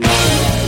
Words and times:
yeah. 0.00 0.59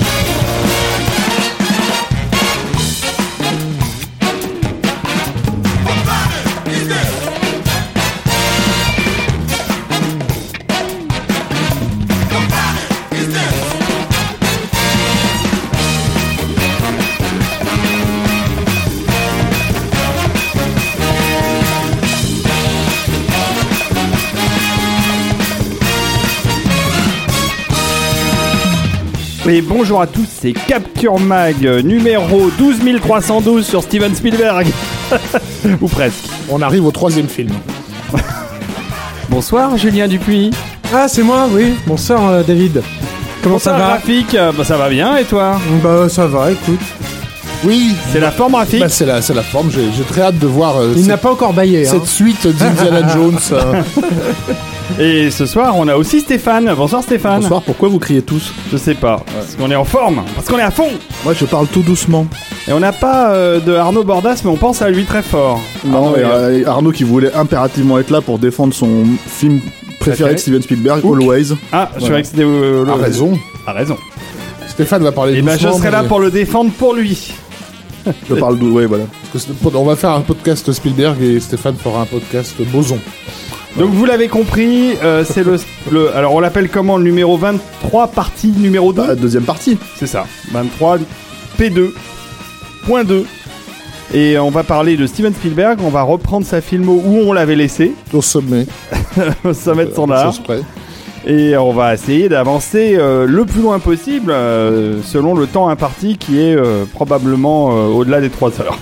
Et 29.49 29.61
bonjour 29.61 30.01
à 30.01 30.07
tous, 30.07 30.29
c'est 30.29 30.53
Capture 30.53 31.19
Mag 31.19 31.67
euh, 31.67 31.83
numéro 31.83 32.49
12312 32.51 33.67
sur 33.67 33.83
Steven 33.83 34.15
Spielberg. 34.15 34.69
Ou 35.81 35.89
presque. 35.89 36.29
On 36.49 36.63
arrive 36.63 36.87
au 36.87 36.93
troisième 36.93 37.27
film. 37.27 37.51
Bonsoir 39.29 39.77
Julien 39.77 40.07
Dupuis. 40.07 40.53
Ah, 40.95 41.09
c'est 41.09 41.25
moi, 41.25 41.49
oui. 41.51 41.75
Bonsoir, 41.89 42.29
euh, 42.29 42.43
David. 42.45 42.83
Comment 43.43 43.59
ça 43.59 43.73
va? 43.73 43.79
Graphique, 43.79 44.37
euh, 44.37 44.53
bah, 44.57 44.63
ça 44.63 44.77
va 44.77 44.89
bien 44.89 45.17
et 45.17 45.25
toi? 45.25 45.59
Bah, 45.83 46.09
ça 46.09 46.29
va, 46.29 46.53
écoute. 46.53 46.81
Oui, 47.65 47.95
C'est 48.13 48.19
la 48.21 48.33
forme 48.33 48.53
graphique 48.53 48.81
bah, 48.81 48.89
c'est 48.89 49.07
la, 49.07 49.23
c'est 49.23 49.35
la 49.35 49.43
forme. 49.43 49.71
J'ai 49.71 49.85
j'ai 49.97 50.03
très 50.03 50.23
hâte 50.23 50.39
de 50.39 50.47
voir 50.47 50.79
euh, 50.79 50.93
Il 50.97 51.01
cette, 51.03 51.09
n'a 51.09 51.17
pas 51.17 51.31
encore 51.31 51.53
baillé. 51.53 51.87
hein. 51.87 51.91
cette 51.91 52.07
suite 52.07 52.45
d'Indiana 52.47 53.07
Jones. 53.15 53.39
euh. 53.53 53.83
Et 54.99 55.31
ce 55.31 55.47
soir, 55.47 55.75
on 55.77 55.87
a 55.87 55.95
aussi 55.97 56.21
Stéphane. 56.21 56.73
Bonsoir 56.77 57.03
Stéphane. 57.05 57.41
Bonsoir, 57.43 57.63
pourquoi 57.63 57.89
vous 57.89 57.99
criez 58.01 58.21
tous? 58.23 58.53
Je 58.73 58.77
sais 58.77 58.95
pas, 58.95 59.23
parce 59.33 59.55
qu'on 59.55 59.71
est 59.71 59.77
en 59.77 59.85
forme, 59.85 60.23
parce 60.35 60.49
qu'on 60.49 60.59
est 60.59 60.63
à 60.63 60.73
fond. 60.73 60.89
Moi 61.25 61.35
je 61.39 61.45
parle 61.45 61.69
tout 61.69 61.83
doucement. 61.83 62.27
Et 62.69 62.73
on 62.73 62.81
n'a 62.81 62.93
pas 62.93 63.31
euh, 63.33 63.61
de 63.61 63.75
Arnaud 63.75 64.03
Bordas, 64.05 64.41
mais 64.45 64.51
on 64.51 64.57
pense 64.57 64.83
à 64.83 64.91
lui 64.91 65.05
très 65.05 65.23
fort. 65.23 65.61
Non, 65.85 66.07
Arnaud 66.09 66.17
euh, 66.19 66.65
Arnaud 66.67 66.91
qui 66.93 67.05
voulait 67.05 67.33
impérativement 67.35 67.99
être 68.01 68.11
là 68.11 68.21
pour 68.21 68.39
défendre 68.41 68.75
son 68.75 69.05
film 69.27 69.61
Préféré. 70.01 70.01
préféré 70.01 70.35
de 70.35 70.39
Steven 70.41 70.63
Spielberg. 70.63 71.01
Always. 71.05 71.55
Ah, 71.73 71.91
je 71.97 72.01
croyais 72.05 72.23
que 72.23 72.29
c'était 72.29 72.43
euh, 72.43 72.85
le- 72.85 72.91
A 72.91 72.97
raison. 72.97 73.39
A 73.69 73.73
raison. 73.73 73.97
Stéphane 74.69 75.03
va 75.05 75.13
parler 75.13 75.35
Et 75.39 75.43
ben 75.43 75.57
je 75.59 75.69
serai 75.69 75.91
là 75.93 76.03
mais- 76.03 76.09
pour 76.09 76.19
le 76.19 76.31
défendre 76.33 76.71
pour 76.73 76.95
lui. 76.95 77.33
Je 78.29 78.35
parle 78.35 78.59
d'où, 78.59 78.71
ouais, 78.73 78.87
voilà. 78.87 79.05
On 79.75 79.85
va 79.85 79.97
faire 79.97 80.11
un 80.11 80.21
podcast 80.21 80.71
Spielberg 80.73 81.21
et 81.23 81.41
Stéphane 81.41 81.77
fera 81.77 82.03
un 82.03 82.07
podcast 82.07 82.55
Boson. 82.73 82.99
Donc 83.79 83.91
vous 83.91 84.05
l'avez 84.05 84.29
compris, 84.29 84.95
euh, 85.03 85.25
c'est 85.25 85.43
le, 85.45 85.57
le- 85.91 86.15
Alors 86.15 86.35
on 86.35 86.41
l'appelle 86.41 86.69
comment 86.69 86.99
Le 86.99 87.05
numéro 87.05 87.39
23, 87.39 88.09
partie 88.09 88.49
numéro 88.49 88.93
2 88.93 89.03
Bah, 89.07 89.15
deuxième 89.15 89.45
partie. 89.45 89.79
C'est 89.97 90.07
ça, 90.07 90.27
23, 90.53 90.99
P2.2. 91.59 93.25
Et 94.15 94.39
on 94.39 94.51
va 94.51 94.63
parler 94.63 94.97
de 94.99 95.07
Steven 95.07 95.33
Spielberg, 95.33 95.79
on 95.83 95.89
va 95.89 96.03
reprendre 96.03 96.45
sa 96.47 96.61
filmo 96.61 97.01
où 97.03 97.19
on 97.21 97.33
l'avait 97.33 97.57
laissé, 97.57 97.95
Au 98.13 98.21
sommet. 98.21 98.67
au 99.45 99.55
sommet 99.55 99.87
de 99.87 99.95
son 99.95 100.11
art. 100.11 100.35
Et 101.27 101.57
on 101.57 101.73
va 101.73 101.95
essayer 101.95 102.29
d'avancer 102.29 102.97
euh, 102.99 103.27
le 103.27 103.45
plus 103.45 103.63
loin 103.63 103.79
possible, 103.79 104.33
euh, 104.33 105.01
selon 105.03 105.35
le 105.35 105.47
temps 105.47 105.69
imparti 105.69 106.17
qui 106.17 106.41
est 106.41 106.57
euh, 106.57 106.85
probablement 106.93 107.69
au-delà 107.69 108.21
des 108.21 108.31
3 108.31 108.61
heures. 108.61 108.79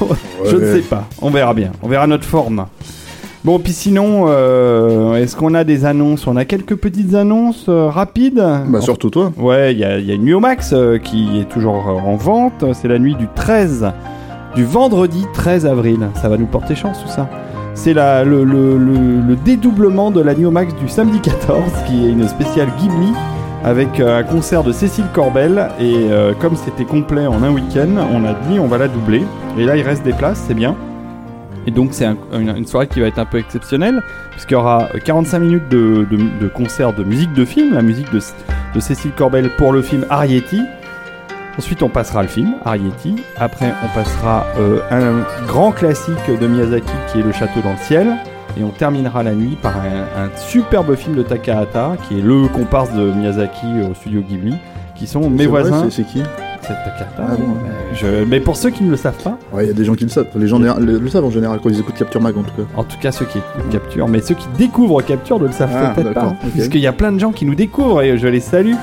Je 0.44 0.56
ne 0.56 0.72
sais 0.72 0.82
pas, 0.82 1.06
on 1.20 1.30
verra 1.30 1.52
bien, 1.52 1.72
on 1.82 1.88
verra 1.88 2.06
notre 2.06 2.24
forme. 2.24 2.66
Bon, 3.42 3.58
puis 3.58 3.72
sinon, 3.72 4.28
est-ce 5.16 5.34
qu'on 5.34 5.54
a 5.54 5.64
des 5.64 5.86
annonces? 5.86 6.26
On 6.26 6.36
a 6.36 6.44
quelques 6.44 6.76
petites 6.76 7.14
annonces 7.14 7.68
rapides? 7.68 8.44
Bah, 8.68 8.82
surtout 8.82 9.08
toi. 9.08 9.32
Ouais, 9.38 9.72
il 9.72 9.78
y 9.78 9.80
y 9.80 9.84
a 10.10 10.14
une 10.14 10.24
nuit 10.24 10.34
au 10.34 10.40
max 10.40 10.74
qui 11.02 11.40
est 11.40 11.48
toujours 11.48 11.86
en 11.86 12.16
vente. 12.16 12.66
C'est 12.74 12.88
la 12.88 12.98
nuit 12.98 13.14
du 13.14 13.28
13, 13.34 13.92
du 14.54 14.64
vendredi 14.64 15.24
13 15.32 15.64
avril. 15.64 16.08
Ça 16.20 16.28
va 16.28 16.36
nous 16.36 16.46
porter 16.46 16.74
chance 16.74 16.98
tout 17.02 17.10
ça. 17.10 17.30
C'est 17.82 17.94
le, 17.94 18.44
le- 18.44 18.76
le- 18.76 19.20
le 19.26 19.36
dédoublement 19.36 20.10
de 20.10 20.20
la 20.20 20.34
nuit 20.34 20.44
au 20.44 20.50
max 20.50 20.74
du 20.74 20.86
samedi 20.86 21.18
14, 21.20 21.62
qui 21.86 22.04
est 22.06 22.10
une 22.10 22.28
spéciale 22.28 22.68
Ghibli 22.78 23.10
avec 23.64 24.00
euh, 24.00 24.18
un 24.18 24.22
concert 24.22 24.62
de 24.62 24.70
Cécile 24.70 25.06
Corbel. 25.14 25.68
Et 25.80 25.94
euh, 26.10 26.34
comme 26.38 26.56
c'était 26.56 26.84
complet 26.84 27.26
en 27.26 27.42
un 27.42 27.50
week-end, 27.50 27.88
on 28.12 28.24
a 28.26 28.34
dit 28.50 28.58
on 28.60 28.66
va 28.66 28.76
la 28.76 28.86
doubler. 28.88 29.22
Et 29.56 29.64
là, 29.64 29.78
il 29.78 29.82
reste 29.82 30.02
des 30.04 30.12
places, 30.12 30.44
c'est 30.46 30.52
bien. 30.54 30.76
Et 31.66 31.70
donc 31.70 31.88
c'est 31.92 32.04
un- 32.04 32.16
une, 32.38 32.66
soirée 32.66 32.86
qui 32.86 33.00
va 33.00 33.06
être 33.06 33.18
un 33.18 33.24
peu 33.24 33.38
exceptionnelle, 33.38 34.02
puisqu'il 34.32 34.54
y 34.54 34.56
aura 34.56 34.88
45 35.02 35.38
minutes 35.38 35.68
de, 35.70 36.06
concert 36.54 36.92
de 36.92 37.02
musique 37.02 37.32
de 37.32 37.46
film, 37.46 37.72
la 37.72 37.82
musique 37.82 38.12
de, 38.12 38.20
de 38.74 38.80
Cécile 38.80 39.12
Corbel 39.16 39.48
pour 39.56 39.72
le 39.72 39.80
film 39.80 40.04
Arrietty. 40.10 40.60
Ensuite, 41.58 41.82
on 41.82 41.88
passera 41.88 42.22
le 42.22 42.28
film 42.28 42.54
Arrietty. 42.64 43.16
Après, 43.38 43.72
on 43.84 43.94
passera 43.94 44.46
euh, 44.58 44.78
un 44.90 45.46
grand 45.46 45.72
classique 45.72 46.14
de 46.40 46.46
Miyazaki 46.46 46.92
qui 47.12 47.20
est 47.20 47.22
Le 47.22 47.32
Château 47.32 47.60
dans 47.62 47.72
le 47.72 47.78
ciel. 47.78 48.08
Et 48.58 48.64
on 48.64 48.70
terminera 48.70 49.22
la 49.22 49.32
nuit 49.32 49.56
par 49.62 49.74
un, 49.76 50.24
un 50.24 50.30
superbe 50.36 50.96
film 50.96 51.14
de 51.14 51.22
Takahata, 51.22 51.92
qui 52.08 52.18
est 52.18 52.22
le 52.22 52.48
comparse 52.48 52.92
de 52.92 53.12
Miyazaki 53.12 53.66
au 53.88 53.94
studio 53.94 54.22
Ghibli, 54.28 54.54
qui 54.96 55.06
sont 55.06 55.30
mes 55.30 55.46
voisins. 55.46 55.88
c'est- 55.90 56.02
qui 56.02 56.22
C'est 56.62 56.68
Takahata. 56.74 57.06
Ah 57.18 57.36
bon, 57.36 57.44
oui. 57.62 57.70
Je- 57.94 58.24
Mais 58.24 58.40
pour 58.40 58.56
ceux 58.56 58.70
qui 58.70 58.82
ne 58.84 58.90
le 58.90 58.96
savent 58.96 59.22
pas, 59.22 59.36
Ouais, 59.52 59.64
il 59.64 59.68
y 59.68 59.70
a 59.70 59.72
des 59.74 59.84
gens 59.84 59.94
qui 59.94 60.04
le 60.04 60.10
savent. 60.10 60.26
Les 60.34 60.46
gens 60.48 60.58
le, 60.58 60.98
le 60.98 61.08
savent 61.08 61.24
en 61.24 61.30
général 61.30 61.58
quand 61.62 61.68
ils 61.68 61.78
écoutent 61.80 61.94
Capture 61.96 62.20
Mag 62.20 62.36
en 62.36 62.42
tout 62.42 62.54
cas. 62.56 62.62
En 62.76 62.84
tout 62.84 62.98
cas, 63.00 63.12
ceux 63.12 63.24
qui 63.24 63.38
écoutent 63.38 63.70
Capture, 63.70 64.08
mais 64.08 64.20
ceux 64.20 64.34
qui 64.34 64.46
découvrent 64.58 65.00
Capture 65.02 65.38
ne 65.40 65.46
le 65.46 65.52
savent 65.52 65.70
Ah, 65.74 65.92
peut-être 65.94 66.08
pas. 66.12 66.20
d'accord, 66.20 66.34
ok. 66.44 66.50
Puisqu'il 66.52 66.80
y 66.80 66.86
a 66.86 66.92
plein 66.92 67.12
de 67.12 67.18
gens 67.20 67.30
qui 67.32 67.44
nous 67.46 67.54
découvrent 67.54 68.02
et 68.02 68.18
je 68.18 68.26
les 68.26 68.40
salue. 68.40 68.74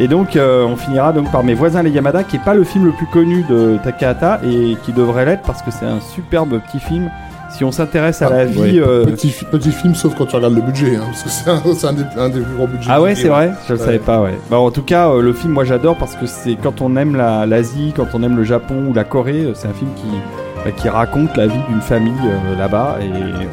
Et 0.00 0.06
donc, 0.06 0.36
euh, 0.36 0.64
on 0.64 0.76
finira 0.76 1.12
donc 1.12 1.30
par 1.32 1.42
Mes 1.42 1.54
voisins 1.54 1.82
les 1.82 1.90
Yamada, 1.90 2.22
qui 2.22 2.36
est 2.36 2.44
pas 2.44 2.54
le 2.54 2.62
film 2.64 2.84
le 2.86 2.92
plus 2.92 3.06
connu 3.06 3.42
de 3.48 3.78
Takahata 3.82 4.40
et 4.44 4.76
qui 4.84 4.92
devrait 4.92 5.24
l'être 5.24 5.42
parce 5.42 5.60
que 5.62 5.70
c'est 5.72 5.86
un 5.86 6.00
superbe 6.00 6.60
petit 6.60 6.78
film. 6.78 7.10
Si 7.50 7.64
on 7.64 7.72
s'intéresse 7.72 8.20
à 8.22 8.26
Ah, 8.26 8.30
la 8.36 8.44
vie. 8.44 8.60
ouais. 8.60 8.78
euh, 8.78 9.04
Petit, 9.06 9.30
fi- 9.30 9.44
petit 9.46 9.72
film, 9.72 9.94
sauf 9.94 10.14
quand 10.14 10.26
tu 10.26 10.36
regardes 10.36 10.54
le 10.54 10.60
budget. 10.60 10.96
hein, 10.96 11.00
parce 11.06 11.22
que 11.24 11.30
c'est 11.74 11.86
un, 11.86 11.92
des, 11.94 12.04
un 12.16 12.28
des 12.28 12.40
plus 12.40 12.54
gros 12.54 12.66
budgets. 12.66 12.90
Ah 12.92 13.00
ouais, 13.00 13.14
c'est 13.14 13.22
film. 13.22 13.32
vrai 13.32 13.52
Je 13.66 13.72
le 13.72 13.78
Ouais. 13.80 13.84
savais 13.86 13.98
pas, 13.98 14.20
ouais. 14.20 14.38
Bah, 14.50 14.58
en 14.58 14.70
tout 14.70 14.82
cas, 14.82 15.08
euh, 15.08 15.22
le 15.22 15.32
film, 15.32 15.54
moi 15.54 15.64
j'adore 15.64 15.96
parce 15.96 16.14
que 16.14 16.26
c'est 16.26 16.54
quand 16.62 16.80
on 16.82 16.94
aime 16.96 17.16
la- 17.16 17.46
l'Asie, 17.46 17.92
quand 17.96 18.06
on 18.14 18.22
aime 18.22 18.36
le 18.36 18.44
Japon 18.44 18.84
ou 18.88 18.92
la 18.94 19.04
Corée, 19.04 19.50
c'est 19.54 19.66
un 19.66 19.72
film 19.72 19.90
qui, 19.96 20.06
bah, 20.64 20.70
qui 20.76 20.88
raconte 20.90 21.36
la 21.38 21.46
vie 21.46 21.58
d'une 21.70 21.80
famille 21.80 22.12
là-bas 22.58 22.98
et 23.00 23.06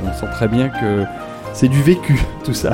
on 0.08 0.14
sent 0.14 0.28
très 0.34 0.50
bien 0.50 0.68
que 0.68 1.04
c'est 1.54 1.70
du 1.70 1.82
vécu, 1.82 2.22
tout 2.44 2.54
ça. 2.54 2.74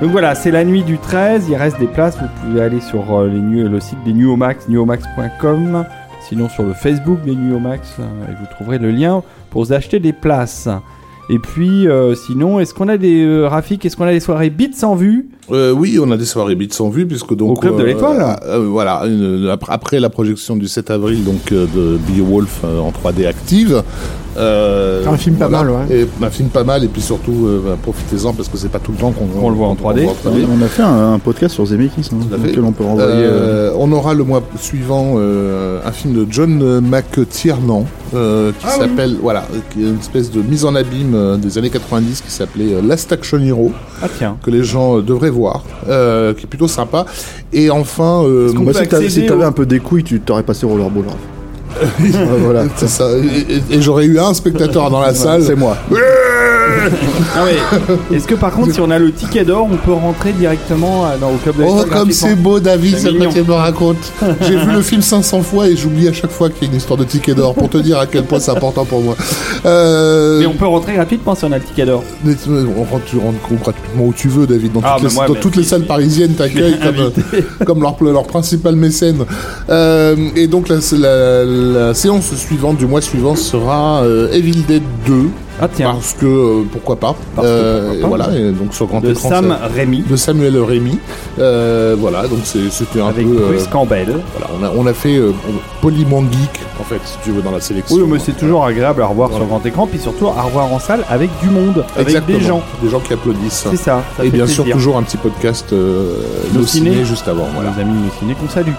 Donc 0.00 0.12
voilà, 0.12 0.34
c'est 0.34 0.50
la 0.50 0.64
nuit 0.64 0.82
du 0.82 0.96
13, 0.96 1.48
il 1.50 1.56
reste 1.56 1.78
des 1.78 1.86
places, 1.86 2.16
vous 2.16 2.26
pouvez 2.40 2.62
aller 2.62 2.80
sur 2.80 3.14
euh, 3.14 3.28
les 3.28 3.68
le 3.68 3.80
site 3.80 4.02
des 4.02 4.14
Nuomax, 4.14 4.66
nuomax.com, 4.68 5.84
sinon 6.26 6.48
sur 6.48 6.62
le 6.62 6.72
Facebook 6.72 7.20
des 7.22 7.34
Nuomax, 7.34 7.96
euh, 7.98 8.04
et 8.30 8.34
vous 8.34 8.46
trouverez 8.50 8.78
le 8.78 8.92
lien 8.92 9.22
pour 9.50 9.70
acheter 9.72 10.00
des 10.00 10.14
places. 10.14 10.70
Et 11.30 11.38
puis, 11.38 11.86
euh, 11.86 12.16
sinon, 12.16 12.58
est-ce 12.58 12.74
qu'on 12.74 12.88
a 12.88 12.96
des 12.96 13.24
euh, 13.24 13.46
Rafik, 13.46 13.86
est-ce 13.86 13.96
qu'on 13.96 14.04
a 14.04 14.10
des 14.10 14.18
soirées 14.20 14.50
Beats 14.50 14.84
en 14.84 14.96
vue? 14.96 15.28
Euh, 15.52 15.72
oui, 15.72 15.98
on 16.02 16.10
a 16.10 16.16
des 16.16 16.24
soirées 16.24 16.54
Beats 16.54 16.80
en 16.80 16.88
vue, 16.90 17.06
puisque 17.06 17.34
donc... 17.34 17.50
Au 17.58 17.60
Club 17.60 17.76
de 17.76 17.82
euh, 17.82 17.86
l'Étoile. 17.86 18.20
euh, 18.20 18.56
euh, 18.58 18.66
Voilà, 18.68 19.02
une- 19.06 19.48
après, 19.50 19.72
après 19.72 20.00
la 20.00 20.10
projection 20.10 20.56
du 20.56 20.68
7 20.68 20.90
avril, 20.90 21.24
donc 21.24 21.52
euh, 21.52 21.66
de 21.74 21.98
Beowulf 22.08 22.60
euh, 22.64 22.78
en 22.80 22.90
3D 22.92 23.26
active. 23.26 23.82
euh, 24.36 25.04
Un 25.06 25.16
film 25.16 25.36
pas 25.36 25.48
mal, 25.48 25.68
ouais. 25.70 25.86
Et, 26.02 26.06
un 26.24 26.30
film 26.30 26.48
pas 26.50 26.62
mal, 26.64 26.84
et 26.84 26.88
puis 26.88 27.02
surtout, 27.02 27.46
euh, 27.46 27.60
bah, 27.64 27.76
profitez-en, 27.82 28.32
parce 28.32 28.48
que 28.48 28.56
c'est 28.56 28.68
pas 28.70 28.78
tout 28.78 28.92
le 28.92 28.98
temps 28.98 29.10
qu'on 29.12 29.26
On 29.42 29.50
le 29.50 29.56
voit 29.56 29.68
en 29.68 29.74
3D. 29.74 30.06
On 30.26 30.62
a 30.62 30.66
fait 30.68 30.82
un, 30.82 31.14
un 31.14 31.18
podcast 31.18 31.54
sur 31.54 31.66
Zemeckis, 31.66 32.10
hein, 32.12 32.16
Tout 32.28 32.34
à 32.34 32.38
fait. 32.38 32.48
lequel 32.48 32.64
on 32.64 32.72
peut 32.72 32.84
renvoyer. 32.84 33.10
euh, 33.12 33.70
Euh, 33.70 33.72
on 33.78 33.90
aura 33.92 34.14
le 34.14 34.22
mois 34.24 34.42
suivant 34.60 35.14
euh, 35.16 35.80
un 35.84 35.92
film 35.92 36.14
de 36.14 36.26
John 36.30 36.80
McTiernan 36.80 37.86
euh, 38.14 38.52
qui 38.58 38.66
s'appelle 38.66 39.16
voilà 39.22 39.44
qui 39.72 39.80
est 39.82 39.88
une 39.88 39.98
espèce 39.98 40.30
de 40.30 40.40
mise 40.42 40.64
en 40.64 40.74
abîme 40.74 41.14
euh, 41.14 41.36
des 41.36 41.58
années 41.58 41.70
90 41.70 42.20
qui 42.22 42.30
s'appelait 42.30 42.74
euh, 42.74 42.82
Last 42.82 43.12
Action 43.12 43.38
Hero 43.38 43.72
Ah 44.02 44.08
tiens. 44.18 44.36
que 44.42 44.50
les 44.50 44.62
gens 44.64 44.98
euh, 44.98 45.02
devraient 45.02 45.30
voir 45.30 45.39
euh, 45.88 46.34
qui 46.34 46.44
est 46.44 46.48
plutôt 46.48 46.68
sympa 46.68 47.06
et 47.52 47.70
enfin 47.70 48.22
euh, 48.24 48.52
Moi, 48.52 48.72
peut 48.72 48.82
si 48.84 48.88
t'avais 48.88 49.08
si 49.10 49.20
au- 49.22 49.42
un 49.44 49.52
peu 49.52 49.66
des 49.66 49.80
couilles, 49.80 50.04
tu 50.04 50.20
t'aurais 50.20 50.42
passé 50.42 50.66
Rollerball. 50.66 51.04
voilà. 52.38 52.64
C'est 52.76 52.88
ça. 52.88 53.06
Et, 53.18 53.54
et- 53.54 53.76
et 53.76 53.82
j'aurais 53.82 54.04
eu 54.06 54.18
un 54.18 54.34
spectateur 54.34 54.90
dans 54.90 55.00
la 55.00 55.14
salle. 55.14 55.42
C'est 55.44 55.54
moi. 55.56 55.76
Mais 55.90 55.98
Est-ce 58.16 58.26
que 58.26 58.34
par 58.34 58.52
contre, 58.52 58.72
si 58.72 58.80
on 58.80 58.90
a 58.90 58.98
le 58.98 59.12
ticket 59.12 59.44
d'or, 59.44 59.68
on 59.70 59.76
peut 59.76 59.92
rentrer 59.92 60.32
directement 60.32 61.04
euh, 61.06 61.18
dans, 61.20 61.30
au 61.30 61.36
club 61.36 61.56
de 61.56 61.64
Oh, 61.66 61.84
comme 61.90 62.10
c'est 62.12 62.34
beau, 62.36 62.60
David, 62.60 62.94
quoi 63.18 63.26
tu 63.28 63.42
me 63.42 63.52
racontes 63.52 64.12
J'ai 64.42 64.56
vu 64.56 64.72
le 64.72 64.80
film 64.82 65.02
500 65.02 65.42
fois 65.42 65.68
et 65.68 65.76
j'oublie 65.76 66.08
à 66.08 66.12
chaque 66.12 66.30
fois 66.30 66.48
qu'il 66.48 66.62
y 66.62 66.70
a 66.70 66.72
une 66.72 66.78
histoire 66.78 66.98
de 66.98 67.04
ticket 67.04 67.34
d'or 67.34 67.54
pour 67.54 67.68
te 67.68 67.78
dire 67.78 67.98
à 67.98 68.06
quel 68.06 68.24
point 68.24 68.40
c'est 68.40 68.50
important 68.52 68.84
pour 68.84 69.02
moi. 69.02 69.16
Euh, 69.66 70.38
Mais 70.40 70.46
on 70.46 70.54
peut 70.54 70.66
rentrer 70.66 70.94
gratuitement 70.94 71.34
si 71.34 71.44
on 71.44 71.52
a 71.52 71.58
le 71.58 71.64
ticket 71.64 71.84
d'or. 71.86 72.02
on 72.24 72.84
rentre, 72.84 73.04
tu 73.04 73.18
rentres 73.18 73.38
gratuitement 73.62 74.04
où 74.04 74.12
tu 74.16 74.28
veux, 74.28 74.46
David. 74.46 74.72
Dans 74.72 74.80
Ah, 74.84 74.96
toutes, 74.98 75.08
les, 75.10 75.14
moi, 75.14 75.26
dans 75.26 75.34
mais 75.34 75.40
toutes 75.40 75.56
les 75.56 75.62
si, 75.64 75.68
salles 75.70 75.82
si. 75.82 75.86
parisiennes 75.88 76.34
t'accueillent 76.34 76.78
comme, 77.58 77.66
comme 77.66 77.82
leur, 77.82 77.96
leur 78.02 78.24
principal 78.24 78.76
mécène. 78.76 79.24
Euh, 79.68 80.16
et 80.36 80.46
donc 80.46 80.68
la, 80.68 80.76
la- 80.92 81.44
la 81.44 81.44
séance 81.94 82.34
suivante 82.34 82.76
du 82.76 82.86
mois 82.86 83.00
suivant 83.00 83.36
sera 83.36 84.02
euh, 84.02 84.30
Evil 84.32 84.62
Dead 84.66 84.82
2. 85.06 85.28
Ah 85.62 85.68
tiens, 85.70 85.92
Parce 85.92 86.14
que 86.14 86.24
euh, 86.24 86.62
pourquoi 86.72 86.96
pas. 86.96 87.14
Parce 87.36 87.46
que 87.46 87.52
Euh, 87.52 87.88
pourquoi 88.00 88.00
pas. 88.18 88.24
voilà, 88.24 88.38
et 88.38 88.50
donc 88.52 88.72
sur 88.72 88.86
grand 88.86 89.00
de 89.02 89.10
écran. 89.10 89.28
Sam 89.28 89.54
Rémy 89.74 90.02
de 90.08 90.16
Samuel 90.16 90.56
Rémy. 90.58 90.98
Euh, 91.38 91.94
voilà, 91.98 92.26
donc 92.28 92.38
c'était 92.44 93.00
un 93.02 93.08
avec 93.08 93.26
peu. 93.26 93.34
Bruce 93.34 93.66
Campbell. 93.66 94.06
voilà, 94.38 94.54
on 94.58 94.64
a, 94.64 94.82
on 94.82 94.86
a 94.86 94.94
fait 94.94 95.20
poliment 95.82 96.22
geek 96.32 96.60
en 96.80 96.84
fait, 96.84 97.00
si 97.04 97.16
tu 97.24 97.30
veux, 97.32 97.42
dans 97.42 97.50
la 97.50 97.60
sélection. 97.60 97.94
Oui, 97.96 98.04
mais 98.10 98.18
c'est 98.18 98.38
toujours 98.38 98.64
agréable 98.64 99.02
à 99.02 99.06
revoir 99.06 99.28
Voilà. 99.28 99.44
sur 99.44 99.48
grand 99.54 99.66
écran, 99.66 99.86
puis 99.86 99.98
surtout 99.98 100.28
à 100.28 100.40
revoir 100.42 100.72
en 100.72 100.78
salle 100.78 101.04
avec 101.10 101.28
du 101.42 101.50
monde, 101.50 101.84
avec 101.94 102.08
Exactement. 102.08 102.38
des 102.38 102.44
gens. 102.44 102.62
Des 102.82 102.88
gens 102.88 103.00
qui 103.00 103.12
applaudissent. 103.12 103.66
C'est 103.70 103.76
ça. 103.76 104.02
ça 104.16 104.24
Et 104.24 104.30
bien 104.30 104.46
sûr, 104.46 104.64
toujours 104.64 104.96
un 104.96 105.02
petit 105.02 105.18
podcast 105.18 105.72
nos 105.72 106.64
ciné 106.64 106.90
ciné. 106.92 107.04
juste 107.04 107.28
avant. 107.28 107.46
Voilà. 107.54 107.70
Les 107.76 107.82
amis 107.82 107.92
de 108.02 108.10
ciné 108.18 108.34
qu'on 108.34 108.48
salue. 108.48 108.72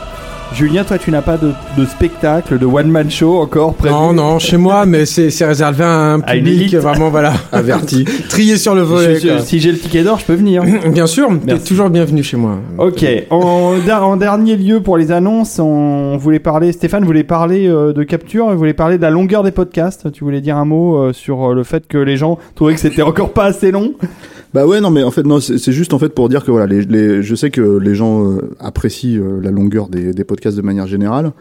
Julien, 0.53 0.83
toi, 0.83 0.97
tu 0.97 1.11
n'as 1.11 1.21
pas 1.21 1.37
de, 1.37 1.51
de 1.77 1.85
spectacle, 1.85 2.59
de 2.59 2.65
one-man 2.65 3.09
show 3.09 3.37
encore 3.39 3.73
prévu 3.73 3.93
Non, 3.95 4.11
non, 4.13 4.37
chez 4.37 4.57
moi, 4.57 4.85
mais 4.85 5.05
c'est 5.05 5.29
réservé 5.45 5.83
à 5.85 5.87
un 5.89 6.19
À 6.21 6.33
public 6.33 6.53
élite. 6.73 6.75
vraiment, 6.75 7.09
voilà, 7.09 7.33
averti. 7.53 8.03
Trié 8.29 8.57
sur 8.57 8.75
le 8.75 8.81
volet. 8.81 9.19
je- 9.19 9.39
si 9.39 9.59
j'ai 9.61 9.71
le 9.71 9.77
ticket 9.79 10.03
d'or, 10.03 10.19
je 10.19 10.25
peux 10.25 10.33
venir. 10.35 10.63
Bien 10.91 11.07
sûr, 11.07 11.29
t'es 11.47 11.57
toujours 11.57 11.89
bienvenu 11.89 12.21
chez 12.21 12.35
moi. 12.37 12.57
Ok, 12.77 13.05
en, 13.29 13.75
en 13.89 14.17
dernier 14.17 14.57
lieu 14.57 14.81
pour 14.81 14.97
les 14.97 15.11
annonces, 15.11 15.57
on 15.57 16.17
voulait 16.17 16.39
parler, 16.39 16.73
Stéphane 16.73 17.05
voulait 17.05 17.23
parler 17.23 17.67
euh, 17.67 17.93
de 17.93 18.03
capture, 18.03 18.47
il 18.51 18.57
voulait 18.57 18.73
parler 18.73 18.97
de 18.97 19.01
la 19.03 19.09
longueur 19.09 19.43
des 19.43 19.51
podcasts. 19.51 20.11
Tu 20.11 20.23
voulais 20.25 20.41
dire 20.41 20.57
un 20.57 20.65
mot 20.65 20.97
euh, 20.97 21.13
sur 21.13 21.51
euh, 21.51 21.55
le 21.55 21.63
fait 21.63 21.87
que 21.87 21.97
les 21.97 22.17
gens 22.17 22.37
trouvaient 22.55 22.73
que 22.73 22.79
c'était 22.81 23.01
encore 23.03 23.31
pas 23.31 23.45
assez 23.45 23.71
long 23.71 23.93
Bah 24.53 24.67
ouais, 24.67 24.81
non, 24.81 24.91
mais 24.91 25.03
en 25.03 25.11
fait, 25.11 25.23
non, 25.23 25.39
c'est 25.39 25.71
juste 25.71 25.93
en 25.93 25.99
fait 25.99 26.09
pour 26.09 26.27
dire 26.27 26.43
que 26.43 26.51
voilà, 26.51 26.67
les, 26.67 26.81
les, 26.81 27.23
je 27.23 27.35
sais 27.35 27.51
que 27.51 27.61
les 27.77 27.95
gens 27.95 28.29
euh, 28.29 28.51
apprécient 28.59 29.21
euh, 29.21 29.39
la 29.41 29.49
longueur 29.49 29.87
des, 29.87 30.13
des 30.13 30.23
podcasts 30.25 30.57
de 30.57 30.61
manière 30.61 30.87
générale, 30.87 31.31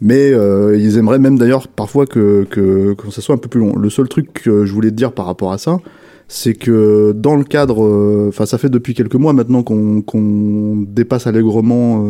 mais 0.00 0.32
euh, 0.32 0.74
ils 0.78 0.96
aimeraient 0.96 1.18
même 1.18 1.38
d'ailleurs 1.38 1.68
parfois 1.68 2.06
que, 2.06 2.46
que, 2.48 2.94
que 2.94 3.10
ça 3.10 3.20
soit 3.20 3.34
un 3.34 3.38
peu 3.38 3.50
plus 3.50 3.60
long. 3.60 3.76
Le 3.76 3.90
seul 3.90 4.08
truc 4.08 4.32
que 4.32 4.64
je 4.64 4.72
voulais 4.72 4.90
te 4.90 4.94
dire 4.94 5.12
par 5.12 5.26
rapport 5.26 5.52
à 5.52 5.58
ça, 5.58 5.78
c'est 6.26 6.54
que 6.54 7.12
dans 7.12 7.36
le 7.36 7.44
cadre, 7.44 7.84
euh, 7.84 8.28
enfin, 8.30 8.46
ça 8.46 8.56
fait 8.56 8.70
depuis 8.70 8.94
quelques 8.94 9.16
mois 9.16 9.34
maintenant 9.34 9.62
qu'on 9.62 10.00
qu'on 10.00 10.86
dépasse 10.88 11.26
allègrement 11.26 12.02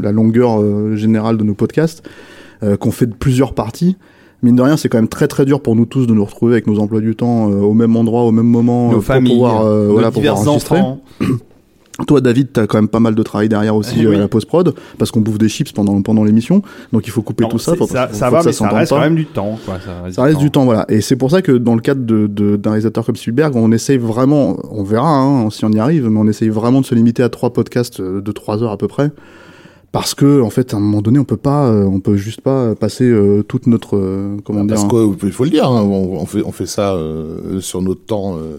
la 0.00 0.12
longueur 0.12 0.96
générale 0.96 1.36
de 1.36 1.44
nos 1.44 1.54
podcasts, 1.54 2.02
qu'on 2.80 2.90
fait 2.90 3.06
de 3.06 3.14
plusieurs 3.14 3.54
parties 3.54 3.96
mine 4.42 4.56
de 4.56 4.62
rien, 4.62 4.76
c'est 4.76 4.88
quand 4.88 4.98
même 4.98 5.08
très 5.08 5.28
très 5.28 5.44
dur 5.44 5.60
pour 5.60 5.76
nous 5.76 5.86
tous 5.86 6.06
de 6.06 6.14
nous 6.14 6.24
retrouver 6.24 6.54
avec 6.54 6.66
nos 6.66 6.78
emplois 6.78 7.00
du 7.00 7.14
temps 7.16 7.50
euh, 7.50 7.60
au 7.60 7.74
même 7.74 7.94
endroit, 7.96 8.22
au 8.24 8.32
même 8.32 8.46
moment, 8.46 8.86
Nos 8.88 8.92
euh, 8.92 8.94
pour 8.96 9.04
familles, 9.04 9.32
pouvoir, 9.34 9.64
euh, 9.66 9.86
nos 9.86 9.92
voilà, 9.92 10.10
pour 10.10 10.22
pouvoir 10.22 10.38
enregistrer. 10.40 10.78
enfants. 10.78 11.00
Toi, 12.06 12.20
David, 12.22 12.48
t'as 12.52 12.66
quand 12.66 12.78
même 12.78 12.88
pas 12.88 12.98
mal 13.00 13.14
de 13.14 13.22
travail 13.22 13.48
derrière 13.50 13.76
aussi 13.76 14.04
oui. 14.06 14.16
à 14.16 14.18
la 14.18 14.26
post 14.26 14.46
prod, 14.48 14.74
parce 14.98 15.10
qu'on 15.12 15.20
bouffe 15.20 15.36
des 15.38 15.48
chips 15.50 15.70
pendant 15.72 16.00
pendant 16.00 16.24
l'émission, 16.24 16.62
donc 16.92 17.06
il 17.06 17.10
faut 17.10 17.20
couper 17.22 17.44
Non, 17.44 17.50
tout 17.50 17.58
ça. 17.58 17.74
faut- 17.76 17.86
ça, 17.86 18.08
faut- 18.08 18.14
ça 18.14 18.26
faut 18.26 18.32
va, 18.32 18.38
mais 18.38 18.44
ça 18.44 18.52
s'entende 18.58 18.78
reste 18.78 18.90
pas. 18.90 18.96
quand 18.96 19.02
même 19.02 19.14
du 19.14 19.26
temps. 19.26 19.58
Quoi. 19.64 19.74
Ça 19.84 20.02
reste, 20.02 20.16
Ça 20.16 20.22
reste 20.24 20.38
du 20.38 20.50
temps, 20.50 20.64
voilà. 20.64 20.86
Et 20.88 21.00
c'est 21.02 21.16
pour 21.16 21.30
ça 21.30 21.42
que 21.42 21.52
dans 21.52 21.74
le 21.74 21.80
cadre 21.82 22.00
de, 22.04 22.26
de- 22.26 22.56
d'un 22.56 22.70
réalisateur 22.70 23.04
comme 23.04 23.14
Spielberg, 23.14 23.54
on 23.54 23.70
essaye 23.72 23.98
vraiment, 23.98 24.56
on 24.70 24.82
verra 24.82 25.16
hein, 25.16 25.50
si 25.50 25.64
on 25.66 25.70
y 25.70 25.78
arrive, 25.78 26.08
mais 26.08 26.18
on 26.18 26.26
essaye 26.26 26.48
vraiment 26.48 26.80
de 26.80 26.86
se 26.86 26.94
limiter 26.94 27.22
à 27.22 27.28
trois 27.28 27.52
podcasts 27.52 28.00
de 28.00 28.32
trois 28.32 28.62
heures 28.64 28.72
à 28.72 28.78
peu 28.78 28.88
près. 28.88 29.10
Parce 29.92 30.14
que, 30.14 30.40
en 30.40 30.48
fait, 30.48 30.72
à 30.72 30.78
un 30.78 30.80
moment 30.80 31.02
donné, 31.02 31.18
on 31.18 31.24
peut 31.24 31.36
pas, 31.36 31.66
euh, 31.66 31.84
on 31.84 32.00
peut 32.00 32.16
juste 32.16 32.40
pas 32.40 32.74
passer 32.74 33.04
euh, 33.04 33.42
toute 33.46 33.66
notre, 33.66 33.98
euh, 33.98 34.36
comment 34.42 34.64
dire, 34.64 34.76
Parce 34.76 34.88
qu'il 35.20 35.32
faut 35.32 35.44
le 35.44 35.50
dire, 35.50 35.66
hein, 35.66 35.82
on, 35.82 36.16
on 36.18 36.24
fait, 36.24 36.40
on 36.46 36.50
fait 36.50 36.64
ça 36.64 36.94
euh, 36.94 37.60
sur 37.60 37.82
notre 37.82 38.00
temps 38.00 38.36
euh, 38.38 38.56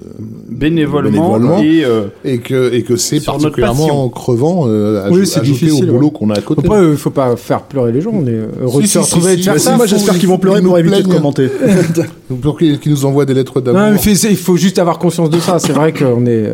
bénévolement, 0.47 1.09
bénévolement. 1.09 1.57
et 1.57 1.83
euh, 1.85 2.03
et 2.23 2.37
que, 2.37 2.71
et 2.71 2.83
que 2.83 2.97
c'est 2.97 3.19
particulièrement 3.25 4.09
crevant 4.09 4.65
euh, 4.67 5.07
à 5.07 5.09
Oui, 5.09 5.25
c'est 5.25 5.41
difficile, 5.41 5.89
au 5.89 5.93
boulot 5.93 6.07
ouais. 6.07 6.13
qu'on 6.13 6.29
a 6.29 6.37
à 6.37 6.41
côté. 6.41 6.61
Après, 6.65 6.87
il 6.91 6.97
faut 6.97 7.09
pas 7.09 7.35
faire 7.35 7.63
pleurer 7.63 7.91
les 7.91 8.01
gens. 8.01 8.11
On 8.13 8.27
est 8.27 8.39
heureux 8.61 8.81
Si, 8.83 8.99
de 8.99 9.03
se 9.03 9.09
si, 9.09 9.15
retrouver 9.15 9.37
si. 9.37 9.45
Bah, 9.47 9.57
ça. 9.57 9.71
si, 9.71 9.75
moi, 9.77 9.87
faut- 9.87 9.95
j'espère 9.95 10.19
qu'ils 10.19 10.29
vont 10.29 10.37
pleurer 10.37 10.61
pour 10.61 10.73
nous 10.73 10.77
éviter 10.77 11.01
de 11.01 11.07
commenter. 11.07 11.49
Pour 12.41 12.57
qu'ils 12.57 12.79
qu'ils 12.79 12.91
nous 12.91 13.05
envoient 13.05 13.25
des 13.25 13.33
lettres 13.33 13.59
d'amour. 13.61 13.99
Il 14.05 14.37
faut 14.37 14.55
juste 14.57 14.77
avoir 14.79 14.97
conscience 14.99 15.29
de 15.31 15.39
ça. 15.39 15.57
C'est 15.59 15.73
vrai 15.73 15.93
qu'on 15.93 16.25
est. 16.27 16.51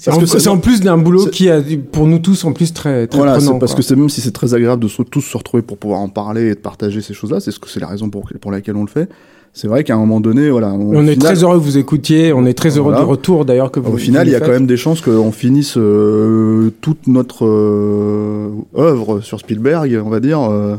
C'est 0.00 0.12
en, 0.12 0.18
que 0.18 0.26
c'est- 0.26 0.38
c'est 0.38 0.48
en 0.48 0.58
plus 0.58 0.80
d'un 0.80 0.96
boulot 0.96 1.26
qui 1.26 1.50
a, 1.50 1.60
pour 1.92 2.06
nous 2.06 2.20
tous, 2.20 2.44
en 2.44 2.52
plus 2.52 2.72
très, 2.72 3.08
très 3.08 3.16
Voilà, 3.18 3.34
prenant. 3.36 3.54
c'est 3.54 3.58
parce 3.58 3.72
quoi. 3.72 3.78
que 3.80 3.84
c'est 3.84 3.96
même 3.96 4.08
si 4.08 4.20
c'est 4.20 4.30
très 4.30 4.54
agréable 4.54 4.80
de 4.82 4.88
se, 4.88 5.02
tous 5.02 5.20
se 5.22 5.36
retrouver 5.36 5.62
pour 5.62 5.76
pouvoir 5.76 5.98
en 6.00 6.08
parler 6.08 6.46
et 6.46 6.54
de 6.54 6.60
partager 6.60 7.00
ces 7.00 7.14
choses-là, 7.14 7.40
c'est 7.40 7.50
ce 7.50 7.58
que 7.58 7.68
c'est 7.68 7.80
la 7.80 7.88
raison 7.88 8.08
pour, 8.08 8.28
pour 8.40 8.52
laquelle 8.52 8.76
on 8.76 8.82
le 8.84 8.88
fait. 8.88 9.08
C'est 9.54 9.66
vrai 9.66 9.82
qu'à 9.82 9.94
un 9.94 9.98
moment 9.98 10.20
donné, 10.20 10.50
voilà, 10.50 10.68
on 10.72 10.92
est 11.08 11.14
final- 11.14 11.18
très 11.34 11.42
heureux 11.42 11.58
que 11.58 11.64
vous 11.64 11.78
écoutiez. 11.78 12.32
On 12.32 12.46
est 12.46 12.52
très 12.54 12.76
heureux 12.76 12.90
Voilà. 12.92 13.00
du 13.00 13.10
retour 13.10 13.44
d'ailleurs 13.44 13.72
que 13.72 13.80
vous. 13.80 13.92
Au 13.94 13.96
final, 13.96 14.28
il 14.28 14.30
y 14.30 14.36
a 14.36 14.40
quand 14.40 14.50
même 14.52 14.66
des 14.68 14.76
chances 14.76 15.00
qu'on 15.00 15.32
finisse 15.32 15.74
euh, 15.76 16.70
toute 16.80 17.08
notre 17.08 17.44
euh, 17.44 18.50
œuvre 18.76 19.20
sur 19.20 19.40
Spielberg, 19.40 20.00
on 20.04 20.10
va 20.10 20.20
dire, 20.20 20.40
euh, 20.42 20.76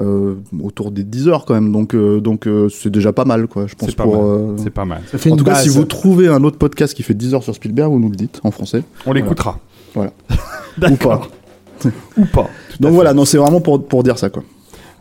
euh, 0.00 0.34
autour 0.62 0.90
des 0.90 1.04
10 1.04 1.28
heures 1.28 1.44
quand 1.44 1.54
même. 1.54 1.70
Donc, 1.72 1.94
euh, 1.94 2.20
donc 2.20 2.46
euh, 2.46 2.68
c'est 2.68 2.90
déjà 2.90 3.12
pas 3.12 3.24
mal, 3.24 3.46
quoi. 3.46 3.66
Je 3.66 3.74
pense 3.74 3.88
c'est 3.90 3.96
pas, 3.96 4.04
pour. 4.04 4.16
mal. 4.16 4.24
euh, 4.24 4.56
c'est 4.58 4.70
pas 4.70 4.84
mal. 4.84 5.02
Ça 5.10 5.18
fait 5.18 5.30
En 5.30 5.34
une 5.34 5.38
tout 5.38 5.44
cas, 5.44 5.54
si 5.54 5.68
vous 5.68 5.84
trouvez 5.84 6.28
un 6.28 6.42
autre 6.44 6.58
podcast 6.58 6.94
qui 6.94 7.02
fait 7.02 7.14
10 7.14 7.34
heures 7.34 7.42
sur 7.42 7.54
Spielberg, 7.54 7.90
vous 7.92 8.00
nous 8.00 8.10
le 8.10 8.16
dites 8.16 8.40
en 8.44 8.50
français. 8.50 8.82
On 9.06 9.12
l'écoutera. 9.12 9.58
Voilà. 9.94 10.10
D'accord. 10.78 11.28
Ou 12.16 12.24
pas. 12.24 12.48
Donc 12.80 12.92
voilà, 12.92 13.12
non, 13.14 13.24
c'est 13.24 13.38
vraiment 13.38 13.60
pour, 13.60 13.84
pour 13.86 14.02
dire 14.02 14.18
ça, 14.18 14.30
quoi. 14.30 14.42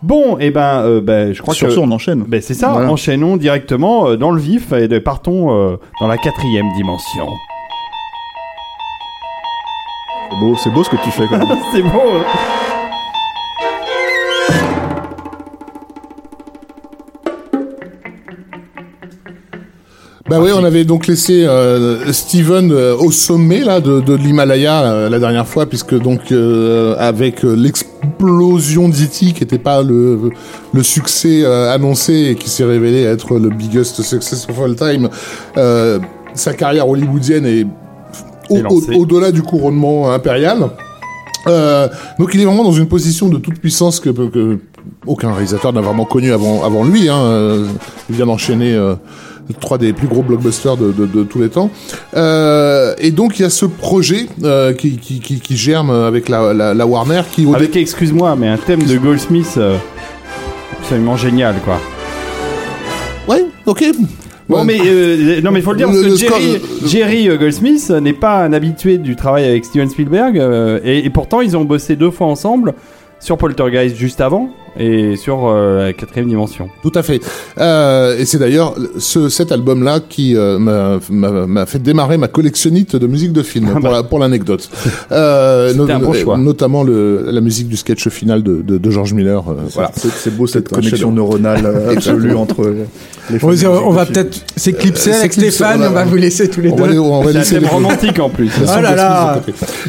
Bon, 0.04 0.38
et 0.38 0.52
ben, 0.52 0.82
euh, 0.84 1.00
ben, 1.02 1.34
je 1.34 1.42
crois 1.42 1.54
Sur 1.54 1.70
que. 1.70 1.74
ce, 1.76 1.80
on 1.80 1.90
enchaîne. 1.90 2.24
Ben, 2.28 2.42
c'est 2.42 2.54
ça, 2.54 2.74
Voilà. 2.74 2.92
enchaînons 2.92 3.38
directement 3.38 4.10
euh, 4.10 4.18
dans 4.18 4.32
le 4.32 4.40
vif 4.42 4.74
et 4.74 4.90
de- 4.90 5.00
partons 5.00 5.54
euh, 5.54 5.78
dans 6.02 6.08
la 6.08 6.18
quatrième 6.18 6.66
dimension. 6.76 7.26
C'est 10.30 10.40
beau, 10.40 10.56
c'est 10.58 10.70
beau 10.72 10.84
ce 10.84 10.90
que 10.90 10.98
tu 11.04 11.10
fais 11.12 11.26
quand 11.28 11.38
même. 11.38 11.58
c'est 11.72 11.82
beau 11.82 11.88
hein. 11.90 12.24
Bah 20.34 20.40
oui, 20.42 20.50
on 20.56 20.64
avait 20.64 20.84
donc 20.84 21.06
laissé 21.06 21.46
euh, 21.46 22.12
Steven 22.12 22.72
euh, 22.72 22.96
au 22.98 23.12
sommet 23.12 23.60
là 23.60 23.80
de, 23.80 24.00
de 24.00 24.16
l'Himalaya 24.16 24.82
euh, 24.84 25.10
la 25.10 25.20
dernière 25.20 25.48
fois, 25.48 25.68
puisque 25.68 25.94
donc 25.94 26.32
euh, 26.32 26.96
avec 26.98 27.46
euh, 27.46 27.54
l'explosion 27.56 28.90
d'E.T. 28.90 29.34
qui 29.34 29.42
n'était 29.42 29.60
pas 29.60 29.84
le, 29.84 30.32
le 30.74 30.82
succès 30.84 31.44
euh, 31.44 31.72
annoncé 31.72 32.30
et 32.32 32.36
qui 32.36 32.50
s'est 32.50 32.64
révélé 32.64 33.04
être 33.04 33.38
le 33.38 33.50
biggest 33.50 34.02
success 34.02 34.48
of 34.50 34.60
all 34.60 34.76
time, 34.76 35.08
euh, 35.58 36.00
sa 36.34 36.54
carrière 36.54 36.90
hollywoodienne 36.90 37.46
est 37.46 37.68
au- 38.50 38.58
lancée. 38.60 38.96
au- 38.96 39.02
au-delà 39.02 39.32
du 39.32 39.44
couronnement 39.44 40.12
impérial. 40.12 40.68
Euh, 41.46 41.88
donc 42.18 42.32
il 42.34 42.42
est 42.42 42.46
vraiment 42.46 42.64
dans 42.64 42.72
une 42.72 42.88
position 42.88 43.30
de 43.30 43.38
toute 43.38 43.60
puissance 43.60 44.00
que, 44.00 44.10
que 44.10 44.58
aucun 45.06 45.32
réalisateur 45.32 45.74
n'a 45.74 45.82
vraiment 45.82 46.06
connu 46.06 46.32
avant, 46.34 46.64
avant 46.66 46.84
lui. 46.84 47.08
Hein. 47.08 47.66
Il 48.10 48.16
vient 48.16 48.26
d'enchaîner 48.26 48.74
euh, 48.74 48.96
trois 49.60 49.78
des 49.78 49.94
plus 49.94 50.08
gros 50.08 50.22
blockbusters 50.22 50.78
de, 50.78 50.92
de, 50.92 51.06
de 51.06 51.24
tous 51.24 51.40
les 51.40 51.50
temps. 51.50 51.70
Euh, 52.16 52.94
et 53.00 53.12
donc 53.12 53.40
il 53.40 53.44
y 53.44 53.46
a 53.46 53.50
ce 53.50 53.66
projet 53.66 54.28
euh, 54.44 54.74
qui, 54.74 54.98
qui, 54.98 55.20
qui, 55.20 55.40
qui 55.40 55.58
germe 55.58 55.90
avec 55.90 56.30
la, 56.30 56.54
la, 56.54 56.74
la 56.74 56.86
Warner 56.88 57.22
qui 57.32 57.46
au 57.46 57.54
Avec, 57.56 57.76
excuse-moi, 57.76 58.36
mais 58.38 58.48
un 58.48 58.58
thème 58.58 58.84
de 58.84 58.98
Goldsmith 58.98 59.56
euh, 59.58 59.76
absolument 60.80 61.18
génial, 61.18 61.56
quoi. 61.66 61.80
Ouais, 63.28 63.46
ok. 63.66 63.84
Bon, 64.50 64.58
Ouais. 64.60 64.64
mais 64.66 64.78
euh, 64.86 65.42
non, 65.42 65.52
mais 65.52 65.62
faut 65.62 65.72
le 65.72 65.78
dire 65.78 65.90
Le- 65.90 66.02
parce 66.02 66.14
que 66.14 66.16
Jerry, 66.20 66.60
score- 66.60 66.88
Jerry 66.90 67.38
Goldsmith 67.38 67.90
n'est 67.90 68.12
pas 68.14 68.44
un 68.44 68.52
habitué 68.54 68.98
du 68.98 69.16
travail 69.16 69.46
avec 69.46 69.64
Steven 69.64 69.90
Spielberg, 69.90 70.38
euh, 70.38 70.80
et, 70.84 71.06
et 71.06 71.10
pourtant 71.10 71.40
ils 71.42 71.56
ont 71.56 71.64
bossé 71.64 71.96
deux 71.96 72.12
fois 72.12 72.28
ensemble 72.28 72.74
sur 73.22 73.38
Poltergeist 73.38 73.96
juste 73.96 74.20
avant 74.20 74.50
et 74.80 75.16
sur 75.18 75.48
euh, 75.48 75.86
la 75.88 75.94
quatrième 75.94 76.28
dimension. 76.28 76.70
Tout 76.82 76.92
à 76.96 77.04
fait. 77.04 77.22
Euh, 77.60 78.18
et 78.18 78.26
c'est 78.26 78.38
d'ailleurs 78.40 78.76
ce, 78.98 79.30
cet 79.30 79.52
album-là 79.52 80.00
qui 80.08 80.36
euh, 80.36 80.58
m'a- 80.60 81.66
fait 81.66 81.80
démarrer 81.80 82.18
ma 82.18 82.28
collectionnite 82.28 82.96
de 82.96 83.08
musique 83.08 83.34
de 83.34 83.44
film, 83.44 83.70
pour 83.82 83.90
la- 83.92 84.04
pour 84.04 84.20
l'anecdote. 84.20 84.70
Euh, 85.12 85.70
Ah 85.70 85.74
bah. 85.78 85.80
C'était 85.84 85.94
un 85.94 86.00
bon 86.00 86.14
choix. 86.14 86.38
Notamment 86.38 86.84
le, 86.84 87.28
la 87.32 87.42
musique 87.42 87.68
du 87.68 87.78
sketch 87.78 88.08
final 88.10 88.42
de, 88.44 88.62
de, 88.62 88.78
de 88.78 88.90
George 88.92 89.14
Miller. 89.14 89.44
euh, 89.50 89.54
voilà. 89.74 89.92
C'est 89.96 90.36
beau 90.36 90.48
cette 90.48 90.70
connexion 90.70 91.12
neuronale 91.12 91.66
euh, 91.66 91.92
absolue 91.96 92.36
entre 92.36 92.74
les 93.30 93.66
On, 93.66 93.88
on 93.88 93.92
va 93.92 94.06
peut-être 94.06 94.38
s'éclipser 94.56 95.12
Euh, 95.12 95.20
avec 95.20 95.34
Stéphane. 95.34 95.78
on 95.78 95.80
va- 95.84 95.90
On 95.90 95.94
va 95.94 96.04
vous 96.06 96.16
laisser 96.16 96.50
tous 96.50 96.62
les 96.62 96.70
On 96.72 96.76
va, 96.76 96.88
deux. 96.88 97.00
on 97.00 97.22
va 97.24 97.32
laisser 97.32 97.60
les 97.60 97.68
romantique 97.68 98.20
en 98.20 98.30
plus. 98.30 98.50
Ah 98.68 98.82
là 98.82 98.96
là. 98.96 99.42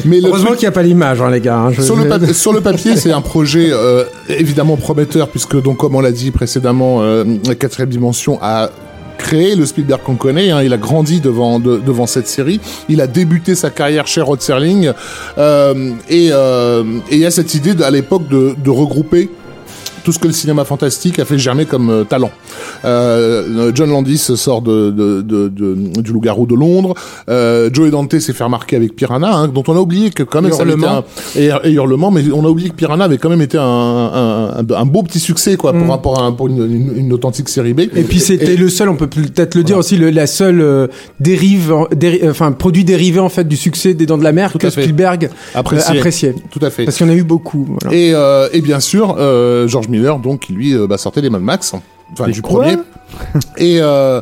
Mais 0.04 0.20
Heureusement 0.22 0.48
truc- 0.48 0.58
qu'il 0.58 0.66
n'y 0.66 0.72
a 0.72 0.72
pas 0.72 0.82
l'image, 0.82 1.20
hein, 1.22 1.30
les 1.30 1.40
gars. 1.40 1.56
hein. 1.58 1.70
Je- 1.72 1.82
sur 1.82 1.96
le, 1.96 2.06
papier, 2.08 2.32
sur 2.34 2.52
le 2.52 2.60
papier, 2.60 2.96
c'est 2.96 3.12
un 3.12 3.20
projet 3.22 3.68
euh, 3.70 4.04
évidemment 4.28 4.73
prometteur 4.76 5.28
puisque 5.28 5.60
donc 5.62 5.78
comme 5.78 5.94
on 5.94 6.00
l'a 6.00 6.12
dit 6.12 6.30
précédemment, 6.30 7.02
euh, 7.02 7.24
la 7.46 7.54
quatrième 7.54 7.90
dimension 7.90 8.38
a 8.42 8.70
créé 9.18 9.54
le 9.54 9.64
Spielberg 9.64 10.02
qu'on 10.02 10.16
connaît. 10.16 10.50
hein. 10.50 10.62
il 10.62 10.72
a 10.72 10.76
grandi 10.76 11.20
devant 11.20 11.58
de- 11.60 11.78
devant 11.78 12.06
cette 12.06 12.26
série. 12.28 12.60
Il 12.88 13.00
a 13.00 13.06
débuté 13.06 13.54
sa 13.54 13.70
carrière 13.70 14.06
chez 14.06 14.20
Rod 14.20 14.40
Serling 14.42 14.92
euh, 15.38 15.92
et 16.08 16.28
euh, 16.32 16.82
et 17.10 17.14
il 17.14 17.20
y 17.20 17.26
a 17.26 17.30
cette 17.30 17.54
idée 17.54 17.80
à 17.82 17.90
l'époque 17.90 18.28
de 18.28 18.70
regrouper 18.70 19.30
tout 20.04 20.12
ce 20.12 20.18
que 20.18 20.26
le 20.26 20.32
cinéma 20.32 20.64
fantastique 20.64 21.18
a 21.18 21.24
fait 21.24 21.38
germer 21.38 21.64
comme 21.64 21.90
euh, 21.90 22.04
talent. 22.04 22.30
Euh, 22.84 23.72
John 23.74 23.90
Landis 23.90 24.18
sort 24.18 24.62
de, 24.62 24.90
de, 24.90 25.22
de, 25.22 25.48
de- 25.48 26.00
du 26.00 26.12
Loup-garou 26.12 26.46
de 26.46 26.54
Londres. 26.54 26.94
Euh, 27.28 27.70
Joe 27.72 27.90
Dante 27.90 28.18
s'est 28.18 28.32
fait 28.32 28.44
remarquer 28.44 28.76
avec 28.76 28.94
Piranha, 28.94 29.32
hein, 29.34 29.48
dont 29.48 29.62
on 29.68 29.76
a 29.76 29.80
oublié 29.80 30.10
que 30.10 30.22
quand 30.22 30.42
même 30.42 30.52
ça 30.52 30.62
avait 30.62 30.72
été 30.72 30.80
Hurlement. 30.82 31.04
un, 31.36 31.40
et, 31.40 31.70
et 31.70 31.72
Hurlement, 31.72 32.10
mais 32.10 32.22
on 32.32 32.44
a 32.44 32.48
oublié 32.48 32.70
que 32.70 32.74
Piranha 32.74 33.04
avait 33.04 33.18
quand 33.18 33.30
même 33.30 33.42
été 33.42 33.56
un, 33.58 33.62
un, 33.62 34.48
un, 34.58 34.74
un 34.76 34.84
beau 34.86 35.02
petit 35.02 35.20
succès 35.20 35.56
quoi 35.56 35.72
pour, 35.72 35.88
rapport 35.88 36.20
à 36.20 36.24
un- 36.26 36.32
pour 36.32 36.48
une, 36.48 36.58
une, 36.70 36.92
une 36.98 37.12
authentique 37.12 37.48
série 37.48 37.72
B. 37.74 37.80
Et 37.80 38.02
puis 38.02 38.20
c'était 38.20 38.56
le 38.56 38.68
seul, 38.68 38.88
on 38.88 38.96
peut 38.96 39.06
peut-être 39.06 39.54
le 39.54 39.62
dire 39.62 39.78
aussi, 39.78 39.96
le, 39.96 40.10
la 40.10 40.26
seule 40.26 40.60
euh, 40.60 40.86
dérive, 41.20 41.72
en- 41.72 41.84
déri- 41.86 42.20
euh, 42.22 42.30
enfin 42.30 42.52
produit 42.52 42.84
dérivé 42.84 43.18
en 43.20 43.28
fait 43.28 43.44
du 43.48 43.56
succès 43.56 43.94
des 43.94 44.06
Dents 44.06 44.18
de 44.18 44.24
la 44.24 44.32
Mer 44.32 44.52
Tout 44.52 44.58
que 44.58 44.66
à. 44.66 44.70
Spielberg 44.70 45.24
euh, 45.24 45.58
appréciait. 45.58 46.34
Tout 46.50 46.60
à 46.62 46.70
fait. 46.70 46.84
Parce 46.84 46.96
qu'il 46.96 47.06
y 47.06 47.10
en 47.10 47.12
a 47.12 47.16
eu 47.16 47.22
beaucoup. 47.24 47.66
voilà. 47.80 47.96
Et, 47.96 48.12
euh, 48.14 48.48
et 48.52 48.60
bien 48.60 48.80
sûr, 48.80 49.16
euh, 49.18 49.66
George 49.68 49.88
Miller, 49.94 50.18
donc, 50.18 50.40
qui 50.40 50.52
lui 50.52 50.74
euh, 50.74 50.86
bah, 50.86 50.98
sortait 50.98 51.22
des 51.22 51.30
Mad 51.30 51.42
Max, 51.42 51.74
enfin 52.12 52.28
du 52.30 52.42
premier. 52.42 52.76
et, 53.56 53.78
euh, 53.80 54.20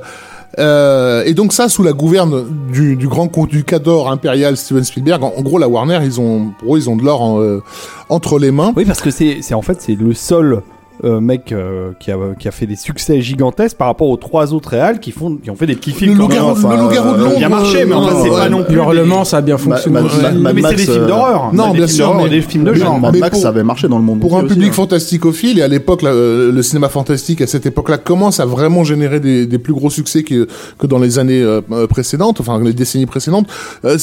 euh, 0.59 1.23
et 1.25 1.33
donc 1.35 1.53
ça, 1.53 1.69
sous 1.69 1.83
la 1.83 1.93
gouverne 1.93 2.45
du, 2.71 2.97
du 2.97 3.09
grand 3.09 3.29
con- 3.29 3.47
du 3.47 3.65
cador 3.65 4.11
impérial 4.11 4.57
Steven 4.57 4.85
Spielberg, 4.85 5.23
en, 5.23 5.33
en 5.37 5.41
gros, 5.43 5.59
la 5.59 5.69
Warner, 5.69 6.01
ils 6.05 6.21
ont, 6.21 6.51
pour 6.59 6.77
eux, 6.77 6.79
ils 6.79 6.91
ont 6.91 6.97
de 6.97 7.03
l'or 7.05 7.23
en, 7.23 7.41
euh, 7.41 7.63
entre 8.11 8.39
les 8.39 8.51
mains. 8.51 8.73
Oui, 8.77 8.85
parce 8.85 9.01
que 9.01 9.11
c'est 9.11 9.39
c'est- 9.41 9.55
en 9.55 9.63
fait 9.63 9.81
c'est 9.81 9.95
le 9.95 10.13
seul 10.13 10.63
euh, 11.05 11.21
mec 11.21 11.53
euh, 11.53 11.93
qui, 11.99 12.11
a, 12.11 12.17
qui 12.39 12.49
a 12.49 12.51
fait 12.51 12.67
des 12.67 12.77
succès 12.77 13.21
gigantesques 13.21 13.77
par 13.77 13.87
rapport 13.89 14.09
aux 14.09 14.17
trois 14.17 14.55
autres 14.55 14.71
réals 14.71 15.01
qui 15.01 15.11
font 15.11 15.37
qui 15.37 15.51
ont 15.51 15.57
fait 15.57 15.67
des 15.67 15.75
petits 15.77 15.93
films. 15.93 16.13
Le 16.15 16.19
loup-garou 16.19 16.51
enfin, 16.51 16.77
le 16.77 16.83
loup-garou 16.83 17.15
de 17.15 17.21
euh, 17.21 17.25
Londres. 17.25 17.39
bien 17.39 17.49
marché, 17.49 17.85
mais 17.85 17.93
euh, 17.93 17.97
enfin 17.99 18.17
c'est 18.23 18.31
ouais. 18.31 18.37
pas 18.37 18.49
non 18.49 18.65
plus. 18.65 18.75
Le 18.77 18.81
Hurlement, 18.83 19.21
des- 19.21 19.25
ça 19.29 19.37
a 19.39 19.41
bien 19.41 19.59
fonctionné. 19.59 20.01
Mais 20.01 20.51
c'est 20.51 20.55
des 20.55 20.63
Max, 20.63 20.83
films 20.83 20.95
euh, 21.03 21.07
d'horreur. 21.07 21.51
non, 21.53 21.71
bien 21.73 21.87
sûr, 21.87 22.15
mais- 22.15 22.29
des 22.29 22.41
films 22.43 22.65
de 22.65 22.75
genre. 22.75 22.99
Mad 23.01 23.17
Max 23.17 23.41
ça 23.41 23.49
avait 23.49 23.63
marché 23.65 23.89
dans 23.89 23.99
le 23.99 24.05
monde. 24.05 24.21
Pour 24.21 24.37
un 24.39 24.45
public 24.45 24.71
hein. 24.71 24.75
fantasticophile, 24.75 25.59
et 25.59 25.63
à 25.63 25.69
l'époque, 25.69 26.03
euh, 26.05 26.53
le 26.53 26.63
cinéma 26.63 26.89
fantastique 26.89 27.41
à 27.41 27.47
cette 27.47 27.67
époque-là 27.67 27.99
commence 27.99 28.41
à 28.41 28.47
vraiment 28.47 28.85
générer 28.85 29.21
des, 29.21 29.47
plus 29.59 29.73
gros 29.73 29.91
succès 29.91 30.23
que, 30.23 30.47
que 30.79 30.87
dans 30.87 30.99
les 30.99 31.19
années 31.19 31.43
euh, 31.43 31.61
euh, 31.73 31.87
précédentes, 31.87 32.41
enfin 32.41 32.61
les 32.63 32.73
décennies 32.73 33.07
précédentes. 33.07 33.47
Euh, 33.85 33.97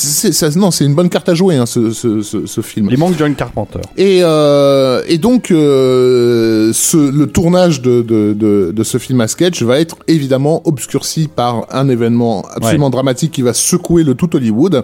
non, 0.55 0.71
c'est 0.71 0.85
une 0.85 0.95
bonne 0.95 1.09
carte 1.09 1.29
à 1.29 1.33
jouer, 1.33 1.55
hein, 1.55 1.65
ce, 1.65 1.91
ce, 1.91 2.21
ce, 2.21 2.45
ce 2.45 2.61
film. 2.61 2.89
Les 2.89 2.97
manques 2.97 3.15
John 3.17 3.35
Carpenter. 3.35 3.79
Et, 3.97 4.19
euh, 4.23 5.01
et 5.07 5.17
donc, 5.17 5.51
euh, 5.51 6.71
ce, 6.89 6.97
le 6.97 7.27
tournage 7.27 7.81
de, 7.81 8.01
de, 8.01 8.33
de, 8.33 8.71
de 8.75 8.83
ce 8.83 8.97
film 8.97 9.21
à 9.21 9.27
sketch 9.27 9.61
va 9.61 9.79
être 9.79 9.97
évidemment 10.07 10.61
obscurci 10.65 11.29
par 11.33 11.67
un 11.71 11.87
événement 11.87 12.43
absolument 12.51 12.89
dramatique 12.89 13.31
qui 13.31 13.41
va 13.41 13.53
secouer 13.53 14.03
le 14.03 14.15
tout 14.15 14.35
Hollywood, 14.35 14.83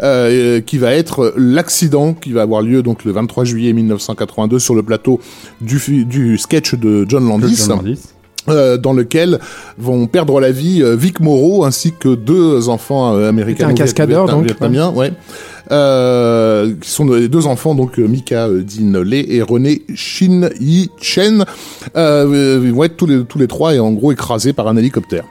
euh, 0.00 0.60
qui 0.60 0.78
va 0.78 0.92
être 0.92 1.32
l'accident 1.36 2.12
qui 2.12 2.32
va 2.32 2.42
avoir 2.42 2.62
lieu 2.62 2.82
donc 2.82 3.04
le 3.04 3.12
23 3.12 3.44
juillet 3.44 3.72
1982 3.72 4.58
sur 4.58 4.74
le 4.74 4.82
plateau 4.82 5.20
du, 5.60 6.38
sketch 6.38 6.74
de 6.74 7.06
John 7.08 7.26
Landis. 7.26 7.56
John 7.56 7.76
Landis. 7.78 8.00
euh, 8.48 8.76
dans 8.76 8.92
lequel 8.92 9.38
vont 9.78 10.06
perdre 10.06 10.40
la 10.40 10.50
vie 10.50 10.82
euh, 10.82 10.96
Vic 10.96 11.20
Morrow 11.20 11.64
ainsi 11.64 11.92
que 11.98 12.14
deux 12.14 12.68
enfants 12.68 13.14
américains 13.16 13.68
un 13.68 13.74
cascadeur, 13.74 14.26
donc, 14.26 14.46
ouais. 14.94 15.12
Euh, 15.70 16.72
qui 16.80 16.88
sont 16.88 17.04
les 17.04 17.28
deux 17.28 17.46
enfants 17.46 17.74
donc 17.74 17.98
euh, 17.98 18.06
Mika 18.08 18.46
euh, 18.46 18.62
Dean 18.62 19.02
Lee 19.02 19.26
et 19.28 19.42
René 19.42 19.82
Shin 19.94 20.48
Yi 20.60 20.88
Chen 20.98 21.44
euh, 21.94 22.58
ils 22.64 22.72
vont 22.72 22.84
être 22.84 22.96
tous 22.96 23.38
les 23.38 23.46
trois 23.46 23.74
et 23.74 23.78
en 23.78 23.92
gros 23.92 24.10
écrasés 24.10 24.54
par 24.54 24.66
un 24.68 24.76
hélicoptère. 24.78 25.24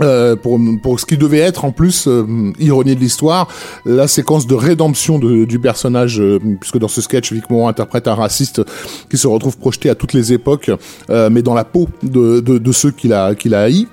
Euh, 0.00 0.34
pour, 0.36 0.98
ce 0.98 1.06
qui 1.06 1.16
devait 1.16 1.38
être 1.38 1.64
en 1.64 1.70
plus 1.70 2.06
euh, 2.08 2.24
ironie 2.58 2.96
de 2.96 3.00
l'histoire 3.00 3.46
la 3.86 4.06
séquence 4.08 4.46
de 4.46 4.54
rédemption 4.56 5.18
de- 5.20 5.44
du 5.44 5.58
personnage 5.60 6.20
puisque 6.60 6.78
dans 6.78 6.88
ce 6.88 7.00
sketch 7.00 7.32
Vic 7.32 7.48
Morrow 7.50 7.66
interprète 7.68 8.06
un 8.08 8.14
raciste 8.14 8.62
qui 9.10 9.16
se 9.16 9.26
retrouve 9.28 9.56
projeté 9.58 9.90
à 9.90 9.94
toutes 9.96 10.12
les 10.12 10.32
époques 10.32 10.70
mais 11.08 11.42
dans 11.42 11.54
la 11.54 11.64
peau 11.64 11.88
de, 12.02 12.72
ceux 12.72 12.90
qu'il 12.92 13.12
a 13.12 13.34
qu'il 13.36 13.54
a 13.54 13.62
haïs 13.62 13.86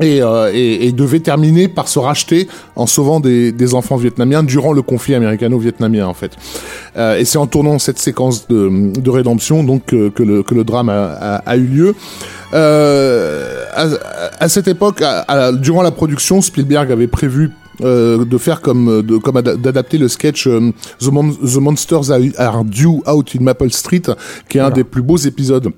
et, 0.00 0.22
euh, 0.22 0.50
et, 0.54 0.86
et 0.86 0.92
devait 0.92 1.20
terminer 1.20 1.68
par 1.68 1.88
se 1.88 1.98
racheter 1.98 2.48
en 2.76 2.86
sauvant 2.86 3.20
des, 3.20 3.52
des 3.52 3.74
enfants 3.74 3.96
vietnamiens 3.96 4.42
durant 4.42 4.72
le 4.72 4.82
conflit 4.82 5.14
américano-vietnamien 5.14 6.06
en 6.06 6.14
fait. 6.14 6.32
Euh, 6.96 7.18
et 7.18 7.24
c'est 7.24 7.38
en 7.38 7.46
tournant 7.46 7.78
cette 7.78 7.98
séquence 7.98 8.46
de, 8.48 8.92
de 8.98 9.10
rédemption 9.10 9.64
donc 9.64 9.86
que, 9.86 10.08
que 10.08 10.22
le, 10.22 10.42
que 10.42 10.54
le 10.54 10.64
drame 10.64 10.88
a, 10.88 11.12
a, 11.12 11.36
a 11.36 11.56
eu 11.56 11.64
lieu. 11.66 11.94
Euh, 12.54 13.64
à, 13.74 13.86
à 14.40 14.48
cette 14.48 14.68
époque, 14.68 15.02
à- 15.02 15.20
à- 15.28 15.52
durant 15.52 15.82
la 15.82 15.90
production, 15.90 16.40
Spielberg 16.40 16.90
avait 16.90 17.06
prévu 17.06 17.50
euh, 17.82 18.24
de 18.24 18.38
faire 18.38 18.60
comme 18.60 19.02
de, 19.02 19.18
comme 19.18 19.36
ada- 19.36 19.56
d'adapter 19.56 19.98
le 19.98 20.08
sketch 20.08 20.46
euh, 20.46 20.72
The, 21.00 21.06
Mon- 21.12 21.32
The 21.32 21.56
Monsters 21.56 22.10
Are 22.38 22.64
Due 22.64 23.00
Out 23.06 23.36
in 23.38 23.42
Maple 23.44 23.70
Street, 23.70 24.02
qui 24.48 24.58
est 24.58 24.60
un 24.60 24.70
des 24.70 24.84
plus 24.84 25.02
beaux 25.02 25.16
épisodes 25.18 25.68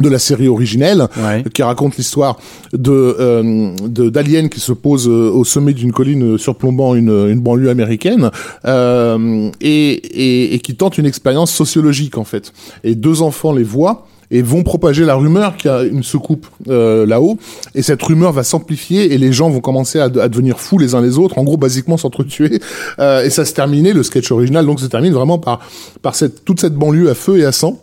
de 0.00 0.08
la 0.08 0.18
série 0.18 0.48
originelle 0.48 1.06
Ouais. 1.18 1.42
qui 1.52 1.62
raconte 1.62 1.96
l'histoire 1.96 2.38
de 2.72 2.90
euh, 2.92 3.70
d'aliens 4.10 4.48
qui 4.48 4.60
se 4.60 4.72
posent 4.72 5.08
euh, 5.08 5.30
au 5.30 5.44
sommet 5.44 5.72
d'une 5.72 5.92
colline 5.92 6.38
surplombant 6.38 6.94
une, 6.94 7.10
une 7.28 7.40
banlieue 7.40 7.70
américaine 7.70 8.30
euh, 8.64 9.50
et, 9.60 9.90
et, 9.92 10.54
et 10.54 10.58
qui 10.60 10.74
tentent 10.76 10.98
une 10.98 11.06
expérience 11.06 11.52
sociologique 11.52 12.18
en 12.18 12.24
fait. 12.24 12.52
Et 12.84 12.94
deux 12.94 13.22
enfants 13.22 13.52
les 13.52 13.62
voient 13.64 14.06
et 14.30 14.42
vont 14.42 14.62
propager 14.62 15.06
la 15.06 15.14
rumeur 15.14 15.56
qu'il 15.56 15.70
y 15.70 15.74
a 15.74 15.82
une 15.84 16.02
soucoupe 16.02 16.46
euh, 16.68 17.06
là-haut 17.06 17.38
et 17.74 17.80
cette 17.80 18.02
rumeur 18.02 18.30
va 18.32 18.42
s'amplifier 18.42 19.14
et 19.14 19.16
les 19.16 19.32
gens 19.32 19.48
vont 19.48 19.60
commencer 19.60 20.00
à, 20.00 20.04
à 20.04 20.28
devenir 20.28 20.60
fous 20.60 20.76
les 20.78 20.94
uns 20.94 21.00
les 21.00 21.16
autres 21.16 21.38
en 21.38 21.44
gros 21.44 21.56
basiquement 21.56 21.96
s'entretuer 21.96 22.60
euh, 22.98 23.24
et 23.24 23.30
ça 23.30 23.46
se 23.46 23.54
terminait 23.54 23.94
le 23.94 24.02
sketch 24.02 24.30
original 24.30 24.66
donc 24.66 24.80
se 24.80 24.86
termine 24.86 25.14
vraiment 25.14 25.38
par 25.38 25.60
par 26.02 26.14
cette 26.14 26.44
toute 26.44 26.60
cette 26.60 26.74
banlieue 26.74 27.08
à 27.08 27.14
feu 27.14 27.38
et 27.38 27.46
à 27.46 27.52
sang 27.52 27.80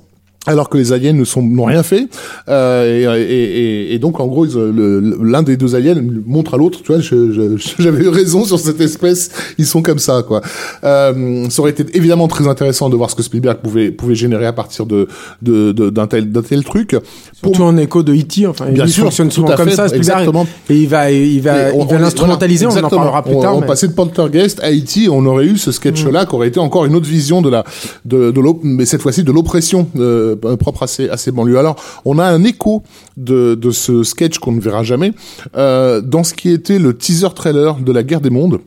alors 0.47 0.69
que 0.69 0.77
les 0.77 0.93
aliens 0.93 1.13
ne 1.13 1.23
sont 1.23 1.41
n'ont 1.41 1.65
rien 1.65 1.83
fait 1.83 2.07
euh, 2.49 3.17
et, 3.17 3.21
et, 3.21 3.89
et, 3.91 3.93
et 3.95 3.99
donc 3.99 4.19
en 4.19 4.27
gros 4.27 4.45
euh, 4.55 5.15
l'un 5.23 5.43
des 5.43 5.57
deux 5.57 5.75
aliens 5.75 5.95
montre 6.25 6.53
à 6.53 6.57
l'autre 6.57 6.81
tu 6.83 6.91
vois 6.93 7.01
j'avais 7.79 8.03
eu 8.03 8.09
raison 8.09 8.45
sur 8.45 8.59
cette 8.59 8.79
espèce 8.81 9.29
ils 9.57 9.65
sont 9.65 9.81
comme 9.81 9.99
ça 9.99 10.23
quoi 10.23 10.41
euh, 10.83 11.45
ça 11.49 11.61
aurait 11.61 11.71
été 11.71 11.85
évidemment 11.97 12.27
très 12.27 12.47
intéressant 12.47 12.89
de 12.89 12.95
voir 12.95 13.09
ce 13.09 13.15
que 13.15 13.23
Spielberg 13.23 13.57
pouvait 13.59 13.91
pouvait 13.91 14.15
générer 14.15 14.45
à 14.45 14.53
partir 14.53 14.85
de 14.85 15.07
de 15.41 15.71
de- 15.71 15.89
d'un 15.89 16.07
tel 16.07 16.31
d'un 16.31 16.41
tel 16.41 16.63
truc 16.63 16.95
Surtout 17.33 17.63
en 17.63 17.77
écho 17.77 18.01
de 18.01 18.13
E.T. 18.13 18.47
Enfin, 18.47 18.65
Bien 18.71 18.85
il 18.85 18.91
sûr, 18.91 19.03
fonctionne 19.03 19.27
tout 19.27 19.35
souvent 19.35 19.49
à 19.49 19.55
comme 19.55 19.69
fait, 19.69 19.75
ça. 19.75 19.87
Spielberg, 19.87 20.17
exactement. 20.19 20.47
Et 20.69 20.77
il 20.77 20.87
va, 20.87 21.11
il 21.11 21.41
va, 21.41 21.69
Et 21.69 21.73
on- 21.73 21.83
il 21.83 21.89
va 21.89 21.95
on- 21.97 21.99
l'instrumentaliser. 21.99 22.65
voilà, 22.65 22.81
on 22.83 22.85
en 22.87 22.89
parlera 22.89 23.23
plus 23.23 23.35
On- 23.35 23.41
tard. 23.41 23.57
On, 23.57 23.61
mais- 23.61 23.67
passait 23.67 23.87
de 23.87 23.93
Poltergeist 23.93 24.59
à 24.61 24.67
Haïti, 24.67 25.07
on 25.11 25.25
aurait 25.25 25.45
eu 25.45 25.57
ce 25.57 25.71
sketch-là 25.71 26.25
qui 26.25 26.33
aurait 26.35 26.47
été 26.47 26.59
encore 26.59 26.85
une 26.85 26.95
autre 26.95 27.07
vision 27.07 27.41
de 27.41 27.49
la 27.49 27.63
de, 28.05 28.31
de 28.31 28.41
mais 28.63 28.85
cette 28.85 29.01
fois-ci 29.01 29.23
de 29.23 29.31
l'oppression 29.31 29.87
euh, 29.97 30.34
propre 30.35 30.83
à 30.83 30.87
ces, 30.87 31.31
banlieues. 31.31 31.57
Alors, 31.57 31.75
on 32.05 32.19
a 32.19 32.25
un 32.25 32.43
écho 32.43 32.83
de, 33.17 33.55
de 33.55 33.71
ce 33.71 34.03
sketch 34.03 34.39
qu'on 34.39 34.51
ne 34.51 34.61
verra 34.61 34.83
jamais 34.83 35.13
euh, 35.55 36.01
dans 36.01 36.23
ce 36.23 36.33
qui 36.33 36.49
était 36.49 36.79
le 36.79 36.95
teaser 36.95 37.33
trailer 37.35 37.75
de 37.75 37.91
la 37.91 38.03
Guerre 38.03 38.21
des 38.21 38.29
Mondes. 38.29 38.59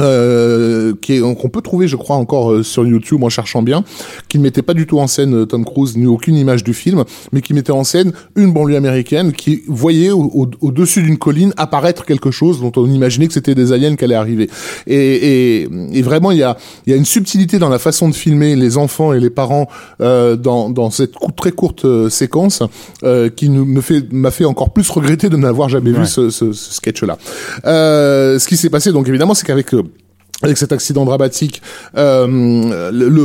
Euh, 0.00 0.92
qui 1.00 1.14
est 1.14 1.20
qu'on 1.20 1.48
peut 1.48 1.60
trouver 1.62 1.86
je 1.86 1.94
crois 1.94 2.16
encore 2.16 2.50
euh, 2.50 2.62
sur 2.64 2.84
YouTube 2.84 3.22
en 3.22 3.28
cherchant 3.28 3.62
bien 3.62 3.84
qui 4.28 4.38
ne 4.38 4.42
mettait 4.42 4.60
pas 4.62 4.74
du 4.74 4.86
tout 4.88 4.98
en 4.98 5.06
scène 5.06 5.34
euh, 5.42 5.46
Tom 5.46 5.64
Cruise 5.64 5.96
ni 5.96 6.06
aucune 6.06 6.34
image 6.34 6.64
du 6.64 6.74
film 6.74 7.04
mais 7.32 7.40
qui 7.42 7.54
mettait 7.54 7.70
en 7.70 7.84
scène 7.84 8.12
une 8.34 8.52
banlieue 8.52 8.74
américaine 8.76 9.32
qui 9.32 9.62
voyait 9.68 10.10
au, 10.10 10.22
au- 10.34 10.50
au-dessus 10.62 11.02
d'une 11.02 11.16
colline 11.16 11.54
apparaître 11.56 12.04
quelque 12.04 12.32
chose 12.32 12.60
dont 12.60 12.72
on 12.74 12.86
imaginait 12.90 13.28
que 13.28 13.32
c'était 13.34 13.54
des 13.54 13.70
aliens 13.72 13.94
qui 13.94 14.04
allaient 14.04 14.16
arriver. 14.16 14.50
Et, 14.88 14.96
et, 15.62 15.68
et 15.92 16.02
vraiment 16.02 16.32
il 16.32 16.38
y 16.38 16.42
a 16.42 16.56
y 16.88 16.92
a 16.92 16.96
une 16.96 17.04
subtilité 17.04 17.60
dans 17.60 17.68
la 17.68 17.78
façon 17.78 18.08
de 18.08 18.14
filmer 18.16 18.56
les 18.56 18.76
enfants 18.76 19.12
et 19.12 19.20
les 19.20 19.30
parents 19.30 19.68
euh, 20.00 20.34
dans, 20.34 20.70
dans 20.70 20.90
cette 20.90 21.14
cou- 21.14 21.30
très 21.30 21.52
courte 21.52 21.86
séquence 22.08 22.64
euh, 23.04 23.28
qui 23.30 23.48
nous, 23.48 23.64
me 23.64 23.80
fait 23.80 24.12
m'a 24.12 24.32
fait 24.32 24.44
encore 24.44 24.72
plus 24.72 24.90
regretter 24.90 25.28
de 25.28 25.36
n'avoir 25.36 25.68
jamais 25.68 25.92
vu 25.92 26.04
ce, 26.06 26.30
ce, 26.30 26.52
ce 26.52 26.74
sketch 26.74 27.04
là 27.04 27.16
euh, 27.64 28.40
ce 28.40 28.48
qui 28.48 28.56
s'est 28.56 28.70
passé 28.70 28.90
donc 28.90 29.08
évidemment 29.08 29.34
c'est 29.34 29.46
qu'avec 29.46 29.72
avec 30.42 30.56
cet 30.58 30.72
accident 30.72 31.04
dramatique, 31.04 31.62
euh, 31.96 32.26
le, 32.92 33.08
le- 33.08 33.22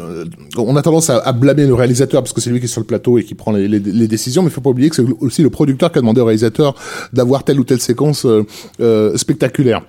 euh, 0.00 0.24
on 0.56 0.76
a 0.76 0.82
tendance 0.82 1.10
à, 1.10 1.18
à 1.18 1.32
blâmer 1.32 1.66
le 1.66 1.74
réalisateur 1.74 2.22
parce 2.22 2.32
que 2.32 2.40
c'est 2.40 2.50
lui 2.50 2.58
qui 2.60 2.66
est 2.66 2.68
sur 2.68 2.80
le 2.80 2.86
plateau 2.86 3.18
et 3.18 3.24
qui 3.24 3.34
prend 3.34 3.52
les, 3.52 3.68
les- 3.68 3.80
les 3.80 4.08
décisions, 4.08 4.42
mais 4.42 4.48
il 4.48 4.52
faut 4.52 4.60
pas 4.60 4.70
oublier 4.70 4.88
que 4.88 4.96
c'est 4.96 5.04
aussi 5.20 5.42
le 5.42 5.50
producteur 5.50 5.90
qui 5.92 5.98
a 5.98 6.00
demandé 6.00 6.20
au 6.20 6.24
réalisateur 6.24 6.74
d'avoir 7.12 7.44
telle 7.44 7.58
ou 7.60 7.64
telle 7.64 7.80
séquence 7.80 8.24
euh, 8.24 8.44
euh, 8.80 9.16
spectaculaire. 9.16 9.82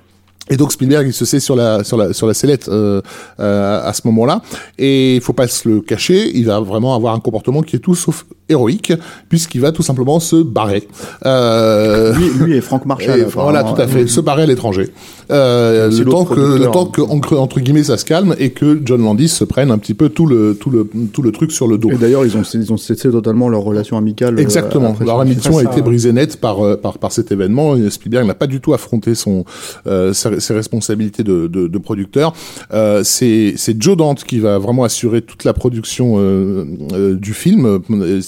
Et 0.47 0.57
donc 0.57 0.71
Spielberg 0.71 1.07
il 1.07 1.13
se 1.13 1.25
sait 1.25 1.39
sur 1.39 1.55
la 1.55 1.83
sur 1.83 1.97
la 1.97 2.13
sur 2.13 2.27
la 2.27 2.35
sellette 2.35 2.67
euh, 2.67 3.01
euh, 3.39 3.81
à 3.83 3.93
ce 3.93 4.01
moment-là 4.05 4.43
et 4.77 5.15
il 5.15 5.21
faut 5.21 5.33
pas 5.33 5.47
se 5.47 5.67
le 5.67 5.81
cacher, 5.81 6.37
il 6.37 6.45
va 6.45 6.59
vraiment 6.59 6.93
avoir 6.93 7.15
un 7.15 7.19
comportement 7.19 7.63
qui 7.63 7.77
est 7.77 7.79
tout 7.79 7.95
sauf 7.95 8.25
héroïque 8.49 8.93
puisqu'il 9.29 9.61
va 9.61 9.71
tout 9.71 9.83
simplement 9.83 10.19
se 10.19 10.35
barrer. 10.37 10.87
Euh, 11.25 12.13
Lui, 12.13 12.29
lui 12.39 12.55
et 12.57 12.61
Franck 12.61 12.85
Marshall. 12.85 13.19
et 13.19 13.23
apparemment. 13.23 13.51
voilà, 13.51 13.63
tout 13.63 13.81
à 13.81 13.87
fait, 13.87 14.07
se 14.07 14.19
barrer 14.21 14.43
à 14.43 14.45
l'étranger. 14.45 14.91
Euh, 15.31 15.89
C'est 15.91 16.03
le 16.03 16.11
temps 16.11 16.25
que 16.25 16.39
le 16.39 16.65
temps 16.71 16.85
que 16.85 17.01
entre, 17.01 17.37
entre 17.37 17.59
guillemets 17.59 17.83
ça 17.83 17.97
se 17.97 18.05
calme 18.05 18.35
et 18.37 18.51
que 18.51 18.79
John 18.85 19.01
Landis 19.01 19.29
se 19.29 19.43
prenne 19.43 19.71
un 19.71 19.77
petit 19.77 19.93
peu 19.95 20.09
tout 20.09 20.25
le 20.27 20.55
tout 20.59 20.69
le 20.69 20.87
tout 21.11 21.21
le 21.21 21.31
truc 21.31 21.51
sur 21.51 21.67
le 21.67 21.77
dos. 21.77 21.89
Et 21.91 21.95
d'ailleurs, 21.95 22.25
ils 22.25 22.37
ont, 22.37 22.43
ils 22.53 22.71
ont 22.71 22.77
cessé 22.77 23.09
totalement 23.09 23.49
leur 23.49 23.61
relation 23.61 23.97
amicale. 23.97 24.35
euh, 24.37 24.41
Exactement. 24.41 24.95
Leur 25.03 25.17
ambition 25.17 25.57
a 25.57 25.63
été 25.63 25.81
brisée 25.81 26.11
net 26.13 26.37
par, 26.37 26.63
euh, 26.63 26.75
par, 26.77 26.97
par 26.99 27.11
cet 27.11 27.31
événement. 27.31 27.75
Et 27.75 27.89
Spielberg 27.89 28.25
n'a 28.27 28.35
pas 28.35 28.47
du 28.47 28.61
tout 28.61 28.73
affronté 28.73 29.15
son, 29.15 29.45
euh, 29.87 30.13
ses, 30.13 30.39
ses 30.39 30.53
responsabilités 30.53 31.23
de, 31.23 31.47
de, 31.47 31.67
de 31.67 31.77
producteur. 31.77 32.33
Euh, 32.73 33.01
c'est, 33.03 33.53
c'est 33.57 33.81
Joe 33.81 33.97
Dante 33.97 34.23
qui 34.23 34.39
va 34.39 34.59
vraiment 34.59 34.83
assurer 34.83 35.21
toute 35.21 35.43
la 35.43 35.53
production 35.53 36.15
euh, 36.17 36.65
euh, 36.93 37.15
du 37.15 37.33
film. 37.33 37.79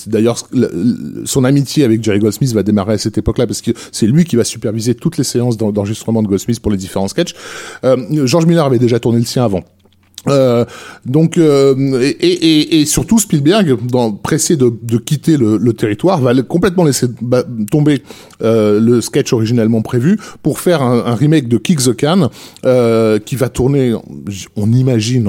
D'ailleurs, 0.08 0.38
le- 0.52 0.70
le- 0.74 1.26
son 1.26 1.44
amitié 1.44 1.84
avec 1.84 2.04
Jerry 2.04 2.20
Goldsmith 2.20 2.54
va 2.54 2.64
démarrer 2.64 2.94
à 2.94 2.98
cette 2.98 3.18
époque-là 3.18 3.48
parce 3.48 3.62
que 3.62 3.72
c'est 3.92 4.08
lui 4.08 4.26
qui 4.26 4.36
va 4.36 4.44
superviser 4.44 4.96
toutes 4.96 5.18
les 5.18 5.24
séances 5.24 5.58
d'en- 5.58 5.72
d'enregistrement 5.72 6.24
de 6.24 6.28
Goldsmith 6.28 6.60
pour 6.60 6.72
les 6.72 6.78
différents 6.78 7.08
sketchs. 7.08 7.34
Euh, 7.84 7.98
George 8.26 8.46
Miller 8.46 8.66
avait 8.66 8.80
déjà 8.80 9.00
tourné 9.00 9.20
le 9.20 9.26
sien 9.26 9.44
avant. 9.44 9.64
Euh, 10.28 10.66
donc 11.06 11.38
euh, 11.38 12.02
et, 12.02 12.10
et, 12.10 12.82
et 12.82 12.86
surtout 12.86 13.18
Spielberg, 13.18 13.78
pressé 14.24 14.58
de, 14.58 14.74
de 14.82 14.98
quitter 14.98 15.38
le, 15.38 15.58
le 15.58 15.74
territoire, 15.74 16.20
va 16.20 16.34
complètement 16.42 16.84
laisser 16.84 17.08
tomber 17.72 18.04
euh, 18.42 18.82
le 18.82 19.00
sketch 19.00 19.32
originellement 19.32 19.82
prévu 19.82 20.18
pour 20.44 20.60
faire 20.60 20.82
un, 20.82 21.06
un 21.06 21.16
remake 21.16 21.48
de 21.48 21.58
Kick 21.58 21.80
the 21.82 21.96
Can 21.96 22.30
euh, 22.66 23.20
qui 23.20 23.38
va 23.38 23.48
tourner, 23.48 23.94
on 24.58 24.72
imagine 24.74 25.28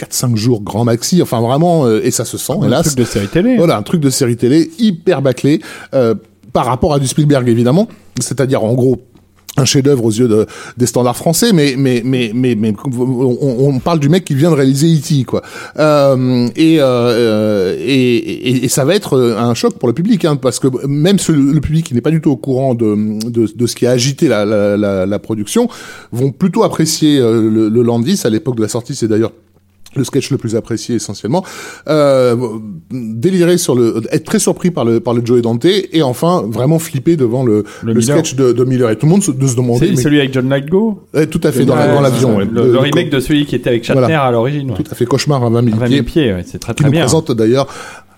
4-5 0.00 0.36
jours 0.36 0.62
grand 0.62 0.84
maxi, 0.84 1.20
enfin 1.22 1.40
vraiment, 1.40 1.86
euh, 1.86 2.00
et 2.04 2.10
ça 2.10 2.24
se 2.24 2.38
sent, 2.38 2.54
Un 2.60 2.66
hélas. 2.66 2.86
truc 2.86 2.98
de 2.98 3.04
série 3.04 3.28
télé. 3.28 3.56
Voilà, 3.56 3.76
un 3.76 3.82
truc 3.82 4.00
de 4.00 4.10
série 4.10 4.36
télé 4.36 4.70
hyper 4.78 5.22
bâclé 5.22 5.60
euh, 5.94 6.14
par 6.52 6.66
rapport 6.66 6.94
à 6.94 6.98
du 6.98 7.06
Spielberg 7.06 7.48
évidemment, 7.48 7.88
c'est-à-dire 8.20 8.64
en 8.64 8.74
gros 8.74 9.00
un 9.56 9.64
chef-d'œuvre 9.64 10.04
aux 10.04 10.10
yeux 10.12 10.28
de, 10.28 10.46
des 10.76 10.86
standards 10.86 11.16
français, 11.16 11.52
mais 11.52 11.74
mais 11.76 12.02
mais 12.04 12.30
mais, 12.32 12.54
mais 12.54 12.72
on, 12.96 13.56
on 13.58 13.78
parle 13.80 13.98
du 13.98 14.08
mec 14.08 14.24
qui 14.24 14.34
vient 14.36 14.48
de 14.50 14.54
réaliser 14.54 14.86
E.T. 14.96 15.24
quoi. 15.24 15.42
Euh, 15.76 16.48
et, 16.54 16.76
euh, 16.78 17.76
et, 17.78 18.16
et 18.16 18.64
et 18.64 18.68
ça 18.68 18.84
va 18.84 18.94
être 18.94 19.18
un 19.20 19.52
choc 19.54 19.74
pour 19.74 19.88
le 19.88 19.92
public, 19.92 20.24
hein, 20.24 20.36
parce 20.36 20.60
que 20.60 20.68
même 20.86 21.18
ce- 21.18 21.32
le 21.32 21.60
public 21.60 21.86
qui 21.86 21.94
n'est 21.94 22.00
pas 22.00 22.12
du 22.12 22.20
tout 22.20 22.30
au 22.30 22.36
courant 22.36 22.74
de, 22.76 23.28
de, 23.28 23.48
de 23.54 23.66
ce 23.66 23.74
qui 23.74 23.86
a 23.86 23.90
agité 23.90 24.28
la, 24.28 24.44
la, 24.44 24.76
la, 24.76 25.04
la 25.04 25.18
production 25.18 25.68
vont 26.12 26.30
plutôt 26.30 26.62
apprécier 26.62 27.18
euh, 27.18 27.42
le, 27.50 27.68
le 27.68 27.82
Landis 27.82 28.20
à 28.24 28.30
l'époque 28.30 28.56
de 28.56 28.62
la 28.62 28.68
sortie. 28.68 28.94
C'est 28.94 29.08
d'ailleurs 29.08 29.32
le 29.96 30.04
sketch 30.04 30.30
le 30.30 30.38
plus 30.38 30.54
apprécié 30.56 30.94
essentiellement, 30.96 31.44
euh, 31.88 32.36
délirer 32.90 33.58
sur 33.58 33.74
le, 33.74 34.02
être 34.12 34.24
très 34.24 34.38
surpris 34.38 34.70
par 34.70 34.84
le 34.84 35.00
par 35.00 35.14
le 35.14 35.24
Joey 35.24 35.42
Dante 35.42 35.64
et 35.64 36.02
enfin 36.02 36.44
vraiment 36.48 36.78
flipper 36.78 37.16
devant 37.16 37.44
le, 37.44 37.64
Le 37.82 37.92
le, 37.94 38.00
sketch 38.00 38.34
de, 38.36 38.52
de 38.52 38.64
Miller 38.64 38.90
et 38.90 38.96
tout 38.96 39.06
le 39.06 39.10
monde 39.10 39.22
se, 39.22 39.30
de 39.32 39.46
se 39.46 39.56
demander 39.56 39.86
C'est 39.86 39.90
mais- 39.96 40.02
celui 40.02 40.18
avec 40.20 40.32
John 40.32 40.52
Lithgow 40.52 41.02
Ouais, 41.14 41.26
tout 41.26 41.40
à 41.44 41.50
fait 41.52 41.64
dans, 41.64 41.74
la- 41.74 41.92
dans 41.92 42.00
l'avion. 42.00 42.38
le, 42.38 42.44
ouais. 42.44 42.50
le, 42.52 42.72
le 42.72 42.78
remake 42.78 43.10
de 43.10 43.18
celui 43.20 43.46
qui 43.46 43.56
était 43.56 43.70
avec 43.70 43.84
Shatner 43.84 44.00
Voilà. 44.00 44.22
à 44.22 44.30
l'origine. 44.30 44.70
ouais. 44.70 44.76
tout 44.76 44.84
à 44.90 44.94
fait 44.94 45.06
cauchemar 45.06 45.44
à 45.44 45.50
20 45.50 45.64
000 45.64 45.76
20 45.76 45.86
pieds, 45.86 45.96
000 45.96 46.04
pieds, 46.06 46.34
c'est 46.46 46.58
très 46.58 46.72
qui 46.72 46.76
très 46.82 46.84
nous 46.86 46.92
bien. 46.92 47.00
présente 47.02 47.32
d'ailleurs 47.32 47.66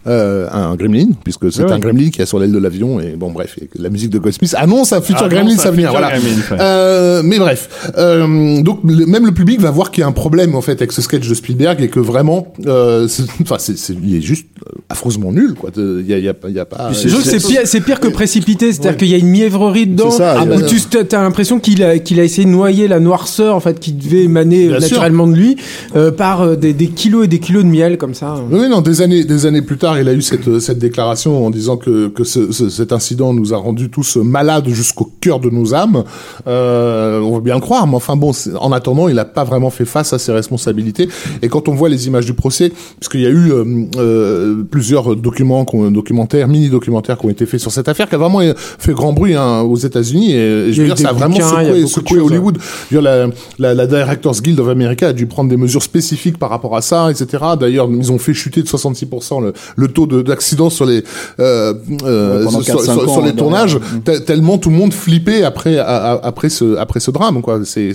euh, 0.06 0.48
un 0.52 0.74
gremlin 0.74 1.06
puisque 1.22 1.52
c'est 1.52 1.62
un 1.62 1.74
ouais. 1.74 1.78
gremlin 1.80 2.10
qui 2.10 2.20
est 2.22 2.26
sur 2.26 2.38
l'aile 2.38 2.52
de 2.52 2.58
l'avion 2.58 2.98
et 3.00 3.14
bon 3.16 3.30
bref 3.30 3.56
et 3.60 3.68
la 3.78 3.88
musique 3.88 4.10
de 4.10 4.18
Goldsmith 4.18 4.54
annonce 4.58 4.92
un 4.92 5.00
futur 5.00 5.18
Ah, 5.20 5.28
non, 5.28 5.36
gremlin 5.36 5.56
ça 5.56 5.68
à 5.68 5.70
venir 5.70 5.90
voilà 5.90 6.10
Gremlins, 6.10 6.36
ouais. 6.50 6.56
Euh, 6.60 7.22
mais 7.24 7.38
bref, 7.38 7.90
euh, 7.98 8.60
donc 8.62 8.80
le- 8.84 9.06
même 9.06 9.26
le 9.26 9.32
public 9.32 9.60
va 9.60 9.70
voir 9.70 9.90
qu'il 9.90 10.00
y 10.02 10.04
a 10.04 10.08
un 10.08 10.12
problème 10.12 10.54
en 10.54 10.60
fait 10.60 10.72
avec 10.72 10.92
ce 10.92 11.02
sketch 11.02 11.28
de 11.28 11.34
Spielberg 11.34 11.80
et 11.82 11.88
que 11.88 12.00
vraiment, 12.00 12.52
enfin, 12.66 13.56
c'est, 13.58 13.76
c'est, 13.78 13.94
il 14.02 14.16
est 14.16 14.20
juste 14.20 14.46
affreusement 14.88 15.32
nul 15.32 15.54
quoi. 15.54 15.70
Il 15.76 16.06
y 16.06 16.14
a, 16.14 16.18
y 16.18 16.28
a, 16.28 16.34
il 16.48 16.54
y 16.54 16.58
a 16.60 16.64
pas. 16.64 16.90
C'est 16.94 17.08
pire, 17.46 17.60
c'est 17.64 17.80
pire 17.80 18.00
que 18.00 18.08
précipité, 18.08 18.72
c'est-à-dire 18.72 18.96
qu'il 18.96 19.08
y 19.08 19.14
a 19.14 19.18
une 19.18 19.28
mièvrerie 19.28 19.86
dedans, 19.86 20.10
C'est 20.10 20.18
ça, 20.18 20.42
où 20.42 20.44
il 20.52 20.60
y 20.60 20.98
a- 20.98 21.04
tu 21.04 21.16
as 21.16 21.22
l'impression 21.22 21.58
qu'il 21.60 21.82
a, 21.82 21.98
qu'il 21.98 22.20
a 22.20 22.24
essayé 22.24 22.44
de 22.44 22.50
noyer 22.52 22.88
la 22.88 23.00
noirceur 23.00 23.54
en 23.56 23.60
fait 23.60 23.78
qui 23.80 23.92
devait 23.92 24.24
émaner 24.24 24.68
Bien 24.68 24.80
sûr. 24.80 24.90
naturellement 24.90 25.26
de 25.26 25.34
lui 25.36 25.56
euh, 25.96 26.10
par 26.10 26.56
des, 26.56 26.72
des 26.72 26.88
kilos 26.88 27.24
et 27.24 27.28
des 27.28 27.38
kilos 27.38 27.64
de 27.64 27.68
miel 27.68 27.98
comme 27.98 28.14
ça. 28.14 28.34
Oui, 28.50 28.68
non, 28.68 28.80
des 28.80 29.00
années, 29.02 29.24
des 29.24 29.46
années 29.46 29.62
plus 29.62 29.78
tard, 29.78 29.91
il 29.96 30.08
a 30.08 30.12
eu 30.14 30.22
cette, 30.22 30.58
cette 30.60 30.78
déclaration 30.78 31.46
en 31.46 31.50
disant 31.50 31.76
que, 31.76 32.08
que 32.08 32.24
ce, 32.24 32.52
ce- 32.52 32.68
cet 32.68 32.92
incident 32.92 33.32
nous 33.32 33.52
a 33.54 33.56
rendus 33.56 33.90
tous 33.90 34.16
malades 34.16 34.68
jusqu'au 34.68 35.10
cœur 35.20 35.40
de 35.40 35.50
nos 35.50 35.74
âmes. 35.74 36.04
Euh, 36.46 37.20
on 37.20 37.36
veut 37.36 37.40
bien 37.40 37.54
le 37.54 37.60
croire, 37.60 37.86
mais 37.86 37.94
enfin 37.96 38.16
bon, 38.16 38.32
en 38.58 38.72
attendant, 38.72 39.08
il 39.08 39.14
n'a 39.14 39.24
pas 39.24 39.44
vraiment 39.44 39.70
fait 39.70 39.84
face 39.84 40.12
à 40.12 40.18
ses 40.18 40.32
responsabilités. 40.32 41.08
Et 41.42 41.48
quand 41.48 41.68
on 41.68 41.74
voit 41.74 41.88
les 41.88 42.06
images 42.06 42.26
du 42.26 42.34
procès, 42.34 42.72
puisqu'il 42.98 43.20
y 43.20 43.26
a 43.26 43.30
eu 43.30 43.52
euh, 43.52 43.64
euh, 43.96 44.62
plusieurs 44.70 45.16
documents, 45.16 45.64
documentaires, 45.90 46.48
mini-documentaires 46.48 47.18
qui 47.18 47.26
ont 47.26 47.30
été 47.30 47.46
faits 47.46 47.60
sur 47.60 47.72
cette 47.72 47.88
affaire, 47.88 48.08
qui 48.08 48.14
a 48.14 48.18
vraiment 48.18 48.40
euh, 48.40 48.52
fait 48.56 48.92
grand 48.92 49.12
bruit 49.12 49.34
hein, 49.34 49.60
aux 49.60 49.76
États-Unis. 49.76 50.32
Et, 50.32 50.36
et 50.68 50.72
je 50.72 50.82
veux 50.82 50.88
eu 50.88 50.88
dire, 50.88 50.98
ça 50.98 51.08
a 51.10 51.12
vraiment 51.12 51.36
bouquins, 51.36 51.62
y 51.62 51.66
a 51.82 51.86
secoué, 51.86 51.86
secoué 51.88 52.20
Hollywood. 52.20 52.58
Je 52.90 52.96
veux 52.96 53.02
dire, 53.02 53.10
la, 53.10 53.26
la, 53.58 53.74
la 53.74 53.86
Directors 53.86 54.40
Guild 54.42 54.58
of 54.60 54.68
America 54.68 55.08
a 55.08 55.12
dû 55.12 55.26
prendre 55.26 55.50
des 55.50 55.56
mesures 55.56 55.82
spécifiques 55.82 56.38
par 56.38 56.50
rapport 56.50 56.76
à 56.76 56.82
ça, 56.82 57.10
etc. 57.10 57.42
D'ailleurs, 57.58 57.88
ils 57.90 58.12
ont 58.12 58.18
fait 58.18 58.34
chuter 58.34 58.62
de 58.62 58.68
66% 58.68 59.42
le, 59.42 59.52
le 59.76 59.81
taux 59.88 60.06
de- 60.06 60.22
d'accidents 60.22 60.70
sur 60.70 60.86
les 60.86 61.02
euh, 61.40 61.74
euh, 62.04 62.48
sur, 62.48 62.60
4-5 62.60 62.64
sur- 62.64 63.02
sur 63.02 63.10
ans, 63.12 63.20
les 63.24 63.34
tournages, 63.34 63.78
te- 64.04 64.18
tellement 64.20 64.58
tout 64.58 64.70
le 64.70 64.76
monde 64.76 64.92
flippait 64.92 65.42
après 65.44 65.78
à- 65.78 65.86
à- 66.12 66.26
après 66.26 66.48
ce 66.48 66.76
après 66.76 67.00
ce 67.00 67.10
drame 67.10 67.42
quoi. 67.42 67.60
C'est 67.64 67.92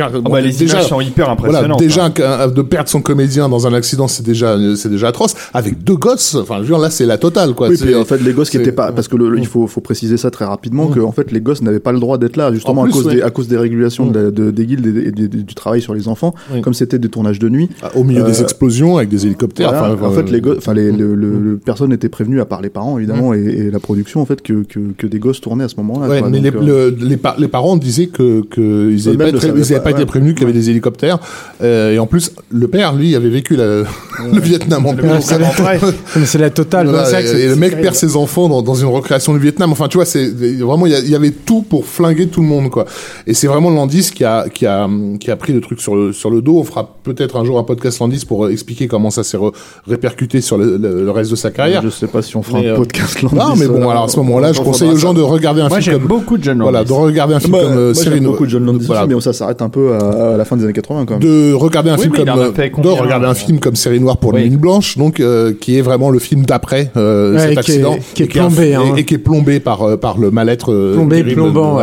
Ah 0.00 0.08
bah, 0.22 0.40
les 0.40 0.52
déjà 0.52 0.74
images 0.78 0.88
sont 0.88 1.00
hyper 1.00 1.26
voilà, 1.26 1.32
impressionnantes. 1.32 1.78
déjà 1.78 2.04
hein. 2.06 2.10
qu'un- 2.10 2.48
de 2.48 2.62
perdre 2.62 2.88
son 2.88 3.00
comédien 3.02 3.48
dans 3.48 3.66
un 3.66 3.74
accident, 3.74 4.08
c'est 4.08 4.24
déjà 4.24 4.56
c'est 4.76 4.88
déjà 4.90 5.08
atroce. 5.08 5.34
Avec 5.54 5.82
deux 5.84 5.96
gosses, 5.96 6.34
enfin, 6.36 6.56
je 6.56 6.60
veux 6.62 6.66
dire, 6.68 6.78
là, 6.78 6.90
c'est 6.90 7.06
la 7.06 7.18
totale, 7.18 7.54
quoi. 7.54 7.68
Oui, 7.68 7.76
C'est- 7.76 7.86
puis 7.86 7.94
en 7.94 8.04
fait, 8.04 8.18
les 8.22 8.32
gosses 8.32 8.50
qui 8.50 8.56
étaient 8.56 8.72
pas, 8.72 8.92
parce 8.92 9.08
que 9.08 9.16
le, 9.16 9.38
il 9.38 9.46
faut, 9.46 9.66
faut 9.66 9.80
préciser 9.80 10.16
ça 10.16 10.30
très 10.30 10.44
rapidement, 10.44 10.88
que 10.88 11.00
en 11.00 11.12
fait, 11.12 11.32
les 11.32 11.40
gosses 11.40 11.62
n'avaient 11.62 11.80
pas 11.80 11.92
le 11.92 12.00
droit 12.00 12.18
d'être 12.18 12.36
là, 12.36 12.52
justement 12.52 12.82
plus, 12.82 12.90
à 12.90 12.94
cause 12.94 13.06
ouais. 13.06 13.14
des, 13.16 13.22
à 13.22 13.30
cause 13.30 13.48
des 13.48 13.56
régulations 13.56 14.06
de, 14.06 14.30
des 14.50 14.66
guildes 14.66 14.86
et, 14.86 15.10
du 15.28 15.54
travail 15.54 15.80
sur 15.82 15.94
les 15.94 16.08
enfants, 16.08 16.34
Oui. 16.52 16.60
comme 16.60 16.74
c'était 16.74 16.98
des 16.98 17.08
tournages 17.08 17.38
de 17.38 17.48
nuit. 17.48 17.68
au 17.94 18.04
milieu 18.04 18.22
des 18.22 18.40
Euh, 18.40 18.42
explosions 18.44 18.96
avec 18.96 19.08
des 19.08 19.26
hélicoptères. 19.26 19.70
Voilà, 19.72 19.94
enfin, 19.94 20.06
en 20.06 20.10
fait, 20.12 20.30
les 20.30 20.40
gosses, 20.40 20.58
enfin, 20.58 20.74
les, 20.74 20.90
le, 20.92 21.14
personne 21.64 21.90
n'était 21.90 22.08
prévenu 22.08 22.40
à 22.40 22.44
part 22.44 22.60
les 22.62 22.70
parents 22.70 22.98
évidemment 22.98 23.34
et, 23.34 23.38
et 23.40 23.70
la 23.70 23.80
production 23.80 24.20
en 24.20 24.26
fait 24.26 24.42
que, 24.42 24.62
que, 24.64 24.80
que 24.96 25.06
des 25.06 25.18
gosses 25.18 25.40
tournaient 25.40 25.64
à 25.64 25.68
ce 25.68 25.76
moment-là. 25.76 26.08
Ouais, 26.08 26.22
mais 26.28 26.40
les, 26.40 26.50
euh, 26.54 26.90
le- 26.90 26.96
les, 27.06 27.16
par- 27.16 27.38
les 27.38 27.48
parents 27.48 27.76
disaient 27.76 28.06
que, 28.06 28.42
que 28.42 28.90
ils 28.90 29.04
n'avaient 29.06 29.16
pas, 29.16 29.28
été- 29.28 29.40
savaient 29.40 29.60
ils 29.60 29.64
avaient 29.64 29.74
pas, 29.76 29.80
pas 29.80 29.90
été 29.90 30.00
ouais. 30.00 30.06
prévenus 30.06 30.34
qu'il 30.34 30.42
y 30.42 30.44
avait 30.44 30.58
des 30.58 30.70
hélicoptères. 30.70 31.18
Euh, 31.62 31.92
et 31.92 31.98
en 31.98 32.06
plus, 32.06 32.32
le 32.50 32.68
père, 32.68 32.94
lui, 32.94 33.14
avait 33.16 33.28
vécu 33.30 33.56
la- 33.56 33.82
le 34.32 34.40
Vietnam 34.40 34.86
en 34.86 34.94
plus. 34.94 35.08
C'est 36.24 36.38
la 36.38 36.50
totale. 36.50 36.88
Voilà, 36.88 37.20
et 37.20 37.48
le 37.48 37.56
mec 37.56 37.80
perd 37.80 37.94
ses 37.94 38.16
enfants 38.16 38.48
dans, 38.48 38.62
dans 38.62 38.74
une 38.74 38.88
recréation 38.88 39.32
du 39.32 39.38
Vietnam. 39.40 39.72
Enfin, 39.72 39.88
tu 39.88 39.96
vois, 39.98 40.04
c'est 40.04 40.28
vraiment 40.60 40.86
il 40.86 40.92
y, 41.08 41.14
avait 41.14 41.30
tout 41.30 41.62
pour 41.62 41.84
flinguer 41.86 42.26
tout 42.28 42.40
le 42.40 42.46
monde, 42.46 42.70
quoi. 42.70 42.84
Et 43.26 43.34
c'est 43.34 43.46
vraiment 43.46 43.70
Landis 43.70 44.10
qui 44.14 44.24
a 44.24 44.48
qui 44.48 44.66
a 44.66 44.88
qui 45.18 45.30
a 45.30 45.36
pris 45.36 45.52
le 45.52 45.60
truc 45.60 45.80
sur 45.80 45.94
le 45.94 46.12
sur 46.12 46.30
le 46.30 46.42
dos. 46.42 46.58
On 46.58 46.64
fera 46.64 46.96
peut-être 47.02 47.36
un 47.36 47.44
jour 47.44 47.58
un 47.58 47.64
podcast 47.64 48.00
Landis 48.00 48.24
pour 48.26 48.46
euh, 48.46 48.50
expliquer 48.50 48.88
comment 48.88 49.10
ça 49.10 49.22
s'est 49.24 49.38
répercuté 49.86 50.40
sur 50.40 50.58
le, 50.58 50.76
le- 50.76 51.04
le 51.04 51.10
reste 51.20 51.30
de 51.30 51.36
sa 51.36 51.50
carrière. 51.50 51.80
je 51.82 51.88
sais 51.88 52.06
pas 52.06 52.20
si 52.22 52.36
on 52.36 52.42
fera 52.42 52.60
Mais, 52.60 52.68
un 52.68 52.72
euh, 52.72 52.76
podcast 52.76 53.22
Non, 53.22 53.30
Landis, 53.32 53.60
mais 53.60 53.66
bon, 53.68 53.82
euh, 53.82 53.88
alors 53.90 54.04
à 54.04 54.08
ce 54.08 54.16
moment-là, 54.18 54.52
je 54.52 54.60
on 54.60 54.64
conseille 54.64 54.90
aux 54.90 54.96
gens 54.96 55.14
de 55.14 55.22
regarder 55.22 55.60
un 55.60 55.68
Moi, 55.68 55.80
film 55.80 55.92
j'aime 55.94 55.98
comme 56.00 56.08
beaucoup 56.18 56.36
John 56.40 56.60
voilà, 56.62 56.84
de 56.84 56.92
regarder 56.92 57.34
un 57.34 57.40
film 57.40 57.52
Moi, 57.52 57.62
comme 57.62 57.72
euh, 57.72 57.84
moi, 57.86 57.94
série 57.94 58.14
j'aime 58.16 58.24
no- 58.24 58.30
beaucoup 58.32 58.46
John 58.46 58.64
Landis, 58.66 58.86
voilà. 58.86 59.06
mais 59.06 59.20
ça 59.20 59.32
s'arrête 59.32 59.62
un 59.62 59.68
peu 59.68 59.94
à, 59.94 60.32
à 60.34 60.36
la 60.36 60.44
fin 60.44 60.56
des 60.56 60.64
années 60.64 60.72
80 60.72 61.04
quand 61.06 61.14
même. 61.18 61.22
de 61.22 61.52
regarder 61.54 61.90
un 61.90 61.96
Oui, 61.96 62.02
film 62.02 62.14
comme 62.14 62.28
euh, 62.28 62.50
de 62.50 62.88
regarder 62.88 63.26
un 63.26 63.30
euh, 63.30 63.34
film 63.34 63.60
comme 63.60 63.76
Série 63.76 64.00
Noire 64.00 64.16
pour 64.18 64.34
Oui. 64.34 64.42
une 64.44 64.50
nuit 64.50 64.56
blanche 64.56 64.98
donc 64.98 65.20
euh, 65.20 65.52
qui 65.58 65.78
est 65.78 65.82
vraiment 65.82 66.10
le 66.10 66.18
film 66.18 66.44
d'après 66.44 66.90
euh, 66.96 67.34
Ouais, 67.34 67.38
cet 67.38 67.48
qui 67.48 67.54
est- 67.54 67.58
accident 67.58 67.98
qui 68.14 68.22
est 68.22 68.26
plombé, 68.26 68.68
et, 68.70 68.74
hein. 68.74 68.82
et 68.96 69.04
qui 69.04 69.14
est 69.14 69.18
plombé 69.18 69.60
par 69.60 69.98
par 69.98 70.18
le 70.18 70.30
mal-être 70.30 70.92
Plombé, 70.94 71.22
plombant, 71.24 71.78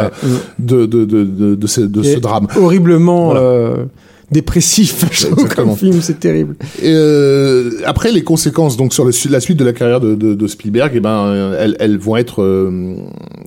de, 0.59 0.85
de, 0.85 1.05
de, 1.05 1.05
de, 1.05 1.23
de, 1.25 1.55
de 1.55 1.67
ce, 1.67 1.81
de 1.81 2.19
drame 2.19 2.47
Horriblement 2.59 3.33
euh, 3.35 3.85
dépressif, 4.31 5.05
comme 5.55 5.75
film, 5.75 6.01
c'est 6.01 6.19
terrible. 6.19 6.55
Et, 6.81 6.91
euh, 6.93 7.71
après 7.85 8.11
les 8.11 8.23
conséquences 8.23 8.75
donc 8.75 8.93
sur 8.93 9.05
le, 9.05 9.11
la 9.29 9.39
suite 9.39 9.57
de 9.57 9.63
la 9.65 9.71
carrière 9.73 9.99
de, 10.01 10.15
de, 10.15 10.33
de 10.33 10.47
Spielberg 10.47 10.95
et 10.95 10.99
ben 10.99 11.25
euh, 11.27 11.57
elles, 11.59 11.77
elles 11.79 11.97
vont 11.97 12.17
être 12.17 12.41
euh, 12.43 12.95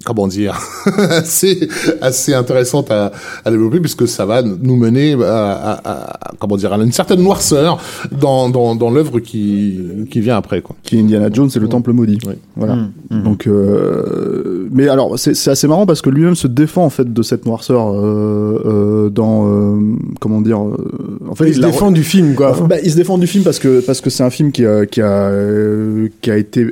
comment 0.07 0.27
dire 0.27 0.59
assez 0.97 1.69
assez 2.01 2.33
intéressantes 2.33 2.91
à, 2.91 3.13
à 3.45 3.51
développer 3.51 3.81
puisque 3.81 4.09
ça 4.09 4.25
va 4.25 4.43
nous 4.43 4.77
mener 4.77 5.13
à, 5.23 5.53
à- 5.53 5.91
à- 5.91 6.31
comment 6.39 6.57
dire 6.57 6.73
à 6.73 6.77
une 6.79 6.93
certaine 6.93 7.21
noirceur 7.23 7.79
dans 8.19 8.49
dans, 8.49 8.75
dans 8.75 8.91
l'œuvre 8.91 9.21
qui 9.21 9.79
qui 10.11 10.21
vient 10.21 10.37
après 10.37 10.63
quoi. 10.63 10.77
qui 10.83 10.97
est 10.97 11.01
Indiana 11.01 11.29
Jones 11.33 11.51
et 11.55 11.59
le 11.59 11.69
Temple 11.69 11.93
maudit. 11.93 12.19
Oui. 12.27 12.35
Voilà. 12.57 12.77
Mmh, 13.11 13.23
Donc, 13.23 13.47
euh, 13.47 14.69
mais 14.73 14.89
alors 14.89 15.19
c'est 15.19 15.35
c'est 15.35 15.51
assez 15.51 15.67
marrant 15.69 15.85
parce 15.87 16.01
que 16.03 16.11
lui-même 16.11 16.35
se 16.37 16.47
défend 16.47 16.85
en 16.85 16.91
fait 16.91 17.13
de 17.13 17.23
cette 17.23 17.45
noirceur 17.47 17.93
euh, 17.93 18.63
euh, 18.65 19.11
dans 19.11 19.47
euh, 19.47 19.79
comment 20.21 20.41
dire. 20.41 20.61
Euh, 20.71 21.19
en 21.31 21.35
fait, 21.35 21.49
Il 21.49 21.55
se 21.55 21.61
défend 21.61 21.91
du 21.91 22.03
film, 22.05 22.35
quoi. 22.35 22.57
Bah, 22.69 22.77
il 22.83 22.91
se 22.91 22.97
défend 22.97 23.19
du 23.19 23.27
film 23.27 23.45
parce 23.45 23.59
que 23.59 23.81
parce 23.81 24.01
que 24.01 24.11
c'est 24.11 24.23
un 24.23 24.31
film 24.31 24.53
qui 24.53 24.65
a 24.67 24.87
qui 24.87 25.01
a 25.01 25.07
euh, 25.29 26.09
qui 26.21 26.31
a 26.31 26.37
été 26.37 26.67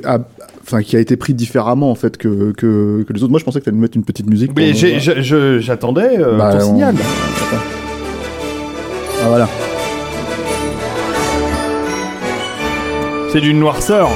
enfin 0.63 0.81
qui 0.83 0.95
a 0.95 0.99
été 0.99 1.15
pris 1.17 1.33
différemment 1.33 1.89
en 1.91 1.95
fait 1.95 2.17
que 2.17 2.51
que, 2.51 3.03
que 3.03 3.13
les 3.13 3.23
autres. 3.23 3.31
Moi, 3.31 3.39
je 3.39 3.45
pensais 3.45 3.59
que 3.59 3.65
t'allais 3.65 3.75
nous 3.77 3.81
mettre 3.81 3.97
une 3.97 4.03
petite 4.03 4.29
musique. 4.29 4.51
Mais 4.55 4.73
j'attendais 4.73 6.19
euh, 6.19 6.37
Bah, 6.37 6.51
ton 6.53 6.59
on- 6.65 6.67
signal. 6.67 6.95
Ah 9.21 9.27
voilà. 9.27 9.49
C'est 13.31 13.41
d'une 13.41 13.59
noirceur. 13.59 14.09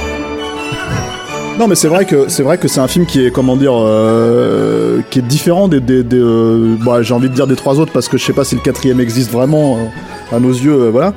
Non, 1.60 1.68
mais 1.68 1.76
c'est 1.76 1.88
vrai 1.88 2.06
que 2.06 2.30
c'est 2.30 2.42
vrai 2.44 2.58
que 2.58 2.68
c'est 2.68 2.80
un 2.80 2.88
film 2.88 3.06
qui 3.06 3.24
est 3.26 3.32
comment 3.32 3.56
dire, 3.56 3.74
euh, 3.76 5.02
qui 5.12 5.20
est 5.20 5.22
différent 5.22 5.68
des, 5.68 5.80
des, 5.80 6.04
des, 6.04 6.18
euh, 6.20 6.76
bah, 6.84 7.04
j'ai 7.04 7.14
envie 7.14 7.30
de 7.30 7.34
dire 7.36 7.46
des 7.48 7.56
trois 7.56 7.80
autres 7.80 7.92
parce 7.92 8.08
que 8.08 8.18
je 8.18 8.26
sais 8.26 8.34
pas 8.34 8.44
si 8.44 8.56
le 8.56 8.62
quatrième 8.62 9.00
existe 9.00 9.32
vraiment 9.32 9.78
euh, 9.78 10.36
à 10.36 10.40
nos 10.40 10.50
yeux, 10.52 10.90
voilà. 10.90 11.14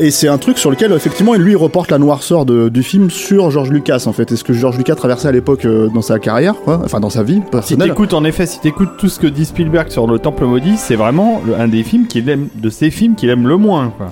Et 0.00 0.10
c'est 0.10 0.26
un 0.26 0.38
truc 0.38 0.58
sur 0.58 0.72
lequel 0.72 0.90
effectivement 0.90 1.34
lui 1.34 1.52
il 1.52 1.56
reporte 1.56 1.92
la 1.92 1.98
noirceur 1.98 2.44
de- 2.44 2.68
du 2.68 2.82
film 2.82 3.10
sur 3.10 3.52
George 3.52 3.70
Lucas 3.70 4.04
en 4.06 4.12
fait. 4.12 4.32
Et 4.32 4.36
ce 4.36 4.42
que 4.42 4.52
George 4.52 4.76
Lucas 4.76 4.96
traversait 4.96 5.28
à 5.28 5.32
l'époque 5.32 5.64
dans 5.94 6.02
sa 6.02 6.18
carrière, 6.18 6.54
quoi. 6.64 6.80
enfin 6.84 6.98
dans 6.98 7.10
sa 7.10 7.22
vie 7.22 7.42
Si 7.62 7.74
t'écoutes 7.90 8.12
en 8.14 8.24
effet, 8.24 8.46
si 8.46 8.58
t'écoutes 8.58 8.96
tout 8.98 9.08
ce 9.08 9.20
que 9.20 9.28
dit 9.28 9.44
Spielberg 9.44 9.88
sur 9.90 10.08
le 10.08 10.18
Temple 10.18 10.46
maudit, 10.46 10.76
c'est 10.78 10.96
vraiment 10.96 11.40
un 11.56 11.68
des 11.68 11.84
films 11.84 12.08
qu'il 12.08 12.28
aime, 12.28 12.48
de 12.56 12.70
ses 12.70 12.90
films 12.90 13.14
qu'il 13.14 13.28
aime 13.30 13.46
le 13.46 13.56
moins. 13.56 13.92
Quoi. 13.96 14.10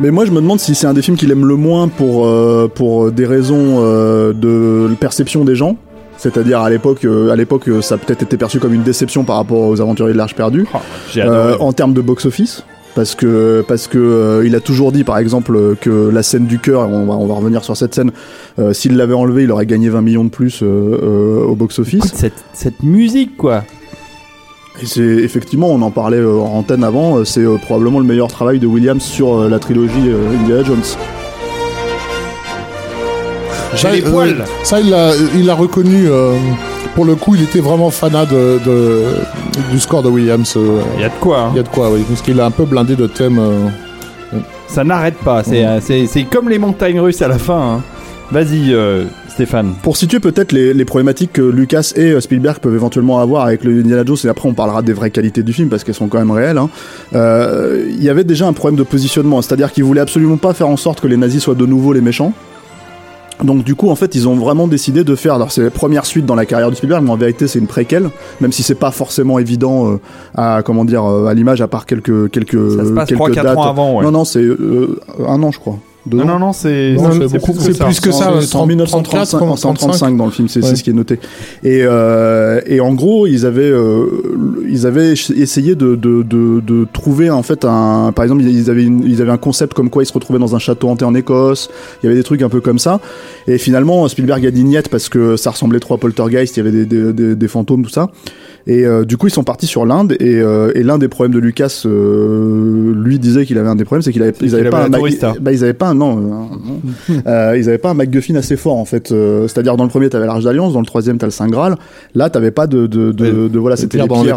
Mais 0.00 0.10
moi, 0.10 0.24
je 0.24 0.30
me 0.30 0.40
demande 0.40 0.58
si 0.58 0.74
c'est 0.74 0.86
un 0.86 0.94
des 0.94 1.02
films 1.02 1.16
qu'il 1.16 1.30
aime 1.30 1.44
le 1.44 1.56
moins 1.56 1.88
pour, 1.88 2.26
euh, 2.26 2.68
pour 2.72 3.12
des 3.12 3.26
raisons 3.26 3.76
euh, 3.78 4.32
de 4.32 4.94
perception 4.96 5.44
des 5.44 5.54
gens. 5.54 5.76
C'est-à-dire 6.16 6.60
à 6.60 6.70
l'époque, 6.70 7.04
euh, 7.04 7.30
à 7.30 7.36
l'époque, 7.36 7.68
euh, 7.68 7.82
ça 7.82 7.96
a 7.96 7.98
peut-être 7.98 8.22
été 8.22 8.36
perçu 8.36 8.58
comme 8.58 8.74
une 8.74 8.82
déception 8.82 9.24
par 9.24 9.36
rapport 9.36 9.60
aux 9.60 9.80
Aventuriers 9.80 10.12
de 10.12 10.18
l'Arche 10.18 10.34
perdue. 10.34 10.66
Oh, 10.74 10.78
en 11.60 11.72
termes 11.72 11.94
de 11.94 12.00
box-office. 12.00 12.64
Parce 12.94 13.14
que 13.14 13.64
parce 13.66 13.86
que 13.86 13.98
euh, 13.98 14.46
il 14.46 14.54
a 14.54 14.60
toujours 14.60 14.92
dit 14.92 15.02
par 15.02 15.16
exemple 15.16 15.76
que 15.80 16.10
la 16.10 16.22
scène 16.22 16.44
du 16.44 16.58
cœur, 16.58 16.88
on 16.90 17.06
va 17.06 17.14
on 17.14 17.26
va 17.26 17.34
revenir 17.34 17.64
sur 17.64 17.74
cette 17.76 17.94
scène, 17.94 18.12
euh, 18.58 18.74
s'il 18.74 18.96
l'avait 18.96 19.14
enlevé, 19.14 19.44
il 19.44 19.50
aurait 19.50 19.64
gagné 19.64 19.88
20 19.88 20.02
millions 20.02 20.24
de 20.24 20.28
plus 20.28 20.60
euh, 20.62 21.42
au 21.42 21.56
box-office. 21.56 22.04
Écoute 22.04 22.18
cette, 22.18 22.44
cette 22.52 22.82
musique, 22.82 23.36
quoi. 23.38 23.64
Et 24.80 24.86
c'est 24.86 25.00
effectivement, 25.02 25.68
on 25.68 25.82
en 25.82 25.90
parlait 25.90 26.16
euh, 26.16 26.38
en 26.40 26.58
antenne 26.58 26.82
avant, 26.82 27.18
euh, 27.18 27.24
c'est 27.24 27.40
euh, 27.44 27.56
probablement 27.58 27.98
le 27.98 28.06
meilleur 28.06 28.28
travail 28.28 28.58
de 28.58 28.66
Williams 28.66 29.02
sur 29.02 29.34
euh, 29.42 29.48
la 29.48 29.58
trilogie 29.58 29.92
euh, 30.08 30.30
Indiana 30.40 30.64
Jones. 30.64 30.82
J'ai 33.74 33.90
les 33.90 34.04
euh, 34.06 34.10
poils. 34.10 34.44
Ça, 34.64 34.80
il 34.80 34.90
l'a 34.90 35.10
il 35.34 35.46
l'a 35.46 35.54
reconnu. 35.54 36.06
euh, 36.08 36.36
pour 36.94 37.04
le 37.06 37.14
coup, 37.14 37.34
il 37.34 37.42
était 37.42 37.60
vraiment 37.60 37.90
fanat 37.90 38.26
de, 38.26 38.58
de- 38.66 39.04
du 39.70 39.78
score 39.80 40.02
de 40.02 40.08
Williams. 40.08 40.54
euh, 40.56 40.80
Il 40.96 41.02
y 41.02 41.04
a 41.04 41.08
de 41.08 41.14
quoi. 41.20 41.40
hein. 41.40 41.48
Il 41.52 41.56
y 41.56 41.60
a 41.60 41.62
de 41.62 41.68
quoi, 41.68 41.90
oui. 41.90 42.04
Parce 42.08 42.20
qu'il 42.20 42.38
a 42.40 42.44
un 42.46 42.50
peu 42.50 42.64
blindé 42.64 42.96
de 42.96 43.06
thèmes. 43.06 43.38
euh, 43.38 44.38
Ça 44.68 44.84
n'arrête 44.84 45.16
pas. 45.18 45.42
C'est 45.44 45.64
euh, 45.64 45.80
c'est- 45.80 46.06
c'est 46.06 46.24
comme 46.24 46.48
les 46.48 46.58
montagnes 46.58 47.00
russes 47.00 47.22
à 47.22 47.28
la 47.28 47.38
fin. 47.38 47.76
hein. 47.76 47.80
Vas-y, 48.30 48.72
euh, 48.72 49.04
Stéphane. 49.32 49.74
Pour 49.82 49.96
situer 49.96 50.20
peut-être 50.20 50.52
les, 50.52 50.74
les 50.74 50.84
problématiques 50.84 51.32
que 51.32 51.42
Lucas 51.42 51.92
et 51.96 52.12
euh, 52.12 52.20
Spielberg 52.20 52.58
peuvent 52.58 52.74
éventuellement 52.74 53.18
avoir 53.20 53.46
avec 53.46 53.64
le 53.64 53.80
Indiana 53.80 54.04
Jones, 54.06 54.18
et 54.24 54.28
après 54.28 54.48
on 54.48 54.54
parlera 54.54 54.82
des 54.82 54.92
vraies 54.92 55.10
qualités 55.10 55.42
du 55.42 55.52
film 55.52 55.68
parce 55.68 55.84
qu'elles 55.84 55.94
sont 55.94 56.08
quand 56.08 56.18
même 56.18 56.30
réelles, 56.30 56.58
hein. 56.58 56.68
Euh, 57.14 57.84
il 57.88 58.02
y 58.02 58.10
avait 58.10 58.24
déjà 58.24 58.46
un 58.46 58.52
problème 58.52 58.78
de 58.78 58.82
positionnement, 58.82 59.42
c'est-à-dire 59.42 59.72
qu'ils 59.72 59.84
voulaient 59.84 60.00
absolument 60.00 60.36
pas 60.36 60.52
faire 60.54 60.68
en 60.68 60.76
sorte 60.76 61.00
que 61.00 61.06
les 61.06 61.16
nazis 61.16 61.42
soient 61.42 61.54
de 61.54 61.66
nouveau 61.66 61.92
les 61.92 62.00
méchants. 62.00 62.32
Donc 63.42 63.64
du 63.64 63.74
coup, 63.74 63.88
en 63.88 63.96
fait, 63.96 64.14
ils 64.14 64.28
ont 64.28 64.36
vraiment 64.36 64.68
décidé 64.68 65.02
de 65.02 65.14
faire. 65.16 65.34
Alors 65.34 65.50
c'est 65.50 65.62
la 65.62 65.70
première 65.70 66.06
suite 66.06 66.26
dans 66.26 66.36
la 66.36 66.46
carrière 66.46 66.70
de 66.70 66.76
Spielberg, 66.76 67.02
mais 67.02 67.10
en 67.10 67.16
vérité, 67.16 67.48
c'est 67.48 67.58
une 67.58 67.66
préquelle, 67.66 68.10
même 68.40 68.52
si 68.52 68.62
c'est 68.62 68.76
pas 68.76 68.90
forcément 68.92 69.38
évident 69.38 69.90
euh, 69.92 70.00
à 70.36 70.62
comment 70.64 70.84
dire 70.84 71.04
à 71.04 71.34
l'image, 71.34 71.60
à 71.60 71.66
part 71.66 71.86
quelques 71.86 72.30
quelques 72.30 72.76
Ça 72.76 72.84
se 72.84 72.90
passe 72.90 73.08
quelques 73.08 73.20
3-4 73.20 73.42
dates. 73.42 73.58
ans 73.58 73.70
avant, 73.70 73.96
ouais. 73.96 74.04
Non, 74.04 74.12
non, 74.12 74.24
c'est 74.24 74.42
euh, 74.42 75.00
un 75.26 75.42
an, 75.42 75.50
je 75.50 75.58
crois. 75.58 75.78
Non, 76.10 76.24
non, 76.24 76.38
non, 76.40 76.52
c'est 76.52 76.96
plus 76.96 77.54
c'est 77.60 77.68
que 77.70 77.72
ça. 77.74 77.84
plus 77.84 78.00
que 78.00 78.10
ça, 78.10 78.32
En- 78.32 78.60
en 78.62 78.66
1935, 78.66 79.38
34, 79.38 79.42
en 79.52 79.56
135 79.56 80.16
dans 80.16 80.24
le 80.24 80.32
film, 80.32 80.48
c'est 80.48 80.64
Ouais. 80.64 80.74
ce 80.74 80.82
qui 80.82 80.90
est 80.90 80.94
noté. 80.94 81.20
Et, 81.62 81.82
euh, 81.84 82.60
et 82.66 82.80
en 82.80 82.92
gros, 82.92 83.28
ils 83.28 83.46
avaient, 83.46 83.70
euh, 83.70 84.06
ils 84.68 84.86
avaient 84.86 85.12
essayé 85.12 85.76
de, 85.76 85.94
de, 85.94 86.22
de, 86.22 86.60
de 86.60 86.86
trouver 86.92 87.30
en 87.30 87.44
fait 87.44 87.64
un, 87.64 88.10
par 88.14 88.24
exemple, 88.24 88.42
ils 88.42 88.68
avaient, 88.68 88.82
une- 88.84 89.04
ils 89.04 89.22
avaient 89.22 89.30
un 89.30 89.36
concept 89.36 89.74
comme 89.74 89.90
quoi 89.90 90.02
ils 90.02 90.06
se 90.06 90.12
retrouvaient 90.12 90.40
dans 90.40 90.56
un 90.56 90.58
château 90.58 90.88
hanté 90.88 91.04
en 91.04 91.14
Écosse. 91.14 91.70
Il 92.02 92.06
y 92.06 92.08
avait 92.08 92.16
des 92.16 92.24
trucs 92.24 92.42
un 92.42 92.48
peu 92.48 92.60
comme 92.60 92.80
ça. 92.80 93.00
Et 93.46 93.58
finalement, 93.58 94.08
Spielberg 94.08 94.44
a 94.44 94.50
dit 94.50 94.64
niet 94.64 94.88
parce 94.88 95.08
que 95.08 95.36
ça 95.36 95.50
ressemblait 95.52 95.78
trop 95.80 95.94
à 95.94 95.98
Poltergeist. 95.98 96.56
Il 96.56 96.60
y 96.64 96.66
avait 96.66 96.72
des, 96.72 96.86
des, 96.86 97.12
des, 97.12 97.34
des 97.36 97.48
fantômes, 97.48 97.84
tout 97.84 97.90
ça. 97.90 98.10
Et 98.66 98.84
euh, 98.86 99.04
du 99.04 99.16
coup, 99.16 99.26
ils 99.26 99.32
sont 99.32 99.44
partis 99.44 99.66
sur 99.66 99.84
l'Inde. 99.86 100.12
Et, 100.20 100.36
euh, 100.40 100.72
et 100.74 100.82
l'un 100.82 100.98
des 100.98 101.08
problèmes 101.08 101.34
de 101.34 101.38
Lucas, 101.40 101.82
euh, 101.86 102.92
lui 102.94 103.18
disait 103.18 103.44
qu'il 103.46 103.58
avait 103.58 103.68
un 103.68 103.74
des 103.76 103.84
problèmes, 103.84 104.02
c'est 104.02 104.12
qu'il 104.12 104.22
avait, 104.22 104.32
ils 104.40 104.54
avaient 104.54 104.70
pas 104.70 104.84
un, 104.84 104.88
Mac- 104.88 105.00
tourista. 105.00 105.34
bah, 105.40 105.52
ils 105.52 105.62
avaient 105.64 105.72
pas 105.72 105.88
un, 105.88 105.94
non, 105.94 106.18
euh, 106.18 106.20
non. 106.20 106.48
Euh, 107.26 107.56
ils 107.58 107.68
avaient 107.68 107.78
pas 107.78 107.90
un 107.90 107.94
MacGuffin 107.94 108.34
assez 108.36 108.56
fort 108.56 108.76
en 108.76 108.84
fait. 108.84 109.12
Euh, 109.12 109.46
C'est-à-dire 109.48 109.76
dans 109.76 109.84
le 109.84 109.90
premier, 109.90 110.08
t'avais 110.08 110.26
l'Arche 110.26 110.44
d'Alliance, 110.44 110.72
dans 110.72 110.80
le 110.80 110.86
troisième, 110.86 111.18
t'as 111.18 111.26
le 111.26 111.32
Saint 111.32 111.48
Graal. 111.48 111.76
Là, 112.14 112.30
t'avais 112.30 112.50
pas 112.50 112.66
de, 112.66 112.86
de, 112.86 113.12
de, 113.12 113.24
Ouais. 113.24 113.48
de- 113.48 113.58
voilà, 113.58 113.76
c'était 113.76 113.98
les 113.98 114.04
pierres. 114.08 114.36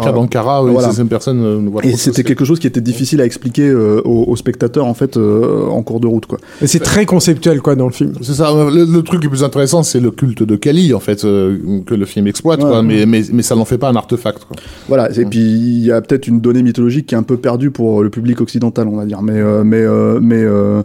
oui, 0.64 0.72
voilà. 0.72 0.88
personne. 1.08 1.40
euh, 1.42 1.60
Et 1.82 1.96
c'était 1.96 2.22
que 2.22 2.28
quelque 2.28 2.44
chose 2.44 2.58
qui 2.58 2.66
était 2.66 2.80
difficile 2.80 3.20
à 3.20 3.24
expliquer 3.24 3.68
euh, 3.68 4.00
aux, 4.04 4.24
aux 4.28 4.36
spectateurs 4.36 4.86
en 4.86 4.94
fait 4.94 5.16
euh, 5.16 5.66
en 5.66 5.82
cours 5.82 6.00
de 6.00 6.06
route 6.06 6.26
quoi. 6.26 6.38
Et 6.62 6.66
c'est 6.66 6.78
très 6.80 7.06
conceptuel, 7.06 7.60
quoi, 7.60 7.74
dans 7.74 7.86
le 7.86 7.92
film. 7.92 8.12
C'est 8.22 8.34
ça. 8.34 8.50
Le, 8.52 8.84
le 8.84 9.02
truc 9.02 9.22
le 9.24 9.30
plus 9.30 9.44
intéressant, 9.44 9.82
c'est 9.82 10.00
le 10.00 10.10
culte 10.10 10.42
de 10.42 10.56
Kali, 10.56 10.94
en 10.94 11.00
fait, 11.00 11.24
euh, 11.24 11.56
que 11.86 11.94
le 11.94 12.04
film 12.06 12.26
exploite, 12.26 12.60
Ouais, 12.62 12.68
quoi. 12.68 12.80
ouais. 12.80 12.86
Mais, 12.86 13.06
mais, 13.06 13.22
mais 13.32 13.42
ça 13.42 13.54
n'en 13.56 13.64
fait 13.64 13.78
pas 13.78 13.88
un 13.88 13.96
artefact, 14.16 14.44
quoi. 14.46 14.56
Voilà. 14.88 15.10
Et 15.10 15.24
puis 15.24 15.40
il 15.40 15.84
y 15.84 15.92
a 15.92 16.00
peut-être 16.00 16.26
une 16.26 16.40
donnée 16.40 16.62
mythologique 16.62 17.06
qui 17.06 17.14
est 17.14 17.18
un 17.18 17.22
peu 17.22 17.36
perdue 17.36 17.70
pour 17.70 18.02
le 18.02 18.10
public 18.10 18.40
occidental, 18.40 18.88
on 18.88 18.96
va 18.96 19.04
dire. 19.04 19.22
Mais 19.22 19.40
euh, 19.40 19.62
mais 19.64 19.80
euh, 19.82 20.18
mais 20.20 20.42
euh, 20.42 20.82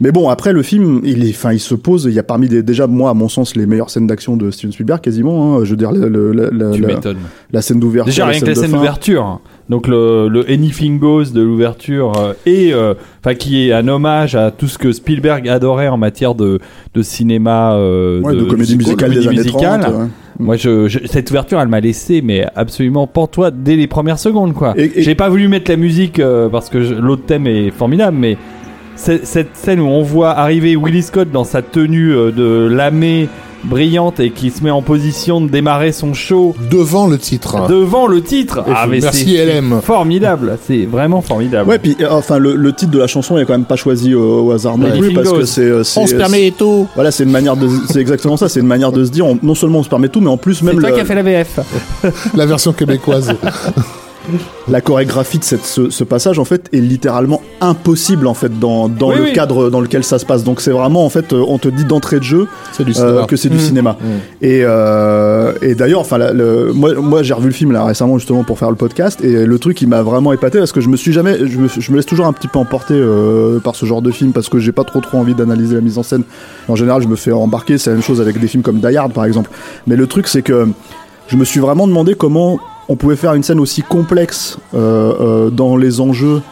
mais 0.00 0.10
bon, 0.10 0.28
après 0.28 0.52
le 0.52 0.62
film, 0.62 1.00
il 1.04 1.24
est, 1.24 1.30
enfin, 1.30 1.52
il 1.52 1.60
se 1.60 1.74
pose. 1.74 2.06
Il 2.06 2.14
y 2.14 2.18
a 2.18 2.24
parmi 2.24 2.48
des, 2.48 2.64
déjà 2.64 2.88
moi, 2.88 3.10
à 3.10 3.14
mon 3.14 3.28
sens, 3.28 3.54
les 3.54 3.64
meilleures 3.64 3.90
scènes 3.90 4.08
d'action 4.08 4.36
de 4.36 4.50
Steven 4.50 4.72
Spielberg, 4.72 5.00
quasiment. 5.00 5.56
hein. 5.58 5.64
je 5.64 5.70
veux 5.70 5.76
dire, 5.76 5.92
le- 5.92 6.08
le- 6.08 6.32
la, 6.32 6.50
la- 6.50 6.70
Tu 6.72 6.80
la- 6.80 6.88
m'étonnes. 6.88 7.16
la 7.52 7.62
scène 7.62 7.78
d'ouverture, 7.78 8.10
Déjà, 8.12 8.26
rien 8.26 8.40
que 8.40 8.44
la 8.46 8.54
scène 8.56 8.70
fin. 8.70 8.76
d'ouverture. 8.76 9.40
Donc, 9.70 9.86
le, 9.86 10.28
le 10.28 10.50
Anything 10.50 10.98
Goes 10.98 11.26
de 11.32 11.40
l'ouverture, 11.40 12.12
euh, 12.18 12.32
et 12.44 12.74
euh, 12.74 12.94
enfin 13.24 13.34
qui 13.36 13.68
est 13.68 13.72
un 13.72 13.86
hommage 13.86 14.34
à 14.34 14.50
tout 14.50 14.66
ce 14.66 14.78
que 14.78 14.90
Spielberg 14.92 15.48
adorait 15.48 15.88
en 15.88 15.96
matière 15.96 16.34
de, 16.34 16.58
de 16.92 17.02
cinéma, 17.02 17.74
euh, 17.76 18.20
Ouais, 18.20 18.34
de, 18.34 18.42
comédie 18.44 18.76
musicale 18.76 19.10
comédie 19.10 19.20
des 19.20 19.28
années 19.28 19.36
musicale. 19.38 19.80
30. 19.80 19.94
ouais. 19.94 20.06
Moi, 20.38 20.56
je, 20.56 20.88
je- 20.88 20.98
cette 21.06 21.30
ouverture, 21.30 21.60
elle 21.60 21.68
m'a 21.68 21.80
laissé, 21.80 22.20
mais 22.22 22.44
absolument 22.56 23.06
pantois 23.06 23.50
dès 23.50 23.76
les 23.76 23.86
premières 23.86 24.18
secondes, 24.18 24.52
quoi. 24.52 24.74
Et- 24.76 24.90
et- 24.98 25.02
J'ai 25.02 25.14
pas 25.14 25.28
voulu 25.28 25.46
mettre 25.48 25.70
la 25.70 25.76
musique 25.76 26.18
euh, 26.18 26.48
parce 26.48 26.68
que 26.68 26.78
l'autre 26.78 27.24
thème 27.26 27.46
est 27.46 27.70
formidable, 27.70 28.16
mais 28.18 28.36
cette 28.96 29.56
scène 29.56 29.80
où 29.80 29.86
on 29.86 30.02
voit 30.02 30.30
arriver 30.30 30.76
Willie 30.76 31.02
Scott 31.02 31.30
dans 31.30 31.44
sa 31.44 31.62
tenue 31.62 32.12
euh, 32.12 32.30
de 32.30 32.66
lamée 32.68 33.28
brillante 33.64 34.20
et 34.20 34.30
qui 34.30 34.50
se 34.50 34.62
met 34.62 34.70
en 34.70 34.82
position 34.82 35.40
de 35.40 35.48
démarrer 35.48 35.92
son 35.92 36.14
show 36.14 36.54
Devant 36.70 37.06
le 37.06 37.18
titre. 37.18 37.66
devant 37.68 38.06
le 38.06 38.22
titre. 38.22 38.62
Ah, 38.68 38.86
mais 38.88 39.00
merci, 39.00 39.36
c'est 39.36 39.44
LM. 39.60 39.80
formidable, 39.82 40.58
c'est 40.66 40.84
vraiment 40.86 41.20
formidable. 41.22 41.68
Ouais, 41.68 41.78
puis 41.78 41.96
euh, 42.00 42.06
enfin 42.10 42.38
le, 42.38 42.54
le 42.56 42.72
titre 42.72 42.90
de 42.92 42.98
la 42.98 43.06
chanson 43.06 43.38
est 43.38 43.44
quand 43.44 43.52
même 43.54 43.64
pas 43.64 43.76
choisi 43.76 44.14
au, 44.14 44.46
au 44.46 44.50
hasard 44.52 44.78
non 44.78 44.90
Ouais. 44.90 44.98
plus 44.98 45.12
parce 45.14 45.32
que 45.32 45.44
c'est 45.44 45.62
euh, 45.62 45.82
c'est- 45.84 46.00
On 46.00 46.06
se 46.06 46.14
permet 46.14 46.46
et 46.48 46.52
tout. 46.52 46.86
Voilà, 46.94 47.10
c'est 47.10 47.24
une 47.24 47.30
manière 47.30 47.56
de 47.56 47.68
c'est 47.90 48.00
exactement 48.00 48.36
ça, 48.36 48.48
c'est 48.48 48.60
une 48.60 48.66
manière 48.66 48.92
de 48.92 49.04
se 49.04 49.10
dire 49.10 49.26
on- 49.26 49.38
non 49.42 49.54
seulement 49.54 49.78
on 49.80 49.82
se 49.82 49.88
permet 49.88 50.08
tout 50.08 50.20
mais 50.20 50.28
en 50.30 50.36
plus 50.36 50.54
c'est 50.56 50.64
même 50.64 50.78
toi 50.78 50.90
le- 50.90 50.94
qui 50.94 51.00
as 51.00 51.04
fait 51.04 51.14
la 51.14 51.22
VF. 51.22 51.60
La 52.34 52.46
version 52.46 52.72
québécoise. 52.72 53.32
la 54.68 54.80
chorégraphie 54.80 55.38
de 55.38 55.44
cette, 55.44 55.64
ce, 55.64 55.90
ce 55.90 56.04
passage 56.04 56.38
en 56.38 56.44
fait 56.44 56.68
est 56.72 56.78
littéralement 56.80 57.42
impossible 57.60 58.26
en 58.26 58.34
fait 58.34 58.58
dans, 58.58 58.88
dans 58.88 59.10
Oui, 59.10 59.16
le 59.16 59.22
oui. 59.24 59.32
cadre 59.32 59.70
dans 59.70 59.80
lequel 59.80 60.04
ça 60.04 60.18
se 60.18 60.26
passe. 60.26 60.44
Donc 60.44 60.60
c'est 60.60 60.70
vraiment 60.70 61.04
en 61.04 61.08
fait 61.10 61.32
euh, 61.32 61.44
on 61.46 61.58
te 61.58 61.68
dit 61.68 61.84
d'entrée 61.84 62.18
de 62.18 62.24
jeu 62.24 62.46
C'est 62.72 62.84
du 62.84 62.92
euh, 62.92 62.94
cinéma. 62.94 63.26
que 63.26 63.36
c'est 63.36 63.48
du 63.48 63.56
Mm. 63.56 63.60
cinéma. 63.60 63.96
Mm. 64.00 64.04
Et, 64.42 64.60
euh, 64.64 65.52
et 65.62 65.74
d'ailleurs, 65.74 66.00
enfin, 66.00 66.18
la- 66.18 66.32
le, 66.32 66.72
moi, 66.72 66.94
moi 66.94 67.22
j'ai 67.22 67.34
revu 67.34 67.48
le 67.48 67.52
film 67.54 67.72
là 67.72 67.84
récemment 67.84 68.18
justement 68.18 68.44
pour 68.44 68.58
faire 68.58 68.70
le 68.70 68.76
podcast 68.76 69.22
et 69.22 69.44
le 69.46 69.58
truc 69.58 69.76
qui 69.76 69.86
m'a 69.86 70.02
vraiment 70.02 70.32
épaté 70.32 70.58
parce 70.58 70.72
que 70.72 70.80
je 70.80 70.88
me 70.88 70.96
suis 70.96 71.12
jamais, 71.12 71.38
je 71.46 71.58
me, 71.58 71.68
je 71.68 71.90
me 71.90 71.96
laisse 71.96 72.06
toujours 72.06 72.26
un 72.26 72.32
petit 72.32 72.48
peu 72.48 72.58
emporter 72.58 72.94
euh, 72.94 73.58
par 73.60 73.74
ce 73.76 73.86
genre 73.86 74.02
de 74.02 74.10
film 74.10 74.32
parce 74.32 74.48
que 74.48 74.58
j'ai 74.58 74.72
pas 74.72 74.84
trop 74.84 75.00
trop 75.00 75.18
envie 75.18 75.34
d'analyser 75.34 75.74
la 75.74 75.80
mise 75.80 75.98
en 75.98 76.02
scène. 76.02 76.22
En 76.68 76.76
général, 76.76 77.02
je 77.02 77.08
me 77.08 77.16
fais 77.16 77.32
embarquer. 77.32 77.78
C'est 77.78 77.90
la 77.90 77.96
même 77.96 78.02
chose 78.02 78.20
avec 78.20 78.40
des 78.40 78.46
films 78.48 78.62
comme 78.62 78.80
Die 78.80 78.96
Hard 78.96 79.12
par 79.12 79.24
exemple. 79.24 79.50
Mais 79.86 79.96
le 79.96 80.06
truc 80.06 80.28
c'est 80.28 80.42
que 80.42 80.66
je 81.28 81.36
me 81.36 81.44
suis 81.44 81.60
vraiment 81.60 81.86
demandé 81.86 82.14
comment 82.14 82.58
on 82.88 82.96
pouvait 82.96 83.16
faire 83.16 83.34
une 83.34 83.42
scène 83.42 83.60
aussi 83.60 83.82
complexe 83.82 84.58
euh, 84.74 85.12
euh, 85.20 85.50
dans 85.50 85.76
les 85.76 86.00
enjeux 86.00 86.42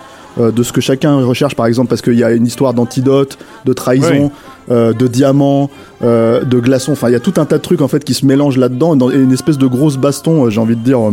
euh, 0.40 0.51
de 0.51 0.62
ce 0.62 0.73
que 0.73 0.81
chacun 0.81 1.16
recherche, 1.25 1.55
par 1.55 1.66
exemple, 1.66 1.88
parce 1.90 2.01
qu'il 2.01 2.14
y 2.14 2.25
a 2.25 2.31
une 2.33 2.47
histoire 2.47 2.73
d'antidote, 2.73 3.37
de 3.66 3.73
trahison, 3.75 4.31
euh, 4.71 4.92
de 4.95 5.07
diamants, 5.07 5.68
euh, 6.03 6.42
de 6.45 6.59
glaçons. 6.59 6.92
Enfin, 6.92 7.09
il 7.09 7.12
y 7.12 7.16
a 7.16 7.21
tout 7.21 7.35
un 7.37 7.45
tas 7.45 7.59
de 7.59 7.62
trucs 7.62 7.83
en 7.83 7.88
fait 7.88 8.03
qui 8.03 8.14
se 8.14 8.25
mélangent 8.25 8.57
là-dedans, 8.57 8.97
dans- 8.97 9.11
et 9.11 9.16
une 9.16 9.33
espèce 9.33 9.59
de 9.59 9.66
grosse 9.66 9.99
baston. 9.99 10.49
J'ai 10.49 10.61
envie 10.61 10.77
de 10.77 10.81
dire. 10.83 11.01
euh, 11.07 11.12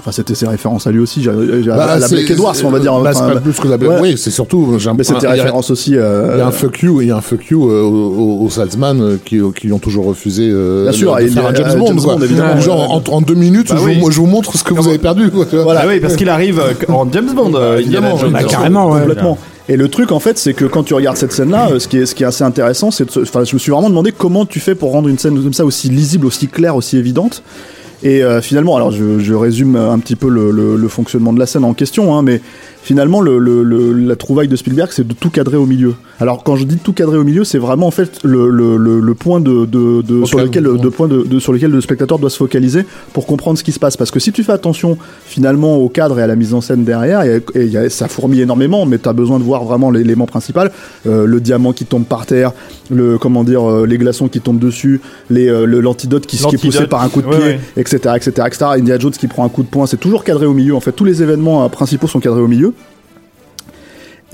Enfin, 0.00 0.12
c'était 0.12 0.36
ses 0.36 0.46
références 0.46 0.86
à 0.86 0.92
lui 0.92 1.00
aussi. 1.00 1.22
j'ai- 1.22 1.32
j'ai- 1.62 1.70
Bah, 1.70 1.84
à 1.86 1.98
la 1.98 2.06
c'est- 2.06 2.14
Blake 2.14 2.30
Edwards, 2.30 2.54
on 2.64 2.70
va 2.70 2.78
dire. 2.78 2.96
Bah, 3.00 3.10
c'est 3.12 3.20
enfin, 3.20 3.32
pas 3.34 3.40
plus 3.40 3.58
que 3.58 3.66
la 3.66 3.76
Blake. 3.78 3.90
ouais. 3.94 3.98
Oui, 4.00 4.14
c'est 4.16 4.30
surtout. 4.30 4.76
un- 4.88 4.94
mais 4.94 5.02
c'était 5.02 5.26
référence 5.26 5.70
aussi. 5.70 5.96
euh, 5.96 6.30
Il 6.34 6.38
y 6.38 6.40
a 6.40 6.46
un 6.46 6.52
fuck 6.52 6.80
you, 6.82 7.02
il 7.02 7.08
y 7.08 7.10
a 7.10 7.16
un 7.16 7.20
fuck 7.20 7.44
you 7.50 7.68
euh, 7.68 7.82
aux, 7.82 8.44
aux 8.44 8.48
salesman 8.50 9.00
euh, 9.00 9.16
qui, 9.24 9.40
qui 9.56 9.66
lui 9.66 9.72
ont 9.72 9.78
toujours 9.80 10.06
refusé 10.06 10.48
euh, 10.52 10.84
Bien 10.84 10.92
sûr, 10.92 11.16
de 11.16 11.22
il 11.22 11.28
y 11.28 11.30
faire 11.32 11.46
a- 11.46 11.48
un 11.50 11.54
James 11.54 11.66
euh, 11.70 11.76
Bond, 11.76 11.86
James. 11.88 11.96
Bond, 12.00 12.20
évidemment. 12.22 12.56
Ou 12.56 12.60
Genre 12.60 12.90
en, 12.92 13.02
en 13.12 13.20
deux 13.20 13.34
minutes, 13.34 13.70
Bah 13.70 13.76
je, 13.80 13.84
oui. 13.84 13.94
vous, 13.94 14.00
moi, 14.02 14.10
je 14.12 14.16
vous 14.20 14.26
montre 14.26 14.56
ce 14.56 14.62
que 14.62 14.72
vous 14.72 14.86
avez 14.86 14.98
perdu. 14.98 15.30
quoi. 15.30 15.46
Voilà. 15.64 15.80
Ah 15.82 15.86
oui, 15.88 15.98
parce 15.98 16.14
qu'il 16.14 16.28
arrive 16.28 16.60
euh, 16.60 16.92
en 16.94 17.10
James 17.10 17.32
Bond, 17.34 17.52
euh, 17.56 17.78
Évidemment, 17.78 18.16
bah, 18.30 18.44
carrément, 18.44 18.92
ouais. 18.92 19.00
complètement. 19.00 19.36
Et 19.70 19.76
le 19.76 19.88
truc 19.88 20.12
en 20.12 20.18
fait, 20.20 20.38
c'est 20.38 20.54
que 20.54 20.64
quand 20.64 20.82
tu 20.84 20.94
regardes 20.94 21.16
cette 21.18 21.32
scène-là, 21.32 21.68
euh, 21.72 21.78
ce 21.78 21.88
qui 21.88 21.98
est 21.98 22.06
ce 22.06 22.14
qui 22.14 22.22
est 22.22 22.26
assez 22.26 22.42
intéressant, 22.44 22.90
c'est 22.90 23.04
enfin, 23.18 23.44
je 23.44 23.52
me 23.54 23.58
suis 23.58 23.70
vraiment 23.70 23.90
demandé 23.90 24.12
comment 24.16 24.46
tu 24.46 24.60
fais 24.60 24.74
pour 24.74 24.92
rendre 24.92 25.08
une 25.08 25.18
scène 25.18 25.34
comme 25.42 25.52
ça 25.52 25.66
aussi 25.66 25.88
lisible, 25.90 26.24
aussi 26.26 26.46
claire, 26.46 26.74
aussi 26.76 26.96
évidente. 26.96 27.42
Et 28.02 28.22
euh, 28.22 28.40
finalement, 28.40 28.76
alors 28.76 28.90
je, 28.90 29.34
résume 29.34 29.76
un 29.76 29.98
petit 29.98 30.16
peu 30.16 30.28
le 30.28 30.88
fonctionnement 30.88 31.32
de 31.32 31.38
la 31.38 31.46
scène 31.46 31.64
en 31.64 31.74
question, 31.74 32.16
hein, 32.16 32.22
mais 32.22 32.40
finalement, 32.82 33.20
le, 33.20 33.38
le- 33.38 33.62
le- 33.62 33.92
la 33.92 34.16
trouvaille 34.16 34.48
de 34.48 34.56
Spielberg, 34.56 34.88
c'est 34.92 35.06
de 35.06 35.12
tout 35.14 35.30
cadrer 35.30 35.56
au 35.56 35.66
milieu. 35.66 35.94
Alors, 36.20 36.42
quand 36.42 36.56
je 36.56 36.64
dis 36.64 36.76
tout 36.78 36.92
cadrer 36.92 37.18
au 37.18 37.24
milieu, 37.24 37.44
c'est 37.44 37.58
vraiment 37.58 37.86
en 37.86 37.90
fait 37.90 38.18
le, 38.24 39.12
point 39.14 39.40
de, 39.40 39.66
de, 39.66 40.02
de- 40.02 40.24
sur 40.24 40.38
lequel, 40.38 40.64
de 40.64 40.88
point 40.88 41.06
de, 41.06 41.22
de- 41.22 41.38
sur 41.38 41.52
lequel 41.52 41.70
le 41.70 41.80
spectateur 41.80 42.18
doit 42.18 42.30
se 42.30 42.36
focaliser 42.38 42.84
pour 43.12 43.26
comprendre 43.26 43.58
ce 43.58 43.64
qui 43.64 43.72
se 43.72 43.78
passe. 43.78 43.96
Parce 43.96 44.10
que 44.10 44.18
si 44.20 44.32
tu 44.32 44.42
fais 44.42 44.52
attention 44.52 44.96
finalement 45.26 45.76
au 45.76 45.88
cadre 45.88 46.18
et 46.18 46.22
à 46.22 46.26
la 46.26 46.34
mise 46.36 46.54
en 46.54 46.60
scène 46.60 46.84
derrière, 46.84 47.22
et, 47.22 47.42
et 47.54 47.66
y 47.66 47.76
a- 47.76 47.90
ça 47.90 48.08
fourmille 48.08 48.40
énormément, 48.40 48.86
mais 48.86 48.98
tu 48.98 49.08
as 49.08 49.12
besoin 49.12 49.38
de 49.38 49.44
voir 49.44 49.64
vraiment 49.64 49.90
l'élément 49.90 50.26
principal, 50.26 50.72
euh, 51.06 51.26
le 51.26 51.40
diamant 51.40 51.72
qui 51.72 51.84
tombe 51.84 52.04
par 52.04 52.26
terre, 52.26 52.52
le 52.90 53.18
comment 53.18 53.44
dire, 53.44 53.68
euh, 53.70 53.86
les 53.86 53.98
glaçons 53.98 54.28
qui 54.28 54.40
tombent 54.40 54.58
dessus, 54.58 55.00
les, 55.30 55.48
euh, 55.48 55.66
l'antidote 55.66 56.26
qui, 56.26 56.36
qui 56.38 56.54
est 56.54 56.58
poussé 56.58 56.86
par 56.86 57.02
un 57.02 57.08
coup 57.08 57.22
de 57.22 57.26
Ouais, 57.28 57.36
pied, 57.36 57.44
ouais. 57.44 57.60
etc., 57.76 58.14
etc., 58.16 58.30
etc. 58.46 58.64
Indiana 58.78 58.98
Jones 58.98 59.12
qui 59.12 59.26
prend 59.28 59.44
un 59.44 59.48
coup 59.48 59.62
de 59.62 59.68
poing, 59.68 59.86
c'est 59.86 59.98
toujours 59.98 60.24
cadré 60.24 60.46
au 60.46 60.54
milieu. 60.54 60.74
En 60.74 60.80
fait, 60.80 60.92
tous 60.92 61.04
les 61.04 61.22
événements 61.22 61.64
euh, 61.64 61.68
principaux 61.68 62.06
sont 62.08 62.20
cadrés 62.20 62.40
au 62.40 62.48
milieu. 62.48 62.72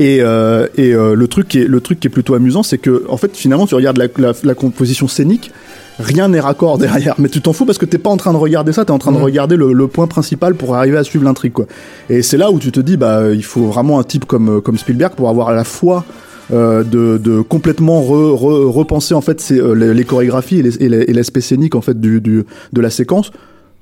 Et, 0.00 0.18
euh, 0.22 0.66
et 0.76 0.92
euh, 0.92 1.14
le 1.14 1.28
truc 1.28 1.46
qui 1.46 1.60
est 1.60 1.68
le 1.68 1.80
truc 1.80 2.00
qui 2.00 2.08
est 2.08 2.10
plutôt 2.10 2.34
amusant, 2.34 2.64
c'est 2.64 2.78
que 2.78 3.04
en 3.08 3.16
fait 3.16 3.36
finalement 3.36 3.64
tu 3.66 3.76
regardes 3.76 3.96
la, 3.96 4.06
la, 4.18 4.32
la 4.42 4.54
composition 4.54 5.06
scénique, 5.06 5.52
rien 6.00 6.28
n'est 6.28 6.40
raccord 6.40 6.78
derrière, 6.84 7.14
mais 7.18 7.28
tu 7.28 7.40
t'en 7.40 7.52
fous 7.52 7.64
parce 7.64 7.78
que 7.78 7.86
t'es 7.86 7.98
pas 7.98 8.10
en 8.10 8.16
train 8.16 8.32
de 8.32 8.36
regarder 8.38 8.72
ça, 8.72 8.84
t'es 8.84 8.90
en 8.90 8.98
train 8.98 9.12
de 9.12 9.18
regarder 9.18 9.54
le, 9.56 9.72
le 9.72 9.86
point 9.86 10.08
principal 10.08 10.56
pour 10.56 10.74
arriver 10.74 10.96
à 10.96 11.04
suivre 11.04 11.24
l'intrigue 11.24 11.52
quoi. 11.52 11.66
Et 12.10 12.22
c'est 12.22 12.36
là 12.36 12.50
où 12.50 12.58
tu 12.58 12.72
te 12.72 12.80
dis 12.80 12.96
bah 12.96 13.30
il 13.32 13.44
faut 13.44 13.66
vraiment 13.66 14.00
un 14.00 14.02
type 14.02 14.24
comme 14.24 14.60
comme 14.60 14.78
Spielberg 14.78 15.14
pour 15.14 15.28
avoir 15.28 15.48
à 15.50 15.54
la 15.54 15.62
fois 15.64 16.04
euh, 16.52 16.82
de, 16.82 17.16
de 17.22 17.40
complètement 17.40 18.02
re- 18.02 18.34
re- 18.36 18.68
repenser 18.70 19.14
en 19.14 19.20
fait 19.20 19.46
euh, 19.52 19.74
les, 19.76 19.94
les 19.94 20.04
chorégraphies 20.04 20.58
et 20.58 21.12
l'aspect 21.12 21.40
scénique 21.40 21.76
en 21.76 21.80
fait 21.82 22.00
du, 22.00 22.20
du 22.20 22.44
de 22.72 22.80
la 22.80 22.90
séquence 22.90 23.30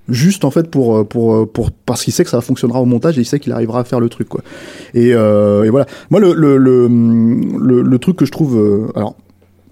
juste 0.09 0.45
en 0.45 0.51
fait 0.51 0.69
pour 0.71 0.97
euh, 0.97 1.05
pour 1.05 1.35
euh, 1.35 1.47
pour 1.47 1.71
parce 1.71 2.03
qu'il 2.05 2.13
sait 2.13 2.25
que 2.25 2.31
ça 2.31 2.41
fonctionnera 2.41 2.81
au 2.81 2.85
montage 2.87 3.19
et 3.19 3.23
il 3.23 3.25
sait 3.25 3.39
qu'il 3.39 3.53
arrivera 3.53 3.81
à 3.81 3.85
faire 3.85 4.01
le 4.01 4.09
truc 4.09 4.29
quoi 4.29 4.41
et, 4.95 5.15
euh, 5.15 5.63
et 5.65 5.71
voilà 5.71 5.87
moi 6.11 6.19
le 6.21 6.33
le, 6.35 6.57
le 6.57 6.89
le 6.89 7.83
le 7.83 7.99
truc 7.99 8.17
que 8.17 8.25
je 8.27 8.33
trouve 8.33 8.59
euh, 8.59 8.89
alors 8.97 9.15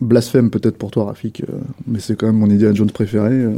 blasphème 0.02 0.48
peut-être 0.48 0.78
pour 0.78 0.90
toi 0.90 1.04
Rafik 1.06 1.42
euh, 1.42 1.52
mais 1.86 1.98
c'est 2.00 2.16
quand 2.16 2.26
même 2.26 2.36
mon 2.36 2.46
Indiana 2.48 2.72
Jones 2.74 2.90
préféré 2.90 3.32
euh, 3.32 3.50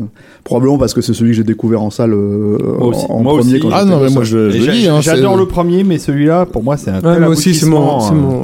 probablement 0.43 0.77
parce 0.77 0.93
que 0.93 1.01
c'est 1.01 1.15
celui 1.15 1.31
que 1.31 1.37
j'ai 1.37 1.45
découvert 1.45 1.83
en 1.83 1.91
salle 1.91 2.15
euh, 2.15 2.59
Moi 2.79 2.87
aussi. 2.89 3.07
en, 3.09 3.15
en 3.17 3.23
Moi 3.23 3.39
premier 3.39 3.53
aussi. 3.53 3.61
quand 3.61 3.69
Ah 3.73 3.85
non, 3.85 4.01
mais 4.01 4.11
moi 4.11 4.25
je, 4.25 4.51
dis. 4.51 4.89
Hein, 4.89 5.01
J'adore 5.03 5.37
le 5.37 5.47
premier, 5.47 5.85
mais 5.85 5.99
celui-là, 5.99 6.47
pour 6.47 6.65
moi, 6.65 6.77
c'est 6.77 6.91
un 6.91 6.95
Ouais, 7.01 7.13
tel 7.15 7.21
moi 7.21 7.29
aussi, 7.29 7.55
c'est 7.55 7.67
mon, 7.67 8.01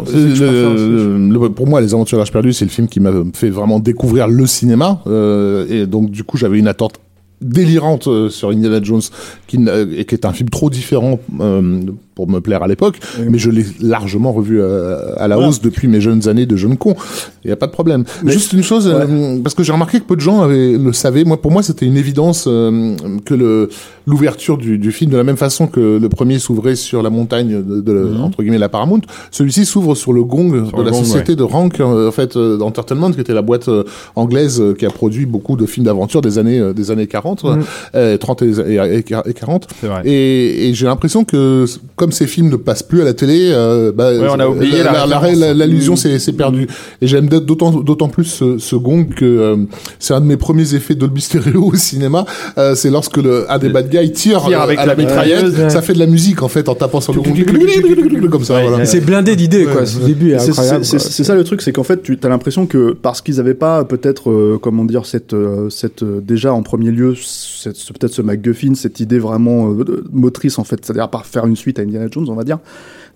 euh, 0.06 1.18
le- 1.18 1.28
le- 1.40 1.48
pour 1.50 1.66
moi, 1.66 1.80
Les 1.80 1.92
Aventures 1.92 2.16
de 2.18 2.20
l'Arche 2.20 2.30
perdue, 2.32 2.52
c'est 2.52 2.64
le 2.64 2.70
film 2.70 2.86
qui 2.86 3.00
m'a 3.00 3.10
fait 3.34 3.50
vraiment 3.50 3.80
découvrir 3.80 4.28
le 4.28 4.46
cinéma. 4.46 5.00
euh, 5.08 5.66
et 5.68 5.86
donc, 5.86 6.10
du 6.10 6.22
coup, 6.24 6.36
j'avais 6.36 6.58
une 6.60 6.68
attente 6.68 7.00
délirante 7.40 8.08
euh, 8.08 8.28
sur 8.28 8.50
Indiana 8.50 8.80
Jones, 8.82 9.02
qui, 9.46 9.58
qui 9.58 10.14
est 10.14 10.24
un 10.24 10.32
film 10.32 10.48
trop 10.50 10.70
différent 10.70 11.20
euh, 11.40 11.82
pour 12.18 12.28
me 12.28 12.40
plaire 12.40 12.64
à 12.64 12.66
l'époque, 12.66 12.98
Oui. 13.20 13.26
mais 13.30 13.38
je 13.38 13.48
l'ai 13.48 13.64
largement 13.80 14.32
revu 14.32 14.60
euh, 14.60 15.14
à 15.18 15.28
la 15.28 15.36
Voilà. 15.36 15.50
hausse 15.50 15.60
depuis 15.62 15.86
mes 15.86 16.00
jeunes 16.00 16.26
années 16.28 16.46
de 16.46 16.56
jeune 16.56 16.76
con. 16.76 16.96
Il 17.44 17.46
n'y 17.46 17.52
a 17.52 17.56
pas 17.56 17.68
de 17.68 17.70
problème. 17.70 18.02
Mais- 18.24 18.32
Juste 18.32 18.52
une 18.54 18.64
chose, 18.64 18.90
euh, 18.92 19.38
parce 19.40 19.54
que 19.54 19.62
j'ai 19.62 19.70
remarqué 19.70 20.00
que 20.00 20.04
peu 20.04 20.16
de 20.16 20.20
gens 20.20 20.40
avaient, 20.42 20.72
le 20.76 20.92
savaient. 20.92 21.22
Moi, 21.22 21.40
pour 21.40 21.52
moi, 21.52 21.62
c'était 21.62 21.86
une 21.86 21.96
évidence 21.96 22.46
euh, 22.48 22.96
que 23.24 23.34
le 23.34 23.68
l'ouverture 24.04 24.56
du, 24.56 24.78
du 24.78 24.90
film, 24.90 25.10
de 25.10 25.18
la 25.18 25.22
même 25.22 25.36
façon 25.36 25.66
que 25.66 25.98
le 25.98 26.08
premier 26.08 26.38
s'ouvrait 26.38 26.76
sur 26.76 27.02
la 27.02 27.10
montagne 27.10 27.62
de, 27.62 27.80
de- 27.82 28.14
entre 28.22 28.42
guillemets 28.42 28.56
la 28.58 28.70
Paramount, 28.70 29.02
celui-ci 29.30 29.64
s'ouvre 29.66 29.94
sur 29.94 30.12
le 30.14 30.24
gong 30.24 30.48
Mhm. 30.48 30.68
Sur 30.70 30.78
de 30.78 30.82
le 30.82 30.86
la 30.86 30.90
gong, 30.92 31.04
société 31.04 31.36
de 31.36 31.42
Rank, 31.44 31.78
en 31.80 32.10
fait, 32.10 32.34
euh, 32.36 32.58
Entertainment, 32.60 33.10
qui 33.12 33.20
était 33.20 33.34
la 33.34 33.42
boîte 33.42 33.68
anglaise 34.16 34.60
qui 34.78 34.86
a 34.86 34.90
produit 34.90 35.26
beaucoup 35.26 35.56
de 35.56 35.66
films 35.66 35.86
d'aventure 35.86 36.20
des 36.22 36.38
années 36.38 36.72
des 36.74 36.90
années 36.90 37.06
40, 37.06 37.44
Mhm. 37.44 37.62
euh, 37.94 38.16
30 38.16 38.42
et, 38.42 38.52
et, 38.74 38.98
et 38.98 39.34
40. 39.34 39.68
C'est 39.80 39.86
vrai. 39.86 40.00
Et, 40.06 40.68
et 40.70 40.74
j'ai 40.74 40.86
l'impression 40.86 41.24
que 41.24 41.66
comme 41.96 42.07
ces 42.12 42.26
films 42.26 42.48
ne 42.50 42.56
passent 42.56 42.82
plus 42.82 43.00
à 43.02 43.04
la 43.04 43.14
télé, 43.14 43.50
euh, 43.52 43.92
bah, 43.92 44.12
Ouais, 44.12 44.26
on 44.30 44.38
a 44.40 44.48
oublié 44.48 44.82
la 44.82 45.06
la- 45.06 45.32
la- 45.34 45.54
l'allusion 45.54 45.96
s'est 45.96 46.18
s'est 46.18 46.32
perdue. 46.32 46.66
Et 47.00 47.06
j'aime 47.06 47.28
d'autant 47.28 47.70
d'autant 47.70 48.08
plus 48.08 48.24
ce, 48.24 48.58
ce 48.58 48.76
gong 48.76 49.06
que 49.14 49.24
euh, 49.24 49.56
c'est 49.98 50.14
un 50.14 50.20
de 50.20 50.26
mes 50.26 50.36
premiers 50.36 50.74
effets 50.74 50.94
Dolby 50.94 51.20
Stereo 51.20 51.70
au 51.72 51.74
cinéma. 51.76 52.24
Euh, 52.58 52.74
c'est 52.74 52.90
lorsque 52.90 53.16
le 53.18 53.50
un 53.50 53.58
des 53.58 53.68
bad 53.68 53.88
guys 53.90 54.12
tire, 54.12 54.42
Tire 54.44 54.60
euh, 54.60 54.62
avec 54.64 54.78
à 54.78 54.86
la 54.86 54.94
mitrailleuse, 54.96 55.68
ça 55.68 55.82
fait 55.82 55.92
de 55.94 55.98
la 55.98 56.06
musique 56.06 56.42
en 56.42 56.48
fait 56.48 56.68
en 56.68 56.74
tapant 56.74 57.00
sur 57.00 57.12
le 57.12 57.20
gong 57.20 58.28
comme 58.30 58.44
ça. 58.44 58.54
Ouais, 58.54 58.62
voilà. 58.62 58.76
ouais. 58.78 58.86
C'est 58.86 59.00
blindé 59.00 59.36
d'idées, 59.36 59.64
quoi. 59.64 59.86
Ce 59.86 59.98
début 59.98 60.32
est 60.32 60.38
C'est-. 60.38 60.52
C'est 60.52 60.84
c'est- 60.84 60.98
c'est 60.98 61.24
ça 61.24 61.34
le 61.34 61.44
truc, 61.44 61.62
c'est 61.62 61.72
qu'en 61.72 61.82
fait, 61.84 62.02
tu 62.02 62.18
as 62.22 62.28
l'impression 62.28 62.66
que 62.66 62.92
parce 62.92 63.20
qu'ils 63.22 63.36
n'avaient 63.36 63.54
pas 63.54 63.84
peut-être, 63.84 64.30
euh, 64.30 64.58
comment 64.60 64.84
dire, 64.84 65.06
cette, 65.06 65.32
euh, 65.34 65.68
cette 65.70 66.02
euh, 66.02 66.20
déjà 66.20 66.52
en 66.52 66.62
premier 66.62 66.90
lieu, 66.90 67.14
peut-être 67.64 68.12
ce 68.14 68.22
MacGuffin, 68.22 68.74
cette 68.74 69.00
idée 69.00 69.18
vraiment 69.18 69.70
euh, 69.70 70.04
motrice 70.12 70.58
en 70.58 70.64
fait, 70.64 70.80
c'est-à-dire 70.84 71.08
par 71.10 71.26
faire 71.26 71.46
une 71.46 71.56
suite 71.56 71.78
à 71.78 71.82
Jones, 72.10 72.28
on 72.28 72.34
va 72.34 72.44
dire. 72.44 72.58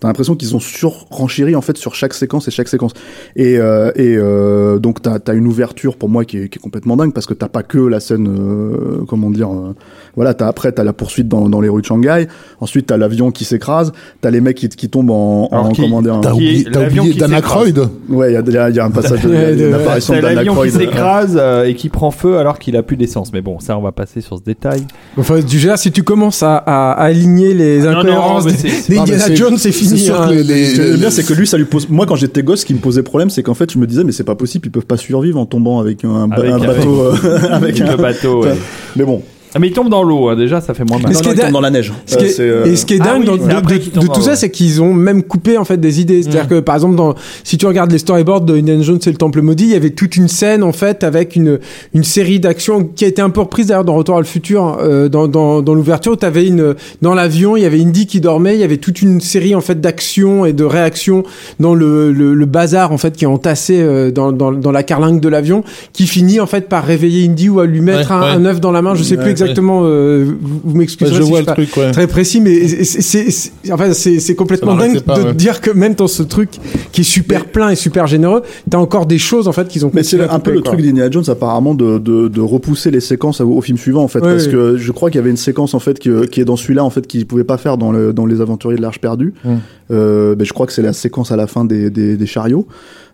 T'as 0.02 0.08
l'impression 0.08 0.34
qu'ils 0.34 0.56
ont 0.56 0.60
sur-renchéri 0.60 1.54
en 1.54 1.60
fait 1.60 1.76
sur 1.76 1.94
chaque 1.94 2.12
séquence 2.12 2.48
et 2.48 2.50
chaque 2.50 2.66
séquence. 2.66 2.90
Et, 3.36 3.56
euh, 3.58 3.92
et 3.94 4.16
euh, 4.16 4.80
donc 4.80 5.00
t'as 5.00 5.18
as 5.28 5.32
une 5.32 5.46
ouverture 5.46 5.96
pour 5.96 6.08
moi 6.08 6.24
qui 6.24 6.38
est, 6.38 6.48
qui 6.48 6.58
est 6.58 6.60
complètement 6.60 6.96
dingue 6.96 7.12
parce 7.12 7.26
que 7.26 7.34
t'as 7.34 7.46
pas 7.48 7.62
que 7.62 7.78
la 7.78 8.00
scène, 8.00 8.26
euh, 8.28 9.04
comment 9.06 9.30
dire, 9.30 9.50
euh, 9.52 9.74
voilà, 10.16 10.34
t'as 10.34 10.48
après 10.48 10.72
t'as 10.72 10.82
la 10.82 10.92
poursuite 10.92 11.28
dans, 11.28 11.48
dans 11.48 11.60
les 11.60 11.68
rues 11.68 11.82
de 11.82 11.86
Shanghai. 11.86 12.26
Ensuite 12.60 12.86
t'as 12.86 12.96
l'avion 12.96 13.30
qui 13.30 13.44
s'écrase. 13.44 13.92
T'as 14.20 14.30
les 14.30 14.40
mecs 14.40 14.56
qui, 14.56 14.68
qui 14.68 14.88
tombent 14.88 15.10
en, 15.12 15.48
en 15.52 15.68
qui- 15.70 15.82
comment 15.82 16.02
dire, 16.02 16.18
T'as 16.20 16.32
oublié, 16.32 16.66
oublié 16.68 17.12
qui 17.12 17.18
Dan. 17.18 17.32
Aykroyd 17.34 17.78
Ouais, 18.08 18.32
il 18.32 18.40
y 18.48 18.50
y 18.50 18.54
y 18.74 18.80
a 18.80 18.84
un 18.84 18.90
passage, 18.90 19.20
y 19.22 19.32
a 19.36 19.50
une 19.52 19.74
apparition 19.74 20.16
de 20.16 20.20
Dan 20.20 20.34
l'avion 20.34 20.60
qui 20.62 20.70
s'écrase 20.72 21.38
euh, 21.40 21.64
et 21.64 21.74
qui 21.76 21.88
prend 21.90 22.10
feu 22.10 22.38
alors 22.38 22.58
qu'il 22.58 22.76
a 22.76 22.82
plus 22.82 22.96
d'essence. 22.96 23.32
Mais 23.32 23.40
bon, 23.40 23.60
ça, 23.60 23.78
on 23.78 23.82
va 23.82 23.92
passer 23.92 24.20
sur 24.20 24.36
ce 24.38 24.42
détail. 24.42 24.82
Enfin, 25.16 25.38
du 25.40 25.60
genre, 25.60 25.78
si 25.78 25.92
tu 25.92 26.02
commences 26.02 26.42
à, 26.42 26.56
aligner 26.92 27.54
les 27.54 27.78
non, 27.82 27.90
incohérences 27.98 28.46
des- 28.46 28.52
c'est- 28.56 28.90
des 28.90 28.98
Indiana 28.98 29.34
Jones, 29.34 29.56
c'est 29.58 29.70
c'est 29.96 30.04
sûr 30.04 30.20
hein. 30.20 30.28
que 30.28 30.34
les- 30.34 30.42
les- 30.42 30.66
Ce 30.66 30.76
que 30.76 30.86
j'aime 30.86 30.96
bien, 30.98 31.10
c'est 31.10 31.24
que 31.26 31.34
lui, 31.34 31.46
ça 31.46 31.56
lui 31.58 31.64
pose. 31.64 31.88
Moi, 31.88 32.06
quand 32.06 32.16
j'étais 32.16 32.42
gosse, 32.42 32.60
ce 32.60 32.66
qui 32.66 32.74
me 32.74 32.78
posait 32.80 33.02
problème, 33.02 33.30
c'est 33.30 33.42
qu'en 33.42 33.54
fait, 33.54 33.72
je 33.72 33.78
me 33.78 33.86
disais, 33.86 34.04
mais 34.04 34.12
c'est 34.12 34.24
pas 34.24 34.34
possible, 34.34 34.66
ils 34.66 34.70
peuvent 34.70 34.86
pas 34.86 34.96
survivre 34.96 35.38
en 35.38 35.46
tombant 35.46 35.80
avec 35.80 36.04
un, 36.04 36.28
ba- 36.28 36.36
Avec 36.36 36.50
un 36.52 36.58
bateau. 36.58 37.00
euh, 37.02 37.12
avec 37.50 37.52
Avec 37.52 37.80
un 37.80 37.90
le 37.92 37.96
bateau. 37.96 38.42
ouais. 38.44 38.54
Mais 38.96 39.04
bon, 39.04 39.22
Ah, 39.54 39.58
mais 39.58 39.68
il 39.68 39.72
tombe 39.72 39.88
dans 39.90 40.02
l'eau, 40.02 40.28
hein, 40.28 40.36
déjà, 40.36 40.60
ça 40.60 40.72
fait 40.74 40.84
moins 40.84 40.98
mal. 40.98 41.08
Mais 41.10 41.14
ce 41.14 41.22
qui 41.22 41.28
est 41.28 41.34
dingue- 41.34 41.52
dans 41.52 41.60
la 41.60 41.70
neige. 41.70 41.92
Ce 42.06 42.16
qui 42.16 42.24
Euh, 42.24 42.26
est- 42.28 42.40
euh, 42.40 42.64
Et 42.64 42.76
ce 42.76 42.86
qui 42.86 42.94
est 42.94 42.98
Ah 43.02 43.04
dingue 43.04 43.20
oui, 43.20 43.26
dans- 43.26 43.38
c'est 43.38 43.48
de, 43.48 43.54
après 43.54 43.74
de- 43.78 43.82
qu'il 43.84 43.92
de 43.92 43.98
tombe 43.98 44.14
tout 44.14 44.22
ça, 44.22 44.34
c'est 44.36 44.50
qu'ils 44.50 44.80
ont 44.80 44.94
même 44.94 45.22
coupé 45.22 45.58
en 45.58 45.64
fait 45.64 45.76
des 45.78 46.00
idées. 46.00 46.22
C'est-à-dire 46.22 46.48
que 46.48 46.60
par 46.60 46.74
exemple, 46.76 46.96
dans, 46.96 47.14
si 47.44 47.58
tu 47.58 47.66
regardes 47.66 47.92
les 47.92 47.98
storyboards 47.98 48.42
de 48.42 48.56
Indiana 48.56 48.82
Jones 48.82 48.98
et 49.06 49.10
le 49.10 49.16
Temple 49.16 49.42
maudit, 49.42 49.64
il 49.64 49.70
y 49.70 49.74
avait 49.74 49.90
toute 49.90 50.16
une 50.16 50.28
scène 50.28 50.62
en 50.62 50.72
fait 50.72 51.04
avec 51.04 51.36
une 51.36 51.58
une 51.94 52.04
série 52.04 52.40
d'actions 52.40 52.84
qui 52.84 53.04
a 53.04 53.08
été 53.08 53.20
un 53.20 53.30
peu 53.30 53.40
reprise 53.40 53.66
d'ailleurs 53.66 53.84
dans 53.84 53.94
Retour 53.94 54.16
à 54.16 54.20
le 54.20 54.24
futur, 54.26 54.78
euh, 54.80 55.08
dans 55.08 55.28
dans, 55.28 55.60
dans 55.62 55.74
l'ouverture. 55.74 56.16
Tu 56.16 56.24
avais 56.24 56.46
une 56.46 56.74
dans 57.02 57.14
l'avion, 57.14 57.56
il 57.56 57.62
y 57.62 57.66
avait 57.66 57.80
Indy 57.80 58.06
qui 58.06 58.20
dormait, 58.20 58.54
il 58.54 58.60
y 58.60 58.64
avait 58.64 58.78
toute 58.78 59.02
une 59.02 59.20
série 59.20 59.54
en 59.54 59.60
fait 59.60 59.80
d'actions 59.80 60.46
et 60.46 60.52
de 60.54 60.64
réactions 60.64 61.24
dans 61.60 61.74
le, 61.74 62.10
le, 62.12 62.34
le 62.34 62.46
bazar 62.46 62.90
en 62.92 62.98
fait 62.98 63.14
qui 63.16 63.24
est 63.24 63.28
entassé 63.28 63.80
euh, 63.80 64.10
dans, 64.10 64.32
dans 64.32 64.50
dans 64.52 64.72
la 64.72 64.82
carlingue 64.82 65.20
de 65.20 65.28
l'avion, 65.28 65.62
qui 65.92 66.06
finit 66.06 66.40
en 66.40 66.46
fait 66.46 66.68
par 66.68 66.84
réveiller 66.84 67.26
Indy 67.28 67.48
ou 67.50 67.60
à 67.60 67.66
lui 67.66 67.80
mettre 67.80 68.10
Ouais, 68.10 68.16
un, 68.16 68.20
ouais. 68.22 68.28
un 68.28 68.44
œuf 68.46 68.60
dans 68.60 68.70
la 68.72 68.80
main. 68.82 68.94
Je 68.94 69.02
sais 69.02 69.16
Ouais, 69.16 69.22
plus 69.24 69.41
exactement. 69.44 69.82
euh, 69.84 70.24
vous 70.40 70.60
vous 70.64 70.76
m'excuserez 70.76 71.14
je 71.14 71.22
si 71.22 71.28
vois 71.28 71.40
je 71.42 71.46
le 71.46 71.52
truc, 71.52 71.76
ouais. 71.76 71.90
très 71.90 72.06
précis, 72.06 72.40
mais 72.40 72.66
c'est- 72.68 73.00
c'est 73.00 73.30
c'est- 73.30 73.52
enfin, 73.72 73.90
complètement 74.36 74.74
dingue 74.76 75.00
pas, 75.00 75.18
de 75.18 75.24
ouais. 75.28 75.34
dire 75.34 75.60
que 75.60 75.70
même 75.70 75.94
dans 75.94 76.06
ce 76.08 76.22
truc 76.22 76.50
qui 76.92 77.00
est 77.02 77.04
super 77.04 77.46
plein 77.46 77.70
et 77.70 77.76
super 77.76 78.06
généreux, 78.06 78.42
t'as 78.70 78.78
encore 78.78 79.06
des 79.06 79.18
choses 79.18 79.48
en 79.48 79.52
fait 79.52 79.68
qu'ils 79.68 79.84
ont. 79.86 79.90
Mais 79.94 80.02
c'est 80.02 80.20
un 80.20 80.38
peu 80.40 80.50
le 80.52 80.60
quoi. 80.60 80.72
truc 80.72 80.84
d'Indiana 80.84 81.10
Jones 81.10 81.24
apparemment 81.28 81.74
de, 81.74 81.98
de, 81.98 82.28
de 82.28 82.40
repousser 82.40 82.90
les 82.90 83.00
séquences 83.00 83.40
au, 83.40 83.48
au 83.50 83.60
film 83.60 83.78
suivant 83.78 84.02
en 84.02 84.08
fait 84.08 84.20
Ouais, 84.20 84.32
parce 84.32 84.46
ouais. 84.46 84.52
que 84.52 84.76
je 84.76 84.92
crois 84.92 85.10
qu'il 85.10 85.18
y 85.18 85.22
avait 85.22 85.30
une 85.30 85.36
séquence 85.36 85.74
en 85.74 85.78
fait 85.80 85.98
qui, 85.98 86.10
qui 86.30 86.40
est 86.40 86.44
dans 86.44 86.56
celui-là 86.56 86.84
en 86.84 86.90
fait 86.90 87.06
qu'ils 87.06 87.26
pouvaient 87.26 87.44
pas 87.44 87.58
faire 87.58 87.78
dans, 87.78 87.92
le, 87.92 88.12
dans 88.12 88.26
les 88.26 88.40
aventuriers 88.40 88.76
de 88.76 88.82
l'Arche 88.82 89.00
perdue. 89.00 89.34
Mm. 89.44 89.54
Euh, 89.90 90.34
ben, 90.34 90.44
je 90.46 90.52
crois 90.52 90.66
que 90.66 90.72
c'est 90.72 90.82
la 90.82 90.92
séquence 90.92 91.32
à 91.32 91.36
la 91.36 91.46
fin 91.46 91.64
des, 91.64 91.90
des, 91.90 92.16
des 92.16 92.26
chariots. 92.26 92.66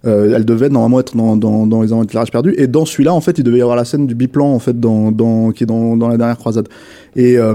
Euh, 0.07 0.33
elle 0.37 0.45
devait 0.45 0.69
normalement 0.69 1.01
être 1.01 1.17
dans, 1.17 1.37
dans, 1.37 1.83
les 1.83 1.89
l'Arche 2.15 2.31
perdue 2.31 2.55
et 2.57 2.69
dans 2.69 2.85
celui-là 2.85 3.13
en 3.13 3.21
fait 3.21 3.39
il 3.39 3.43
devait 3.45 3.59
y 3.59 3.63
avoir 3.63 3.77
la 3.77 3.85
scène 3.85 4.07
du 4.07 4.15
biplan 4.15 4.47
en 4.47 4.61
fait 4.61 4.79
dans, 4.79 5.11
qui 5.51 5.65
est 5.65 5.67
dans, 5.67 5.97
dans 5.97 6.09
la 6.09 6.17
dernière 6.17 6.39
croisade. 6.39 6.69
Et 7.17 7.37
euh, 7.37 7.55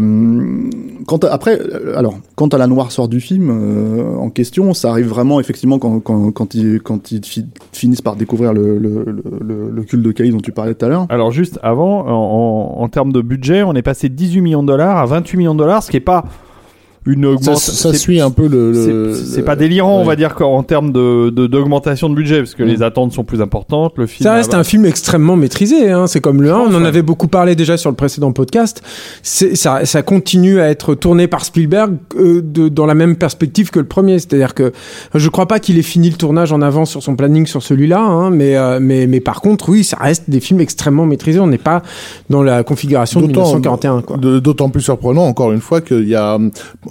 quand 1.08 1.24
après, 1.24 1.60
euh, 1.60 1.98
alors 1.98 2.16
quand 2.36 2.54
à 2.54 2.58
la 2.58 2.68
noire 2.68 2.92
sort 2.92 3.08
du 3.08 3.22
film 3.22 3.50
euh, 3.50 4.16
en 4.18 4.30
question, 4.30 4.74
ça 4.74 4.90
arrive 4.90 5.08
vraiment 5.08 5.40
effectivement 5.40 5.80
quand 5.80 6.00
quand 6.02 6.32
quand 6.32 6.54
ils 6.54 6.82
quand 6.82 7.12
ils 7.12 7.24
fi- 7.26 7.46
finissent 7.72 8.02
par 8.02 8.16
découvrir 8.18 8.52
le 8.52 8.78
le, 8.78 9.06
le, 9.72 9.84
culte 9.84 10.04
de 10.04 10.12
Cali 10.12 10.32
dont 10.32 10.40
tu 10.40 10.52
parlais 10.52 10.74
tout 10.74 10.86
à 10.86 10.90
l'heure. 10.90 11.06
Alors 11.10 11.32
juste 11.32 11.60
avant, 11.64 12.06
en, 12.08 12.78
en, 12.80 12.84
en 12.84 12.88
termes 12.90 13.14
de 13.14 13.22
budget, 13.22 13.64
on 13.64 13.74
est 13.74 13.82
passé 13.82 14.10
de 14.10 14.16
18 14.16 14.42
millions 14.42 14.64
de 14.64 14.68
dollars 14.68 14.98
à 14.98 15.06
28 15.06 15.38
millions 15.38 15.54
de 15.54 15.60
dollars, 15.60 15.84
ce 15.84 15.92
qui 15.92 15.98
est 15.98 16.02
pas 16.02 16.26
une 17.06 17.24
Ça, 17.24 17.30
augmentation. 17.30 17.74
ça 17.74 17.94
suit 17.94 18.20
un 18.22 18.32
peu 18.32 18.48
le. 18.48 18.72
le- 18.72 19.14
C'est 19.14 19.26
c'est 19.36 19.42
pas 19.44 19.56
délirant, 19.56 20.00
on 20.00 20.04
va 20.04 20.16
dire, 20.16 20.36
en 20.42 20.64
termes 20.64 20.92
de 20.92 21.30
de- 21.30 21.48
d'augmentation 21.48 22.10
de, 22.10 22.16
budget, 22.16 22.40
parce 22.40 22.56
que 22.56 22.64
les 22.64 22.82
attentes 22.84 23.12
sont 23.14 23.24
plus 23.24 23.42
importantes. 23.42 23.94
Le 23.98 24.06
film. 24.08 24.24
Ça 24.24 24.34
reste 24.36 24.54
a- 24.54 24.58
un 24.60 24.64
film 24.64 24.86
extrêmement 24.86 25.36
maîtrisé. 25.36 25.90
Hein. 25.92 26.08
C'est 26.08 26.22
comme 26.22 26.42
le 26.42 26.52
1, 26.52 26.58
on 26.58 26.74
en 26.76 26.82
ouais. 26.82 26.88
avait 26.88 27.02
beaucoup 27.02 27.28
parlé 27.28 27.56
déjà 27.56 27.78
sur 27.78 27.90
le 27.90 27.96
précédent 27.96 28.32
podcast. 28.32 28.82
Ça, 29.22 29.86
ça 29.86 30.02
continue 30.02 30.60
à 30.60 30.70
être 30.70 30.96
tourné 30.96 31.28
par 31.28 31.44
Spielberg 31.46 31.96
euh, 32.18 32.42
de, 32.44 32.70
dans 32.70 32.86
la 32.86 32.96
même 32.96 33.16
perspective 33.16 33.70
que 33.70 33.80
le 33.80 33.86
premier. 33.86 34.20
C'est-à-dire 34.20 34.54
que 34.54 34.72
je 35.14 35.30
crois 35.30 35.48
pas 35.48 35.60
qu'il 35.60 35.78
ait 35.78 35.82
fini 35.82 36.10
le 36.10 36.16
tournage 36.16 36.52
en 36.52 36.62
avance 36.62 36.90
sur 36.92 37.04
son 37.04 37.16
planning 37.16 37.46
sur 37.46 37.62
celui-là, 37.64 38.00
hein, 38.02 38.30
mais, 38.30 38.56
euh, 38.56 38.80
mais, 38.82 39.08
mais 39.08 39.20
par 39.20 39.42
contre, 39.42 39.70
oui, 39.70 39.84
ça 39.84 39.98
reste 39.98 40.30
des 40.30 40.40
films 40.40 40.62
extrêmement 40.62 41.06
maîtrisés. 41.06 41.40
On 41.40 41.48
n'est 41.48 41.58
pas 41.58 41.82
dans 42.30 42.44
la 42.44 42.64
configuration 42.64 43.22
de 43.22 43.28
D'autant- 43.28 43.42
1941. 43.42 44.02
Quoi. 44.02 44.18
de- 44.18 44.40
D'autant 44.40 44.70
plus 44.70 44.82
surprenant, 44.82 45.24
encore 45.26 45.52
une 45.52 45.62
fois, 45.62 45.82
qu'il 45.82 46.08
y 46.08 46.16
a, 46.16 46.38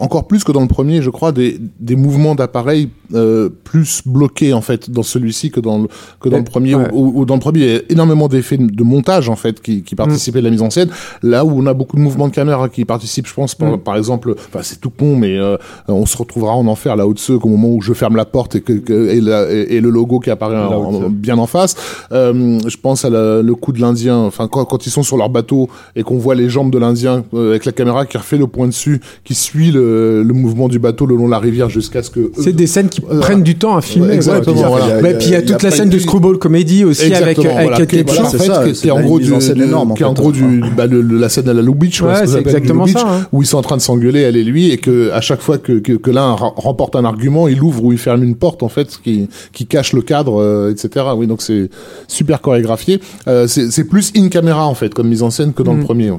encore 0.03 0.27
plus 0.27 0.43
que 0.45 0.53
dans 0.53 0.61
le 0.62 0.69
premier, 0.69 1.01
je 1.03 1.11
crois, 1.11 1.33
des, 1.33 1.59
des 1.81 1.97
mouvements 1.97 2.35
d'appareil 2.35 2.88
euh, 3.15 3.49
plus 3.65 4.03
bloqués 4.07 4.53
en 4.53 4.61
fait 4.61 4.91
dans 4.91 5.03
celui-ci 5.03 5.51
que 5.51 5.61
dans 5.61 5.79
le, 5.79 5.88
que 6.21 6.29
dans 6.29 6.38
le 6.38 6.45
premier. 6.45 6.75
Ouais. 6.75 6.88
Où, 6.93 7.21
où 7.21 7.25
dans 7.25 7.35
le 7.35 7.41
premier, 7.41 7.61
il 7.61 7.67
y 7.73 7.77
a 7.77 7.81
énormément 7.91 8.27
d'effets 8.29 8.57
de 8.59 8.83
montage 8.83 9.29
en 9.29 9.37
fait 9.37 9.61
qui, 9.61 9.83
qui 9.83 9.95
participaient 9.95 10.41
de 10.41 10.45
la 10.45 10.51
mise 10.51 10.62
en 10.62 10.71
scène. 10.71 10.88
Là 11.23 11.45
où 11.45 11.53
on 11.62 11.67
a 11.67 11.75
beaucoup 11.75 11.97
de 11.97 12.01
mouvements 12.03 12.29
de 12.29 12.35
caméra 12.35 12.69
qui 12.69 12.85
participent, 12.85 13.27
je 13.29 13.35
pense, 13.35 13.55
par, 13.55 13.73
Mm. 13.73 13.79
par 13.79 13.97
exemple, 13.97 14.35
enfin 14.49 14.61
c'est 14.62 14.81
tout 14.81 14.91
con, 14.91 15.15
mais 15.17 15.38
euh, 15.38 15.57
on 15.88 16.05
se 16.07 16.17
retrouvera 16.17 16.55
en 16.57 16.67
enfer 16.67 16.97
là 16.97 17.07
haut 17.07 17.15
de 17.15 17.19
ceux 17.19 17.38
qu'au 17.38 17.49
moment 17.49 17.69
où 17.69 17.81
je 17.81 17.93
ferme 17.93 18.17
la 18.17 18.25
porte 18.25 18.57
et 18.57 18.61
que, 18.61 18.73
que- 18.73 19.09
et, 19.11 19.21
la- 19.21 19.51
et- 19.53 19.77
et 19.77 19.81
le 19.81 19.91
logo 19.91 20.19
qui 20.21 20.31
apparaît 20.31 20.57
en- 20.57 20.95
en- 21.07 21.11
bien 21.11 21.38
en 21.38 21.47
face. 21.47 21.75
Euh, 22.12 22.59
je 22.67 22.77
pense 22.77 23.05
à 23.05 23.11
la- 23.11 23.41
le 23.43 23.55
coup 23.55 23.73
de 23.73 23.81
l'Indien. 23.81 24.17
Enfin, 24.19 24.49
quand, 24.49 24.65
quand 24.65 24.85
ils 24.87 24.91
sont 24.91 25.03
sur 25.05 25.17
leur 25.17 25.29
bateau 25.31 25.69
et 25.97 26.03
qu'on 26.03 26.19
voit 26.19 26.35
les 26.35 26.49
jambes 26.49 26.73
de 26.73 26.79
l'Indien 26.79 27.25
euh, 27.35 27.51
avec 27.51 27.65
la 27.67 27.73
caméra 27.73 28.05
qui 28.07 28.17
refait 28.19 28.38
le 28.38 28.47
point 28.47 28.67
dessus, 28.67 29.01
qui 29.25 29.35
suit 29.35 29.71
le, 29.71 29.91
le 29.92 30.33
mouvement 30.35 30.68
du 30.68 30.78
bateau 30.78 31.07
le 31.07 31.16
long 31.16 31.26
de 31.26 31.31
la 31.31 31.38
rivière 31.38 31.68
jusqu'à 31.70 32.02
ce 32.02 32.11
que 32.11 32.20
eux- 32.20 32.33
C'est 32.38 32.52
des 32.52 32.66
scènes 32.66 32.88
qui 32.88 33.00
Euh, 33.11 33.20
prennent 33.20 33.42
du 33.42 33.57
temps 33.57 33.76
à 33.76 33.81
filmer. 33.81 34.09
ouais, 34.09 34.14
exactement, 34.14 34.72
Ouais, 34.74 34.81
voilà. 34.81 34.98
puis 34.98 35.00
il 35.00 35.02
y 35.02 35.09
a- 35.09 35.14
puis 35.18 35.26
il 35.28 35.33
y 35.33 35.35
a 35.37 35.42
toute 35.42 35.62
la 35.62 35.70
scène 35.70 35.88
de 35.88 35.98
screwball 35.98 36.38
comedy 36.38 36.85
aussi 36.85 37.02
avec 37.12 37.16
Exactement, 37.38 37.57
avec 37.57 37.68
voilà, 37.70 37.87
qui 37.87 38.02
Blanchett. 38.02 38.26
c'est 38.31 38.38
ça, 38.38 38.64
qui- 38.72 38.88
est 38.88 38.90
en 38.90 39.00
gros 39.02 39.18
du, 39.18 39.33
énorme, 39.62 39.92
en 39.92 39.94
qui 39.94 40.02
est 40.02 40.07
en 40.07 40.12
gros 40.12 40.33
du, 40.33 40.62
bah, 40.76 40.87
le- 40.87 41.00
la 41.02 41.28
scène 41.28 41.48
à 41.48 41.52
la 41.55 41.62
Lou 41.62 41.74
Beach, 41.74 42.02
Ouais, 42.02 42.26
c'est 42.26 42.38
exactement 42.40 42.85
Beach, 42.85 42.96
ça, 42.96 43.07
hein. 43.09 43.26
où 43.33 43.42
ils 43.42 43.46
sont 43.46 43.59
en 43.59 43.62
train 43.62 43.76
de 43.76 43.83
s'engueuler, 43.83 44.20
elle 44.20 44.37
et 44.37 44.44
lui, 44.44 44.70
et 44.70 44.78
que 44.78 45.11
à 45.12 45.20
chaque 45.20 45.40
fois 45.40 45.59
que, 45.59 45.78
que, 45.78 45.92
que 45.92 46.11
l'un 46.11 46.33
remporte 46.33 46.96
un 46.96 47.05
argument, 47.05 47.48
il 47.48 47.62
ouvre 47.62 47.85
ou 47.85 47.92
il 47.92 47.98
ferme 47.98 48.22
une 48.24 48.35
porte, 48.35 48.62
en 48.62 48.68
fait, 48.68 48.88
qui, 49.02 49.28
qui 49.52 49.66
cache 49.66 49.92
le 49.92 50.02
cadre, 50.02 50.40
euh, 50.40 50.70
etc. 50.72 51.07
Oui, 51.16 51.26
donc 51.26 51.42
c'est 51.42 51.70
super 52.09 52.40
chorégraphié. 52.40 53.00
Euh, 53.28 53.46
c'est 53.46 53.70
c'est 53.70 53.85
plus 53.85 54.12
in 54.16 54.28
camera, 54.28 54.66
en 54.66 54.74
fait, 54.74 54.92
comme 54.94 55.09
mise 55.09 55.22
en 55.22 55.31
scène 55.31 55.52
que 55.52 55.62
dans 55.62 55.74
Mm. 55.74 55.78
le 55.78 55.85
premier. 55.85 56.11
ouais. 56.11 56.18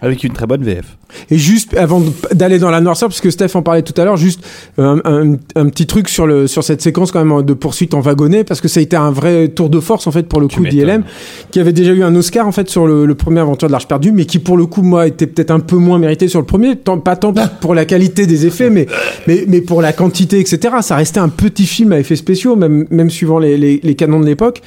Avec 0.00 0.22
une 0.24 0.32
très 0.32 0.46
bonne 0.46 0.62
VF. 0.62 0.96
Et 1.30 1.38
juste 1.38 1.74
avant 1.76 2.02
d'aller 2.32 2.58
dans 2.58 2.70
la 2.70 2.80
noirceur, 2.80 3.08
parce 3.08 3.20
que 3.20 3.30
Steph 3.30 3.50
en 3.54 3.62
parlait 3.62 3.82
tout 3.82 3.98
à 4.00 4.04
l'heure, 4.04 4.16
juste 4.16 4.40
euh, 4.78 4.96
un, 5.04 5.32
un- 5.32 5.36
un 5.54 5.68
petit 5.68 5.86
truc 5.86 6.08
sur 6.08 6.26
le 6.26 6.46
sur 6.46 6.64
cette 6.64 6.82
séquence 6.82 7.12
quand 7.12 7.24
même 7.24 7.42
de 7.44 7.54
poursuite 7.54 7.94
en 7.94 8.00
wagonnet, 8.00 8.44
parce 8.44 8.60
que 8.60 8.68
ça 8.68 8.80
a 8.80 8.82
été 8.82 8.96
un 8.96 9.10
vrai 9.10 9.48
tour 9.48 9.70
de 9.70 9.80
force 9.80 10.06
en 10.06 10.10
fait 10.10 10.24
pour 10.24 10.40
le 10.40 10.48
Tu 10.48 10.56
coup 10.56 10.66
d'ILM, 10.66 11.04
qui 11.50 11.60
avait 11.60 11.72
déjà 11.72 11.92
eu 11.92 12.02
un 12.02 12.14
Oscar 12.16 12.46
en 12.46 12.52
fait 12.52 12.68
sur 12.68 12.86
le, 12.86 13.06
le 13.06 13.14
premier 13.14 13.40
Aventure 13.40 13.68
de 13.68 13.72
l'Arche 13.72 13.88
perdue, 13.88 14.12
mais 14.12 14.24
qui 14.26 14.38
pour 14.38 14.56
le 14.56 14.66
coup 14.66 14.82
moi 14.82 15.06
était 15.06 15.26
peut-être 15.26 15.50
un 15.52 15.60
peu 15.60 15.76
moins 15.76 15.98
mérité 15.98 16.28
sur 16.28 16.40
le 16.40 16.46
premier, 16.46 16.76
tant, 16.76 16.98
pas 16.98 17.16
tant 17.16 17.32
pour 17.60 17.74
la 17.74 17.84
qualité 17.84 18.26
des 18.26 18.46
effets, 18.46 18.70
mais 18.70 18.86
mais 19.26 19.44
mais 19.48 19.60
pour 19.60 19.82
la 19.82 19.92
quantité 19.92 20.40
etc. 20.40 20.74
Ça 20.82 20.96
restait 20.96 21.20
un 21.20 21.28
petit 21.28 21.66
film 21.66 21.92
à 21.92 21.98
effets 22.00 22.16
spéciaux, 22.16 22.56
même 22.56 22.86
même 22.90 23.10
suivant 23.10 23.38
les, 23.38 23.56
les, 23.56 23.80
les 23.82 23.94
canons 23.94 24.20
de 24.20 24.26
l'époque. 24.26 24.60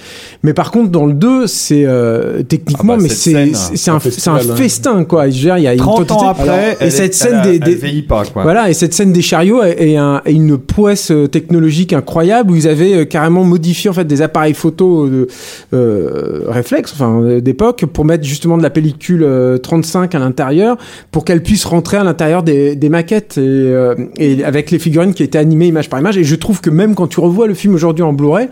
Mais 0.44 0.54
par 0.54 0.72
contre 0.72 0.90
dans 0.90 1.06
le 1.06 1.14
2 1.14 1.48
c'est 1.48 1.84
euh, 1.86 2.44
techniquement, 2.44 2.94
Ah 2.94 2.98
bah, 2.98 3.04
mais 3.04 3.10
cette 3.10 3.18
c'est 3.18 3.36
un, 3.36 3.42
un 3.50 3.76
c'est 3.76 3.92
un 3.92 4.00
festival, 4.00 4.42
hein. 4.52 4.56
festin 4.56 5.04
quoi. 5.04 5.30
Je 5.30 5.36
veux 5.36 5.42
dire, 5.44 5.58
il 5.58 5.64
y 5.64 5.68
a 5.68 5.74
une 5.74 5.80
30 5.80 6.00
ans 6.12 6.16
quantité- 6.16 6.29
après, 6.30 6.78
et 6.82 6.90
cette 6.90 7.12
est- 7.12 7.16
scène 7.16 7.32
elle 7.34 7.40
a- 7.40 7.44
des, 7.44 7.54
elle 7.56 7.60
des- 7.60 7.76
vieillit 7.76 8.02
pas, 8.04 8.24
quoi. 8.26 8.44
voilà, 8.44 8.70
et 8.70 8.74
cette 8.74 8.94
scène 8.94 9.12
des 9.14 9.22
chariots 9.22 9.64
est, 9.64 9.92
est 9.92 9.98
un- 9.98 10.22
est 10.26 10.34
une 10.34 10.58
prouesse 10.58 11.12
euh, 11.12 11.28
technologique 11.28 11.94
incroyable 11.94 12.52
où 12.52 12.56
ils 12.56 12.68
avaient 12.68 12.94
euh, 12.94 13.06
carrément 13.06 13.44
modifié 13.44 13.90
en 13.90 13.94
fait 13.94 14.06
des 14.06 14.22
appareils 14.22 14.54
photo 14.54 15.06
euh, 15.06 15.28
euh, 15.74 16.44
réflexes, 16.48 16.94
enfin 16.94 17.40
d'époque, 17.42 17.86
pour 17.92 18.06
mettre 18.06 18.24
justement 18.24 18.58
de 18.58 18.64
la 18.64 18.70
pellicule 18.70 19.24
euh, 19.24 19.58
35 19.58 20.16
à 20.16 20.20
l'intérieur, 20.20 20.78
pour 21.12 21.26
qu'elle 21.26 21.44
puisse 21.44 21.66
rentrer 21.66 21.98
à 21.98 22.04
l'intérieur 22.04 22.44
des, 22.44 22.76
des 22.76 22.90
maquettes 22.90 23.38
et, 23.38 23.42
euh, 23.42 23.96
et 24.18 24.44
avec 24.44 24.72
les 24.72 24.80
figurines 24.80 25.14
qui 25.14 25.24
étaient 25.24 25.38
animées 25.38 25.68
image 25.68 25.90
par 25.90 26.00
image. 26.00 26.18
Et 26.18 26.24
je 26.24 26.36
trouve 26.36 26.62
que 26.62 26.70
même 26.70 26.96
quand 26.96 27.08
tu 27.08 27.20
revois 27.20 27.48
le 27.48 27.54
film 27.54 27.76
aujourd'hui 27.76 28.04
en 28.04 28.14
Blu-ray, 28.14 28.48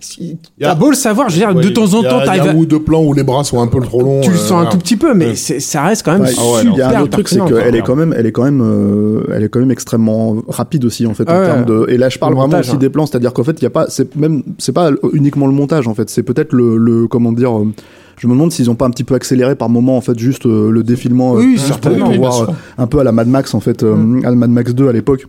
si- 0.00 0.38
Y 0.58 0.64
a- 0.64 0.68
t'as 0.68 0.74
beau 0.74 0.90
le 0.90 0.96
savoir, 0.96 1.28
je 1.28 1.34
veux 1.34 1.40
dire, 1.40 1.54
de 1.54 1.68
temps 1.68 1.82
en 1.94 2.00
il 2.00 2.04
y 2.04 2.06
a- 2.06 2.10
temps, 2.10 2.16
il 2.16 2.20
y 2.20 2.22
a 2.22 2.26
t'arrives 2.26 2.46
à- 2.48 2.50
un 2.52 2.56
ou 2.56 2.66
deux 2.66 2.80
plans 2.82 3.02
où 3.02 3.12
les 3.14 3.22
bras 3.22 3.44
sont 3.44 3.60
un 3.60 3.66
peu 3.66 3.80
trop 3.80 4.02
longs. 4.02 4.20
tu 4.22 4.30
le 4.30 4.36
euh, 4.36 4.38
sens 4.38 4.66
un 4.66 4.70
tout 4.70 4.78
petit 4.78 4.96
peu, 4.96 5.14
mais 5.14 5.34
ça 5.34 5.82
reste 5.82 6.04
quand 6.04 6.12
même 6.12 6.22
Ouais, 6.22 6.30
Ah 6.36 6.42
ouais, 6.42 6.60
il 6.64 6.78
y 6.78 6.82
a 6.82 6.86
un 6.86 6.90
super 6.90 7.08
truc, 7.24 7.28
c'est 7.28 7.44
qu'elle 7.44 7.74
est 7.76 7.82
quand 7.82 7.96
même, 7.96 8.14
elle 8.16 8.26
est 8.26 8.32
quand 8.32 8.44
même, 8.44 8.60
euh, 8.62 9.22
elle 9.34 9.42
est 9.44 9.48
quand 9.48 9.60
même 9.60 9.70
extrêmement 9.70 10.36
rapide 10.48 10.84
aussi 10.84 11.06
en 11.06 11.14
fait 11.14 11.24
Ah 11.26 11.36
en 11.36 11.40
ouais. 11.40 11.46
termes 11.46 11.64
de. 11.64 11.86
Et 11.88 11.96
là, 11.98 12.08
je 12.08 12.18
parle 12.18 12.32
Le 12.32 12.36
vraiment 12.36 12.48
montage, 12.52 12.66
aussi 12.66 12.76
hein. 12.76 12.78
des 12.78 12.90
plans, 12.90 13.06
c'est-à-dire 13.06 13.32
qu'en 13.32 13.44
fait, 13.44 13.56
il 13.60 13.62
y 13.62 13.66
a 13.66 13.70
pas, 13.70 13.86
c'est 13.88 14.14
même, 14.16 14.42
c'est 14.58 14.72
pas 14.72 14.90
uniquement 15.12 15.46
le 15.46 15.52
montage 15.52 15.88
en 15.88 15.94
fait, 15.94 16.08
c'est 16.10 16.22
peut-être 16.22 16.52
le, 16.52 16.76
le, 16.76 17.06
comment 17.06 17.32
dire. 17.32 17.56
euh, 17.58 17.66
je 18.18 18.26
me 18.28 18.32
demande 18.32 18.50
s'ils 18.50 18.70
ont 18.70 18.74
pas 18.74 18.86
un 18.86 18.90
petit 18.90 19.04
peu 19.04 19.14
accéléré 19.14 19.56
par 19.56 19.68
moment 19.68 19.94
en 19.96 20.00
fait 20.00 20.18
juste 20.18 20.46
euh, 20.46 20.70
le 20.70 20.82
défilement 20.82 21.32
Oui, 21.34 21.58
pour 21.82 21.92
Oui, 21.92 22.32
sûr. 22.32 22.48
euh, 22.48 22.52
un 22.78 22.86
peu 22.86 22.98
à 23.00 23.04
la 23.04 23.12
Mad 23.12 23.28
Max 23.28 23.54
en 23.54 23.60
fait, 23.60 23.82
Mm. 23.82 24.20
à 24.24 24.30
la 24.30 24.36
Mad 24.36 24.50
Max 24.50 24.74
2 24.74 24.88
à 24.88 24.92
l'époque. 24.92 25.26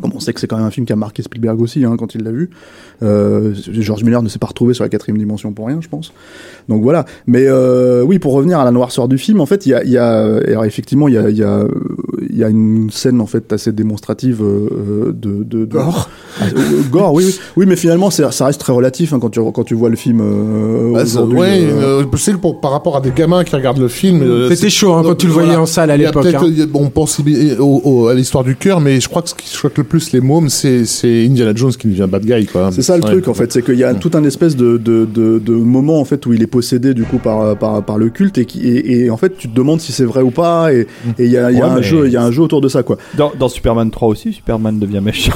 Bon, 0.00 0.10
on 0.14 0.18
sait 0.20 0.32
que 0.32 0.40
c'est 0.40 0.48
quand 0.48 0.56
même 0.56 0.66
un 0.66 0.70
film 0.72 0.86
qui 0.86 0.92
a 0.92 0.96
marqué 0.96 1.22
Spielberg 1.22 1.60
aussi 1.60 1.84
hein, 1.84 1.94
quand 1.96 2.14
il 2.16 2.24
l'a 2.24 2.32
vu. 2.32 2.50
Euh, 3.02 3.52
George 3.70 4.02
Miller 4.02 4.22
ne 4.22 4.28
s'est 4.28 4.40
pas 4.40 4.48
retrouvé 4.48 4.74
sur 4.74 4.82
la 4.82 4.88
quatrième 4.88 5.18
dimension 5.18 5.52
pour 5.52 5.68
rien, 5.68 5.78
je 5.80 5.88
pense. 5.88 6.12
Donc 6.68 6.82
voilà. 6.82 7.04
Mais 7.28 7.44
euh, 7.46 8.02
oui, 8.02 8.18
pour 8.18 8.32
revenir 8.32 8.58
à 8.58 8.64
la 8.64 8.72
noirceur 8.72 9.06
du 9.06 9.18
film, 9.18 9.40
en 9.40 9.46
fait, 9.46 9.66
il 9.66 9.70
y 9.70 9.74
a, 9.74 9.84
il 9.84 9.90
y 9.90 9.98
a 9.98 10.24
alors 10.48 10.64
effectivement, 10.64 11.06
il 11.06 11.14
y 11.14 11.18
a, 11.18 11.30
il 11.30 11.36
y 11.36 11.44
a, 11.44 11.58
euh, 11.60 11.68
il 12.28 12.36
y 12.36 12.42
a 12.42 12.48
une 12.48 12.90
scène 12.90 13.20
en 13.20 13.26
fait 13.26 13.52
assez 13.52 13.70
démonstrative 13.70 14.42
euh, 14.42 15.12
de, 15.14 15.44
de, 15.44 15.64
de 15.64 15.64
Gore. 15.64 16.08
Ah, 16.40 16.44
euh, 16.56 16.80
gore, 16.90 17.12
oui, 17.14 17.24
oui, 17.26 17.38
oui, 17.56 17.66
mais 17.66 17.76
finalement, 17.76 18.10
ça 18.10 18.28
reste 18.46 18.60
très 18.60 18.72
relatif 18.72 19.12
hein, 19.12 19.20
quand 19.20 19.30
tu 19.30 19.40
quand 19.52 19.62
tu 19.64 19.74
vois 19.74 19.90
le 19.90 19.96
film 19.96 20.20
euh, 20.20 20.92
Bah, 20.92 21.04
ouais, 21.26 21.60
euh, 21.62 22.02
euh, 22.02 22.04
c'est 22.16 22.36
pour- 22.36 22.60
par 22.60 22.72
rapport 22.72 22.96
à 22.96 23.00
des 23.00 23.12
gamins 23.12 23.44
qui 23.44 23.54
regardent 23.54 23.78
le 23.78 23.86
film. 23.88 24.22
euh, 24.22 24.48
C'était 24.50 24.70
chaud 24.70 24.94
hein, 24.94 25.02
quand 25.04 25.14
tu 25.14 25.26
le 25.26 25.32
voyais 25.32 25.48
Voilà. 25.50 25.62
en 25.62 25.66
salle 25.66 25.90
à 25.92 25.96
l'époque. 25.96 26.24
peut-être, 26.24 26.42
hein. 26.44 26.68
on 26.74 26.88
pense 26.90 27.20
au- 27.20 27.80
au- 27.84 28.08
à 28.08 28.14
l'histoire 28.14 28.42
du 28.42 28.56
cœur, 28.56 28.80
mais 28.80 29.00
je 29.00 29.08
crois 29.08 29.22
que 29.22 29.28
ce 29.28 29.34
qui 29.34 29.48
choque 29.54 29.78
le 29.78 29.83
plus 29.84 30.12
les 30.12 30.20
mômes, 30.20 30.48
c'est, 30.48 30.84
c'est 30.84 31.24
Indiana 31.26 31.52
Jones 31.54 31.72
qui 31.72 31.86
devient 31.88 32.08
bad 32.10 32.24
guy, 32.24 32.46
quoi. 32.46 32.70
C'est 32.72 32.82
ça 32.82 32.96
le 32.96 33.04
Ouais. 33.04 33.10
truc 33.10 33.28
en 33.28 33.34
fait, 33.34 33.52
c'est 33.52 33.62
qu'il 33.62 33.76
y 33.78 33.84
a 33.84 33.94
tout 33.94 34.10
un 34.14 34.24
espèce 34.24 34.56
de, 34.56 34.76
de, 34.78 35.04
de, 35.04 35.38
de 35.38 35.52
moment 35.52 36.00
en 36.00 36.04
fait 36.04 36.24
où 36.26 36.32
il 36.32 36.42
est 36.42 36.46
possédé 36.48 36.94
du 36.94 37.04
coup 37.04 37.18
par, 37.18 37.56
par, 37.58 37.84
par 37.84 37.98
le 37.98 38.08
culte 38.10 38.38
et, 38.38 38.44
qui, 38.44 38.66
et, 38.66 39.04
et 39.04 39.10
en 39.10 39.16
fait 39.16 39.36
tu 39.36 39.48
te 39.48 39.54
demandes 39.54 39.80
si 39.80 39.92
c'est 39.92 40.04
vrai 40.04 40.22
ou 40.22 40.30
pas 40.30 40.72
et 40.72 40.86
et 41.18 41.24
il 41.26 41.30
y 41.30 41.36
a, 41.36 41.50
il 41.50 41.58
y 41.58 41.60
a 41.60 41.64
Ouais, 41.66 41.70
un 41.70 41.76
mais- 41.76 41.82
jeu 41.82 42.06
il 42.06 42.12
y 42.12 42.16
a 42.16 42.22
un 42.22 42.30
jeu 42.30 42.42
autour 42.42 42.60
de 42.60 42.68
ça 42.68 42.82
quoi. 42.82 42.96
Dans, 43.16 43.32
dans 43.38 43.48
Superman 43.48 43.90
3 43.90 44.08
aussi, 44.08 44.32
Superman 44.32 44.78
devient 44.78 45.00
méchant. 45.02 45.32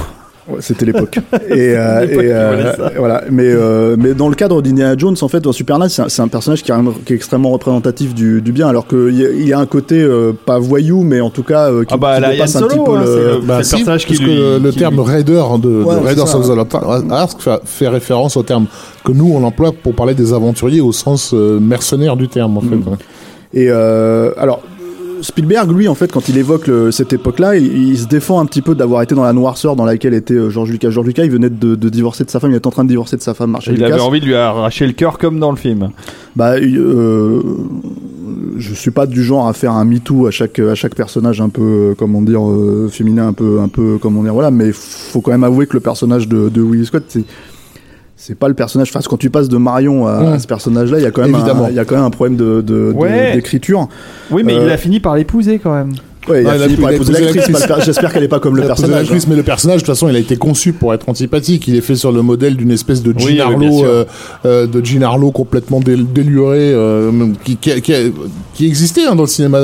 Ouais, 0.49 0.57
C'était 0.61 0.87
l'époque. 0.87 1.19
et, 1.51 1.75
euh, 1.77 2.07
et, 2.07 2.33
euh, 2.33 2.73
voilà. 2.97 3.23
Mais, 3.31 3.45
euh, 3.47 3.97
mais 3.99 4.15
dans 4.15 4.29
le 4.31 4.35
cadre 4.35 4.63
d'Indiana 4.63 4.95
Jones, 4.97 5.17
en 5.21 5.29
fait, 5.29 5.41
dans 5.41 5.53
Superman, 5.53 5.89
c'est 5.91 6.03
un, 6.03 6.09
c'est 6.09 6.23
un 6.23 6.29
personnage 6.29 6.63
qui, 6.63 6.71
est 6.71 6.75
un- 6.75 6.85
qui 7.05 7.13
est 7.13 7.17
extrêmement 7.17 7.51
représentatif 7.51 8.15
du, 8.15 8.41
du 8.41 8.53
bien, 8.53 8.67
alors 8.69 8.87
qu'il 8.87 9.15
y, 9.15 9.27
a- 9.27 9.31
il 9.31 9.47
y 9.47 9.53
a 9.53 9.59
un 9.59 9.67
côté 9.67 10.01
euh, 10.01 10.33
pas 10.47 10.59
voyou, 10.59 11.03
mais 11.03 11.21
en 11.21 11.29
tout 11.31 11.43
cas 11.43 11.71
euh, 11.71 11.85
qui, 11.85 11.93
Ah 11.93 11.97
bah, 11.99 12.17
qui 12.17 12.23
la 12.23 12.31
dépasse 12.33 12.57
un 12.57 12.63
petit 12.63 12.79
peu 12.79 12.93
hein, 12.93 13.01
le. 13.01 13.07
c'est 13.07 13.41
le- 13.41 13.47
Bah, 13.47 13.63
si, 13.63 13.71
personnage 13.77 14.07
qui 14.07 14.13
parce 14.15 14.19
que 14.21 14.25
lui- 14.25 14.37
le, 14.37 14.59
le 14.59 14.71
qui 14.71 14.79
terme 14.79 14.95
lui- 14.95 15.03
raider 15.05 15.43
de, 15.59 15.69
de 15.69 15.83
Ouais, 15.85 15.95
Raiders 16.03 16.29
ça. 16.29 16.39
of 16.39 16.47
the 16.49 16.57
Lost 16.57 16.75
Ark 17.11 17.37
fait, 17.41 17.61
fait 17.65 17.89
référence 17.89 18.37
au 18.39 18.43
terme 18.43 18.67
que 19.05 19.13
nous 19.13 19.31
on 19.35 19.43
emploie 19.45 19.73
pour 19.73 19.95
parler 19.95 20.15
des 20.15 20.33
aventuriers 20.33 20.81
au 20.81 20.93
sens 20.93 21.33
euh, 21.35 21.61
mercenaire 21.61 22.17
du 22.17 22.29
terme 22.29 22.57
en 22.57 22.63
fait. 22.63 22.77
Mm. 22.77 22.97
Et 23.53 23.67
euh, 23.71 24.31
alors. 24.39 24.61
Spielberg, 25.23 25.71
lui, 25.71 25.89
en 25.89 25.95
fait, 25.95 26.11
quand 26.13 26.29
il 26.29 26.39
évoque 26.39 26.67
le- 26.67 26.91
cette 26.91 27.13
époque-là, 27.13 27.57
il, 27.57 27.67
il 27.91 27.99
se 27.99 28.07
défend 28.07 28.41
un 28.41 28.47
petit 28.47 28.63
peu 28.63 28.75
d'avoir 28.75 29.03
été 29.03 29.15
dans 29.15 29.25
la 29.25 29.33
noirceur 29.33 29.77
dans 29.77 29.85
laquelle 29.85 30.15
était 30.15 30.35
euh, 30.35 30.51
George 30.51 30.71
Lucas. 30.71 30.91
George 30.91 31.07
Lucas, 31.07 31.25
il 31.25 31.31
venait 31.31 31.51
de, 31.51 31.75
de 31.75 31.89
divorcer 31.89 32.25
de 32.25 32.31
sa 32.31 32.41
femme, 32.41 32.51
il 32.53 32.57
était 32.57 32.67
en 32.67 32.71
train 32.71 32.85
de 32.85 32.89
divorcer 32.89 33.17
de 33.17 33.23
sa 33.23 33.35
femme, 33.35 33.51
Marshall 33.53 33.75
Il 33.75 33.81
Lucas. 33.81 33.95
avait 33.95 34.03
envie 34.03 34.21
de 34.21 34.27
lui 34.27 34.35
arracher 34.35 34.87
le 34.87 34.93
cœur 34.93 35.19
comme 35.19 35.39
dans 35.39 35.51
le 35.51 35.57
film. 35.57 35.91
Bah, 36.37 36.55
euh, 36.57 37.43
je 38.57 38.75
suis 38.75 38.91
pas 38.91 39.07
du 39.07 39.23
genre 39.25 39.49
à 39.49 39.53
faire 39.53 39.73
un 39.73 39.85
MeToo 39.85 40.27
à 40.27 40.31
chaque 40.31 40.59
à 40.59 40.75
chaque 40.75 40.95
personnage 40.95 41.41
un 41.41 41.49
peu 41.49 41.63
euh, 41.63 41.95
comment 41.97 42.23
dire 42.23 42.47
euh, 42.49 42.89
féminin 42.91 43.29
un 43.29 43.33
peu 43.33 43.61
un 43.61 43.69
peu 43.69 43.99
comment 44.01 44.23
dire 44.23 44.35
voilà 44.35 44.51
mais 44.51 44.71
faut 44.73 45.21
quand 45.21 45.31
même 45.31 45.45
avouer 45.45 45.67
que 45.67 45.75
le 45.75 45.81
personnage 45.81 46.29
de, 46.29 46.49
de 46.49 46.61
Will 46.61 46.85
Scott 46.87 47.05
c'est 47.09 47.25
c'est 48.21 48.35
pas 48.37 48.49
le 48.49 48.55
personnage 48.55 48.91
face 48.91 49.07
quand 49.07 49.17
tu 49.17 49.31
passes 49.31 49.49
de 49.49 49.57
Marion 49.59 50.07
à, 50.09 50.33
à 50.33 50.39
ce 50.41 50.47
personnage 50.49 50.91
là 50.91 50.99
il 50.99 51.05
y 51.05 51.07
a 51.07 51.11
quand 51.13 51.23
même 51.23 51.35
un, 51.37 51.69
il 51.71 51.75
y 51.77 51.79
a 51.79 51.85
quand 51.85 51.95
même 51.95 52.05
un 52.05 52.11
problème 52.11 52.37
de 52.37 52.93
Ouais. 52.95 53.35
d'écriture 53.35 53.89
Oui, 54.33 54.43
mais 54.45 54.55
Euh, 54.57 54.65
il 54.65 54.71
a 54.71 54.77
fini 54.77 54.99
par 54.99 55.15
l'épouser 55.15 55.59
quand 55.61 55.73
même. 55.73 55.93
Ouais, 56.31 56.43
il 56.43 56.47
a 56.49 56.59
fini 56.69 56.77
par 56.77 56.91
épouser 56.93 57.13
l'actrice 57.13 57.85
j'espère 57.85 58.13
qu'elle 58.13 58.23
est 58.25 58.29
pas 58.29 58.41
comme 58.41 58.57
le 58.57 58.63
personnage 58.63 58.91
l'actrice, 59.01 59.27
mais 59.29 59.37
le 59.37 59.43
personnage, 59.43 59.77
de 59.83 59.87
toute 59.87 59.95
façon, 59.95 60.09
il 60.09 60.17
a 60.17 60.19
été 60.19 60.37
conçu 60.37 60.73
pour 60.73 60.93
être 60.95 61.09
antipathique. 61.09 61.67
Il 61.69 61.77
est 61.77 61.81
fait 61.81 61.95
sur 61.97 62.13
le 62.13 62.23
modèle 62.23 62.57
d'une 62.57 62.71
espèce 62.71 63.03
de 63.03 63.13
Jean 63.19 63.27
sûr. 63.79 63.87
euh, 63.89 64.05
euh, 64.47 64.67
de 64.67 64.85
Jean 64.85 65.03
Harlow 65.03 65.31
complètement 65.31 65.81
dél- 65.81 66.07
déluré, 66.13 66.73
euh, 66.73 67.11
qui, 67.45 67.57
qui, 67.57 67.73
a- 67.73 67.81
qui, 67.81 67.95
a- 67.95 68.09
qui 68.55 68.67
existait 68.67 69.05
hein, 69.07 69.15
dans 69.15 69.23
le 69.23 69.29
cinéma 69.29 69.59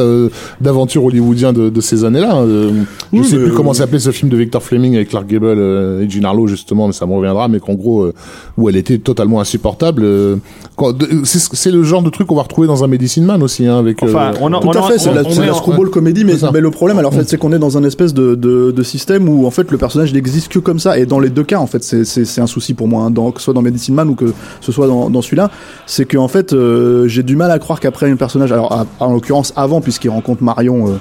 d'aventure 0.61 1.05
hollywoodien 1.05 1.53
de, 1.53 1.69
de 1.71 1.81
ces 1.81 2.05
années-là. 2.05 2.37
euh. 2.43 2.71
je 3.13 3.23
sais 3.23 3.37
plus 3.37 3.53
comment 3.53 3.75
s'appelait 3.75 3.99
ce 3.99 4.11
film 4.11 4.31
de 4.31 4.37
Victor 4.37 4.63
Fleming 4.63 4.95
avec 4.97 5.09
Clark 5.11 5.27
Gable 5.27 5.59
et 6.03 6.09
Jean 6.11 6.25
Harlow 6.25 6.47
justement, 6.47 6.87
mais 6.87 6.93
ça 6.93 7.07
me 7.07 7.13
reviendra. 7.15 7.49
Mais 7.49 7.61
qu'en 7.61 7.75
gros, 7.75 8.05
euh, 8.05 8.15
où 8.57 8.69
elle 8.69 8.77
était 8.77 8.99
totalement 8.99 9.41
insupportable. 9.41 10.03
euh, 10.05 10.37
quand- 10.77 10.93
de- 10.93 11.09
c'est 11.25 11.41
c'est 11.55 11.71
le 11.71 11.83
genre 11.83 12.03
de 12.03 12.11
truc 12.11 12.27
qu'on 12.29 12.35
va 12.37 12.43
retrouver 12.43 12.67
dans 12.67 12.85
un 12.85 12.87
Medicine 12.87 13.25
Man 13.25 13.43
aussi, 13.43 13.67
hein, 13.67 13.79
avec. 13.79 14.03
Enfin, 14.03 14.33
euh, 14.33 14.39
on 14.41 14.53
en- 14.53 14.61
Tout 14.61 14.69
on 14.69 14.71
à 14.73 14.83
fait, 14.89 14.99
c'est 14.99 15.13
la, 15.13 15.23
screwball 15.55 15.91
comédie, 15.91 16.25
mais. 16.25 16.35
Mais 16.55 16.61
le 16.61 16.71
problème, 16.71 16.99
alors, 16.99 17.13
en 17.13 17.17
fait, 17.17 17.29
c'est 17.29 17.37
qu'on 17.37 17.53
est 17.53 17.59
dans 17.59 17.77
un 17.77 17.83
espèce 17.85 18.15
de, 18.15 18.37
de, 18.37 18.71
de 18.71 18.83
système 18.85 19.29
où, 19.29 19.45
en 19.45 19.51
fait, 19.51 19.71
le 19.73 19.77
personnage 19.77 20.15
n'existe 20.15 20.49
que 20.53 20.61
comme 20.61 20.79
ça. 20.79 20.97
Et 20.99 21.05
dans 21.05 21.19
les 21.19 21.29
deux 21.29 21.43
cas, 21.43 21.59
en 21.59 21.67
fait, 21.67 21.83
c'est- 21.83 22.39
un 22.41 22.47
souci 22.47 22.75
pour 22.75 22.87
moi, 22.87 23.03
hein, 23.05 23.13
que 23.33 23.41
ce 23.41 23.45
soit 23.45 23.55
dans 23.55 23.61
Medicine 23.63 23.95
Man 23.95 24.09
ou 24.09 24.15
que 24.15 24.33
ce 24.61 24.71
soit 24.71 24.87
dans, 24.87 25.21
celui-là. 25.23 25.51
C'est 25.87 26.05
que, 26.05 26.17
en 26.17 26.29
fait, 26.29 26.53
euh, 26.53 27.09
j'ai 27.09 27.25
du 27.25 27.35
mal 27.35 27.51
à 27.51 27.59
croire 27.59 27.81
qu'après 27.81 28.09
un 28.11 28.17
personnage, 28.17 28.53
alors, 28.53 28.87
en 29.01 29.13
l'occurrence, 29.13 29.53
avant, 29.57 29.81
puisqu'il 29.81 30.11
rencontre 30.11 30.43
Marion, 30.45 30.89
euh, 30.89 30.93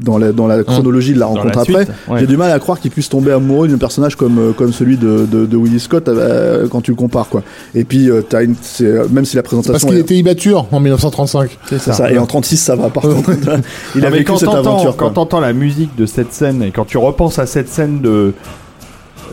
dans 0.00 0.18
la 0.18 0.32
dans 0.32 0.46
la 0.46 0.62
chronologie 0.62 1.14
de 1.14 1.18
la 1.18 1.26
rencontre 1.26 1.64
suite, 1.64 1.76
après, 1.76 1.88
ouais. 2.12 2.20
j'ai 2.20 2.26
du 2.26 2.36
mal 2.36 2.50
à 2.50 2.58
croire 2.58 2.78
qu'il 2.80 2.90
puisse 2.90 3.08
tomber 3.08 3.32
amoureux 3.32 3.66
d'un 3.68 3.78
personnage 3.78 4.14
comme 4.16 4.38
euh, 4.38 4.52
comme 4.52 4.72
celui 4.72 4.96
de 4.96 5.26
de, 5.30 5.46
de 5.46 5.56
Willie 5.56 5.80
Scott 5.80 6.08
euh, 6.08 6.68
quand 6.68 6.80
tu 6.82 6.90
le 6.90 6.96
compares 6.96 7.28
quoi. 7.28 7.42
Et 7.74 7.84
puis 7.84 8.10
euh, 8.10 8.20
t'as 8.20 8.42
une 8.42 8.54
euh, 8.82 9.06
même 9.10 9.24
si 9.24 9.36
la 9.36 9.42
Parce 9.42 9.54
présentation 9.54 9.88
qu'il 9.88 9.96
est- 9.96 10.00
était 10.00 10.16
immature 10.16 10.66
en 10.72 10.80
1935. 10.80 11.58
C'est 11.68 11.78
ça 11.80 12.10
et 12.10 12.18
en 12.18 12.26
36 12.26 12.56
ça 12.56 12.76
va 12.76 12.90
par 12.90 13.02
contre. 13.04 13.30
Il 13.94 14.00
Non, 14.02 14.06
a 14.06 14.10
vécu 14.10 14.24
quand 14.24 14.36
cette 14.36 14.48
aventure. 14.50 14.96
Quand 14.96 15.10
t'entends 15.10 15.40
la 15.40 15.52
musique 15.52 15.96
de 15.96 16.06
cette 16.06 16.32
scène 16.32 16.62
et 16.62 16.70
quand 16.70 16.84
tu 16.84 16.98
repenses 16.98 17.38
à 17.38 17.46
cette 17.46 17.68
scène 17.68 18.00
de 18.00 18.32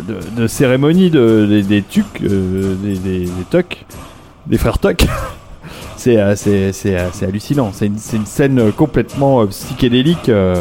de, 0.07 0.41
de 0.41 0.47
cérémonie 0.47 1.09
de, 1.11 1.45
des, 1.47 1.61
des 1.61 1.81
tucs, 1.83 2.05
euh, 2.23 2.73
des, 2.83 2.97
des, 2.97 3.19
des 3.25 3.29
tucs, 3.51 3.85
des 4.47 4.57
frères 4.57 4.79
tucs, 4.79 5.05
c'est 6.03 6.17
euh, 6.17 6.35
euh, 6.47 7.07
c'est 7.13 7.25
hallucinant. 7.25 7.71
C'est 7.73 7.85
une, 7.85 7.97
scène 8.25 8.59
euh, 8.59 8.71
complètement 8.71 9.41
euh, 9.41 9.45
psychédélique 9.45 10.29
euh, 10.29 10.55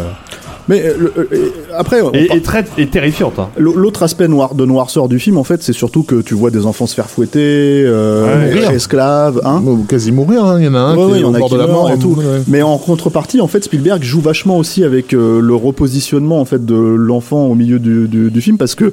Mais 0.69 0.83
euh, 0.85 0.95
le- 0.99 1.13
euh, 1.19 1.29
euh, 1.33 1.49
après 1.77 1.99
et, 2.13 2.27
par- 2.27 2.37
et 2.37 2.41
très 2.43 2.65
et 2.79 2.87
terrifiante. 2.87 3.39
hein. 3.39 3.49
L'autre 3.59 4.03
aspect 4.05 4.29
noir 4.29 4.55
de 4.55 4.65
noirceur 4.65 5.09
du 5.09 5.19
film, 5.19 5.37
en 5.39 5.45
fait, 5.45 5.63
c'est 5.63 5.73
surtout 5.73 6.05
que 6.05 6.21
tu 6.23 6.35
vois 6.35 6.51
des 6.51 6.65
enfants 6.67 6.87
se 6.87 6.95
faire 6.95 7.11
fouetter, 7.11 7.83
euh, 7.87 8.53
Ouais. 8.69 8.75
esclaves, 8.75 9.41
hein. 9.45 9.63
Quasi 9.89 10.13
mourir, 10.13 10.45
hein. 10.45 10.59
il 10.61 10.65
y 10.67 10.69
en 10.69 10.75
a 10.75 10.79
un 10.79 10.97
Ouais, 10.97 11.07
qui 11.07 11.13
ouais, 11.13 11.21
est 11.21 11.25
au 11.25 11.33
bord 11.33 11.51
de 11.51 11.57
la 11.59 11.67
mort 11.67 11.91
et 11.91 11.99
tout. 11.99 12.15
ouais. 12.17 12.43
Mais 12.47 12.63
en 12.63 12.79
contrepartie, 12.79 13.41
en 13.41 13.49
fait, 13.49 13.65
Spielberg 13.65 14.03
joue 14.03 14.21
vachement 14.21 14.57
aussi 14.59 14.85
avec 14.85 15.13
euh, 15.13 15.41
le 15.41 15.55
repositionnement 15.55 16.41
en 16.41 16.45
fait 16.45 16.65
de 16.65 16.75
l'enfant 16.77 17.47
au 17.47 17.55
milieu 17.55 17.79
du, 17.81 18.07
du, 18.07 18.31
du 18.31 18.41
film 18.41 18.57
parce 18.59 18.75
que 18.77 18.93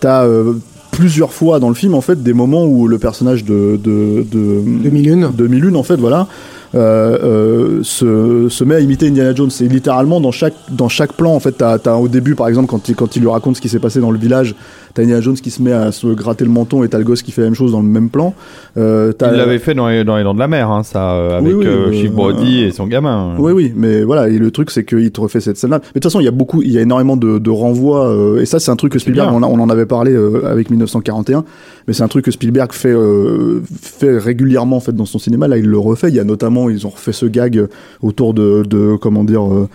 t'as 0.00 0.24
euh, 0.24 0.54
plusieurs 0.90 1.32
fois 1.32 1.60
dans 1.60 1.68
le 1.68 1.74
film 1.74 1.94
en 1.94 2.00
fait 2.00 2.22
des 2.22 2.32
moments 2.32 2.64
où 2.64 2.88
le 2.88 2.98
personnage 2.98 3.44
de 3.44 3.78
de 3.82 4.26
de, 4.30 4.62
De 4.84 4.90
Milune. 4.90 5.30
de 5.36 5.46
Milune, 5.46 5.76
en 5.76 5.82
fait, 5.82 5.96
voilà. 5.96 6.26
Euh, 6.72 7.18
euh, 7.24 7.82
se, 7.82 8.48
se 8.48 8.62
met 8.62 8.76
à 8.76 8.80
imiter 8.80 9.08
Indiana 9.08 9.34
Jones. 9.34 9.50
Et 9.60 9.66
littéralement, 9.66 10.20
dans 10.20 10.30
chaque, 10.30 10.54
dans 10.70 10.88
chaque 10.88 11.14
plan, 11.14 11.34
en 11.34 11.40
fait, 11.40 11.52
t'as, 11.52 11.78
t'as 11.78 11.96
au 11.96 12.06
début, 12.06 12.36
par 12.36 12.46
exemple, 12.46 12.68
quand 12.68 12.88
il, 12.88 12.94
quand 12.94 13.16
il 13.16 13.22
lui 13.22 13.28
raconte 13.28 13.56
ce 13.56 13.60
qui 13.60 13.68
s'est 13.68 13.80
passé 13.80 14.00
dans 14.00 14.12
le 14.12 14.18
village, 14.18 14.54
t'as 14.94 15.02
Indiana 15.02 15.20
Jones 15.20 15.34
qui 15.36 15.50
se 15.50 15.62
met 15.62 15.72
à 15.72 15.92
se 15.92 16.06
gratter 16.08 16.44
le 16.44 16.50
menton 16.50 16.82
et 16.84 16.88
t'as 16.88 16.98
le 16.98 17.04
gosse 17.04 17.22
qui 17.22 17.32
fait 17.32 17.40
la 17.42 17.46
même 17.48 17.54
chose 17.54 17.72
dans 17.72 17.80
le 17.82 17.88
même 17.88 18.08
plan. 18.10 18.34
Euh, 18.76 19.12
Il 19.20 19.36
l'avait 19.36 19.58
fait 19.58 19.74
dans 19.74 19.88
les, 19.88 20.04
dans 20.04 20.16
les 20.16 20.24
Dents 20.24 20.34
de 20.34 20.38
la 20.38 20.48
Mer, 20.48 20.70
hein, 20.70 20.82
ça, 20.82 21.12
euh, 21.14 21.38
avec 21.38 21.48
Oui, 21.54 21.60
oui, 21.60 21.66
euh, 21.66 21.92
Chief 21.92 22.12
Brody 22.12 22.64
euh, 22.64 22.68
et 22.68 22.70
son 22.72 22.86
gamin. 22.86 23.34
Oui, 23.38 23.52
oui, 23.52 23.72
mais 23.76 24.02
voilà, 24.02 24.28
et 24.28 24.38
le 24.38 24.50
truc, 24.50 24.70
c'est 24.70 24.84
qu'il 24.84 25.10
te 25.10 25.20
refait 25.20 25.40
cette 25.40 25.56
scène-là. 25.56 25.78
Mais 25.78 25.86
de 25.88 25.92
toute 25.94 26.04
façon, 26.04 26.20
il 26.20 26.24
y 26.24 26.28
a 26.28 26.32
beaucoup, 26.32 26.62
il 26.62 26.70
y 26.72 26.78
a 26.78 26.80
énormément 26.82 27.16
de, 27.16 27.38
de 27.38 27.50
renvois, 27.50 28.08
euh, 28.08 28.40
et 28.40 28.46
ça, 28.46 28.58
c'est 28.60 28.70
un 28.70 28.76
truc 28.76 28.92
que 28.92 28.98
Spielberg, 28.98 29.30
on, 29.34 29.42
a- 29.42 29.46
on 29.46 29.58
en 29.60 29.68
avait 29.70 29.86
parlé 29.86 30.12
euh, 30.12 30.44
avec 30.50 30.70
1941, 30.70 31.44
mais 31.86 31.94
c'est 31.94 32.02
un 32.02 32.08
truc 32.08 32.24
que 32.24 32.30
Spielberg 32.30 32.72
fait, 32.72 32.92
euh, 32.92 33.60
fait 33.82 34.18
régulièrement, 34.18 34.76
en 34.76 34.80
fait, 34.80 34.92
dans 34.94 35.06
son 35.06 35.18
cinéma. 35.18 35.48
Là, 35.48 35.58
il 35.58 35.66
le 35.66 35.78
refait. 35.78 36.08
Il 36.08 36.14
y 36.14 36.20
a 36.20 36.24
notamment, 36.24 36.68
ils 36.70 36.86
ont 36.86 36.90
refait 36.90 37.12
ce 37.12 37.26
gag 37.26 37.66
autour 38.02 38.34
de, 38.34 38.62
de 38.68 38.96
comment 39.00 39.24
dire, 39.24 39.42
euh, 39.44 39.68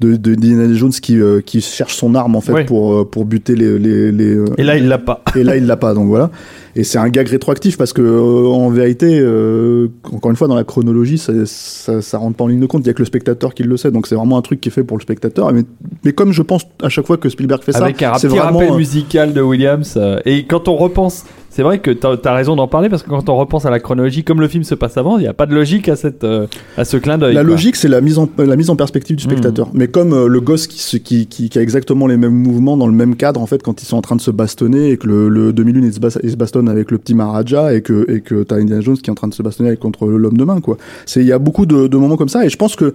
de, 0.00 0.16
de 0.16 0.32
Indiana 0.32 0.72
Jones 0.74 0.90
qui, 0.90 1.18
euh, 1.20 1.40
qui 1.40 1.60
cherche 1.60 1.94
son 1.96 2.14
arme, 2.14 2.36
en 2.36 2.40
fait, 2.40 2.64
pour, 2.64 2.94
euh, 2.94 3.04
pour 3.04 3.24
buter 3.24 3.54
les, 3.56 3.78
les, 3.78 4.12
les, 4.12 4.34
euh, 4.36 4.44
Et 4.58 4.62
là, 4.64 4.76
il 4.76 4.88
l'a 4.88 4.98
pas. 4.98 5.22
et 5.36 5.42
là, 5.42 5.56
il 5.56 5.66
l'a 5.66 5.76
pas, 5.76 5.94
donc 5.94 6.08
voilà. 6.08 6.30
Et 6.74 6.84
c'est 6.84 6.98
un 6.98 7.08
gag 7.08 7.26
rétroactif 7.28 7.78
parce 7.78 7.94
que, 7.94 8.02
euh, 8.02 8.46
en 8.48 8.68
vérité, 8.68 9.18
euh, 9.18 9.88
encore 10.12 10.30
une 10.30 10.36
fois, 10.36 10.48
dans 10.48 10.54
la 10.54 10.64
chronologie, 10.64 11.16
ça, 11.16 11.32
ça, 11.46 12.02
ça 12.02 12.18
rentre 12.18 12.36
pas 12.36 12.44
en 12.44 12.48
ligne 12.48 12.60
de 12.60 12.66
compte. 12.66 12.82
Il 12.84 12.88
y 12.88 12.90
a 12.90 12.94
que 12.94 12.98
le 12.98 13.06
spectateur 13.06 13.54
qui 13.54 13.62
le 13.62 13.76
sait, 13.78 13.90
donc 13.90 14.06
c'est 14.06 14.14
vraiment 14.14 14.36
un 14.36 14.42
truc 14.42 14.60
qui 14.60 14.68
est 14.68 14.72
fait 14.72 14.84
pour 14.84 14.98
le 14.98 15.02
spectateur. 15.02 15.50
Mais, 15.52 15.62
mais 16.04 16.12
comme 16.12 16.32
je 16.32 16.42
pense 16.42 16.66
à 16.82 16.90
chaque 16.90 17.06
fois 17.06 17.16
que 17.16 17.30
Spielberg 17.30 17.62
fait 17.62 17.72
ça, 17.72 17.78
Avec 17.84 17.96
c'est 17.98 18.28
petit 18.28 18.36
vraiment. 18.36 18.58
rappel 18.58 18.74
musical 18.76 19.32
de 19.32 19.40
Williams. 19.40 19.98
et 20.26 20.44
quand 20.44 20.68
on 20.68 20.76
repense, 20.76 21.24
c'est 21.56 21.62
vrai 21.62 21.78
que 21.78 21.90
t'as 21.90 22.16
as 22.22 22.34
raison 22.34 22.54
d'en 22.54 22.68
parler 22.68 22.90
parce 22.90 23.02
que 23.02 23.08
quand 23.08 23.30
on 23.30 23.36
repense 23.38 23.64
à 23.64 23.70
la 23.70 23.80
chronologie, 23.80 24.24
comme 24.24 24.42
le 24.42 24.46
film 24.48 24.62
se 24.62 24.74
passe 24.74 24.98
avant, 24.98 25.16
il 25.16 25.22
n'y 25.22 25.26
a 25.26 25.32
pas 25.32 25.46
de 25.46 25.54
logique 25.54 25.88
à, 25.88 25.96
cette, 25.96 26.22
euh, 26.22 26.46
à 26.76 26.84
ce 26.84 26.98
clin 26.98 27.16
d'œil. 27.16 27.32
La 27.34 27.40
quoi. 27.42 27.50
logique, 27.50 27.76
c'est 27.76 27.88
la 27.88 28.02
mise 28.02 28.18
en 28.18 28.28
la 28.36 28.56
mise 28.56 28.68
en 28.68 28.76
perspective 28.76 29.16
du 29.16 29.22
spectateur. 29.24 29.70
Mais 29.72 29.88
comme 29.88 30.12
euh, 30.12 30.26
le 30.28 30.40
gosse 30.42 30.66
qui, 30.66 30.80
se- 30.80 30.98
qui, 30.98 31.26
qui, 31.26 31.48
qui 31.48 31.58
a 31.58 31.62
exactement 31.62 32.06
les 32.06 32.18
mêmes 32.18 32.34
mouvements 32.34 32.76
dans 32.76 32.86
le 32.86 32.92
même 32.92 33.16
cadre, 33.16 33.40
en 33.40 33.46
fait, 33.46 33.62
quand 33.62 33.80
ils 33.82 33.86
sont 33.86 33.96
en 33.96 34.02
train 34.02 34.16
de 34.16 34.20
se 34.20 34.30
bastonner 34.30 34.90
et 34.90 34.96
que 34.98 35.06
le, 35.06 35.30
le 35.30 35.54
demi-lune 35.54 35.84
il 35.84 35.94
se, 35.94 35.98
bas- 36.00 36.18
il 36.22 36.30
se 36.30 36.36
bastonne 36.36 36.68
avec 36.68 36.90
le 36.90 36.98
petit 36.98 37.14
Maharaja 37.14 37.72
et 37.72 37.80
que 37.80 38.04
et 38.12 38.20
que 38.20 38.42
t'as 38.42 38.56
Indiana 38.56 38.82
Jones 38.82 38.98
qui 38.98 39.08
est 39.08 39.12
en 39.12 39.14
train 39.14 39.28
de 39.28 39.34
se 39.34 39.42
bastonner 39.42 39.70
avec 39.70 39.80
contre 39.80 40.06
l'homme 40.08 40.36
de 40.36 40.44
main, 40.44 40.60
quoi. 40.60 40.76
C'est 41.06 41.20
il 41.22 41.26
y 41.26 41.32
a 41.32 41.38
beaucoup 41.38 41.64
de, 41.64 41.86
de 41.86 41.96
moments 41.96 42.18
comme 42.18 42.28
ça 42.28 42.44
et 42.44 42.50
je 42.50 42.56
pense 42.58 42.76
que 42.76 42.92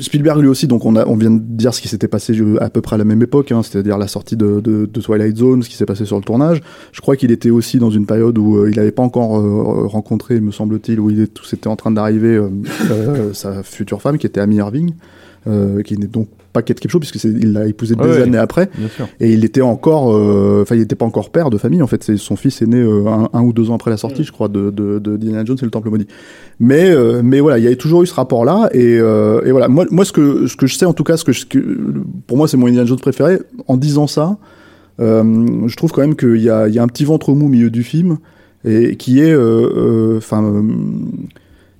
Spielberg 0.00 0.40
lui 0.40 0.48
aussi, 0.48 0.66
donc 0.66 0.84
on, 0.84 0.96
a, 0.96 1.06
on 1.06 1.16
vient 1.16 1.30
de 1.30 1.38
dire 1.38 1.72
ce 1.72 1.80
qui 1.80 1.88
s'était 1.88 2.08
passé 2.08 2.38
euh, 2.38 2.62
à 2.62 2.68
peu 2.68 2.80
près 2.80 2.94
à 2.94 2.98
la 2.98 3.04
même 3.04 3.22
époque, 3.22 3.52
hein, 3.52 3.62
c'est-à-dire 3.62 3.96
la 3.96 4.08
sortie 4.08 4.36
de, 4.36 4.86
Twilight 4.86 5.36
Zone, 5.36 5.62
ce 5.62 5.68
qui 5.68 5.76
s'est 5.76 5.86
passé 5.86 6.04
sur 6.04 6.16
le 6.16 6.22
tournage. 6.22 6.60
Je 6.92 7.00
crois 7.00 7.16
qu'il 7.16 7.30
était 7.30 7.50
aussi 7.50 7.78
dans 7.78 7.90
une 7.90 8.06
période 8.06 8.36
où 8.38 8.58
euh, 8.58 8.70
il 8.70 8.76
n'avait 8.76 8.92
pas 8.92 9.02
encore 9.02 9.38
euh, 9.38 9.86
rencontré, 9.86 10.40
me 10.40 10.50
semble-t-il, 10.50 11.00
où 11.00 11.10
il 11.10 11.20
est, 11.20 11.32
tout 11.32 11.44
en 11.66 11.76
train 11.76 11.90
d'arriver 11.90 12.36
euh, 12.36 12.48
euh, 12.90 13.32
sa 13.32 13.62
future 13.62 14.02
femme, 14.02 14.18
qui 14.18 14.26
était 14.26 14.40
Amy 14.40 14.56
Irving, 14.56 14.92
euh, 15.46 15.82
qui 15.82 15.96
n'est 15.96 16.06
donc 16.06 16.28
pas 16.52 16.62
Kate 16.62 16.80
Capshaw, 16.80 16.98
puisque 17.00 17.18
c'est- 17.18 17.28
il 17.30 17.52
l'a 17.52 17.66
épousée 17.66 17.94
des 17.94 18.02
Ouais, 18.04 18.10
ouais. 18.10 18.22
années 18.22 18.36
après. 18.38 18.68
Et 19.20 19.32
il 19.32 19.44
était 19.44 19.62
encore, 19.62 20.14
euh, 20.14 20.62
enfin, 20.62 20.74
il 20.74 20.80
n'était 20.80 20.94
pas 20.96 21.04
encore 21.06 21.30
père 21.30 21.48
de 21.50 21.56
famille. 21.58 21.82
En 21.82 21.86
fait, 21.86 22.02
c'est 22.04 22.16
son 22.16 22.36
fils 22.36 22.60
est 22.62 22.66
né 22.66 22.76
euh, 22.80 23.06
un, 23.06 23.28
un 23.32 23.42
ou 23.42 23.52
deux 23.52 23.70
ans 23.70 23.74
après 23.74 23.90
la 23.90 23.96
sortie, 23.96 24.22
je 24.24 24.32
crois, 24.32 24.48
de, 24.48 24.70
de, 24.70 24.98
de 24.98 25.14
Indiana 25.14 25.44
Jones 25.44 25.56
et 25.60 25.64
le 25.64 25.70
Temple 25.70 25.88
maudit. 25.90 26.06
Mais, 26.60 26.90
euh, 26.90 27.22
mais 27.24 27.40
voilà, 27.40 27.58
il 27.58 27.64
y 27.64 27.68
a 27.68 27.74
toujours 27.76 28.02
eu 28.02 28.06
ce 28.06 28.14
rapport-là. 28.14 28.68
Et, 28.72 28.94
et 28.96 29.50
voilà, 29.50 29.68
moi, 29.68 29.86
moi, 29.90 30.04
ce 30.04 30.12
que, 30.12 30.46
ce 30.46 30.56
que 30.56 30.66
je 30.66 30.76
sais, 30.76 30.84
en 30.86 30.92
tout 30.92 31.04
cas, 31.04 31.16
ce 31.16 31.24
que, 31.24 31.32
je- 31.32 31.46
que 31.46 31.58
pour 32.26 32.36
moi, 32.36 32.46
c'est 32.48 32.56
mon 32.56 32.66
Indiana 32.66 32.86
Jones 32.86 33.00
préféré. 33.00 33.38
En 33.68 33.76
disant 33.76 34.06
ça, 34.06 34.36
euh, 35.00 35.66
je 35.68 35.76
trouve 35.76 35.90
quand 35.92 36.02
même 36.02 36.16
qu'il 36.16 36.36
y 36.36 36.42
y 36.44 36.48
a 36.50 36.82
un 36.82 36.86
petit 36.86 37.04
ventre 37.04 37.32
mou 37.32 37.46
au 37.46 37.48
milieu 37.48 37.70
du 37.70 37.82
film 37.82 38.18
et 38.64 38.96
qui 38.96 39.20
est, 39.20 39.32
euh, 39.32 40.18
enfin. 40.18 40.44
euh, 40.44 40.62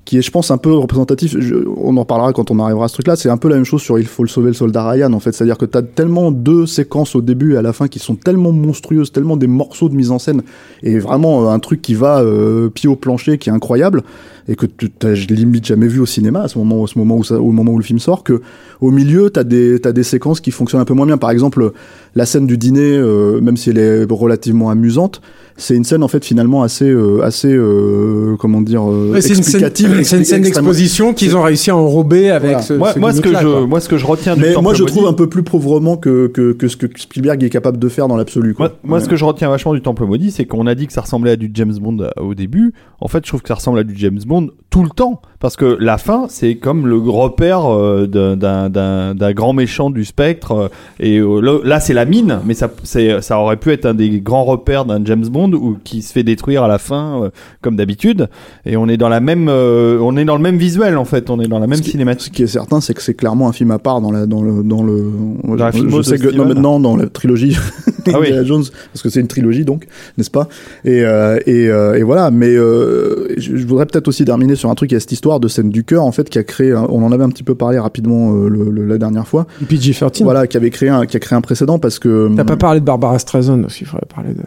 qui 0.04 0.18
est, 0.18 0.22
je 0.22 0.30
pense, 0.30 0.50
un 0.50 0.58
peu 0.58 0.74
représentatif. 0.74 1.36
On 1.76 1.96
en 1.96 2.00
reparlera 2.00 2.32
quand 2.32 2.50
on 2.50 2.58
arrivera 2.58 2.86
à 2.86 2.88
ce 2.88 2.94
truc-là. 2.94 3.16
C'est 3.16 3.30
un 3.30 3.36
peu 3.36 3.48
la 3.48 3.54
même 3.54 3.64
chose 3.64 3.82
sur 3.82 3.98
Il 3.98 4.06
faut 4.06 4.24
le 4.24 4.28
sauver 4.28 4.48
le 4.48 4.54
soldat 4.54 4.88
Ryan, 4.88 5.12
en 5.12 5.20
fait. 5.20 5.32
C'est-à-dire 5.32 5.58
que 5.58 5.64
tu 5.64 5.78
as 5.78 5.82
tellement 5.82 6.32
deux 6.32 6.66
séquences 6.66 7.14
au 7.14 7.20
début 7.20 7.54
et 7.54 7.56
à 7.56 7.62
la 7.62 7.72
fin 7.72 7.86
qui 7.86 7.98
sont 7.98 8.16
tellement 8.16 8.52
monstrueuses, 8.52 9.12
tellement 9.12 9.36
des 9.36 9.46
morceaux 9.46 9.88
de 9.88 9.94
mise 9.94 10.10
en 10.10 10.18
scène, 10.18 10.42
et 10.82 10.98
vraiment 10.98 11.44
euh, 11.44 11.52
un 11.52 11.58
truc 11.60 11.82
qui 11.82 11.94
va 11.94 12.20
euh, 12.20 12.68
pied 12.68 12.88
au 12.88 12.96
plancher, 12.96 13.38
qui 13.38 13.48
est 13.48 13.52
incroyable, 13.52 14.02
et 14.48 14.56
que 14.56 14.66
tu 14.66 14.90
t'as 14.90 15.12
limite 15.12 15.66
jamais 15.66 15.86
vu 15.86 16.00
au 16.00 16.06
cinéma 16.06 16.42
à 16.42 16.48
ce 16.48 16.58
moment, 16.58 16.84
à 16.84 16.86
ce 16.86 16.98
moment 16.98 17.16
où 17.16 17.24
ça, 17.24 17.40
au 17.40 17.52
moment 17.52 17.72
où 17.72 17.78
le 17.78 17.84
film 17.84 17.98
sort, 17.98 18.24
que 18.24 18.40
au 18.80 18.90
milieu, 18.90 19.30
t'as 19.30 19.44
des, 19.44 19.78
t'as 19.80 19.92
des 19.92 20.02
séquences 20.02 20.40
qui 20.40 20.50
fonctionnent 20.50 20.82
un 20.82 20.84
peu 20.86 20.94
moins 20.94 21.06
bien. 21.06 21.16
Par 21.18 21.30
exemple, 21.30 21.72
la 22.16 22.26
scène 22.26 22.46
du 22.46 22.58
dîner, 22.58 22.96
euh, 22.96 23.40
même 23.40 23.56
si 23.56 23.70
elle 23.70 23.78
est 23.78 24.04
relativement 24.10 24.70
amusante, 24.70 25.20
c'est 25.56 25.76
une 25.76 25.84
scène 25.84 26.02
en 26.02 26.08
fait 26.08 26.24
finalement 26.24 26.62
assez, 26.62 26.88
euh, 26.88 27.20
assez, 27.22 27.52
euh, 27.52 28.36
comment 28.38 28.60
dire, 28.62 28.90
euh, 28.90 29.12
c'est 29.20 29.28
une 29.28 29.34
scène, 29.42 29.62
explicative, 29.62 30.02
c'est 30.02 30.16
une 30.18 30.24
scène 30.24 30.44
extrêmement- 30.44 30.70
d'exposition 30.70 31.14
qu'ils 31.14 31.36
ont 31.36 31.42
réussi 31.42 31.70
à 31.70 31.76
enrober 31.76 32.30
avec 32.30 32.50
Voilà. 32.52 32.62
ce, 32.62 32.72
Moi, 32.72 32.92
ce 32.94 32.98
moi, 32.98 33.12
ce 33.12 33.20
que 33.20 33.28
je, 33.28 33.46
quoi. 33.46 33.66
moi, 33.66 33.80
ce 33.80 33.88
que 33.88 33.96
je 33.98 34.06
retiens 34.06 34.34
du 34.34 34.40
Mais 34.40 34.52
Temple 34.54 34.62
moi, 34.64 34.74
je 34.74 34.82
maudit- 34.82 34.92
trouve 34.92 35.06
un 35.06 35.12
peu 35.12 35.28
plus 35.28 35.42
pauvrement 35.42 35.96
que, 35.96 36.26
que, 36.28 36.52
que 36.52 36.68
ce 36.68 36.76
que 36.76 36.86
Spielberg 36.96 37.42
est 37.44 37.50
capable 37.50 37.78
de 37.78 37.88
faire 37.88 38.08
dans 38.08 38.16
l'absolu. 38.16 38.54
quoi. 38.54 38.68
Moi, 38.68 38.78
moi, 38.84 39.00
ce 39.00 39.08
que 39.08 39.16
je 39.16 39.24
retiens 39.24 39.48
vachement 39.50 39.74
du 39.74 39.82
Temple 39.82 40.04
maudit, 40.06 40.30
c'est 40.30 40.46
qu'on 40.46 40.66
a 40.66 40.74
dit 40.74 40.86
que 40.86 40.92
ça 40.92 41.02
ressemblait 41.02 41.32
à 41.32 41.36
du 41.36 41.50
James 41.54 41.74
Bond 41.80 41.98
euh, 42.00 42.08
au 42.20 42.34
début. 42.34 42.72
En 43.00 43.08
fait, 43.08 43.20
je 43.24 43.28
trouve 43.28 43.42
que 43.42 43.48
ça 43.48 43.54
ressemble 43.54 43.78
à 43.78 43.84
du 43.84 43.94
James 43.96 44.18
Bond 44.26 44.31
tout 44.70 44.82
le 44.82 44.90
temps. 44.90 45.20
Parce 45.42 45.56
que 45.56 45.76
la 45.80 45.98
fin, 45.98 46.26
c'est 46.28 46.54
comme 46.54 46.86
le 46.86 46.96
repère 46.98 47.66
euh, 47.70 48.06
d'un- 48.06 49.32
grand 49.32 49.52
méchant 49.52 49.90
du 49.90 50.04
spectre. 50.04 50.52
euh, 50.52 50.68
et 51.00 51.18
euh, 51.18 51.60
là, 51.64 51.80
c'est 51.80 51.92
la 51.94 52.04
mine, 52.04 52.38
mais 52.46 52.54
ça, 52.54 52.70
ça 52.84 53.38
aurait 53.38 53.56
pu 53.56 53.72
être 53.72 53.84
un 53.86 53.94
des 53.94 54.20
grands 54.20 54.44
repères 54.44 54.84
d'un 54.84 55.04
James 55.04 55.26
Bond 55.28 55.52
ou 55.52 55.76
qui 55.82 56.00
se 56.02 56.12
fait 56.12 56.22
détruire 56.22 56.62
à 56.62 56.68
la 56.68 56.78
fin, 56.78 57.30
comme 57.60 57.74
d'habitude. 57.76 58.28
Et 58.66 58.76
on 58.76 58.88
est 58.88 58.96
dans 58.96 59.08
la 59.08 59.18
même, 59.20 59.48
euh, 59.48 59.98
on 60.00 60.16
est 60.16 60.24
dans 60.24 60.36
le 60.36 60.42
même 60.42 60.56
visuel 60.58 60.96
en 60.96 61.04
fait. 61.04 61.28
On 61.28 61.40
est 61.40 61.48
dans 61.48 61.58
la 61.58 61.66
même 61.66 61.78
Ce 61.78 61.82
qui- 61.82 61.90
cinématique. 61.90 62.22
Ce 62.32 62.36
qui 62.36 62.42
est 62.44 62.46
certain, 62.46 62.80
c'est 62.80 62.94
que 62.94 63.02
c'est 63.02 63.14
clairement 63.14 63.48
un 63.48 63.52
film 63.52 63.72
à 63.72 63.80
part 63.80 64.00
dans 64.00 64.12
la 64.12 64.26
dans 64.26 64.42
le 64.42 64.62
dans 64.62 64.82
le. 64.84 65.10
Dans 65.44 65.54
la 65.56 65.70
je, 65.72 65.88
je 65.88 66.02
sais 66.02 66.18
que 66.18 66.28
non, 66.28 66.44
maintenant 66.46 66.78
dans 66.78 66.96
la 66.96 67.06
trilogie 67.08 67.56
Ah 68.12 68.18
oui. 68.20 68.28
Jones, 68.44 68.64
parce 68.92 69.02
que 69.02 69.08
c'est 69.10 69.20
une 69.20 69.28
trilogie 69.28 69.64
donc, 69.64 69.86
n'est-ce 70.18 70.30
pas? 70.30 70.48
Et 70.84 71.04
euh, 71.04 71.38
et, 71.46 71.68
euh, 71.68 71.94
et 71.98 72.02
voilà. 72.04 72.30
Mais 72.30 72.48
euh, 72.54 73.34
je, 73.38 73.56
je 73.56 73.66
voudrais 73.66 73.86
peut-être 73.86 74.06
aussi 74.08 74.24
terminer 74.24 74.54
sur 74.54 74.70
un 74.70 74.74
truc. 74.76 74.92
A 74.92 75.00
cette 75.00 75.12
histoire 75.12 75.31
de 75.40 75.48
scène 75.48 75.70
du 75.70 75.84
cœur 75.84 76.04
en 76.04 76.12
fait 76.12 76.28
qui 76.30 76.38
a 76.38 76.42
créé. 76.44 76.74
on 76.74 77.02
en 77.04 77.12
avait 77.12 77.24
un 77.24 77.28
petit 77.30 77.42
peu 77.42 77.54
parlé 77.54 77.78
rapidement 77.78 78.34
euh, 78.34 78.48
le- 78.48 78.70
le- 78.70 78.86
la 78.86 78.98
dernière 78.98 79.26
fois. 79.28 79.46
Et 79.62 79.64
PG-13. 79.64 80.22
Voilà, 80.22 80.46
qui 80.46 80.56
avait 80.56 80.70
créé 80.70 80.88
un 80.88 81.06
qui 81.06 81.16
a 81.16 81.20
créé 81.20 81.36
un 81.36 81.40
précédent 81.42 81.78
parce 81.78 81.98
que. 81.98 82.30
T'as 82.36 82.44
pas 82.44 82.56
parlé 82.56 82.80
de 82.80 82.84
Barbara 82.84 83.18
Streisand 83.18 83.62
aussi, 83.64 83.82
il 83.82 83.86
faudrait 83.86 84.06
parler 84.14 84.34
de. 84.34 84.42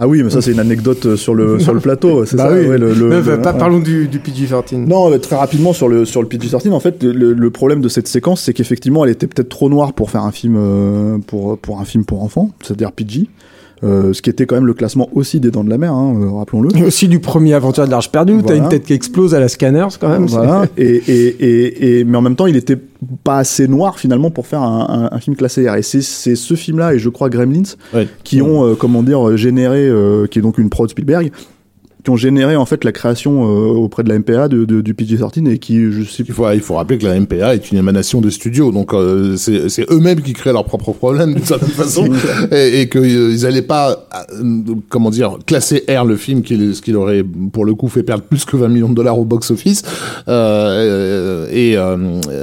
Ah 0.00 0.06
oui, 0.06 0.22
mais 0.22 0.30
ça 0.30 0.40
c'est 0.40 0.52
une 0.52 0.60
anecdote 0.60 1.04
euh, 1.06 1.16
sur 1.16 1.34
le 1.34 1.58
sur 1.60 1.74
le 1.74 1.80
plateau. 1.80 2.24
C'est 2.24 2.36
Bah 2.36 2.50
ça. 2.50 2.54
oui. 2.56 2.66
ouais, 2.68 2.78
le, 2.78 2.94
le- 2.94 3.08
Non, 3.08 3.16
le- 3.16 3.40
pas- 3.42 3.52
ouais. 3.52 3.58
parlons 3.58 3.80
du, 3.80 4.06
du 4.06 4.20
PG-13. 4.20 4.86
Non, 4.86 5.18
très 5.18 5.34
rapidement 5.34 5.72
sur 5.72 5.88
le 5.88 6.04
sur 6.04 6.22
le 6.22 6.28
PG-13, 6.28 6.70
en 6.70 6.78
fait, 6.78 7.02
le, 7.02 7.32
le 7.32 7.50
problème 7.50 7.80
de 7.80 7.88
cette 7.88 8.06
séquence, 8.06 8.42
c'est 8.42 8.52
qu'effectivement, 8.52 9.04
elle 9.04 9.10
était 9.10 9.26
peut-être 9.26 9.48
trop 9.48 9.68
noire 9.68 9.92
pour 9.94 10.10
faire 10.12 10.22
un 10.22 10.30
film 10.30 10.54
euh, 10.56 11.18
pour 11.26 11.58
pour 11.58 11.80
un 11.80 11.84
film 11.84 12.04
pour 12.04 12.22
enfants, 12.22 12.50
c'est-à-dire 12.62 12.92
PG. 12.92 13.26
Euh, 13.84 14.12
ce 14.12 14.22
qui 14.22 14.30
était 14.30 14.44
quand 14.46 14.56
même 14.56 14.66
le 14.66 14.74
classement 14.74 15.08
aussi 15.14 15.38
des 15.40 15.50
Dents 15.50 15.62
de 15.62 15.70
la 15.70 15.78
Mer, 15.78 15.92
hein, 15.92 16.14
euh, 16.20 16.30
rappelons-le. 16.32 16.76
Et 16.76 16.82
aussi 16.82 17.06
du 17.06 17.20
premier 17.20 17.54
Aventure 17.54 17.84
de 17.86 17.90
l'Arche 17.90 18.10
perdue 18.10 18.32
où 18.32 18.42
t'as 18.42 18.48
Voilà. 18.54 18.62
une 18.64 18.68
tête 18.68 18.82
qui 18.84 18.92
explose 18.92 19.34
à 19.34 19.40
la 19.40 19.48
Scanners 19.48 19.86
quand 20.00 20.08
même. 20.08 20.26
Voilà. 20.26 20.66
Et, 20.76 20.96
et, 20.96 21.26
et, 21.28 22.00
et, 22.00 22.04
mais 22.04 22.16
en 22.16 22.22
même 22.22 22.34
temps, 22.34 22.46
il 22.46 22.56
était 22.56 22.78
pas 23.22 23.38
assez 23.38 23.68
noir 23.68 23.98
finalement 23.98 24.30
pour 24.30 24.46
faire 24.48 24.62
un, 24.62 25.08
un, 25.12 25.16
un 25.16 25.20
film 25.20 25.36
classé 25.36 25.68
R. 25.68 25.76
Et 25.76 25.82
c'est 25.82 26.02
c'est 26.02 26.34
ce 26.34 26.54
film-là 26.54 26.94
et 26.94 26.98
je 26.98 27.08
crois 27.08 27.28
Gremlins 27.28 27.62
Ouais. 27.94 28.08
qui 28.24 28.42
ont, 28.42 28.66
euh, 28.66 28.74
comment 28.74 29.02
dire, 29.04 29.36
généré, 29.36 29.86
euh, 29.88 30.26
qui 30.26 30.40
est 30.40 30.42
donc 30.42 30.58
une 30.58 30.70
prod 30.70 30.90
Spielberg, 30.90 31.30
qui 32.08 32.12
ont 32.12 32.16
généré 32.16 32.56
en 32.56 32.64
fait 32.64 32.84
la 32.84 32.92
création 32.92 33.44
euh, 33.44 33.68
auprès 33.74 34.02
de 34.02 34.08
la 34.08 34.18
MPA 34.18 34.48
de, 34.48 34.64
de- 34.64 34.80
du 34.80 34.94
PG-13 34.94 35.46
et 35.50 35.58
qui, 35.58 35.92
je 35.92 36.02
sais 36.04 36.24
Il 36.26 36.32
faut, 36.32 36.50
il 36.52 36.60
faut 36.60 36.76
rappeler 36.76 36.96
que 36.96 37.04
la 37.04 37.20
MPA 37.20 37.54
est 37.54 37.70
une 37.70 37.76
émanation 37.76 38.22
des 38.22 38.30
studios, 38.30 38.72
donc 38.72 38.94
euh, 38.94 39.36
c'est 39.36 39.84
eux-mêmes 39.90 40.22
qui 40.22 40.32
créent 40.32 40.54
leurs 40.54 40.64
propres 40.64 40.92
problèmes 40.92 41.34
d'une 41.34 41.44
certaine 41.44 41.68
façon, 41.84 42.08
et, 42.50 42.80
et 42.80 42.88
qu'ils 42.88 43.42
n'allaient 43.42 43.60
pas, 43.60 44.06
euh, 44.32 44.42
comment 44.88 45.10
dire, 45.10 45.36
classer 45.44 45.84
R 45.86 46.06
le 46.06 46.16
film, 46.16 46.40
qui, 46.40 46.74
ce 46.74 46.80
qui 46.80 46.92
leur 46.92 47.02
aurait 47.02 47.22
pour 47.52 47.66
le 47.66 47.74
coup 47.74 47.88
fait 47.88 48.02
perdre 48.02 48.22
plus 48.24 48.46
que 48.46 48.56
20 48.56 48.68
millions 48.68 48.88
de 48.88 48.94
dollars 48.94 49.18
au 49.18 49.26
box-office, 49.26 49.82
euh, 50.28 51.46
et, 51.52 51.76
euh, 51.76 51.96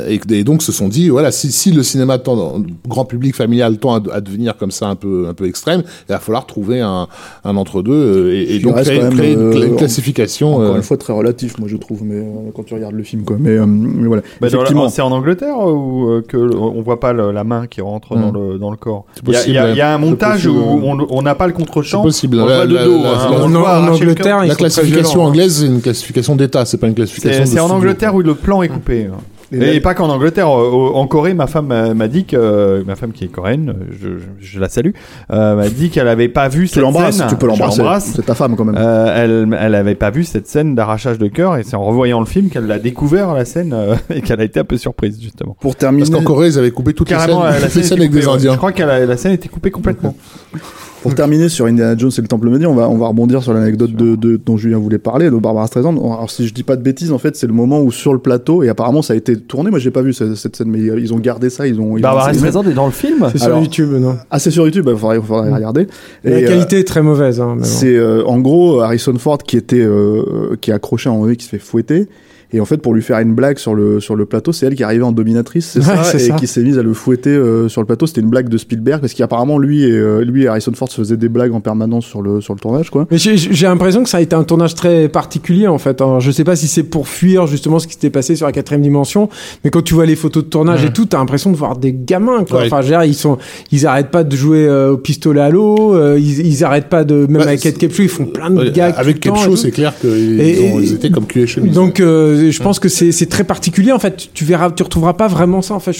et, 0.07 0.19
et 0.31 0.43
donc 0.43 0.61
se 0.61 0.71
sont 0.71 0.87
dit, 0.89 1.09
voilà, 1.09 1.31
si, 1.31 1.51
si 1.51 1.71
le 1.71 1.81
cinéma 1.83 2.17
tend, 2.19 2.61
grand 2.87 3.05
public 3.05 3.35
familial 3.35 3.77
tend 3.77 3.95
à, 3.95 4.13
à 4.13 4.21
devenir 4.21 4.57
comme 4.57 4.71
ça 4.71 4.87
un 4.87 4.95
peu, 4.95 5.25
un 5.29 5.33
peu 5.33 5.47
extrême, 5.47 5.81
il 6.07 6.11
va 6.11 6.19
falloir 6.19 6.45
trouver 6.45 6.81
un, 6.81 7.07
un 7.43 7.55
entre-deux, 7.57 7.91
euh, 7.93 8.45
et, 8.47 8.59
donc 8.59 8.75
créer, 8.81 8.99
créer 9.09 9.35
une, 9.57 9.63
euh, 9.63 9.67
une 9.67 9.75
classification. 9.77 10.55
encore 10.55 10.73
euh, 10.73 10.75
une 10.77 10.83
fois 10.83 10.97
très 10.97 11.13
relatif, 11.13 11.57
moi 11.59 11.67
je 11.69 11.77
trouve, 11.77 12.03
mais 12.03 12.15
euh, 12.15 12.51
quand 12.53 12.63
tu 12.63 12.73
regardes 12.73 12.93
le 12.95 13.03
film 13.03 13.23
quoi. 13.23 13.37
Mais, 13.39 13.51
euh, 13.51 13.65
mais 13.65 14.07
voilà. 14.07 14.21
Bah, 14.41 14.47
c'est 14.89 15.01
en 15.01 15.11
Angleterre 15.11 15.57
où 15.57 16.09
euh, 16.09 16.21
que 16.27 16.37
on 16.37 16.81
voit 16.81 16.99
pas 16.99 17.13
le- 17.13 17.31
la 17.31 17.43
main 17.43 17.67
qui 17.67 17.81
rentre 17.81 18.15
dans, 18.15 18.31
Mm. 18.31 18.51
le, 18.53 18.57
dans 18.59 18.71
le 18.71 18.77
corps? 18.77 19.05
C'est 19.15 19.21
Il 19.27 19.33
y, 19.33 19.35
a- 19.37 19.41
il 19.47 19.53
y 19.53 19.57
a- 19.57 19.61
possible, 19.61 19.73
il 19.75 19.77
y 19.77 19.81
a 19.81 19.93
un 19.93 19.97
montage 19.97 20.43
possible. 20.45 20.57
où 20.57 21.07
on 21.09 21.21
n'a 21.21 21.35
pas 21.35 21.47
le 21.47 21.53
c'est 21.53 21.59
contre-champ. 21.59 22.01
possible. 22.03 22.39
On 22.41 22.45
La- 22.45 22.55
voit 22.57 22.67
de 22.67 22.75
la- 22.75 22.83
dos. 22.85 23.01
la- 23.03 23.09
hein. 23.09 23.29
la- 23.31 23.37
On 23.43 23.55
En, 23.55 23.59
voit 23.59 23.91
Angleterre, 23.91 24.45
La 24.45 24.55
classification 24.55 25.23
hein. 25.23 25.29
anglaise, 25.29 25.59
c'est 25.59 25.65
une 25.67 25.81
classification 25.81 26.35
d'État, 26.35 26.65
c'est 26.65 26.77
pas 26.77 26.87
une 26.87 26.95
classification. 26.95 27.45
c'est 27.45 27.59
en. 27.59 27.69
Angleterre 27.69 28.15
où 28.15 28.21
le 28.21 28.35
plan 28.35 28.61
est 28.61 28.69
coupé. 28.69 29.07
Et 29.61 29.79
pas 29.79 29.93
qu'en 29.93 30.09
Angleterre. 30.09 30.49
En 30.49 31.07
Corée, 31.07 31.33
ma 31.33 31.47
femme 31.47 31.93
m'a 31.93 32.07
dit 32.07 32.25
que 32.25 32.35
euh, 32.35 32.83
ma 32.85 32.95
femme 32.95 33.11
qui 33.11 33.25
est 33.25 33.27
coréenne, 33.27 33.75
je, 33.91 34.17
je, 34.17 34.25
je 34.39 34.59
la 34.59 34.69
salue, 34.69 34.91
euh, 35.31 35.55
m'a 35.55 35.69
dit 35.69 35.89
qu'elle 35.89 36.07
avait 36.07 36.27
pas 36.29 36.47
vu 36.47 36.67
Tu 36.67 36.79
cette 36.81 37.13
scène. 37.13 37.27
tu 37.29 37.35
peux 37.35 37.47
l'embrasser. 37.47 37.79
l'embrasse. 37.79 38.11
C'est 38.15 38.25
ta 38.25 38.35
femme 38.35 38.55
quand 38.55 38.65
même. 38.65 38.75
Euh, 38.77 39.13
elle, 39.15 39.57
elle 39.59 39.75
avait 39.75 39.95
pas 39.95 40.09
vu 40.09 40.23
cette 40.23 40.47
scène 40.47 40.75
d'arrachage 40.75 41.17
de 41.17 41.27
cœur 41.27 41.57
et 41.57 41.63
c'est 41.63 41.75
en 41.75 41.83
revoyant 41.83 42.19
le 42.19 42.25
film 42.25 42.49
qu'elle 42.49 42.67
l'a 42.67 42.79
découvert 42.79 43.33
la 43.33 43.45
scène 43.45 43.73
euh, 43.73 43.95
et 44.13 44.21
qu'elle 44.21 44.41
a 44.41 44.43
été 44.43 44.59
un 44.59 44.65
peu 44.65 44.77
surprise 44.77 45.19
justement. 45.21 45.55
Pour 45.59 45.75
terminer, 45.75 46.05
Parce 46.09 46.15
qu'en 46.17 46.23
Corée, 46.25 46.47
ils 46.47 46.59
avaient 46.59 46.71
coupé 46.71 46.93
toutes 46.93 47.09
les 47.09 47.15
scènes, 47.17 47.27
Carrément, 47.27 47.43
la, 47.43 47.69
scène 47.69 47.83
avec 47.99 48.11
des 48.11 48.19
coupée, 48.19 48.27
ouais. 48.27 48.33
Indiens. 48.35 48.53
Je 48.53 48.57
crois 48.57 48.71
que 48.71 48.83
la, 48.83 49.05
la 49.05 49.17
scène 49.17 49.33
était 49.33 49.49
coupée 49.49 49.71
complètement. 49.71 50.15
Pour 51.05 51.13
terminer 51.15 51.49
sur 51.49 51.67
Indiana 51.67 51.95
Jones 51.95 52.09
et 52.17 52.21
le 52.21 52.27
Temple 52.27 52.49
Maudit, 52.49 52.65
on 52.65 52.73
va, 52.73 52.89
on 52.89 52.97
va 52.97 53.07
rebondir 53.07 53.43
sur 53.43 53.53
l'anecdote 53.53 53.91
de, 53.93 54.15
de, 54.15 54.37
dont 54.43 54.57
Julien 54.57 54.79
voulait 54.79 54.97
parler, 54.97 55.29
de 55.29 55.35
Barbara 55.37 55.67
Streisand. 55.67 55.91
Alors, 55.95 56.31
si 56.31 56.47
je 56.47 56.53
dis 56.53 56.63
pas 56.63 56.75
de 56.75 56.81
bêtises, 56.81 57.11
en 57.11 57.19
fait, 57.19 57.35
c'est 57.35 57.45
le 57.45 57.53
moment 57.53 57.79
où 57.81 57.91
sur 57.91 58.11
le 58.11 58.17
plateau, 58.17 58.63
et 58.63 58.69
apparemment 58.69 59.03
ça 59.03 59.13
a 59.13 59.15
été 59.15 59.37
tourné, 59.37 59.69
moi 59.69 59.77
j'ai 59.77 59.91
pas 59.91 60.01
vu 60.01 60.13
cette, 60.13 60.33
cette 60.33 60.55
scène, 60.55 60.69
mais 60.71 60.79
ils 60.79 61.13
ont 61.13 61.19
gardé 61.19 61.51
ça, 61.51 61.67
ils 61.67 61.79
ont. 61.79 61.95
ils 61.95 62.01
Barbara 62.01 62.31
ont- 62.31 62.33
Streisand 62.33 62.63
est 62.63 62.73
dans 62.73 62.87
le 62.87 62.91
film. 62.91 63.27
C'est 63.31 63.37
sur 63.37 63.55
YouTube, 63.59 63.91
non? 63.99 64.15
Ah, 64.31 64.39
c'est 64.39 64.49
sur 64.49 64.65
YouTube, 64.65 64.87
il 64.91 64.97
faudrait, 64.97 65.21
faudrait 65.21 65.53
regarder. 65.53 65.87
La 66.23 66.39
Et, 66.39 66.43
euh, 66.43 66.47
qualité 66.47 66.79
est 66.79 66.83
très 66.87 67.03
mauvaise. 67.03 67.39
Hein, 67.39 67.57
c'est 67.61 67.95
euh, 67.95 68.25
en 68.25 68.39
gros 68.39 68.79
Harrison 68.81 69.13
Ford 69.19 69.37
qui 69.37 69.57
était 69.57 69.81
euh, 69.85 70.55
qui 70.59 70.71
est 70.71 70.73
accroché 70.73 71.07
à 71.07 71.11
un 71.11 71.15
moment 71.15 71.25
donné, 71.25 71.35
qui 71.37 71.45
se 71.45 71.49
fait 71.51 71.59
fouetter. 71.59 72.07
Et 72.55 72.61
en 72.61 72.65
fait, 72.65 72.77
pour 72.77 72.93
lui 72.93 73.01
faire 73.01 73.19
une 73.19 73.33
blague 73.35 73.57
sur 73.57 73.75
le 73.75 73.99
sur 73.99 74.15
le 74.15 74.25
plateau, 74.25 74.53
c'est 74.53 74.65
elle 74.65 74.75
qui 74.75 74.81
est 74.81 74.85
arrivée 74.85 75.03
en 75.03 75.11
dominatrice, 75.11 75.71
c'est 75.73 75.79
Ouais, 75.79 76.03
ça, 76.03 76.15
et 76.15 76.19
ça. 76.19 76.35
qui 76.35 76.47
s'est 76.47 76.61
mise 76.63 76.77
à 76.79 76.83
le 76.83 76.93
fouetter 76.93 77.31
euh, 77.31 77.67
sur 77.67 77.81
le 77.81 77.85
plateau. 77.87 78.05
C'était 78.07 78.21
une 78.21 78.29
blague 78.29 78.47
de 78.47 78.57
Spielberg 78.57 79.01
parce 79.01 79.13
qu'apparemment 79.13 79.57
lui 79.57 79.83
et 79.83 79.91
euh, 79.91 80.23
lui 80.23 80.43
et 80.43 80.47
Harrison 80.47 80.71
Ford 80.73 80.89
se 80.89 81.01
faisaient 81.01 81.17
des 81.17 81.27
blagues 81.27 81.53
en 81.53 81.59
permanence 81.59 82.05
sur 82.05 82.21
le 82.21 82.39
sur 82.39 82.53
le 82.53 82.59
tournage, 82.59 82.89
quoi. 82.89 83.07
Mais 83.11 83.17
j'ai 83.17 83.35
j'ai 83.37 83.65
l'impression 83.67 84.03
que 84.03 84.09
ça 84.09 84.17
a 84.17 84.21
été 84.21 84.35
un 84.35 84.43
tournage 84.45 84.73
très 84.73 85.09
particulier 85.09 85.67
en 85.67 85.77
fait. 85.77 85.99
Alors, 85.99 86.21
je 86.21 86.31
sais 86.31 86.43
pas 86.45 86.55
si 86.55 86.67
c'est 86.67 86.83
pour 86.83 87.07
fuir 87.09 87.45
justement 87.47 87.79
ce 87.79 87.87
qui 87.87 87.93
s'était 87.93 88.09
passé 88.09 88.35
sur 88.37 88.45
la 88.45 88.53
quatrième 88.53 88.81
dimension, 88.83 89.27
mais 89.63 89.69
quand 89.69 89.81
tu 89.83 89.93
vois 89.93 90.05
les 90.05 90.15
photos 90.15 90.43
de 90.45 90.49
tournage 90.49 90.85
et 90.85 90.93
tout, 90.93 91.05
t'as 91.05 91.17
l'impression 91.17 91.51
de 91.51 91.57
voir 91.57 91.75
des 91.77 91.93
gamins. 91.93 92.45
Quoi. 92.49 92.59
Ouais. 92.61 92.65
Enfin, 92.67 92.77
je 92.81 92.85
veux 92.87 92.91
dire, 92.93 93.03
ils 93.03 93.13
sont, 93.15 93.37
ils 93.71 93.85
arrêtent 93.85 94.11
pas 94.11 94.23
de 94.23 94.35
jouer 94.35 94.65
euh, 94.67 94.91
au 94.93 94.97
pistolet 94.97 95.41
à 95.41 95.49
l'eau, 95.49 95.93
euh, 95.95 96.17
ils, 96.17 96.45
ils 96.47 96.63
arrêtent 96.63 96.89
pas 96.89 97.03
de 97.03 97.25
même 97.27 97.41
Bah, 97.41 97.47
avec 97.49 97.61
Capsule, 97.77 98.05
ils 98.05 98.09
font 98.09 98.25
plein 98.25 98.49
de 98.49 98.55
Ouais, 98.59 98.71
gags. 98.71 98.93
Avec 98.97 99.19
tout. 99.19 99.55
c'est 99.57 99.71
clair 99.71 99.93
qu'ils 99.99 100.39
ils 100.39 100.93
étaient 100.93 101.09
comme 101.09 101.25
cul 101.25 101.41
et 101.41 101.47
chemise. 101.47 101.73
Donc, 101.73 101.99
euh, 101.99 102.44
je 102.51 102.61
pense 102.63 102.79
que 102.79 102.89
c'est 102.89 103.25
très 103.29 103.43
particulier 103.43 103.91
en 103.91 103.99
fait. 103.99 104.29
Tu 104.33 104.45
verras, 104.45 104.71
tu 104.71 104.83
retrouveras 104.83 105.13
pas 105.13 105.27
vraiment 105.27 105.61
ça 105.61 105.73
en 105.73 105.79
fait. 105.79 105.93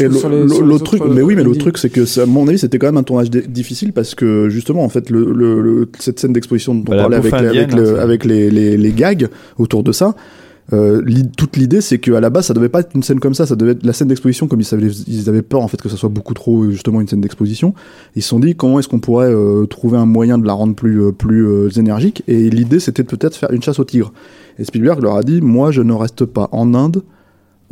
l'autre 0.66 0.84
truc, 0.84 1.02
autres, 1.02 1.14
mais 1.14 1.22
oui, 1.22 1.36
mais 1.36 1.42
euh, 1.42 1.46
l'autre 1.46 1.60
truc, 1.60 1.78
c'est 1.78 1.90
que 1.90 2.06
ça- 2.06 2.24
à 2.24 2.26
mon 2.26 2.48
avis, 2.48 2.60
c'était 2.60 2.78
quand 2.80 2.88
même 2.88 2.98
un 2.98 3.04
tournage 3.04 3.30
difficile 3.30 3.94
parce 3.94 4.16
que 4.16 4.50
justement, 4.50 4.84
en 4.84 4.90
fait, 4.90 5.10
le, 5.10 5.32
le- 5.34 5.62
le- 5.62 5.90
cette 6.00 6.20
scène 6.20 6.34
d'exposition 6.34 6.76
dont 6.76 6.84
Bah, 6.84 7.06
on 7.06 7.10
la 7.10 7.20
parlait 7.20 7.20
avec, 7.20 7.32
bouffe 7.32 7.42
les- 7.42 7.48
avec, 7.48 7.64
indienne, 7.74 7.80
le- 7.94 8.00
hein, 8.00 8.04
avec 8.04 8.26
les, 8.26 8.50
les, 8.52 8.78
les 8.78 8.92
gags 8.92 9.28
autour 9.58 9.84
de 9.84 9.92
ça. 9.92 10.16
Euh, 10.74 11.00
l'i- 11.06 11.30
toute 11.38 11.58
l'idée, 11.58 11.80
c'est 11.80 12.00
qu'à 12.00 12.20
la 12.20 12.32
base, 12.32 12.48
ça 12.48 12.56
devait 12.56 12.70
pas 12.70 12.80
être 12.80 12.90
une 12.96 13.04
scène 13.04 13.20
comme 13.20 13.36
ça. 13.36 13.46
Ça 13.46 13.56
devait 13.56 13.74
être 13.74 13.86
la 13.86 13.94
scène 13.94 14.08
d'exposition, 14.08 14.48
comme 14.48 14.60
ils, 14.62 14.66
savaient, 14.66 14.88
ils 15.08 15.30
avaient 15.30 15.44
peur 15.44 15.62
en 15.62 15.68
fait 15.68 15.80
que 15.80 15.90
ça 15.90 15.96
soit 15.96 16.10
beaucoup 16.10 16.34
trop 16.34 16.68
justement 16.72 17.02
une 17.02 17.08
scène 17.08 17.22
d'exposition. 17.22 17.76
Ils 18.16 18.24
se 18.24 18.30
sont 18.30 18.40
dit 18.40 18.56
comment 18.56 18.80
est-ce 18.80 18.88
qu'on 18.88 18.98
pourrait 19.00 19.30
euh, 19.32 19.68
trouver 19.68 19.98
un 20.00 20.08
moyen 20.08 20.40
de 20.40 20.48
la 20.48 20.54
rendre 20.54 20.74
plus 20.74 21.04
euh, 21.04 21.12
plus 21.12 21.46
euh, 21.48 21.70
énergique? 21.78 22.24
Et 22.28 22.50
l'idée, 22.50 22.80
c'était 22.80 23.04
de 23.04 23.08
peut-être 23.08 23.36
faire 23.36 23.52
une 23.52 23.62
chasse 23.62 23.78
au 23.78 23.84
tigre. 23.84 24.12
Et 24.60 24.64
Spielberg 24.64 25.02
leur 25.02 25.16
a 25.16 25.24
dit 25.24 25.42
moi, 25.42 25.72
je 25.72 25.82
ne 25.82 25.94
reste 25.94 26.26
pas 26.26 26.50
en 26.52 26.74
Inde 26.74 27.04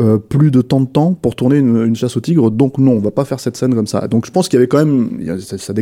euh, 0.01 0.17
plus 0.17 0.49
de 0.49 0.63
temps 0.63 0.81
de 0.81 0.87
temps 0.87 1.13
pour 1.13 1.35
tourner 1.35 1.59
une, 1.59 1.95
chasse 1.95 2.17
au 2.17 2.19
tigre, 2.19 2.49
donc 2.49 2.79
non, 2.79 2.93
on 2.93 2.99
va 2.99 3.11
pas 3.11 3.25
faire 3.25 3.39
cette 3.39 3.55
scène 3.55 3.75
comme 3.75 3.85
ça. 3.85 4.07
Donc 4.07 4.25
je 4.25 4.31
pense 4.31 4.49
qu'il 4.49 4.57
y 4.57 4.59
avait 4.59 4.67
quand 4.67 4.79
même, 4.83 5.39
ça, 5.39 5.59
ça 5.59 5.73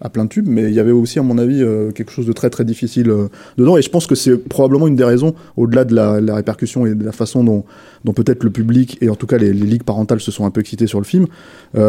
à 0.00 0.10
plein 0.10 0.26
tube, 0.26 0.48
mais 0.48 0.64
il 0.64 0.74
y 0.74 0.80
avait 0.80 0.90
aussi, 0.90 1.20
à 1.20 1.22
mon 1.22 1.38
avis, 1.38 1.62
euh, 1.62 1.92
quelque 1.92 2.10
chose 2.10 2.26
de 2.26 2.32
très 2.32 2.50
très 2.50 2.64
difficile 2.64 3.08
euh, 3.08 3.28
dedans. 3.58 3.76
Et 3.76 3.82
je 3.82 3.88
pense 3.88 4.08
que 4.08 4.16
c'est 4.16 4.36
probablement 4.36 4.88
une 4.88 4.96
des 4.96 5.04
raisons, 5.04 5.36
au-delà 5.56 5.84
de 5.84 5.94
la, 5.94 6.34
répercussion 6.34 6.86
et 6.86 6.96
de 6.96 7.04
la 7.04 7.12
façon 7.12 7.44
dont, 7.44 7.64
peut-être 8.12 8.42
le 8.42 8.50
public 8.50 8.98
et 9.00 9.08
en 9.08 9.14
tout 9.14 9.28
cas 9.28 9.38
les, 9.38 9.52
ligues 9.52 9.84
parentales 9.84 10.20
se 10.20 10.32
sont 10.32 10.44
un 10.44 10.50
peu 10.50 10.60
excités 10.60 10.88
sur 10.88 10.98
le 10.98 11.04
film. 11.04 11.26
Il 11.74 11.80
y 11.80 11.84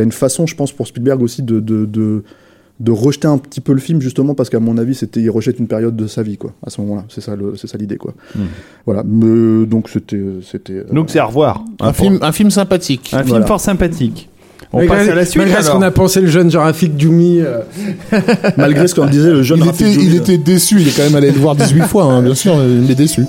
a 0.00 0.02
une 0.02 0.10
façon, 0.10 0.48
je 0.48 0.56
pense, 0.56 0.72
pour 0.72 0.88
Spielberg 0.88 1.22
aussi 1.22 1.44
de 1.44 2.24
de 2.80 2.92
rejeter 2.92 3.26
un 3.26 3.38
petit 3.38 3.60
peu 3.60 3.72
le 3.72 3.80
film 3.80 4.00
justement 4.00 4.34
parce 4.34 4.50
qu'à 4.50 4.60
mon 4.60 4.78
avis 4.78 4.94
c'était 4.94 5.20
il 5.20 5.30
rejette 5.30 5.58
une 5.58 5.66
période 5.66 5.96
de 5.96 6.06
sa 6.06 6.22
vie 6.22 6.36
quoi 6.36 6.52
à 6.64 6.70
ce 6.70 6.80
moment-là 6.80 7.04
c'est 7.08 7.20
ça 7.20 7.34
c'est 7.56 7.66
ça 7.66 7.76
l'idée 7.76 7.96
quoi 7.96 8.14
Hmm. 8.36 8.42
voilà 8.86 9.02
mais 9.04 9.66
donc 9.66 9.88
c'était 9.88 10.22
c'était 10.42 10.74
euh, 10.74 10.84
Donc 10.92 11.10
c'est 11.10 11.18
à 11.18 11.24
revoir. 11.24 11.64
un, 11.80 11.92
film, 11.92 12.18
un 12.22 12.30
film 12.32 12.50
sympathique. 12.50 13.10
un 13.12 13.24
film 13.24 13.44
fort 13.46 13.58
sympathique. 13.60 14.28
On 14.72 14.78
malgré, 14.78 14.96
passe 14.96 15.08
à 15.08 15.14
la 15.14 15.24
suite. 15.24 15.42
malgré 15.42 15.62
ce 15.62 15.70
qu'on 15.70 15.82
a 15.82 15.90
pensé 15.90 16.20
le 16.20 16.26
jeune 16.28 16.54
Rafik 16.54 17.00
Djoumi. 17.00 17.40
euh, 17.40 17.60
malgré 18.56 18.86
ce 18.86 18.94
qu'on 18.94 19.06
disait 19.06 19.30
le 19.30 19.42
jeune 19.42 19.58
Il 19.60 19.64
Rafik 19.64 19.80
était, 19.80 19.92
Djoumi, 19.94 20.06
il 20.06 20.14
était 20.16 20.38
déçu, 20.38 20.80
il 20.80 20.86
est 20.88 20.96
quand 20.96 21.04
même 21.04 21.14
allé 21.16 21.30
le 21.32 21.38
voir 21.40 21.56
18 21.56 21.82
fois, 21.84 22.04
hein, 22.04 22.22
bien 22.22 22.34
sûr, 22.34 22.54
il 22.62 22.88
est 22.90 22.94
déçu. 22.94 23.24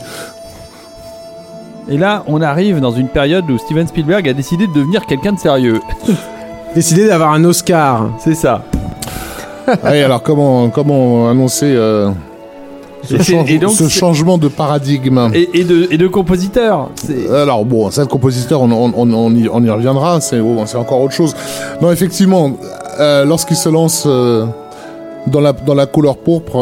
Et 1.89 1.97
là, 1.97 2.23
on 2.27 2.41
arrive 2.41 2.81
dans 2.81 2.91
une 2.91 3.07
période 3.07 3.49
où 3.49 3.57
Steven 3.57 3.87
Spielberg 3.87 4.27
a 4.29 4.33
décidé 4.33 4.67
de 4.67 4.73
devenir 4.73 5.05
quelqu'un 5.07 5.31
de 5.33 5.39
sérieux. 5.39 5.79
décidé 6.75 7.07
d'avoir 7.07 7.33
un 7.33 7.43
Oscar. 7.45 8.11
C'est 8.23 8.35
ça. 8.35 8.63
Ouais, 9.83 10.03
alors 10.03 10.21
comment, 10.23 10.69
comment 10.69 11.29
annoncer 11.29 11.65
euh, 11.75 12.09
ce, 13.03 13.17
change- 13.21 13.59
donc, 13.59 13.87
changement 13.87 14.37
de 14.37 14.47
paradigme? 14.47 15.29
Et, 15.33 15.49
et 15.53 15.63
de, 15.63 15.87
et 15.91 15.97
de 15.97 16.07
compositeur. 16.07 16.89
Alors 17.33 17.65
bon, 17.65 17.89
ça, 17.91 18.01
le 18.01 18.07
compositeur, 18.07 18.61
on, 18.61 18.71
on, 18.71 18.93
on, 19.13 19.35
y, 19.35 19.47
on 19.51 19.63
y 19.63 19.69
reviendra, 19.69 20.19
c'est 20.21 20.39
oh, 20.39 20.63
c'est 20.65 20.77
encore 20.77 21.01
autre 21.01 21.13
chose. 21.13 21.35
Non, 21.81 21.91
effectivement, 21.91 22.51
euh, 22.99 23.25
lorsqu'il 23.25 23.57
se 23.57 23.69
lance 23.69 24.03
euh, 24.07 24.45
dans, 25.27 25.41
la, 25.41 25.53
dans 25.53 25.75
la 25.75 25.85
couleur 25.85 26.17
pourpre, 26.17 26.57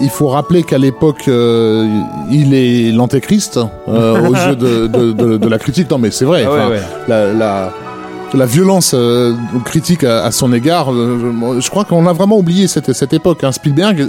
il 0.00 0.08
faut 0.10 0.28
rappeler 0.28 0.62
qu'à 0.64 0.78
l'époque, 0.78 1.24
euh, 1.28 1.86
il 2.30 2.54
est 2.54 2.90
l'antéchrist 2.90 3.60
euh, 3.88 4.20
aux 4.28 4.34
yeux 4.34 4.56
de, 4.56 4.86
de, 4.88 5.12
de, 5.12 5.36
de 5.36 5.48
la 5.48 5.58
critique. 5.58 5.88
Non, 5.90 5.98
mais 5.98 6.10
c'est 6.10 6.24
vrai. 6.24 6.44
Ah 6.46 6.50
ouais, 6.50 6.58
enfin, 6.60 6.70
ouais. 6.70 6.80
la, 7.08 7.32
la, 7.32 7.72
la 8.34 8.46
violence 8.46 8.92
euh, 8.94 9.34
critique 9.64 10.04
à, 10.04 10.24
à 10.24 10.30
son 10.30 10.52
égard, 10.52 10.92
euh, 10.92 11.60
je, 11.60 11.68
crois 11.70 11.84
qu'on 11.84 12.06
a 12.06 12.12
vraiment 12.12 12.38
oublié 12.38 12.66
cette, 12.66 12.92
cette 12.92 13.12
époque. 13.12 13.44
Hein. 13.44 13.52
Spielberg 13.52 14.08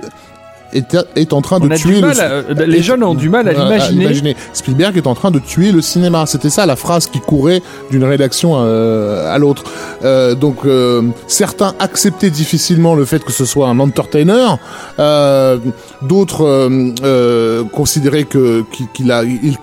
est, 0.74 0.98
est 1.16 1.34
en 1.34 1.42
train 1.42 1.60
de 1.60 1.68
On 1.72 1.76
tuer 1.76 2.02
le, 2.02 2.08
à- 2.10 2.24
euh, 2.24 2.44
les 2.66 2.82
jeunes 2.82 3.04
ont 3.04 3.14
du 3.14 3.30
mal 3.30 3.48
à 3.48 3.54
l'imaginer. 3.92 4.36
Spielberg 4.54 4.98
est 4.98 5.06
en 5.06 5.14
train 5.14 5.30
de 5.30 5.38
tuer 5.38 5.72
le 5.72 5.82
cinéma. 5.82 6.26
C'était 6.26 6.50
ça 6.50 6.66
la 6.66 6.76
phrase 6.76 7.06
qui 7.06 7.20
courait 7.20 7.62
d'une 7.92 8.04
rédaction 8.04 8.54
euh, 8.56 9.32
à 9.32 9.38
l'autre. 9.38 9.64
Euh, 10.04 10.34
donc 10.34 10.66
euh, 10.66 11.04
certains 11.28 11.76
acceptaient 11.80 12.32
difficilement 12.32 12.96
le 12.96 13.06
fait 13.06 13.24
que 13.24 13.32
ce 13.32 13.46
soit 13.46 13.68
un 13.68 13.80
entertainer. 13.80 14.56
Euh, 15.00 15.58
D'autres 16.02 16.70
considéraient 17.72 18.24
que 18.26 18.64
qu'il 18.94 19.14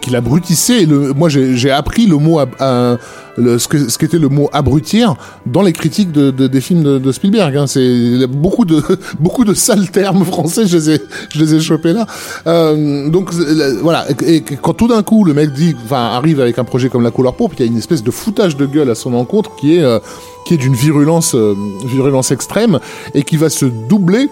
qu'il 0.00 0.16
abrutissait. 0.16 0.86
Le, 0.86 1.12
moi 1.12 1.28
j'ai 1.28 1.70
appris 1.70 2.06
le 2.06 2.16
mot 2.16 2.38
ab- 2.38 2.54
euh, 2.60 2.96
le, 3.36 3.58
ce 3.58 3.68
que 3.68 3.88
ce 3.88 3.98
qu'était 3.98 4.18
le 4.18 4.28
mot 4.28 4.48
abrutir 4.52 5.14
dans 5.46 5.62
les 5.62 5.72
critiques 5.72 6.12
de, 6.12 6.30
de- 6.30 6.46
des 6.46 6.60
films 6.60 6.98
de, 6.98 7.12
Spielberg. 7.12 7.56
Hein. 7.56 7.66
C'est 7.66 8.26
beaucoup 8.26 8.64
de 8.64 8.82
beaucoup 9.20 9.44
de 9.44 9.54
sales 9.54 9.90
termes 9.90 10.24
français. 10.24 10.66
Je 10.66 10.76
les 10.76 10.90
ai 10.90 11.00
je 11.32 11.38
les 11.42 11.54
ai 11.54 11.60
chopés 11.60 11.92
là. 11.92 12.06
Euh, 12.46 13.08
donc 13.08 13.30
euh, 13.34 13.78
voilà. 13.82 14.06
Et, 14.26 14.42
quand 14.42 14.74
tout 14.74 14.88
d'un 14.88 15.02
coup 15.02 15.24
le 15.24 15.34
mec 15.34 15.52
dit, 15.52 15.74
enfin 15.84 16.10
arrive 16.14 16.40
avec 16.40 16.58
un 16.58 16.64
projet 16.64 16.88
comme 16.88 17.02
La 17.02 17.10
Couleur 17.10 17.34
Pourpre, 17.34 17.54
il 17.58 17.64
y 17.64 17.68
a 17.68 17.70
une 17.70 17.78
espèce 17.78 18.02
de 18.02 18.10
foutage 18.10 18.56
de 18.56 18.66
gueule 18.66 18.90
à 18.90 18.94
son 18.94 19.14
encontre 19.14 19.54
qui 19.56 19.76
est 19.76 19.82
euh, 19.82 19.98
qui 20.46 20.54
est 20.54 20.58
d'une 20.58 20.74
virulence 20.74 21.34
euh, 21.34 21.54
virulence 21.84 22.30
extrême 22.30 22.78
et 23.14 23.22
qui 23.22 23.36
va 23.36 23.50
se 23.50 23.66
doubler 23.66 24.28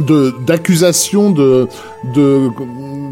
de 0.00 0.34
d'accusations 0.46 1.30
de, 1.30 1.68
de 2.14 2.48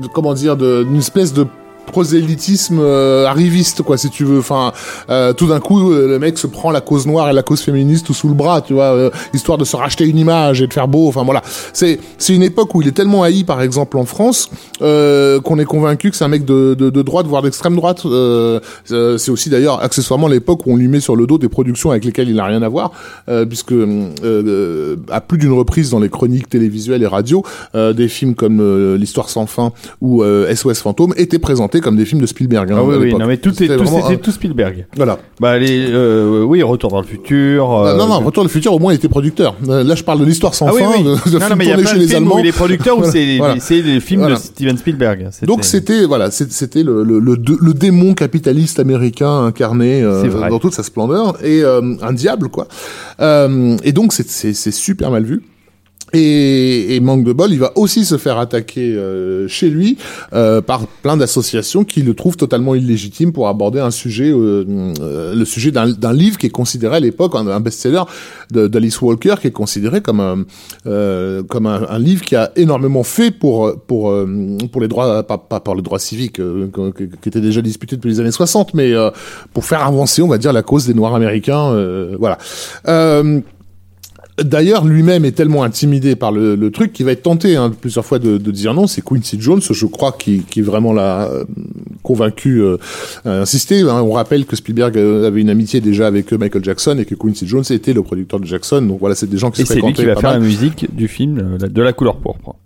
de 0.01 0.07
comment 0.13 0.35
dire 0.35 0.57
d'une 0.57 0.97
espèce 0.97 1.33
de 1.33 1.47
prosélytisme 1.87 2.79
euh, 2.81 3.27
arriviste 3.27 3.83
quoi 3.83 3.97
si 3.99 4.11
tu 4.11 4.25
veux. 4.25 4.39
Enfin 4.39 4.73
euh, 5.11 5.33
tout 5.33 5.47
d'un 5.47 5.61
coup 5.61 5.93
euh, 5.93 6.09
le 6.09 6.19
mec 6.19 6.39
se 6.39 6.47
prend 6.47 6.71
la 6.71 6.81
cause 6.81 7.07
noire 7.07 7.29
et 7.29 7.33
la 7.33 7.43
cause 7.43 7.61
féministe 7.61 8.13
sous 8.13 8.29
le 8.29 8.35
bras 8.35 8.61
tu 8.61 8.73
vois 8.73 8.93
euh, 8.93 9.11
histoire 9.35 9.59
de 9.59 9.65
se 9.65 9.77
racheter 9.77 10.07
une 10.07 10.19
image 10.19 10.63
et 10.63 10.67
de 10.67 10.73
faire 10.73 10.89
beau. 10.89 11.09
Enfin 11.09 11.25
voilà. 11.25 11.43
C'est 11.73 11.99
c'est 12.19 12.35
une 12.35 12.43
époque 12.43 12.75
où 12.75 12.83
il 12.83 12.89
est 12.89 12.93
tellement 12.93 13.23
haï 13.23 13.45
par 13.45 13.61
exemple 13.63 13.99
en 13.99 14.05
France 14.05 14.51
euh, 14.81 15.41
qu'on 15.41 15.59
est 15.59 15.65
convaincu 15.65 16.11
que 16.11 16.17
c'est 16.17 16.25
un 16.25 16.29
mec 16.29 16.45
de, 16.45 16.75
de, 16.75 16.91
de 16.91 17.03
droite 17.03 17.27
voire 17.27 17.43
d'extrême 17.43 17.77
droite. 17.77 18.07
C'est 18.87 19.31
aussi 19.31 19.51
d'ailleurs 19.51 19.83
accessoirement 19.83 20.29
l'époque 20.29 20.67
où 20.67 20.73
on 20.73 20.77
lui 20.77 20.89
met 20.89 21.01
sur 21.01 21.17
le 21.17 21.27
dos 21.27 21.39
des 21.39 21.49
productions 21.49 21.91
avec 21.91 22.05
lesquelles 22.05 22.29
il 22.29 22.37
n'a 22.37 22.45
rien 22.45 22.63
à 22.63 22.69
voir 22.69 22.93
puisque 23.49 23.73
à 23.73 25.21
plus 25.21 25.39
d'une 25.39 25.53
reprise 25.53 25.91
dans 25.91 26.01
les 26.01 26.09
chroniques 26.09 26.49
télévisuelles 26.49 27.03
et 27.03 27.07
radio 27.07 27.43
des 27.75 28.09
films 28.09 28.35
comme 28.35 28.95
l'histoire 28.97 29.29
sans 29.29 29.47
fin 29.47 29.73
ou 30.01 30.23
SOS 30.55 30.81
fantôme 30.81 31.15
étaient 31.17 31.39
présentés 31.39 31.72
comme 31.81 31.97
des 31.97 32.05
films 32.05 32.21
de 32.21 32.27
Spielberg 32.27 32.71
hein, 32.73 32.77
Ah 32.79 32.85
oui, 32.85 32.97
oui, 32.99 33.15
non 33.15 33.27
mais 33.27 33.37
tout 33.37 33.53
C'était 33.53 33.77
tout, 33.77 33.85
un- 33.85 34.17
tout 34.17 34.31
Spielberg. 34.31 34.87
voilà 34.97 35.19
Bah 35.41 35.59
les, 35.59 35.87
euh, 35.91 36.43
oui, 36.45 36.63
Retour 36.63 36.91
dans 36.91 37.01
le 37.01 37.07
futur. 37.07 37.73
Euh, 37.73 37.97
non 37.97 38.07
non 38.07 38.21
Retour 38.21 38.43
à 38.43 38.45
le 38.45 38.51
futur 38.51 38.73
au 38.75 38.79
moins 38.79 38.93
il 38.93 38.97
était 38.97 39.09
producteur 39.09 39.57
Euh, 39.69 39.83
là 39.85 39.95
je 39.95 40.03
parle 40.05 40.21
de 40.21 40.25
l'histoire 40.25 40.55
sans 40.55 40.69
Ah 40.69 40.73
oui, 40.75 40.83
fin 40.83 40.91
oui. 40.97 41.03
de, 41.05 41.31
de 41.31 41.39
non, 41.39 41.49
non, 41.49 41.57
mais 41.57 41.67
y 41.67 41.73
a 41.73 41.77
plein 41.77 41.87
chez 41.87 41.99
les 41.99 42.15
Allemands 42.15 42.37
où 42.37 42.39
il 42.41 42.47
est 42.47 42.53
producteur 42.53 42.99
ou 42.99 43.05
c'est 43.05 43.37
Voilà. 43.39 43.55
les 43.71 44.01
films 44.01 44.21
Voilà. 44.21 44.37
de 44.37 44.41
Steven 44.41 44.77
Spielberg. 44.77 45.29
Donc 45.43 45.65
c'était 45.65 46.05
voilà, 46.05 46.31
c'était 46.31 46.83
le, 46.83 47.03
le, 47.05 47.19
le, 47.19 47.37
le 47.61 47.75
démon 47.75 48.15
capitaliste 48.15 48.79
américain 48.79 49.45
incarné 49.47 50.03
euh, 50.03 50.49
dans 50.49 50.59
toute 50.59 50.75
sa 50.75 50.83
splendeur 50.83 51.37
et 51.45 51.63
euh, 51.63 51.95
un 52.03 52.13
diable 52.13 52.49
quoi. 52.49 52.67
Euh, 53.21 53.77
et 53.85 53.93
donc 53.93 54.13
c'est 54.13 54.53
super 54.73 55.11
mal 55.11 55.25
vu. 55.25 55.43
Et, 56.15 56.95
et 56.95 57.01
manque 57.01 57.25
de 57.25 57.33
bol, 57.33 57.53
il 57.53 57.59
va 57.59 57.73
aussi 57.77 58.05
se 58.05 58.19
faire 58.19 58.39
attaquer 58.39 58.95
euh, 58.95 59.49
chez 59.49 59.71
lui 59.71 59.97
euh, 60.35 60.61
par 60.61 60.87
plein 60.87 61.17
d'associations 61.17 61.85
qui 61.85 62.03
le 62.03 62.15
trouvent 62.15 62.37
totalement 62.37 62.75
illégitime 62.75 63.33
pour 63.33 63.49
aborder 63.49 63.81
un 63.81 63.91
sujet, 63.91 64.31
euh, 64.31 64.65
euh, 65.01 65.35
le 65.35 65.45
sujet 65.45 65.71
d'un 65.71 66.13
livre 66.13 66.39
qui 66.39 66.47
est 66.47 66.51
considéré 66.51 66.97
à 66.97 67.01
l'époque 67.01 67.35
un, 67.35 67.61
best-seller 67.61 68.03
d'Alice 68.51 69.01
Walker, 69.01 69.37
qui 69.41 69.47
est 69.49 69.53
considéré 69.53 70.01
comme 70.01 70.21
un 70.21 70.45
euh, 70.87 71.43
comme 71.43 71.67
un, 71.67 71.87
un 71.89 71.99
livre 71.99 72.23
qui 72.23 72.37
a 72.37 72.53
énormément 72.57 73.03
fait 73.03 73.31
pour 73.31 73.75
pour 73.87 74.11
euh, 74.11 74.59
pour 74.71 74.81
les 74.81 74.89
droits 74.89 75.23
pas, 75.23 75.39
pas 75.39 75.61
pour 75.61 75.75
les 75.75 75.83
droits 75.83 75.99
civiques 75.99 76.41
qui, 76.41 77.29
étaient 77.29 77.41
déjà 77.41 77.63
disputés 77.63 77.97
depuis 77.97 78.11
les 78.11 78.21
années 78.21 78.33
60, 78.33 78.75
mais 78.75 78.93
pour 79.53 79.65
faire 79.65 79.85
avancer, 79.85 80.23
on 80.23 80.29
va 80.29 80.39
dire, 80.39 80.53
la 80.53 80.63
cause 80.63 80.87
des 80.87 80.95
Noirs 80.95 81.15
américains, 81.15 81.73
voilà. 82.19 82.39
D'ailleurs, 84.43 84.87
lui-même 84.87 85.25
est 85.27 85.33
tellement 85.33 85.63
intimidé 85.63 86.17
par 86.17 86.33
le, 86.33 86.55
le 86.57 86.71
truc 86.71 86.93
qu'il 86.95 87.05
va 87.05 87.13
être 87.13 87.23
tenté 87.23 87.55
hein, 87.57 87.71
plusieurs 87.79 88.05
fois 88.05 88.19
de, 88.19 88.39
de 88.39 88.51
dire 88.51 88.73
non. 88.73 88.87
C'est 88.87 89.05
Quincy 89.05 89.37
Jones, 89.39 89.61
je 89.61 89.87
crois, 89.87 90.13
qui, 90.19 90.39
qui 90.41 90.63
vraiment 90.63 90.95
l'a 90.95 91.29
euh, 91.29 91.45
convaincu 92.03 92.63
euh, 92.63 92.79
à 93.27 93.41
insister. 93.43 93.81
hein. 93.83 94.01
On 94.03 94.13
rappelle 94.13 94.47
que 94.47 94.57
Spielberg 94.57 94.97
euh, 94.97 95.27
avait 95.27 95.43
une 95.43 95.51
amitié 95.51 95.83
déjà 95.83 96.07
avec 96.07 96.33
Michael 96.33 96.65
Jackson 96.65 96.97
et 96.99 97.05
que 97.05 97.15
Quincy 97.15 97.47
Jones 97.47 97.65
était 97.71 97.93
le 97.93 98.03
producteur 98.03 98.41
de 98.41 98.47
Jackson. 98.47 98.81
Donc 98.81 99.01
voilà, 99.01 99.15
c'est 99.15 99.29
des 99.29 99.37
gens 99.39 99.51
qui 99.51 99.61
Et 99.61 99.65
se 99.65 99.69
c'est 99.69 99.75
lui 99.75 99.81
fréquentaient 99.83 100.03
qui 100.03 100.07
va 100.09 100.15
faire 100.15 100.31
mal. 100.31 100.41
la 100.41 100.47
musique 100.47 100.87
du 100.97 101.09
film 101.09 101.59
de 101.59 101.83
la 101.83 101.93
couleur 101.93 102.17
pourpre. 102.17 102.57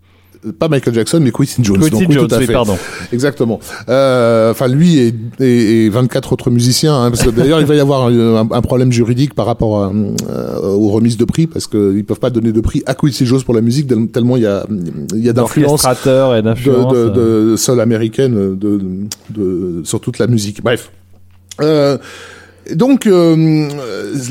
Pas 0.53 0.69
Michael 0.69 0.95
Jackson, 0.95 1.21
mais 1.23 1.31
Quincy 1.33 1.63
Jones. 1.65 1.79
Quincy 1.79 1.91
Donc 1.91 2.03
oui, 2.09 2.15
Jones, 2.15 2.29
tout 2.29 2.35
à 2.35 2.39
oui, 2.39 2.47
fait. 2.47 2.53
pardon. 2.53 2.77
Exactement. 3.13 3.61
Euh, 3.89 4.51
Enfin, 4.51 4.69
lui 4.69 4.99
et, 4.99 5.15
et, 5.41 5.87
et 5.87 5.89
24 5.91 6.33
autres 6.33 6.51
musiciens. 6.51 6.95
hein, 6.95 7.11
parce 7.11 7.23
que 7.25 7.31
d'ailleurs, 7.31 7.61
il 7.61 7.67
va 7.67 7.75
y 7.75 7.81
avoir 7.81 8.07
un, 8.07 8.49
un 8.51 8.61
problème 8.63 8.93
juridique 8.93 9.35
par 9.35 9.47
rapport 9.47 9.83
à, 9.85 9.93
euh, 9.93 10.61
aux 10.63 10.89
remises 10.91 11.17
de 11.17 11.25
prix, 11.25 11.47
parce 11.47 11.67
qu'ils 11.67 12.05
peuvent 12.05 12.21
pas 12.21 12.31
donner 12.31 12.53
de 12.53 12.61
prix 12.61 12.83
à 12.87 12.95
Quincy 12.95 13.27
Jones 13.27 13.43
pour 13.43 13.55
la 13.55 13.61
musique, 13.61 13.89
tel- 13.89 14.09
tellement 14.09 14.37
il 14.37 14.43
y 14.45 14.47
a, 14.47 14.65
y 15.15 15.29
a 15.29 15.33
d'influence 15.33 15.83
de, 15.83 16.93
de, 16.93 16.97
euh. 16.99 17.51
de 17.53 17.57
sol 17.57 17.81
américaine 17.81 18.57
de, 18.57 18.81
de, 19.31 19.81
sur 19.85 20.01
toute 20.01 20.19
la 20.19 20.27
musique. 20.27 20.63
Bref. 20.63 20.91
Euh, 21.63 21.97
donc, 22.75 23.07
euh, 23.07 23.69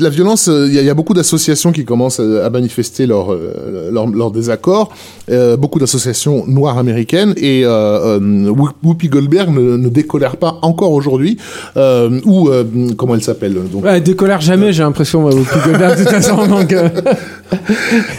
la 0.00 0.08
violence, 0.10 0.48
euh, 0.48 0.66
il 0.68 0.74
y, 0.74 0.78
a- 0.78 0.82
il 0.82 0.86
y 0.86 0.90
a 0.90 0.94
beaucoup 0.94 1.14
d'associations 1.14 1.72
qui 1.72 1.84
commencent 1.84 2.20
à, 2.20 2.50
manifester 2.50 3.06
leur, 3.06 3.32
euh, 3.32 3.90
leur, 3.92 4.06
leur 4.08 4.30
désaccord, 4.30 4.90
euh, 5.30 5.56
beaucoup 5.56 5.78
d'associations 5.78 6.44
noires 6.46 6.78
américaines, 6.78 7.32
et 7.36 7.62
euh, 7.64 8.18
euh, 8.20 8.54
Whoopi 8.82 9.08
Goldberg 9.08 9.50
ne, 9.50 9.76
ne 9.76 9.88
décolère 9.88 10.36
pas 10.36 10.58
encore 10.62 10.92
aujourd'hui, 10.92 11.38
euh, 11.76 12.20
ou 12.24 12.48
euh, 12.48 12.64
comment 12.96 13.14
elle 13.14 13.22
s'appelle 13.22 13.54
donc, 13.72 13.84
Ouais, 13.84 14.00
décolère 14.00 14.40
jamais, 14.40 14.72
j'ai 14.72 14.82
l'impression, 14.82 15.22
moi, 15.22 15.34
Whoopi 15.34 15.58
Goldberg, 15.64 15.98
de 15.98 16.02
toute 16.04 16.12
façon, 16.12 16.46
donc, 16.48 16.72
euh, 16.72 16.88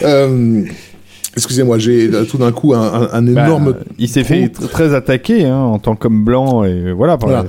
euh, 0.04 0.64
Excusez-moi, 1.36 1.78
j'ai 1.78 2.10
euh, 2.12 2.24
tout 2.24 2.40
d'un 2.40 2.52
coup 2.52 2.74
un, 2.74 2.82
un, 2.82 3.10
un 3.14 3.22
Bah, 3.22 3.46
énorme 3.46 3.76
il 4.00 4.10
s'est 4.10 4.24
fait 4.24 4.46
tr- 4.48 4.68
très 4.70 4.96
attaquer 4.96 5.46
hein, 5.46 5.56
en 5.60 5.78
tant 5.78 5.96
qu'homme 5.96 6.24
blanc 6.24 6.64
et 6.64 6.92
voilà. 6.94 7.16
Voilà. 7.22 7.46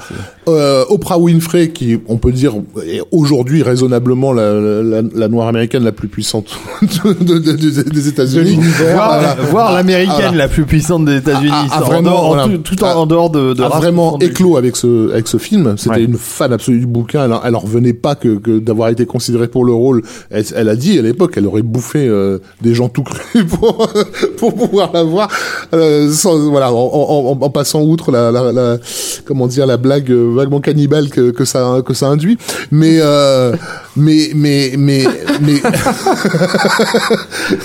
Euh, 0.49 0.85
Oprah 0.89 1.19
Winfrey, 1.19 1.69
qui 1.71 1.99
on 2.09 2.17
peut 2.17 2.33
dire 2.33 2.55
est 2.87 3.01
aujourd'hui 3.13 3.63
raisonnablement 3.63 4.33
la, 4.33 4.55
la, 4.55 5.03
la 5.15 5.29
noire 5.29 5.49
américaine 5.49 5.85
la 5.85 5.93
plus 5.93 6.09
puissante 6.09 6.47
de, 6.83 7.13
de- 7.13 7.39
de- 7.39 7.53
de- 7.53 7.83
des 7.91 8.09
États-Unis. 8.09 8.59
Voilà. 8.95 9.37
voir 9.51 9.73
l'américaine 9.73 10.35
la 10.37 10.49
plus 10.49 10.65
puissante 10.65 11.05
des 11.05 11.17
États-Unis, 11.17 11.51
A- 11.53 11.75
a- 11.75 11.79
a 11.79 11.83
en 11.83 11.87
vraiment, 11.87 12.11
dehors- 12.11 12.25
en 12.25 12.29
voilà. 12.29 12.45
tout, 12.45 12.59
tout 12.77 12.85
en, 12.85 12.87
A- 12.89 12.95
en 12.97 13.07
dehors 13.07 13.31
de, 13.31 13.53
de 13.55 13.63
a 13.63 13.69
vraiment 13.69 14.19
éclos 14.21 14.57
avec 14.57 14.77
ce 14.77 15.11
avec 15.13 15.29
ce 15.29 15.37
film. 15.37 15.75
C'était 15.77 15.97
Ouais. 15.97 16.05
une 16.05 16.17
fan 16.17 16.53
absolue 16.53 16.81
du 16.81 16.87
bouquin. 16.87 17.25
Elle, 17.25 17.33
en- 17.33 17.43
elle 17.45 17.55
en 17.57 17.61
revenait 17.61 17.93
pas 17.93 18.15
que, 18.15 18.37
que 18.39 18.59
d'avoir 18.59 18.89
été 18.89 19.07
considérée 19.07 19.49
pour 19.49 19.65
le 19.65 19.73
rôle. 19.73 20.03
Elle, 20.31 20.45
elle 20.57 20.69
a 20.69 20.77
dit 20.77 20.99
à 20.99 21.03
l'époque 21.03 21.33
qu'elle 21.35 21.47
aurait 21.47 21.63
bouffé 21.63 22.07
euh, 22.09 22.39
des 22.63 22.75
gens 22.75 22.89
tout 22.89 23.03
crus 23.03 23.45
pour 23.49 23.89
pour 24.37 24.55
pouvoir 24.55 24.91
la 24.95 25.03
voir. 25.03 25.29
Euh, 25.75 26.11
sans, 26.11 26.39
voilà, 26.51 26.73
en, 26.73 26.77
en, 26.77 27.33
en- 27.33 27.39
en 27.45 27.51
passant 27.51 27.83
outre 27.83 28.11
la, 28.11 28.31
la, 28.31 28.53
la- 28.53 28.79
comment 29.25 29.47
dire 29.47 29.67
la 29.67 29.77
blague 29.77 30.11
euh, 30.11 30.25
vaguement 30.39 30.61
cannibale 30.61 31.11
que, 31.11 31.31
que 31.31 31.45
ça 31.45 31.83
que 31.85 31.95
ça 31.95 32.09
induit. 32.09 32.39
Mais 32.71 32.99
euh, 33.01 33.55
mais 33.97 34.31
mais 34.35 34.73
mais 34.79 35.05
mais 35.43 35.61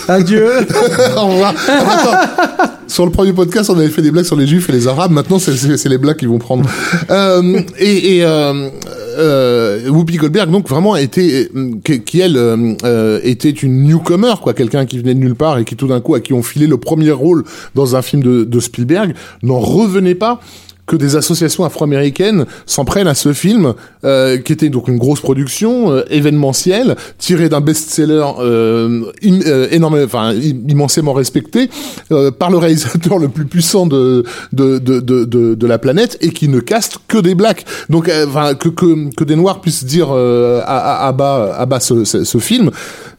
adieu. 0.08 0.50
Au 1.18 1.28
revoir. 1.28 1.54
Attends. 1.68 2.72
Sur 2.88 3.06
le 3.06 3.12
premier 3.12 3.34
podcast, 3.34 3.70
on 3.70 3.78
avait 3.80 3.90
fait 3.90 4.02
des 4.02 4.12
blagues 4.12 4.26
sur 4.26 4.36
les 4.36 4.46
juifs 4.46 4.70
et 4.70 4.72
les 4.72 4.88
arabes. 4.88 5.12
Maintenant, 5.12 5.40
c'est- 5.40 5.88
les 5.90 5.98
blagues 5.98 6.18
qui 6.18 6.26
vont 6.28 6.38
prendre. 6.38 6.70
Euh, 7.10 7.60
et 7.80 8.18
et 8.18 8.26
euh, 8.26 8.70
euh, 9.18 9.90
Whoopi 9.90 10.18
Goldberg, 10.18 10.52
donc 10.52 10.70
vraiment 10.70 10.96
était 10.96 11.50
qui, 11.84 12.02
qui, 12.02 12.20
elle 12.20 12.38
euh, 12.38 13.20
était 13.24 13.50
une 13.50 13.84
newcomer, 13.84 14.34
quoi, 14.42 14.54
quelqu'un 14.54 14.86
qui 14.86 15.00
venait 15.00 15.16
de 15.16 15.20
nulle 15.20 15.36
part 15.36 15.58
et 15.58 15.66
qui 15.66 15.76
tout 15.76 15.88
d'un 15.88 16.02
coup 16.02 16.14
à 16.16 16.20
qui 16.20 16.34
on 16.34 16.44
filé 16.44 16.68
le 16.68 16.78
premier 16.78 17.12
rôle 17.12 17.44
dans 17.74 17.96
un 17.96 18.02
film 18.02 18.22
de, 18.22 18.44
de 18.44 18.60
Spielberg, 18.60 19.16
n'en 19.44 19.60
revenait 19.60 20.16
pas 20.16 20.40
que 20.86 20.98
des 20.98 21.16
associations 21.16 21.64
afro-américaines 21.64 22.46
s'en 22.66 22.84
prennent 22.84 23.08
à 23.08 23.14
ce 23.16 23.32
film, 23.32 23.74
euh, 24.04 24.38
qui 24.38 24.52
était 24.52 24.70
donc 24.70 24.90
une 24.90 24.98
grosse 24.98 25.22
production 25.22 25.92
euh, 25.92 26.04
événementielle, 26.10 26.98
tirée 27.18 27.48
d'un 27.48 27.62
best-seller 27.62 28.26
euh, 28.40 29.04
euh, 29.26 29.68
énorme, 29.72 30.00
enfin 30.04 30.30
im- 30.36 30.64
immensément 30.68 31.14
respecté 31.14 31.70
euh, 32.12 32.32
par 32.32 32.50
le 32.52 32.58
réalisateur 32.58 33.18
le 33.26 33.30
plus 33.30 33.46
puissant 33.46 33.86
de 33.88 34.26
de, 34.52 34.78
de, 34.80 35.00
de, 35.00 35.56
de, 35.56 35.68
la 35.68 35.78
planète 35.80 36.18
et 36.20 36.32
qui 36.32 36.50
ne 36.50 36.60
caste 36.60 36.98
que 37.08 37.18
des 37.18 37.34
blacks. 37.34 37.66
Donc, 37.90 38.10
euh, 38.10 38.26
enfin, 38.28 38.54
que, 38.54 38.68
que 38.70 39.10
que 39.16 39.24
des 39.24 39.38
noirs 39.38 39.62
puissent 39.62 39.86
dire 39.86 40.12
à, 40.12 40.60
à, 40.66 41.08
à 41.08 41.12
bas 41.14 41.56
à 41.58 41.66
bas 41.66 41.80
ce, 41.80 42.04
ce 42.04 42.38
film, 42.40 42.72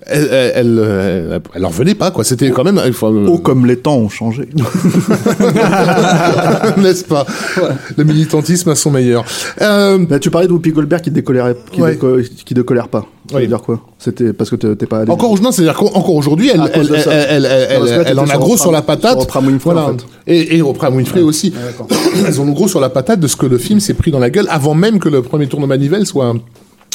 elle 0.06 0.28
elle, 0.30 0.52
elle, 0.54 0.78
euh, 0.78 1.38
elle 1.54 1.64
en 1.64 1.68
revenait 1.68 1.94
pas 1.94 2.10
quoi. 2.10 2.24
C'était 2.24 2.50
quand 2.50 2.64
même 2.64 2.78
enfin, 2.78 3.12
euh, 3.12 3.26
Oh, 3.28 3.38
comme 3.38 3.66
les 3.66 3.76
temps 3.76 3.96
ont 3.96 4.08
changé. 4.08 4.48
n'est-ce 6.78 7.04
pas? 7.04 7.26
Le 7.96 8.04
militantisme 8.04 8.70
à 8.70 8.74
son 8.74 8.90
meilleur. 8.90 9.24
Euh, 9.60 9.98
Mais 10.08 10.18
tu 10.20 10.30
parlais 10.30 10.46
de 10.48 10.52
Whoopi 10.52 10.72
Goldberg 10.72 11.02
qui 11.02 11.10
décolérait, 11.10 11.56
qui, 11.72 11.80
Ouais. 11.80 11.94
déco- 11.94 12.22
qui 12.44 12.54
décolère 12.54 12.88
pas. 12.88 13.06
Ça 13.30 13.36
Oui. 13.36 13.42
veut 13.42 13.48
dire 13.48 13.62
quoi? 13.62 13.80
C'était 13.98 14.32
parce 14.34 14.50
que 14.50 14.56
t'es 14.56 14.86
pas 14.86 14.98
allé. 15.00 15.10
Encore 15.10 15.40
non, 15.40 15.50
c'est-à-dire 15.50 15.74
qu'encore 15.74 16.14
aujourd'hui, 16.14 16.50
elle, 16.52 16.60
en 16.60 16.66
a 18.28 18.36
gros 18.36 18.56
sur 18.58 18.70
la 18.72 18.82
patate. 18.82 19.18
Oprah 19.20 19.40
Winfrey, 19.40 19.72
voilà. 19.72 19.88
en 19.88 19.92
fait. 19.92 20.04
Et, 20.26 20.56
et 20.58 20.62
Oprah 20.62 20.90
Winfrey 20.90 21.22
aussi. 21.22 21.54
Elles 22.26 22.40
ont 22.40 22.46
gros 22.50 22.68
sur 22.68 22.80
la 22.80 22.90
patate 22.90 23.20
de 23.20 23.26
ce 23.26 23.36
que 23.36 23.46
le 23.46 23.56
film 23.58 23.80
s'est 23.80 23.94
pris 23.94 24.10
dans 24.10 24.18
la 24.18 24.28
gueule 24.30 24.46
avant 24.50 24.74
même 24.74 24.98
que 24.98 25.08
le 25.08 25.22
premier 25.22 25.46
tour 25.46 25.60
de 25.60 25.66
manivelle 25.66 26.04
soit 26.06 26.34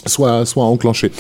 soit 0.06 0.46
soit 0.46 0.64
enclenché. 0.64 1.12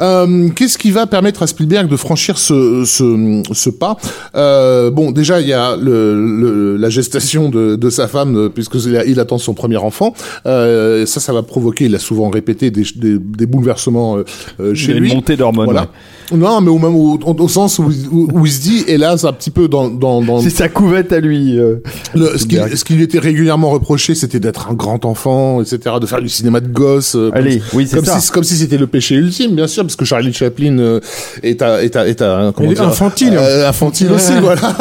Euh, 0.00 0.48
Qu'est-ce 0.54 0.78
qui 0.78 0.90
va 0.90 1.06
permettre 1.06 1.42
à 1.42 1.46
Spielberg 1.46 1.88
de 1.88 1.96
franchir 1.96 2.38
ce 2.38 2.84
ce, 2.84 3.42
ce 3.52 3.70
pas 3.70 3.96
euh, 4.34 4.90
Bon, 4.90 5.10
déjà 5.10 5.40
il 5.40 5.48
y 5.48 5.52
a 5.52 5.76
le, 5.76 6.14
le- 6.40 6.76
la 6.76 6.90
gestation 6.90 7.48
de, 7.48 7.76
de 7.76 7.90
sa 7.90 8.06
femme 8.08 8.36
euh, 8.36 8.48
puisque 8.48 8.76
il, 9.06 9.18
attend 9.20 9.38
son 9.38 9.54
premier 9.54 9.76
enfant. 9.76 10.14
Euh, 10.46 11.04
ça, 11.06 11.20
ça 11.20 11.32
va 11.32 11.42
provoquer, 11.42 11.86
il 11.86 11.94
a 11.94 11.98
souvent 11.98 12.28
répété 12.30 12.70
des, 12.70 12.84
des, 12.94 13.18
des 13.18 13.46
bouleversements 13.46 14.18
euh, 14.18 14.24
euh, 14.60 14.74
chez 14.74 14.94
Des 14.94 15.00
lui. 15.00 15.14
montées 15.14 15.36
d'hormones. 15.36 15.64
Voilà. 15.66 15.82
ouais. 15.82 15.86
Non, 16.32 16.60
mais 16.60 16.68
au 16.70 16.78
même 16.78 16.94
au, 16.94 17.18
au- 17.24 17.42
au 17.42 17.48
sens 17.48 17.78
où, 17.78 17.84
où, 18.12 18.28
où 18.32 18.46
il 18.46 18.52
se 18.52 18.60
dit, 18.60 18.84
et 18.86 18.98
là, 18.98 19.16
c'est 19.16 19.26
un 19.26 19.32
petit 19.32 19.50
peu 19.50 19.68
dans, 19.68 19.88
dans, 19.88 20.20
dans 20.22 20.40
C'est 20.40 20.50
sa 20.50 20.68
couvette 20.68 21.12
à 21.12 21.20
lui. 21.20 21.58
euh. 21.58 21.76
le, 22.14 22.36
ce, 22.36 22.46
qui, 22.46 22.56
ce 22.56 22.84
qui 22.84 22.94
lui 22.94 23.04
était 23.04 23.18
régulièrement 23.18 23.70
reproché, 23.70 24.14
c'était 24.14 24.40
d'être 24.40 24.68
un 24.70 24.74
grand 24.74 25.04
enfant, 25.04 25.62
etc., 25.62 25.96
de 26.00 26.06
faire 26.06 26.20
du 26.20 26.28
cinéma 26.28 26.60
de 26.60 26.68
gosse, 26.68 27.14
euh, 27.16 27.30
Allez, 27.32 27.58
comme, 27.58 27.78
oui, 27.78 27.86
c'est 27.88 27.96
comme 27.96 28.04
ça. 28.04 28.20
si 28.20 28.30
comme 28.30 28.44
si 28.44 28.56
c'était 28.56 28.76
le 28.78 28.86
péché 28.86 29.14
ultime, 29.14 29.54
bien 29.54 29.66
sûr, 29.66 29.84
parce 29.84 29.96
que 29.96 30.04
Charlie 30.04 30.32
Chaplin 30.32 30.78
euh, 30.78 31.00
est 31.42 31.62
à, 31.62 31.82
est 31.82 31.96
à, 31.96 32.06
est 32.08 32.20
à, 32.22 32.52
comment 32.54 32.70
dire, 32.72 32.82
infantile. 32.82 33.34
euh, 33.36 33.68
infantile 33.68 34.12
aussi, 34.12 34.32
voilà. 34.40 34.76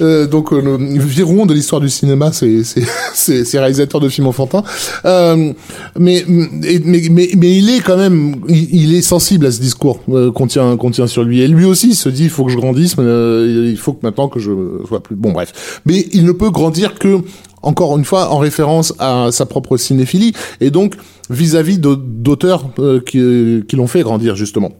Euh, 0.00 0.26
donc, 0.26 0.52
euh, 0.52 0.60
le 0.78 1.02
viron 1.02 1.46
de 1.46 1.54
l'histoire 1.54 1.80
du 1.80 1.88
cinéma, 1.88 2.30
c'est, 2.32 2.62
c'est, 2.64 2.82
c'est, 3.14 3.44
c'est 3.44 3.58
réalisateur 3.58 4.00
de 4.00 4.08
films 4.08 4.26
enfantins. 4.28 4.62
Euh, 5.04 5.52
mais, 5.98 6.24
mais, 6.28 7.02
mais, 7.10 7.28
mais 7.36 7.56
il 7.56 7.70
est 7.70 7.80
quand 7.80 7.96
même, 7.96 8.36
il, 8.48 8.68
il 8.74 8.94
est 8.94 9.02
sensible 9.02 9.46
à 9.46 9.50
ce 9.50 9.60
discours 9.60 10.00
euh, 10.10 10.30
qu'on 10.30 10.46
tient, 10.46 10.76
qu'on 10.76 10.90
sur 10.92 11.24
lui. 11.24 11.40
Et 11.40 11.48
lui 11.48 11.64
aussi 11.64 11.94
se 11.94 12.08
dit, 12.08 12.24
il 12.24 12.30
faut 12.30 12.44
que 12.44 12.52
je 12.52 12.56
grandisse, 12.56 12.96
mais, 12.96 13.04
euh, 13.04 13.68
il 13.70 13.76
faut 13.78 13.92
que 13.92 14.00
maintenant 14.04 14.28
que 14.28 14.38
je 14.40 14.50
sois 14.86 15.02
plus. 15.02 15.16
Bon, 15.16 15.32
bref. 15.32 15.80
Mais 15.86 16.06
il 16.12 16.24
ne 16.24 16.32
peut 16.32 16.50
grandir 16.50 16.94
que 16.94 17.18
encore 17.62 17.96
une 17.96 18.04
fois 18.04 18.30
en 18.30 18.38
référence 18.38 18.92
à 18.98 19.28
sa 19.30 19.46
propre 19.46 19.76
cinéphilie 19.76 20.32
et 20.60 20.70
donc 20.70 20.96
vis-à-vis 21.30 21.78
d'au- 21.78 21.94
d'auteurs 21.96 22.68
euh, 22.80 23.00
qui, 23.00 23.64
qui 23.68 23.76
l'ont 23.76 23.86
fait 23.86 24.02
grandir 24.02 24.34
justement. 24.34 24.72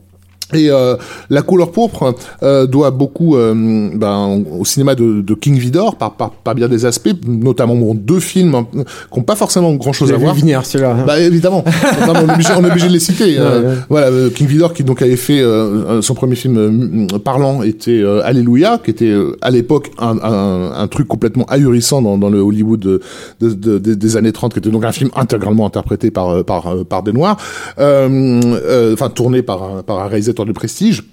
Et 0.54 0.70
euh, 0.70 0.96
la 1.30 1.42
couleur 1.42 1.70
pourpre 1.72 2.14
euh, 2.42 2.66
doit 2.66 2.90
beaucoup 2.90 3.36
euh, 3.36 3.90
ben, 3.94 4.42
au 4.58 4.64
cinéma 4.64 4.94
de, 4.94 5.20
de 5.20 5.34
King 5.34 5.56
Vidor 5.56 5.96
par, 5.96 6.12
par, 6.14 6.30
par 6.30 6.54
bien 6.54 6.68
des 6.68 6.84
aspects, 6.86 7.10
notamment 7.26 7.74
bon, 7.74 7.94
deux 7.94 8.20
films 8.20 8.54
hein, 8.54 8.66
qui 8.72 9.18
n'ont 9.18 9.24
pas 9.24 9.36
forcément 9.36 9.72
grand-chose 9.74 10.12
à 10.12 10.16
voir. 10.16 10.34
venir, 10.34 10.64
celui-là. 10.66 10.94
Bah 11.06 11.18
évidemment, 11.20 11.64
Non, 12.06 12.12
on, 12.14 12.28
est 12.28 12.32
obligé, 12.32 12.50
on 12.58 12.64
est 12.64 12.70
obligé 12.70 12.88
de 12.88 12.92
les 12.92 13.00
citer. 13.00 13.36
Euh, 13.42 13.60
Ouais, 13.62 13.66
ouais. 13.68 13.74
Voilà, 13.88 14.06
euh, 14.08 14.30
King 14.30 14.46
Vidor 14.46 14.72
qui 14.72 14.84
donc 14.84 15.02
avait 15.02 15.16
fait 15.16 15.40
euh, 15.40 16.00
son 16.02 16.14
premier 16.14 16.34
film 16.36 17.06
parlant 17.24 17.62
était 17.62 18.00
euh, 18.02 18.20
Alléluia, 18.24 18.78
qui 18.82 18.90
était 18.90 19.06
euh, 19.10 19.36
à 19.42 19.50
l'époque 19.50 19.90
un, 19.98 20.18
un, 20.22 20.72
un 20.72 20.88
truc 20.88 21.08
complètement 21.08 21.44
ahurissant 21.48 22.02
dans, 22.02 22.18
dans 22.18 22.30
le 22.30 22.40
Hollywood 22.40 22.80
de, 22.80 23.00
de- 23.40 23.50
de- 23.54 23.78
de- 23.78 23.94
des 23.94 24.16
années 24.16 24.32
30, 24.32 24.52
qui 24.52 24.58
était 24.58 24.70
donc 24.70 24.84
un 24.84 24.92
film 24.92 25.10
intégralement 25.16 25.66
interprété 25.66 26.10
par 26.10 26.44
par 26.44 26.84
par 26.88 27.02
des 27.02 27.12
noirs, 27.12 27.36
euh, 27.78 28.40
euh, 28.44 28.92
enfin 28.94 29.08
tourné 29.08 29.42
par 29.42 29.62
un, 29.62 29.82
par 29.82 29.98
un 30.00 30.06
réalisateur 30.06 30.41
de 30.44 30.52
prestige. 30.52 31.04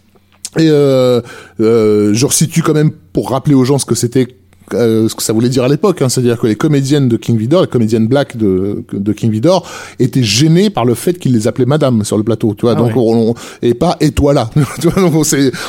Et 0.57 0.67
euh, 0.69 1.21
euh, 1.59 2.13
je 2.13 2.25
resitue 2.25 2.63
quand 2.63 2.73
même 2.73 2.91
pour 2.91 3.29
rappeler 3.29 3.53
aux 3.53 3.65
gens 3.65 3.77
ce 3.77 3.85
que 3.85 3.95
c'était 3.95 4.27
euh, 4.73 5.07
ce 5.09 5.15
que 5.15 5.23
ça 5.23 5.33
voulait 5.33 5.49
dire 5.49 5.63
à 5.63 5.67
l'époque, 5.67 6.01
hein, 6.01 6.09
c'est-à-dire 6.09 6.37
que 6.39 6.47
les 6.47 6.55
comédiennes 6.55 7.07
de 7.07 7.17
King 7.17 7.37
Vidor, 7.37 7.61
les 7.61 7.67
comédiennes 7.67 8.07
black 8.07 8.37
de, 8.37 8.83
de 8.91 9.13
King 9.13 9.31
Vidor, 9.31 9.67
étaient 9.99 10.23
gênées 10.23 10.69
par 10.69 10.85
le 10.85 10.93
fait 10.95 11.13
qu'il 11.19 11.33
les 11.33 11.47
appelait 11.47 11.65
Madame 11.65 12.03
sur 12.03 12.17
le 12.17 12.23
plateau, 12.23 12.53
tu 12.57 12.61
vois, 12.61 12.71
Ah 12.73 12.75
donc 12.79 12.89
ouais. 12.89 12.93
on, 12.97 13.33
et 13.61 13.73
pas 13.73 13.97
et 13.99 14.11
toi 14.11 14.33
là, 14.33 14.49
tu 14.81 14.87
vois, 14.89 15.01
donc 15.01 15.13
on, 15.15 15.23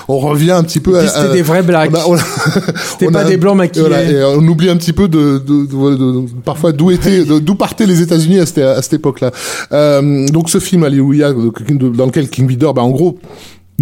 on 0.08 0.18
revient 0.18 0.52
un 0.52 0.62
petit 0.62 0.80
peu 0.80 0.92
Puis 0.92 1.00
à, 1.00 1.08
c'était 1.08 1.32
des 1.34 1.42
vrais 1.42 1.62
blacks. 1.62 1.90
on 2.06 2.14
on 2.14 2.16
C'était 2.90 3.08
on 3.08 3.12
pas 3.12 3.20
a- 3.20 3.24
des 3.24 3.36
blancs 3.36 3.56
maquillés. 3.56 3.80
voilà, 3.86 4.02
et 4.04 4.22
on 4.24 4.46
oublie 4.46 4.68
un 4.70 4.76
petit 4.76 4.92
peu 4.92 5.08
de, 5.08 5.38
de, 5.38 5.66
de- 5.66 5.96
de- 5.96 6.24
parfois 6.44 6.72
d'où 6.72 6.90
étaient, 6.90 7.24
d'où 7.24 7.54
partaient 7.54 7.86
les 7.86 8.00
États-Unis 8.02 8.38
à 8.40 8.46
cette, 8.46 8.58
à 8.58 8.80
cette 8.82 8.94
époque-là. 8.94 9.30
Euh, 9.72 10.26
donc 10.28 10.50
ce 10.50 10.58
film 10.58 10.84
Alléluia, 10.84 11.32
dans 11.32 12.06
lequel 12.06 12.28
King 12.28 12.46
Vidor, 12.46 12.74
bah 12.74 12.82
en 12.82 12.90
gros 12.90 13.18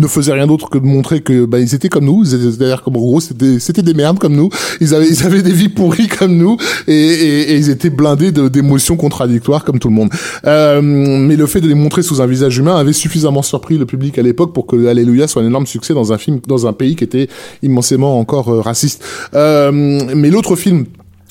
ne 0.00 0.06
faisait 0.06 0.32
rien 0.32 0.46
d'autre 0.46 0.68
que 0.70 0.78
de 0.78 0.86
montrer 0.86 1.20
que 1.20 1.44
bah, 1.44 1.58
ils 1.58 1.74
étaient 1.74 1.88
comme 1.88 2.04
nous, 2.04 2.24
c'est-à-dire 2.24 2.82
comme 2.82 2.96
en 2.96 3.00
gros 3.00 3.20
c'était 3.20 3.58
c'était 3.58 3.82
des 3.82 3.94
merdes 3.94 4.18
comme 4.18 4.34
nous, 4.34 4.50
ils 4.80 4.94
avaient 4.94 5.08
ils 5.08 5.24
avaient 5.24 5.42
des 5.42 5.52
vies 5.52 5.68
pourries 5.68 6.08
comme 6.08 6.36
nous 6.36 6.56
et, 6.86 7.56
ils 7.56 7.70
étaient 7.70 7.90
blindés 7.90 8.32
d'émotions 8.32 8.96
contradictoires 8.96 9.64
comme 9.64 9.78
tout 9.78 9.88
le 9.88 9.94
monde. 9.94 10.10
Euh, 10.46 10.80
mais 10.82 11.36
le 11.36 11.46
fait 11.46 11.60
de 11.60 11.68
les 11.68 11.74
montrer 11.74 12.02
sous 12.02 12.20
un 12.20 12.26
visage 12.26 12.58
humain 12.58 12.76
avait 12.76 12.92
suffisamment 12.92 13.42
surpris 13.42 13.78
le 13.78 13.86
public 13.86 14.18
à 14.18 14.22
l'époque 14.22 14.52
pour 14.52 14.66
que 14.66 14.86
Alléluia 14.86 15.26
soit 15.26 15.42
un 15.42 15.46
énorme 15.46 15.66
succès 15.66 15.94
dans 15.94 16.12
un 16.12 16.18
film 16.18 16.40
dans 16.46 16.66
un 16.66 16.72
pays 16.72 16.96
qui 16.96 17.04
était 17.04 17.28
immensément 17.62 18.18
encore 18.18 18.48
euh, 18.48 18.60
raciste. 18.60 19.04
Euh, 19.34 19.70
mais 19.72 20.30
l'autre 20.30 20.56
film 20.56 20.86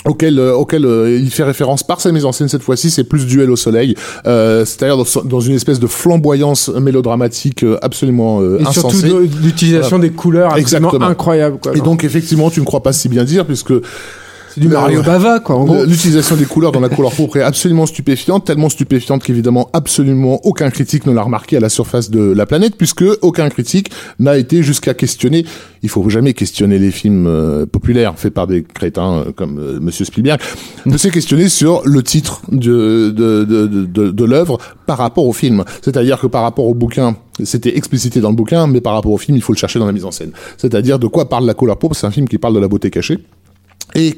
auquel 0.07 0.39
euh, 0.39 0.53
auquel 0.55 0.85
euh, 0.85 1.17
il 1.19 1.29
fait 1.31 1.43
référence 1.43 1.83
par 1.83 2.01
sa 2.01 2.11
mise 2.11 2.25
en 2.25 2.31
scène 2.31 2.47
cette 2.47 2.63
fois-ci, 2.63 2.89
c'est 2.89 3.03
plus 3.03 3.25
Duel 3.25 3.51
au 3.51 3.55
soleil, 3.55 3.95
euh, 4.25 4.65
c'est-à-dire 4.65 4.97
dans, 4.97 5.21
dans 5.23 5.39
une 5.39 5.55
espèce 5.55 5.79
de 5.79 5.87
flamboyance 5.87 6.69
mélodramatique 6.69 7.63
euh, 7.63 7.77
absolument 7.81 8.41
euh, 8.41 8.59
Et 8.59 8.65
surtout 8.71 8.87
insensée. 8.95 9.11
l'utilisation 9.43 9.99
des 9.99 10.11
couleurs 10.11 10.53
absolument 10.53 10.89
Exactement. 10.89 11.05
incroyable. 11.05 11.57
Quoi, 11.61 11.75
Et 11.75 11.81
donc 11.81 12.03
effectivement, 12.03 12.49
tu 12.49 12.59
ne 12.59 12.65
crois 12.65 12.81
pas 12.83 12.93
si 12.93 13.09
bien 13.09 13.23
dire 13.23 13.45
puisque 13.45 13.73
c'est 14.57 14.61
du 14.61 14.67
Mario 14.69 14.99
le- 15.01 15.05
Bava, 15.05 15.39
quoi, 15.39 15.55
en 15.55 15.65
gros. 15.65 15.75
le- 15.75 15.85
L'utilisation 15.85 16.35
des 16.35 16.45
couleurs 16.45 16.71
dans 16.71 16.79
la 16.79 16.89
couleur 16.89 17.11
pourpre 17.11 17.37
est 17.37 17.41
absolument 17.43 17.85
stupéfiante, 17.85 18.45
tellement 18.45 18.69
stupéfiante 18.69 19.23
qu'évidemment 19.23 19.69
absolument 19.73 20.39
aucun 20.45 20.69
critique 20.69 21.05
ne 21.05 21.13
l'a 21.13 21.21
remarqué 21.21 21.57
à 21.57 21.59
la 21.59 21.69
surface 21.69 22.09
de 22.09 22.19
la 22.31 22.45
planète, 22.45 22.75
puisque 22.77 23.03
aucun 23.21 23.49
critique 23.49 23.91
n'a 24.19 24.37
été 24.37 24.63
jusqu'à 24.63 24.93
questionner. 24.93 25.45
Il 25.83 25.89
faut 25.89 26.07
jamais 26.09 26.33
questionner 26.33 26.79
les 26.79 26.91
films 26.91 27.27
euh, 27.27 27.65
populaires 27.65 28.13
faits 28.17 28.33
par 28.33 28.47
des 28.47 28.63
crétins 28.63 29.19
euh, 29.27 29.31
comme 29.31 29.59
euh, 29.59 29.79
Monsieur 29.79 30.05
Spielberg. 30.05 30.39
Ne 30.85 30.97
s'est 30.97 31.11
questionné 31.11 31.49
sur 31.49 31.81
le 31.85 32.01
titre 32.03 32.41
de 32.51 33.09
de 33.11 33.43
de, 33.43 33.67
de, 33.67 33.85
de, 33.85 34.11
de 34.11 34.25
l'œuvre 34.25 34.57
par 34.85 34.97
rapport 34.97 35.25
au 35.25 35.33
film. 35.33 35.63
C'est-à-dire 35.83 36.19
que 36.19 36.27
par 36.27 36.41
rapport 36.41 36.65
au 36.65 36.73
bouquin, 36.73 37.15
c'était 37.43 37.77
explicité 37.77 38.19
dans 38.21 38.29
le 38.31 38.35
bouquin, 38.35 38.65
mais 38.67 38.81
par 38.81 38.93
rapport 38.93 39.11
au 39.11 39.17
film, 39.17 39.37
il 39.37 39.41
faut 39.41 39.53
le 39.53 39.57
chercher 39.57 39.77
dans 39.79 39.85
la 39.85 39.91
mise 39.91 40.05
en 40.05 40.11
scène. 40.11 40.31
C'est-à-dire 40.57 40.97
de 40.97 41.07
quoi 41.07 41.29
parle 41.29 41.45
la 41.45 41.53
couleur 41.53 41.77
pourpre? 41.77 41.95
C'est 41.95 42.07
un 42.07 42.11
film 42.11 42.27
qui 42.27 42.37
parle 42.39 42.55
de 42.55 42.59
la 42.59 42.67
beauté 42.67 42.89
cachée. 42.89 43.19
Et, 43.97 44.17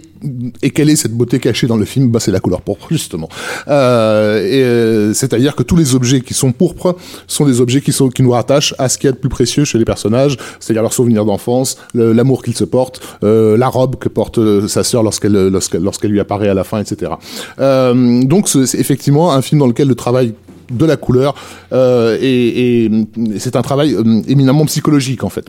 quelle 0.71 0.89
est 0.89 0.97
cette 0.97 1.13
beauté 1.13 1.39
cachée 1.39 1.65
dans 1.65 1.77
le 1.77 1.85
film 1.85 2.09
bah, 2.09 2.19
C'est 2.19 2.31
la 2.31 2.41
couleur 2.41 2.61
pourpre, 2.61 2.87
justement. 2.91 3.29
Euh, 3.69 4.43
euh, 4.43 5.13
C'est-à-dire 5.13 5.55
que 5.55 5.63
tous 5.63 5.77
les 5.77 5.95
objets 5.95 6.21
qui 6.21 6.33
sont 6.33 6.51
pourpres 6.51 6.97
sont 7.25 7.45
des 7.45 7.61
objets 7.61 7.81
qui, 7.81 7.93
sont, 7.93 8.09
qui 8.09 8.21
nous 8.21 8.31
rattachent 8.31 8.75
à 8.77 8.89
ce 8.89 8.97
qu'il 8.97 9.07
y 9.07 9.09
a 9.09 9.13
de 9.13 9.17
plus 9.17 9.29
précieux 9.29 9.63
chez 9.63 9.77
les 9.77 9.85
personnages, 9.85 10.37
c'est-à-dire 10.59 10.81
leurs 10.81 10.93
souvenirs 10.93 11.25
d'enfance, 11.25 11.77
l'amour 11.93 12.43
qu'ils 12.43 12.57
se 12.57 12.65
portent, 12.65 13.01
euh, 13.23 13.57
la 13.57 13.69
robe 13.69 13.95
que 13.95 14.09
porte 14.09 14.37
euh, 14.37 14.67
sa 14.67 14.83
sœur 14.83 15.03
lorsqu'elle 15.03 15.47
lorsqu'elle 15.47 15.81
lorsqu'elle 15.81 16.11
lui 16.11 16.19
apparaît 16.19 16.49
à 16.49 16.53
la 16.53 16.65
fin, 16.65 16.79
etc. 16.79 17.13
Euh, 17.59 18.21
donc 18.23 18.49
c'est 18.49 18.77
effectivement 18.77 19.31
un 19.31 19.41
film 19.41 19.59
dans 19.59 19.67
lequel 19.67 19.87
le 19.87 19.95
travail 19.95 20.33
de 20.71 20.85
la 20.85 20.97
couleur 20.97 21.35
euh, 21.73 22.17
et, 22.19 22.85
et 22.85 22.91
c'est 23.37 23.55
un 23.55 23.61
travail 23.61 23.93
euh, 23.93 24.21
éminemment 24.27 24.65
psychologique 24.65 25.23
en 25.23 25.29
fait. 25.29 25.45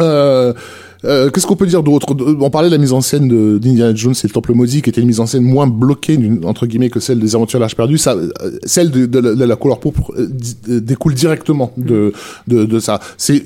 Euh, 0.00 0.52
euh, 1.04 1.30
Qu'est-ce 1.30 1.46
qu'on 1.46 1.56
peut 1.56 1.66
dire 1.66 1.82
d'autre? 1.82 2.06
On 2.40 2.50
parlait 2.50 2.68
de 2.68 2.74
la 2.74 2.80
mise 2.80 2.92
en 2.92 3.00
scène 3.00 3.28
d'Indiana 3.58 3.94
Jones 3.94 4.14
et 4.22 4.26
le 4.26 4.32
Temple 4.32 4.52
maudit, 4.54 4.82
qui 4.82 4.90
était 4.90 5.00
une 5.00 5.06
mise 5.06 5.20
en 5.20 5.26
scène 5.26 5.42
moins 5.42 5.66
bloquée 5.66 6.18
entre 6.44 6.66
guillemets 6.66 6.90
que 6.90 7.00
celle 7.00 7.18
des 7.20 7.34
Aventures 7.34 7.58
de 7.58 7.62
l'Arche 7.62 7.76
perdue. 7.76 7.98
Ça, 7.98 8.14
euh, 8.14 8.30
celle 8.64 8.90
de, 8.90 9.06
de 9.06 9.18
la, 9.18 9.34
de 9.34 9.44
la 9.44 9.56
couleur 9.56 9.80
pourpre 9.80 10.12
euh, 10.18 10.28
découle 10.80 11.14
directement 11.14 11.72
de 11.76 12.12
de, 12.46 12.78
ça. 12.78 13.00
C'est 13.18 13.42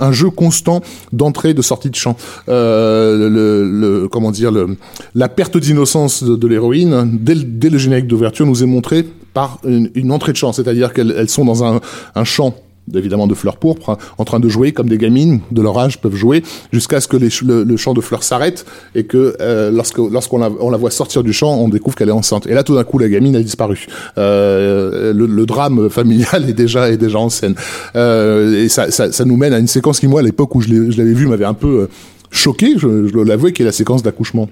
un, 0.00 0.12
jeu 0.12 0.30
constant 0.30 0.80
d'entrée 1.12 1.50
et 1.50 1.54
de 1.54 1.62
sortie 1.62 1.90
de 1.90 1.94
champ. 1.96 2.16
Euh, 2.48 3.28
le, 3.28 3.70
le 4.02 4.08
comment 4.08 4.30
dire 4.30 4.50
le, 4.50 4.76
la 5.14 5.28
perte 5.28 5.56
d'innocence 5.56 6.22
de, 6.22 6.46
l'héroïne 6.46 7.18
dès, 7.20 7.34
le- 7.34 7.44
dès 7.44 7.70
le 7.70 7.78
générique 7.78 8.06
d'ouverture 8.06 8.46
nous 8.46 8.62
est 8.62 8.66
montrée 8.66 9.06
par 9.32 9.58
une, 9.66 9.90
une 9.94 10.12
entrée 10.12 10.32
de 10.32 10.36
champ, 10.36 10.52
c'est-à-dire 10.52 10.92
qu'elles 10.92 11.14
elles 11.16 11.28
sont 11.28 11.44
dans 11.44 11.64
un, 11.64 11.80
un 12.14 12.24
champ 12.24 12.54
évidemment 12.92 13.26
de 13.26 13.34
fleurs 13.34 13.56
pourpres, 13.56 13.90
hein, 13.90 13.98
en 14.18 14.24
train 14.24 14.40
de 14.40 14.48
jouer 14.48 14.72
comme 14.72 14.88
des 14.88 14.98
gamines 14.98 15.40
de 15.50 15.62
leur 15.62 15.78
âge 15.78 16.00
peuvent 16.00 16.14
jouer, 16.14 16.42
jusqu'à 16.72 17.00
ce 17.00 17.08
que 17.08 17.16
le, 17.16 17.76
champ 17.76 17.94
de 17.94 18.00
fleurs 18.00 18.22
s'arrête 18.22 18.66
et 18.94 19.04
que 19.04 19.36
euh, 19.40 19.70
lorsque 19.70 19.98
lorsqu'on 19.98 20.38
la, 20.38 20.50
on 20.60 20.70
la 20.70 20.76
voit 20.76 20.90
sortir 20.90 21.22
du 21.22 21.32
champ, 21.32 21.56
on 21.56 21.68
découvre 21.68 21.96
qu'elle 21.96 22.08
est 22.08 22.12
enceinte. 22.12 22.46
Et 22.46 22.54
là, 22.54 22.62
tout 22.62 22.74
d'un 22.74 22.84
coup, 22.84 22.98
la 22.98 23.08
gamine 23.08 23.36
a 23.36 23.42
disparu. 23.42 23.86
Euh, 24.18 25.12
le, 25.12 25.26
le 25.26 25.46
drame 25.46 25.88
familial 25.88 26.24
est 26.48 26.52
déjà 26.52 26.90
est 26.90 26.96
déjà 26.96 27.18
en 27.18 27.28
scène. 27.28 27.54
Euh, 27.96 28.64
et 28.64 28.68
ça, 28.68 28.90
ça, 28.90 29.12
ça 29.12 29.24
nous 29.24 29.36
mène 29.36 29.52
à 29.52 29.58
une 29.58 29.66
séquence 29.68 30.00
qui 30.00 30.06
moi, 30.06 30.20
à 30.20 30.22
l'époque 30.22 30.54
où 30.54 30.60
je 30.60 30.70
l'avais 30.70 31.14
vu, 31.14 31.26
m'avait 31.26 31.44
un 31.44 31.54
peu 31.54 31.82
euh, 31.82 31.88
choqué. 32.30 32.74
Je, 32.76 33.08
je 33.08 33.48
qui 33.50 33.62
est 33.62 33.64
la 33.64 33.72
séquence 33.72 34.02
d'accouchement 34.02 34.48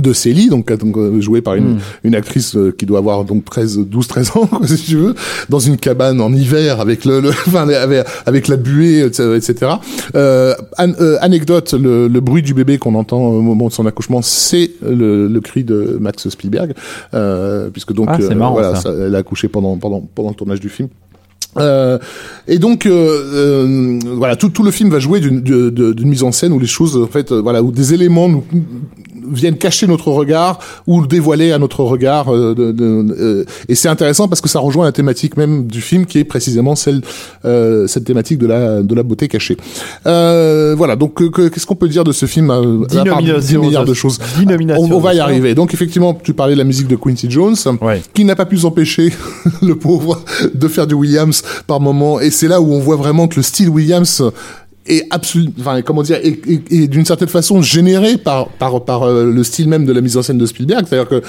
de 0.00 0.12
Célie, 0.12 0.48
donc, 0.48 0.70
euh, 0.70 0.76
donc 0.76 0.96
euh, 0.96 1.20
jouée 1.20 1.40
par 1.42 1.54
une, 1.54 1.78
une 2.04 2.14
actrice 2.14 2.56
euh, 2.56 2.74
qui 2.76 2.86
doit 2.86 2.98
avoir 2.98 3.24
donc 3.24 3.44
13, 3.44 3.78
12, 3.78 4.06
13 4.08 4.30
ans, 4.36 4.48
si 4.66 4.76
tu 4.84 4.96
veux, 4.96 5.14
dans 5.48 5.58
une 5.58 5.76
cabane 5.76 6.20
en 6.20 6.32
hiver 6.32 6.80
avec 6.80 7.04
le, 7.04 7.20
le 7.20 7.28
enfin, 7.46 7.68
avec, 7.68 8.06
avec 8.26 8.48
la 8.48 8.56
buée, 8.56 9.00
etc. 9.04 9.72
Euh, 10.14 10.54
an- 10.78 10.92
euh, 11.00 11.16
anecdote, 11.20 11.74
le, 11.74 12.08
le 12.08 12.20
bruit 12.20 12.42
du 12.42 12.54
bébé 12.54 12.78
qu'on 12.78 12.94
entend 12.94 13.20
au 13.20 13.40
moment 13.42 13.68
de 13.68 13.72
son 13.72 13.86
accouchement, 13.86 14.22
c'est 14.22 14.72
le, 14.82 15.28
le 15.28 15.40
cri 15.40 15.64
de 15.64 15.96
Max 16.00 16.28
Spielberg, 16.28 16.72
euh, 17.14 17.68
puisque 17.70 17.92
donc 17.92 18.08
Ah, 18.10 18.18
euh, 18.20 18.34
marrant, 18.34 18.52
voilà, 18.52 18.74
ça. 18.76 18.90
elle 18.92 19.14
a 19.14 19.18
accouché 19.18 19.48
pendant 19.48 19.76
pendant 19.76 20.00
pendant 20.14 20.30
le 20.30 20.34
tournage 20.34 20.60
du 20.60 20.68
film. 20.68 20.88
Euh, 21.58 21.98
et 22.46 22.58
donc 22.58 22.84
euh, 22.84 22.90
euh, 22.92 23.98
voilà 24.16 24.36
tout, 24.36 24.50
tout 24.50 24.62
le 24.62 24.70
film 24.70 24.90
va 24.90 24.98
jouer 24.98 25.20
d'une 25.20 25.40
mise 26.04 26.22
en 26.22 26.30
scène 26.30 26.52
où 26.52 26.58
les 26.58 26.66
choses 26.66 26.98
en 26.98 27.06
fait 27.06 27.32
voilà 27.32 27.62
où 27.62 27.70
des 27.72 27.94
éléments 27.94 28.28
nous 28.28 28.44
viennent 29.30 29.56
cacher 29.58 29.86
notre 29.86 30.10
regard 30.10 30.58
ou 30.86 31.00
le 31.00 31.06
dévoiler 31.06 31.52
à 31.52 31.58
notre 31.58 31.82
regard 31.84 32.34
euh, 32.34 32.54
de, 32.54 32.72
de- 32.72 33.16
euh, 33.18 33.44
et 33.68 33.74
c'est 33.74 33.88
intéressant 33.88 34.28
parce 34.28 34.40
que 34.40 34.48
ça 34.48 34.60
rejoint 34.60 34.84
la 34.84 34.92
thématique 34.92 35.36
même 35.36 35.66
du 35.66 35.80
film 35.80 36.06
qui 36.06 36.18
est 36.18 36.24
précisément 36.24 36.74
celle 36.76 37.00
euh, 37.44 37.86
cette 37.86 38.04
thématique 38.04 38.38
de 38.38 38.46
la 38.46 38.82
de 38.82 38.94
la 38.94 39.02
beauté 39.02 39.28
cachée. 39.28 39.56
Euh, 40.06 40.74
voilà 40.76 40.96
donc 40.96 41.14
que- 41.14 41.48
qu'est-ce 41.48 41.66
qu'on 41.66 41.74
peut 41.76 41.88
dire 41.88 42.04
de 42.04 42.12
ce 42.12 42.26
film 42.26 42.46
Dix 42.88 42.98
à 42.98 43.04
part 43.04 43.16
nominations, 43.16 43.60
10 43.60 43.66
milliards 43.66 43.84
de 43.84 43.94
choses? 43.94 44.18
On, 44.78 44.90
on 44.92 45.00
va 45.00 45.14
y 45.14 45.20
arriver. 45.20 45.54
Donc 45.54 45.74
effectivement 45.74 46.14
tu 46.14 46.34
parlais 46.34 46.54
de 46.54 46.58
la 46.58 46.64
musique 46.64 46.88
de 46.88 46.96
Quincy 46.96 47.30
Jones 47.30 47.56
Ouais. 47.80 48.02
qui 48.14 48.24
n'a 48.24 48.36
pas 48.36 48.46
pu 48.46 48.58
s'empêcher, 48.58 49.12
le 49.62 49.74
pauvre, 49.74 50.22
de 50.54 50.68
faire 50.68 50.86
du 50.86 50.94
Williams 50.94 51.42
par 51.66 51.80
moment. 51.80 52.20
Et 52.20 52.30
c'est 52.30 52.48
là 52.48 52.60
où 52.60 52.72
on 52.72 52.80
voit 52.80 52.96
vraiment 52.96 53.28
que 53.28 53.36
le 53.36 53.42
style 53.42 53.68
Williams 53.68 54.22
est 54.88 55.06
absolument, 55.10 55.52
enfin, 55.60 55.82
comment 55.82 56.02
dire, 56.02 56.16
est, 56.22 56.38
est- 56.48 56.72
est 56.72 56.88
d'une 56.88 57.04
certaine 57.04 57.28
façon 57.28 57.62
généré 57.62 58.16
par, 58.16 58.48
par, 58.48 58.84
par 58.84 59.02
euh, 59.04 59.30
le 59.30 59.44
style 59.44 59.68
même 59.68 59.84
de 59.86 59.92
la 59.92 60.00
mise 60.00 60.16
en 60.16 60.22
scène 60.22 60.38
de 60.38 60.46
Spielberg. 60.46 60.84
C'est-à-dire 60.88 61.08
que 61.08 61.22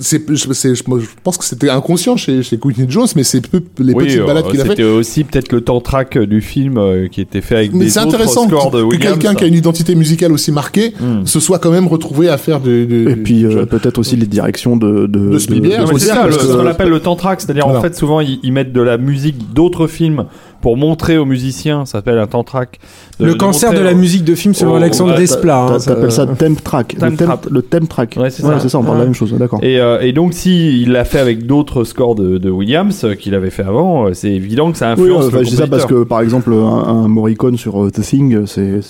c'est, 0.00 0.20
je, 0.28 0.52
c'est- 0.52 0.74
je- 0.74 0.82
je 0.82 1.06
pense 1.22 1.38
que 1.38 1.44
c'était 1.44 1.70
inconscient 1.70 2.16
chez, 2.16 2.42
chez 2.42 2.58
Quentin 2.58 2.86
Jones, 2.88 3.06
mais 3.14 3.22
c'est 3.22 3.40
peu 3.40 3.62
les 3.78 3.92
Oui, 3.94 4.04
petites 4.06 4.18
euh, 4.20 4.26
balades 4.26 4.48
qu'il 4.50 4.60
a 4.60 4.64
fait. 4.64 4.70
C'était 4.70 4.82
aussi 4.82 5.22
peut-être 5.22 5.52
le 5.52 5.60
temps 5.60 5.80
track 5.80 6.18
du 6.18 6.40
film 6.40 6.76
euh, 6.76 7.06
qui 7.06 7.20
était 7.20 7.40
fait 7.40 7.54
avec 7.54 7.72
Mais 7.72 7.84
des 7.84 7.90
c'est 7.90 8.00
autres 8.00 8.08
intéressant 8.08 8.48
scores 8.48 8.72
de 8.72 8.78
que, 8.78 8.82
que 8.82 8.88
Williams. 8.96 9.18
quelqu'un 9.18 9.34
qui 9.36 9.44
a 9.44 9.46
une 9.46 9.54
identité 9.54 9.94
musicale 9.94 10.32
aussi 10.32 10.50
marquée 10.50 10.92
Hmm. 11.00 11.24
se 11.24 11.38
soit 11.38 11.60
quand 11.60 11.70
même 11.70 11.86
retrouvé 11.86 12.28
à 12.28 12.36
faire 12.36 12.58
de, 12.58 12.84
de- 12.84 13.10
Et 13.10 13.14
puis 13.16 13.44
euh, 13.44 13.50
je- 13.60 13.64
peut-être 13.64 13.98
aussi 13.98 14.16
les 14.16 14.26
directions 14.26 14.76
de 14.76 15.06
de, 15.06 15.30
De 15.30 15.38
Spielberg, 15.38 15.88
c'est 15.98 16.06
ça, 16.06 16.26
le- 16.26 16.32
ce 16.32 16.38
que- 16.38 16.52
qu'on 16.52 16.66
appelle 16.66 16.88
le 16.88 16.98
temps 16.98 17.14
track, 17.14 17.40
c'est-à-dire 17.40 17.68
en 17.68 17.80
fait 17.80 17.94
souvent 17.94 18.20
ils, 18.20 18.40
ils 18.42 18.52
mettent 18.52 18.72
de 18.72 18.80
la 18.82 18.98
musique 18.98 19.52
d'autres 19.54 19.86
films 19.86 20.24
pour 20.60 20.76
montrer 20.76 21.16
aux 21.18 21.24
musiciens, 21.24 21.86
ça 21.86 21.92
s'appelle 21.92 22.18
un 22.18 22.26
temps 22.26 22.44
track. 22.44 22.78
de- 23.18 23.26
Le 23.26 23.34
cancer 23.34 23.72
de 23.72 23.80
la 23.80 23.94
musique 23.94 24.24
de 24.24 24.34
film 24.34 24.54
selon 24.54 24.74
Alexandre 24.76 25.14
Desplat. 25.14 25.66
hein, 25.66 25.78
T'a- 25.78 25.94
T'appelles 25.94 26.12
ça 26.12 26.26
track, 26.26 26.96
Theme 26.98 27.38
le 27.50 27.86
track. 27.86 28.16
Ouais, 28.18 28.30
c'est 28.30 28.42
ça. 28.42 28.78
on 28.78 28.82
parle 28.82 28.96
de 28.96 29.00
la 29.00 29.06
même 29.06 29.14
chose, 29.14 29.32
d'accord. 29.34 29.60
Et, 29.62 29.80
euh, 29.80 30.10
donc 30.12 30.34
si 30.34 30.82
il 30.82 30.92
l'a 30.92 31.04
fait 31.04 31.18
avec 31.18 31.46
d'autres 31.46 31.84
scores 31.84 32.14
de, 32.14 32.50
Williams 32.50 33.04
euh, 33.04 33.14
qu'il 33.14 33.34
avait 33.34 33.50
fait 33.50 33.62
avant, 33.62 34.06
euh, 34.06 34.10
c'est 34.14 34.30
évident 34.30 34.72
que 34.72 34.78
ça 34.78 34.90
influence 34.90 35.30
je 35.30 35.38
dis 35.38 35.56
ça 35.56 35.66
parce 35.66 35.86
que 35.86 36.04
par 36.04 36.20
exemple 36.20 36.52
un, 36.52 37.08
Morricone 37.08 37.56
sur 37.56 37.90
The 37.90 38.00
Thing, 38.00 38.46
c'est 38.46 38.80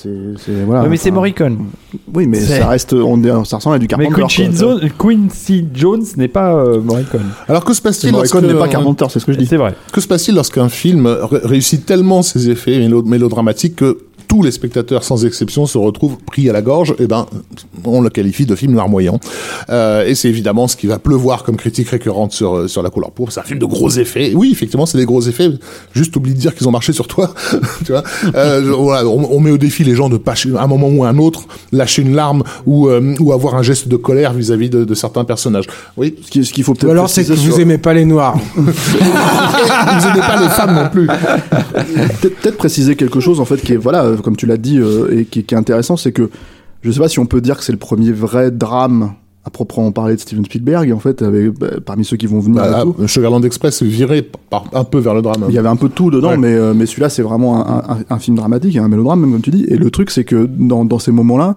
voilà. 0.66 0.88
Mais 0.88 0.96
c'est 0.96 1.10
Morricone. 1.10 1.58
Oui, 2.14 2.26
mais 2.26 2.40
ça 2.40 2.68
reste, 2.68 2.94
ça 3.44 3.56
ressemble 3.56 3.76
à 3.76 3.78
du 3.78 3.86
Mais 3.96 4.08
Carpenter. 4.08 4.50
Jones, 4.54 4.80
Quincy 4.98 5.66
Jones 5.74 6.02
n'est 6.16 6.28
pas 6.28 6.64
Morricone. 6.78 7.26
Alors 7.48 7.64
que 7.64 7.74
se 7.74 7.82
passe-t-il 7.82 8.12
Morricone 8.12 8.46
n'est 8.46 8.54
pas 8.54 8.68
Carpenter, 8.68 9.06
c'est 9.10 9.20
ce 9.20 9.26
que 9.26 9.32
je 9.32 9.38
dis. 9.38 9.46
C'est 9.46 9.56
vrai. 9.56 9.74
Que 9.92 10.00
se 10.00 10.08
passe-t-il 10.08 10.34
lorsqu'un 10.34 10.68
film 10.68 11.08
réussit 11.61 11.84
tellement 11.84 12.22
ses 12.22 12.48
effets 12.48 12.78
mélo- 12.80 13.04
mélodramatiques 13.04 13.76
que 13.76 13.98
tous 14.30 14.42
les 14.44 14.52
spectateurs, 14.52 15.02
sans 15.02 15.26
exception, 15.26 15.66
se 15.66 15.76
retrouvent 15.76 16.16
pris 16.24 16.48
à 16.48 16.52
la 16.52 16.62
gorge 16.62 16.94
Eh 17.00 17.08
ben, 17.08 17.26
on 17.84 18.00
le 18.00 18.10
qualifie 18.10 18.46
de 18.46 18.54
film 18.54 18.76
larmoyant. 18.76 19.18
Euh, 19.70 20.06
et 20.06 20.14
c'est 20.14 20.28
évidemment 20.28 20.68
ce 20.68 20.76
qui 20.76 20.86
va 20.86 21.00
pleuvoir 21.00 21.42
comme 21.42 21.56
critique 21.56 21.88
récurrente 21.88 22.30
sur 22.32 22.54
euh, 22.56 22.68
sur 22.68 22.80
la 22.82 22.90
couleur 22.90 23.10
pourpre. 23.10 23.32
C'est 23.32 23.40
un 23.40 23.42
film 23.42 23.58
de 23.58 23.66
gros 23.66 23.90
effets. 23.90 24.32
Oui, 24.36 24.50
effectivement, 24.52 24.86
c'est 24.86 24.98
des 24.98 25.04
gros 25.04 25.20
effets. 25.22 25.50
Juste 25.94 26.14
oublie 26.14 26.32
de 26.32 26.38
dire 26.38 26.54
qu'ils 26.54 26.68
ont 26.68 26.70
marché 26.70 26.92
sur 26.92 27.08
toi. 27.08 27.34
tu 27.84 27.90
vois. 27.90 28.04
Euh, 28.36 28.72
voilà, 28.78 29.08
on, 29.08 29.32
on 29.32 29.40
met 29.40 29.50
au 29.50 29.58
défi 29.58 29.82
les 29.82 29.96
gens 29.96 30.08
de 30.08 30.16
pas 30.16 30.34
à 30.56 30.62
un 30.62 30.66
moment 30.68 30.86
ou 30.88 31.02
à 31.02 31.08
un 31.08 31.18
autre 31.18 31.42
lâcher 31.72 32.02
une 32.02 32.14
larme 32.14 32.44
ou 32.66 32.88
euh, 32.88 33.16
ou 33.18 33.32
avoir 33.32 33.56
un 33.56 33.62
geste 33.62 33.88
de 33.88 33.96
colère 33.96 34.32
vis-à-vis 34.32 34.70
de, 34.70 34.84
de 34.84 34.94
certains 34.94 35.24
personnages. 35.24 35.66
Oui. 35.96 36.14
Ce 36.24 36.30
qui- 36.30 36.44
ce 36.44 36.52
qu'il 36.52 36.62
faut 36.62 36.70
Ou 36.72 36.76
peut-être 36.76 36.92
alors 36.92 37.10
c'est 37.10 37.22
que 37.24 37.28
préciser 37.28 37.48
vous 37.48 37.54
sur- 37.56 37.62
aimez 37.62 37.78
pas 37.78 37.94
les 37.94 38.04
noirs. 38.04 38.36
Vous 38.56 40.06
aimez 40.06 40.20
pas 40.20 40.40
les 40.40 40.48
femmes 40.48 40.74
non 40.74 40.88
plus. 40.88 41.06
peut-être 41.06 42.36
peut-être 42.40 42.56
préciser 42.56 42.94
quelque 42.96 43.18
chose 43.20 43.40
en 43.40 43.44
fait 43.44 43.56
qui 43.56 43.72
est 43.72 43.76
voilà 43.76 44.04
comme 44.22 44.36
tu 44.36 44.46
l'as 44.46 44.56
dit 44.56 44.78
euh, 44.78 45.08
et 45.18 45.24
qui, 45.24 45.44
qui 45.44 45.54
est 45.54 45.58
intéressant 45.58 45.96
c'est 45.96 46.12
que 46.12 46.30
je 46.82 46.90
sais 46.90 47.00
pas 47.00 47.08
si 47.08 47.18
on 47.18 47.26
peut 47.26 47.40
dire 47.40 47.58
que 47.58 47.64
c'est 47.64 47.72
le 47.72 47.78
premier 47.78 48.12
vrai 48.12 48.50
drame 48.50 49.12
à 49.44 49.48
proprement 49.50 49.90
parler 49.90 50.16
de 50.16 50.20
Steven 50.20 50.44
Spielberg 50.44 50.92
en 50.92 50.98
fait 50.98 51.22
avec, 51.22 51.58
bah, 51.58 51.68
parmi 51.84 52.04
ceux 52.04 52.16
qui 52.18 52.26
vont 52.26 52.40
venir 52.40 52.60
Bah, 52.62 52.82
tout. 52.82 53.06
Sugarland 53.08 53.42
Express 53.42 53.82
viré 53.82 54.20
par, 54.50 54.64
un 54.74 54.84
peu 54.84 54.98
vers 54.98 55.14
le 55.14 55.22
drame. 55.22 55.44
il 55.48 55.54
y 55.54 55.58
avait 55.58 55.68
un 55.68 55.76
peu 55.76 55.88
de 55.88 55.94
tout 55.94 56.10
dedans 56.10 56.30
Ouais. 56.30 56.36
mais 56.36 56.54
euh, 56.54 56.74
mais 56.74 56.84
celui-là 56.86 57.08
c'est 57.08 57.22
vraiment 57.22 57.66
un, 57.66 57.78
un, 57.94 57.98
un 58.10 58.18
film 58.18 58.36
dramatique 58.36 58.76
un 58.76 58.88
mélodrame 58.88 59.20
même 59.20 59.32
comme 59.32 59.40
tu 59.42 59.50
dis 59.50 59.64
et 59.68 59.76
le 59.76 59.90
truc 59.90 60.10
c'est 60.10 60.24
que 60.24 60.46
dans, 60.46 60.84
dans 60.84 60.98
ces 60.98 61.10
moments 61.12 61.38
là 61.38 61.56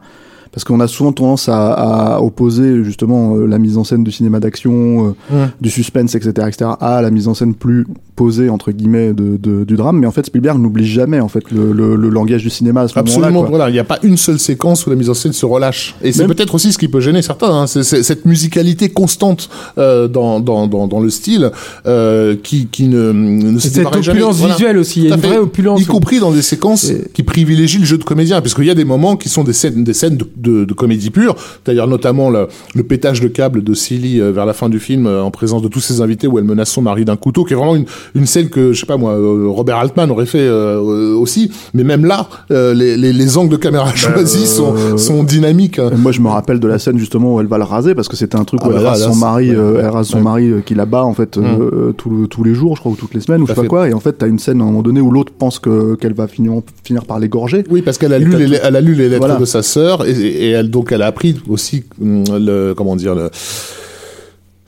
parce 0.52 0.64
qu'on 0.66 0.80
a 0.82 0.88
souvent 0.88 1.12
tendance 1.14 1.50
à, 1.50 1.72
à 2.18 2.22
opposer 2.22 2.84
justement 2.84 3.36
euh, 3.36 3.48
la 3.48 3.58
mise 3.58 3.76
en 3.80 3.84
scène 3.84 4.04
du 4.04 4.12
cinéma 4.12 4.40
d'action, 4.40 5.08
euh, 5.32 5.36
Ouais. 5.36 5.48
du 5.60 5.72
suspense, 5.72 6.14
etc., 6.14 6.48
etc., 6.48 6.70
à 6.80 7.02
la 7.02 7.10
mise 7.10 7.28
en 7.28 7.34
scène 7.34 7.56
plus 7.56 7.88
posée 8.16 8.50
entre 8.50 8.72
guillemets 8.72 9.14
de, 9.14 9.38
de- 9.38 9.64
du 9.64 9.76
drame. 9.76 10.00
Mais 10.00 10.08
en 10.08 10.12
fait, 10.12 10.26
Spielberg 10.26 10.60
n'oublie 10.60 10.86
jamais 10.88 11.20
en 11.20 11.28
fait 11.28 11.50
le, 11.52 11.72
le, 11.72 11.96
le 11.96 12.10
langage 12.10 12.44
du 12.44 12.50
cinéma 12.50 12.82
à 12.82 12.88
ce 12.88 12.98
moment-là. 12.98 13.12
Absolument, 13.18 13.40
quoi. 13.42 13.50
voilà, 13.50 13.70
il 13.70 13.74
n'y 13.74 13.80
a 13.80 13.84
pas 13.84 14.00
une 14.04 14.18
seule 14.18 14.40
séquence 14.40 14.86
où 14.86 14.90
la 14.90 14.96
mise 14.96 15.10
en 15.10 15.14
scène 15.14 15.34
se 15.34 15.46
relâche. 15.46 15.96
Et 16.04 16.12
c'est 16.12 16.20
Même- 16.20 16.28
peut-être 16.36 16.56
aussi 16.56 16.72
ce 16.72 16.78
qui 16.78 16.88
peut 16.88 17.00
gêner 17.00 17.22
certains, 17.22 17.50
hein, 17.52 17.68
c'est 17.68 17.84
c'est 17.84 18.04
cette 18.04 18.26
musicalité 18.26 18.90
constante 18.90 19.50
euh, 19.78 20.08
dans, 20.08 20.40
dans, 20.40 20.68
dans, 20.68 20.88
dans 20.88 21.00
le 21.00 21.10
style 21.10 21.52
euh, 21.86 22.36
qui, 22.42 22.68
qui 22.68 22.88
ne, 22.88 23.12
ne 23.12 23.58
se 23.60 23.68
C'est 23.70 23.76
cette 23.82 24.02
jamais. 24.04 24.20
opulence 24.22 24.38
Voilà. 24.38 24.54
visuelle 24.56 24.78
aussi. 24.78 25.02
Il 25.02 25.10
y 25.10 25.12
a 25.12 25.16
une 25.16 25.22
fait. 25.22 25.28
vraie 25.28 25.38
opulence. 25.38 25.82
Y 25.82 25.86
compris 25.86 26.20
dans 26.20 26.32
des 26.32 26.42
séquences 26.42 26.86
Et- 26.90 27.08
qui 27.14 27.24
privilégient 27.24 27.80
le 27.80 27.86
jeu 27.86 27.98
de 27.98 28.04
comédien, 28.04 28.42
parce 28.42 28.54
qu'il 28.54 28.66
y 28.66 28.70
a 28.70 28.76
des 28.76 28.86
moments 28.86 29.16
qui 29.16 29.30
sont 29.30 29.44
des 29.44 29.54
scènes, 29.54 29.84
des 29.84 29.94
scènes 29.94 30.18
de, 30.18 30.26
de, 30.38 30.66
de 30.66 30.74
comédie 30.74 31.10
pure. 31.10 31.36
D'ailleurs, 31.66 31.88
notamment 31.88 32.30
le, 32.30 32.48
le 32.76 32.84
pétage 32.84 33.22
de 33.22 33.28
câble 33.28 33.64
de 33.64 33.74
Silly 33.74 34.20
euh, 34.22 34.32
vers 34.32 34.46
la 34.46 34.54
fin 34.54 34.70
du 34.70 34.80
film, 34.80 35.08
euh, 35.08 35.24
en 35.24 35.32
présence 35.32 35.62
de 35.62 35.68
tous 35.68 35.80
ses 35.82 36.02
invités, 36.02 36.28
où 36.28 36.38
elle 36.38 36.44
menace 36.46 36.70
son 36.72 36.82
mari 36.82 37.06
d'un 37.06 37.16
couteau, 37.16 37.44
qui 37.44 37.54
est 37.54 37.56
vraiment 37.56 37.76
une, 37.76 37.86
une 38.16 38.26
scène 38.26 38.50
que, 38.50 38.74
je 38.74 38.80
sais 38.80 38.86
pas 38.86 38.98
moi, 38.98 39.14
euh, 39.14 39.48
Robert 39.48 39.78
Altman 39.78 40.10
aurait 40.12 40.26
fait 40.26 40.40
euh, 40.42 41.16
aussi. 41.16 41.52
Mais 41.74 41.84
même 41.84 42.06
là, 42.06 42.28
euh, 42.52 42.74
les, 42.74 42.98
les, 42.98 43.14
les 43.14 43.38
angles 43.38 43.52
de 43.52 43.58
caméra 43.58 43.94
choisis 43.96 44.56
sont, 44.56 44.98
sont 44.98 45.24
dynamiques. 45.24 45.80
Moi, 45.98 46.12
je 46.12 46.22
me 46.22 46.28
rappelle 46.30 46.60
de 46.60 46.68
la 46.68 46.80
scène 46.80 46.98
justement 46.98 47.36
où 47.36 47.40
elle 47.40 47.48
va 47.48 47.58
le 47.58 47.64
raser 47.64 47.96
parce 47.96 48.08
que 48.08 48.16
c'était 48.16 48.36
un 48.38 48.44
truc 48.44 48.62
Ah 48.64 48.68
où 48.68 48.70
bah 48.72 48.76
elle 48.78 48.84
là, 48.84 48.90
rase 48.92 49.02
là, 49.02 49.12
son 49.12 49.16
mari, 49.16 49.50
euh, 49.52 49.80
elle 49.80 49.88
rase 49.88 50.08
son 50.08 50.22
mari 50.22 50.52
qui 50.66 50.76
la 50.76 50.86
bat 50.86 51.04
en 51.04 51.14
fait 51.14 51.38
euh, 51.38 51.92
tout 51.94 52.10
le- 52.10 52.28
tous 52.28 52.44
les 52.44 52.54
jours, 52.54 52.76
je 52.76 52.82
crois, 52.82 52.92
ou 52.92 52.96
toutes 52.96 53.14
les 53.14 53.22
semaines, 53.22 53.42
ou 53.42 53.48
je 53.48 53.54
sais 53.54 53.62
pas 53.62 53.68
quoi. 53.68 53.90
Et 53.90 53.94
en 53.94 54.00
fait, 54.00 54.14
t'as 54.14 54.28
une 54.28 54.40
scène 54.40 54.60
à 54.62 54.64
un 54.64 54.68
moment 54.68 54.82
donné 54.82 55.02
où 55.02 55.12
l'autre 55.12 55.32
pense 55.38 55.60
que 55.60 55.96
qu'elle 55.96 56.14
va 56.14 56.28
finir 56.28 56.54
finir 56.84 57.06
par 57.06 57.20
l'égorger. 57.20 57.64
Oui, 57.70 57.82
parce 57.82 57.98
qu'elle 57.98 58.14
a 58.14 58.20
lu 58.20 58.36
les, 58.38 58.58
elle 58.64 58.76
a 58.76 58.82
lu 58.82 58.94
les 58.94 59.10
lettres 59.10 59.20
Voilà. 59.26 59.36
de 59.40 59.46
sa 59.46 59.62
sœur 59.64 60.06
et, 60.08 60.12
et 60.12 60.50
elle 60.52 60.70
donc 60.70 60.92
elle 60.92 61.02
a 61.02 61.08
appris 61.08 61.36
aussi 61.50 61.84
hum, 62.02 62.24
le 62.40 62.74
comment 62.76 62.96
dire 62.96 63.16
le 63.16 63.30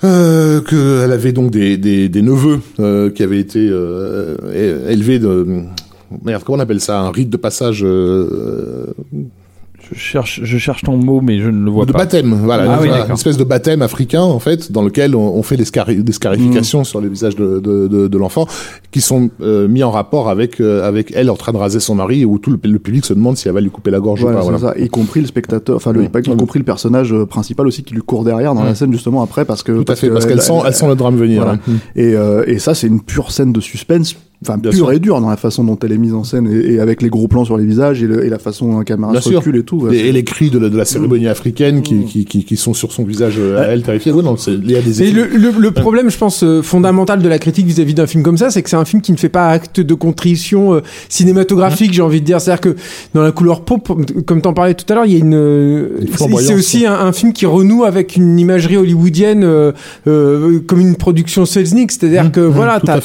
euh, 0.06 0.62
qu'elle 0.62 1.12
avait 1.12 1.32
donc 1.32 1.52
des, 1.52 1.78
des, 1.78 2.22
neveux 2.22 2.62
euh, 2.80 3.10
qui 3.10 3.24
avaient 3.24 3.40
été 3.40 3.68
euh, 3.70 4.36
élevés 4.90 5.20
de 5.20 5.66
merde 6.24 6.44
comment 6.44 6.58
on 6.58 6.62
appelle 6.62 6.82
ça? 6.82 7.00
Un 7.00 7.12
rite 7.12 7.30
de 7.30 7.38
passage 7.38 7.82
euh, 7.84 8.86
Je 9.94 10.00
cherche, 10.00 10.40
je 10.44 10.58
cherche 10.58 10.82
ton 10.84 10.98
mot, 10.98 11.22
mais 11.22 11.40
je 11.40 11.50
ne 11.50 11.64
le 11.64 11.70
vois 11.72 11.86
de 11.86 11.92
pas. 11.92 12.00
baptême 12.00 12.34
voilà, 12.44 12.74
Ah 12.76 12.80
oui, 12.82 12.90
une 13.08 13.14
espèce 13.14 13.38
de 13.38 13.44
baptême 13.44 13.82
africain 13.82 14.22
en 14.22 14.40
fait 14.40 14.72
dans 14.72 14.82
lequel 14.82 15.16
on, 15.16 15.36
on 15.36 15.44
fait 15.44 15.58
des, 15.58 15.64
scari- 15.66 16.02
des 16.04 16.12
scarifications 16.12 16.84
sur 16.84 17.02
le 17.02 17.08
visage 17.08 17.36
de, 17.36 17.60
de, 17.60 17.88
de, 17.88 18.08
de 18.08 18.18
l'enfant 18.18 18.48
qui 18.92 19.02
sont 19.02 19.30
euh, 19.42 19.68
mis 19.68 19.84
en 19.84 19.92
rapport 19.92 20.30
avec 20.30 20.60
euh, 20.60 20.88
avec 20.88 21.12
elle 21.16 21.30
en 21.30 21.36
train 21.36 21.52
de 21.52 21.58
raser 21.58 21.80
son 21.80 21.96
mari 21.96 22.26
où 22.26 22.40
tout 22.40 22.50
le, 22.52 22.60
le 22.64 22.80
public 22.80 23.06
se 23.06 23.14
demande 23.14 23.38
si 23.38 23.48
elle 23.48 23.54
va 23.54 23.62
lui 23.62 23.70
couper 23.70 23.92
la 23.92 24.00
gorge 24.00 24.22
Voilà, 24.22 24.38
ou 24.38 24.40
pas 24.40 24.46
c'est 24.46 24.60
voilà. 24.60 24.76
ça. 24.76 24.82
Y 24.84 24.90
compris 24.90 25.22
le 25.22 25.28
spectateur, 25.28 25.76
enfin, 25.76 25.92
le, 25.92 26.02
Mm. 26.02 26.10
y 26.26 26.36
compris 26.38 26.60
le 26.60 26.66
personnage 26.66 27.14
euh, 27.14 27.26
principal 27.26 27.68
aussi 27.68 27.84
qui 27.84 27.94
lui 27.94 28.02
court 28.02 28.24
derrière 28.24 28.56
dans 28.56 28.64
Mm. 28.64 28.68
la 28.68 28.76
scène 28.76 28.92
justement 28.94 29.22
après 29.22 29.46
parce 29.46 29.62
que 29.64 29.72
tout 29.84 29.92
à 29.92 29.96
fait 29.96 30.08
que 30.08 30.14
parce 30.14 30.26
qu'elle 30.26 30.38
elle- 30.38 30.42
sent 30.42 30.54
elle- 30.62 30.68
elle 30.68 30.74
sent 30.76 30.88
le 30.88 30.96
drame 30.96 31.16
venir 31.18 31.44
Voilà. 31.44 31.60
hein. 31.68 31.74
Et, 31.96 32.16
euh, 32.16 32.44
et 32.48 32.60
ça, 32.60 32.74
c'est 32.74 32.88
une 32.88 33.02
pure 33.02 33.32
scène 33.32 33.52
de 33.54 33.60
suspense, 33.60 34.16
enfin 34.48 34.58
Bien 34.58 34.72
pure 34.72 34.86
sûr. 34.88 34.92
et 34.94 35.00
dure 35.00 35.20
dans 35.22 35.30
la 35.30 35.38
façon 35.38 35.64
dont 35.64 35.78
elle 35.84 35.92
est 35.92 35.98
mise 35.98 36.14
en 36.14 36.24
scène 36.24 36.48
et, 36.52 36.74
et 36.74 36.80
avec 36.80 37.02
les 37.02 37.10
gros 37.10 37.28
plans 37.28 37.46
sur 37.46 37.58
les 37.58 37.66
visages 37.66 38.02
et, 38.04 38.08
le- 38.08 38.26
et 38.26 38.30
la 38.30 38.40
façon 38.40 38.72
dont 38.72 38.78
la 38.80 38.84
caméra 38.86 39.12
Bien 39.12 39.22
se 39.22 39.30
sûr. 39.30 39.40
recule 39.40 39.58
et 39.58 39.64
tout. 39.64 39.78
ouais, 39.78 39.96
Et, 39.96 40.08
et 40.10 40.12
les 40.12 40.24
cris 40.24 40.50
de 40.50 40.60
la, 40.60 40.70
de 40.70 40.78
la 40.78 40.86
cérémonie 40.86 41.28
africaine 41.28 41.82
qui, 41.82 42.04
qui, 42.06 42.26
qui, 42.26 42.44
qui 42.46 42.58
sont 42.58 42.74
sur 42.74 42.92
son 42.92 43.04
visage 43.04 43.36
euh, 43.40 43.60
à 43.62 43.64
elle 43.68 43.82
terrifiée. 43.84 44.12
Ouais, 44.12 44.24
non, 44.24 44.36
il 44.48 44.72
y 44.72 44.76
a 44.76 44.82
des 44.82 45.04
Et 45.04 45.12
le, 45.12 45.26
le, 45.28 45.52
le 45.58 45.72
problème, 45.72 46.10
je 46.10 46.18
pense, 46.18 46.44
euh, 46.44 46.62
fondamental 46.62 47.22
de 47.22 47.28
la 47.30 47.40
critique 47.40 47.66
vis-à-vis 47.66 47.94
d'un 47.94 48.08
film 48.08 48.24
comme 48.24 48.38
ça, 48.38 48.50
c'est 48.50 48.62
que 48.64 48.70
c'est 48.70 48.76
un 48.76 48.86
film 48.86 49.02
qui 49.02 49.12
ne 49.12 49.18
fait 49.18 49.30
pas 49.30 49.50
acte 49.50 49.80
de 49.80 49.94
contrition 49.94 50.74
euh, 50.76 50.82
cinématographique, 51.10 51.94
j'ai 51.94 52.02
envie 52.02 52.22
de 52.22 52.26
dire. 52.26 52.40
C'est-à-dire 52.42 52.62
que 52.62 52.76
dans 53.14 53.22
la 53.24 53.32
couleur 53.32 53.62
pop, 53.62 53.88
comme 54.26 54.42
t'en 54.42 54.54
parlais 54.54 54.74
tout 54.74 54.86
à 54.90 54.96
l'heure, 54.96 55.06
il 55.06 55.14
y 55.14 55.16
a 55.16 55.20
une. 55.20 55.34
euh, 55.34 55.90
Une 56.02 56.38
c'est 56.38 56.54
aussi 56.54 56.86
un, 56.86 56.94
un 56.94 57.12
film 57.12 57.34
qui 57.34 57.46
renoue 57.46 57.84
avec 57.84 58.16
une 58.16 58.40
imagerie 58.40 58.78
hollywoodienne 58.78 59.44
euh, 59.44 59.72
euh, 60.08 60.60
comme 60.68 60.80
une 60.82 60.96
production 60.96 61.46
Selznick. 61.46 61.92
C'est-à-dire 61.92 62.26
Mmh, 62.26 62.32
que 62.32 62.40
mmh, 62.40 62.48
voilà, 62.50 62.80
t'as 62.80 63.00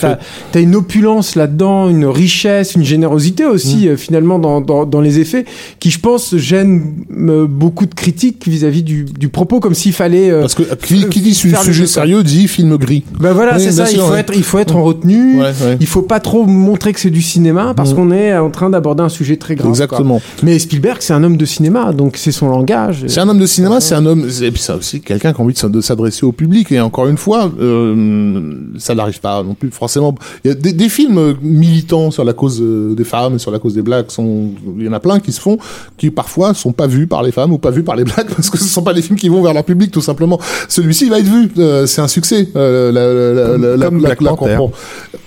t'as 0.53 0.61
une 0.61 0.75
opulence 0.75 1.30
là-dedans, 1.37 1.89
une 1.89 2.07
richesse, 2.07 2.75
une 2.75 2.85
générosité 2.85 3.45
aussi 3.45 3.87
Mmh. 3.87 3.89
euh, 3.89 3.97
finalement 3.97 4.39
dans, 4.39 4.61
dans, 4.61 4.85
dans 4.87 5.01
les 5.01 5.19
effets, 5.21 5.45
qui 5.79 5.91
je 5.91 6.01
pense 6.01 6.37
gêne 6.37 7.05
euh, 7.17 7.47
beaucoup 7.47 7.87
de 7.87 7.95
critiques 7.95 8.47
vis-à-vis 8.49 8.83
du, 8.83 9.05
du 9.05 9.29
propos, 9.29 9.61
comme 9.61 9.75
s'il 9.75 9.93
fallait. 9.93 10.31
euh, 10.31 10.41
Parce 10.41 10.55
que 10.55 10.63
qui, 10.75 11.09
qui 11.09 11.21
dit 11.21 11.35
sujet 11.35 11.57
jeu, 11.73 11.87
sérieux 11.87 12.23
dit 12.23 12.49
film 12.49 12.77
gris. 12.77 13.05
ben 13.19 13.33
voilà, 13.33 13.57
Oui, 13.57 13.63
c'est 13.63 13.73
ça. 13.73 13.87
sûr, 13.87 13.99
il 13.99 14.07
faut 14.07 14.13
ouais. 14.13 14.21
être, 14.21 14.33
il 14.37 14.43
faut 14.43 14.59
être 14.59 14.77
en 14.77 14.83
retenue. 14.83 15.39
Ouais, 15.41 15.53
ouais. 15.63 15.77
Il 15.81 15.87
faut 15.87 16.03
pas 16.03 16.21
trop 16.21 16.45
montrer 16.47 16.93
que 16.93 17.01
c'est 17.01 17.11
du 17.11 17.23
cinéma 17.23 17.75
parce 17.77 17.91
Mhm. 17.91 17.97
qu'on 17.97 18.11
est 18.13 18.37
en 18.37 18.51
train 18.51 18.71
d'aborder 18.71 19.03
un 19.03 19.09
sujet 19.09 19.37
très 19.37 19.55
grave. 19.55 19.69
Exactement. 19.71 20.19
quoi. 20.21 20.23
Mais 20.43 20.59
Spielberg, 20.59 20.99
c'est 21.01 21.13
un 21.13 21.23
homme 21.25 21.37
de 21.37 21.45
cinéma, 21.45 21.93
donc 21.93 22.17
c'est 22.17 22.33
son 22.33 22.49
langage. 22.49 23.05
C'est 23.07 23.21
un 23.21 23.29
homme 23.29 23.39
de 23.39 23.47
cinéma, 23.47 23.81
c'est 23.81 23.95
un 23.95 24.07
homme, 24.07 24.27
et 24.43 24.51
puis 24.51 24.61
c'est 24.63 24.73
aussi 24.73 25.01
quelqu'un 25.01 25.33
qui 25.33 25.41
a 25.41 25.45
envie 25.45 25.55
de 25.63 25.81
s'adresser 25.81 26.25
au 26.27 26.33
public. 26.33 26.73
Et 26.73 26.81
encore 26.81 27.07
une 27.09 27.17
fois, 27.19 27.51
euh, 27.61 28.55
ça 28.79 28.95
n'arrive 28.95 29.21
pas 29.21 29.43
non 29.43 29.55
plus 29.55 29.71
forcément. 29.71 30.15
Il 30.45 30.49
y 30.49 30.51
a 30.51 30.55
des, 30.55 30.73
des 30.73 30.89
films 30.89 31.10
militants 31.43 32.11
sur 32.11 32.25
la 32.25 32.33
cause 32.33 32.61
euh, 32.61 32.95
des 32.95 33.05
femmes, 33.05 33.39
sur 33.39 33.51
la 33.51 33.59
cause 33.59 33.75
des 33.75 33.83
blacks, 33.83 34.11
sont, 34.11 34.49
il 34.79 34.85
y 34.85 34.89
en 34.89 34.93
a 34.93 35.01
plein 35.01 35.21
qui 35.21 35.33
se 35.33 35.41
font, 35.41 35.59
qui 35.97 36.11
parfois 36.11 36.55
sont 36.55 36.73
pas 36.73 36.87
vus 36.87 37.07
par 37.07 37.23
les 37.23 37.33
femmes 37.33 37.53
ou 37.53 37.59
pas 37.59 37.71
vus 37.71 37.83
par 37.83 37.97
les 37.97 38.05
blacks 38.05 38.29
parce 38.37 38.51
que 38.51 38.59
ce 38.59 38.65
sont 38.65 38.83
pas 38.83 38.95
des 38.95 39.03
films 39.03 39.19
qui 39.19 39.29
vont 39.29 39.43
vers 39.43 39.55
leur 39.55 39.65
public 39.65 39.91
tout 39.91 40.01
simplement. 40.01 40.39
Celui-ci 40.69 41.09
va 41.09 41.19
être 41.19 41.27
vu, 41.27 41.51
euh, 41.59 41.87
c'est 41.87 42.01
un 42.01 42.09
succès. 42.09 42.49
Euh, 42.57 42.91
la, 42.93 43.57
la, 43.57 43.59
la, 43.59 43.77
la, 43.77 43.87
comme 43.87 43.97
la- 43.97 44.09
Black 44.09 44.21
la- 44.21 44.31
Panther. 44.37 44.59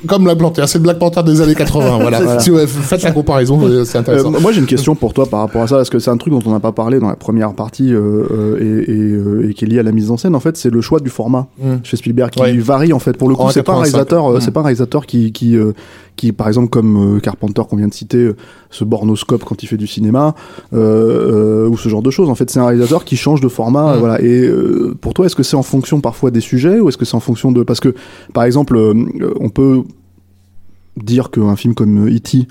comme 0.08 0.24
Black 0.24 0.38
Panther, 0.38 0.64
c'est 0.68 0.78
le 0.78 0.84
Black 0.84 1.00
Panther 1.00 1.24
des 1.24 1.42
années 1.42 1.56
80. 1.56 1.98
voilà. 2.02 2.40
Si, 2.40 2.52
ouais, 2.52 2.68
faites 2.68 3.04
la 3.04 3.12
comparaison, 3.12 3.60
c'est 3.86 3.98
Euh, 3.98 4.00
intéressant. 4.02 4.32
moi 4.32 4.52
j'ai 4.52 4.60
une 4.60 4.66
question 4.66 4.96
pour 4.96 5.14
toi 5.14 5.26
par 5.26 5.42
rapport 5.42 5.64
à 5.64 5.68
ça, 5.68 5.76
parce 5.78 5.90
que 5.90 6.00
c'est 6.00 6.12
un 6.12 6.18
truc 6.18 6.34
dont 6.34 6.42
on 6.46 6.52
n'a 6.52 6.60
pas 6.60 6.72
parlé 6.72 7.00
dans 7.00 7.10
la 7.10 7.16
première 7.16 7.54
partie 7.54 7.92
et, 7.92 7.96
et, 7.96 9.50
et 9.50 9.54
qui 9.54 9.66
est 9.66 9.68
lié 9.68 9.80
à 9.80 9.84
la 9.84 9.92
mise 9.92 10.12
en 10.12 10.18
scène. 10.18 10.36
En 10.36 10.40
fait, 10.40 10.58
c'est 10.58 10.70
le 10.70 10.82
choix 10.82 11.00
du 11.00 11.10
format 11.10 11.48
Mm. 11.62 11.76
chez 11.84 11.98
Spielberg 11.98 12.32
qui 12.32 12.42
Ouais. 12.42 12.58
varie 12.58 12.94
en 12.94 13.00
fait. 13.00 13.18
Pour 13.18 13.30
le 13.30 13.36
coup, 13.36 13.44
c'est 13.52 13.64
pas 13.64 13.74
un 13.74 13.84
85. 13.84 13.98
réalisateur, 13.98 14.42
c'est 14.42 14.52
pas 14.52 14.60
un 14.62 14.64
réalisateur 14.64 15.06
qui 15.06 15.32
qui 15.32 15.56
euh, 15.56 15.73
qui, 16.16 16.32
par 16.32 16.48
exemple, 16.48 16.70
comme 16.70 17.18
euh, 17.18 17.20
Carpenter 17.20 17.62
qu'on 17.70 17.78
vient 17.78 17.88
de 17.88 17.94
citer, 17.94 18.18
euh, 18.18 18.36
se 18.70 18.84
borne 18.84 19.10
au 19.10 19.16
scope 19.16 19.44
quand 19.44 19.64
il 19.64 19.68
fait 19.68 19.78
du 19.78 19.88
cinéma, 19.88 20.36
euh, 20.74 21.66
euh, 21.66 21.70
ou 21.70 21.78
ce 21.78 21.90
genre 21.90 22.02
de 22.02 22.12
choses. 22.12 22.30
En 22.30 22.36
fait, 22.36 22.50
c'est 22.50 22.60
un 22.60 22.66
réalisateur 22.66 23.06
qui 23.06 23.18
change 23.18 23.42
de 23.42 23.48
format, 23.48 23.98
voilà. 23.98 24.22
Et 24.22 24.46
euh, 24.46 24.96
pour 25.00 25.14
toi, 25.14 25.26
est-ce 25.26 25.36
que 25.36 25.44
c'est 25.44 25.56
en 25.56 25.64
fonction 25.64 26.02
parfois 26.02 26.32
des 26.32 26.42
sujets, 26.42 26.80
ou 26.80 26.90
est-ce 26.90 26.98
que 26.98 27.06
c'est 27.06 27.16
en 27.16 27.20
fonction 27.20 27.52
de, 27.52 27.64
parce 27.64 27.80
que, 27.80 27.94
par 28.34 28.44
exemple, 28.44 28.76
euh, 28.76 28.94
on 29.40 29.50
peut 29.50 29.84
dire 30.98 31.32
qu'un 31.32 31.56
film 31.56 31.74
comme 31.74 32.08
E.T. 32.08 32.48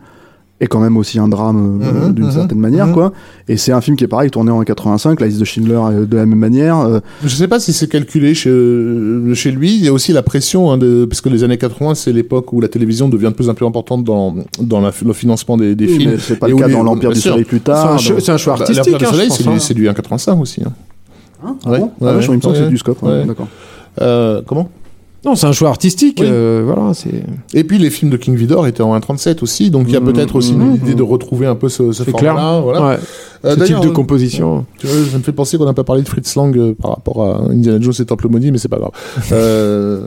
est 0.62 0.66
quand 0.68 0.78
même 0.80 0.96
aussi 0.96 1.18
un 1.18 1.28
drame 1.28 1.80
euh, 1.82 2.06
Mhm, 2.06 2.14
d'une 2.14 2.24
mhm, 2.26 2.30
certaine 2.30 2.58
manière, 2.58 2.86
mhm. 2.86 2.94
quoi. 2.94 3.12
Et 3.48 3.56
c'est 3.56 3.72
un 3.72 3.80
film 3.80 3.96
qui 3.96 4.04
est 4.04 4.08
pareil, 4.08 4.30
tourné 4.30 4.50
en 4.50 4.62
85, 4.62 5.20
La 5.20 5.26
liste 5.26 5.40
de 5.40 5.44
Schindler 5.44 5.74
euh, 5.74 6.06
de 6.06 6.16
la 6.16 6.24
même 6.24 6.38
manière. 6.38 6.78
euh, 6.78 7.00
Je 7.24 7.34
sais 7.34 7.48
pas 7.48 7.58
si 7.58 7.72
c'est 7.72 7.88
calculé 7.88 8.32
chez, 8.34 8.48
euh, 8.50 9.34
chez 9.34 9.50
lui. 9.50 9.74
Il 9.74 9.84
y 9.84 9.88
a 9.88 9.92
aussi 9.92 10.12
la 10.12 10.22
pression, 10.22 10.70
hein, 10.70 10.78
de, 10.78 11.04
parce 11.04 11.20
que 11.20 11.28
les 11.28 11.42
années 11.44 11.58
80, 11.58 11.94
c'est 11.96 12.12
l'époque 12.12 12.52
où 12.52 12.60
la 12.60 12.68
télévision 12.68 13.08
devient 13.08 13.26
de 13.30 13.34
plus 13.34 13.48
en 13.48 13.54
plus 13.54 13.66
importante 13.66 14.04
dans, 14.04 14.36
dans 14.60 14.80
la- 14.80 14.92
le 15.04 15.12
financement 15.12 15.56
des, 15.56 15.74
des 15.74 15.86
oui, 15.86 15.96
films. 15.98 16.16
c'est 16.18 16.38
pas 16.38 16.46
Et 16.46 16.50
le 16.50 16.56
où 16.56 16.58
cas 16.60 16.68
les- 16.68 16.72
dans 16.74 16.84
l'Empire 16.84 17.10
du. 17.10 17.20
Soleil 17.20 17.44
plus 17.44 17.58
C'est 17.64 17.70
un, 17.70 17.74
tard. 17.74 18.00
c'est 18.00 18.30
un 18.30 18.36
choix 18.36 18.54
Bah, 18.54 18.60
artistique. 18.60 18.86
L'Empire 18.86 18.98
du 18.98 19.04
hein, 19.04 19.10
Soleil, 19.10 19.28
je 19.30 19.34
c'est 19.58 19.74
du, 19.74 19.88
hein. 19.88 19.92
du 19.94 20.00
1,85 20.00 20.40
aussi. 20.40 20.62
hein. 20.64 20.72
Hein 21.44 21.56
Ouais, 21.66 21.72
Ah 21.74 21.78
bon 21.78 21.84
ouais, 21.84 21.90
Ah 22.02 22.16
ouais, 22.16 22.22
je- 22.22 22.30
il 22.30 22.36
me 22.36 22.40
semble 22.40 22.54
que 22.54 22.60
c'est 22.62 22.68
du 22.68 22.78
scope. 22.78 23.02
ouais. 23.02 23.24
D'accord. 23.26 23.48
Euh, 24.00 24.42
comment? 24.46 24.68
Non, 25.24 25.36
c'est 25.36 25.46
un 25.46 25.52
choix 25.52 25.68
artistique. 25.68 26.18
Oui. 26.20 26.26
euh, 26.28 26.62
voilà, 26.66 26.94
c'est. 26.94 27.22
Et 27.54 27.62
puis 27.64 27.78
les 27.78 27.90
films 27.90 28.10
de 28.10 28.16
King 28.16 28.34
Vidor 28.34 28.66
étaient 28.66 28.82
en 28.82 28.98
1,37 28.98 29.42
aussi, 29.42 29.70
donc 29.70 29.84
il 29.86 29.92
y 29.92 29.96
a 29.96 30.00
Mmh, 30.00 30.04
peut-être 30.12 30.34
aussi 30.36 30.52
mmh, 30.52 30.62
une 30.62 30.74
idée 30.74 30.94
de 30.94 31.02
retrouver 31.02 31.46
un 31.46 31.54
peu 31.54 31.68
ce, 31.68 31.92
ce 31.92 32.02
format-là. 32.02 32.60
Voilà. 32.60 32.86
Ouais. 32.88 32.96
Euh, 33.44 33.56
Ce 33.58 33.64
type 33.64 33.80
de 33.80 33.88
composition. 33.88 34.64
Tu 34.78 34.86
vois, 34.86 34.96
ça 35.10 35.18
me 35.18 35.22
fait 35.22 35.32
penser 35.32 35.58
qu'on 35.58 35.64
n'a 35.64 35.72
pas 35.74 35.84
parlé 35.84 36.02
de 36.02 36.08
Fritz 36.08 36.36
Lang 36.36 36.56
euh, 36.56 36.74
par 36.80 36.92
rapport 36.92 37.24
à 37.24 37.42
Indiana 37.50 37.78
Jones 37.80 37.92
et 37.98 38.04
Temple 38.04 38.28
Maudit, 38.28 38.52
mais 38.52 38.58
c'est 38.58 38.68
pas 38.68 38.78
grave. 38.78 38.92
Euh, 39.32 40.00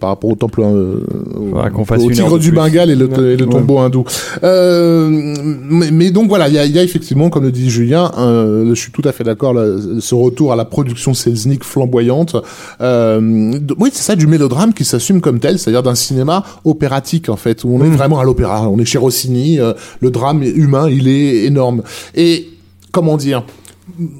par 0.00 0.10
rapport 0.10 0.30
au 0.30 0.34
temple, 0.34 0.62
euh, 0.64 1.00
au, 1.38 1.84
fasse 1.84 2.02
au 2.02 2.10
tigre 2.10 2.38
du. 2.38 2.50
Bengale 2.52 2.90
et 2.90 2.96
le, 2.96 3.04
et 3.32 3.36
le 3.36 3.44
Ouais. 3.44 3.50
tombeau 3.50 3.78
hindou. 3.78 4.04
Euh, 4.42 5.08
mais, 5.68 5.90
mais 5.90 6.10
donc 6.10 6.28
voilà, 6.28 6.48
il 6.48 6.54
y 6.54 6.58
a, 6.58 6.66
il 6.66 6.72
y 6.72 6.78
a 6.78 6.82
effectivement, 6.82 7.30
comme 7.30 7.44
le 7.44 7.52
dit 7.52 7.70
Julien, 7.70 8.10
euh, 8.18 8.68
je 8.70 8.74
suis 8.80 8.90
tout 8.92 9.02
à 9.04 9.12
fait 9.12 9.24
d'accord, 9.24 9.54
ce 10.00 10.14
retour 10.14 10.52
à 10.52 10.56
la 10.56 10.64
production 10.64 11.14
Selznick 11.14 11.64
flamboyante. 11.64 12.36
Euh, 12.80 13.20
de- 13.58 13.74
oui, 13.78 13.90
c'est 13.92 14.02
ça, 14.02 14.16
du 14.16 14.26
mélodrame 14.26 14.74
qui 14.74 14.84
s'assume 14.84 15.20
comme 15.20 15.38
tel, 15.38 15.58
c'est-à-dire 15.58 15.82
d'un 15.82 15.94
cinéma 15.94 16.44
opératique 16.64 17.28
en 17.28 17.36
fait, 17.36 17.64
où 17.64 17.68
on 17.72 17.84
est 17.84 17.90
vraiment 17.90 18.18
à 18.20 18.24
l'opéra, 18.24 18.68
on 18.68 18.78
est 18.78 18.84
chez 18.84 18.98
Rossini, 18.98 19.58
euh, 19.60 19.72
le 20.00 20.10
drame 20.10 20.42
humain, 20.42 20.88
il 20.90 21.08
est 21.08 21.44
énorme. 21.44 21.82
Et 22.14 22.48
comment 22.92 23.16
dire? 23.16 23.44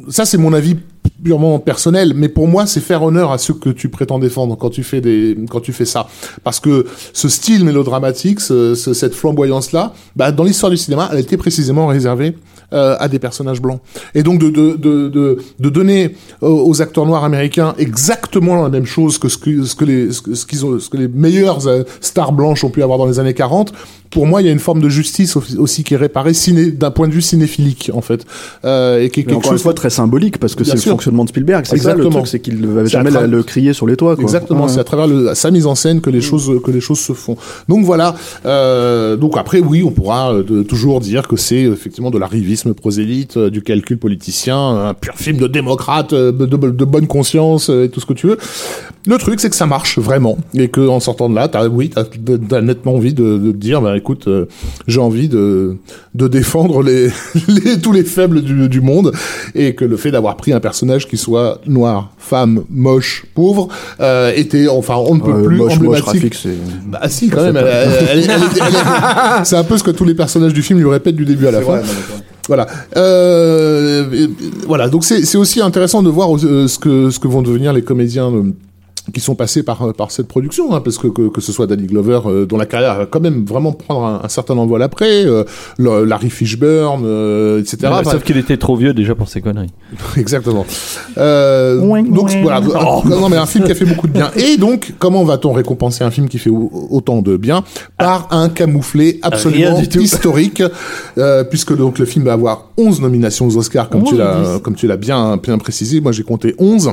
Ça 0.08 0.24
c'est 0.24 0.38
mon 0.38 0.52
avis 0.52 0.76
purement 1.22 1.58
personnel, 1.58 2.14
mais 2.16 2.28
pour 2.30 2.48
moi 2.48 2.66
c'est 2.66 2.80
faire 2.80 3.02
honneur 3.02 3.30
à 3.30 3.38
ceux 3.38 3.54
que 3.54 3.68
tu 3.68 3.88
prétends 3.90 4.18
défendre 4.18 4.56
quand 4.56 4.70
tu 4.70 4.82
fais 4.82 5.00
des 5.00 5.36
quand 5.50 5.60
tu 5.60 5.72
fais 5.72 5.84
ça, 5.84 6.08
parce 6.44 6.60
que 6.60 6.86
ce 7.12 7.28
style 7.28 7.64
mélodramatique, 7.64 8.40
ce- 8.40 8.74
ce- 8.74 8.94
cette 8.94 9.14
flamboyance 9.14 9.72
là, 9.72 9.92
bah, 10.16 10.32
dans 10.32 10.44
l'histoire 10.44 10.70
du 10.70 10.76
cinéma, 10.78 11.08
elle 11.12 11.18
était 11.20 11.36
précisément 11.36 11.86
réservée 11.86 12.36
euh, 12.72 12.96
à 12.98 13.08
des 13.08 13.18
personnages 13.18 13.60
blancs, 13.60 13.80
et 14.14 14.22
donc 14.22 14.40
de 14.40 14.48
de 14.48 14.76
de 14.76 15.08
de, 15.08 15.38
de 15.58 15.68
donner 15.68 16.16
aux, 16.40 16.68
aux 16.70 16.80
acteurs 16.82 17.04
noirs 17.04 17.24
américains 17.24 17.74
exactement 17.78 18.62
la 18.62 18.68
même 18.70 18.86
chose 18.86 19.18
que 19.18 19.28
ce 19.28 19.36
que 19.38 19.64
ce 19.64 19.74
que 19.76 19.84
les 19.84 20.12
ce 20.12 20.34
ce 20.34 20.46
qu'ils 20.46 20.64
ont 20.64 20.78
ce 20.78 20.88
que 20.88 20.96
les 20.96 21.08
meilleures 21.08 21.66
euh, 21.68 21.82
stars 22.00 22.32
blanches 22.32 22.64
ont 22.64 22.70
pu 22.70 22.82
avoir 22.82 22.98
dans 22.98 23.06
les 23.06 23.18
années 23.18 23.34
40. 23.34 23.72
Pour 24.10 24.26
moi, 24.26 24.42
il 24.42 24.46
y 24.46 24.48
a 24.48 24.52
une 24.52 24.58
forme 24.58 24.80
de 24.80 24.88
justice 24.88 25.36
aussi- 25.36 25.84
qui 25.84 25.94
est 25.94 25.96
réparée 25.96 26.34
ciné- 26.34 26.72
d'un 26.72 26.90
point 26.90 27.06
de 27.08 27.12
vue 27.12 27.22
cinéphilique 27.22 27.90
en 27.94 28.00
fait, 28.00 28.24
euh, 28.64 29.00
et 29.02 29.08
qui 29.10 29.20
est 29.20 29.22
quelque 29.24 29.36
encore 29.36 29.52
une 29.52 29.58
chose 29.58 29.62
fois 29.62 29.74
très 29.74 29.90
symbolique 29.90 30.38
parce 30.38 30.54
que 30.54 30.64
c'est 30.64 30.74
le 30.74 30.80
fonctionnement 30.80 31.24
de 31.24 31.28
Spielberg. 31.28 31.64
C'est 31.64 31.76
ça 31.76 31.90
le 31.94 32.00
Exactement. 32.00 32.10
truc, 32.18 32.26
c'est 32.26 32.40
qu'il 32.40 32.60
ne 32.60 32.66
va 32.66 32.84
jamais 32.86 33.10
le 33.10 33.42
crier 33.42 33.72
sur 33.72 33.86
les 33.86 33.96
toits. 33.96 34.16
Quoi. 34.16 34.22
Exactement, 34.24 34.66
c'est 34.68 34.80
à 34.80 34.84
travers 34.84 35.06
le, 35.06 35.34
sa 35.34 35.50
mise 35.50 35.66
en 35.66 35.74
scène 35.74 36.00
que 36.00 36.10
les 36.10 36.20
choses 36.20 36.50
que 36.64 36.70
les 36.70 36.80
choses 36.80 36.98
se 37.00 37.12
font. 37.12 37.36
Donc 37.68 37.84
voilà. 37.84 38.14
Euh, 38.46 39.16
donc 39.16 39.36
après, 39.36 39.60
oui, 39.60 39.82
on 39.84 39.90
pourra 39.90 40.32
euh, 40.34 40.42
de- 40.42 40.62
toujours 40.62 41.00
dire 41.00 41.28
que 41.28 41.36
c'est 41.36 41.62
effectivement 41.62 42.10
de 42.10 42.18
l'arrivisme 42.18 42.74
prosélyte, 42.74 43.36
euh, 43.36 43.50
du 43.50 43.62
calcul 43.62 43.96
politicien, 43.98 44.58
un 44.88 44.94
pur 44.94 45.14
film 45.16 45.36
de 45.38 45.46
démocrate, 45.46 46.12
euh, 46.12 46.32
de, 46.32 46.84
bonne 46.84 47.06
conscience 47.06 47.68
et 47.68 47.88
tout 47.92 48.00
ce 48.00 48.06
que 48.06 48.12
tu 48.14 48.26
veux. 48.26 48.38
Le 49.06 49.16
truc, 49.18 49.40
c'est 49.40 49.48
que 49.50 49.56
ça 49.56 49.66
marche 49.66 49.98
vraiment 49.98 50.36
et 50.54 50.68
que 50.68 50.86
en 50.86 51.00
sortant 51.00 51.28
de 51.30 51.34
là, 51.34 51.48
t'as 51.48 51.68
oui, 51.68 51.90
t'as, 51.90 52.04
t'as 52.04 52.60
nettement 52.60 52.94
envie 52.96 53.14
de, 53.14 53.38
de 53.38 53.52
dire, 53.52 53.80
bah 53.80 53.99
écoute, 54.00 54.26
euh, 54.28 54.46
j'ai 54.86 55.00
envie 55.00 55.28
de 55.28 55.76
de 56.14 56.26
défendre 56.28 56.82
les, 56.82 57.08
les 57.48 57.80
tous 57.80 57.92
les 57.92 58.02
faibles 58.04 58.42
du, 58.42 58.68
du 58.68 58.80
monde 58.80 59.12
et 59.54 59.74
que 59.74 59.84
le 59.84 59.96
fait 59.96 60.10
d'avoir 60.10 60.36
pris 60.36 60.52
un 60.52 60.60
personnage 60.60 61.06
qui 61.06 61.16
soit 61.16 61.60
noir, 61.66 62.12
femme, 62.18 62.64
moche, 62.68 63.24
pauvre, 63.34 63.68
euh, 64.00 64.32
était 64.34 64.66
enfin 64.68 64.96
on 64.96 65.14
ne 65.14 65.20
peut 65.20 65.30
Ouais, 65.32 65.44
plus 65.46 65.56
moche, 65.56 65.78
moche, 65.78 66.00
emblématique. 66.00 66.34
c'est. 66.34 66.56
Bah 66.86 67.00
si, 67.08 67.28
quand 67.28 67.52
même. 67.52 67.64
c'est 69.44 69.56
un 69.56 69.64
peu 69.64 69.76
ce 69.78 69.84
que 69.84 69.90
tous 69.90 70.04
les 70.04 70.14
personnages 70.14 70.52
du 70.54 70.62
film 70.62 70.78
lui 70.80 70.88
répètent 70.88 71.16
du 71.16 71.24
début 71.24 71.46
à 71.46 71.50
la 71.52 71.60
fin. 71.62 71.80
Voilà. 72.48 72.66
Euh, 72.96 74.26
voilà. 74.66 74.88
Donc 74.88 75.04
c'est 75.04 75.36
aussi 75.36 75.60
intéressant 75.60 76.02
de 76.02 76.10
voir 76.10 76.28
ce 76.38 76.78
que 76.78 77.10
ce 77.10 77.18
que 77.18 77.28
vont 77.28 77.42
devenir 77.42 77.72
les 77.72 77.82
comédiens. 77.82 78.32
Euh, 79.10 79.12
qui 79.12 79.20
sont 79.20 79.34
passés 79.34 79.62
par 79.62 79.92
par 79.94 80.10
cette 80.10 80.28
production, 80.28 80.74
hein, 80.74 80.80
parce 80.80 80.98
que, 80.98 81.08
que 81.08 81.28
que 81.28 81.40
ce 81.40 81.52
soit 81.52 81.66
Danny 81.66 81.86
Glover, 81.86 82.20
euh, 82.26 82.46
dont 82.46 82.56
la 82.58 82.66
carrière 82.66 82.96
va 82.96 83.06
quand 83.06 83.20
même 83.20 83.44
vraiment 83.44 83.72
prendre 83.72 84.04
un, 84.04 84.20
un 84.24 84.28
certain 84.28 84.56
envol 84.56 84.82
après, 84.82 85.24
euh, 85.26 85.44
Larry 85.78 86.30
Fishburne, 86.30 87.02
euh, 87.04 87.60
etc. 87.60 87.78
Ouais, 87.82 87.88
Enfin, 88.00 88.12
Sauf 88.12 88.22
qu'il 88.24 88.36
était 88.36 88.56
trop 88.56 88.76
vieux 88.76 88.94
déjà 88.94 89.14
pour 89.14 89.28
ces 89.28 89.40
conneries. 89.40 89.70
Exactement. 90.16 90.64
Euh, 91.18 91.78
donc 92.04 92.30
voilà, 92.42 92.58
un- 92.58 93.08
non 93.08 93.28
mais 93.28 93.36
un 93.36 93.46
film 93.46 93.64
qui 93.64 93.72
a 93.72 93.74
fait 93.74 93.84
beaucoup 93.84 94.06
de 94.06 94.12
bien. 94.12 94.30
Et 94.36 94.56
donc, 94.56 94.92
comment 94.98 95.24
va-t-on 95.24 95.52
récompenser 95.52 96.04
un 96.04 96.10
film 96.10 96.28
qui 96.28 96.38
fait 96.38 96.50
au- 96.50 96.70
autant 96.90 97.22
de 97.22 97.36
bien 97.36 97.64
par 97.98 98.28
un 98.30 98.48
camouflé 98.48 99.18
absolument 99.22 99.80
historique, 100.00 100.62
euh, 101.18 101.44
puisque 101.44 101.76
donc 101.76 101.98
le 101.98 102.04
film 102.04 102.24
va 102.24 102.32
avoir 102.34 102.70
11 102.76 103.00
nominations 103.00 103.46
aux 103.46 103.56
Oscars, 103.56 103.88
comme 103.88 104.02
tu 104.04 104.14
11 104.14 104.14
ou 104.14 104.18
l'as 104.18 104.54
10? 104.56 104.62
comme 104.62 104.74
tu 104.74 104.86
l'as 104.86 104.96
bien 104.96 105.36
bien 105.36 105.58
précisé. 105.58 106.00
Moi, 106.00 106.12
j'ai 106.12 106.22
compté 106.22 106.54
11 106.58 106.90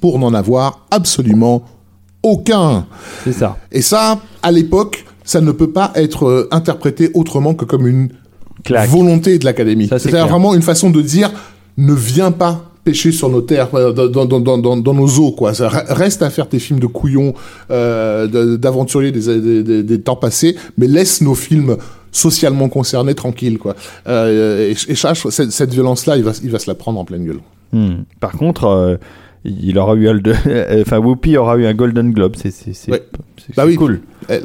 pour 0.00 0.18
n'en 0.18 0.34
avoir 0.34 0.86
absolument 0.90 1.62
aucun. 2.22 2.86
C'est 3.24 3.32
ça. 3.32 3.56
Et 3.72 3.82
ça, 3.82 4.20
à 4.42 4.50
l'époque, 4.52 5.04
ça 5.24 5.40
ne 5.40 5.52
peut 5.52 5.70
pas 5.70 5.92
être 5.94 6.26
euh, 6.26 6.48
interprété 6.50 7.10
autrement 7.14 7.54
que 7.54 7.64
comme 7.64 7.86
une 7.86 8.08
Claque. 8.64 8.88
volonté 8.90 9.38
de 9.38 9.44
l'académie. 9.44 9.88
C'est 9.98 10.10
vraiment 10.10 10.54
une 10.54 10.62
façon 10.62 10.90
de 10.90 11.00
dire 11.00 11.30
ne 11.76 11.92
viens 11.92 12.32
pas 12.32 12.64
pêcher 12.84 13.12
sur 13.12 13.28
nos 13.28 13.42
terres, 13.42 13.68
euh, 13.74 13.92
dans, 13.92 14.24
dans, 14.24 14.40
dans, 14.40 14.58
dans, 14.58 14.76
dans 14.76 14.94
nos 14.94 15.08
eaux, 15.18 15.32
quoi. 15.32 15.52
Ça, 15.54 15.68
reste 15.68 16.22
à 16.22 16.30
faire 16.30 16.48
tes 16.48 16.58
films 16.58 16.80
de 16.80 16.86
couillons, 16.86 17.34
euh, 17.70 18.56
d'aventuriers 18.56 19.12
des, 19.12 19.38
des, 19.40 19.62
des, 19.62 19.82
des 19.82 20.00
temps 20.00 20.16
passés, 20.16 20.56
mais 20.78 20.88
laisse 20.88 21.20
nos 21.20 21.34
films 21.34 21.76
socialement 22.10 22.68
concernés 22.70 23.14
tranquilles, 23.14 23.58
quoi. 23.58 23.76
Euh, 24.08 24.70
et, 24.70 24.90
et 24.90 24.94
cette, 24.96 25.50
cette 25.50 25.72
violence-là, 25.72 26.16
il 26.16 26.24
va, 26.24 26.32
il 26.42 26.50
va 26.50 26.58
se 26.58 26.66
la 26.68 26.74
prendre 26.74 26.98
en 26.98 27.04
pleine 27.04 27.26
gueule. 27.26 27.40
Hmm. 27.72 28.04
Par 28.20 28.32
contre, 28.32 28.64
euh, 28.64 28.96
il 29.44 29.78
aura 29.78 29.94
eu 29.94 30.08
un, 30.08 30.20
enfin 30.80 30.98
Whoopi 30.98 31.36
aura 31.36 31.56
eu 31.56 31.66
un 31.66 31.74
Golden 31.74 32.12
Globe. 32.12 32.34
C'est 32.36 32.50
c'est 32.50 32.72
c'est. 32.72 33.02
C'est- 33.46 33.56
Bah 33.56 33.64
oui. 33.66 33.76
cool. 33.76 34.00
Euh, 34.30 34.40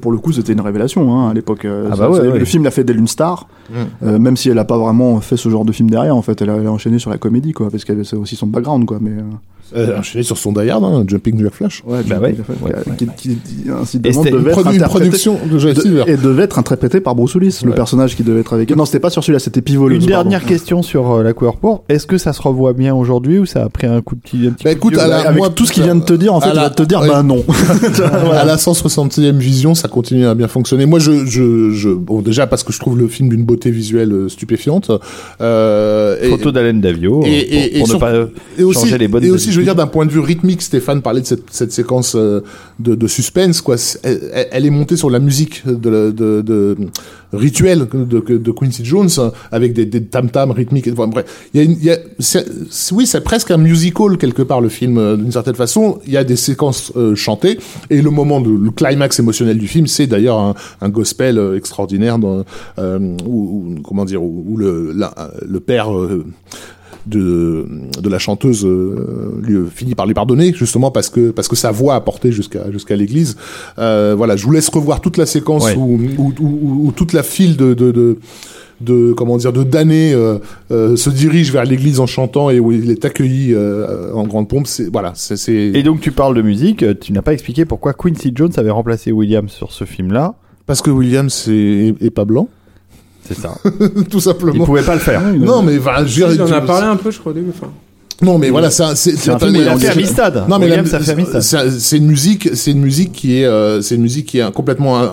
Pour 0.00 0.12
le 0.12 0.18
coup, 0.18 0.32
c'était 0.32 0.52
une 0.52 0.60
révélation 0.60 1.14
hein, 1.16 1.30
à 1.30 1.34
l'époque. 1.34 1.64
euh, 1.64 1.88
Ah 1.92 1.96
bah 1.96 2.10
ouais, 2.10 2.18
ça- 2.20 2.26
ouais. 2.28 2.38
Le 2.38 2.44
film 2.44 2.64
l'a 2.64 2.70
fait 2.70 2.84
d'elle 2.84 2.98
une 2.98 3.08
star, 3.08 3.48
Mm. 3.70 3.74
euh, 4.06 4.18
même 4.18 4.36
si 4.36 4.48
elle 4.48 4.58
a 4.58 4.64
pas 4.64 4.78
vraiment 4.78 5.20
fait 5.20 5.36
ce 5.36 5.48
genre 5.48 5.64
de 5.64 5.72
film 5.72 5.90
derrière. 5.90 6.14
En 6.16 6.22
fait, 6.22 6.40
elle 6.42 6.50
a, 6.50 6.56
elle 6.56 6.66
a 6.66 6.72
enchaîné 6.72 6.98
sur 6.98 7.10
la 7.10 7.18
comédie, 7.18 7.52
quoi, 7.52 7.68
parce 7.70 7.84
qu'elle 7.84 8.04
c'est 8.04 8.16
aussi 8.16 8.36
son 8.36 8.46
background, 8.46 8.84
quoi. 8.86 8.98
Mais 9.00 9.10
euh, 9.10 9.22
euh, 9.76 9.98
enchaîné 9.98 10.22
sur 10.22 10.38
son 10.38 10.52
Die 10.52 10.70
Hard, 10.70 10.84
hein, 10.84 11.04
Jumping 11.08 11.42
Jack 11.42 11.54
Flash. 11.54 11.82
ouais, 11.84 11.98
Bah 12.08 12.18
ouais, 12.20 12.36
ouais. 12.62 12.72
qui, 12.96 13.06
qui- 13.16 13.36
qui, 13.36 13.68
incidemment, 13.70 14.22
devait 14.22 14.50
être 14.50 14.60
Produ- 14.60 14.74
une 14.76 14.82
interprété- 14.82 14.88
production 15.08 15.38
de 15.50 15.58
de- 15.58 16.08
et 16.08 16.16
devait 16.16 16.44
être 16.44 16.58
interprété 16.60 17.00
par 17.00 17.16
Bruce 17.16 17.34
Willis, 17.34 17.60
le 17.64 17.72
personnage 17.72 18.14
qui 18.16 18.22
devait 18.22 18.40
être 18.40 18.52
avec 18.52 18.70
elle. 18.70 18.76
Non, 18.76 18.84
c'était 18.84 19.00
pas 19.00 19.10
sur 19.10 19.24
celui-là, 19.24 19.40
c'était 19.40 19.62
Pivoleuse. 19.62 20.04
Une 20.04 20.10
pardon. 20.10 20.30
dernière 20.30 20.46
question 20.46 20.82
sur 20.82 21.10
euh, 21.10 21.22
la 21.24 21.32
couleur 21.32 21.56
pour. 21.56 21.82
Est-ce 21.88 22.06
que 22.06 22.18
ça 22.18 22.32
se 22.32 22.40
revoit 22.42 22.74
bien 22.74 22.94
aujourd'hui 22.94 23.40
ou 23.40 23.46
ça 23.46 23.64
a 23.64 23.68
pris 23.68 23.88
un 23.88 24.00
coup 24.02 24.14
de 24.14 24.20
petit, 24.20 24.46
un 24.46 24.52
petit 24.52 24.62
Bah, 24.64 24.74
coup 24.76 24.90
de 24.90 24.96
écoute, 24.96 25.08
la- 25.08 25.16
Avec 25.28 25.36
moi, 25.38 25.48
tout 25.50 25.66
ce 25.66 25.72
qu'il 25.72 25.82
vient 25.82 25.96
de 25.96 26.04
te 26.04 26.12
dire, 26.12 26.32
en 26.32 26.40
fait, 26.40 26.50
il 26.50 26.54
va 26.60 26.70
te 26.70 26.82
dire, 26.84 27.00
bah 27.00 27.24
non. 27.24 27.42
À 28.32 28.44
la 28.44 28.56
160e 28.56 29.38
vision, 29.38 29.74
ça 29.74 29.88
continue 29.88 30.26
à 30.26 30.34
bien 30.34 30.48
fonctionner. 30.48 30.86
Moi, 30.86 30.98
je, 30.98 31.24
je, 31.26 31.70
je, 31.70 31.88
bon, 31.90 32.22
déjà 32.22 32.46
parce 32.46 32.62
que 32.64 32.72
je 32.72 32.78
trouve 32.78 32.98
le 32.98 33.08
film 33.08 33.28
d'une 33.28 33.44
beauté 33.44 33.70
visuelle 33.70 34.12
euh, 34.12 34.28
stupéfiante. 34.28 34.90
Euh, 35.40 36.16
et- 36.22 36.28
Photo 36.28 36.52
d'Alain 36.52 36.74
Davio 36.74 37.22
et- 37.24 37.26
euh, 37.28 37.68
et- 37.76 37.78
pour, 37.80 37.88
ne 37.88 37.94
pas 37.96 38.12
et 38.58 38.62
aussi, 38.62 38.80
changer 38.80 38.98
les 38.98 39.08
bonnes 39.08 39.24
et 39.24 39.30
aussi, 39.30 39.52
je 39.52 39.58
veux 39.58 39.64
dire, 39.64 39.74
d'un 39.74 39.86
point 39.86 40.06
de 40.06 40.10
vue 40.10 40.20
rythmique, 40.20 40.62
Stéphane 40.62 41.02
parlait 41.02 41.20
de 41.20 41.26
cette, 41.26 41.44
cette 41.50 41.72
séquence 41.72 42.14
euh, 42.16 42.40
de, 42.78 42.94
de 42.94 43.06
suspense, 43.06 43.60
quoi. 43.60 43.76
Elle, 44.02 44.48
elle 44.50 44.66
est 44.66 44.70
montée 44.70 44.96
sur 44.96 45.10
la 45.10 45.18
musique 45.18 45.62
de, 45.66 46.10
de, 46.10 46.40
de 46.42 46.76
rituel 47.32 47.86
de, 47.92 48.50
Quincy 48.52 48.84
Jones 48.84 49.08
avec 49.52 49.72
des, 49.72 49.84
des 49.84 50.02
tam 50.02 50.30
tam 50.30 50.50
rythmiques. 50.52 50.88
Enfin, 50.92 51.06
bref, 51.08 51.26
il 51.52 51.58
y 51.58 51.60
a, 51.60 51.64
une, 51.66 51.72
il 51.78 51.84
y 51.84 51.90
a 51.90 51.98
oui, 52.92 53.06
c'est 53.06 53.20
presque 53.22 53.50
un 53.50 53.56
musical 53.56 54.16
quelque 54.18 54.42
part 54.42 54.60
le 54.60 54.68
film 54.68 54.98
euh, 54.98 55.16
d'une 55.16 55.32
certaine 55.32 55.54
façon. 55.54 55.98
Il 56.06 56.12
y 56.12 56.16
a 56.16 56.24
des 56.24 56.36
séquences 56.36 56.92
euh, 56.96 57.14
chantées 57.14 57.58
et 57.90 58.00
le 58.00 58.10
moment 58.16 58.40
de 58.40 58.50
le 58.50 58.70
climax 58.70 59.20
émotionnel 59.20 59.58
du 59.58 59.68
film, 59.68 59.86
c'est 59.86 60.08
d'ailleurs 60.08 60.38
un, 60.40 60.54
un 60.80 60.88
gospel 60.88 61.38
euh, 61.38 61.56
extraordinaire 61.56 62.18
dans, 62.18 62.44
euh, 62.78 62.98
où, 63.24 63.36
où- 63.76 63.82
comment 63.84 64.04
dire 64.04 64.22
où, 64.22 64.44
où 64.48 64.56
le 64.56 64.92
la- 64.92 65.14
le 65.46 65.60
père 65.60 65.94
euh, 65.94 66.24
de, 67.06 67.66
de 68.02 68.08
la 68.08 68.18
chanteuse 68.18 68.64
euh, 68.66 69.38
lui 69.40 69.58
finit 69.72 69.94
par 69.94 70.06
lui 70.06 70.14
pardonner 70.14 70.52
justement 70.52 70.90
parce 70.90 71.08
que 71.08 71.30
parce 71.30 71.46
que 71.46 71.54
sa 71.54 71.70
voix 71.70 71.94
a 71.94 72.00
porté 72.00 72.32
jusqu'à 72.32 72.68
jusqu'à 72.72 72.96
l'église. 72.96 73.36
Euh, 73.78 74.14
voilà, 74.16 74.34
je 74.34 74.44
vous 74.44 74.50
laisse 74.50 74.68
revoir 74.68 75.00
toute 75.00 75.16
la 75.16 75.26
séquence 75.26 75.64
Ouais. 75.66 75.76
où, 75.76 76.00
où, 76.18 76.32
où- 76.40 76.86
où 76.88 76.92
toute 76.92 77.12
la 77.12 77.22
file 77.22 77.56
de, 77.56 77.74
de, 77.74 77.92
de 77.92 78.18
de 78.80 79.12
comment 79.12 79.36
dire 79.38 79.52
de 79.52 79.62
damnés 79.62 80.12
euh, 80.12 80.38
euh, 80.70 80.96
se 80.96 81.08
dirige 81.10 81.50
vers 81.52 81.64
l'église 81.64 81.98
en 82.00 82.06
chantant 82.06 82.50
et 82.50 82.60
où 82.60 82.72
il 82.72 82.90
est 82.90 83.04
accueilli 83.04 83.54
euh, 83.54 84.12
en 84.12 84.24
grande 84.26 84.48
pompe 84.48 84.66
c'est 84.66 84.90
voilà 84.92 85.12
c'est 85.14 85.36
Et 85.52 85.82
donc 85.82 86.00
tu 86.00 86.12
parles 86.12 86.34
de 86.34 86.42
musique, 86.42 86.84
tu 87.00 87.12
n'as 87.12 87.22
pas 87.22 87.32
expliqué 87.32 87.64
pourquoi 87.64 87.94
Quincy 87.94 88.32
Jones 88.34 88.52
avait 88.56 88.70
remplacé 88.70 89.12
Williams 89.12 89.50
sur 89.50 89.72
ce 89.72 89.84
film-là. 89.84 90.34
parce 90.66 90.82
que 90.82 90.90
Williams 90.90 91.46
est, 91.48 91.94
est 92.00 92.10
pas 92.10 92.24
blanc 92.24 92.48
C'est 93.24 93.36
ça. 93.38 93.54
tout 94.10 94.18
Il 94.18 94.20
simplement 94.20 94.64
pouvait 94.64 94.82
pas 94.82 94.94
le 94.94 95.00
faire. 95.00 95.22
non 95.34 95.62
mais 95.62 95.78
veux 95.78 96.34
Il 96.34 96.42
en 96.42 96.52
a 96.52 96.60
tu- 96.60 96.66
parlé 96.66 96.86
un 96.86 96.96
peu, 96.96 97.10
je 97.10 97.18
crois, 97.18 97.32
au 97.32 97.34
début. 97.34 97.50
Enfin, 97.50 97.70
non 98.22 98.38
mais 98.38 98.48
voilà 98.50 98.70
ça 98.70 98.94
c'est 98.96 99.16
C'est. 99.16 99.30
Non 100.48 100.58
mais 100.58 100.66
c'est 101.70 101.96
une 101.98 102.06
musique, 102.06 102.48
c'est 102.54 102.70
une 102.70 102.80
musique 102.80 103.12
qui 103.12 103.40
est, 103.40 103.44
euh, 103.44 103.82
c'est 103.82 103.96
une 103.96 104.02
musique 104.02 104.26
qui 104.26 104.38
est 104.38 104.52
complètement 104.52 104.98
euh, 104.98 105.06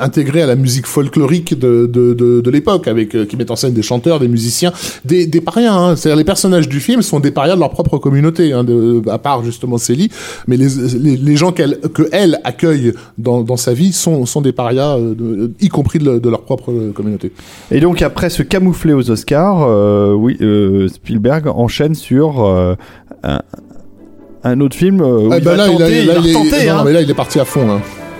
intégrée 0.00 0.42
à 0.42 0.46
la 0.46 0.56
musique 0.56 0.86
folklorique 0.86 1.58
de 1.58 1.86
de 1.86 2.12
de, 2.14 2.40
de 2.40 2.50
l'époque, 2.50 2.88
avec 2.88 3.14
euh, 3.14 3.24
qui 3.24 3.36
met 3.36 3.50
en 3.50 3.56
scène 3.56 3.72
des 3.72 3.82
chanteurs, 3.82 4.18
des 4.18 4.28
musiciens, 4.28 4.72
des 5.04 5.26
des 5.26 5.40
parias. 5.40 5.72
Hein. 5.72 5.94
C'est-à-dire 5.96 6.16
les 6.18 6.24
personnages 6.24 6.68
du 6.68 6.80
film 6.80 7.02
sont 7.02 7.20
des 7.20 7.30
parias 7.30 7.54
de 7.54 7.60
leur 7.60 7.70
propre 7.70 7.98
communauté, 7.98 8.52
hein, 8.52 8.64
de, 8.64 9.00
à 9.08 9.18
part 9.18 9.44
justement 9.44 9.78
Célie, 9.78 10.10
mais 10.48 10.56
les 10.56 10.68
les, 10.98 11.16
les 11.16 11.36
gens 11.36 11.52
qu'elle 11.52 11.78
que 11.94 12.08
elle 12.10 12.40
accueille 12.44 12.92
dans 13.18 13.42
dans 13.42 13.56
sa 13.56 13.74
vie 13.74 13.92
sont 13.92 14.26
sont 14.26 14.40
des 14.40 14.52
parias, 14.52 14.96
euh, 14.96 15.14
de- 15.14 15.52
y 15.60 15.68
compris 15.68 15.98
de, 16.00 16.18
de 16.18 16.28
leur 16.28 16.42
propre 16.42 16.72
communauté. 16.94 17.30
Et 17.70 17.78
donc 17.80 18.02
après 18.02 18.28
ce 18.30 18.42
camouflé 18.42 18.92
aux 18.92 19.08
Oscars, 19.10 19.62
euh, 19.62 20.14
oui, 20.14 20.36
euh, 20.40 20.88
Spielberg 20.88 21.46
enchaîne 21.46 21.94
sur 21.94 22.39
euh, 22.46 22.74
un, 23.22 23.40
un 24.44 24.60
autre 24.60 24.76
film 24.76 25.00
euh, 25.00 25.28
où 25.28 25.32
Ah, 25.32 25.38
il 25.38 25.44
bah 25.44 25.50
va 25.52 25.56
là, 25.56 25.66
il 25.68 25.74
a- 25.74 25.78
tenter, 25.78 26.00
il 26.00 26.06
là, 26.06 26.14
va 26.14 26.20
il 26.20 26.28
est- 26.28 26.32
non, 26.34 26.78
hein. 26.78 26.82
mais 26.84 26.92
là 26.92 27.00
il 27.02 27.10
est 27.10 27.14
parti 27.14 27.40
à 27.40 27.44
fond. 27.44 27.66
Là, 27.66 27.78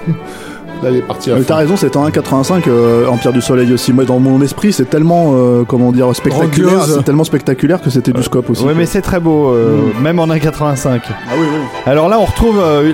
là 0.83 0.91
il 0.91 0.97
est 0.97 1.03
parti 1.03 1.31
à 1.31 1.35
Mais 1.35 1.41
fond. 1.41 1.47
t'as 1.49 1.57
raison, 1.57 1.77
c'est 1.77 1.97
en 1.97 2.07
1,85 2.09 2.69
euh, 2.69 3.07
Empire 3.09 3.33
du 3.33 3.41
Soleil 3.41 3.73
aussi. 3.73 3.93
Moi, 3.93 4.05
dans 4.05 4.19
mon 4.19 4.41
esprit, 4.43 4.73
c'est 4.73 4.89
tellement, 4.89 5.33
euh, 5.35 5.65
comment 5.67 5.93
dire, 5.93 6.15
spectaculaire, 6.15 6.85
c'est 6.85 7.05
tellement 7.05 7.25
spectaculaire 7.25 7.81
que 7.81 7.91
c'était 7.91 8.13
du 8.13 8.23
scope 8.23 8.51
aussi. 8.51 8.65
Ouais, 8.65 8.75
mais 8.77 8.87
c'est 8.87 9.03
très 9.03 9.21
beau, 9.21 9.51
euh, 9.51 9.79
même 10.03 10.19
en 10.19 10.27
1,85. 10.27 11.01
Ah 11.09 11.15
oui, 11.39 11.47
oui. 11.53 11.61
Alors 11.87 12.09
là, 12.09 12.19
on 12.19 12.25
retrouve 12.25 12.59
euh, 12.63 12.93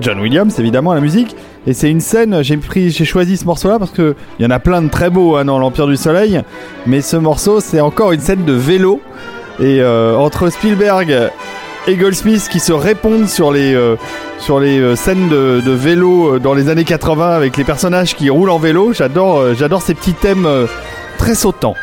John 0.00 0.20
Williams, 0.20 0.58
évidemment, 0.58 0.90
à 0.92 0.94
la 0.94 1.00
musique. 1.00 1.36
Et 1.68 1.72
c'est 1.72 1.90
une 1.90 2.00
scène, 2.00 2.44
j'ai 2.44 2.56
pris, 2.58 2.90
j'ai 2.90 3.04
choisi 3.04 3.36
ce 3.36 3.44
morceau-là 3.44 3.80
parce 3.80 3.90
que 3.90 4.14
il 4.38 4.44
y 4.44 4.46
en 4.46 4.50
a 4.52 4.60
plein 4.60 4.80
de 4.82 4.88
très 4.88 5.10
beaux 5.10 5.34
hein, 5.34 5.44
dans 5.46 5.58
l'Empire 5.58 5.88
du 5.88 5.96
Soleil. 5.96 6.40
Mais 6.86 7.00
ce 7.00 7.16
morceau, 7.16 7.58
c'est 7.58 7.80
encore 7.80 8.12
une 8.12 8.20
scène 8.20 8.44
de 8.44 8.52
vélo. 8.52 9.00
Et 9.60 9.80
euh, 9.80 10.16
entre 10.16 10.50
Spielberg 10.50 11.30
et 11.86 11.96
Goldsmith 11.96 12.48
qui 12.50 12.60
se 12.60 12.72
répondent 12.72 13.28
sur 13.28 13.52
les, 13.52 13.74
euh, 13.74 13.96
sur 14.38 14.58
les 14.60 14.78
euh, 14.80 14.96
scènes 14.96 15.28
de, 15.28 15.62
de 15.64 15.70
vélo 15.72 16.34
euh, 16.34 16.38
dans 16.38 16.52
les 16.52 16.68
années 16.68 16.84
80 16.84 17.30
avec 17.30 17.56
les 17.56 17.64
personnages 17.64 18.14
qui 18.16 18.28
roulent 18.28 18.50
en 18.50 18.58
vélo, 18.58 18.92
j'adore, 18.92 19.54
j'adore 19.54 19.82
ces 19.82 19.94
petits 19.94 20.12
thèmes 20.14 20.48
très 21.16 21.34
sautants. 21.34 21.74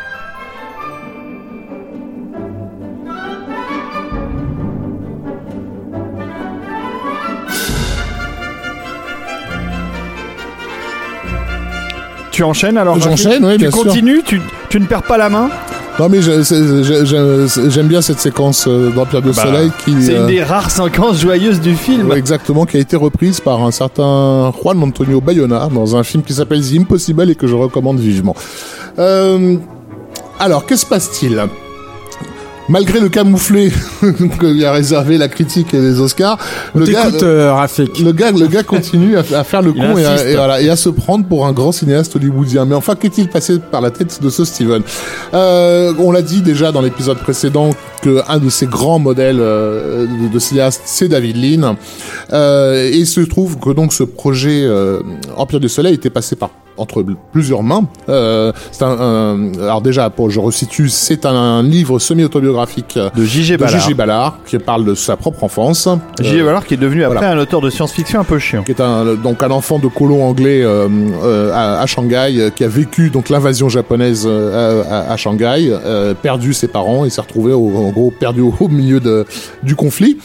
Tu 12.32 12.44
enchaînes 12.44 12.78
alors 12.78 13.00
J'enchaîne, 13.00 13.46
oui, 13.46 13.54
Tu 13.54 13.58
bien 13.60 13.72
sûr. 13.72 13.84
continues, 13.84 14.24
tu, 14.26 14.42
tu 14.70 14.80
ne 14.80 14.86
perds 14.86 15.04
pas 15.04 15.18
la 15.18 15.30
main? 15.30 15.50
Non 16.00 16.10
mais 16.10 16.22
j'aime 16.22 17.88
bien 17.88 18.02
cette 18.02 18.20
séquence 18.20 18.66
euh, 18.68 18.90
d'Empire 18.92 19.22
du 19.22 19.30
Bah, 19.30 19.44
Soleil 19.44 19.72
qui 19.86 19.94
C'est 20.02 20.16
euh, 20.16 20.22
une 20.22 20.28
des 20.28 20.42
rares 20.44 20.72
séquences 20.72 21.22
joyeuses 21.22 21.62
du 21.62 21.76
film. 21.76 22.12
exactement 22.14 22.66
qui 22.66 22.78
a 22.78 22.80
été 22.80 22.96
reprise 22.96 23.40
par 23.40 23.62
un 23.64 23.70
certain 23.70 24.52
Juan 24.60 24.82
Antonio 24.82 25.22
Bayona 25.22 25.70
dans 25.72 25.96
un 25.96 26.04
film 26.04 26.24
qui 26.24 26.34
s'appelle 26.34 26.62
The 26.62 26.80
Impossible 26.80 27.30
et 27.30 27.36
que 27.36 27.46
je 27.46 27.54
recommande 27.56 28.00
vivement. 28.00 28.36
Euh, 28.98 29.56
alors 30.40 30.66
que 30.66 30.76
se 30.76 30.86
passe-t-il? 30.86 31.44
Malgré 32.70 33.00
le 33.02 33.10
camouflet 33.10 33.72
que 34.02 34.46
lui 34.46 34.64
a 34.64 34.72
réservé 34.72 35.18
la 35.18 35.28
critique 35.28 35.74
et 35.74 35.80
les 35.82 36.00
Oscars, 36.00 36.38
on 36.74 36.80
le 36.80 36.86
gars, 36.86 37.08
euh, 37.22 37.54
Rafik. 37.54 38.00
le 38.00 38.14
gars, 38.14 38.32
le 38.32 38.48
gars 38.48 38.64
continue 38.64 39.18
à, 39.18 39.20
à 39.38 39.44
faire 39.44 39.62
le 39.62 39.74
Il 39.76 39.82
con 39.82 39.98
et 39.98 40.06
à, 40.06 40.14
insiste. 40.14 40.30
et 40.30 40.36
voilà, 40.36 40.62
et 40.62 40.70
à 40.70 40.76
se 40.78 40.88
prendre 40.90 41.26
pour 41.26 41.46
un 41.46 41.52
grand 41.52 41.74
cinéaste 41.74 42.16
hollywoodien. 42.16 42.64
Mais 42.66 42.76
enfin, 42.76 42.96
qu'est-il 42.96 43.28
passé 43.28 43.60
par 43.60 43.82
la 43.82 43.92
tête 43.92 44.22
de 44.24 44.30
ce 44.30 44.46
Steven? 44.46 44.82
Euh, 45.34 45.94
On 46.00 46.12
l'a 46.12 46.22
dit 46.22 46.42
déjà 46.42 46.72
dans 46.72 46.82
l'épisode 46.82 47.18
précédent 47.18 47.72
que 48.02 48.22
un 48.30 48.38
de 48.40 48.50
ses 48.50 48.66
grands 48.68 49.00
modèles 49.00 49.40
euh, 49.42 50.06
de, 50.06 50.28
de 50.34 50.40
cinéaste, 50.40 50.82
c'est 50.86 51.10
David 51.10 51.36
Lean. 51.38 51.76
Euh, 52.32 52.90
et 52.90 52.98
il 52.98 53.08
se 53.08 53.20
trouve 53.22 53.60
que 53.60 53.72
donc 53.72 53.92
ce 53.94 54.04
projet 54.04 54.64
euh, 54.64 55.02
Empire 55.36 55.60
du 55.60 55.70
Soleil 55.70 55.96
était 55.96 56.10
passé 56.10 56.36
par 56.38 56.50
entre 56.78 57.04
plusieurs 57.32 57.64
mains. 57.64 57.86
Euh, 58.10 58.52
c'est 58.72 58.84
un, 58.84 58.92
un- 59.00 59.54
alors 59.62 59.82
déjà, 59.82 60.10
pour 60.10 60.30
je 60.30 60.40
resitue, 60.40 60.90
c'est 60.90 61.26
un, 61.26 61.62
livre 61.64 62.00
semi-autobiographique 62.00 62.98
De 63.16 63.24
J.G. 63.26 63.58
Ballard. 63.94 64.38
Qui 64.46 64.58
parle 64.60 64.86
de 64.86 64.96
sa 64.96 65.16
propre 65.18 65.44
enfance. 65.44 65.88
J.G. 66.22 66.42
Euh, 66.42 66.46
Ballard 66.46 66.66
qui 66.66 66.74
est 66.74 66.78
devenu 66.78 67.04
après 67.04 67.18
voilà. 67.20 67.34
un 67.34 67.38
auteur 67.40 67.62
de 67.62 67.70
science-fiction 67.70 68.20
un 68.20 68.24
peu 68.24 68.40
chiant. 68.40 68.64
qui 68.64 68.72
est 68.72 68.82
un 68.82 69.16
donc 69.16 69.44
un 69.44 69.52
enfant 69.52 69.80
de 69.80 69.88
colon 69.88 70.24
anglais 70.26 70.62
euh, 70.64 71.52
à, 71.54 71.82
à 71.82 71.86
Shanghai, 71.86 72.52
qui 72.56 72.64
a 72.64 72.68
vécu 72.68 73.10
donc 73.10 73.30
l'invasion 73.30 73.70
japonaise 73.70 74.28
à, 74.28 75.12
à 75.12 75.18
Shanghai, 75.18 75.72
perdu 76.22 76.54
ses 76.54 76.68
parents 76.68 77.06
et 77.06 77.10
s'est 77.10 77.22
retrouvé 77.22 77.54
au, 77.54 77.68
en 77.78 77.90
gros 77.92 78.12
perdu 78.18 78.42
au, 78.42 78.54
au 78.60 78.68
milieu 78.68 79.00
de, 79.00 79.26
du 79.64 79.76
conflit, 79.76 80.18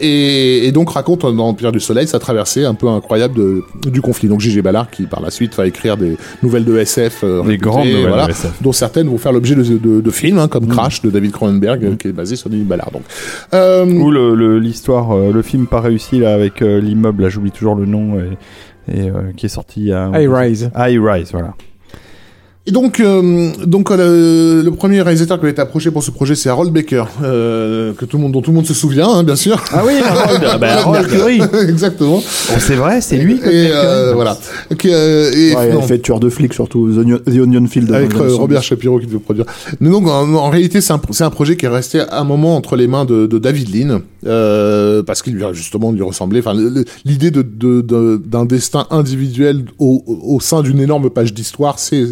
et, 0.00 0.66
et 0.66 0.72
donc 0.72 0.90
raconte 0.90 1.22
dans 1.22 1.48
Empire 1.48 1.72
du 1.72 1.80
Soleil 1.80 2.06
sa 2.08 2.18
traversée 2.18 2.64
un 2.64 2.74
peu 2.74 2.88
incroyable 2.88 3.34
de, 3.34 3.62
du 3.90 4.00
conflit. 4.00 4.28
Donc 4.28 4.40
J.G. 4.40 4.62
Ballard 4.62 4.90
qui 4.90 5.04
par 5.04 5.20
la 5.20 5.30
suite 5.30 5.43
va 5.56 5.66
écrire 5.66 5.96
des 5.96 6.16
nouvelles 6.42 6.64
de 6.64 6.76
SF, 6.78 7.22
euh, 7.24 7.42
Des 7.42 7.48
réputées, 7.48 7.56
grandes 7.58 7.86
nouvelles 7.88 8.06
voilà, 8.08 8.26
de 8.26 8.30
SF. 8.30 8.52
dont 8.62 8.72
certaines 8.72 9.08
vont 9.08 9.18
faire 9.18 9.32
l'objet 9.32 9.54
de, 9.54 9.62
de, 9.62 10.00
de 10.00 10.10
films 10.10 10.38
hein, 10.38 10.48
comme 10.48 10.66
Crash 10.68 11.02
de 11.02 11.10
David 11.10 11.32
Cronenberg, 11.32 11.84
euh, 11.84 11.96
qui 11.96 12.08
est 12.08 12.12
basé 12.12 12.36
sur 12.36 12.50
J.G. 12.50 12.64
Ballard. 12.64 12.90
Donc 12.92 13.02
euh, 13.52 13.84
Ou 13.86 14.10
le- 14.10 14.34
le- 14.34 14.58
l'histoire, 14.58 15.12
euh, 15.16 15.32
le 15.32 15.42
film 15.42 15.66
pas 15.66 15.80
réussi 15.80 16.18
là 16.18 16.34
avec 16.34 16.62
euh, 16.62 16.80
l'immeuble, 16.80 17.22
là 17.24 17.28
j'oublie 17.28 17.50
toujours 17.50 17.74
le 17.74 17.86
nom, 17.86 18.18
et, 18.18 18.96
et, 18.96 19.10
euh, 19.10 19.32
qui 19.36 19.46
est 19.46 19.50
sorti 19.50 19.80
il 19.80 19.86
y 19.88 19.92
a... 19.92 20.10
High 20.14 20.28
Rise. 20.30 20.70
High 20.76 21.00
Rise, 21.02 21.30
voilà. 21.32 21.54
Et 22.66 22.70
donc, 22.72 22.98
euh, 22.98 23.50
donc 23.66 23.90
euh, 23.90 24.62
le, 24.62 24.70
premier 24.70 25.02
réalisateur 25.02 25.38
qui 25.38 25.44
a 25.44 25.50
été 25.50 25.60
approché 25.60 25.90
pour 25.90 26.02
ce 26.02 26.10
projet, 26.10 26.34
c'est 26.34 26.48
Harold 26.48 26.72
Baker, 26.72 27.04
euh, 27.22 27.92
que 27.92 28.06
tout 28.06 28.16
le 28.16 28.22
monde, 28.22 28.32
dont 28.32 28.40
tout 28.40 28.52
le 28.52 28.56
monde 28.56 28.64
se 28.66 28.72
souvient, 28.72 29.06
hein, 29.06 29.22
bien 29.22 29.36
sûr. 29.36 29.62
Ah 29.70 29.82
oui, 29.86 29.92
Harold, 30.02 30.42
bah, 30.60 30.78
Harold. 30.78 31.10
Exactement. 31.68 32.16
Bon, 32.16 32.54
c'est 32.58 32.76
vrai, 32.76 33.02
c'est 33.02 33.18
lui. 33.18 33.34
Et 33.34 33.68
euh, 33.70 34.12
voilà. 34.14 34.38
Qui, 34.78 34.88
euh, 34.94 35.30
et, 35.30 35.54
Ouais, 35.54 35.68
il 35.72 35.76
a 35.76 35.82
fait 35.82 35.98
tueur 35.98 36.20
de 36.20 36.30
flics 36.30 36.54
surtout, 36.54 36.90
The 36.90 36.96
Onion, 37.00 37.18
The 37.18 37.36
Onion 37.38 37.66
Field. 37.66 37.92
avec 37.92 38.14
euh, 38.14 38.34
Robert 38.34 38.62
70. 38.62 38.66
Shapiro 38.66 38.98
qui 38.98 39.06
devait 39.08 39.18
produire. 39.18 39.44
Mais 39.80 39.90
donc, 39.90 40.08
en, 40.08 40.32
en 40.32 40.48
réalité, 40.48 40.80
c'est 40.80 40.94
un, 40.94 41.00
c'est 41.10 41.24
un 41.24 41.30
projet 41.30 41.58
qui 41.58 41.66
est 41.66 41.68
resté 41.68 42.00
un 42.10 42.24
moment 42.24 42.56
entre 42.56 42.76
les 42.76 42.86
mains 42.86 43.04
de, 43.04 43.26
de 43.26 43.38
David 43.38 43.74
Lean, 43.76 44.00
euh, 44.26 45.02
parce 45.02 45.20
qu'il 45.20 45.34
lui 45.34 45.44
a 45.44 45.52
justement 45.52 45.92
lui 45.92 46.00
ressemblait. 46.02 46.38
Enfin, 46.38 46.54
l'idée 47.04 47.30
de, 47.30 47.42
de, 47.42 47.82
de- 47.82 48.22
d'un 48.24 48.46
destin 48.46 48.86
individuel 48.90 49.66
au, 49.78 50.02
au 50.06 50.40
sein 50.40 50.62
d'une 50.62 50.80
énorme 50.80 51.10
page 51.10 51.34
d'histoire, 51.34 51.78
c'est 51.78 52.06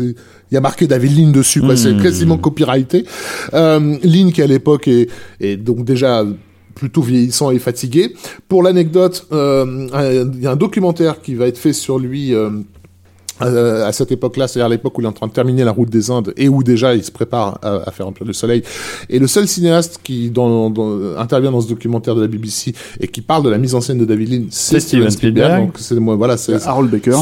il 0.52 0.54
y 0.54 0.58
a 0.58 0.60
marqué 0.60 0.86
David 0.86 1.18
Lean 1.18 1.30
dessus, 1.30 1.62
quoi. 1.62 1.78
C'est 1.78 1.96
quasiment 1.96 2.36
copyrighté. 2.36 3.06
Euh, 3.54 3.96
Lean 4.04 4.30
qui 4.30 4.42
à 4.42 4.46
l'époque 4.46 4.86
est, 4.86 5.08
est 5.40 5.56
donc 5.56 5.82
déjà 5.86 6.26
plutôt 6.74 7.00
vieillissant 7.00 7.50
et 7.50 7.58
fatigué. 7.58 8.12
Pour 8.48 8.62
l'anecdote, 8.62 9.26
euh, 9.32 9.88
il 10.34 10.42
y 10.42 10.46
a 10.46 10.50
un 10.50 10.56
documentaire 10.56 11.22
qui 11.22 11.34
va 11.34 11.46
être 11.46 11.56
fait 11.56 11.72
sur 11.72 11.98
lui. 11.98 12.34
euh, 12.34 12.50
euh, 13.40 13.86
à 13.88 13.92
cette 13.92 14.12
époque-là, 14.12 14.46
c'est-à-dire 14.46 14.66
à 14.66 14.68
l'époque 14.68 14.96
où 14.98 15.00
il 15.00 15.04
est 15.04 15.08
en 15.08 15.12
train 15.12 15.26
de 15.26 15.32
terminer 15.32 15.64
la 15.64 15.72
route 15.72 15.88
des 15.90 16.10
Indes 16.10 16.32
et 16.36 16.48
où 16.48 16.62
déjà 16.62 16.94
il 16.94 17.02
se 17.02 17.10
prépare 17.10 17.58
à, 17.62 17.88
à 17.88 17.90
faire 17.90 18.06
Empire 18.06 18.26
du 18.26 18.34
Soleil. 18.34 18.62
Et 19.08 19.18
le 19.18 19.26
seul 19.26 19.48
cinéaste 19.48 19.98
qui 20.04 20.30
dans, 20.30 20.70
dans- 20.70 21.16
intervient 21.18 21.50
dans 21.50 21.60
ce 21.60 21.68
documentaire 21.68 22.14
de 22.14 22.20
la 22.20 22.26
BBC 22.28 22.74
et 23.00 23.08
qui 23.08 23.20
parle 23.20 23.42
de 23.42 23.48
la 23.50 23.58
mise 23.58 23.74
en 23.74 23.80
scène 23.80 23.98
de 23.98 24.04
David 24.04 24.28
Lean, 24.32 24.42
c'est 24.50 24.74
C'est 24.74 24.80
Steven 24.88 25.10
Spielberg. 25.10 25.62
Donc 25.66 25.74
c'est 25.78 25.94
moi, 25.98 26.14
voilà, 26.16 26.36
c'est 26.36 26.54
Harold 26.66 26.90
Baker. 26.90 27.16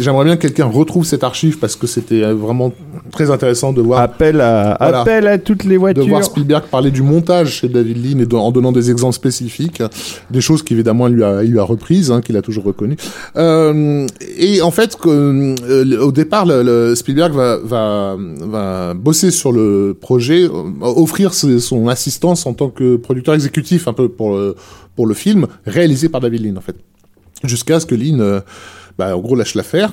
J'aimerais 0.00 0.24
bien 0.24 0.36
que 0.36 0.42
quelqu'un 0.42 0.66
retrouve 0.66 1.04
cette 1.04 1.24
archive 1.24 1.58
parce 1.58 1.76
que 1.76 1.86
c'était 1.86 2.22
euh, 2.22 2.34
vraiment 2.34 2.72
très 3.12 3.30
intéressant 3.30 3.72
de 3.72 3.80
voir 3.80 4.00
Appel 4.00 4.40
à, 4.40 4.76
Voilà. 4.80 5.00
appel 5.00 5.26
à 5.28 5.38
toutes 5.38 5.64
les 5.64 5.74
de 5.74 5.78
voitures. 5.78 6.06
voir 6.08 6.24
Spielberg 6.24 6.64
parler 6.70 6.90
du 6.90 7.02
montage 7.02 7.60
chez 7.60 7.68
David 7.68 8.04
Lean 8.04 8.18
et 8.20 8.26
de- 8.26 8.36
en 8.36 8.50
donnant 8.50 8.72
des 8.72 8.90
exemples 8.90 9.14
spécifiques, 9.14 9.82
des 10.30 10.40
choses 10.40 10.62
qu'évidemment 10.62 11.08
il 11.08 11.14
lui 11.14 11.24
a, 11.24 11.42
il 11.42 11.50
lui 11.50 11.58
a 11.58 11.62
reprises, 11.64 12.10
hein, 12.10 12.20
qu'il 12.20 12.36
a 12.36 12.42
toujours 12.42 12.64
reconnues. 12.64 12.96
Euh, 13.36 14.06
et 14.38 14.62
en 14.62 14.70
fait, 14.70 14.96
que, 14.96 15.08
euh, 15.12 16.00
au 16.00 16.12
départ, 16.12 16.46
Spielberg 16.96 17.34
va, 17.34 18.94
bosser 18.94 19.30
sur 19.30 19.52
le 19.52 19.96
projet, 19.98 20.44
euh, 20.44 20.70
offrir 20.80 21.34
son 21.34 21.88
assistance 21.88 22.46
en 22.46 22.54
tant 22.54 22.70
que 22.70 22.96
producteur 22.96 23.34
exécutif 23.34 23.88
un 23.88 23.92
peu 23.92 24.08
pour 24.08 24.36
le, 24.36 25.14
film, 25.14 25.46
réalisé 25.66 26.08
par 26.08 26.20
David 26.20 26.46
Lean 26.46 26.56
en 26.56 26.60
fait 26.60 26.76
jusqu'à 27.44 27.80
ce 27.80 27.86
que 27.86 27.94
euh, 27.94 28.40
bah, 28.98 29.16
en 29.16 29.20
gros 29.20 29.36
lâche 29.36 29.54
l'affaire 29.54 29.92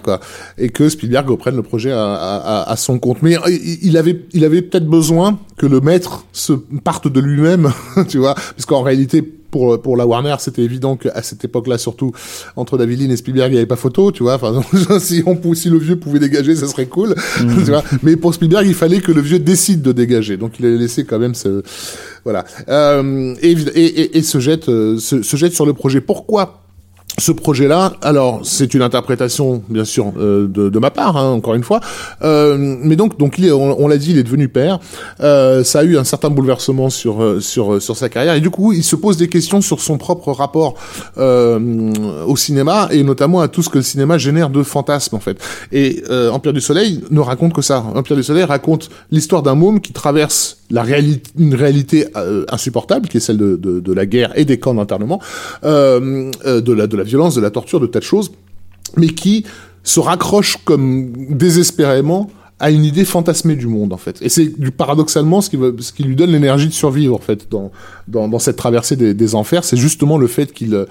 et 0.57 0.69
que 0.69 0.89
Spielberg 0.89 1.29
reprenne 1.29 1.55
le 1.55 1.63
projet 1.63 1.91
à, 1.93 2.73
son 2.77 2.99
compte. 2.99 3.21
Mais 3.21 3.37
euh, 3.37 3.57
il 3.81 3.97
avait, 3.97 4.25
il 4.33 4.43
avait 4.43 4.61
peut-être 4.61 4.87
besoin 4.87 5.39
que 5.57 5.65
le 5.65 5.79
maître 5.81 6.25
se 6.31 6.53
parte 6.53 7.07
de 7.07 7.19
lui-même, 7.19 7.71
tu 8.07 8.17
vois, 8.17 8.33
parce 8.33 8.65
qu'en 8.65 8.81
réalité 8.81 9.38
pour 9.51 9.81
pour 9.81 9.97
la 9.97 10.05
Warner, 10.05 10.35
c'était 10.39 10.63
évident 10.63 10.95
qu'à 10.95 11.21
cette 11.21 11.43
époque-là, 11.43 11.77
surtout 11.77 12.11
entre 12.55 12.77
David 12.77 13.01
Lean 13.01 13.09
et 13.09 13.17
Spielberg, 13.17 13.51
il 13.51 13.53
n'y 13.53 13.57
avait 13.57 13.67
pas 13.67 13.75
photo, 13.75 14.11
tu 14.11 14.23
vois. 14.23 14.35
Enfin, 14.35 14.61
si 14.99 15.23
on 15.25 15.37
si 15.53 15.69
le 15.69 15.77
vieux 15.77 15.97
pouvait 15.97 16.19
dégager, 16.19 16.55
ça 16.55 16.67
serait 16.67 16.87
cool, 16.87 17.15
tu 17.37 17.71
vois. 17.71 17.83
Mais 18.03 18.15
pour 18.15 18.33
Spielberg, 18.33 18.65
il 18.67 18.73
fallait 18.73 18.99
que 18.99 19.11
le 19.11 19.21
vieux 19.21 19.39
décide 19.39 19.81
de 19.81 19.91
dégager, 19.91 20.37
donc 20.37 20.59
il 20.59 20.65
a 20.65 20.69
laissé 20.69 21.05
quand 21.05 21.19
même 21.19 21.35
ce 21.35 21.63
voilà 22.23 22.43
euh, 22.67 23.35
et, 23.41 23.51
et, 23.51 24.17
et, 24.17 24.21
se 24.21 24.39
jette 24.39 24.69
euh, 24.69 24.97
se, 24.97 25.21
se 25.21 25.37
jette 25.37 25.53
sur 25.53 25.65
le 25.65 25.73
projet. 25.73 26.01
Pourquoi 26.01 26.61
ce 27.17 27.31
projet-là, 27.31 27.93
alors 28.01 28.41
c'est 28.43 28.73
une 28.73 28.81
interprétation 28.81 29.61
bien 29.69 29.83
sûr 29.83 30.13
euh, 30.17 30.47
de, 30.47 30.69
de, 30.69 30.79
ma 30.79 30.91
part, 30.91 31.17
hein, 31.17 31.31
encore 31.31 31.55
une 31.55 31.63
fois, 31.63 31.79
euh, 32.21 32.57
mais 32.57 32.95
donc 32.95 33.17
donc 33.17 33.37
on, 33.39 33.87
l'a 33.87 33.97
dit, 33.97 34.11
il 34.11 34.17
est 34.17 34.23
devenu 34.23 34.47
père. 34.47 34.79
Euh, 35.21 35.63
ça 35.63 35.79
a 35.79 35.83
eu 35.83 35.97
un 35.97 36.03
certain 36.03 36.29
bouleversement 36.29 36.89
sur 36.89 37.21
euh, 37.21 37.39
sur 37.39 37.81
sur 37.81 37.97
sa 37.97 38.09
carrière 38.09 38.35
et 38.35 38.41
du 38.41 38.49
coup 38.49 38.73
il 38.73 38.83
se 38.83 38.95
pose 38.95 39.17
des 39.17 39.27
questions 39.27 39.61
sur 39.61 39.81
son 39.81 39.97
propre 39.97 40.31
rapport 40.31 40.75
euh, 41.17 41.91
au 42.25 42.37
cinéma 42.37 42.87
et 42.91 43.03
notamment 43.03 43.41
à 43.41 43.47
tout 43.47 43.63
ce 43.63 43.69
que 43.69 43.79
le 43.79 43.83
cinéma 43.83 44.17
génère 44.17 44.49
de 44.49 44.63
fantasmes 44.63 45.15
en 45.15 45.19
fait. 45.19 45.37
Et 45.71 46.03
Empire 46.31 46.53
du 46.53 46.61
Soleil 46.61 47.03
ne 47.11 47.19
raconte 47.19 47.53
que 47.53 47.61
ça. 47.61 47.83
Empire 47.95 48.15
du 48.15 48.23
Soleil 48.23 48.43
raconte 48.43 48.89
l'histoire 49.11 49.43
d'un 49.43 49.55
môme 49.55 49.81
qui 49.81 49.93
traverse 49.93 50.58
la 50.69 50.83
réalité, 50.83 51.31
une 51.37 51.55
réalité 51.55 52.07
insupportable 52.49 53.07
qui 53.07 53.17
est 53.17 53.21
celle 53.21 53.37
de, 53.37 53.55
de, 53.55 53.79
de 53.79 53.93
la 53.93 54.05
guerre 54.05 54.37
et 54.37 54.45
des 54.45 54.59
camps 54.59 54.75
d'internement, 54.75 55.19
de 55.63 56.71
la 56.73 56.87
de 56.87 56.97
la 56.97 57.03
violence, 57.03 57.35
de 57.35 57.41
la 57.41 57.49
torture, 57.49 57.79
de 57.79 57.87
tas 57.87 57.99
de 57.99 58.03
choses, 58.03 58.31
mais 58.97 59.07
qui 59.07 59.45
se 59.83 59.99
raccroche 59.99 60.57
comme 60.65 61.11
désespérément 61.29 62.29
à 62.59 62.71
une 62.71 62.83
idée 62.83 63.05
fantasmée 63.05 63.55
du 63.55 63.67
monde 63.67 63.93
en 63.93 63.97
fait. 63.97 64.21
Et 64.21 64.29
c'est 64.29 64.49
paradoxalement 64.71 65.41
ce 65.41 65.49
qui, 65.49 65.57
ce 65.79 65.93
qui 65.93 66.03
lui 66.03 66.15
donne 66.15 66.31
l'énergie 66.31 66.67
de 66.67 66.73
survivre 66.73 67.15
en 67.15 67.19
fait 67.19 67.47
dans, 67.49 67.71
dans, 68.07 68.27
dans 68.27 68.39
cette 68.39 68.57
traversée 68.57 68.97
des, 68.97 69.13
des 69.13 69.35
enfers, 69.35 69.63
c'est 69.63 69.77
justement 69.77 70.17
le 70.17 70.27
fait 70.27 70.51
qu'il 70.51 70.85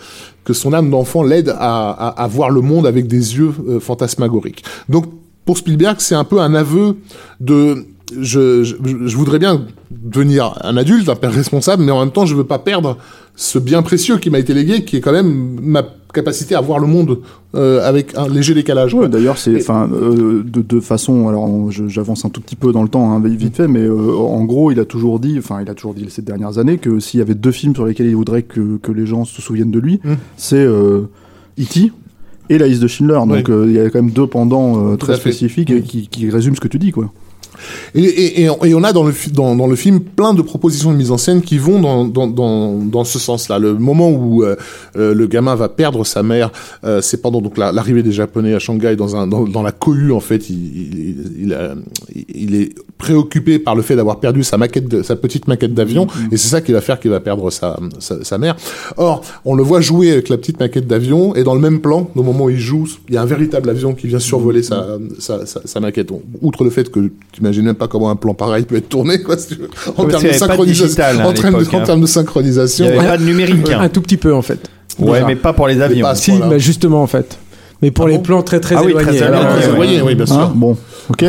que 0.45 0.53
son 0.55 0.73
âme 0.73 0.91
d'enfant 0.91 1.23
l'aide 1.23 1.51
à, 1.51 1.91
à, 1.91 2.09
à, 2.23 2.27
voir 2.27 2.49
le 2.49 2.63
monde 2.63 2.87
avec 2.87 3.07
des 3.07 3.37
yeux 3.37 3.53
euh, 3.69 3.81
fantasmagoriques. 3.81 4.65
Donc 4.89 5.05
pour 5.45 5.59
Spielberg, 5.59 5.97
c'est 5.99 6.15
un 6.15 6.25
peu 6.25 6.41
un 6.41 6.55
aveu 6.55 6.97
de 7.41 7.85
je, 8.17 8.63
je, 8.63 8.75
je, 8.83 9.17
voudrais 9.17 9.39
bien 9.39 9.67
devenir 9.91 10.59
un 10.63 10.77
adulte, 10.77 11.09
un 11.09 11.17
père 11.17 11.33
responsable, 11.33 11.83
mais 11.83 11.93
en 11.93 12.01
même 12.01 12.13
temps, 12.13 12.27
je 12.27 12.35
veux 12.35 12.45
pas 12.45 12.59
perdre 12.59 12.97
ce 13.37 13.59
bien 13.59 13.83
précieux 13.83 14.19
qui 14.19 14.31
m'a 14.31 14.39
été 14.39 14.55
légué, 14.55 14.85
qui 14.85 14.97
est 14.97 15.01
quand 15.01 15.13
même 15.13 15.59
ma 15.63 15.85
capacité 16.13 16.55
à 16.55 16.61
voir 16.61 16.79
le 16.79 16.87
monde 16.87 17.19
euh, 17.55 17.87
avec 17.87 18.17
un 18.17 18.29
léger 18.29 18.55
décalage. 18.55 18.95
Ouais, 18.95 19.09
D'ailleurs, 19.09 19.39
c'est, 19.39 19.57
enfin, 19.57 19.89
euh, 19.93 20.43
de, 20.45 20.63
de, 20.63 20.81
façon, 20.81 21.29
alors 21.29 21.71
j'avance 21.71 22.25
un 22.25 22.31
tout 22.31 22.41
petit 22.41 22.57
peu 22.57 22.73
dans 22.73 22.83
le 22.83 22.89
temps, 22.89 23.13
hein, 23.13 23.21
vite 23.25 23.57
fait, 23.57 23.69
mais 23.69 23.83
euh, 23.83 24.17
en 24.17 24.45
gros, 24.45 24.73
il 24.73 24.81
a 24.81 24.85
toujours 24.85 25.21
dit, 25.21 25.37
enfin, 25.39 25.61
il 25.63 25.71
a 25.71 25.75
toujours 25.75 25.95
dit 25.95 26.07
ces 26.09 26.23
dernières 26.23 26.59
années 26.59 26.79
que 26.79 26.99
s'il 27.01 27.19
y 27.19 27.23
avait 27.23 27.35
deux 27.35 27.53
films 27.53 27.75
sur 27.75 27.87
lesquels 27.87 28.07
il 28.07 28.17
voudrait 28.17 28.43
que, 28.43 28.79
que 28.79 28.93
les 28.93 29.07
gens 29.07 29.25
se 29.25 29.41
souviennent 29.41 29.71
de 29.71 29.79
lui, 29.79 30.01
mmh. 30.03 30.13
c'est 30.37 30.65
E.T. 30.65 31.93
et 32.49 32.59
La 32.59 32.67
liste 32.67 32.83
de 32.83 32.89
Schindler. 32.89 33.21
Donc, 33.27 33.49
il 33.49 33.73
y 33.73 33.79
a 33.79 33.89
quand 33.91 34.03
même 34.03 34.11
deux 34.11 34.27
pendants 34.27 34.97
très 34.97 35.17
spécifiques 35.17 35.85
qui, 35.85 36.09
qui 36.09 36.31
résument 36.31 36.57
ce 36.57 36.61
que 36.61 36.69
tu 36.69 36.79
dis, 36.79 36.91
quoi. 36.91 37.13
Et, 37.95 38.03
et, 38.03 38.45
et, 38.45 38.75
on 38.75 38.85
a 38.85 38.93
dans 38.93 39.05
le, 39.05 39.15
dans, 39.33 39.57
dans, 39.57 39.67
le 39.67 39.77
film 39.77 40.01
plein 40.01 40.35
de 40.35 40.43
propositions 40.43 40.93
de 40.93 40.97
mise 40.97 41.11
en 41.11 41.19
scène 41.19 41.43
qui 41.43 41.59
vont 41.59 41.81
dans, 41.81 42.05
dans, 42.05 42.27
dans, 42.27 42.75
dans 42.75 43.05
ce 43.05 43.19
sens-là. 43.19 43.59
Le 43.59 43.75
moment 43.75 44.11
où 44.11 44.43
euh, 44.43 44.57
euh, 44.97 45.15
le 45.15 45.27
gamin 45.27 45.55
va 45.55 45.69
perdre 45.69 46.05
sa 46.05 46.23
mère, 46.23 46.51
euh, 46.85 47.01
c'est 47.01 47.23
pendant 47.23 47.41
donc 47.41 47.59
l'arrivée 47.59 48.03
des 48.03 48.13
Japonais 48.13 48.55
à 48.55 48.59
Shanghai 48.59 48.97
dans, 48.97 49.17
un, 49.17 49.27
dans, 49.27 49.45
dans 49.45 49.63
la 49.63 49.73
cohue 49.73 50.13
en 50.13 50.21
fait. 50.21 50.51
Il, 50.51 50.57
il, 50.57 51.57
il, 52.15 52.25
il, 52.35 52.55
est 52.55 52.75
préoccupé 52.99 53.59
par 53.59 53.75
le 53.75 53.83
fait 53.83 53.97
d'avoir 53.97 54.21
perdu 54.21 54.43
sa 54.43 54.59
maquette, 54.59 54.89
de, 54.89 55.03
sa 55.03 55.17
petite 55.17 55.49
maquette 55.49 55.75
d'avion, 55.75 56.07
mm-hmm. 56.07 56.33
et 56.35 56.37
c'est 56.37 56.49
ça 56.49 56.61
qui 56.61 56.73
va 56.73 56.81
faire 56.81 56.99
qu'il 56.99 57.11
va 57.11 57.21
perdre 57.21 57.51
sa, 57.51 57.79
sa, 57.99 58.25
sa, 58.25 58.39
mère. 58.39 58.57
Or, 58.97 59.23
on 59.45 59.55
le 59.55 59.63
voit 59.63 59.81
jouer 59.81 60.11
avec 60.13 60.29
la 60.29 60.37
petite 60.37 60.59
maquette 60.59 60.87
d'avion, 60.87 61.35
et 61.35 61.45
dans 61.45 61.55
le 61.55 61.61
même 61.61 61.81
plan, 61.81 62.11
au 62.15 62.23
moment 62.23 62.45
où 62.45 62.51
il 62.51 62.59
joue, 62.59 62.89
il 63.09 63.15
y 63.15 63.17
a 63.17 63.23
un 63.23 63.27
véritable 63.27 63.71
avion 63.71 63.95
qui 63.95 64.07
vient 64.07 64.19
survoler 64.19 64.63
sa, 64.63 64.99
sa, 65.19 65.47
sa, 65.47 65.81
maquette. 65.81 66.11
Outre 66.43 66.65
le 66.65 66.71
fait 66.71 66.91
que 66.91 67.11
tu 67.33 67.43
j'imagine 67.53 67.65
même 67.65 67.75
pas 67.75 67.89
comment 67.89 68.11
un 68.11 68.17
plan 68.17 68.35
pareil 68.35 68.65
peut 68.65 68.77
être 68.77 68.89
tourné, 68.89 69.23
quoi, 69.23 69.37
en 69.97 70.05
termes 70.07 70.23
de 70.23 70.33
synchronisation. 70.33 71.25
En, 71.25 71.33
termes 71.33 71.65
de, 71.65 71.77
en 71.77 71.83
termes 71.83 72.01
de 72.01 72.07
synchronisation. 72.07 72.85
Il 72.85 72.93
n'y 72.93 72.99
avait 72.99 73.09
pas 73.09 73.19
de 73.19 73.25
numérique. 73.25 73.71
Un 73.71 73.89
tout 73.89 74.01
petit 74.01 74.17
peu, 74.17 74.35
en 74.35 74.43
fait. 74.43 74.69
Ouais, 74.99 75.23
mais 75.27 75.37
pas 75.37 75.53
pour 75.53 75.69
les 75.69 75.81
avions. 75.81 76.07
Si, 76.15 76.39
bah 76.39 76.59
justement, 76.59 77.03
en 77.03 77.07
fait. 77.07 77.39
Mais 77.83 77.91
pour 77.91 78.07
ah 78.07 78.09
les 78.09 78.17
bon 78.17 78.23
plans 78.23 78.43
très 78.43 78.59
très 78.59 78.75
ah 78.75 78.83
éloignés. 78.83 79.11
Oui, 79.11 79.19
très 79.19 79.69
éloignés, 79.69 80.03
oui, 80.03 80.15
bien 80.15 80.27
sûr. 80.27 80.37
Hein 80.37 80.53
bon, 80.55 80.77
ok. 81.11 81.27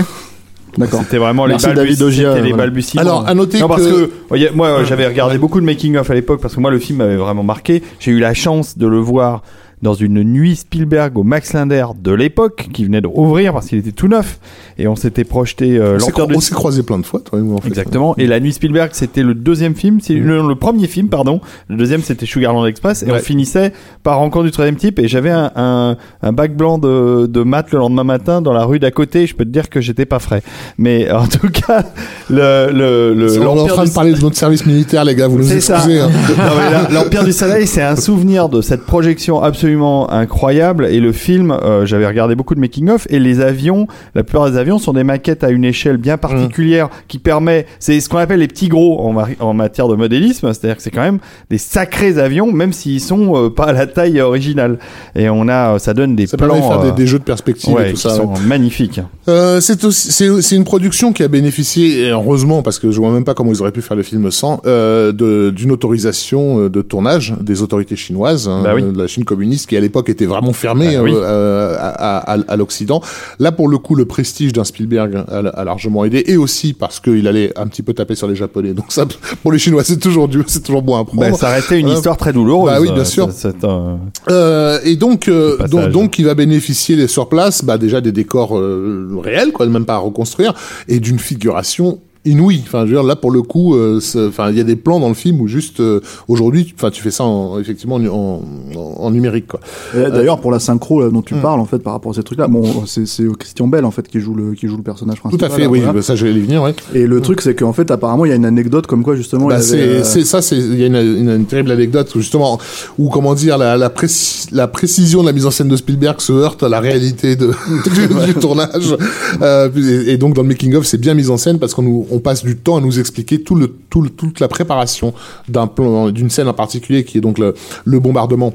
D'accord. 0.77 1.01
C'était 1.03 1.17
vraiment 1.17 1.45
les, 1.45 1.57
balbuties, 1.57 2.23
les 2.43 2.53
balbutiements. 2.53 3.01
Alors, 3.01 3.27
à 3.27 3.33
noter 3.33 3.59
non, 3.59 3.67
parce 3.67 3.85
que, 3.85 4.05
que 4.29 4.53
moi, 4.53 4.83
j'avais 4.83 5.07
regardé 5.07 5.37
beaucoup 5.37 5.59
de 5.59 5.65
making 5.65 5.97
of 5.97 6.09
à 6.09 6.13
l'époque 6.13 6.41
parce 6.41 6.55
que 6.55 6.59
moi, 6.59 6.71
le 6.71 6.79
film 6.79 6.99
m'avait 6.99 7.17
vraiment 7.17 7.43
marqué. 7.43 7.83
J'ai 7.99 8.11
eu 8.11 8.19
la 8.19 8.33
chance 8.33 8.77
de 8.77 8.87
le 8.87 8.99
voir 8.99 9.41
dans 9.81 9.93
une 9.93 10.23
nuit 10.23 10.55
Spielberg 10.55 11.17
au 11.17 11.23
Max 11.23 11.53
Linder 11.53 11.85
de 12.01 12.11
l'époque, 12.11 12.67
qui 12.73 12.83
venait 12.83 13.01
de 13.01 13.07
rouvrir 13.07 13.53
parce 13.53 13.67
qu'il 13.67 13.77
était 13.77 13.91
tout 13.91 14.07
neuf. 14.07 14.39
Et 14.77 14.87
on 14.87 14.95
s'était 14.95 15.23
projeté 15.23 15.77
euh, 15.77 15.97
On 16.33 16.39
s'est 16.39 16.53
croisé 16.53 16.83
plein 16.83 16.99
de 16.99 17.05
fois, 17.05 17.19
toi 17.19 17.39
et 17.39 17.41
moi. 17.41 17.57
En 17.57 17.61
fait. 17.61 17.69
Exactement. 17.69 18.15
Et 18.17 18.27
la 18.27 18.39
nuit 18.39 18.53
Spielberg, 18.53 18.91
c'était 18.93 19.23
le 19.23 19.33
deuxième 19.33 19.75
film, 19.75 19.99
c'est 20.01 20.13
le, 20.13 20.47
le, 20.47 20.55
premier 20.55 20.87
film, 20.87 21.09
pardon. 21.09 21.41
Le 21.67 21.75
deuxième, 21.75 22.01
c'était 22.01 22.25
Sugarland 22.25 22.65
Express. 22.65 23.03
Et 23.03 23.07
ouais. 23.07 23.19
on 23.19 23.19
finissait 23.19 23.73
par 24.03 24.17
Rencontre 24.17 24.45
du 24.45 24.51
troisième 24.51 24.75
type. 24.75 24.99
Et 24.99 25.07
j'avais 25.07 25.31
un, 25.31 25.51
un, 25.55 25.97
un, 26.21 26.31
bac 26.31 26.55
blanc 26.55 26.77
de, 26.77 27.27
de 27.27 27.43
maths 27.43 27.71
le 27.71 27.79
lendemain 27.79 28.03
matin 28.03 28.41
dans 28.41 28.53
la 28.53 28.65
rue 28.65 28.79
d'à 28.79 28.91
côté. 28.91 29.27
Je 29.27 29.35
peux 29.35 29.45
te 29.45 29.49
dire 29.49 29.69
que 29.69 29.81
j'étais 29.81 30.05
pas 30.05 30.19
frais. 30.19 30.43
Mais 30.77 31.11
en 31.11 31.27
tout 31.27 31.49
cas, 31.49 31.83
le, 32.29 32.71
le, 32.71 33.13
le 33.13 33.47
on 33.47 33.57
est 33.57 33.71
en 33.71 33.75
train 33.75 33.85
de 33.85 33.91
parler 33.91 34.13
de 34.13 34.19
notre 34.21 34.37
service 34.37 34.65
militaire, 34.65 35.03
les 35.05 35.15
gars. 35.15 35.27
Vous 35.27 35.37
nous 35.37 35.53
excusez. 35.53 35.99
Hein. 35.99 36.09
L'Empire 36.91 37.23
du 37.23 37.33
Soleil, 37.33 37.67
c'est 37.67 37.81
un 37.81 37.95
souvenir 37.95 38.49
de 38.49 38.61
cette 38.61 38.85
projection 38.85 39.41
absolument 39.69 40.09
incroyable. 40.11 40.85
Et 40.85 40.99
le 40.99 41.11
film, 41.11 41.51
euh, 41.51 41.85
j'avais 41.85 42.07
regardé 42.07 42.33
beaucoup 42.33 42.55
de 42.55 42.59
making-of, 42.59 43.05
et 43.09 43.19
les 43.19 43.39
avions, 43.39 43.87
la 44.15 44.23
plupart 44.23 44.49
des 44.49 44.57
avions 44.57 44.79
sont 44.79 44.93
des 44.93 45.03
maquettes 45.03 45.43
à 45.43 45.49
une 45.49 45.63
échelle 45.63 45.97
bien 45.97 46.17
particulière 46.17 46.87
mmh. 46.87 46.89
qui 47.07 47.19
permet, 47.19 47.67
c'est 47.79 47.99
ce 47.99 48.09
qu'on 48.09 48.17
appelle 48.17 48.39
les 48.39 48.47
petits 48.47 48.67
gros 48.67 48.99
en, 48.99 49.15
en 49.39 49.53
matière 49.53 49.87
de 49.87 49.95
modélisme, 49.95 50.51
c'est-à-dire 50.53 50.77
que 50.77 50.81
c'est 50.81 50.91
quand 50.91 51.03
même 51.03 51.19
des 51.51 51.59
sacrés 51.59 52.17
avions, 52.17 52.51
même 52.51 52.73
s'ils 52.73 52.99
sont 52.99 53.35
euh, 53.35 53.49
pas 53.49 53.65
à 53.65 53.73
la 53.73 53.85
taille 53.85 54.19
originale. 54.21 54.79
Et 55.15 55.29
on 55.29 55.47
a, 55.47 55.77
ça 55.77 55.93
donne 55.93 56.15
des 56.15 56.25
ça 56.25 56.37
plans. 56.37 56.55
Faire 56.61 56.81
des, 56.81 56.91
des, 56.91 57.07
jeux 57.07 57.19
de 57.19 57.23
perspective 57.23 57.73
ouais, 57.73 57.89
et 57.89 57.89
tout 57.91 57.95
qui 57.97 58.01
ça. 58.01 58.15
sont 58.15 58.33
ouais. 58.33 58.39
magnifiques. 58.47 59.01
Euh, 59.27 59.59
c'est 59.61 60.55
une 60.55 60.63
production 60.63 61.13
qui 61.13 61.21
a 61.21 61.27
bénéficié, 61.27 62.05
et 62.05 62.09
heureusement, 62.09 62.63
parce 62.63 62.79
que 62.79 62.89
je 62.89 62.99
vois 62.99 63.11
même 63.11 63.23
pas 63.23 63.35
comment 63.35 63.51
ils 63.51 63.61
auraient 63.61 63.71
pu 63.71 63.81
faire 63.81 63.97
le 63.97 64.03
film 64.03 64.31
sans, 64.31 64.61
euh, 64.65 65.11
d'une 65.51 65.71
autorisation 65.71 66.69
de 66.69 66.81
tournage 66.81 67.35
des 67.39 67.61
autorités 67.61 67.95
chinoises, 67.95 68.47
hein, 68.47 68.61
bah 68.63 68.71
oui. 68.73 68.81
de 68.83 68.97
la 68.97 69.07
Chine 69.07 69.25
communiste, 69.25 69.58
qui 69.65 69.77
à 69.77 69.79
l'époque 69.79 70.09
était 70.09 70.25
vraiment 70.25 70.53
fermé 70.53 70.95
bah 70.95 71.03
oui. 71.03 71.11
euh, 71.15 71.75
à, 71.79 72.33
à, 72.33 72.37
à 72.47 72.55
l'Occident. 72.55 73.01
Là, 73.39 73.51
pour 73.51 73.67
le 73.67 73.77
coup, 73.77 73.95
le 73.95 74.05
prestige 74.05 74.53
d'un 74.53 74.63
Spielberg 74.63 75.15
a, 75.15 75.37
a, 75.37 75.63
largement 75.63 76.05
aidé, 76.05 76.23
et 76.27 76.37
aussi 76.37 76.73
parce 76.73 76.99
qu'il 76.99 77.27
allait 77.27 77.51
un 77.57 77.67
petit 77.67 77.83
peu 77.83 77.93
taper 77.93 78.15
sur 78.15 78.27
les 78.27 78.35
Japonais. 78.35 78.73
Donc 78.73 78.87
ça, 78.89 79.05
pour 79.43 79.51
les 79.51 79.59
Chinois, 79.59 79.83
c'est 79.83 79.99
toujours 79.99 80.27
dur, 80.27 80.45
c'est 80.47 80.63
toujours 80.63 80.81
bon 80.81 80.95
à 80.95 81.05
prendre. 81.05 81.21
Bah, 81.21 81.33
ça 81.33 81.49
restait 81.49 81.79
une 81.79 81.89
histoire 81.89 82.17
très 82.17 82.33
douloureuse. 82.33 82.71
Bah 82.71 82.79
oui, 82.81 82.91
bien 82.91 83.05
sûr. 83.05 83.29
Cette, 83.31 83.63
euh, 83.63 83.95
euh, 84.29 84.79
et 84.83 84.95
donc, 84.95 85.27
euh, 85.27 85.57
donc, 85.67 85.89
donc, 85.89 86.19
il 86.19 86.25
va 86.25 86.35
bénéficier 86.35 87.07
sur 87.07 87.29
place, 87.29 87.63
bah, 87.63 87.77
déjà 87.77 88.01
des 88.01 88.11
décors 88.11 88.57
euh, 88.57 89.19
réels, 89.23 89.51
quoi, 89.51 89.65
même 89.67 89.85
pas 89.85 89.95
à 89.95 89.99
reconstruire, 89.99 90.53
et 90.87 90.99
d'une 90.99 91.19
figuration 91.19 91.99
inouï. 92.25 92.61
Enfin, 92.65 92.81
je 92.81 92.91
veux 92.91 92.97
dire, 92.97 93.03
là 93.03 93.15
pour 93.15 93.31
le 93.31 93.41
coup, 93.41 93.75
euh, 93.75 93.99
enfin, 94.27 94.51
il 94.51 94.57
y 94.57 94.61
a 94.61 94.63
des 94.63 94.75
plans 94.75 94.99
dans 94.99 95.07
le 95.07 95.13
film 95.13 95.39
où 95.41 95.47
juste 95.47 95.79
euh, 95.79 96.01
aujourd'hui, 96.27 96.73
enfin, 96.75 96.91
tu 96.91 97.01
fais 97.01 97.11
ça 97.11 97.23
en, 97.23 97.59
effectivement 97.59 97.95
en, 97.95 98.41
en, 98.75 98.79
en 98.97 99.11
numérique, 99.11 99.47
quoi. 99.47 99.59
D'ailleurs, 99.93 100.39
pour 100.39 100.51
la 100.51 100.59
synchro 100.59 101.01
là, 101.01 101.09
dont 101.09 101.21
tu 101.21 101.33
hum. 101.33 101.41
parles, 101.41 101.59
en 101.59 101.65
fait, 101.65 101.79
par 101.79 101.93
rapport 101.93 102.11
à 102.11 102.15
ces 102.15 102.23
trucs-là, 102.23 102.47
bon, 102.47 102.85
c'est 102.85 103.05
Christian 103.37 103.67
Bell 103.67 103.85
en 103.85 103.91
fait 103.91 104.07
qui 104.07 104.19
joue 104.19 104.33
le 104.33 104.53
qui 104.53 104.67
joue 104.67 104.77
le 104.77 104.83
personnage 104.83 105.19
principal. 105.19 105.47
Tout 105.47 105.53
à 105.53 105.55
fait, 105.55 105.63
là, 105.63 105.69
oui, 105.69 105.79
voilà. 105.79 105.93
bah, 105.93 106.01
ça 106.01 106.15
je 106.15 106.25
vais 106.25 106.33
y 106.33 106.39
venir, 106.39 106.61
ouais. 106.61 106.75
Et 106.93 107.07
le 107.07 107.17
hum. 107.17 107.21
truc, 107.21 107.41
c'est 107.41 107.55
qu'en 107.55 107.73
fait, 107.73 107.89
apparemment, 107.91 108.25
il 108.25 108.29
y 108.29 108.31
a 108.31 108.35
une 108.35 108.45
anecdote 108.45 108.87
comme 108.87 109.03
quoi 109.03 109.15
justement. 109.15 109.47
Bah, 109.47 109.61
c'est 109.61 109.79
euh... 109.79 110.03
ça, 110.03 110.41
c'est 110.41 110.57
il 110.57 110.79
y 110.79 110.83
a 110.83 110.87
une, 110.87 110.95
une, 110.95 111.29
une, 111.29 111.45
terrible 111.45 111.71
anecdote 111.71 112.11
justement 112.15 112.59
où 112.97 113.09
comment 113.09 113.33
dire 113.33 113.57
la 113.57 113.77
la, 113.77 113.89
préci 113.89 114.47
la, 114.51 114.67
précision 114.67 115.21
de 115.21 115.27
la 115.27 115.33
mise 115.33 115.45
en 115.45 115.51
scène 115.51 115.67
de 115.67 115.75
Spielberg 115.75 116.19
se 116.19 116.33
heurte 116.33 116.63
à 116.63 116.69
la 116.69 116.79
réalité 116.79 117.35
de 117.35 117.47
du, 117.95 118.25
du 118.25 118.33
tournage. 118.35 118.95
Euh, 119.41 119.69
et, 119.75 120.13
et, 120.13 120.17
donc 120.17 120.35
dans 120.35 120.41
le 120.41 120.47
making 120.47 120.75
of, 120.75 120.85
c'est 120.85 120.97
bien 120.99 121.13
mis 121.13 121.29
en 121.29 121.37
scène 121.37 121.59
parce 121.59 121.73
qu'on 121.73 121.83
nous 121.83 122.07
on 122.11 122.19
passe 122.19 122.43
du 122.43 122.57
temps 122.57 122.77
à 122.77 122.81
nous 122.81 122.99
expliquer 122.99 123.41
tout 123.41 123.55
le, 123.55 123.73
tout 123.89 124.01
le, 124.01 124.09
toute 124.09 124.39
la 124.39 124.47
préparation 124.47 125.13
d'un 125.47 125.67
plan, 125.67 126.09
d'une 126.09 126.29
scène 126.29 126.47
en 126.47 126.53
particulier 126.53 127.03
qui 127.03 127.17
est 127.17 127.21
donc 127.21 127.39
le, 127.39 127.53
le 127.85 127.99
bombardement. 127.99 128.53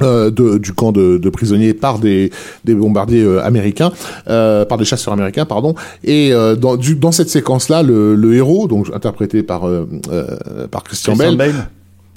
Euh, 0.00 0.30
de, 0.30 0.58
du 0.58 0.72
camp 0.74 0.92
de, 0.92 1.18
de, 1.18 1.28
prisonniers 1.28 1.74
par 1.74 1.98
des, 1.98 2.30
des 2.64 2.76
bombardiers 2.76 3.24
euh, 3.24 3.44
américains, 3.44 3.90
euh, 4.28 4.64
par 4.64 4.78
des 4.78 4.84
chasseurs 4.84 5.12
américains, 5.12 5.44
pardon. 5.44 5.74
Et 6.04 6.32
dans, 6.56 6.76
du, 6.76 6.94
dans 6.94 7.10
cette 7.10 7.30
séquence-là, 7.30 7.82
le, 7.82 8.14
le, 8.14 8.34
héros, 8.36 8.68
donc 8.68 8.94
interprété 8.94 9.42
par, 9.42 9.62
par 10.70 10.84
Christian, 10.84 11.14
Christian 11.14 11.16
Bell, 11.16 11.36
Bale 11.36 11.68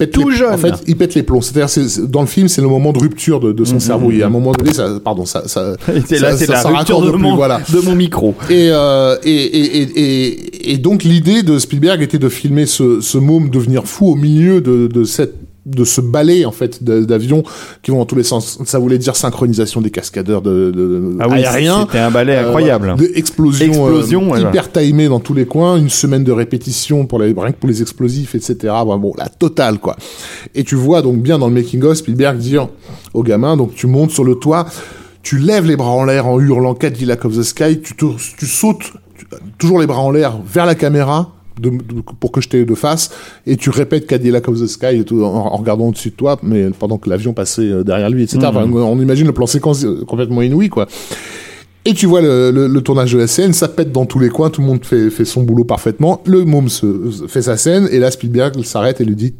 pète 0.06 0.12
Tout 0.12 0.28
les, 0.28 0.36
jeune. 0.36 0.54
En 0.54 0.58
fait, 0.58 0.74
il 0.86 0.96
pète 0.96 1.14
les 1.14 1.22
plombs. 1.22 1.40
C'est-à-dire, 1.40 1.68
c'est- 1.68 1.88
c'est- 1.88 2.06
dans 2.10 2.20
le 2.20 2.26
film, 2.26 2.48
c'est 2.48 2.60
le 2.62 2.68
moment 2.68 2.92
de 2.92 2.98
rupture 2.98 3.40
de, 3.40 3.52
de 3.52 3.64
son 3.64 3.80
cerveau. 3.80 4.10
Et 4.10 4.22
à 4.22 4.26
un 4.26 4.30
moment 4.30 4.52
donné, 4.52 4.72
ça, 4.72 4.88
pardon, 5.02 5.24
ça, 5.24 5.46
ça, 5.48 5.76
C'est 6.06 6.18
là, 6.20 6.36
ça- 6.36 6.46
ça- 6.46 6.56
ça 6.56 6.68
raccorde 6.70 7.06
de 7.06 7.10
plus, 7.12 7.20
mon, 7.20 7.36
voilà. 7.36 7.60
de 7.72 7.80
mon 7.80 7.94
micro. 7.94 8.34
Et, 8.50 8.68
euh, 8.70 9.16
et, 9.24 9.30
et, 9.32 9.82
et, 9.96 10.72
et 10.72 10.76
donc 10.78 11.04
l'idée 11.04 11.42
de 11.42 11.58
Spielberg 11.58 12.02
était 12.02 12.18
de 12.18 12.28
filmer 12.28 12.66
ce, 12.66 13.00
ce 13.00 13.18
môme 13.18 13.50
devenir 13.50 13.84
fou 13.84 14.06
au 14.12 14.14
milieu 14.14 14.60
de, 14.60 14.86
de 14.86 15.04
cette 15.04 15.34
de 15.64 15.84
ce 15.84 16.00
balai 16.00 16.44
en 16.44 16.50
fait 16.50 16.82
d'avions 16.82 17.44
qui 17.82 17.90
vont 17.92 17.98
dans 17.98 18.04
tous 18.06 18.16
les 18.16 18.24
sens. 18.24 18.58
Ça 18.64 18.78
voulait 18.80 18.98
dire 18.98 19.14
synchronisation 19.14 19.80
des 19.80 19.90
cascadeurs 19.90 20.42
de, 20.42 20.70
de, 20.72 21.16
Ah 21.20 21.28
oui, 21.28 21.44
aériens. 21.44 21.82
c'était 21.86 21.98
un 22.00 22.10
ballet 22.10 22.36
Euh, 22.36 22.46
incroyable. 22.46 22.96
Explosion, 23.14 23.86
euh, 23.86 24.02
ouais, 24.32 24.40
hyper 24.40 24.72
timées 24.72 25.08
dans 25.08 25.20
tous 25.20 25.34
les 25.34 25.46
coins, 25.46 25.76
une 25.76 25.88
semaine 25.88 26.24
de 26.24 26.32
répétition 26.32 27.06
pour 27.06 27.18
les, 27.20 27.26
rien 27.32 27.52
que 27.52 27.58
pour 27.58 27.68
les 27.68 27.80
explosifs, 27.80 28.34
etc. 28.34 28.56
Bon, 28.84 28.98
bon, 28.98 29.12
la 29.16 29.28
totale, 29.28 29.78
quoi. 29.78 29.96
Et 30.54 30.64
tu 30.64 30.74
vois 30.74 31.00
donc 31.02 31.22
bien 31.22 31.38
dans 31.38 31.46
le 31.48 31.54
making-of 31.54 31.96
Spielberg 31.96 32.38
dire 32.38 32.68
au 33.14 33.22
gamin, 33.22 33.56
donc 33.56 33.74
tu 33.74 33.86
montes 33.86 34.10
sur 34.10 34.24
le 34.24 34.34
toit, 34.34 34.66
tu 35.22 35.38
lèves 35.38 35.66
les 35.66 35.76
bras 35.76 35.90
en 35.90 36.04
l'air 36.04 36.26
en 36.26 36.40
hurlant 36.40 36.74
Cadillac 36.74 37.24
of 37.24 37.36
the 37.36 37.42
Sky, 37.42 37.80
tu, 37.80 37.94
te- 37.94 38.06
tu 38.38 38.46
sautes 38.46 38.92
tu- 39.16 39.26
toujours 39.58 39.78
les 39.78 39.86
bras 39.86 40.00
en 40.00 40.10
l'air 40.10 40.38
vers 40.44 40.66
la 40.66 40.74
caméra, 40.74 41.30
de, 41.60 41.70
de- 41.70 42.02
pour 42.20 42.32
que 42.32 42.40
je 42.40 42.48
t'ai 42.48 42.64
de 42.64 42.74
face, 42.74 43.10
et 43.46 43.56
tu 43.56 43.70
répètes 43.70 44.06
Cadillac 44.06 44.48
of 44.48 44.60
the 44.60 44.66
Sky 44.66 44.98
et 45.00 45.04
tout, 45.04 45.22
en, 45.22 45.28
en 45.34 45.56
regardant 45.56 45.88
au-dessus 45.88 46.10
de 46.10 46.14
toi, 46.14 46.38
mais 46.42 46.70
pendant 46.78 46.98
que 46.98 47.08
l'avion 47.10 47.32
passait 47.32 47.62
euh, 47.62 47.82
derrière 47.84 48.10
lui, 48.10 48.22
etc. 48.22 48.38
Enfin, 48.44 48.68
on 48.70 49.00
imagine 49.00 49.26
le 49.26 49.32
plan 49.32 49.46
séquence 49.46 49.84
euh, 49.84 50.04
complètement 50.06 50.42
inouï, 50.42 50.68
quoi. 50.68 50.86
Et 51.84 51.94
tu 51.94 52.06
vois 52.06 52.20
le, 52.20 52.50
le- 52.52 52.68
le 52.68 52.80
tournage 52.80 53.12
de 53.12 53.18
la 53.18 53.26
scène, 53.26 53.52
ça 53.52 53.66
pète 53.68 53.90
dans 53.90 54.06
tous 54.06 54.20
les 54.20 54.28
coins, 54.28 54.50
tout 54.50 54.60
le 54.60 54.66
monde 54.68 54.84
fait, 54.84 55.10
fait 55.10 55.24
son 55.24 55.42
boulot 55.42 55.64
parfaitement. 55.64 56.22
Le 56.26 56.44
môme 56.44 56.68
se, 56.68 56.86
fait 57.26 57.42
sa 57.42 57.56
scène, 57.56 57.88
et 57.90 57.98
là 57.98 58.10
Spielberg 58.12 58.62
s'arrête 58.64 59.00
et 59.00 59.04
lui 59.04 59.16
dit 59.16 59.34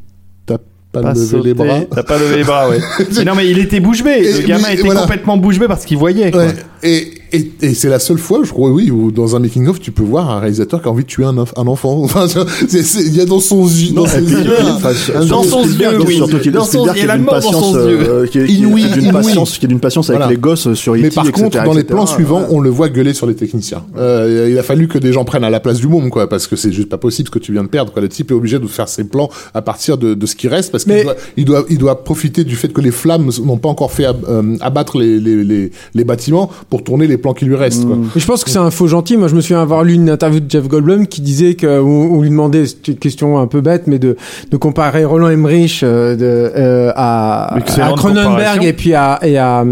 T'as 0.44 0.58
pas, 0.90 1.02
Pas 1.02 1.12
levé 1.14 1.24
sauté, 1.26 1.44
les 1.48 1.54
bras 1.54 1.80
T'as 1.94 2.02
pas 2.02 2.18
levé 2.18 2.36
les 2.38 2.42
bras, 2.44 2.68
ouais. 2.68 2.78
mais 3.16 3.24
non, 3.24 3.34
mais 3.36 3.48
il 3.48 3.58
était 3.60 3.78
bouche 3.78 4.02
bée. 4.02 4.20
Le 4.40 4.46
gamin 4.46 4.68
était 4.70 4.82
voilà. 4.82 5.02
complètement 5.02 5.36
bouche 5.36 5.58
bée 5.60 5.68
parce 5.68 5.84
qu'il 5.84 5.98
voyait. 5.98 6.32
Quoi. 6.32 6.46
Ouais. 6.46 6.54
Et, 6.82 7.12
et, 7.32 7.50
et 7.62 7.74
c'est 7.74 7.88
la 7.88 7.98
seule 7.98 8.18
fois, 8.18 8.40
je 8.42 8.50
crois, 8.50 8.70
oui, 8.70 8.90
où 8.90 9.10
dans 9.10 9.36
un 9.36 9.38
making-of, 9.38 9.80
tu 9.80 9.90
peux 9.92 10.02
voir 10.02 10.30
un 10.30 10.40
réalisateur 10.40 10.82
qui 10.82 10.88
a 10.88 10.90
envie 10.90 11.04
de 11.04 11.08
tuer 11.08 11.24
un, 11.24 11.36
un 11.38 11.66
enfant. 11.66 12.02
Enfin, 12.02 12.26
c'est- 12.28 12.82
c'est- 12.82 13.02
il 13.02 13.16
y 13.16 13.20
a 13.20 13.24
dans 13.24 13.40
son 13.40 13.66
yeux, 13.66 13.92
dans 13.94 14.06
ses 14.06 14.20
yeux, 14.22 14.38
euh, 14.48 15.24
dans 15.26 15.42
son 15.42 15.64
yeux, 15.64 15.88
oui. 16.06 16.16
surtout 16.16 16.38
qu'il 16.38 16.52
Dans 16.52 16.64
son- 16.64 16.84
la 16.84 16.92
d'une 16.92 17.06
mort 17.24 17.34
dans 17.34 17.40
patience, 17.40 17.72
son 17.72 17.76
euh, 17.76 18.26
qui 18.26 18.38
est- 18.38 18.46
qui 18.46 18.52
est- 18.52 18.56
Inouï, 18.58 18.82
qui 18.82 18.86
est 18.86 18.92
d'une 18.94 19.02
inouï. 19.04 19.12
patience, 19.12 19.58
qui 19.58 19.64
est 19.64 19.68
d'une 19.68 19.80
patience 19.80 20.10
avec 20.10 20.18
Voilà. 20.20 20.32
les 20.32 20.38
gosses 20.38 20.72
sur 20.74 20.94
E 20.94 20.98
Mais 20.98 21.10
par 21.10 21.30
contre, 21.32 21.62
dans 21.64 21.72
les 21.74 21.84
plans 21.84 22.06
suivants, 22.06 22.42
on 22.50 22.60
le 22.60 22.70
voit 22.70 22.88
gueuler 22.88 23.14
sur 23.14 23.26
les 23.26 23.34
techniciens. 23.34 23.84
Euh, 23.96 24.48
il 24.50 24.58
a 24.58 24.62
fallu 24.62 24.88
que 24.88 24.98
des 24.98 25.12
gens 25.12 25.24
prennent 25.24 25.44
à 25.44 25.50
la 25.50 25.60
place 25.60 25.78
du 25.78 25.86
môme, 25.88 26.10
quoi, 26.10 26.28
parce 26.28 26.46
que 26.46 26.56
c'est 26.56 26.72
juste 26.72 26.88
pas 26.88 26.98
possible 26.98 27.28
ce 27.28 27.30
que 27.32 27.38
tu 27.38 27.52
viens 27.52 27.62
de 27.64 27.68
perdre. 27.68 27.92
Quoi. 27.92 28.02
Le 28.02 28.08
type 28.08 28.30
est 28.30 28.34
obligé 28.34 28.58
de 28.58 28.66
faire 28.66 28.88
ses 28.88 29.04
plans 29.04 29.30
à 29.54 29.62
partir 29.62 29.98
de, 29.98 30.14
de 30.14 30.26
ce 30.26 30.36
qui 30.36 30.48
reste, 30.48 30.72
parce 30.72 30.84
qu'il 30.84 31.02
doit, 31.04 31.16
il 31.36 31.44
doit, 31.44 31.64
il 31.70 31.78
doit 31.78 32.04
profiter 32.04 32.44
du 32.44 32.56
fait 32.56 32.72
que 32.72 32.80
les 32.80 32.90
flammes 32.90 33.30
n'ont 33.44 33.58
pas 33.58 33.68
encore 33.68 33.92
fait 33.92 34.06
euh, 34.28 34.56
abattre 34.60 34.98
les, 34.98 35.18
les, 35.20 35.44
les, 35.44 35.70
les 35.94 36.04
bâtiments 36.04 36.50
pour 36.70 36.82
tourner 36.84 37.06
les 37.06 37.18
plans 37.22 37.32
qui 37.32 37.46
lui 37.46 37.56
restent. 37.56 37.86
Quoi. 37.86 37.96
Mais 37.96 38.20
je 38.20 38.26
pense 38.26 38.44
que 38.44 38.50
c'est 38.50 38.58
un 38.58 38.70
faux 38.70 38.86
gentil. 38.88 39.16
Moi, 39.16 39.28
je 39.28 39.34
me 39.34 39.40
souviens 39.40 39.62
avoir 39.62 39.84
lu 39.84 39.94
une 39.94 40.10
interview 40.10 40.40
de 40.40 40.50
Jeff 40.50 40.68
Goldblum 40.68 41.06
qui 41.06 41.22
disait 41.22 41.54
que, 41.54 41.80
on 41.80 42.20
lui 42.20 42.28
demandait, 42.28 42.66
c'est 42.66 42.88
une 42.88 42.96
question 42.96 43.38
un 43.38 43.46
peu 43.46 43.60
bête, 43.60 43.86
mais 43.86 43.98
de, 43.98 44.16
de 44.50 44.56
comparer 44.56 45.04
Roland 45.04 45.30
Emmerich 45.30 45.82
euh, 45.82 46.16
de, 46.16 46.52
euh, 46.56 46.92
à, 46.94 47.54
à 47.54 47.60
Cronenberg 47.96 48.64
et 48.64 48.72
puis 48.72 48.94
à, 48.94 49.18
et 49.22 49.38
à, 49.38 49.64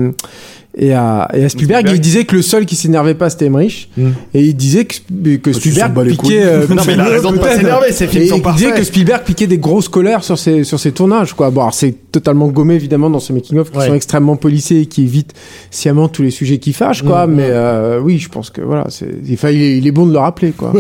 et 0.77 0.93
à, 0.95 1.29
et 1.35 1.45
à 1.45 1.49
Spielberg. 1.49 1.81
Spielberg. 1.81 1.91
Il 1.97 2.01
disait 2.01 2.25
que 2.25 2.37
le 2.37 2.43
seul 2.43 2.65
qui 2.67 2.77
s'énervait 2.77 3.15
pas, 3.15 3.29
c'était 3.31 3.47
Emmerich. 3.47 3.91
Mm. 3.97 4.09
Et 4.35 4.45
il 4.45 4.55
disait 4.55 4.85
que, 4.85 5.53
Spielberg 5.53 6.09
piquait, 6.11 6.43
euh, 6.43 6.67
Non, 6.71 6.83
mais 6.87 6.95
il 6.95 7.01
a 7.01 7.05
raison 7.05 7.33
de 7.33 7.39
pas 7.39 7.47
peut-être. 7.47 7.57
s'énerver, 7.61 7.93
ces 7.93 8.07
films 8.07 8.23
Et 8.25 8.27
sont 8.29 8.41
il 8.45 8.53
disait 8.55 8.73
que 8.73 8.85
Spielberg 8.85 9.25
piquait 9.25 9.47
des 9.47 9.59
grosses 9.59 9.89
colères 9.89 10.23
sur 10.25 10.39
ses, 10.39 10.65
sur 10.65 10.79
ses 10.79 10.93
tournages, 10.93 11.35
quoi. 11.35 11.51
Bon, 11.51 11.63
alors, 11.63 11.75
c'est 11.75 11.95
totalement 12.13 12.49
gommé, 12.49 12.75
évidemment, 12.75 13.11
dans 13.11 13.21
ce 13.21 13.33
making-of, 13.33 13.71
qui 13.71 13.79
Ouais. 13.79 13.87
sont 13.89 13.95
extrêmement 13.95 14.37
policiers 14.37 14.81
et 14.83 14.87
qui 14.87 15.03
évitent 15.03 15.35
sciemment 15.71 16.09
tous 16.09 16.23
les 16.23 16.31
sujets 16.31 16.59
qui 16.59 16.73
fâchent, 16.73 17.03
quoi. 17.03 17.27
Mm, 17.27 17.35
mais, 17.35 17.47
euh, 17.49 18.01
oui, 18.01 18.19
je 18.19 18.29
pense 18.29 18.51
que, 18.51 18.61
voilà, 18.61 18.87
c'est, 18.91 19.07
il, 19.27 19.33
est, 19.63 19.79
il 19.79 19.87
est 19.87 19.93
bon 19.93 20.07
de 20.07 20.13
le 20.13 20.19
rappeler, 20.19 20.53
quoi. 20.53 20.73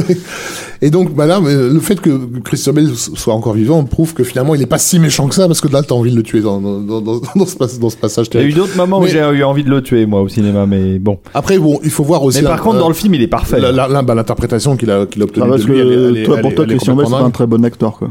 Et 0.82 0.90
donc, 0.90 1.14
bah 1.14 1.26
là, 1.26 1.40
mais 1.40 1.52
le 1.54 1.78
fait 1.80 2.00
que 2.00 2.18
Christian 2.42 2.72
Bale 2.72 2.88
soit 2.94 3.34
encore 3.34 3.52
vivant 3.54 3.84
prouve 3.84 4.14
que 4.14 4.24
finalement, 4.24 4.54
il 4.54 4.62
est 4.62 4.66
pas 4.66 4.78
si 4.78 4.98
méchant 4.98 5.28
que 5.28 5.34
ça, 5.34 5.46
parce 5.46 5.60
que 5.60 5.68
là, 5.68 5.82
t'as 5.82 5.94
envie 5.94 6.10
de 6.10 6.16
le 6.16 6.22
tuer 6.22 6.40
dans, 6.40 6.58
dans, 6.60 6.78
dans, 6.80 7.00
dans, 7.02 7.20
dans 7.36 7.46
ce, 7.46 7.56
pas- 7.56 7.66
dans 7.78 7.90
ce 7.90 7.96
passage. 7.96 8.28
Il 8.32 8.40
y 8.40 8.42
a 8.42 8.46
eu 8.46 8.52
d'autres 8.52 8.76
moments 8.76 9.00
où 9.00 9.06
j'ai 9.06 9.18
eu 9.18 9.42
envie 9.42 9.62
de 9.64 9.68
le 9.70 9.79
tuer, 9.80 10.06
moi, 10.06 10.20
au 10.22 10.28
cinéma, 10.28 10.66
mais 10.66 10.98
bon. 10.98 11.18
Après, 11.34 11.58
bon, 11.58 11.78
il 11.84 11.90
faut 11.90 12.04
voir 12.04 12.22
aussi. 12.24 12.42
Mais 12.42 12.48
par 12.48 12.60
contre, 12.62 12.76
euh, 12.76 12.80
dans 12.80 12.88
le 12.88 12.94
film, 12.94 13.14
il 13.14 13.22
est 13.22 13.26
parfait. 13.28 13.60
bah, 13.60 14.14
l'interprétation 14.14 14.76
qu'il 14.76 14.90
a, 14.90 15.06
qu'il 15.06 15.20
a 15.22 15.24
obtenue 15.24 15.44
Ah, 15.46 15.50
parce 15.50 15.62
de 15.64 15.66
lui, 15.72 15.78
elle 15.80 15.88
est- 15.88 15.92
elle 15.94 16.12
que 16.14 16.18
est- 16.18 16.22
toi, 16.24 16.34
elle 16.36 16.42
pour 16.42 16.54
toi, 16.54 16.66
Christian 16.66 16.94
Bale, 16.96 17.06
c'est 17.06 17.12
pas 17.12 17.22
un 17.22 17.30
très 17.30 17.46
bon 17.46 17.64
acteur, 17.64 17.98
quoi. 17.98 18.08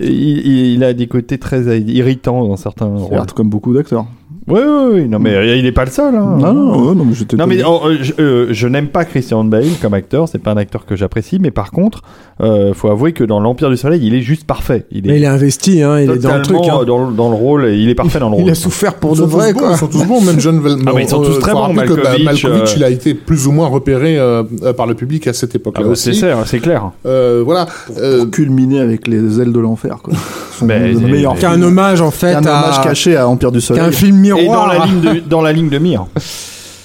Il, 0.00 0.08
il- 0.10 0.74
il 0.74 0.84
a 0.84 0.92
des 0.92 1.06
côtés 1.06 1.38
très 1.38 1.78
irritants 1.80 2.46
dans 2.46 2.56
certains 2.56 2.86
rôles. 2.86 3.18
Comme 3.34 3.48
beaucoup 3.50 3.72
d'acteurs. 3.74 4.06
Oui, 4.48 4.60
oui, 4.64 4.90
oui. 4.94 5.08
Non, 5.08 5.18
mais 5.18 5.58
il 5.58 5.66
est 5.66 5.72
pas 5.72 5.84
le 5.84 5.90
seul. 5.90 6.14
Hein. 6.14 6.36
Non, 6.38 6.52
non, 6.52 6.76
non, 6.80 6.94
non, 6.94 7.04
mais 7.04 7.14
j'étais 7.14 7.36
Non 7.36 7.46
mais 7.46 7.58
oh, 7.66 7.80
euh, 7.84 7.96
je, 8.00 8.12
euh, 8.18 8.46
je 8.50 8.66
n'aime 8.68 8.88
pas 8.88 9.04
Christian 9.04 9.44
Bale 9.44 9.66
comme 9.82 9.94
acteur, 9.94 10.28
c'est 10.28 10.38
pas 10.38 10.52
un 10.52 10.56
acteur 10.56 10.86
que 10.86 10.96
j'apprécie, 10.96 11.38
mais 11.40 11.50
par 11.50 11.70
contre, 11.70 12.02
euh, 12.40 12.72
faut 12.74 12.88
avouer 12.88 13.12
que 13.12 13.24
dans 13.24 13.40
l'Empire 13.40 13.68
du 13.70 13.76
Soleil, 13.76 14.00
il 14.04 14.14
est 14.14 14.20
juste 14.22 14.44
parfait. 14.46 14.86
Il 14.90 15.06
est, 15.06 15.10
Mais 15.12 15.16
il 15.18 15.24
est 15.24 15.26
investi, 15.26 15.82
hein, 15.82 15.98
il 16.00 16.10
est 16.10 16.16
dans 16.18 16.36
le 16.36 16.42
truc, 16.42 16.56
totalement 16.58 16.80
hein. 16.80 16.84
dans, 16.86 17.06
le- 17.08 17.12
dans 17.14 17.28
le 17.30 17.36
rôle, 17.36 17.66
et 17.66 17.76
il 17.76 17.88
est 17.88 17.94
parfait 17.94 18.18
dans 18.20 18.30
le 18.30 18.36
rôle. 18.36 18.44
Il 18.44 18.50
a 18.50 18.54
souffert 18.54 18.94
pour 18.94 19.16
de 19.16 19.22
vrai, 19.22 19.52
quoi. 19.52 19.70
ils 19.72 19.76
sont 19.76 19.86
tous 19.88 20.04
bons, 20.04 20.20
même 20.22 20.40
John 20.40 20.62
Ah, 20.86 20.92
mais 20.94 21.02
ils 21.04 21.08
sont 21.08 21.22
euh, 21.22 21.26
tous 21.26 21.38
très 21.40 21.52
bons, 21.52 21.74
bah, 21.74 21.84
Malkovich, 21.84 22.44
euh, 22.44 22.64
il 22.76 22.84
a 22.84 22.90
été 22.90 23.14
plus 23.14 23.46
ou 23.46 23.52
moins 23.52 23.66
repéré 23.68 24.18
euh, 24.18 24.42
euh, 24.62 24.72
par 24.72 24.86
le 24.86 24.94
public 24.94 25.26
à 25.26 25.32
cette 25.32 25.50
Ah 25.54 25.56
époque-là 25.56 25.84
bah, 25.84 25.90
aussi. 25.90 26.14
c'est 26.14 26.20
ça, 26.30 26.44
c'est 26.46 26.60
clair. 26.60 26.90
Euh, 27.06 27.42
voilà. 27.44 27.66
Euh, 27.98 28.20
Pour 28.22 28.30
culminer 28.30 28.80
avec 28.80 29.06
les 29.08 29.40
ailes 29.40 29.52
de 29.52 29.60
l'enfer, 29.60 29.98
quoi. 30.02 30.14
Son 30.58 30.66
Mais- 30.66 30.92
meilleur 30.92 31.34
mais- 31.34 31.38
Qui 31.38 31.44
est 31.44 31.48
un 31.48 31.52
film. 31.52 31.64
hommage, 31.64 32.00
en 32.00 32.10
fait, 32.10 32.34
un 32.34 32.38
hommage 32.40 32.78
à, 32.78 32.82
caché 32.82 33.16
à 33.16 33.28
Empire 33.28 33.52
du 33.52 33.58
qui 33.58 33.64
est 33.64 33.66
Soleil. 33.68 33.82
un 33.84 33.92
film 33.92 34.16
Et 34.38 34.46
dans 34.46 34.66
la 34.66 34.86
ligne 34.86 35.00
de, 35.00 35.20
dans 35.20 35.42
la 35.42 35.52
ligne 35.52 35.68
de 35.68 35.78
mire. 35.78 36.06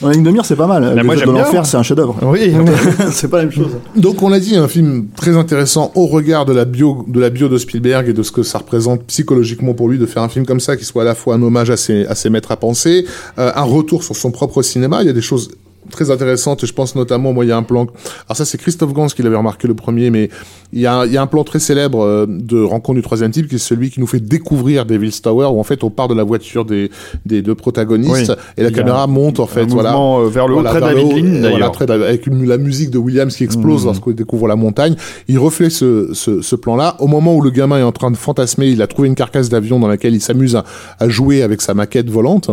Dans 0.01 0.09
la 0.09 0.15
ligne 0.15 0.23
de 0.23 0.31
mire, 0.31 0.43
c'est 0.45 0.57
pas 0.57 0.67
mal. 0.67 0.95
Les 0.95 1.03
moi, 1.03 1.13
ailes 1.13 1.19
j'aime 1.21 1.29
de 1.29 1.33
bien. 1.33 1.43
l'enfer, 1.43 1.65
c'est 1.65 1.77
un 1.77 1.83
chef-d'œuvre. 1.83 2.17
Oui. 2.23 2.53
c'est 3.11 3.29
pas 3.29 3.37
la 3.37 3.43
même 3.43 3.53
chose. 3.53 3.71
Donc 3.95 4.21
on 4.21 4.27
l'a 4.27 4.39
dit, 4.39 4.55
un 4.57 4.67
film 4.67 5.07
très 5.15 5.37
intéressant 5.37 5.91
au 5.95 6.07
regard 6.07 6.45
de 6.45 6.51
la 6.51 6.65
bio 6.65 7.05
de 7.07 7.19
la 7.21 7.29
bio 7.29 7.47
de 7.47 7.57
Spielberg 7.57 8.09
et 8.09 8.13
de 8.13 8.21
ce 8.23 8.31
que 8.33 8.43
ça 8.43 8.57
représente 8.57 9.03
psychologiquement 9.05 9.73
pour 9.73 9.87
lui 9.87 9.97
de 9.97 10.05
faire 10.05 10.23
un 10.23 10.29
film 10.29 10.45
comme 10.45 10.59
ça 10.59 10.75
qui 10.75 10.83
soit 10.83 11.03
à 11.03 11.05
la 11.05 11.15
fois 11.15 11.35
un 11.35 11.41
hommage 11.41 11.69
à 11.69 11.77
ses 11.77 12.05
à 12.07 12.15
ses 12.15 12.29
maîtres 12.29 12.51
à 12.51 12.57
penser, 12.57 13.05
euh, 13.39 13.51
un 13.55 13.63
retour 13.63 14.03
sur 14.03 14.15
son 14.15 14.31
propre 14.31 14.61
cinéma. 14.61 15.03
Il 15.03 15.07
y 15.07 15.09
a 15.09 15.13
des 15.13 15.21
choses 15.21 15.51
très 15.89 16.11
intéressantes 16.11 16.63
et 16.63 16.67
je 16.67 16.73
pense 16.73 16.95
notamment 16.95 17.33
moi 17.33 17.45
il 17.45 17.49
y 17.49 17.51
a 17.51 17.57
un 17.57 17.63
plan 17.63 17.87
alors 18.27 18.35
ça 18.37 18.45
c'est 18.45 18.57
Christophe 18.57 18.93
Gans 18.93 19.07
qui 19.07 19.21
l'avait 19.23 19.35
remarqué 19.37 19.67
le 19.67 19.73
premier 19.73 20.09
mais 20.09 20.29
il 20.71 20.79
y 20.81 20.87
a 20.87 21.05
il 21.05 21.11
y 21.11 21.17
a 21.17 21.21
un 21.21 21.27
plan 21.27 21.43
très 21.43 21.59
célèbre 21.59 22.01
euh, 22.03 22.25
de 22.27 22.61
rencontre 22.63 22.95
du 22.97 23.01
troisième 23.03 23.31
type 23.31 23.47
qui 23.47 23.55
est 23.55 23.59
celui 23.59 23.89
qui 23.89 23.99
nous 23.99 24.07
fait 24.07 24.19
découvrir 24.19 24.85
Devil's 24.85 25.21
Tower 25.21 25.47
où 25.47 25.59
en 25.59 25.63
fait 25.63 25.83
on 25.83 25.89
part 25.89 26.07
de 26.07 26.15
la 26.15 26.23
voiture 26.23 26.65
des 26.65 26.89
des 27.25 27.41
deux 27.41 27.55
protagonistes 27.55 28.29
Oui. 28.29 28.35
et 28.57 28.63
la 28.63 28.69
Il 28.69 28.75
caméra 28.75 29.07
monte 29.07 29.39
en 29.39 29.47
fait 29.47 29.65
voilà 29.65 29.95
euh, 29.95 30.29
vers 30.29 30.47
le 30.47 30.55
haut, 30.55 30.61
Voilà, 30.61 30.69
très 30.71 30.79
vers 30.79 30.95
David 30.95 31.25
Lean, 31.43 31.49
voilà, 31.49 31.69
très 31.69 31.89
avec 31.91 32.27
une- 32.27 32.47
la 32.47 32.57
musique 32.57 32.89
de 32.89 32.97
Williams 32.97 33.35
qui 33.35 33.43
explose 33.43 33.83
Mm. 33.83 33.85
lorsqu'on 33.87 34.11
découvre 34.11 34.47
la 34.47 34.55
montagne. 34.55 34.95
Il 35.27 35.39
refait 35.39 35.69
ce, 35.69 36.09
ce, 36.13 36.41
ce 36.41 36.55
plan-là. 36.55 36.95
Au 36.99 37.07
moment 37.07 37.35
où 37.35 37.41
le 37.41 37.49
gamin 37.49 37.79
est 37.79 37.83
en 37.83 37.91
train 37.91 38.11
de 38.11 38.17
fantasmer, 38.17 38.67
il 38.67 38.81
a 38.81 38.87
trouvé 38.87 39.07
une 39.07 39.15
carcasse 39.15 39.49
d'avion 39.49 39.79
dans 39.79 39.87
laquelle 39.87 40.13
il 40.13 40.21
s'amuse 40.21 40.55
à, 40.55 40.63
à 40.99 41.09
jouer 41.09 41.41
avec 41.41 41.61
sa 41.61 41.73
maquette 41.73 42.09
volante. 42.09 42.49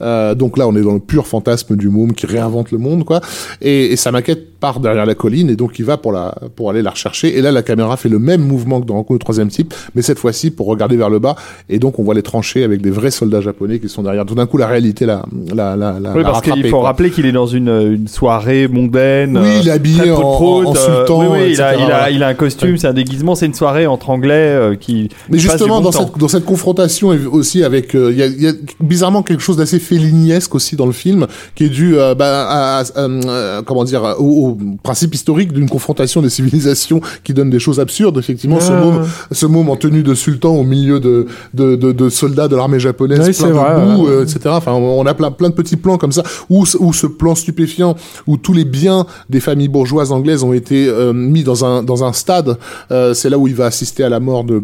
Euh, 0.00 0.34
donc 0.34 0.58
là, 0.58 0.66
on 0.66 0.74
est 0.76 0.80
dans 0.82 0.94
le 0.94 1.00
pur 1.00 1.26
fantasme 1.26 1.76
du 1.76 1.88
môme 1.88 2.12
qui 2.14 2.26
réinvente 2.26 2.71
le 2.72 2.78
monde, 2.78 3.04
quoi. 3.04 3.20
Et, 3.60 3.92
et 3.92 3.96
sa 3.96 4.10
maquette 4.12 4.58
part 4.60 4.78
derrière 4.80 5.06
la 5.06 5.14
colline 5.14 5.50
et 5.50 5.56
donc 5.56 5.78
il 5.80 5.84
va 5.84 5.96
pour 5.96 6.12
la 6.12 6.34
pour 6.56 6.70
aller 6.70 6.82
la 6.82 6.90
rechercher. 6.90 7.36
Et 7.36 7.42
là, 7.42 7.50
la 7.52 7.62
caméra 7.62 7.96
fait 7.96 8.08
le 8.08 8.18
même 8.18 8.42
mouvement 8.42 8.80
que 8.80 8.86
dans 8.86 8.94
Rencontre 8.94 9.18
du 9.18 9.24
troisième 9.24 9.48
type, 9.48 9.74
mais 9.94 10.02
cette 10.02 10.18
fois-ci 10.18 10.50
pour 10.50 10.66
regarder 10.66 10.96
vers 10.96 11.10
le 11.10 11.18
bas. 11.18 11.34
Et 11.68 11.78
donc 11.78 11.98
on 11.98 12.02
voit 12.04 12.14
les 12.14 12.22
tranchées 12.22 12.62
avec 12.64 12.80
des 12.80 12.90
vrais 12.90 13.10
soldats 13.10 13.40
japonais 13.40 13.78
qui 13.80 13.88
sont 13.88 14.02
derrière. 14.02 14.24
Tout 14.24 14.34
d'un 14.36 14.46
coup, 14.46 14.56
la 14.58 14.66
réalité, 14.68 15.04
la 15.06 15.24
la 15.54 15.76
la, 15.76 15.98
la 16.00 16.12
Oui, 16.14 16.22
parce 16.22 16.40
qu'il 16.42 16.62
faut 16.68 16.78
quoi. 16.78 16.84
rappeler 16.88 17.10
qu'il 17.10 17.26
est 17.26 17.32
dans 17.32 17.46
une, 17.46 17.68
une 17.68 18.08
soirée 18.08 18.68
mondaine. 18.68 19.36
Oui, 19.36 19.48
il 19.62 19.68
est 19.68 19.70
euh, 19.70 19.74
habillé 19.74 20.10
en- 20.12 20.20
en 20.22 20.74
euh, 20.74 20.74
sultan, 20.74 21.20
oui, 21.20 21.26
oui, 21.32 21.52
il, 21.54 21.60
a, 21.62 21.74
il, 21.74 21.90
a, 21.90 22.10
il 22.10 22.22
a 22.22 22.28
un 22.28 22.34
costume, 22.34 22.76
c'est 22.78 22.86
un 22.86 22.92
déguisement, 22.92 23.34
c'est 23.34 23.46
une 23.46 23.54
soirée 23.54 23.86
entre 23.86 24.10
anglais 24.10 24.32
euh, 24.34 24.74
qui. 24.76 25.08
Mais 25.28 25.38
justement, 25.38 25.80
bon 25.80 25.90
dans 25.90 25.92
cette, 25.92 26.18
dans 26.18 26.28
cette 26.28 26.44
confrontation 26.44 27.08
aussi 27.32 27.64
avec, 27.64 27.94
euh, 27.94 28.10
il 28.12 28.18
y, 28.18 28.22
a, 28.22 28.26
il 28.26 28.42
y 28.42 28.46
a 28.48 28.52
bizarrement 28.80 29.22
quelque 29.22 29.42
chose 29.42 29.56
d'assez 29.56 29.78
féliniesque 29.80 30.54
aussi 30.54 30.76
dans 30.76 30.86
le 30.86 30.92
film, 30.92 31.26
qui 31.54 31.64
est 31.64 31.68
dû, 31.68 31.98
euh, 31.98 32.14
bah, 32.14 32.46
à, 32.48 32.61
à- 32.62 32.84
euh, 32.96 33.62
comment 33.62 33.84
dire, 33.84 34.02
au, 34.18 34.48
au 34.50 34.58
principe 34.82 35.14
historique 35.14 35.52
d'une 35.52 35.68
confrontation 35.68 36.22
des 36.22 36.30
civilisations 36.30 37.00
qui 37.24 37.34
donne 37.34 37.50
des 37.50 37.58
choses 37.58 37.80
absurdes. 37.80 38.18
Effectivement, 38.18 38.60
ce 38.60 38.72
Ah. 38.72 38.80
môme, 38.80 39.06
ce 39.30 39.46
môme 39.46 39.68
en 39.70 39.76
tenue 39.76 40.02
de 40.02 40.14
sultan 40.14 40.54
au 40.54 40.64
milieu 40.64 41.00
de, 41.00 41.26
de, 41.54 41.76
de, 41.76 41.92
de 41.92 42.08
soldats 42.08 42.48
de 42.48 42.56
l'armée 42.56 42.80
japonaise, 42.80 43.20
Oui, 43.26 43.34
plein 43.36 43.48
de 43.48 43.52
vrai, 43.52 43.74
boue, 43.96 44.04
ouais. 44.06 44.10
euh, 44.10 44.22
etc. 44.24 44.40
Enfin, 44.48 44.72
on 44.72 45.04
a 45.06 45.14
plein, 45.14 45.30
plein 45.30 45.48
de 45.50 45.54
petits 45.54 45.76
plans 45.76 45.98
comme 45.98 46.12
ça, 46.12 46.22
où, 46.50 46.64
ce- 46.66 46.76
où 46.78 46.92
ce 46.92 47.06
plan 47.06 47.34
stupéfiant, 47.34 47.96
où 48.26 48.36
tous 48.36 48.52
les 48.52 48.64
biens 48.64 49.06
des 49.30 49.40
familles 49.40 49.68
bourgeoises 49.68 50.12
anglaises 50.12 50.42
ont 50.42 50.52
été 50.52 50.88
euh, 50.88 51.12
mis 51.12 51.42
dans 51.44 51.64
un, 51.64 51.82
dans 51.82 52.04
un 52.04 52.12
stade. 52.12 52.56
Euh, 52.90 53.14
c'est 53.14 53.30
là 53.30 53.38
où 53.38 53.46
il 53.48 53.54
va 53.54 53.66
assister 53.66 54.04
à 54.04 54.08
la 54.08 54.20
mort 54.20 54.44
de 54.44 54.62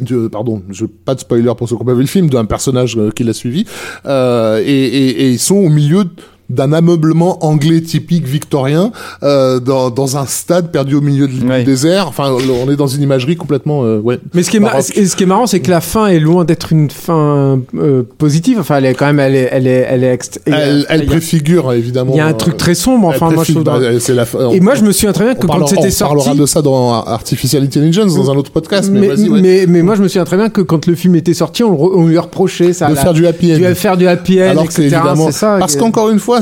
de, 0.00 0.26
pardon, 0.26 0.62
je 0.70 0.86
pas 0.86 1.14
de 1.14 1.20
spoiler 1.20 1.52
pour 1.56 1.68
ceux 1.68 1.76
qui 1.76 1.82
ont 1.82 1.84
pas 1.84 1.92
vu 1.94 2.00
le 2.00 2.06
film, 2.06 2.28
d'un 2.30 2.46
personnage 2.46 2.96
euh, 2.96 3.10
qui 3.14 3.24
l'a 3.24 3.34
suivi, 3.34 3.66
euh, 4.06 4.58
et, 4.64 4.64
et, 4.64 5.08
et 5.24 5.30
ils 5.30 5.38
sont 5.38 5.56
au 5.56 5.68
milieu 5.68 6.04
d'un 6.52 6.72
ameublement 6.72 7.44
anglais 7.44 7.80
typique 7.80 8.26
victorien 8.26 8.92
euh, 9.22 9.58
dans, 9.58 9.90
dans 9.90 10.16
un 10.16 10.26
stade 10.26 10.70
perdu 10.70 10.94
au 10.94 11.00
milieu 11.00 11.26
de- 11.28 11.32
Ouais. 11.46 11.60
du 11.60 11.64
désert. 11.64 12.06
Enfin, 12.08 12.30
on 12.30 12.70
est 12.70 12.76
dans 12.76 12.86
une 12.86 13.02
imagerie 13.02 13.36
complètement 13.36 13.84
euh, 13.84 13.98
ouais. 13.98 14.18
Mais 14.34 14.42
ce 14.42 14.50
qui 14.50 14.58
est, 14.58 14.60
Baroque. 14.60 14.82
ce 14.82 15.04
ce 15.06 15.16
qui 15.16 15.22
est 15.22 15.26
marrant, 15.26 15.46
c'est 15.46 15.60
que 15.60 15.70
la 15.70 15.80
fin 15.80 16.06
est 16.08 16.20
loin 16.20 16.44
d'être 16.44 16.72
une 16.72 16.90
fin 16.90 17.58
euh, 17.74 18.02
positive. 18.18 18.58
Enfin, 18.60 18.76
elle 18.76 18.84
est 18.86 18.94
quand 18.94 19.06
même, 19.06 19.18
elle 19.20 19.34
est, 19.34 19.48
elle 19.50 19.66
est, 19.66 19.86
elle 19.88 20.04
est. 20.04 20.14
ext- 20.16 20.38
Elle, 20.46 20.86
elle 20.88 21.00
y 21.00 21.02
a- 21.04 21.06
préfigure 21.06 21.72
évidemment. 21.72 22.12
Il 22.14 22.18
y 22.18 22.20
a 22.20 22.26
un 22.26 22.30
euh, 22.30 22.34
truc 22.34 22.56
très 22.56 22.74
sombre. 22.74 23.08
elle 23.10 23.16
Enfin, 23.16 23.34
moi, 23.34 23.44
je 23.44 23.52
trouve. 23.52 23.64
dans- 23.64 23.80
c'est 23.98 24.14
la 24.14 24.24
fin- 24.26 24.50
Et 24.50 24.60
moi, 24.60 24.74
je 24.74 24.82
me 24.84 24.92
souviens 24.92 25.12
très 25.12 25.24
bien 25.24 25.34
on 25.34 25.40
que 25.40 25.46
quand 25.46 25.66
c'était 25.66 25.80
on 26.02 26.06
parlera 26.06 26.24
sorti. 26.26 26.38
de 26.40 26.46
ça 26.46 26.62
dans 26.62 26.92
Artificial 27.04 27.62
Intelligence 27.62 28.14
dans 28.14 28.30
un 28.30 28.36
autre 28.36 28.50
podcast, 28.50 28.90
mais, 28.92 29.00
mais, 29.00 29.08
vas-y, 29.08 29.28
ouais. 29.28 29.40
mais, 29.40 29.64
mais 29.66 29.82
moi, 29.82 29.94
je 29.94 30.02
me 30.02 30.08
souviens 30.08 30.24
très 30.24 30.36
bien 30.36 30.48
que 30.50 30.60
quand 30.60 30.86
le 30.86 30.94
film 30.94 31.14
était 31.16 31.34
sorti, 31.34 31.62
on, 31.64 31.80
on 31.80 32.06
lui 32.06 32.18
reprochait 32.18 32.72
ça. 32.72 32.88
de 32.88 32.94
la- 32.94 33.00
faire 33.02 33.14
du 33.14 33.26
happy 33.26 33.52
end. 33.54 33.56
du- 33.56 33.74
faire 33.74 33.96
du 33.96 34.06
happy 34.06 34.42
end, 34.42 34.50
Alors 34.50 34.68
que 34.68 34.82
évidemment 34.82 35.30
ça. 35.30 35.56
parce 35.58 35.74
que- 35.74 35.80
qu'encore 35.80 36.10
une 36.10 36.18
fois, 36.18 36.41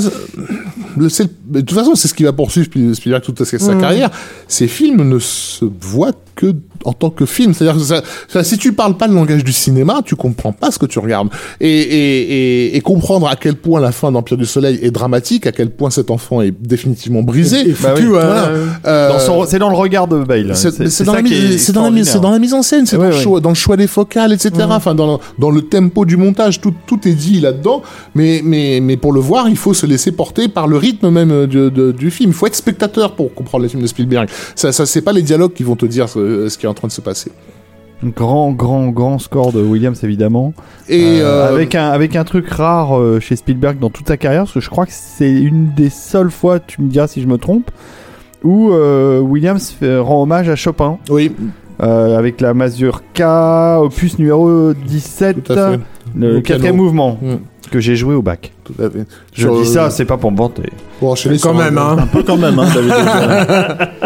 le, 0.97 1.09
c'est 1.09 1.31
de 1.51 1.61
toute 1.61 1.77
façon, 1.79 1.95
c'est 1.95 2.09
ce 2.09 2.15
qui 2.15 2.25
va 2.25 2.33
poursuivre 2.33 2.67
Spiel- 2.67 2.95
Spielberg 2.95 3.23
toute 3.23 3.43
sa, 3.45 3.59
sa 3.59 3.75
Mhm. 3.75 3.81
carrière. 3.81 4.11
Ces 4.49 4.69
films 4.69 5.09
ne 5.09 5.19
se 5.19 5.65
voient 5.81 6.13
que 6.37 6.55
en 6.87 6.95
tant 6.95 7.11
que 7.11 7.27
film. 7.27 7.53
C'est-à-dire 7.53 7.79
que 7.79 7.87
ça- 7.87 8.03
ça- 8.29 8.43
si 8.43 8.57
tu 8.57 8.73
parles 8.73 8.97
pas 8.97 9.07
le 9.07 9.13
langage 9.15 9.45
du 9.45 9.53
cinéma, 9.53 10.01
tu 10.03 10.17
comprends 10.17 10.53
pas 10.53 10.71
ce 10.71 10.79
que 10.79 10.87
tu 10.87 10.99
regardes. 10.99 11.29
Et, 11.61 11.69
et, 11.69 12.67
et, 12.69 12.77
et 12.77 12.81
comprendre 12.81 13.29
à 13.29 13.37
quel 13.37 13.57
point 13.57 13.81
la 13.81 13.93
fin 13.93 14.11
d'Empire 14.11 14.39
du 14.39 14.47
Soleil 14.47 14.79
est 14.81 14.91
dramatique, 14.91 15.47
à 15.47 15.53
quel 15.53 15.69
point 15.71 15.91
cet 15.91 16.11
enfant 16.11 16.41
est 16.41 16.53
définitivement 16.59 17.23
brisé. 17.23 17.65
Bah 17.83 17.91
foutu, 17.95 18.07
oui. 18.07 18.15
ouais. 18.15 18.25
Voilà. 18.25 18.49
Euh, 18.87 19.45
C'est 19.47 19.59
dans 19.59 19.69
le 19.69 19.77
regard 19.77 20.09
de 20.09 20.25
Bale. 20.25 20.53
c'est 20.57 20.89
C'est 20.89 21.05
dans, 21.05 21.13
la 21.13 21.23
qui 21.23 21.35
mise- 21.35 21.55
est 21.57 21.59
c'est 21.59 21.73
dans 21.73 21.83
la 21.83 21.91
mise- 21.91 22.09
c'est 22.09 22.21
dans 22.21 22.31
la 22.31 22.39
mise 22.39 22.55
en 22.55 22.63
scène, 22.63 22.87
c'est 22.87 22.97
Ouais, 22.97 23.03
dans, 23.05 23.11
le 23.11 23.17
ouais. 23.17 23.23
choix- 23.23 23.41
dans 23.41 23.51
le 23.51 23.55
choix 23.55 23.77
des 23.77 23.87
focales, 23.87 24.33
etc. 24.33 24.51
Enfin, 24.71 24.95
dans, 24.95 25.15
le- 25.15 25.19
dans 25.39 25.51
le 25.51 25.61
tempo 25.63 26.07
du 26.07 26.17
montage, 26.17 26.61
tout, 26.63 26.73
tout 26.87 27.07
est 27.07 27.13
dit 27.15 27.41
là-dedans. 27.41 27.83
Mais, 28.15 28.41
mais, 28.43 28.81
mais 28.83 28.97
pour 28.97 29.13
le 29.13 29.21
voir, 29.21 29.49
il 29.51 29.57
faut 29.57 29.75
se 29.75 29.85
laisser 29.85 30.13
porter 30.13 30.49
par 30.49 30.67
le 30.67 30.79
rythme 30.79 31.11
même 31.11 31.40
euh, 31.43 31.47
du, 31.47 31.71
de- 31.71 31.93
du 31.93 32.11
film. 32.11 32.31
Il 32.31 32.35
faut 32.35 32.47
être 32.47 32.55
spectateur 32.55 33.15
pour 33.15 33.35
comprendre 33.35 33.62
les 33.62 33.69
films 33.69 33.83
de 33.83 33.87
Spielberg. 33.87 34.29
Ça, 34.55 34.73
ça 34.73 34.87
c'est 34.87 35.03
pas 35.03 35.12
les 35.12 35.23
dialogues 35.23 35.53
qui 35.53 35.62
vont 35.62 35.77
te 35.77 35.87
dire 35.87 36.09
ce, 36.09 36.49
ce 36.49 36.59
qui 36.59 36.67
est 36.67 36.69
en 36.69 36.75
train 36.75 36.89
de 36.89 36.93
se 36.93 37.01
passer. 37.01 37.31
Grand, 38.03 38.53
grand, 38.53 38.89
grand 38.89 39.19
score 39.19 39.53
de 39.53 39.61
Williams, 39.62 40.03
évidemment. 40.05 40.55
Et 40.89 41.21
Euh, 41.21 41.25
euh, 41.25 41.55
avec, 41.55 41.75
un, 41.75 41.89
avec 41.91 42.17
un 42.17 42.25
truc 42.25 42.49
rare 42.49 42.99
euh, 42.99 43.21
chez 43.21 43.37
Spielberg 43.37 43.79
dans 43.79 43.91
toute 43.91 44.09
sa 44.09 44.17
carrière, 44.17 44.43
parce 44.45 44.55
que 44.55 44.61
je 44.61 44.71
crois 44.71 44.87
que 44.87 44.93
c'est 44.95 45.31
une 45.31 45.75
des 45.75 45.91
seules 45.91 46.31
fois, 46.31 46.61
tu 46.61 46.81
me 46.81 46.89
diras 46.89 47.09
si 47.09 47.21
je 47.21 47.27
me 47.27 47.37
trompe, 47.37 47.71
où 48.43 48.71
euh, 48.73 49.21
Williams 49.21 49.71
fait- 49.79 49.99
rend 49.99 50.23
hommage 50.23 50.49
à 50.49 50.57
Chopin, 50.57 50.97
oui, 51.11 51.31
euh, 51.83 52.17
avec 52.17 52.41
la 52.41 52.55
mazurka, 52.55 53.81
opus 53.83 54.19
numéro 54.19 54.73
17, 54.73 55.43
tout 55.45 55.53
à 55.53 55.73
fait. 55.73 55.81
le 56.17 56.41
quatrième 56.41 56.77
mouvement, 56.77 57.19
Mm. 57.21 57.35
Que 57.71 57.81
j'ai 57.81 57.97
joué 57.97 58.15
au 58.15 58.23
bac. 58.23 58.53
Tout 58.65 58.75
à 58.83 58.91
fait. 58.91 59.07
Je 59.33 59.41
Sur, 59.43 59.55
dis 59.55 59.69
euh, 59.69 59.73
ça, 59.73 59.91
c'est 59.91 60.05
pas 60.05 60.17
pour 60.17 60.31
me 60.33 60.37
vanter. 60.37 60.65
pour 60.99 61.11
enchaîner 61.13 61.37
Quand 61.37 61.51
sur 61.51 61.55
même, 61.55 61.79
un- 61.79 61.91
hein. 61.93 61.97
Un 62.01 62.07
peu 62.07 62.23
quand 62.23 62.37
même, 62.37 62.59
hein, 62.59 62.67
David. 62.75 62.93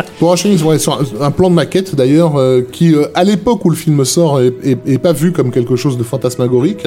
Pour 0.18 0.30
enchaîner 0.30 0.60
ouais, 0.62 0.78
sur 0.78 0.98
un, 1.20 1.30
plan 1.32 1.50
de 1.50 1.54
maquette 1.54 1.94
d'ailleurs 1.96 2.36
euh, 2.38 2.62
qui 2.70 2.94
euh, 2.94 3.06
à 3.14 3.24
l'époque 3.24 3.64
où 3.64 3.70
le 3.70 3.76
film 3.76 4.04
sort 4.04 4.40
est, 4.40 4.54
est- 4.62 4.78
est 4.88 4.98
pas 4.98 5.12
vu 5.12 5.32
comme 5.32 5.50
quelque 5.50 5.74
chose 5.76 5.98
de 5.98 6.02
fantasmagorique 6.04 6.86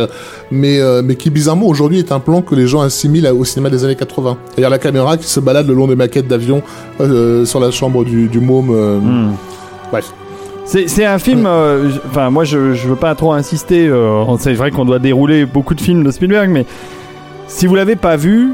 mais 0.49 0.80
euh, 0.80 1.02
mais 1.04 1.16
qui 1.16 1.30
bizarrement 1.30 1.68
aujourd'hui 1.68 1.99
est 1.99 2.12
un 2.14 2.20
plan 2.20 2.41
que 2.41 2.56
les 2.56 2.68
gens 2.68 2.82
assimilent 2.82 3.28
au 3.28 3.44
cinéma 3.44 3.70
des 3.70 3.84
années 3.84 3.95
80 3.98 4.38
c'est-à-dire 4.49 4.70
la 4.70 4.80
caméra 4.80 5.18
qui 5.18 5.28
se 5.28 5.40
balade 5.41 5.68
le 5.68 5.74
long 5.74 5.88
des 5.88 5.95
maquettes 5.98 6.28
d'avions 6.28 6.62
euh, 7.02 7.44
sur 7.45 7.60
la 7.60 7.70
chambre 7.70 8.06
du, 8.06 8.28
du 8.28 8.40
môme 8.40 8.70
euh, 8.72 8.99
Mm. 8.99 9.34
bref 9.91 10.14
C'est 10.68 11.06
un 11.06 11.18
film. 11.19 11.45
euh, 11.45 11.89
Enfin, 12.10 12.30
moi, 12.30 12.44
je, 12.44 12.73
je 12.73 12.88
veux 12.89 12.95
pas 12.95 13.15
trop 13.15 13.31
insister. 13.34 13.88
euh, 13.88 14.23
c'est 14.38 14.53
vrai 14.53 14.72
qu'on 14.72 14.85
doit 14.85 14.99
dérouler 14.99 15.45
beaucoup 15.45 15.73
de 15.76 15.81
films 15.81 16.03
de 16.03 16.11
Spielberg, 16.11 16.49
mais 16.49 16.65
si 17.48 17.68
vous 17.68 17.76
l'avez 17.76 17.95
pas 17.95 18.18
vu, 18.18 18.52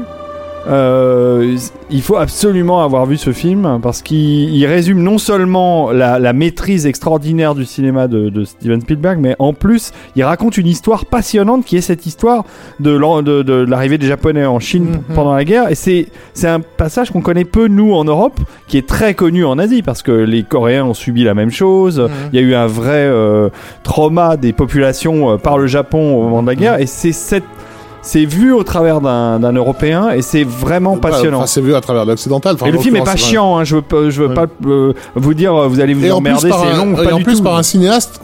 euh, 0.66 1.56
il 1.90 2.00
faut 2.02 2.16
absolument 2.16 2.82
avoir 2.82 3.04
vu 3.06 3.16
ce 3.16 3.32
film 3.32 3.78
parce 3.82 4.00
qu'il 4.02 4.54
il 4.54 4.66
résume 4.66 5.02
non 5.02 5.18
seulement 5.18 5.90
la, 5.92 6.18
la 6.18 6.32
maîtrise 6.32 6.86
extraordinaire 6.86 7.54
du 7.54 7.64
cinéma 7.64 8.08
de, 8.08 8.28
de 8.30 8.44
Steven 8.44 8.80
Spielberg, 8.80 9.18
mais 9.20 9.36
en 9.38 9.52
plus, 9.52 9.92
il 10.16 10.24
raconte 10.24 10.56
une 10.56 10.66
histoire 10.66 11.04
passionnante 11.04 11.64
qui 11.64 11.76
est 11.76 11.80
cette 11.82 12.06
histoire 12.06 12.44
de 12.80 12.90
l'en- 12.90 13.22
de- 13.22 13.42
de 13.42 13.52
l'arrivée 13.54 13.98
des 13.98 14.06
Japonais 14.06 14.46
en 14.46 14.58
Chine 14.58 14.84
Mhm. 15.08 15.14
pendant 15.14 15.34
la 15.34 15.44
guerre. 15.44 15.70
Et 15.70 15.74
c'est 15.74 16.08
un 16.44 16.60
passage 16.60 17.10
qu'on 17.10 17.20
connaît 17.20 17.44
peu 17.44 17.68
nous 17.68 17.92
en 17.94 18.04
Europe, 18.04 18.40
qui 18.66 18.78
est 18.78 18.86
très 18.86 19.14
connu 19.14 19.44
en 19.44 19.58
Asie 19.58 19.82
parce 19.82 20.02
que 20.02 20.12
les 20.12 20.42
Coréens 20.42 20.84
ont 20.86 20.94
subi 20.94 21.24
la 21.24 21.34
même 21.34 21.50
chose. 21.50 22.08
Il 22.32 22.40
y 22.40 22.42
a 22.42 22.46
eu 22.46 22.54
un 22.54 22.66
vrai 22.66 23.04
euh, 23.06 23.48
trauma 23.82 24.36
des 24.36 24.52
populations 24.52 25.32
euh, 25.32 25.36
par 25.36 25.58
le 25.58 25.66
Japon 25.66 26.16
au 26.16 26.22
moment 26.22 26.42
de 26.42 26.48
la 26.48 26.54
guerre, 26.54 26.80
et 26.80 26.86
c'est 26.86 27.12
cette 27.12 27.44
c'est 28.04 28.24
vu 28.24 28.52
au 28.52 28.62
travers 28.62 29.00
d'un 29.00 29.40
d'un 29.40 29.52
Européen 29.52 30.10
et 30.10 30.22
c'est 30.22 30.44
vraiment 30.44 30.96
passionnant. 30.98 31.38
Enfin, 31.38 31.46
c'est 31.46 31.60
vu 31.60 31.74
à 31.74 31.80
travers 31.80 32.04
l'occidental 32.04 32.54
Enfin, 32.54 32.66
et 32.66 32.70
le 32.70 32.78
film 32.78 32.94
est 32.96 33.02
pas 33.04 33.16
chiant, 33.16 33.58
hein, 33.58 33.64
je 33.64 33.76
veux 33.76 34.10
je 34.10 34.22
veux 34.22 34.28
Ouais. 34.28 34.34
pas 34.34 34.46
euh, 34.66 34.92
vous 35.16 35.34
dire 35.34 35.54
vous 35.68 35.80
allez 35.80 35.94
vous 35.94 36.04
Et 36.04 36.10
emmerder, 36.12 36.48
par 36.48 36.60
c'est 36.60 36.66
un, 36.72 36.76
long, 36.84 36.92
et 37.00 37.04
pas 37.04 37.14
en 37.14 37.18
du 37.18 37.24
plus 37.24 37.38
tout. 37.38 37.42
par 37.42 37.56
un 37.56 37.62
cinéaste, 37.62 38.20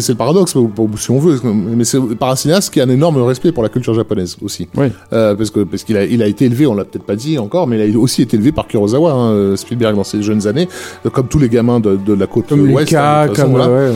c'est 0.00 0.12
le 0.12 0.18
paradoxe, 0.18 0.54
si 0.98 1.10
on 1.10 1.18
veut, 1.18 1.40
mais 1.44 1.84
c'est 1.84 1.98
par 2.18 2.30
un 2.30 2.36
cinéaste 2.36 2.72
qui 2.72 2.80
a 2.80 2.84
un 2.84 2.88
énorme 2.90 3.22
respect 3.22 3.52
pour 3.52 3.62
la 3.62 3.68
culture 3.68 3.94
japonaise 3.94 4.36
aussi. 4.42 4.68
Oui. 4.76 4.88
Euh, 5.12 5.34
parce 5.34 5.50
que 5.50 5.60
parce 5.60 5.84
qu'il 5.84 5.96
a, 5.96 6.04
il 6.04 6.22
a 6.22 6.26
été 6.26 6.44
élevé, 6.46 6.66
on 6.66 6.74
l'a 6.74 6.84
peut-être 6.84 7.04
pas 7.06 7.16
dit 7.16 7.38
encore, 7.38 7.66
mais 7.66 7.88
il 7.88 7.96
a 7.96 7.98
aussi 7.98 8.22
été 8.22 8.36
élevé 8.36 8.52
par 8.52 8.66
Kurosawa, 8.66 9.12
hein, 9.12 9.56
Spielberg 9.56 9.94
dans 9.96 10.04
ses 10.04 10.22
jeunes 10.22 10.46
années, 10.46 10.68
comme 11.12 11.28
tous 11.28 11.38
les 11.38 11.48
gamins 11.48 11.80
de, 11.80 11.96
de 11.96 12.14
la 12.14 12.26
côte 12.26 12.46
Comme 12.48 12.70
ouest. 12.72 12.92
hein, 12.94 13.26
de 13.28 13.34
façon, 13.34 13.52
comme. 13.52 13.60
ouais. 13.60 13.90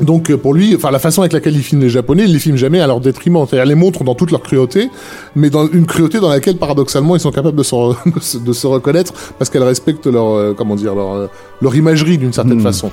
Donc 0.00 0.30
euh, 0.30 0.36
pour 0.36 0.52
lui, 0.54 0.74
enfin 0.76 0.90
la 0.90 0.98
façon 0.98 1.22
avec 1.22 1.32
laquelle 1.32 1.54
il 1.56 1.62
filme 1.62 1.80
les 1.80 1.88
Japonais, 1.88 2.24
il 2.26 2.32
les 2.32 2.38
filme 2.38 2.56
jamais 2.56 2.80
à 2.80 2.86
leur 2.86 3.00
détriment. 3.00 3.44
C'est-à-dire 3.48 3.66
les 3.66 3.74
montre 3.74 4.04
dans 4.04 4.14
toute 4.14 4.30
leur 4.30 4.42
cruauté, 4.42 4.90
mais 5.34 5.48
dans 5.50 5.66
une 5.68 5.86
cruauté 5.86 6.20
dans 6.20 6.28
laquelle 6.28 6.56
paradoxalement 6.56 7.16
ils 7.16 7.20
sont 7.20 7.30
capables 7.30 7.56
de 7.56 7.62
se, 7.62 7.74
re- 7.74 7.96
de 8.14 8.20
se- 8.20 8.38
de 8.38 8.52
se 8.52 8.66
reconnaître 8.66 9.12
parce 9.38 9.50
qu'elle 9.50 9.62
respecte 9.62 10.06
leur 10.06 10.26
euh, 10.34 10.54
comment 10.56 10.76
dire 10.76 10.94
leur 10.94 11.12
euh, 11.14 11.26
leur 11.62 11.74
imagerie 11.74 12.18
d'une 12.18 12.32
certaine 12.32 12.58
Mm. 12.58 12.62
façon. 12.62 12.90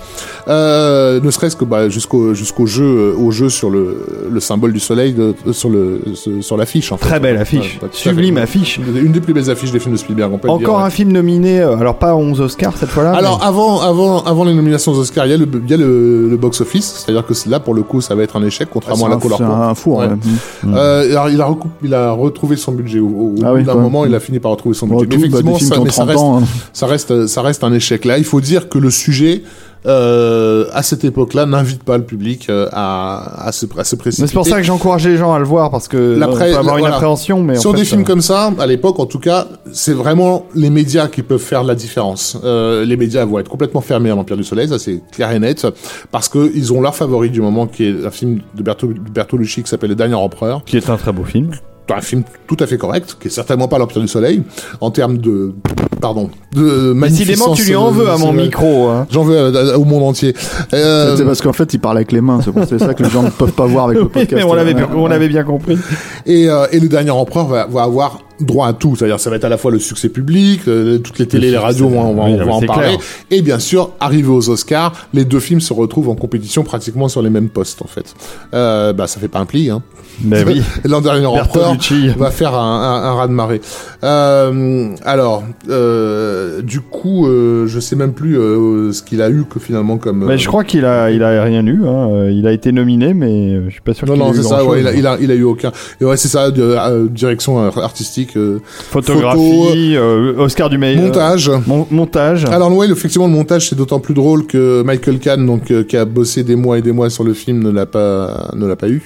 Euh, 0.48 1.20
ne 1.22 1.32
serait-ce 1.32 1.56
que 1.56 1.66
bah, 1.66 1.90
jusqu'au 1.90 2.34
jusqu'au 2.34 2.66
jeu 2.66 2.84
euh, 2.86 3.16
au 3.18 3.32
jeu 3.32 3.50
sur 3.50 3.70
le 3.70 4.06
le 4.32 4.40
symbole 4.40 4.74
du 4.74 4.80
soleil 4.80 5.14
de, 5.14 5.34
sur 5.52 5.70
le 5.70 6.02
sur 6.42 6.58
l'affiche. 6.58 6.92
En 6.92 6.98
fait. 6.98 7.08
Très 7.08 7.20
belle 7.20 7.38
affiche, 7.38 7.80
ouais, 7.82 7.90
fait. 7.92 7.98
sublime 8.10 8.38
affiche. 8.38 8.80
Une 8.96 9.12
des 9.12 9.22
plus 9.22 9.34
belles 9.34 9.50
affiches 9.50 9.72
des 9.72 9.80
films 9.80 9.94
de 9.94 10.00
Spielberg. 10.00 10.32
On 10.34 10.38
peut 10.38 10.48
dire, 10.48 10.56
Encore 10.56 10.78
ouais. 10.78 10.84
un 10.84 10.90
film 10.90 11.12
nominé, 11.12 11.62
alors 11.62 11.96
pas 11.98 12.16
11 12.16 12.40
Oscars 12.42 12.78
cette 12.78 12.90
fois-là. 12.90 13.12
Alors 13.14 13.44
avant, 13.44 13.82
avant, 13.82 14.24
avant 14.24 14.44
les 14.44 14.54
nominations 14.54 14.92
aux 14.92 15.00
Oscars, 15.00 15.26
il 15.26 15.32
y 15.32 15.34
a 15.34 15.38
le, 15.38 15.48
il 15.66 15.70
y 15.70 15.74
a 15.74 15.78
le, 15.78 16.30
le 16.30 16.38
box-office, 16.38 16.93
c'est-à-dire 16.94 17.26
que 17.26 17.34
là 17.50 17.60
pour 17.60 17.74
le 17.74 17.84
coup, 17.84 18.02
ça 18.02 18.16
va 18.16 18.24
être 18.24 18.36
un 18.38 18.44
échec, 18.44 18.68
contrairement 18.72 19.06
à 19.08 19.10
la 19.10 19.16
couleur 19.18 19.38
C'est 19.40 19.44
un 19.44 19.74
four. 19.76 19.98
Ouais. 20.00 20.08
ouais. 20.08 20.16
Mm. 20.64 20.74
Euh, 20.76 21.12
alors, 21.12 21.30
il 21.30 21.42
a, 21.42 21.46
recou- 21.46 21.68
il 21.84 21.94
a 21.94 22.12
retrouvé 22.12 22.56
son 22.56 22.72
budget 22.72 23.00
au, 23.00 23.06
au 23.08 23.36
Ah 23.44 23.50
bout 23.52 23.56
oui, 23.58 23.64
d'un 23.64 23.76
moment, 23.76 24.06
il 24.06 24.14
a 24.16 24.20
fini 24.20 24.40
par 24.40 24.52
retrouver 24.52 24.76
son 24.76 24.88
Bon, 24.88 25.00
budget. 25.02 25.16
tout, 25.18 25.22
Mais 25.22 25.30
bah, 25.30 25.40
effectivement, 25.40 25.54
des 25.54 25.58
films 25.60 25.70
ça, 25.70 25.76
qui 25.76 25.82
ont 25.82 25.84
mais 25.86 25.90
ça 25.92 25.96
30 26.04 26.08
reste, 26.10 26.20
ans. 26.20 26.38
hein. 26.40 26.44
ça 26.74 26.88
reste, 26.88 27.28
ça 27.28 27.42
reste 27.42 27.64
un 27.64 27.74
échec. 27.74 28.06
Là, 28.06 28.18
il 28.18 28.24
faut 28.26 28.42
dire 28.42 28.70
que 28.70 28.78
le 28.78 28.90
sujet 28.90 29.44
euh, 29.86 30.66
à 30.74 30.82
cette 30.84 31.04
époque-là 31.04 31.46
n'invite 31.46 31.84
pas 31.84 31.98
le 31.98 32.04
public 32.04 32.48
euh, 32.50 32.68
à, 32.72 33.48
à 33.48 33.52
se, 33.52 33.66
à 33.78 33.84
se 33.84 33.96
précipiter. 33.96 34.24
Mais 34.24 34.28
c'est 34.28 34.34
pour 34.34 34.48
ça 34.48 34.58
que 34.58 34.64
j'encourage 34.64 35.06
les 35.08 35.18
gens 35.18 35.34
à 35.34 35.40
le 35.40 35.46
voir 35.46 35.70
parce 35.72 35.88
que 35.88 36.18
on 36.22 36.32
presse- 36.32 36.52
peut 36.54 36.58
avoir 36.58 36.76
une 36.78 36.82
voilà. 36.82 36.96
appréhension, 36.96 37.42
mais 37.44 37.58
en 37.58 37.62
Sur 37.62 37.72
fait, 37.72 37.78
des 37.80 37.86
films 37.86 38.02
euh, 38.02 38.06
comme 38.06 38.22
ça, 38.22 38.52
à 38.60 38.66
l'époque 38.66 39.00
en 39.00 39.06
tout 39.06 39.20
cas, 39.20 39.48
c'est 39.72 39.94
vraiment 39.94 40.46
les 40.56 40.70
médias 40.70 41.08
qui 41.08 41.22
peuvent 41.22 41.40
faire 41.40 41.64
la 41.64 41.76
différence. 41.76 42.38
Euh, 42.44 42.86
les 42.86 42.98
médias 42.98 43.26
vont 43.26 43.40
être 43.40 43.50
complètement 43.50 43.82
fermés 43.82 44.10
à 44.12 44.16
l'Empire 44.16 44.38
du 44.38 44.44
Soleil, 44.44 44.68
ça 44.70 44.80
c'est 44.80 45.02
clair 45.12 45.32
et 45.32 45.40
net, 45.40 45.68
parce 46.12 46.30
que 46.30 46.52
ils 46.56 46.72
ont 46.74 46.82
leur 46.82 46.96
favori 46.96 47.30
du 47.30 47.42
moment, 47.42 47.68
qui 47.68 47.86
est 47.86 48.06
un 48.06 48.12
film 48.12 48.40
de 48.56 48.64
Berto- 48.64 48.94
Bertolucci 49.14 49.64
qui 49.64 49.70
s'appelle 49.70 49.90
Le 49.90 49.96
Dernier 49.96 50.16
Empereur. 50.16 50.64
qui 50.66 50.78
est 50.78 50.90
un 50.90 50.98
très 50.98 51.12
beau 51.12 51.24
film. 51.24 51.52
Un 51.90 52.02
film 52.02 52.24
tout 52.48 52.58
à 52.60 52.68
fait 52.68 52.78
correct, 52.78 53.18
qui 53.20 53.28
est 53.28 53.32
certainement 53.32 53.68
pas 53.68 53.78
l'Empire 53.78 54.02
du 54.02 54.08
Soleil, 54.08 54.42
en 54.82 54.90
termes 54.92 55.18
de, 55.18 55.54
pardon, 56.02 56.30
de 56.56 56.94
Décidément, 56.94 57.54
tu 57.54 57.64
lui 57.66 57.76
en 57.76 57.92
veux 57.92 58.08
à 58.10 58.14
euh, 58.16 58.18
mon 58.18 58.32
micro. 58.34 58.88
Hein. 58.90 59.06
J'en 59.12 59.24
veux 59.24 59.36
euh, 59.38 59.76
au 59.78 59.84
monde 59.86 60.04
entier. 60.04 60.34
Euh, 60.74 61.16
C'est 61.18 61.26
parce 61.26 61.42
qu'en 61.42 61.54
fait, 61.54 61.74
il 61.74 61.80
parle 61.80 61.98
avec 61.98 62.12
les 62.12 62.22
mains. 62.22 62.40
C'est 62.68 62.80
ça 62.80 62.94
que 62.94 63.04
les 63.04 63.10
gens 63.10 63.24
ne 63.24 63.30
peuvent 63.30 63.52
pas 63.52 63.66
voir 63.66 63.86
avec 63.86 63.98
le 64.00 64.08
podcast. 64.10 64.34
mais 64.36 64.44
on 64.44 64.54
l'avait 64.54 64.74
bien, 64.74 64.84
Ouais. 64.86 64.96
on 64.96 65.08
l'avait 65.08 65.28
bien 65.30 65.44
compris. 65.44 65.78
Et, 66.26 66.50
euh, 66.50 66.66
et 66.72 66.80
le 66.80 66.88
dernier 66.88 67.12
empereur 67.12 67.48
va, 67.48 67.66
va 67.68 67.84
avoir 67.84 68.20
droit 68.40 68.68
à 68.68 68.74
tout. 68.74 68.96
C'est-à-dire, 68.96 69.20
ça 69.20 69.30
va 69.30 69.36
être 69.38 69.46
à 69.46 69.50
la 69.50 69.58
fois 69.58 69.72
le 69.72 69.80
succès 69.80 70.10
public, 70.10 70.62
euh, 70.68 70.98
toutes 70.98 71.20
les 71.20 71.28
télés, 71.28 71.52
les 71.52 71.58
radios 71.58 71.88
Oui, 71.88 71.94
vont 71.94 72.14
mais 72.14 72.42
en 72.44 72.62
parler. 72.62 72.88
clair. 72.88 73.00
Et 73.32 73.42
bien 73.42 73.60
sûr, 73.60 73.92
arrivé 74.00 74.28
aux 74.30 74.50
Oscars, 74.50 75.08
les 75.14 75.26
deux 75.26 75.40
films 75.40 75.62
se 75.62 75.74
retrouvent 75.74 76.10
en 76.10 76.16
compétition 76.16 76.64
pratiquement 76.64 77.08
sur 77.08 77.22
les 77.22 77.30
mêmes 77.30 77.50
postes, 77.50 77.82
en 77.82 77.88
fait. 77.88 78.14
Euh, 78.54 78.94
bah, 78.94 79.08
ça 79.08 79.20
fait 79.20 79.28
pas 79.28 79.40
un 79.40 79.46
pli, 79.46 79.70
hein. 79.70 79.82
Mais 80.24 80.44
oui, 80.48 80.62
l'an 80.86 81.02
dernier 81.02 81.26
empereur 81.26 81.76
va 82.18 82.30
faire 82.32 82.54
un, 82.54 82.60
un, 82.82 83.04
un 83.10 83.14
raz 83.16 83.28
de 83.28 83.34
marée. 83.34 83.62
Euh, 84.04 84.90
alors, 85.06 85.44
euh, 85.70 86.62
du 86.62 86.82
coup, 86.82 87.26
euh, 87.28 87.66
je 87.68 87.80
sais 87.80 87.96
même 87.96 88.14
plus 88.14 88.38
euh, 88.38 88.92
ce 88.92 89.02
qu'il 89.02 89.22
a 89.22 89.30
eu 89.30 89.46
que 89.50 89.60
finalement 89.60 89.98
comme. 89.98 90.26
Mais 90.26 90.38
je 90.38 90.48
crois 90.48 90.64
qu'il 90.64 90.86
a, 90.86 91.10
il 91.10 91.24
a 91.24 91.44
rien 91.44 91.66
eu. 91.66 91.82
Hein. 91.88 92.30
Il 92.30 92.46
a 92.48 92.52
été 92.52 92.72
nominé, 92.72 93.14
mais 93.14 93.64
je 93.66 93.70
suis 93.72 93.82
pas 93.82 93.94
sûr 93.94 94.08
Non, 94.08 94.18
non, 94.18 94.34
c'est 94.34 94.44
ça, 94.44 94.64
ouais, 94.66 94.82
il, 94.82 94.88
a, 94.88 94.94
il, 94.94 95.08
a, 95.08 95.18
il 95.20 95.32
a 95.32 95.36
eu 95.36 95.44
aucun. 95.44 95.72
Et 96.00 96.06
ouais, 96.06 96.18
c'est 96.18 96.28
ça, 96.28 96.46
euh, 96.46 97.08
direction 97.10 97.66
artistique, 97.78 98.23
euh, 98.36 98.60
Photographie, 98.66 99.96
euh, 99.96 100.34
Oscar 100.38 100.70
du 100.70 100.78
meilleur. 100.78 101.04
montage. 101.04 101.52
Mon- 101.68 101.88
montage. 101.92 102.46
Alors 102.46 102.72
effectivement, 102.84 103.28
le 103.28 103.34
montage 103.34 103.70
c'est 103.70 103.76
d'autant 103.76 104.00
plus 104.00 104.14
drôle 104.14 104.46
que 104.48 104.82
Michael 104.84 105.20
Kahn, 105.20 105.46
donc 105.46 105.72
euh, 105.72 105.84
qui 105.84 105.98
a 105.98 106.06
bossé 106.06 106.44
des 106.44 106.56
mois 106.56 106.78
et 106.78 106.82
des 106.82 106.92
mois 106.92 107.10
sur 107.10 107.24
le 107.24 107.34
film, 107.34 107.62
ne 107.64 107.70
l'a 107.70 107.86
pas, 107.86 108.52
ne 108.56 108.66
l'a 108.66 108.76
pas 108.76 108.90
eu. 108.90 109.02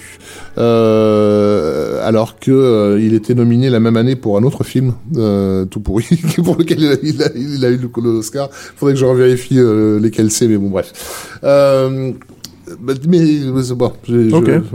Euh, 0.58 2.00
alors 2.08 2.40
que 2.40 2.52
euh, 2.52 3.00
il 3.02 3.14
était 3.14 3.34
nominé 3.36 3.70
la 3.70 3.80
même 3.80 3.98
année 3.98 4.16
pour 4.16 4.38
un 4.38 4.44
autre 4.44 4.64
film 4.64 4.94
euh, 5.16 5.66
tout 5.66 5.80
pourri 5.80 6.06
pour 6.44 6.56
lequel 6.58 6.80
il 6.80 6.88
a, 6.92 6.96
il 7.04 7.24
a, 7.24 7.28
il 7.36 7.66
a 7.66 7.70
eu 7.70 7.78
le 7.78 7.90
l'Oscar. 8.02 8.50
Faudrait 8.52 8.94
que 8.94 9.00
je 9.00 9.06
revérifie 9.06 9.58
euh, 9.60 10.00
lesquels 10.00 10.32
c'est, 10.32 10.48
mais 10.48 10.58
bon 10.58 10.70
bref. 10.70 11.38
Euh, 11.44 12.12
bah, 12.82 12.94
mais 13.08 13.20
bon, 13.76 13.92
je, 14.08 14.30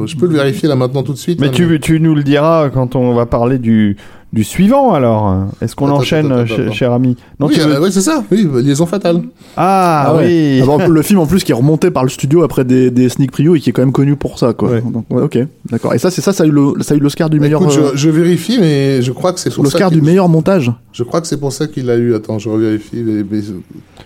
je- 0.07 0.17
peux 0.17 0.27
le 0.27 0.35
vérifier 0.35 0.69
là 0.69 0.77
maintenant 0.77 1.03
tout 1.03 1.13
de 1.13 1.19
suite. 1.19 1.41
Mais 1.41 1.49
hein, 1.49 1.53
tu, 1.53 1.79
tu 1.81 2.01
nous 2.01 2.15
le 2.15 2.23
diras 2.23 2.71
quand 2.71 2.97
on 2.97 3.15
va 3.15 3.27
parler 3.27 3.59
du, 3.59 3.97
du 4.33 4.45
suivant 4.45 4.95
alors. 4.95 5.47
Est-ce 5.61 5.77
qu'on 5.77 5.91
enchaîne, 5.91 6.27
attends, 6.33 6.37
ch- 6.47 6.53
attends, 6.53 6.63
attends. 6.63 6.73
cher 6.73 6.93
ami? 6.93 7.17
Non, 7.39 7.49
oui, 7.49 7.59
veux- 7.59 7.83
euh, 7.85 7.91
c'est 7.91 8.01
ça. 8.01 8.25
Oui, 8.33 8.49
liaison 8.63 8.87
fatale. 8.87 9.21
Ah, 9.57 10.07
Ah 10.09 10.15
oui. 10.17 10.61
Ah 10.63 10.65
bon, 10.67 10.79
le 10.89 11.03
film 11.03 11.21
en 11.21 11.27
plus 11.27 11.45
qui 11.45 11.53
est 11.53 11.55
remonté 11.55 11.91
par 11.91 12.03
le 12.03 12.09
studio 12.09 12.43
après 12.43 12.65
des, 12.65 12.91
des 12.91 13.09
sneak 13.11 13.31
previews 13.31 13.57
et 13.57 13.61
qui 13.61 13.69
est 13.71 13.73
quand 13.75 13.83
même 13.83 13.93
connu 13.93 14.17
pour 14.17 14.39
ça 14.39 14.55
quoi. 14.55 14.71
Ouais. 14.71 14.81
Donc, 14.81 15.05
ouais, 15.11 15.23
ok, 15.23 15.39
d'accord. 15.71 15.93
Et 15.95 15.99
ça 15.99 16.11
c'est 16.11 16.23
ça, 16.23 16.33
ça 16.33 16.45
a 16.45 16.47
eu 16.47 16.51
le- 16.51 16.75
ça 16.81 16.95
a 16.95 16.97
eu 16.97 17.01
l'Oscar 17.01 17.29
du 17.29 17.41
meilleur, 17.41 17.61
Écoute, 17.63 17.77
euh, 17.79 17.91
je, 17.93 17.97
je 17.99 18.11
vérifie, 18.11 18.57
mais 18.59 19.03
je 19.03 19.13
crois 19.13 19.33
que 19.35 19.41
c'est 19.41 19.51
pour 19.55 19.65
ça 19.67 19.73
l'Oscar 19.73 19.89
qu'il- 19.91 20.01
du 20.01 20.07
meilleur 20.07 20.29
montage. 20.31 20.73
Je 20.93 21.03
crois 21.03 21.21
que 21.21 21.27
c'est 21.27 21.39
pour 21.41 21.53
ça 21.53 21.67
qu'il 21.67 21.85
l'a 21.87 21.97
eu. 21.97 22.15
Attends, 22.15 22.39
je 22.39 22.49
revérifie. 22.49 23.03
Mais, 23.05 23.23
mais- 23.31 23.41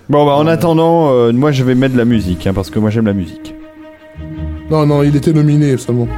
Bon, 0.09 0.24
bah, 0.27 0.32
en 0.36 0.47
attendant, 0.48 1.11
euh, 1.12 1.32
moi 1.32 1.53
je 1.53 1.62
vais 1.65 1.74
mettre 1.77 1.93
de 1.94 1.98
la 1.98 2.05
musique 2.05 2.47
hein, 2.47 2.53
parce 2.55 2.70
que 2.70 2.78
moi 2.81 2.90
j'aime 2.90 3.07
la 3.07 3.12
musique. 3.12 3.55
Non, 4.70 4.85
non, 4.86 5.05
il 5.05 5.15
était 5.15 5.32
nominé 5.32 5.77
seulement. 5.77 6.09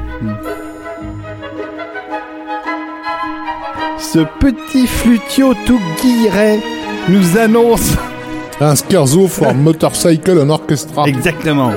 Ce 4.11 4.21
petit 4.41 4.87
flutio 4.87 5.53
tout 5.67 5.79
guilleret 6.01 6.61
nous 7.11 7.37
annonce. 7.37 7.95
Un 8.61 8.75
scherzo 8.75 9.29
for 9.29 9.55
motorcycle 9.55 10.39
and 10.41 10.49
orchestra. 10.49 11.07
Exactement. 11.07 11.73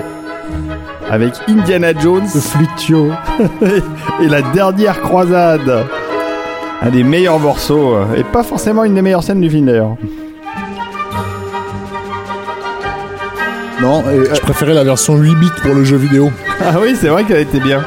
Avec 1.09 1.33
Indiana 1.49 1.91
Jones 1.93 2.29
Le 2.33 2.39
flutio. 2.39 3.11
et 4.21 4.27
la 4.29 4.41
dernière 4.53 5.01
croisade. 5.01 5.83
Un 6.81 6.89
des 6.89 7.03
meilleurs 7.03 7.39
morceaux, 7.39 7.95
euh, 7.95 8.15
et 8.15 8.23
pas 8.23 8.43
forcément 8.43 8.85
une 8.85 8.95
des 8.95 9.01
meilleures 9.01 9.23
scènes 9.23 9.41
du 9.41 9.49
film 9.49 9.65
d'ailleurs. 9.65 9.97
Non, 13.81 14.03
et, 14.03 14.19
euh, 14.19 14.33
Je 14.35 14.39
préférais 14.39 14.73
la 14.73 14.85
version 14.85 15.17
8 15.17 15.35
bits 15.35 15.49
pour 15.61 15.75
le 15.75 15.83
jeu 15.83 15.97
vidéo. 15.97 16.31
Ah 16.61 16.75
oui, 16.81 16.95
c'est 16.97 17.09
vrai 17.09 17.25
qu'elle 17.25 17.41
était 17.41 17.59
bien. 17.59 17.83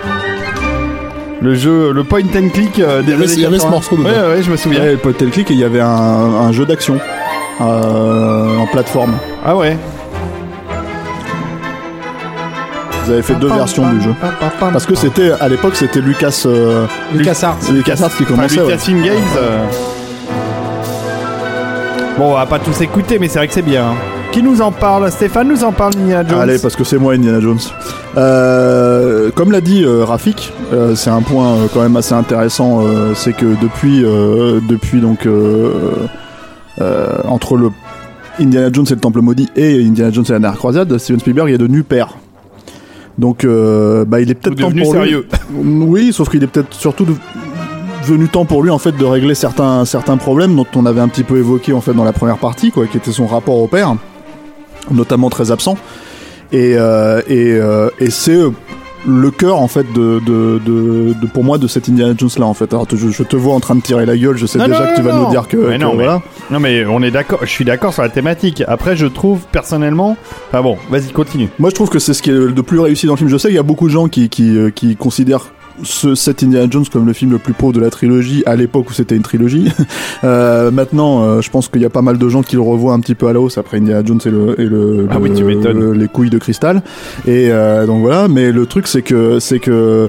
Le 1.45 1.55
jeu, 1.55 1.93
le 1.93 2.05
point 2.05 2.21
and 2.23 2.49
click 2.55 2.79
euh, 2.79 3.03
des 3.03 3.13
Il 3.13 3.19
y 3.21 3.23
avait- 3.23 3.33
il 3.35 3.41
y 3.41 3.45
avait 3.45 3.59
ce 3.59 3.65
80. 3.65 3.71
morceau 3.71 3.97
dedans. 3.97 4.09
Ouais, 4.09 4.35
ouais, 4.37 4.43
je 4.43 4.51
me 4.51 4.57
souviens. 4.57 4.81
ouais, 4.81 4.93
le 4.93 4.97
point 4.97 5.13
and 5.23 5.29
click 5.31 5.51
et 5.51 5.55
il 5.55 5.61
y 5.61 5.65
avait 5.65 5.81
un, 5.81 5.87
un 5.89 6.53
jeu 6.53 6.65
d'action 6.65 6.99
euh, 7.61 8.57
en 8.59 8.67
plateforme. 8.67 9.13
Ah 9.45 9.55
ouais. 9.55 9.77
Vous 13.05 13.11
avez 13.13 13.21
fait 13.23 13.35
deux 13.35 13.49
versions 13.53 13.87
du 13.93 14.01
jeu. 14.01 14.15
Parce 14.59 14.87
que 14.87 14.95
c'était 14.95 15.33
à 15.33 15.49
l'époque 15.49 15.77
c'était 15.77 16.01
Lucas 16.01 16.45
euh, 16.47 16.87
LucasArts. 17.15 17.59
LucasArts 17.71 18.17
qui 18.17 18.23
Enfin, 18.23 18.35
commençait. 18.37 18.61
ouais. 18.61 18.67
Lucasfilm 18.69 19.03
Games. 19.03 19.15
euh. 19.37 19.65
Bon, 22.17 22.31
on 22.33 22.35
va 22.37 22.47
pas 22.47 22.59
tous 22.61 22.81
écouter, 22.81 23.19
mais 23.19 23.29
c'est 23.29 23.39
vrai 23.39 23.49
que 23.49 23.55
c'est 23.55 23.61
bien. 23.63 23.85
hein. 23.89 23.95
Qui 24.35 24.43
nous 24.43 24.61
en 24.61 24.73
parle 24.73 25.11
Stéphane 25.13 25.47
nous 25.49 25.63
en 25.63 25.71
parle, 25.71 25.93
Indiana 25.97 26.29
Jones 26.29 26.41
Allez, 26.41 26.59
parce 26.59 26.75
que 26.75 26.83
c'est 26.83 26.99
moi 26.99 27.13
Indiana 27.15 27.39
Jones. 27.41 27.59
Euh, 28.17 29.31
comme 29.33 29.53
l'a 29.53 29.61
dit 29.61 29.85
euh, 29.85 30.05
Rafik, 30.05 30.53
euh, 30.73 30.97
c'est 30.97 31.11
un 31.11 31.23
point 31.23 31.53
euh, 31.55 31.67
quand 31.73 31.81
même 31.83 31.97
assez 31.97 32.15
intéressant. 32.15 32.85
euh, 32.85 33.13
c'est 33.15 33.33
que 33.33 33.47
depuis, 33.63 34.05
euh, 34.05 34.59
depuis 34.69 35.01
donc 35.01 35.27
euh, 35.27 35.71
euh, 36.81 37.09
entre 37.29 37.57
le 37.57 37.71
Indiana 38.41 38.71
Jones 38.73 38.87
et 38.91 38.95
le 38.95 39.01
Temple 39.01 39.21
maudit 39.21 39.49
et 39.55 39.85
Indiana 39.85 40.11
Jones 40.11 40.25
et 40.29 40.33
la 40.33 40.41
dernière 40.41 40.59
croisade, 40.59 40.99
Steven 40.99 41.21
Spielberg 41.21 41.51
est 41.53 41.59
devenu 41.59 41.85
père. 41.85 42.17
Donc, 43.17 43.45
euh, 43.45 44.05
bah, 44.05 44.21
il 44.21 44.29
est 44.29 44.35
peut-être 44.35 44.59
temps 44.59 44.67
devenu 44.67 44.83
pour 44.83 44.93
sérieux. 44.93 45.27
lui. 45.53 45.85
Oui, 45.87 46.13
sauf 46.13 46.29
qu'il 46.29 46.43
est 46.43 46.49
peut-être 46.49 46.75
surtout 46.75 47.05
de- 47.05 47.15
devenu 48.09 48.27
temps 48.27 48.45
pour 48.45 48.65
lui 48.65 48.71
en 48.71 48.79
fait 48.79 48.91
de 48.97 49.05
régler 49.05 49.37
certains 49.37 49.85
certains 49.85 50.17
problèmes 50.17 50.57
dont 50.57 50.67
on 50.75 50.85
avait 50.85 51.01
un 51.01 51.07
petit 51.09 51.23
peu 51.23 51.37
évoqué 51.39 51.73
en 51.73 51.81
fait 51.81 51.95
dans 51.95 52.03
la 52.05 52.13
première 52.13 52.39
partie, 52.39 52.73
quoi, 52.73 52.87
qui 52.89 52.97
était 52.97 53.13
son 53.13 53.27
rapport 53.29 53.57
au 53.59 53.69
père, 53.69 53.95
notamment 54.91 55.31
très 55.31 55.51
absent. 55.51 55.77
Et 56.53 56.75
euh, 56.77 57.21
et, 57.29 57.53
euh, 57.53 57.89
et 57.99 58.11
c'est 58.11 58.37
euh, 58.37 58.51
le 59.07 59.31
cœur 59.31 59.59
en 59.61 59.69
fait 59.69 59.85
de, 59.93 60.21
de, 60.27 60.61
de, 60.65 61.15
de- 61.21 61.27
pour 61.27 61.45
moi 61.45 61.59
de 61.59 61.67
cet 61.67 61.89
Indiana 61.89 62.15
Jones 62.17 62.31
là 62.39 62.47
en 62.47 62.55
fait. 62.55 62.73
Alors 62.73 62.87
je, 62.91 62.97
je 63.11 63.23
te 63.23 63.37
vois 63.37 63.55
en 63.55 63.61
train 63.61 63.75
de 63.75 63.81
tirer 63.83 64.07
la 64.07 64.17
gueule, 64.17 64.37
je 64.37 64.47
sais 64.47 64.59
Non, 64.59 64.67
déjà 64.67 64.81
non, 64.87 64.91
que 64.93 64.97
tu 64.97 65.03
vas 65.03 65.13
non. 65.15 65.25
nous 65.25 65.31
dire 65.31 65.47
que, 65.49 65.57
Mais 65.57 65.77
que 65.79 65.83
non, 65.83 65.91
mais- 65.91 66.05
voilà. 66.05 66.23
Non, 66.51 66.61
mais 66.61 66.85
on 66.87 67.03
est 67.03 67.11
d'accord. 67.11 67.41
Je 67.43 67.49
suis 67.51 67.65
d'accord 67.65 67.93
sur 67.93 68.03
la 68.03 68.09
thématique. 68.09 68.63
Après, 68.69 68.97
je 68.97 69.07
trouve 69.07 69.41
personnellement. 69.53 70.17
Ah 70.53 70.63
bon, 70.63 70.77
vas-y, 70.91 71.11
continue. 71.13 71.49
Moi, 71.59 71.71
je 71.71 71.75
trouve 71.75 71.89
que 71.91 71.99
c'est 71.99 72.15
ce 72.15 72.23
qui 72.23 72.31
est 72.31 72.35
le 72.35 72.63
plus 72.63 72.79
réussi 72.81 73.07
dans 73.07 73.13
le 73.15 73.19
film. 73.19 73.29
Je 73.31 73.37
sais 73.37 73.49
qu'il 73.49 73.57
y 73.57 73.61
a 73.61 73.63
beaucoup 73.63 73.89
de 73.89 73.93
gens 73.93 74.09
qui, 74.09 74.29
qui, 74.29 74.57
qui 74.75 74.97
considèrent 74.97 75.47
ce, 75.83 76.15
cet 76.15 76.43
Indiana 76.43 76.67
Jones 76.71 76.85
comme 76.93 77.07
le 77.07 77.13
film 77.13 77.33
le 77.33 77.39
plus 77.39 77.53
pauvre 77.53 77.73
de 77.73 77.81
la 77.81 77.91
trilogie 77.91 78.43
à 78.47 78.55
l'époque 78.57 78.91
où 78.91 78.93
c'était 78.93 79.17
une 79.17 79.23
trilogie. 79.23 79.71
Euh, 80.23 80.71
maintenant, 80.71 81.23
euh, 81.23 81.41
je 81.43 81.51
pense 81.51 81.69
qu'il 81.69 81.83
y 81.83 81.85
a 81.85 81.91
pas 81.91 82.01
mal 82.01 82.17
de 82.17 82.29
gens 82.31 82.43
qui 82.43 82.57
le 82.57 82.63
revoient 82.63 82.95
un 82.95 83.01
petit 83.01 83.15
peu 83.15 83.27
à 83.27 83.35
la 83.35 83.41
hausse 83.41 83.59
après 83.59 83.77
Indiana 83.77 84.03
Jones 84.03 84.21
et 84.25 84.31
le, 84.31 84.59
et 84.59 84.65
le, 84.65 85.07
Ah 85.11 85.19
oui, 85.21 85.29
le- 85.29 85.35
tu 85.35 85.45
m'étonnes. 85.45 85.93
les 85.93 86.09
couilles 86.09 86.31
de 86.31 86.39
cristal. 86.39 86.83
Et 87.27 87.49
euh, 87.51 87.85
donc 87.87 88.01
voilà. 88.01 88.27
Mais 88.29 88.51
le 88.51 88.65
truc, 88.65 88.87
c'est 88.87 89.03
que 89.03 89.39
c'est 89.39 89.59
que 89.59 90.09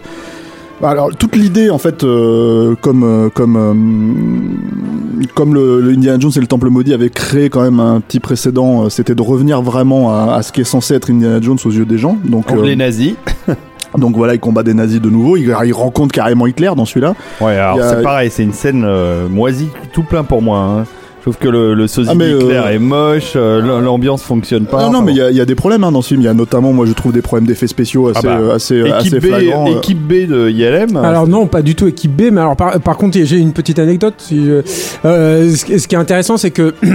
alors 0.82 1.10
toute 1.18 1.36
l'idée 1.36 1.70
en 1.70 1.80
fait, 1.80 2.04
euh, 2.06 2.76
comme 2.80 3.30
comme 3.34 3.58
euh, 3.58 5.26
comme 5.34 5.54
le, 5.54 5.82
le 5.82 5.92
Indiana 5.92 6.18
Jones 6.20 6.32
et 6.36 6.40
le 6.40 6.48
Temple 6.48 6.70
maudit 6.70 6.94
avaient 6.94 7.10
créé 7.10 7.50
quand 7.50 7.62
même 7.64 7.80
un 7.82 8.00
petit 8.00 8.20
précédent, 8.22 8.86
euh, 8.86 8.90
c'était 8.90 9.16
de 9.16 9.22
revenir 9.22 9.62
vraiment 9.62 10.12
à, 10.14 10.36
à 10.36 10.44
ce 10.44 10.52
qui 10.54 10.62
est 10.62 10.66
censé 10.66 10.94
être 10.94 11.10
Indiana 11.10 11.42
Jones 11.42 11.58
aux 11.66 11.72
yeux 11.72 11.86
des 11.86 11.98
gens. 11.98 12.18
Donc 12.24 12.46
les 12.64 12.76
nazis. 12.76 13.16
donc 13.98 14.16
voilà, 14.16 14.34
il 14.34 14.40
combat 14.40 14.64
des 14.64 14.74
nazis 14.74 15.02
de 15.02 15.10
nouveau. 15.10 15.38
Il, 15.38 15.54
il 15.66 15.74
rencontre 15.74 16.14
carrément 16.14 16.48
Hitler 16.48 16.72
dans 16.76 16.86
celui-là. 16.86 17.14
Ouais, 17.42 17.58
alors 17.58 17.80
a- 17.80 17.90
c'est 17.90 18.02
pareil, 18.02 18.30
c'est 18.32 18.44
une 18.44 18.54
scène 18.54 18.84
euh, 18.86 19.28
moisie, 19.28 19.70
tout 19.94 20.04
plein 20.04 20.24
pour 20.24 20.42
moi. 20.42 20.60
Hein. 20.60 20.86
Je 21.28 21.32
trouve 21.32 21.40
que 21.42 21.50
le, 21.50 21.74
le 21.74 21.88
sosie 21.88 22.10
Ah, 22.12 22.16
mais, 22.16 22.30
d'Hitler 22.32 22.54
euh, 22.58 22.70
est 22.70 22.78
moche, 22.78 23.34
euh, 23.36 23.60
l- 23.60 23.84
l'ambiance 23.84 24.22
fonctionne 24.22 24.66
pas. 24.68 24.78
non, 24.84 24.92
non, 24.92 24.98
enfin 25.00 25.06
mais 25.06 25.12
il 25.14 25.16
bon. 25.16 25.22
y, 25.24 25.26
a- 25.26 25.32
il 25.32 25.38
y 25.38 25.42
a 25.42 25.46
des 25.46 25.56
problèmes 25.56 25.84
hein, 25.84 25.92
dans 25.92 26.04
ce 26.04 26.10
film. 26.10 26.22
Il 26.22 26.26
y 26.26 26.28
a 26.28 26.36
notamment, 26.36 26.72
moi, 26.72 26.86
je 26.86 26.94
trouve 26.94 27.14
des 27.14 27.24
problèmes 27.24 27.48
d'effets 27.48 27.66
spéciaux 27.66 28.10
assez, 28.10 28.20
Ah 28.28 28.36
bah, 28.36 28.38
euh, 28.42 28.56
assez, 28.56 28.76
euh, 28.80 28.94
assez 28.96 29.20
B, 29.20 29.24
flagrants. 29.26 29.68
euh. 29.68 29.78
équipe 29.78 29.98
B 30.00 30.28
de 30.30 30.50
ILM. 30.52 30.96
Alors 30.98 31.28
non, 31.28 31.48
pas 31.48 31.64
du 31.64 31.74
tout 31.74 31.88
équipe 31.88 32.16
B, 32.16 32.30
mais 32.32 32.42
alors 32.42 32.56
par, 32.56 32.80
par 32.80 32.96
contre 32.98 33.18
j'ai 33.24 33.38
une 33.38 33.54
petite 33.54 33.80
anecdote. 33.80 34.14
Si 34.20 34.46
je- 34.46 34.62
euh, 35.06 35.50
ce, 35.52 35.66
qui- 35.66 35.80
ce 35.80 35.88
qui 35.88 35.96
est 35.96 35.98
intéressant, 35.98 36.38
c'est 36.38 36.52
que 36.52 36.76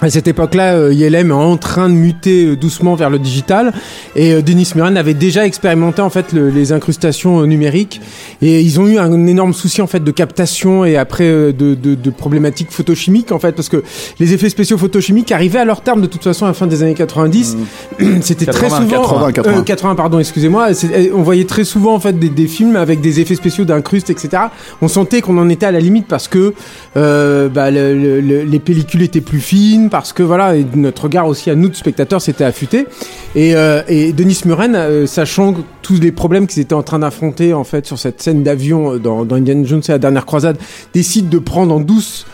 à 0.00 0.10
cette 0.10 0.28
époque-là, 0.28 0.74
euh, 0.74 0.92
ILM 0.94 1.30
est 1.30 1.34
en 1.34 1.56
train 1.56 1.88
de 1.88 1.94
muter 1.94 2.46
euh, 2.46 2.56
doucement 2.56 2.94
vers 2.94 3.10
le 3.10 3.18
digital, 3.18 3.72
et 4.14 4.32
euh, 4.32 4.42
Denis 4.42 4.70
Muren 4.76 4.96
avait 4.96 5.14
déjà 5.14 5.44
expérimenté 5.44 6.00
en 6.02 6.10
fait 6.10 6.32
le- 6.32 6.50
les 6.50 6.70
incrustations 6.72 7.40
euh, 7.40 7.46
numériques, 7.46 8.00
et 8.40 8.60
ils 8.60 8.78
ont 8.78 8.86
eu 8.86 8.98
un 8.98 9.26
énorme 9.26 9.52
souci 9.52 9.82
en 9.82 9.86
fait 9.88 10.04
de 10.04 10.10
captation 10.12 10.84
et 10.84 10.96
après 10.96 11.24
euh, 11.24 11.52
de, 11.52 11.74
de, 11.74 11.96
de 11.96 12.10
problématiques 12.10 12.70
photochimiques 12.70 13.32
en 13.32 13.40
fait, 13.40 13.52
parce 13.52 13.68
que 13.68 13.82
les 14.20 14.32
effets 14.34 14.50
spéciaux 14.50 14.78
photochimiques 14.78 15.32
arrivaient 15.32 15.58
à 15.58 15.64
leur 15.64 15.80
terme 15.80 16.00
de 16.00 16.06
toute 16.06 16.22
façon 16.22 16.44
à 16.44 16.48
la 16.48 16.54
fin 16.54 16.68
des 16.68 16.82
années 16.84 16.94
90. 16.94 17.56
C'était 18.20 18.46
très 18.46 18.68
80, 18.68 18.76
souvent 18.82 19.02
80, 19.02 19.32
80. 19.32 19.58
euh, 19.58 19.62
80 19.62 19.94
pardon 19.96 20.18
excusez-moi. 20.20 20.68
Eh, 20.94 21.10
on 21.12 21.22
voyait 21.22 21.44
très 21.44 21.64
souvent 21.64 21.94
en 21.94 22.00
fait 22.00 22.16
des, 22.18 22.28
des 22.28 22.46
films 22.46 22.76
avec 22.76 23.00
des 23.00 23.18
effets 23.20 23.34
spéciaux 23.34 23.64
d'incrustes 23.64 24.10
etc 24.10 24.44
on 24.80 24.86
sentait 24.88 25.20
qu'on 25.20 25.38
en 25.38 25.48
était 25.48 25.66
à 25.66 25.72
la 25.72 25.80
limite 25.80 26.06
parce 26.06 26.28
que 26.28 26.54
euh, 26.96 27.48
bah, 27.48 27.70
le- 27.70 27.94
le- 27.98 28.20
le- 28.20 28.42
les 28.44 28.58
pellicules 28.60 29.02
étaient 29.02 29.20
plus 29.20 29.40
fines 29.40 29.87
parce 29.88 30.12
que 30.12 30.22
voilà 30.22 30.54
notre 30.74 31.04
regard 31.04 31.26
aussi 31.26 31.50
à 31.50 31.54
nous 31.54 31.68
de 31.68 31.74
spectateurs 31.74 32.20
s'était 32.20 32.44
affûté 32.44 32.86
et, 33.34 33.54
euh, 33.54 33.82
Denis 33.88 34.40
Muren 34.44 34.74
euh, 34.74 35.06
sachant 35.06 35.54
tous 35.82 36.00
les 36.00 36.12
problèmes 36.12 36.46
qu'ils 36.46 36.62
étaient 36.62 36.74
en 36.74 36.82
train 36.82 36.98
d'affronter 36.98 37.54
en 37.54 37.64
fait 37.64 37.86
sur 37.86 37.98
cette 37.98 38.22
scène 38.22 38.42
d'avion 38.42 38.94
euh, 38.94 38.98
dans, 38.98 39.26
Indiana 39.30 39.66
Jones 39.66 39.82
et 39.88 39.92
la 39.92 39.98
dernière 39.98 40.26
croisade 40.26 40.58
décide 40.92 41.28
de 41.28 41.38
prendre 41.38 41.74
en 41.74 41.80
douce 41.80 42.26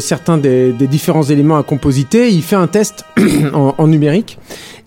certains 0.00 0.36
des, 0.36 0.72
différents 0.72 1.22
éléments 1.22 1.56
à 1.56 1.62
compositer. 1.62 2.28
Il 2.28 2.42
fait 2.42 2.56
un 2.56 2.66
test 2.66 3.04
en 3.54 3.86
numérique 3.86 4.36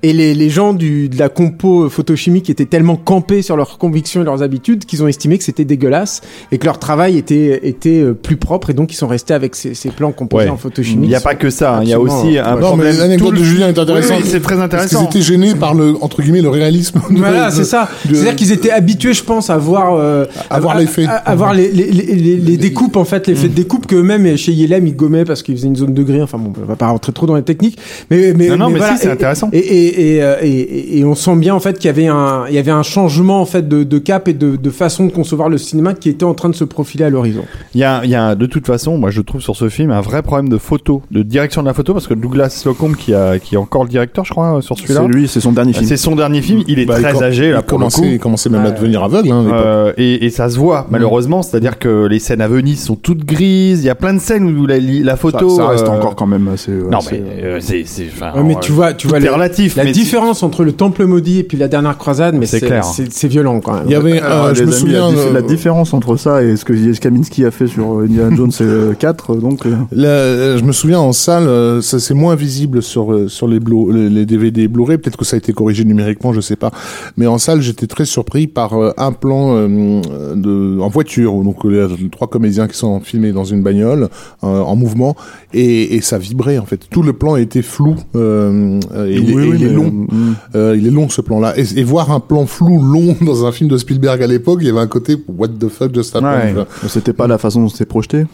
et 0.03 0.13
les, 0.13 0.33
les 0.33 0.49
gens 0.49 0.73
du, 0.73 1.09
de 1.09 1.17
la 1.17 1.29
compo 1.29 1.89
photochimique 1.89 2.49
étaient 2.49 2.65
tellement 2.65 2.95
campés 2.97 3.41
sur 3.41 3.55
leurs 3.57 3.77
convictions 3.77 4.21
et 4.21 4.25
leurs 4.25 4.43
habitudes 4.43 4.85
qu'ils 4.85 5.01
ont 5.01 5.07
estimé 5.07 5.37
que 5.37 5.43
c'était 5.43 5.65
dégueulasse 5.65 6.21
et 6.51 6.57
que 6.57 6.65
leur 6.65 6.77
travail 6.77 7.17
était, 7.17 7.61
était 7.67 8.01
euh, 8.01 8.13
plus 8.13 8.35
propre 8.37 8.69
et 8.69 8.73
donc 8.73 8.91
ils 8.93 8.97
sont 8.97 9.07
restés 9.07 9.33
avec 9.33 9.55
ces, 9.55 9.73
ces 9.73 9.89
plans 9.89 10.11
composés 10.11 10.43
Ouais. 10.45 10.49
en 10.49 10.57
photochimie. 10.57 11.05
Il 11.05 11.09
n'y 11.09 11.15
a 11.15 11.21
pas 11.21 11.35
que 11.35 11.49
ça, 11.49 11.77
hein, 11.77 11.79
il 11.83 11.89
y 11.89 11.93
a 11.93 11.99
aussi 11.99 12.37
un 12.37 12.51
Non, 12.51 12.55
mais 12.57 12.61
problème. 12.67 12.97
l'anecdote 12.97 13.33
de 13.35 13.43
Julien 13.43 13.67
est 13.69 13.77
intéressante. 13.79 14.17
oui, 14.23 14.27
c'est 14.29 14.41
très 14.41 14.55
Parce 14.57 14.69
qu'ils 14.69 14.79
intéressant. 14.97 15.05
étaient 15.09 15.21
gênés 15.21 15.55
par 15.55 15.73
le, 15.73 15.95
entre 16.01 16.21
guillemets, 16.21 16.41
le 16.41 16.49
réalisme. 16.49 16.99
de- 17.09 17.17
Voilà, 17.17 17.49
c'est 17.51 17.63
ça. 17.63 17.87
de- 18.05 18.13
C'est-à-dire 18.15 18.35
qu'ils 18.35 18.51
étaient 18.51 18.71
habitués, 18.71 19.13
je 19.13 19.23
pense, 19.23 19.49
à 19.49 19.57
voir, 19.57 19.95
euh, 19.95 20.25
À 20.49 20.59
voir 20.59 20.77
l'effet. 20.77 21.05
à, 21.05 21.13
à 21.15 21.35
voir 21.35 21.53
les, 21.53 21.71
les, 21.71 21.89
les, 21.91 22.03
les- 22.15 22.37
les 22.37 22.57
découpes 22.57 22.97
en 22.97 23.05
fait, 23.05 23.27
l'effet 23.27 23.47
de 23.47 23.53
découpe 23.53 23.85
qu'eux-mêmes 23.87 24.35
chez 24.37 24.51
Yelem 24.51 24.85
ils 24.87 24.95
gommaient 24.95 25.23
parce 25.25 25.43
qu'ils 25.43 25.55
faisaient 25.55 25.67
une 25.67 25.75
zone 25.77 25.93
de 25.93 26.03
gris. 26.03 26.21
Enfin 26.21 26.37
bon, 26.37 26.51
on 26.61 26.65
va 26.65 26.75
pas 26.75 26.87
rentrer 26.87 27.13
trop 27.13 27.25
dans 27.25 27.35
les 27.35 27.43
techniques, 27.43 27.77
mais 28.11 28.33
mais 28.35 28.49
Non, 28.49 28.57
non, 28.57 28.69
mais 28.69 28.79
voilà. 28.79 28.95
si, 28.97 29.03
c'est 29.03 29.07
Et- 29.07 29.11
intéressant. 29.11 29.49
Et, 29.53 29.59
et, 29.59 29.92
et, 29.95 30.15
et, 30.15 30.23
euh, 30.23 30.35
et, 30.41 31.03
on 31.05 31.15
sent 31.15 31.35
bien 31.35 31.53
en 31.55 31.59
fait 31.59 31.77
qu'il 31.77 31.85
y 31.85 31.89
avait 31.89 32.07
un, 32.07 32.45
il 32.49 32.55
y 32.55 32.57
avait 32.57 32.71
un 32.71 32.83
changement 32.83 33.41
en 33.41 33.45
fait 33.45 33.67
de, 33.67 33.83
de 33.83 33.97
cap 33.99 34.27
et 34.27 34.33
de, 34.33 34.55
de 34.55 34.69
façon 34.69 35.05
de 35.05 35.11
concevoir 35.11 35.49
le 35.49 35.57
cinéma 35.57 35.93
qui 35.93 36.09
était 36.09 36.23
en 36.25 36.33
train 36.33 36.49
de 36.49 36.55
se 36.55 36.63
profiler 36.63 37.05
à 37.05 37.09
l'horizon. 37.09 37.43
Il 37.73 37.81
y 37.81 37.83
a, 37.83 38.01
il 38.03 38.09
y 38.09 38.15
a 38.15 38.35
de 38.35 38.45
toute 38.45 38.65
façon, 38.67 38.97
moi 38.97 39.09
je 39.09 39.21
trouve 39.21 39.41
sur 39.41 39.55
ce 39.55 39.69
film 39.69 39.91
un 39.91 40.01
vrai 40.01 40.21
problème 40.21 40.49
de 40.49 40.57
photo, 40.57 41.01
de 41.11 41.23
direction 41.23 41.61
de 41.61 41.67
la 41.67 41.73
photo, 41.73 41.93
parce 41.93 42.07
que 42.07 42.13
Douglas 42.13 42.49
Slocum, 42.49 42.95
qui, 42.95 43.13
a, 43.13 43.39
qui 43.39 43.55
est 43.55 43.57
encore 43.57 43.83
le 43.83 43.89
directeur, 43.89 44.25
je 44.25 44.31
crois, 44.31 44.61
sur 44.61 44.77
celui-là. 44.77 45.01
C'est 45.01 45.07
lui, 45.07 45.27
c'est 45.27 45.39
son 45.39 45.51
dernier 45.51 45.73
film. 45.73 45.85
C'est 45.85 45.97
son 45.97 46.15
dernier 46.15 46.41
film, 46.41 46.63
il 46.67 46.79
est 46.79 46.85
Bah, 46.85 46.99
très 46.99 47.21
âgé 47.23 47.51
là 47.51 47.59
il 47.59 47.65
pour 47.65 47.79
le 47.79 47.85
coup. 47.85 47.91
commençait, 47.91 48.13
il 48.13 48.19
commençait 48.19 48.49
même 48.49 48.65
à 48.65 48.71
devenir 48.71 49.03
aveugle. 49.03 49.31
Hein. 49.31 49.45
Euh, 49.53 49.93
et, 49.97 50.25
et 50.25 50.29
ça 50.29 50.49
se 50.49 50.57
voit 50.57 50.87
malheureusement, 50.89 51.41
c'est-à-dire 51.41 51.79
que 51.79 52.05
les 52.07 52.19
scènes 52.19 52.41
à 52.41 52.47
Venise 52.47 52.83
sont 52.83 52.95
toutes 52.95 53.25
grises. 53.25 53.81
Il 53.83 53.87
y 53.87 53.89
a 53.89 53.95
plein 53.95 54.13
de 54.13 54.19
scènes 54.19 54.43
où 54.57 54.65
la, 54.65 55.15
photo. 55.15 55.49
ça 55.49 55.67
reste 55.67 55.83
euh, 55.85 55.89
encore 55.89 56.15
quand 56.15 56.27
même 56.27 56.47
assez. 56.47 56.71
Non 56.71 56.99
assez- 56.99 57.19
mais 57.21 57.43
euh, 57.43 57.57
c'est 57.59 57.83
c'est. 57.85 58.07
enfin, 58.13 58.31
Ouais, 58.35 58.43
mais 58.43 58.55
euh, 58.55 58.59
tu 58.59 58.71
vois, 58.71 58.93
tu 58.93 59.07
vois 59.07 59.19
la, 59.19 59.31
relatif. 59.33 59.75
La 59.83 59.89
mais 59.89 59.91
différence 59.93 60.43
entre 60.43 60.63
le 60.63 60.71
Temple 60.71 61.05
maudit 61.05 61.39
et 61.39 61.43
puis 61.43 61.57
la 61.57 61.67
dernière 61.67 61.97
croisade, 61.97 62.35
mais 62.35 62.45
C'est 62.45 62.59
c'est 62.59 62.65
clair. 62.67 62.83
c'est 62.85 63.27
violent 63.27 63.59
quand 63.59 63.73
même. 63.73 63.83
Il 63.85 63.91
y 63.91 63.95
avait, 63.95 64.19
Alors, 64.19 64.45
euh, 64.45 64.49
les 64.49 64.55
je 64.55 64.63
me 64.63 64.67
amis, 64.69 64.79
souviens, 64.79 65.11
la, 65.11 65.17
euh, 65.17 65.33
la 65.33 65.41
différence 65.41 65.93
entre 65.93 66.15
ça 66.17 66.43
et 66.43 66.55
ce 66.55 66.65
que 66.65 66.93
ce 66.93 66.99
Kaminski 66.99 67.45
a 67.45 67.51
fait 67.51 67.67
sur 67.67 67.99
Indiana 67.99 68.35
Jones 68.35 68.51
euh, 68.61 68.93
4, 68.99 69.35
donc. 69.35 69.65
euh, 69.65 69.71
Là, 69.91 70.07
euh, 70.07 70.57
je 70.57 70.63
me 70.63 70.71
souviens 70.71 70.99
en 70.99 71.11
salle, 71.13 71.47
ça 71.81 71.99
c'est 71.99 72.13
moins 72.13 72.35
visible 72.35 72.81
sur 72.81 73.29
sur 73.29 73.47
les, 73.47 73.59
Blu- 73.59 73.91
les, 73.93 74.09
les 74.09 74.25
DVD 74.25 74.67
Blu-ray. 74.67 74.97
Peut-être 74.97 75.17
que 75.17 75.25
ça 75.25 75.35
a 75.35 75.39
été 75.39 75.53
corrigé 75.53 75.83
numériquement, 75.85 76.33
je 76.33 76.41
sais 76.41 76.55
pas. 76.55 76.71
Mais 77.17 77.27
en 77.27 77.37
salle, 77.37 77.61
j'étais 77.61 77.87
très 77.87 78.05
surpris 78.05 78.47
par 78.47 78.73
un 78.97 79.11
plan 79.11 79.67
de 79.67 80.79
en 80.79 80.89
voiture. 80.89 81.33
où, 81.35 81.43
Donc 81.43 81.57
il 81.65 81.75
y 81.75 81.79
a 81.79 81.87
trois 82.11 82.27
comédiens 82.27 82.67
qui 82.67 82.77
sont 82.77 82.99
filmés 82.99 83.31
dans 83.31 83.43
une 83.45 83.61
bagnole 83.63 84.09
euh, 84.43 84.61
en 84.61 84.75
mouvement 84.75 85.15
et, 85.53 85.95
et 85.95 86.01
ça 86.01 86.17
vibrait 86.17 86.57
en 86.57 86.65
fait. 86.65 86.79
Tout 86.89 87.03
le 87.03 87.13
plan 87.13 87.35
était 87.35 87.61
flou. 87.61 87.95
Euh, 88.15 88.79
et 89.07 89.19
oui, 89.19 89.31
et 89.43 89.47
oui, 89.49 89.62
il 89.63 89.69
est 89.69 89.71
mais, 89.71 89.75
long. 89.75 90.07
euh, 90.11 90.15
mm. 90.15 90.35
Euh, 90.55 90.77
il 90.77 90.87
est 90.87 90.91
long 90.91 91.09
ce 91.09 91.21
plan-là. 91.21 91.57
Et, 91.57 91.79
et 91.79 91.83
voir 91.83 92.11
un 92.11 92.19
plan 92.19 92.45
flou 92.45 92.81
long 92.81 93.15
dans 93.21 93.45
un 93.45 93.51
film 93.51 93.69
de 93.69 93.77
Spielberg 93.77 94.21
à 94.21 94.27
l'époque, 94.27 94.59
il 94.61 94.67
y 94.67 94.69
avait 94.69 94.79
un 94.79 94.87
côté 94.87 95.17
what 95.27 95.49
the 95.49 95.69
fuck 95.69 95.93
just 95.93 96.15
happened. 96.15 96.57
Ouais. 96.57 96.65
C'était 96.87 97.13
pas 97.13 97.27
la 97.27 97.37
façon 97.37 97.61
dont 97.61 97.69
c'était 97.69 97.85
projeté. 97.85 98.25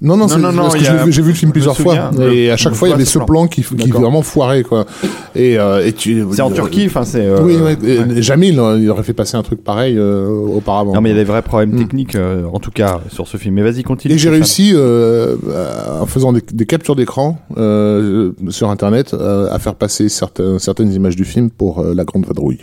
Non, 0.00 0.16
non, 0.16 0.26
Non, 0.28 0.52
non, 0.52 0.68
j'ai 1.08 1.22
vu 1.22 1.28
le 1.30 1.34
film 1.34 1.50
plusieurs 1.50 1.76
fois. 1.76 2.10
Et 2.30 2.50
euh, 2.50 2.54
à 2.54 2.56
chaque 2.56 2.74
fois, 2.74 2.86
il 2.88 2.92
y 2.92 2.94
avait 2.94 3.04
ce 3.04 3.18
plan. 3.18 3.26
plan 3.26 3.46
qui, 3.48 3.62
qui 3.62 3.90
vraiment 3.90 4.22
foirait, 4.22 4.62
quoi. 4.62 4.86
Et, 5.34 5.58
euh, 5.58 5.84
et 5.84 5.92
tu. 5.92 6.24
C'est 6.32 6.40
en 6.42 6.50
Turquie, 6.50 6.86
enfin 6.86 7.04
c'est. 7.04 7.24
euh, 7.26 7.40
Oui, 7.42 7.56
ouais, 7.56 7.76
et 7.84 7.98
ouais. 7.98 8.22
jamais 8.22 8.48
il, 8.48 8.54
il 8.54 8.90
aurait 8.90 9.02
fait 9.02 9.12
passer 9.12 9.36
un 9.36 9.42
truc 9.42 9.62
pareil 9.64 9.96
euh, 9.98 10.28
auparavant. 10.28 10.94
Non 10.94 11.00
mais 11.00 11.10
il 11.10 11.16
y 11.16 11.16
a 11.16 11.22
des 11.22 11.28
vrais 11.28 11.42
problèmes 11.42 11.72
Mm. 11.72 11.78
techniques, 11.78 12.14
euh, 12.14 12.44
en 12.52 12.60
tout 12.60 12.70
cas 12.70 13.00
sur 13.10 13.26
ce 13.26 13.36
film. 13.38 13.56
Mais 13.56 13.62
vas-y 13.62 13.82
continue. 13.82 14.14
Et 14.14 14.18
j'ai 14.18 14.30
réussi, 14.30 14.72
euh, 14.74 15.34
euh, 15.48 16.00
en 16.00 16.06
faisant 16.06 16.32
des, 16.32 16.42
des 16.52 16.66
captures 16.66 16.94
d'écran 16.96 17.38
euh, 17.56 18.30
sur 18.50 18.70
Internet, 18.70 19.14
euh, 19.14 19.48
à 19.50 19.58
faire 19.58 19.74
passer 19.74 20.08
certains, 20.08 20.58
certaines 20.60 20.92
images 20.92 21.16
du 21.16 21.24
film 21.24 21.50
pour 21.50 21.80
euh, 21.80 21.92
la 21.94 22.04
grande 22.04 22.24
vadrouille. 22.24 22.60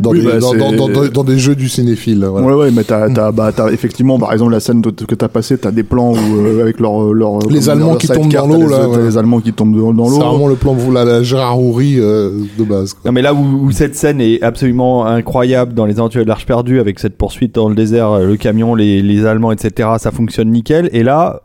Dans, 0.00 0.10
Oui, 0.10 0.20
des, 0.20 0.26
bah, 0.26 0.38
dans, 0.38 0.50
c'est- 0.52 0.58
dans, 0.58 0.72
dans- 0.72 0.88
dans- 0.88 1.08
dans 1.08 1.24
des 1.24 1.38
jeux 1.38 1.54
du 1.54 1.68
cinéphile. 1.68 2.24
Voilà. 2.24 2.46
Ouais, 2.46 2.54
ouais, 2.54 2.70
mais 2.72 2.82
t'as, 2.84 3.08
bah, 3.32 3.52
t'as 3.54 3.70
effectivement, 3.70 4.18
par 4.18 4.32
exemple, 4.32 4.52
la 4.52 4.60
scène 4.60 4.82
que 4.82 5.14
t'as 5.14 5.28
passée, 5.28 5.56
t'as 5.56 5.70
des 5.70 5.82
plans 5.84 6.12
où, 6.12 6.39
euh, 6.46 6.62
avec 6.62 6.80
leur, 6.80 7.12
leur 7.12 7.38
Les 7.48 7.60
comment 7.60 7.72
Allemands 7.72 7.96
qui 7.96 8.08
tombent 8.08 8.32
dans 8.32 8.46
l'eau, 8.46 8.56
les- 8.56 8.66
là, 8.68 8.88
ouais. 8.88 9.02
les 9.02 9.18
Allemands 9.18 9.40
qui 9.40 9.52
tombent 9.52 9.76
dans, 9.78 9.92
dans 9.92 10.04
C'est 10.06 10.18
l'eau. 10.20 10.26
vraiment 10.30 10.48
le 10.48 10.54
plan 10.56 10.72
vous 10.74 10.92
la, 10.92 11.04
la 11.04 11.22
Gérard 11.22 11.60
Houry 11.60 11.96
euh, 11.98 12.30
de 12.58 12.64
base. 12.64 12.94
Quoi. 12.94 13.02
Non 13.06 13.12
mais 13.12 13.22
là 13.22 13.34
où, 13.34 13.38
où 13.66 13.70
cette 13.70 13.94
scène 13.96 14.20
est 14.20 14.42
absolument 14.42 15.06
incroyable 15.06 15.74
dans 15.74 15.86
les 15.86 15.98
aventures 15.98 16.22
de 16.24 16.28
l'Arche 16.28 16.46
perdue 16.46 16.80
avec 16.80 16.98
cette 16.98 17.16
poursuite 17.16 17.54
dans 17.54 17.68
le 17.68 17.74
désert, 17.74 18.10
euh, 18.12 18.26
le 18.26 18.36
camion, 18.36 18.74
les, 18.74 19.02
les 19.02 19.26
Allemands, 19.26 19.52
etc. 19.52 19.88
Ça 19.98 20.10
fonctionne 20.10 20.50
nickel. 20.50 20.88
Et 20.92 21.02
là, 21.02 21.40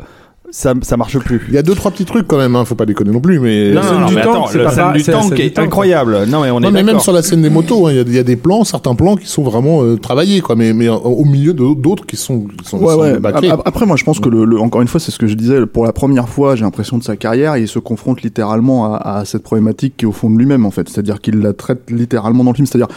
ça, 0.57 0.73
ça 0.83 0.95
marche 0.95 1.19
plus. 1.19 1.41
Il 1.49 1.53
y 1.53 1.57
a 1.57 1.61
deux 1.63 1.75
trois 1.75 1.91
petits 1.91 2.05
trucs 2.05 2.27
quand 2.27 2.37
même, 2.37 2.55
hein, 2.55 2.63
faut 2.63 2.75
pas 2.75 2.85
déconner 2.85 3.11
non 3.11 3.19
plus, 3.19 3.39
mais 3.39 3.73
Non, 3.73 3.81
non, 3.83 3.99
non, 3.99 4.11
mais 4.11 4.21
attends, 4.21 4.47
c'est 4.47 4.57
la 4.57 4.63
pas 4.65 4.71
scène 4.71 4.85
pas- 4.85 4.93
du 4.93 5.03
tank 5.03 5.39
est 5.39 5.59
incroyable. 5.59 6.19
Non 6.29 6.41
mais 6.43 6.49
on 6.49 6.61
Non, 6.61 6.69
est 6.69 6.71
mais 6.71 6.83
même 6.83 6.99
sur 6.99 7.11
la 7.11 7.21
scène 7.21 7.41
des 7.41 7.49
motos, 7.49 7.87
hein, 7.87 7.91
il 7.91 7.97
y, 7.97 7.99
a- 7.99 8.03
il 8.03 8.13
y 8.13 8.19
a 8.19 8.23
des 8.23 8.37
plans, 8.37 8.63
certains 8.63 8.95
plans 8.95 9.17
qui 9.17 9.27
sont 9.27 9.43
vraiment 9.43 9.83
euh, 9.83 9.97
travaillés, 9.97 10.39
quoi, 10.39 10.55
mais, 10.55 10.71
mais 10.73 10.87
euh, 10.87 10.93
au 10.95 11.25
milieu 11.25 11.53
d'autres 11.53 12.05
qui 12.05 12.15
sont, 12.15 12.45
qui 12.57 12.63
sont, 12.69 12.77
Ouais, 12.79 12.93
sont 12.93 12.99
ouais. 13.01 13.19
bâclés. 13.19 13.49
Ap- 13.49 13.63
Après, 13.65 13.85
moi, 13.85 13.97
je 13.97 14.05
pense 14.05 14.19
que 14.21 14.29
le, 14.29 14.45
le- 14.45 14.59
encore 14.59 14.81
une 14.81 14.87
fois, 14.87 15.01
c'est 15.01 15.11
ce 15.11 15.19
que 15.19 15.27
je 15.27 15.33
disais. 15.35 15.65
Pour 15.65 15.83
la 15.85 15.91
première 15.91 16.29
fois, 16.29 16.55
j'ai 16.55 16.63
l'impression 16.63 16.97
de 16.97 17.03
sa 17.03 17.17
carrière, 17.17 17.57
il 17.57 17.67
se 17.67 17.79
confronte 17.79 18.21
littéralement 18.21 18.93
à, 18.93 18.97
à 19.19 19.25
cette 19.25 19.43
problématique 19.43 19.95
qui 19.97 20.05
est 20.05 20.07
au 20.07 20.13
fond 20.13 20.29
de 20.29 20.37
lui-même, 20.37 20.65
en 20.65 20.71
fait. 20.71 20.87
C'est-à-dire 20.87 21.19
qu'il 21.19 21.39
la 21.39 21.51
traite 21.51 21.89
littéralement 21.89 22.43
dans 22.45 22.51
le 22.51 22.55
film. 22.55 22.65
C'est-à-dire, 22.65 22.87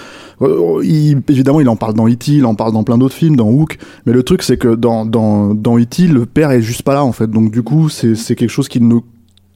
il- 0.82 1.22
évidemment, 1.28 1.60
il 1.60 1.68
en 1.68 1.76
parle 1.76 1.94
dans 1.94 2.08
E.T., 2.08 2.32
il 2.32 2.44
en 2.46 2.54
parle 2.54 2.72
dans 2.72 2.84
plein 2.84 2.98
d'autres 2.98 3.14
films, 3.14 3.36
dans 3.36 3.50
Hook. 3.50 3.78
Mais 4.06 4.12
le 4.12 4.22
truc, 4.22 4.42
c'est 4.42 4.56
que 4.56 4.74
dans, 4.74 5.04
dans, 5.06 5.54
dans 5.54 5.78
E.T., 5.78 6.06
le 6.06 6.26
père 6.26 6.50
est 6.50 6.62
juste 6.62 6.82
pas 6.82 6.94
là, 6.94 7.04
en 7.04 7.12
fait. 7.12 7.28
Donc, 7.30 7.50
du 7.50 7.62
coup, 7.62 7.88
c'est, 7.88 8.14
c'est 8.14 8.34
quelque 8.36 8.50
chose 8.50 8.68
qui 8.68 8.80
ne 8.80 8.96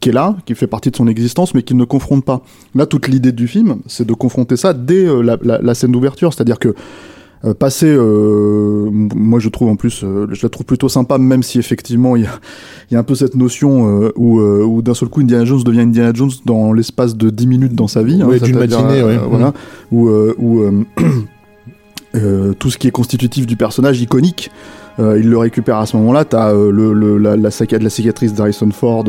qui 0.00 0.08
est 0.08 0.12
là, 0.12 0.36
qui 0.46 0.56
fait 0.56 0.66
partie 0.66 0.90
de 0.90 0.96
son 0.96 1.06
existence, 1.06 1.54
mais 1.54 1.62
qui 1.62 1.76
ne 1.76 1.84
confronte 1.84 2.24
pas. 2.24 2.42
Là, 2.74 2.86
toute 2.86 3.06
l'idée 3.06 3.30
du 3.30 3.46
film, 3.46 3.76
c'est 3.86 4.04
de 4.04 4.12
confronter 4.14 4.56
ça 4.56 4.72
dès 4.74 5.06
euh, 5.06 5.20
la, 5.22 5.38
la, 5.42 5.62
la 5.62 5.74
scène 5.74 5.92
d'ouverture, 5.92 6.32
c'est-à-dire 6.34 6.58
que 6.58 6.74
euh, 7.44 7.54
passer, 7.54 7.88
euh, 7.88 8.88
moi 8.92 9.40
je 9.40 9.48
trouve 9.48 9.68
en 9.68 9.76
plus, 9.76 10.02
euh, 10.04 10.26
je 10.30 10.42
la 10.44 10.48
trouve 10.48 10.64
plutôt 10.64 10.88
sympa, 10.88 11.18
même 11.18 11.42
si 11.42 11.58
effectivement 11.58 12.14
il 12.14 12.22
y 12.22 12.26
a, 12.26 12.30
il 12.90 12.94
y 12.94 12.96
a 12.96 13.00
un 13.00 13.02
peu 13.04 13.14
cette 13.14 13.34
notion 13.34 14.02
euh, 14.02 14.12
où, 14.16 14.38
euh, 14.40 14.62
où 14.64 14.82
d'un 14.82 14.94
seul 14.94 15.08
coup 15.08 15.20
Indiana 15.20 15.44
Jones 15.44 15.62
devient 15.64 15.80
Indiana 15.80 16.12
Jones 16.14 16.30
dans 16.44 16.72
l'espace 16.72 17.16
de 17.16 17.30
10 17.30 17.46
minutes 17.46 17.74
dans 17.74 17.88
sa 17.88 18.02
vie. 18.02 18.22
Ouais, 18.22 18.38
d'une 18.38 18.54
c'est-à-dire, 18.54 18.82
matinée, 18.82 19.02
ouais. 19.02 19.18
Voilà, 19.28 19.52
où, 19.90 20.08
euh, 20.08 20.34
où 20.38 20.60
euh, 20.60 20.84
euh, 22.14 22.52
tout 22.54 22.70
ce 22.70 22.78
qui 22.78 22.88
est 22.88 22.92
constitutif 22.92 23.46
du 23.46 23.56
personnage 23.56 24.00
iconique, 24.00 24.50
euh, 24.98 25.18
il 25.18 25.28
le 25.28 25.38
récupère 25.38 25.78
à 25.78 25.86
ce 25.86 25.96
moment-là. 25.96 26.24
T'as 26.24 26.52
euh, 26.52 26.70
le, 26.70 26.92
le, 26.92 27.18
la, 27.18 27.36
la, 27.36 27.48
la 27.80 27.90
cicatrice 27.90 28.34
d'Harrison 28.34 28.70
Ford, 28.70 29.04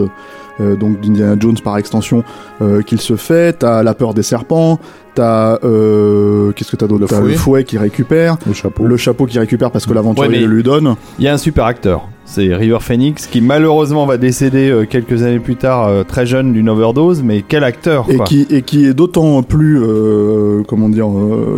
euh, 0.59 0.75
donc 0.75 1.01
d'Indiana 1.01 1.35
Jones 1.39 1.57
par 1.63 1.77
extension, 1.77 2.23
euh, 2.61 2.81
qu'il 2.81 3.01
se 3.01 3.15
fait. 3.15 3.59
T'as 3.59 3.83
la 3.83 3.93
peur 3.93 4.13
des 4.13 4.23
serpents. 4.23 4.79
T'as 5.15 5.59
euh, 5.63 6.51
qu'est-ce 6.53 6.71
que 6.71 6.75
t'as 6.75 6.87
d'autre? 6.87 7.01
Le 7.01 7.07
fouet. 7.07 7.31
le 7.31 7.37
fouet 7.37 7.63
qui 7.63 7.77
récupère, 7.77 8.37
Le 8.47 8.53
chapeau. 8.53 8.85
le 8.87 8.97
chapeau 8.97 9.25
qui 9.27 9.37
récupère 9.37 9.69
parce 9.71 9.85
que 9.85 9.93
l'aventurier 9.93 10.29
Ouais, 10.31 10.39
le 10.39 10.47
lui 10.47 10.63
donne. 10.63 10.95
Il 11.19 11.25
y 11.25 11.27
a 11.27 11.33
un 11.33 11.37
super 11.37 11.65
acteur, 11.65 12.09
c'est 12.25 12.53
River 12.55 12.77
Phoenix, 12.79 13.27
qui 13.27 13.41
malheureusement 13.41 14.05
va 14.05 14.17
décéder 14.17 14.69
euh, 14.69 14.85
quelques 14.89 15.23
années 15.23 15.39
plus 15.39 15.55
tard, 15.57 15.87
euh, 15.87 16.03
très 16.03 16.25
jeune, 16.25 16.53
d'une 16.53 16.69
overdose. 16.69 17.21
Mais 17.21 17.43
quel 17.47 17.63
acteur 17.63 18.05
Et 18.09 18.17
qui, 18.25 18.47
et 18.49 18.61
qui 18.61 18.85
est 18.85 18.93
d'autant 18.93 19.43
plus 19.43 19.79
euh, 19.83 20.63
comment 20.67 20.89
dire 20.89 21.07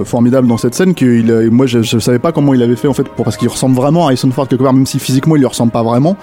formidable 0.06 0.48
dans 0.48 0.58
cette 0.58 0.74
scène 0.76 0.94
que 0.96 1.50
moi 1.50 1.66
je, 1.66 1.82
je 1.82 2.00
savais 2.00 2.20
pas 2.20 2.32
comment 2.32 2.54
il 2.54 2.62
avait 2.64 2.76
fait 2.76 2.88
en 2.88 2.94
fait 2.94 3.08
pour, 3.08 3.24
parce 3.26 3.38
qu'il 3.38 3.48
ressemble 3.48 3.76
vraiment 3.76 4.04
à 4.04 4.06
Harrison 4.08 4.32
Ford 4.32 4.48
quelque 4.48 4.64
part 4.64 4.74
même 4.74 4.86
si 4.86 5.00
physiquement 5.00 5.36
il 5.36 5.40
lui 5.40 5.46
ressemble 5.46 5.72
pas 5.72 5.84
vraiment 5.84 6.18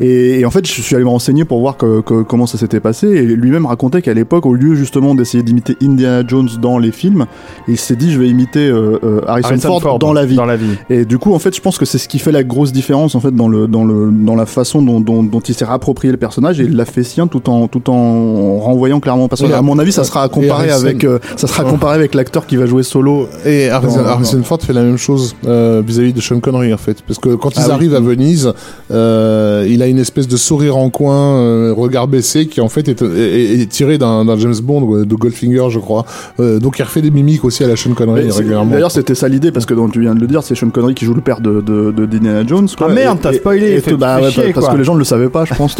et, 0.00 0.40
et 0.40 0.44
en 0.46 0.50
fait 0.50 0.66
je 0.66 0.80
suis 0.80 0.94
allé 0.94 1.04
me 1.04 1.10
renseigner 1.10 1.44
pour 1.44 1.60
voir 1.60 1.76
que- 1.76 2.00
que- 2.00 2.22
comment 2.22 2.46
ça 2.46 2.56
s'était 2.58 2.80
passé 2.80 3.08
et 3.08 3.22
lui-même 3.22 3.66
racontait 3.66 4.02
qu'à 4.02 4.14
l'époque 4.14 4.46
au 4.46 4.54
lieu 4.54 4.74
justement 4.74 5.14
d'essayer 5.14 5.42
d'imiter 5.42 5.76
Indiana 5.82 6.22
Jones 6.26 6.48
dans 6.60 6.78
les 6.78 6.92
films 6.92 7.26
il 7.68 7.76
s'est 7.76 7.96
dit 7.96 8.12
je 8.12 8.18
vais 8.20 8.28
imiter 8.28 8.68
Harrison, 8.70 9.22
Harrison 9.26 9.80
Ford, 9.80 9.98
dans 9.98 10.12
la 10.12 10.24
vie 10.24 10.36
Dans 10.36 10.46
la 10.46 10.56
vie. 10.56 10.76
et 10.88 11.04
du 11.04 11.18
coup, 11.18 11.34
en 11.34 11.38
fait, 11.38 11.54
je 11.54 11.60
pense 11.60 11.78
que 11.78 11.84
c'est 11.84 11.98
ce 11.98 12.08
qui 12.08 12.18
fait 12.18 12.32
la 12.32 12.44
grosse 12.44 12.72
différence 12.72 13.14
en 13.14 13.20
fait 13.20 13.34
dans 13.34 13.48
le 13.48 13.66
dans 13.66 13.79
le 13.84 14.10
dans 14.10 14.34
la 14.36 14.46
façon 14.46 14.82
dont 14.82 15.00
dont, 15.00 15.22
dont 15.22 15.40
il 15.40 15.54
s'est 15.54 15.64
approprié 15.68 16.10
le 16.12 16.16
personnage 16.18 16.60
et 16.60 16.64
il 16.64 16.76
l'a 16.76 16.84
fait 16.84 17.02
sien 17.04 17.26
tout 17.26 17.48
en 17.48 17.68
tout 17.68 17.90
en 17.90 18.58
renvoyant 18.58 19.00
clairement 19.00 19.28
parce 19.28 19.40
que 19.42 19.46
Oui, 19.46 19.52
à 19.52 19.62
mon 19.62 19.78
avis, 19.78 19.92
ça 19.92 20.04
sera 20.04 20.22
à 20.22 20.28
comparer 20.28 20.70
Harrison- 20.70 20.84
avec 20.86 21.04
euh, 21.04 21.18
ça 21.36 21.46
sera 21.46 21.64
comparé 21.64 21.94
avec 21.94 22.14
l'acteur 22.14 22.46
qui 22.46 22.56
va 22.56 22.66
jouer 22.66 22.82
solo. 22.82 23.28
Et 23.44 23.68
Harrison, 23.68 24.02
Dans- 24.02 24.08
Harrison 24.08 24.42
Ford 24.42 24.58
fait 24.60 24.72
la 24.72 24.82
même 24.82 24.96
chose 24.96 25.34
euh, 25.46 25.82
vis-à-vis 25.86 26.12
de 26.12 26.20
Sean 26.20 26.40
Connery 26.40 26.72
en 26.72 26.78
fait, 26.78 27.02
parce 27.06 27.18
que 27.18 27.34
quand 27.34 27.50
ils 27.56 27.60
Ah 27.60 27.64
oui. 27.68 27.72
arrivent 27.72 27.94
à 27.94 28.00
Venise, 28.00 28.52
euh, 28.90 29.66
il 29.68 29.82
a 29.82 29.86
une 29.86 29.98
espèce 29.98 30.28
de 30.28 30.36
sourire 30.36 30.76
en 30.76 30.90
coin, 30.90 31.36
euh, 31.38 31.74
regard 31.76 32.08
baissé, 32.08 32.46
qui 32.46 32.60
en 32.60 32.68
fait 32.68 32.88
est, 32.88 33.02
est- 33.02 33.60
est 33.62 33.68
tiré 33.68 33.98
d'un 33.98 34.24
James 34.38 34.54
Bond 34.62 35.04
de 35.04 35.14
Goldfinger, 35.14 35.66
je 35.70 35.78
crois. 35.78 36.04
Euh, 36.40 36.58
donc 36.58 36.78
il 36.78 36.82
refait 36.82 37.02
des 37.02 37.10
mimiques 37.10 37.44
aussi 37.44 37.64
à 37.64 37.68
la 37.68 37.76
Sean 37.76 37.94
Connery 37.94 38.30
régulièrement. 38.30 38.70
D'ailleurs, 38.72 38.90
c'était 38.90 39.14
ça 39.14 39.28
l'idée 39.28 39.52
parce 39.52 39.66
que 39.66 39.74
donc, 39.74 39.92
tu 39.92 40.00
viens 40.00 40.14
de 40.14 40.20
le 40.20 40.26
dire, 40.26 40.42
c'est 40.42 40.54
Sean 40.54 40.70
Connery 40.70 40.94
qui 40.94 41.04
joue 41.04 41.14
le 41.14 41.20
père 41.20 41.40
de 41.40 41.60
de, 41.60 42.46
Jones. 42.46 42.68
Quoi. 42.76 42.88
Ah, 42.90 42.94
merde, 42.94 43.18
t'as 43.22 43.32
et- 43.32 43.38
et 43.76 43.82
tout- 43.82 43.96
bah, 43.96 44.16
fais 44.18 44.24
ouais, 44.24 44.30
chier, 44.30 44.52
parce 44.52 44.66
quoi. 44.66 44.74
que 44.74 44.78
les 44.78 44.84
gens 44.84 44.94
ne 44.94 44.98
le 44.98 45.04
savaient 45.04 45.28
pas, 45.28 45.44
je 45.44 45.54
pense, 45.54 45.76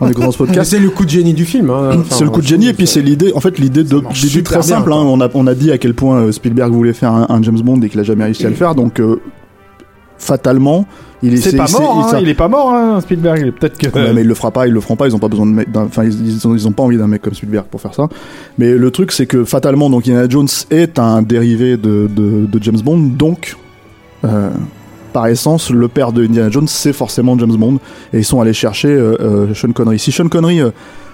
en 0.00 0.08
écoutant 0.08 0.30
ce 0.32 0.38
podcast. 0.38 0.70
C'est 0.70 0.78
le 0.78 0.90
coup 0.90 1.04
de 1.04 1.10
génie 1.10 1.34
du 1.34 1.44
film. 1.44 1.70
hein. 1.70 1.90
Enfin, 2.00 2.04
c'est 2.10 2.24
le 2.24 2.30
coup 2.30 2.40
de 2.40 2.46
génie 2.46 2.68
et 2.68 2.72
puis 2.74 2.86
c'est 2.86 3.02
l'idée 3.02 3.32
en 3.34 3.40
fait 3.40 3.58
l'idée 3.58 3.84
de 3.84 4.00
l'idée 4.22 4.42
très 4.42 4.62
simple 4.62 4.92
hein. 4.92 4.96
on 4.96 5.20
a 5.20 5.28
on 5.34 5.46
a 5.46 5.54
dit 5.54 5.70
à 5.72 5.78
quel 5.78 5.94
point 5.94 6.18
euh, 6.18 6.32
Spielberg 6.32 6.72
voulait 6.72 6.92
faire 6.92 7.12
un, 7.12 7.26
un 7.28 7.42
James 7.42 7.60
Bond 7.60 7.80
et 7.82 7.88
qu'il 7.88 8.00
a 8.00 8.02
jamais 8.02 8.24
réussi 8.24 8.44
à 8.46 8.48
le 8.50 8.54
faire 8.54 8.74
donc 8.74 9.00
euh, 9.00 9.20
fatalement 10.18 10.86
il 11.22 11.32
est 11.32 11.36
C'est 11.38 11.56
pas 11.56 11.66
c'est- 11.66 11.78
mort, 11.80 12.10
hein, 12.12 12.18
il 12.20 12.28
est 12.28 12.34
pas 12.34 12.48
mort, 12.48 12.70
hein, 12.74 13.00
Spielberg. 13.00 13.38
il 13.40 13.48
est 13.48 13.52
Peut-être 13.52 13.78
que. 13.78 13.86
Ouais, 13.88 14.12
mais 14.12 14.20
ils 14.20 14.26
le 14.26 14.34
fera 14.34 14.50
pas, 14.50 14.66
ils 14.66 14.72
le 14.74 14.80
feront 14.80 14.94
pas, 14.96 15.06
ils 15.06 15.14
ont 15.16 15.18
pas 15.18 15.28
besoin 15.28 15.46
de 15.46 15.64
enfin 15.74 16.04
ils, 16.04 16.26
ils 16.34 16.46
ont, 16.46 16.54
ils 16.54 16.68
ont 16.68 16.72
pas 16.72 16.82
envie 16.82 16.98
d'un 16.98 17.06
mec 17.06 17.22
comme 17.22 17.32
Spielberg 17.32 17.64
pour 17.70 17.80
faire 17.80 17.94
ça. 17.94 18.08
Mais 18.58 18.72
le 18.74 18.90
truc 18.90 19.10
c'est 19.10 19.24
que 19.24 19.44
fatalement 19.44 19.88
donc 19.88 20.02
Indiana 20.02 20.26
Jones 20.28 20.48
est 20.70 20.98
un 20.98 21.22
dérivé 21.22 21.78
de, 21.78 22.10
de, 22.14 22.44
de 22.46 22.62
James 22.62 22.80
Bond, 22.84 22.98
donc 23.16 23.56
euh, 24.24 24.50
par 25.14 25.28
essence 25.28 25.70
le 25.70 25.86
père 25.86 26.12
de 26.12 26.24
Indiana 26.24 26.50
Jones 26.50 26.66
c'est 26.66 26.92
forcément 26.92 27.38
James 27.38 27.56
Bond 27.56 27.78
et 28.12 28.18
ils 28.18 28.24
sont 28.24 28.40
allés 28.40 28.52
chercher 28.52 28.88
euh, 28.88 29.16
euh, 29.20 29.54
Sean 29.54 29.72
Connery. 29.72 29.98
Si 29.98 30.10
Sean 30.10 30.28
Connery 30.28 30.60
euh, 30.60 30.70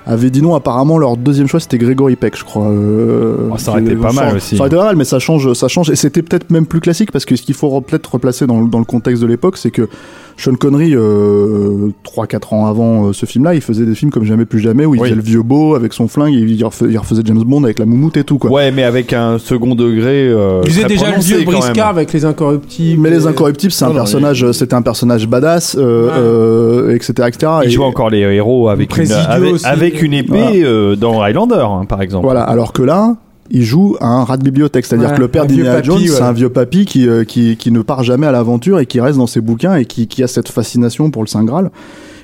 avait 0.07 0.31
dit 0.31 0.43
non. 0.43 0.55
Apparemment, 0.55 0.99
leur 0.99 1.17
deuxième 1.17 1.47
choix 1.47 1.61
c'était 1.61 1.79
Grégory 1.79 2.17
Peck, 2.17 2.37
je 2.37 2.45
crois. 2.45 2.67
euh, 2.69 3.49
Oh, 3.53 3.59
ça 3.59 3.73
aurait 3.73 3.83
été 3.83 3.95
pas 3.97 4.13
mal 4.13 4.31
ça- 4.31 4.37
aussi. 4.37 4.57
Ça 4.57 4.63
aurait 4.63 4.69
été 4.69 4.77
pas 4.77 4.85
mal, 4.85 4.97
mais 4.97 5.05
ça 5.05 5.19
change, 5.19 5.53
ça 5.55 5.69
change. 5.69 5.91
Et 5.91 5.97
c'était 5.97 6.23
peut-être 6.23 6.51
même 6.51 6.67
plus 6.67 6.81
classique 6.81 7.13
parce 7.13 7.25
que 7.25 7.37
ce 7.37 7.43
qu'il 7.43 7.55
faut 7.55 7.69
re- 7.69 7.83
peut-être 7.85 8.13
replacer 8.13 8.47
dans, 8.47 8.61
le- 8.61 8.69
dans 8.69 8.79
le 8.79 8.85
contexte 8.85 9.23
de 9.23 9.27
l'époque, 9.27 9.57
c'est 9.57 9.71
que 9.71 9.89
Sean 10.37 10.55
Connery, 10.55 10.95
euh, 10.97 11.89
3-4 12.03 12.55
ans 12.55 12.67
avant 12.67 13.09
euh, 13.09 13.13
ce 13.13 13.27
film-là, 13.27 13.55
il 13.55 13.61
faisait 13.61 13.85
des 13.85 13.95
films 13.95 14.11
comme 14.11 14.25
Jamais 14.25 14.45
plus 14.45 14.61
jamais 14.61 14.87
où 14.87 14.95
il 14.95 15.01
Oui. 15.01 15.09
faisait 15.09 15.17
le 15.17 15.23
vieux 15.27 15.43
beau 15.43 15.75
avec 15.75 15.93
son 15.93 16.07
flingue, 16.09 16.33
et 16.35 16.39
il, 16.39 16.63
refais- 16.65 16.87
il 16.89 16.97
refaisait 16.99 17.23
James 17.25 17.43
Bond 17.45 17.65
avec 17.65 17.79
la 17.79 17.85
moumoute 17.85 18.17
et 18.17 18.23
tout 18.25 18.39
quoi. 18.39 18.51
Ouais, 18.51 18.71
mais 18.71 18.85
avec 18.85 19.13
un 19.13 19.39
second 19.39 19.75
degré. 19.75 20.29
Euh, 20.29 20.61
Il 20.65 20.71
faisait 20.71 20.87
déjà 20.87 21.11
le 21.11 21.21
vieux 21.21 21.43
briscard 21.45 21.89
avec 21.89 22.13
les 22.13 22.25
incorruptibles. 22.25 23.01
Mais 23.03 23.11
les 23.11 23.27
incorruptibles, 23.27 23.73
c'est 23.73 23.85
un 23.85 23.89
Non, 23.89 23.95
personnage, 23.95 24.51
c'était 24.53 24.75
un 24.75 24.83
personnage 24.83 25.27
badass, 25.27 25.77
euh, 25.79 26.07
Ouais. 26.07 26.13
euh, 26.17 26.95
etc., 26.95 27.13
etc. 27.29 27.53
Il 27.65 27.69
Et- 27.69 27.71
joue 27.71 27.83
encore 27.83 28.09
les 28.11 28.21
héros 28.21 28.69
avec, 28.69 28.97
une, 28.97 29.11
avec, 29.13 29.55
aussi. 29.55 29.67
Avec 29.91 30.03
une 30.03 30.13
épée 30.15 30.29
Voilà. 30.31 30.51
euh, 30.67 30.97
dans 30.97 31.21
Highlander, 31.23 31.65
hein, 31.69 31.85
par 31.89 32.03
exemple. 32.03 32.25
Voilà, 32.25 32.43
alors 32.43 32.73
que 32.73 32.83
là, 32.83 33.17
il 33.51 33.63
joue 33.65 33.97
à 34.01 34.07
un 34.07 34.25
rat 34.25 34.37
de 34.37 34.45
bibliothèque, 34.45 34.87
c'est-à-dire 34.87 35.11
Ouais, 35.11 35.17
que 35.17 35.21
le 35.21 35.29
père 35.29 35.47
d'Indiana 35.47 35.75
papy, 35.75 35.87
Jones, 35.87 35.99
ouais. 35.99 36.07
c'est 36.09 36.23
un 36.23 36.33
vieux 36.33 36.51
papy 36.51 36.85
qui, 36.85 37.09
euh, 37.09 37.25
qui, 37.25 37.57
qui 37.57 37.71
ne 37.73 37.83
part 37.83 38.03
jamais 38.05 38.27
à 38.27 38.33
l'aventure 38.33 38.79
et 38.79 38.87
qui 38.87 39.01
reste 39.01 39.19
dans 39.19 39.27
ses 39.27 39.41
bouquins 39.41 39.75
et 39.77 39.85
qui, 39.87 40.07
qui 40.07 40.23
a 40.23 40.29
cette 40.29 40.49
fascination 40.49 41.11
pour 41.11 41.23
le 41.23 41.29
Saint 41.29 41.45
Graal. 41.45 41.71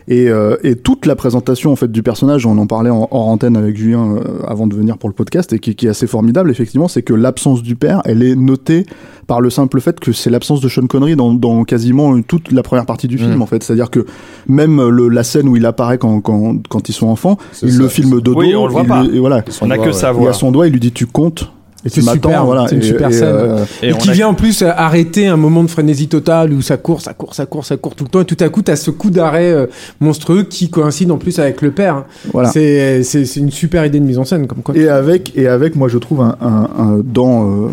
Et, 0.09 0.29
euh, 0.29 0.57
et 0.63 0.77
toute 0.77 1.05
la 1.05 1.17
présentation 1.17 1.73
en 1.73 1.77
fait 1.77 1.91
du 1.91 2.03
personnage, 2.03 2.47
on 2.47 2.57
en 2.59 2.67
parlait 2.69 2.91
en, 2.91 3.09
hors 3.11 3.27
antenne 3.27 3.57
avec 3.57 3.77
Julien 3.77 4.15
euh, 4.17 4.21
avant 4.47 4.69
de 4.69 4.75
venir 4.77 4.99
pour 4.99 5.09
le 5.09 5.15
podcast, 5.15 5.53
et 5.53 5.59
qui, 5.59 5.75
qui 5.75 5.87
est 5.87 5.91
assez 5.91 6.07
formidable 6.07 6.49
effectivement, 6.51 6.87
c'est 6.87 7.03
que 7.03 7.13
l'absence 7.13 7.61
du 7.63 7.75
père, 7.75 8.03
elle 8.05 8.23
est 8.23 8.37
notée 8.37 8.87
par 9.27 9.41
le 9.41 9.51
simple 9.51 9.81
fait 9.81 9.99
que 9.99 10.13
c'est 10.13 10.31
l'absence 10.31 10.61
de 10.61 10.69
Sean 10.69 10.87
Connery 10.87 11.17
dans, 11.17 11.35
dans 11.35 11.65
quasiment 11.65 12.21
toute 12.23 12.53
la 12.53 12.63
première 12.63 12.87
partie 12.87 13.09
du 13.09 13.19
film 13.19 13.43
en 13.43 13.47
fait. 13.47 13.65
C'est-à-dire 13.65 13.91
que 13.91 14.07
même 14.47 14.81
le, 14.89 15.09
la 15.09 15.25
scène 15.25 15.49
où 15.49 15.57
il 15.57 15.67
apparaît 15.67 15.99
quand, 15.99 16.21
quand, 16.21 16.57
quand 16.69 16.89
ils 16.89 16.93
sont 16.93 17.09
enfants, 17.09 17.37
il 17.63 17.73
ça, 17.73 17.79
le 17.83 17.89
filme 17.89 18.15
de 18.15 18.21
dos, 18.21 18.35
Oui, 18.37 18.55
on 18.55 18.67
le 18.67 18.73
voit 18.73 18.83
il 18.83 18.89
pas. 18.89 19.03
lui- 19.03 19.17
et 19.17 19.19
voilà. 19.19 19.43
On 19.61 19.67
n'a 19.67 19.79
que 19.79 19.91
ça 19.91 20.11
à 20.11 20.13
Il 20.21 20.29
a 20.29 20.33
son 20.33 20.53
doigt, 20.53 20.69
il 20.69 20.73
lui 20.73 20.81
dit 20.81 20.93
tu 20.93 21.07
comptes. 21.07 21.51
Et 21.87 21.91
tu 21.91 22.03
c'est 22.03 22.11
super, 22.11 22.45
voilà. 22.45 22.67
c'est 22.69 22.75
une 22.75 22.83
Et- 22.83 22.85
super 22.85 23.09
et, 23.09 23.13
scène. 23.13 23.29
euh, 23.29 23.65
Et, 23.83 23.93
qui 23.95 24.11
a- 24.11 24.13
vient 24.13 24.29
en 24.29 24.35
plus 24.35 24.63
arrêter 24.63 25.27
un 25.29 25.37
moment 25.37 25.63
de 25.63 25.71
frénésie 25.71 26.09
totale 26.09 26.53
où 26.53 26.61
ça 26.61 26.77
court, 26.77 27.01
ça 27.01 27.15
court, 27.15 27.35
ça 27.35 27.47
court, 27.47 27.65
ça 27.65 27.77
court 27.77 27.95
tout 27.95 28.05
le 28.05 28.11
temps. 28.11 28.21
Et 28.21 28.25
tout 28.25 28.37
à 28.41 28.49
coup, 28.49 28.61
t'as 28.63 28.77
ce 28.77 28.91
coup 28.91 29.11
d'arrêt 29.11 29.53
euh, 29.53 29.67
monstrueux 30.01 30.43
qui 30.43 30.69
coïncide 30.69 31.11
en 31.13 31.17
plus 31.19 31.39
avec 31.39 31.63
le 31.63 31.71
père. 31.71 32.05
voilà. 32.33 32.51
C'est, 32.51 33.03
c'est, 33.05 33.25
c'est 33.25 33.41
une 33.41 33.51
super 33.51 33.87
idée 33.87 34.01
de 34.01 34.05
mise 34.05 34.19
en 34.19 34.25
scène, 34.25 34.47
comme 34.47 34.63
quoi. 34.63 34.77
Et 34.77 34.89
avec, 34.89 35.33
et 35.37 35.47
avec, 35.49 35.77
moi, 35.77 35.89
je 35.89 35.99
trouve 35.99 36.21
un, 36.21 36.37
un, 36.41 36.69
un- 36.79 37.01
dans, 37.05 37.49
euh, 37.49 37.69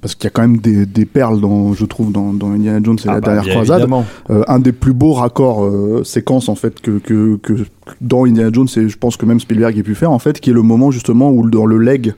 parce 0.00 0.14
qu'il 0.14 0.24
y 0.24 0.28
a 0.28 0.30
quand 0.30 0.42
même 0.42 0.56
des, 0.58 0.86
des 0.86 1.04
perles 1.04 1.40
dans, 1.40 1.74
je 1.74 1.84
trouve, 1.84 2.10
dans, 2.10 2.32
dans 2.32 2.52
Indiana 2.52 2.80
Jones 2.82 2.98
et 2.98 3.08
Ah 3.08 3.14
la 3.14 3.20
bah, 3.20 3.34
dernière 3.34 3.52
croisade. 3.54 3.86
Euh, 4.30 4.42
un 4.48 4.58
des 4.58 4.72
plus 4.72 4.92
beaux 4.94 5.12
raccords 5.12 5.64
euh, 5.64 6.02
séquences 6.04 6.48
en 6.48 6.54
fait 6.54 6.80
que, 6.80 6.98
que, 6.98 7.36
que 7.36 7.52
dans 8.00 8.24
Indiana 8.24 8.50
Jones 8.52 8.68
et 8.76 8.88
je 8.88 8.96
pense 8.96 9.16
que 9.16 9.26
même 9.26 9.40
Spielberg 9.40 9.76
ait 9.76 9.82
pu 9.82 9.94
faire 9.94 10.10
en 10.12 10.18
fait 10.18 10.40
qui 10.40 10.50
est 10.50 10.52
le 10.52 10.62
moment 10.62 10.90
justement 10.90 11.30
où 11.30 11.48
dans 11.50 11.66
le 11.66 11.78
leg 11.78 12.14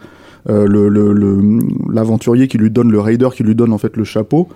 euh, 0.48 0.66
le 0.66 0.88
le- 0.88 1.58
l'aventurier 1.92 2.48
qui 2.48 2.58
lui 2.58 2.70
donne 2.70 2.90
le 2.90 3.00
raider 3.00 3.28
qui 3.34 3.42
lui 3.42 3.54
donne 3.54 3.72
en 3.72 3.78
fait 3.78 3.96
le 3.96 4.04
chapeau 4.04 4.48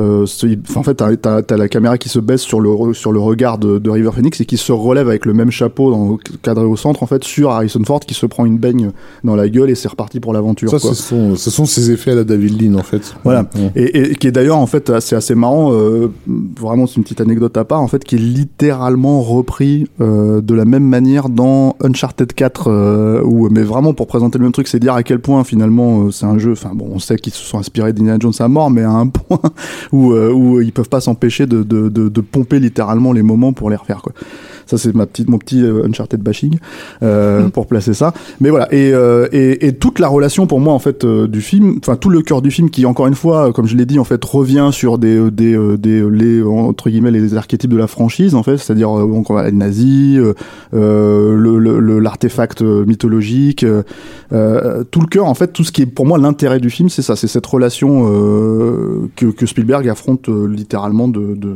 euh, 0.00 0.26
en 0.74 0.82
fait, 0.82 0.94
t'as, 0.94 1.16
t'as, 1.16 1.42
t'as 1.42 1.56
la 1.56 1.68
caméra 1.68 1.98
qui 1.98 2.08
se 2.08 2.18
baisse 2.18 2.42
sur 2.42 2.60
le, 2.60 2.94
sur 2.94 3.12
le 3.12 3.20
regard 3.20 3.58
de, 3.58 3.78
de 3.78 3.90
River 3.90 4.10
Phoenix 4.14 4.40
et 4.40 4.44
qui 4.44 4.56
se 4.56 4.72
relève 4.72 5.08
avec 5.08 5.26
le 5.26 5.34
même 5.34 5.50
chapeau 5.50 5.90
dans, 5.90 6.18
cadré 6.42 6.64
au 6.64 6.76
centre, 6.76 7.02
en 7.02 7.06
fait, 7.06 7.24
sur 7.24 7.50
Harrison 7.50 7.82
Ford 7.84 8.00
qui 8.00 8.14
se 8.14 8.26
prend 8.26 8.46
une 8.46 8.58
baigne 8.58 8.90
dans 9.24 9.36
la 9.36 9.48
gueule 9.48 9.70
et 9.70 9.74
c'est 9.74 9.88
reparti 9.88 10.20
pour 10.20 10.32
l'aventure. 10.32 10.70
Ça, 10.70 10.78
ce 10.78 10.94
sont, 10.94 11.36
ce 11.36 11.50
sont 11.50 11.66
ses 11.66 11.90
effets 11.90 12.12
à 12.12 12.16
la 12.16 12.24
David 12.24 12.60
Lean, 12.60 12.78
en 12.78 12.82
fait. 12.82 13.14
Voilà. 13.24 13.48
Ouais. 13.54 13.72
Et, 13.76 14.12
et 14.12 14.14
qui 14.14 14.28
est 14.28 14.32
d'ailleurs 14.32 14.58
en 14.58 14.66
fait 14.66 14.90
assez 14.90 15.16
assez 15.16 15.34
marrant 15.34 15.72
euh, 15.72 16.08
vraiment 16.58 16.86
c'est 16.86 16.96
une 16.96 17.02
petite 17.02 17.20
anecdote 17.20 17.56
à 17.56 17.64
part 17.64 17.80
en 17.80 17.88
fait 17.88 18.04
qui 18.04 18.16
est 18.16 18.18
littéralement 18.18 19.20
repris 19.20 19.86
euh, 20.00 20.40
de 20.40 20.54
la 20.54 20.64
même 20.64 20.84
manière 20.84 21.28
dans 21.28 21.76
Uncharted 21.82 22.32
4 22.32 22.68
euh, 22.68 23.22
où 23.24 23.48
mais 23.50 23.62
vraiment 23.62 23.94
pour 23.94 24.06
présenter 24.06 24.38
le 24.38 24.44
même 24.44 24.52
truc 24.52 24.68
c'est 24.68 24.78
dire 24.78 24.94
à 24.94 25.02
quel 25.02 25.18
point 25.18 25.44
finalement 25.44 26.04
euh, 26.04 26.10
c'est 26.10 26.26
un 26.26 26.38
jeu 26.38 26.52
enfin 26.52 26.70
bon 26.74 26.88
on 26.92 26.98
sait 26.98 27.16
qu'ils 27.16 27.32
se 27.32 27.44
sont 27.44 27.58
inspirés 27.58 27.92
d'Indiana 27.92 28.18
Jones 28.20 28.32
à 28.38 28.48
mort 28.48 28.70
mais 28.70 28.82
à 28.82 28.90
un 28.90 29.06
point 29.08 29.40
où 29.90 30.12
euh, 30.12 30.30
où 30.30 30.60
ils 30.60 30.72
peuvent 30.72 30.88
pas 30.88 31.00
s'empêcher 31.00 31.46
de, 31.46 31.62
de, 31.62 31.88
de, 31.88 32.08
de 32.08 32.20
pomper 32.20 32.60
littéralement 32.60 33.12
les 33.12 33.22
moments 33.22 33.52
pour 33.52 33.70
les 33.70 33.76
refaire 33.76 34.02
quoi 34.02 34.12
ça 34.66 34.78
c'est 34.78 34.94
ma 34.94 35.06
petite 35.06 35.28
mon 35.28 35.38
petit 35.38 35.62
euh, 35.62 35.86
Uncharted 35.86 36.20
bashing 36.20 36.58
euh, 37.02 37.48
pour 37.48 37.66
placer 37.66 37.94
ça. 37.94 38.12
Mais 38.40 38.50
voilà 38.50 38.72
et, 38.72 38.92
euh, 38.92 39.26
et 39.32 39.66
et 39.66 39.72
toute 39.74 39.98
la 39.98 40.08
relation 40.08 40.46
pour 40.46 40.60
moi 40.60 40.72
en 40.74 40.78
fait 40.78 41.04
du 41.06 41.40
film 41.40 41.76
enfin 41.78 41.96
tout 41.96 42.10
le 42.10 42.22
cœur 42.22 42.42
du 42.42 42.50
film 42.50 42.70
qui 42.70 42.86
encore 42.86 43.06
une 43.06 43.14
fois 43.14 43.52
comme 43.52 43.66
je 43.66 43.76
l'ai 43.76 43.86
dit 43.86 43.98
en 43.98 44.04
fait 44.04 44.24
revient 44.24 44.70
sur 44.72 44.98
des 44.98 45.30
des 45.30 45.56
des 45.78 46.02
les 46.10 46.42
entre 46.42 46.90
guillemets 46.90 47.10
les 47.10 47.34
archétypes 47.36 47.70
de 47.70 47.76
la 47.76 47.86
franchise 47.86 48.34
en 48.34 48.42
fait. 48.42 48.56
C'est-à-dire 48.58 48.88
donc 48.90 49.30
on 49.30 49.34
va 49.34 49.44
les 49.44 49.52
nazis 49.52 50.16
le 50.72 51.36
le- 51.58 51.78
le- 51.80 51.98
l'artefact 51.98 52.62
euh, 52.62 52.84
mythologique 52.84 53.64
tout 54.30 55.00
le 55.00 55.06
cœur 55.10 55.26
en 55.26 55.34
fait 55.34 55.48
tout 55.52 55.64
ce 55.64 55.72
qui 55.72 55.82
est 55.82 55.86
pour 55.86 56.06
moi 56.06 56.18
l'intérêt 56.18 56.60
du 56.60 56.70
film 56.70 56.88
c'est 56.88 57.02
ça 57.02 57.16
c'est 57.16 57.26
cette 57.28 57.46
relation 57.46 58.06
euh, 58.10 59.08
que 59.16 59.26
que 59.26 59.46
Spielberg 59.46 59.88
affronte 59.88 60.28
littéralement 60.28 61.08
de 61.08 61.34
de 61.34 61.54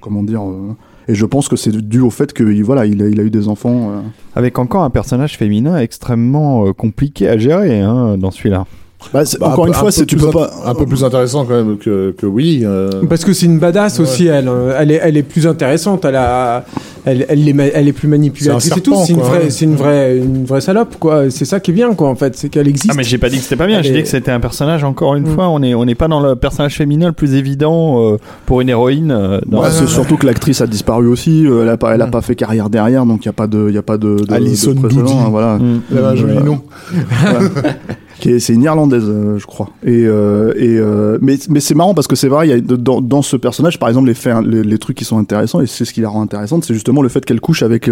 comment 0.00 0.22
dire 0.22 0.42
euh, 0.42 0.72
et 1.08 1.14
je 1.14 1.24
pense 1.26 1.48
que 1.48 1.56
c'est 1.56 1.70
dû 1.76 2.00
au 2.00 2.10
fait 2.10 2.32
que 2.32 2.42
il- 2.44 2.64
voilà 2.64 2.86
il 2.86 3.02
a, 3.02 3.08
il 3.08 3.20
a 3.20 3.22
eu 3.22 3.30
des 3.30 3.48
enfants 3.48 3.90
euh, 3.90 4.00
Avec 4.34 4.58
encore 4.58 4.82
un 4.82 4.90
personnage 4.90 5.36
féminin 5.36 5.78
extrêmement 5.78 6.66
euh, 6.66 6.72
compliqué 6.72 7.28
à 7.28 7.36
gérer 7.38 7.80
hein, 7.80 8.16
dans 8.18 8.30
celui-là. 8.30 8.66
Bah, 9.12 9.22
Bah, 9.38 9.48
encore 9.50 9.66
une 9.66 9.72
un 9.72 9.76
fois, 9.76 9.86
peu 9.88 9.90
c'est 9.92 10.06
tu 10.06 10.16
plus 10.16 10.24
peux 10.24 10.30
int- 10.30 10.32
pas. 10.32 10.50
Un 10.66 10.74
peu 10.74 10.84
plus 10.86 11.04
intéressant 11.04 11.44
quand 11.44 11.54
même 11.54 11.76
que, 11.78 12.12
que 12.18 12.26
oui. 12.26 12.62
euh, 12.64 12.90
Parce 13.08 13.24
que 13.24 13.32
c'est 13.32 13.46
une 13.46 13.58
badass 13.58 14.00
aussi, 14.00 14.26
elle. 14.26 14.48
hein. 14.48 14.74
Elle 14.78 14.90
est, 14.90 15.00
elle 15.02 15.16
est 15.16 15.22
plus 15.22 15.46
intéressante. 15.46 16.04
Elle 16.04 16.16
a, 16.16 16.64
elle, 17.04 17.24
elle, 17.28 17.48
est, 17.48 17.72
elle 17.74 17.86
est 17.88 17.92
plus 17.92 18.08
manipulatrice 18.08 18.72
C'est 18.74 18.80
tout. 18.80 18.96
C'est 19.06 19.12
une 19.12 19.20
vraie, 19.20 19.44
ouais. 19.44 19.50
c'est 19.50 19.64
une 19.64 19.76
vraie, 19.76 20.16
une 20.18 20.44
vraie 20.44 20.60
salope, 20.60 20.96
quoi. 20.98 21.30
C'est 21.30 21.44
ça 21.44 21.60
qui 21.60 21.70
est 21.70 21.74
bien, 21.74 21.94
quoi, 21.94 22.08
en 22.08 22.16
fait. 22.16 22.36
C'est 22.36 22.48
qu'elle 22.48 22.66
existe. 22.66 22.90
Ah 22.90 22.96
mais 22.96 23.04
j'ai 23.04 23.18
pas 23.18 23.28
dit 23.28 23.36
que 23.36 23.42
c'était 23.44 23.54
pas 23.56 23.66
bien, 23.68 23.80
j'ai 23.82 23.90
est- 23.90 23.96
dit 23.96 24.02
que 24.02 24.08
c'était 24.08 24.32
un 24.32 24.40
personnage 24.40 24.82
encore 24.82 25.14
une 25.14 25.24
Mm. 25.28 25.34
fois, 25.34 25.48
on 25.50 25.62
est 25.62 25.74
on 25.74 25.84
n'est 25.84 25.94
pas 25.94 26.08
dans 26.08 26.20
le 26.20 26.34
personnage 26.34 26.74
féminin 26.76 27.08
le 27.08 27.12
plus 27.12 27.34
évident 27.34 28.02
euh, 28.12 28.16
pour 28.46 28.60
une 28.60 28.70
héroïne. 28.70 29.12
euh, 29.12 29.38
dans- 29.46 29.60
Ouais, 29.62 29.68
c'est 29.70 29.86
surtout 29.86 30.16
que 30.16 30.26
l'actrice 30.26 30.60
a 30.62 30.66
disparu 30.66 31.06
aussi. 31.06 31.46
euh, 31.46 31.62
Elle 31.62 31.68
a 31.68 31.76
pas, 31.76 31.94
elle 31.94 32.02
a 32.02 32.06
Mm. 32.08 32.10
pas 32.10 32.22
fait 32.22 32.34
carrière 32.34 32.70
derrière, 32.70 33.06
donc 33.06 33.24
il 33.24 33.26
y 33.26 33.28
a 33.28 33.32
pas 33.34 33.46
de, 33.46 33.66
il 33.68 33.74
y 33.74 33.78
a 33.78 33.82
pas 33.82 33.98
de. 33.98 34.16
de 34.26 34.32
Alison 34.32 34.72
de 34.72 34.86
hein, 34.88 35.28
voilà. 35.30 35.58
Mm. 35.58 35.80
Elle 35.92 35.98
avait 35.98 36.06
un 36.08 36.14
joli 36.16 36.36
Euh, 36.38 36.40
nom. 36.40 36.60
C'est 38.20 38.52
une 38.52 38.62
irlandaise, 38.62 39.04
euh, 39.06 39.38
je 39.38 39.46
crois. 39.46 39.70
Et, 39.84 40.04
euh, 40.06 40.52
euh, 40.56 41.18
mais 41.20 41.60
c'est 41.60 41.74
marrant 41.74 41.94
parce 41.94 42.06
que 42.06 42.16
c'est 42.16 42.28
vrai, 42.28 42.60
dans, 42.60 43.22
ce 43.22 43.36
personnage, 43.36 43.78
par 43.78 43.88
exemple, 43.88 44.10
les 44.10 44.78
trucs 44.78 44.96
qui 44.96 45.04
sont 45.04 45.18
intéressants 45.18 45.60
et 45.60 45.66
c'est 45.66 45.84
ce 45.84 45.92
qui 45.92 46.00
la 46.00 46.08
rend 46.08 46.22
intéressante, 46.22 46.64
c'est 46.64 46.74
justement 46.74 47.02
le 47.02 47.08
fait 47.08 47.24
qu'elle 47.24 47.40
couche 47.40 47.62
avec 47.62 47.90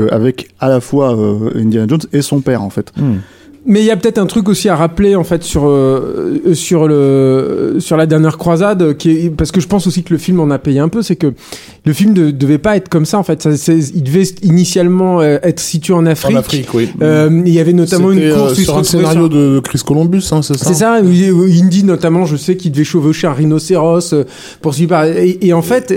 à 0.61 0.69
la 0.69 0.81
fois 0.81 1.17
Indiana 1.55 1.87
Jones 1.89 2.03
et 2.13 2.23
son 2.23 2.41
père 2.41 2.63
en 2.63 2.71
fait. 2.71 2.93
Mm. 2.97 3.15
Mais 3.67 3.81
il 3.81 3.87
y 3.87 3.91
a 3.91 3.97
peut-être 3.97 4.19
un 4.19 4.27
truc 4.27 4.49
aussi 4.49 4.69
à 4.69 4.77
rappeler 4.77 5.17
en 5.17 5.25
fait 5.25 5.43
sur 5.43 5.67
euh, 5.67 6.41
euh, 6.47 6.55
sur 6.55 6.87
le 6.87 7.77
sur 7.79 7.97
la 7.97 8.05
dernière 8.07 8.37
croisade 8.37 8.97
qui 8.99 9.11
est, 9.11 9.31
parce 9.31 9.53
que 9.53 9.61
je 9.61 9.67
pense 9.67 9.87
aussi 9.87 10.03
que 10.03 10.13
le 10.13 10.19
film 10.19 10.39
en 10.41 10.51
a 10.51 10.59
payé 10.59 10.81
un 10.81 10.89
peu 10.89 11.03
c'est 11.03 11.17
que 11.17 11.33
le 11.87 11.93
film 11.93 12.13
ne 12.13 12.31
devait 12.31 12.59
pas 12.59 12.77
être 12.77 12.89
comme 12.91 13.07
ça 13.07 13.19
en 13.19 13.23
fait 13.23 13.41
ça, 13.57 13.73
il 13.73 14.03
devait 14.03 14.25
initialement 14.43 15.21
euh, 15.23 15.39
être 15.43 15.61
situé 15.61 15.95
en 15.95 16.05
Afrique, 16.05 16.37
En 16.37 16.41
Afrique, 16.41 16.75
oui. 16.75 16.89
Euh, 17.01 17.43
il 17.47 17.53
y 17.53 17.59
avait 17.61 17.73
notamment 17.73 18.11
une 18.13 18.19
euh, 18.21 18.35
course 18.37 18.55
sur 18.55 18.77
un 18.77 18.85
scénario 18.85 19.21
sur- 19.23 19.29
de 19.31 19.61
Chris 19.61 19.81
Columbus, 19.87 20.25
hein, 20.33 20.43
c'est 20.43 20.57
ça 20.59 20.67
c'est 20.67 20.75
ça, 20.75 20.97
Indy 20.97 21.85
notamment, 21.85 22.27
je 22.27 22.37
sais 22.37 22.57
qu'il 22.57 22.71
devait 22.73 22.85
chevaucher 22.85 23.27
un 23.29 23.33
rhinocéros 23.33 24.15
poursuivi 24.61 24.89
par 24.89 25.05
et, 25.07 25.39
et 25.41 25.53
en 25.53 25.63
fait, 25.63 25.95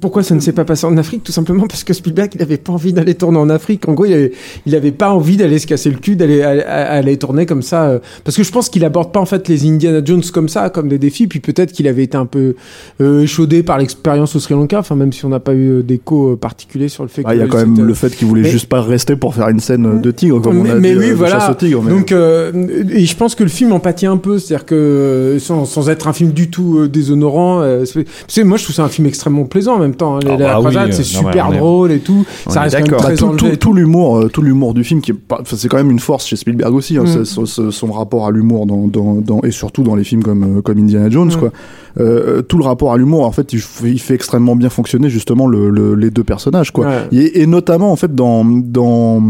pourquoi 0.00 0.22
ça 0.22 0.34
ne 0.34 0.40
s'est 0.40 0.52
pas 0.52 0.64
passé 0.64 0.86
en 0.86 0.96
Afrique? 0.96 1.22
Tout 1.24 1.32
simplement 1.32 1.66
parce 1.66 1.84
que 1.84 1.92
Spielberg, 1.92 2.30
il 2.34 2.42
avait 2.42 2.56
pas 2.56 2.72
envie 2.72 2.92
d'aller 2.92 3.14
tourner 3.14 3.38
en 3.38 3.50
Afrique. 3.50 3.88
En 3.88 3.92
gros, 3.92 4.06
il 4.06 4.12
avait, 4.12 4.32
il 4.66 4.74
avait 4.74 4.90
pas 4.92 5.10
envie 5.12 5.36
d'aller 5.36 5.58
se 5.58 5.66
casser 5.66 5.90
le 5.90 5.98
cul, 5.98 6.16
d'aller 6.16 6.42
aller, 6.42 7.09
aller 7.10 7.18
tourner 7.18 7.46
comme 7.46 7.62
ça, 7.62 7.84
euh, 7.84 7.98
parce 8.24 8.36
que 8.36 8.42
je 8.42 8.50
pense 8.50 8.68
qu'il 8.68 8.84
aborde 8.84 9.12
pas 9.12 9.20
en 9.20 9.26
fait 9.26 9.48
les 9.48 9.66
Indiana 9.68 10.00
Jones 10.04 10.22
comme 10.32 10.48
ça, 10.48 10.70
comme 10.70 10.88
des 10.88 10.98
défis. 10.98 11.26
Puis 11.26 11.40
peut-être 11.40 11.72
qu'il 11.72 11.86
avait 11.88 12.04
été 12.04 12.16
un 12.16 12.26
peu 12.26 12.54
euh, 13.00 13.26
chaudé 13.26 13.62
par 13.62 13.78
l'expérience 13.78 14.34
au 14.36 14.40
Sri 14.40 14.54
Lanka, 14.54 14.78
enfin 14.78 14.94
même 14.96 15.12
si 15.12 15.24
on 15.24 15.28
n'a 15.28 15.40
pas 15.40 15.52
eu 15.54 15.68
euh, 15.78 15.82
d'écho 15.82 16.36
particulier 16.36 16.88
sur 16.88 17.02
le 17.02 17.08
fait 17.08 17.22
Ah, 17.24 17.34
Il 17.34 17.38
y 17.38 17.42
a 17.42 17.46
que 17.46 17.50
quand 17.52 17.58
même 17.66 17.84
le 17.86 17.94
fait 17.94 18.14
qu'il 18.16 18.26
voulait 18.28 18.42
Mais- 18.42 18.50
juste 18.50 18.66
pas 18.68 18.80
rester 18.82 19.16
pour 19.16 19.34
faire 19.34 19.48
une 19.48 19.60
scène 19.60 20.00
de 20.00 20.10
tigre, 20.10 20.40
comme 20.40 20.62
mais, 20.62 20.70
on 20.70 20.74
a 20.74 20.78
mais 20.78 20.92
dit, 20.92 20.98
oui, 20.98 21.10
euh, 21.10 21.14
voilà. 21.14 21.40
chasse 21.40 21.50
au 21.50 21.54
tigre. 21.54 21.82
mais- 21.82 21.90
Donc, 21.90 22.12
euh, 22.12 22.52
et 22.92 23.04
je 23.04 23.16
pense 23.16 23.34
que 23.34 23.42
le 23.42 23.48
film 23.50 23.72
en 23.72 23.80
pâtit 23.80 24.06
un 24.06 24.16
peu, 24.16 24.38
c'est-à-dire 24.38 24.66
que 24.66 25.36
sans, 25.40 25.64
sans 25.64 25.88
être 25.90 26.08
un 26.08 26.12
film 26.12 26.30
du 26.32 26.50
tout 26.50 26.78
euh, 26.78 26.88
déshonorant, 26.88 27.60
euh, 27.60 27.84
c'est- 28.28 28.44
moi 28.44 28.56
je 28.56 28.64
trouve 28.64 28.76
c'est 28.76 28.82
un 28.82 28.88
film 28.88 29.06
extrêmement 29.06 29.44
plaisant 29.44 29.74
en 29.74 29.78
même 29.78 29.94
temps. 29.94 30.16
hein. 30.16 30.20
Ah 30.24 30.30
la 30.30 30.36
bah 30.36 30.54
croisade, 30.58 30.92
c'est 30.92 31.02
super 31.02 31.50
drôle 31.52 31.92
et 31.92 31.98
tout. 31.98 32.24
on 32.46 32.50
Ça 32.50 32.60
est 32.60 32.62
reste 32.64 32.76
quand 32.76 32.90
même 32.92 33.00
très 33.00 33.14
Bah, 33.16 33.32
tout, 33.36 33.56
tout, 33.56 33.72
l'humour, 33.74 34.28
tout 34.32 34.42
l'humour 34.42 34.74
du 34.74 34.84
film 34.84 35.00
qui 35.00 35.10
est 35.10 35.14
pas, 35.14 35.38
enfin, 35.40 35.56
c'est 35.58 35.68
quand 35.68 35.76
même 35.76 35.90
une 35.90 35.98
force 35.98 36.26
chez 36.26 36.36
Spielberg 36.36 36.74
aussi, 36.74 36.98
Mm. 37.02 37.24
son, 37.24 37.46
son- 37.46 37.70
son 37.70 37.92
rapport 37.92 38.26
à 38.26 38.30
l'humour 38.30 38.66
dans, 38.66 38.86
dans, 38.86 39.14
dans, 39.16 39.40
et 39.42 39.50
surtout 39.50 39.82
dans 39.82 39.94
les 39.94 40.04
films 40.04 40.22
comme, 40.22 40.58
euh, 40.58 40.62
comme 40.62 40.78
Indiana 40.78 41.10
Jones, 41.10 41.28
Mm. 41.34 41.38
quoi. 41.38 41.50
Euh, 41.98 42.42
tout 42.42 42.58
le 42.58 42.64
rapport 42.64 42.92
à 42.92 42.96
l'humour, 42.96 43.26
en 43.26 43.32
fait, 43.32 43.52
il, 43.52 43.60
fait 43.60 44.14
extrêmement 44.14 44.54
bien 44.56 44.68
fonctionner 44.70 45.10
justement 45.10 45.46
le, 45.46 45.70
le- 45.70 45.94
les 45.94 46.10
deux 46.10 46.24
personnages, 46.24 46.70
quoi. 46.72 46.86
Ouais. 46.86 47.08
Et, 47.12 47.42
et 47.42 47.46
notamment 47.46 47.90
en 47.92 47.96
fait 47.96 48.14
dans 48.14 48.44
dans 48.44 49.22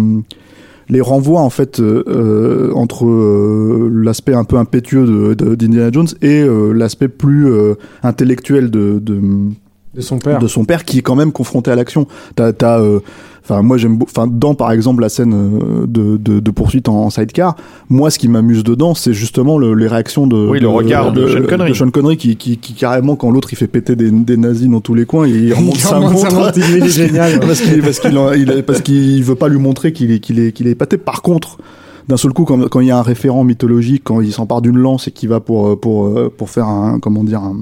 les 0.89 1.01
renvois 1.01 1.41
en 1.41 1.51
fait 1.51 1.79
euh, 1.79 2.03
euh, 2.09 2.73
entre 2.75 3.07
euh, 3.07 3.89
l'aspect 3.93 4.35
un 4.35 4.43
peu 4.45 4.57
impétueux 4.57 5.07
de, 5.07 5.35
de- 5.35 5.55
d'Indiana 5.55 5.91
Jones 5.93 6.09
et 6.21 6.43
euh, 6.43 6.73
l'aspect 6.73 7.07
plus 7.07 7.47
euh, 7.49 7.75
intellectuel 8.03 8.71
de, 8.73 8.99
de 9.01 9.21
De 9.95 10.01
son 10.03 10.19
père. 10.19 10.39
de 10.39 10.47
son 10.47 10.65
père 10.65 10.85
qui 10.85 10.99
est 10.99 11.03
quand 11.03 11.17
même 11.17 11.33
confronté 11.33 11.71
à 11.71 11.75
l'action. 11.75 12.07
T'as, 12.37 12.53
t'as, 12.53 12.79
euh, 12.81 13.01
enfin 13.43 13.61
moi 13.62 13.77
j'aime, 13.77 13.99
enfin 14.03 14.29
dans 14.29 14.55
par 14.55 14.71
exemple 14.71 15.01
la 15.03 15.09
scène 15.09 15.35
euh, 15.35 15.85
de, 15.89 16.17
de, 16.17 16.39
de 16.39 16.51
poursuite 16.53 16.89
en, 16.89 17.07
en 17.07 17.11
sidecar, 17.11 17.57
moi 17.89 18.09
ce 18.12 18.19
qui 18.21 18.29
m'amuse 18.29 18.62
dedans 18.62 18.95
c'est 18.95 19.12
justement 19.12 19.59
le- 19.59 19.75
les 19.75 19.89
réactions 19.89 20.29
de, 20.29 20.37
Oui, 20.49 20.61
le 20.61 20.69
regard 20.69 21.11
de 21.11 21.27
Sean 21.27 21.43
Connery. 21.45 21.75
Sean 21.75 21.91
Connery 21.91 22.17
qui, 22.17 22.37
qui, 22.37 22.57
qui 22.59 22.75
carrément 22.75 23.17
quand 23.17 23.33
l'autre 23.33 23.49
il 23.53 23.57
fait 23.57 23.67
péter 23.67 23.97
des, 23.97 24.12
des 24.12 24.37
nazis 24.37 24.69
dans 24.69 24.81
tous 24.81 24.95
les 24.95 25.07
coins, 25.07 25.27
il 25.27 25.53
remonte 25.53 25.77
sa 25.79 25.99
montre. 25.99 26.33
montre, 26.35 26.53
il 26.57 26.85
est 26.85 26.89
génial. 26.89 27.41
parce 27.41 27.61
qu'il 27.61 27.83
parce 27.83 27.99
qu'il 27.99 28.17
est- 28.51 28.62
parce 28.62 28.81
qu'il 28.83 29.25
veut 29.25 29.35
pas 29.35 29.49
lui 29.49 29.59
montrer 29.59 29.93
qu'il 29.93 30.12
est 30.12 30.21
qu'il 30.21 30.39
est 30.39 30.53
qu'il 30.53 30.69
est 30.69 30.73
épaté. 30.73 30.99
Par 30.99 31.23
contre, 31.23 31.59
d'un 32.09 32.17
seul 32.17 32.33
coup, 32.33 32.45
quand, 32.45 32.69
quand 32.69 32.79
il 32.79 32.87
y 32.87 32.91
a 32.93 32.99
un 32.99 33.03
référent 33.03 33.43
mythologique, 33.43 34.03
quand 34.05 34.21
il 34.21 34.33
s'empare 34.33 34.62
d'une 34.62 34.79
lance 34.79 35.09
et 35.09 35.11
qu'il 35.11 35.29
va 35.31 35.41
pour 35.41 35.67
euh, 35.67 35.75
pour 35.77 36.31
pour 36.37 36.49
faire 36.49 36.67
un 36.69 37.01
comment 37.01 37.25
dire 37.25 37.41
un 37.41 37.57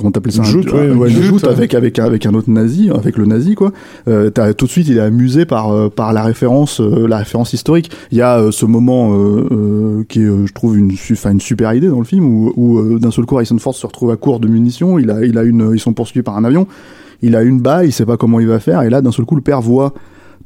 comment 0.00 0.10
t'appelles 0.10 0.32
ça 0.32 0.42
joute, 0.42 0.66
un- 0.72 0.76
ouais, 0.76 0.90
ouais, 0.90 1.10
une 1.10 1.22
joute, 1.22 1.44
avec 1.44 1.74
avec 1.74 1.98
avec 2.00 2.26
un 2.26 2.34
autre 2.34 2.50
nazi, 2.50 2.90
avec 2.90 3.16
le 3.16 3.26
nazi 3.26 3.54
quoi. 3.54 3.70
Euh, 4.08 4.30
t'as 4.30 4.52
tout 4.54 4.64
de 4.66 4.70
suite, 4.70 4.88
il 4.88 4.96
est 4.96 5.00
amusé 5.00 5.44
par 5.44 5.70
euh, 5.72 5.88
par 5.88 6.12
la 6.12 6.22
référence 6.24 6.80
euh, 6.80 7.06
la 7.06 7.18
référence 7.18 7.52
historique. 7.52 7.90
Il 8.10 8.18
y 8.18 8.22
a 8.22 8.38
euh, 8.38 8.50
ce 8.50 8.66
moment 8.66 9.12
euh, 9.14 9.46
euh, 9.52 10.04
qui 10.08 10.20
est, 10.22 10.24
euh, 10.24 10.46
je 10.46 10.52
trouve 10.52 10.76
une 10.76 10.90
enfin 11.12 11.30
une 11.30 11.40
super 11.40 11.72
idée 11.74 11.88
dans 11.88 11.98
le 12.00 12.04
film 12.04 12.24
où, 12.24 12.52
où 12.56 12.78
euh, 12.78 12.98
d'un 12.98 13.10
seul 13.12 13.26
coup 13.26 13.36
Harrison 13.36 13.58
Ford 13.58 13.74
se 13.74 13.86
retrouve 13.86 14.10
à 14.10 14.16
court 14.16 14.40
de 14.40 14.48
munitions. 14.48 14.98
Il 14.98 15.10
a 15.10 15.24
il 15.24 15.38
a 15.38 15.42
une 15.44 15.70
ils 15.74 15.80
sont 15.80 15.92
poursuivis 15.92 16.22
par 16.24 16.36
un 16.36 16.44
avion 16.44 16.66
il 17.22 17.36
a 17.36 17.42
une 17.42 17.60
balle, 17.60 17.84
il 17.84 17.92
sait 17.92 18.06
pas 18.06 18.16
comment 18.16 18.40
il 18.40 18.46
va 18.46 18.58
faire, 18.60 18.80
et 18.80 18.88
là 18.88 19.02
d'un 19.02 19.12
seul 19.12 19.26
coup 19.26 19.34
le 19.36 19.42
père 19.42 19.60
voit 19.60 19.92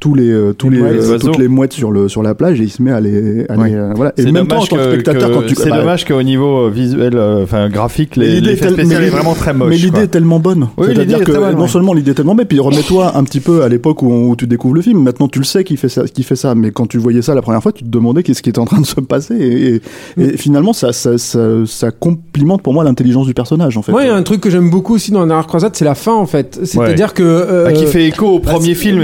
tous 0.01 0.15
les, 0.15 0.29
euh, 0.31 0.53
tous 0.53 0.69
Les 0.71 0.81
euh, 0.81 1.19
toutes 1.19 1.39
les 1.39 1.49
mouettes 1.49 1.73
sur 1.73 1.91
le 1.91 2.09
sur 2.09 2.23
la 2.23 2.35
plage 2.35 2.61
et 2.61 2.65
il 2.65 2.71
se 2.71 2.83
met 2.83 2.91
à 2.91 3.01
les, 3.01 3.47
à 3.49 3.57
Ouais. 3.57 3.71
les, 3.71 3.75
euh, 3.77 3.93
voilà. 3.95 4.13
Et 4.19 4.23
C'est 4.23 4.33
même 4.33 4.47
temps 4.47 4.57
en 4.57 4.65
dommage 4.65 4.69
tant 4.69 4.77
que 4.77 4.93
spectateur 4.93 5.29
que- 5.31 5.35
quand 5.35 5.43
tu 5.47 5.55
c'est 5.55 5.71
bah, 5.71 5.79
dommage 5.79 6.05
qu'au 6.05 6.23
niveau 6.23 6.69
visuel, 6.69 7.15
euh, 7.17 7.43
enfin 7.45 7.69
graphique, 7.71 8.17
mais 8.17 8.27
les- 8.27 8.35
l'idée 8.37 8.49
est 8.49 8.51
l'effet 8.51 8.65
tel- 8.67 8.75
spécial 8.75 9.05
est 9.05 9.09
vraiment 9.09 9.35
très 9.35 9.55
moche. 9.55 9.69
Mais 9.71 9.77
l'idée 9.77 10.01
est 10.01 10.07
tellement 10.09 10.41
bonne. 10.41 10.69
Oui, 10.77 10.89
C'est-à-dire 10.93 11.23
est 11.23 11.25
que 11.25 11.33
non 11.33 11.63
ouais. 11.63 11.69
seulement 11.69 11.95
l'idée 11.95 12.11
est 12.11 12.15
tellement 12.15 12.35
bonne, 12.35 12.47
puis 12.47 12.59
remets-toi 12.61 13.13
un 13.17 13.25
petit 13.25 13.41
peu 13.41 13.63
à 13.63 13.69
l'époque 13.69 14.03
où, 14.03 14.09
où 14.31 14.37
tu 14.37 14.47
découvres 14.47 14.75
le 14.75 14.83
film. 14.83 15.03
Maintenant, 15.03 15.29
tu 15.29 15.39
le 15.39 15.45
sais 15.45 15.65
qu'il 15.65 15.77
fait 15.79 15.89
ça, 15.89 16.05
qu'il 16.05 16.25
fait 16.25 16.37
ça. 16.37 16.55
Mais 16.55 16.71
quand 16.71 16.87
tu 16.87 16.99
voyais 16.99 17.23
ça 17.23 17.35
la 17.35 17.43
première 17.43 17.63
fois, 17.63 17.73
tu 17.73 17.85
te 17.85 17.89
demandais 17.89 18.23
qu'est-ce 18.23 18.43
qui 18.43 18.51
était 18.51 18.59
en 18.59 18.65
train 18.67 18.81
de 18.81 18.87
se 18.87 19.01
passer. 19.01 19.35
Et, 19.37 19.75
et- 20.21 20.25
et 20.35 20.37
finalement, 20.37 20.73
ça, 20.73 20.93
ça, 20.93 21.17
ça, 21.19 21.41
ça 21.67 21.91
complimente 21.93 22.63
pour 22.63 22.75
moi 22.75 22.85
l'intelligence 22.85 23.27
du 23.27 23.35
personnage, 23.35 23.77
en 23.77 23.83
fait. 23.83 23.93
Moi, 23.93 24.03
il 24.03 24.09
y 24.09 24.11
a 24.11 24.15
un 24.17 24.23
truc 24.23 24.41
que 24.41 24.51
j'aime 24.51 24.71
beaucoup 24.71 24.95
aussi 24.95 25.13
dans 25.13 25.21
la 25.21 25.27
dernière 25.27 25.47
croisade, 25.47 25.75
c'est 25.77 25.85
la 25.85 25.95
fin 25.95 26.13
en 26.15 26.27
fait. 26.27 26.61
C'est-à-dire 26.65 27.15
que 27.15 27.23
euh, 27.23 27.67
Ah, 27.69 27.73
qui 27.73 27.87
fait 27.87 28.07
écho 28.07 28.27
au 28.27 28.39
premier 28.41 28.69
c'est- 28.69 28.75
film 28.75 29.01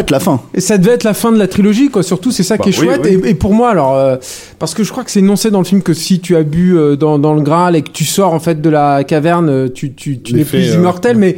devrait 0.00 0.02
être 0.02 0.10
la 0.10 0.20
fin. 0.20 0.40
Et 0.54 0.60
ça 0.60 0.78
devait 0.78 0.92
être 0.92 1.04
la 1.04 1.14
fin 1.14 1.32
de 1.32 1.38
la 1.38 1.46
trilogie, 1.48 1.88
quoi. 1.90 2.02
Surtout, 2.02 2.30
c'est 2.30 2.42
ça 2.42 2.56
Bah 2.56 2.64
qui 2.64 2.70
est 2.70 2.78
oui, 2.78 2.86
chouette. 2.86 3.00
oui. 3.04 3.20
Et, 3.24 3.30
et 3.30 3.34
pour 3.34 3.54
moi, 3.54 3.70
alors, 3.70 3.94
euh, 3.96 4.16
parce 4.58 4.74
que 4.74 4.82
je 4.84 4.90
crois 4.90 5.04
que 5.04 5.10
c'est 5.10 5.20
énoncé 5.20 5.50
dans 5.50 5.58
le 5.58 5.64
film 5.64 5.82
que 5.82 5.94
si 5.94 6.20
tu 6.20 6.36
as 6.36 6.42
bu 6.42 6.76
euh, 6.76 6.96
dans, 6.96 7.18
dans 7.18 7.34
le 7.34 7.42
Graal 7.42 7.76
et 7.76 7.82
que 7.82 7.90
tu 7.90 8.04
sors 8.04 8.32
en 8.32 8.40
fait 8.40 8.60
de 8.60 8.70
la 8.70 9.04
caverne, 9.04 9.48
euh, 9.48 9.68
tu, 9.72 9.92
tu, 9.94 10.20
tu 10.20 10.34
n'es 10.34 10.44
plus 10.44 10.70
euh, 10.70 10.74
immortel. 10.76 11.16
Mais 11.16 11.36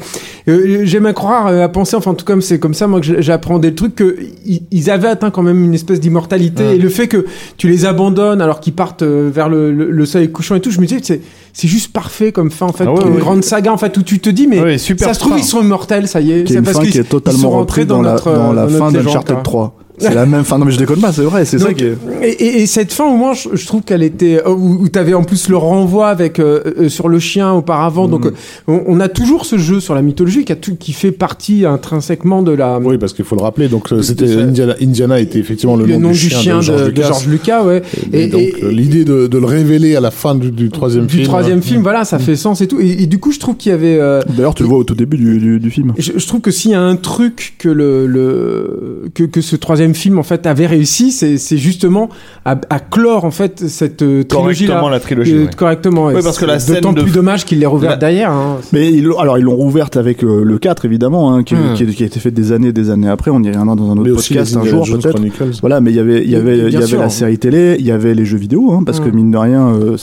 euh, 0.48 0.82
j'aime 0.84 1.06
à 1.06 1.12
croire, 1.12 1.46
à 1.46 1.68
penser, 1.68 1.96
enfin, 1.96 2.12
en 2.12 2.14
tout 2.14 2.24
cas, 2.24 2.34
c'est 2.40 2.58
comme 2.58 2.74
ça, 2.74 2.86
moi, 2.86 3.00
que 3.00 3.06
j'ai- 3.06 3.22
j'apprendais 3.22 3.70
le 3.70 3.74
truc 3.74 3.94
que 3.94 4.16
i- 4.46 4.62
ils 4.70 4.90
avaient 4.90 5.08
atteint 5.08 5.30
quand 5.30 5.42
même 5.42 5.62
une 5.64 5.74
espèce 5.74 6.00
d'immortalité. 6.00 6.74
Et 6.74 6.78
le 6.78 6.88
fait 6.88 7.08
que 7.08 7.26
tu 7.56 7.68
les 7.68 7.84
abandonnes 7.84 8.40
alors 8.40 8.60
qu'ils 8.60 8.72
partent 8.74 9.02
vers 9.02 9.48
le, 9.48 9.72
le, 9.72 9.90
le 9.90 10.06
soleil 10.06 10.30
couchant 10.30 10.54
et 10.54 10.60
tout, 10.60 10.70
je 10.70 10.80
me 10.80 10.86
disais, 10.86 11.00
c'est 11.02 11.20
c'est 11.52 11.68
juste 11.68 11.92
parfait 11.92 12.32
comme 12.32 12.50
fin, 12.50 12.66
en 12.66 12.72
fait, 12.72 12.84
Ah 12.86 12.92
ouais, 12.92 13.02
une 13.02 13.14
ouais. 13.14 13.20
grande 13.20 13.44
saga, 13.44 13.72
en 13.72 13.76
fait, 13.76 13.96
où 13.96 14.02
tu 14.02 14.18
te 14.20 14.30
dis, 14.30 14.46
mais 14.46 14.60
Ouais, 14.60 14.78
super 14.78 15.08
ça 15.08 15.14
se 15.14 15.20
trouve, 15.20 15.32
fin. 15.32 15.38
ils 15.38 15.44
sont 15.44 15.60
immortels, 15.62 16.08
ça 16.08 16.20
y 16.20 16.32
est. 16.32 16.48
C'est 16.48 16.62
parce 16.62 16.78
qu'ils- 16.80 17.04
sont 17.32 17.50
rentrés 17.50 17.84
dans, 17.84 18.00
la, 18.02 18.12
notre, 18.12 18.32
dans 18.32 18.52
la 18.52 18.62
euh, 18.62 18.68
fin 18.78 18.90
notre 18.90 19.04
d'Uncharted 19.04 19.34
quoi. 19.36 19.42
3. 19.42 19.78
C'est 20.02 20.14
la 20.14 20.26
même 20.26 20.44
fin. 20.44 20.58
Non 20.58 20.64
mais 20.64 20.72
je 20.72 20.78
déconne 20.78 21.00
pas, 21.00 21.12
c'est 21.12 21.22
vrai, 21.22 21.44
c'est 21.44 21.58
ça 21.58 21.72
qui 21.74 21.84
est... 21.84 21.96
Et, 22.22 22.28
et- 22.30 22.62
et 22.62 22.66
cette 22.66 22.92
fin, 22.92 23.04
au 23.06 23.16
moins, 23.16 23.32
je, 23.34 23.48
je 23.54 23.66
trouve 23.66 23.82
qu'elle 23.82 24.02
était 24.02 24.40
euh, 24.46 24.50
où, 24.50 24.82
où 24.82 24.88
t'avais 24.88 25.14
en 25.14 25.24
plus 25.24 25.48
le 25.48 25.56
renvoi 25.56 26.08
avec 26.08 26.38
euh, 26.38 26.60
euh, 26.78 26.88
sur 26.88 27.08
le 27.08 27.18
chien 27.18 27.52
auparavant. 27.52 28.08
Donc, 28.08 28.26
Mhm. 28.26 28.32
on, 28.68 28.82
on 28.86 29.00
a 29.00 29.08
toujours 29.08 29.44
ce 29.46 29.58
jeu 29.58 29.80
sur 29.80 29.94
la 29.94 30.02
mythologie 30.02 30.44
qui, 30.44 30.52
a 30.52 30.56
tout, 30.56 30.76
qui 30.76 30.92
fait 30.92 31.12
partie 31.12 31.64
intrinsèquement 31.66 32.42
de 32.42 32.52
la 32.52 32.78
Oui, 32.78 32.98
parce 32.98 33.12
qu'il 33.12 33.24
faut 33.24 33.36
le 33.36 33.42
rappeler. 33.42 33.68
Donc, 33.68 33.92
euh, 33.92 34.02
c'était. 34.02 34.36
Indiana, 34.36 34.74
Indiana 34.80 35.20
était 35.20 35.38
effectivement 35.38 35.76
le, 35.76 35.86
le 35.86 35.96
nom, 35.96 36.10
du 36.10 36.16
chien, 36.16 36.58
de, 36.58 36.62
George 36.62 36.82
de, 36.82 36.88
Lucas. 36.88 37.02
George 37.08 37.26
Lucas, 37.28 37.64
ouais. 37.64 37.82
Et, 38.12 38.24
Et- 38.24 38.26
donc, 38.28 38.42
l'idée 38.70 39.04
de, 39.04 39.26
de 39.26 39.38
le 39.38 39.46
révéler 39.46 39.96
à 39.96 40.00
la 40.00 40.10
fin 40.10 40.34
du, 40.34 40.50
du 40.50 40.70
troisième 40.70 41.06
du 41.06 41.14
film. 41.16 41.26
troisième 41.26 41.58
euh, 41.58 41.62
film, 41.62 41.82
voilà, 41.82 42.04
ça 42.04 42.18
fait 42.18 42.36
sens 42.36 42.60
et 42.60 42.66
tout. 42.66 42.80
Et, 42.80 43.02
et 43.02 43.06
du 43.06 43.18
coup, 43.18 43.32
je 43.32 43.38
trouve 43.40 43.56
qu'il 43.56 43.70
y 43.70 43.74
avait. 43.74 43.98
euh, 44.00 44.20
D'ailleurs, 44.28 44.54
tu 44.54 44.62
le 44.62 44.68
vois 44.68 44.78
au 44.78 44.84
tout 44.84 44.94
début 44.94 45.16
du, 45.16 45.38
du, 45.38 45.60
du 45.60 45.70
film. 45.70 45.92
je, 45.98 46.12
je 46.16 46.26
trouve 46.26 46.40
que 46.40 46.50
s'il 46.50 46.70
y 46.70 46.74
a 46.74 46.80
un 46.82 46.96
truc 46.96 47.54
que 47.58 47.68
le, 47.68 48.06
le 48.06 49.04
que, 49.14 49.24
que 49.24 49.40
ce 49.40 49.56
troisième 49.56 49.91
film 49.94 50.18
en 50.18 50.22
fait 50.22 50.46
avait 50.46 50.66
réussi, 50.66 51.12
c'est 51.12 51.56
justement 51.56 52.08
à, 52.44 52.56
à 52.70 52.78
clore 52.80 53.24
en 53.24 53.30
fait 53.30 53.68
cette 53.68 54.02
euh, 54.02 54.22
trilogie 54.24 54.66
là 54.66 54.74
Correctement 54.74 54.88
la 54.90 55.00
trilogie. 55.00 55.38
ouais. 55.44 55.50
correctement. 55.56 56.06
ouais. 56.06 56.14
Oui, 56.16 56.20
parce 56.22 56.38
que 56.38 56.44
la 56.44 56.58
C'est 56.58 56.72
scène 56.72 56.82
d'autant 56.82 56.92
de- 56.92 57.02
plus 57.02 57.12
dommage 57.12 57.44
qu'il 57.44 57.58
l'ait 57.60 57.66
rouvert 57.66 57.90
La- 57.90 57.96
derrière. 57.96 58.30
hein. 58.30 58.58
Mais 58.72 58.90
ils, 58.92 59.08
alors 59.18 59.38
ils 59.38 59.44
l'ont 59.44 59.56
rouverte 59.56 59.96
avec 59.96 60.22
euh, 60.24 60.42
le 60.44 60.58
4 60.58 60.84
évidemment, 60.84 61.32
hein, 61.34 61.42
qui, 61.42 61.54
Hmm. 61.54 61.74
qui, 61.74 61.86
qui 61.86 62.02
a 62.02 62.06
été 62.06 62.18
fait 62.20 62.30
des 62.30 62.52
années 62.52 62.72
des 62.72 62.90
années 62.90 63.08
après. 63.08 63.30
On 63.30 63.42
y 63.42 63.48
reviendra 63.48 63.74
dans 63.76 63.90
un 63.90 63.96
autre 63.98 64.02
Mais 64.08 64.10
podcast 64.16 64.56
un 64.56 64.60
Indiana 64.60 64.76
jour 64.76 64.84
Jones 64.86 65.00
peut-être. 65.00 65.14
Chronicles. 65.14 65.58
Voilà, 65.60 65.80
mais 65.80 65.90
il 65.90 65.96
y 65.96 66.00
avait, 66.00 66.22
il 66.24 66.30
y 66.30 66.36
avait, 66.36 66.56
Bien 66.56 66.66
il 66.68 66.72
y 66.72 66.76
avait 66.76 66.86
sûr. 66.86 67.00
la 67.00 67.08
série 67.10 67.38
télé, 67.38 67.76
il 67.78 67.84
y 67.86 67.90
avait 67.90 68.14
les 68.14 68.24
jeux 68.24 68.38
vidéo, 68.38 68.72
hein, 68.72 68.82
parce 68.84 69.00
que 69.00 69.08
Mm. 69.08 69.14
mine 69.14 69.30
de 69.30 69.36
rien, 69.38 69.68
euh, 69.68 69.96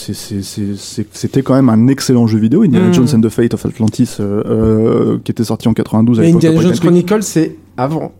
c'était 1.13 1.41
quand 1.41 1.53
même 1.55 1.69
un 1.69 1.87
excellent 1.87 2.27
jeu 2.27 2.39
vidéo. 2.39 2.63
Indiana 2.63 2.87
Mm. 2.89 2.93
Jones 2.93 3.07
and 3.15 3.21
the 3.21 3.29
Fate 3.29 3.53
of 3.53 3.65
Atlantis, 3.65 4.17
euh, 4.19 4.43
euh, 4.45 5.17
qui 5.23 5.31
était 5.31 5.43
sorti 5.43 5.67
en 5.67 5.73
92 5.73 6.19
à 6.19 6.23
Mais 6.23 6.31
Indiana 6.33 6.55
Jones 6.57 6.65
and 6.67 6.69
Click. 6.71 6.81
Chronicle, 6.81 7.23
c'est 7.23 7.55
avant. 7.77 8.11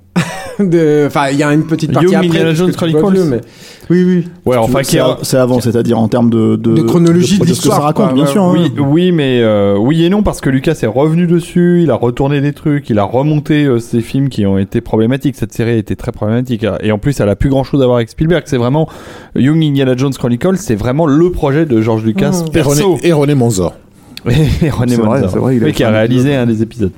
De- 0.69 1.05
Enfin, 1.07 1.29
il 1.31 1.37
y 1.37 1.43
a 1.43 1.53
une 1.53 1.65
petite 1.65 1.91
partie 1.93 2.07
Young 2.11 2.15
après. 2.15 2.27
Indiana 2.27 2.53
Jones 2.53 2.71
Chronicles. 2.73 2.99
le 3.11 3.15
jeu, 3.15 3.25
mais... 3.25 3.41
Oui, 3.89 4.03
oui. 4.03 4.27
Ouais, 4.45 4.55
enfin, 4.57 4.81
qui 4.81 4.91
C'est 4.91 4.99
a- 4.99 5.17
c'est 5.23 5.37
avant, 5.37 5.59
c'est-à-dire 5.61 5.97
en 5.97 6.07
termes 6.07 6.29
de, 6.29 6.55
de, 6.57 6.73
De 6.75 6.81
chronologie 6.83 7.39
de 7.39 7.45
de 7.45 7.53
ce 7.53 7.61
que 7.63 7.69
ça 7.69 7.79
raconte, 7.79 8.13
bien 8.13 8.25
ouais. 8.25 8.29
sûr. 8.31 8.43
hein. 8.43 8.55
Oui, 8.77 9.11
mais 9.11 9.39
euh, 9.41 9.77
oui 9.79 10.03
et 10.03 10.09
non 10.09 10.21
parce 10.21 10.41
que 10.41 10.49
Lucas 10.51 10.77
est 10.83 10.85
revenu 10.87 11.25
dessus, 11.25 11.79
il 11.83 11.89
a 11.89 11.95
retourné 11.95 12.39
des 12.39 12.53
trucs, 12.53 12.89
il 12.91 12.99
a 12.99 13.03
remonté 13.03 13.63
euh, 13.65 13.79
ces 13.79 14.01
films 14.01 14.29
qui 14.29 14.45
ont 14.45 14.59
été 14.59 14.79
problématiques. 14.81 15.35
Cette 15.37 15.53
série 15.53 15.71
a 15.71 15.75
été 15.77 15.95
très 15.95 16.11
problématique 16.11 16.65
et 16.83 16.91
en 16.91 16.99
plus 16.99 17.19
elle 17.19 17.29
a 17.29 17.35
plus 17.35 17.49
grand 17.49 17.63
chose 17.63 17.81
à 17.81 17.85
voir 17.85 17.97
avec 17.97 18.09
Spielberg. 18.09 18.43
C'est 18.45 18.57
vraiment 18.57 18.87
Young 19.35 19.63
Indiana 19.63 19.95
Jones 19.97 20.13
Chronicle, 20.13 20.57
c'est 20.57 20.75
vraiment 20.75 21.07
le 21.07 21.31
projet 21.31 21.65
de 21.65 21.81
George 21.81 22.03
Lucas 22.03 22.29
Mmh. 22.43 22.47
Et 22.47 22.51
perso. 22.51 22.93
René, 22.95 23.07
et 23.07 23.13
René 23.13 23.33
Manzor. 23.35 23.73
Et 24.61 24.69
René 24.69 24.95
C'est 24.95 25.01
vrai, 25.01 25.07
Manzor. 25.21 25.29
c'est 25.31 25.39
vrai, 25.39 25.55
il 25.55 25.63
a 25.63 25.65
fait 25.67 25.71
qui 25.71 25.83
a 25.83 25.87
un 25.89 25.91
réalisé 25.93 26.35
un 26.35 26.45
des 26.45 26.61
épisodes 26.61 26.91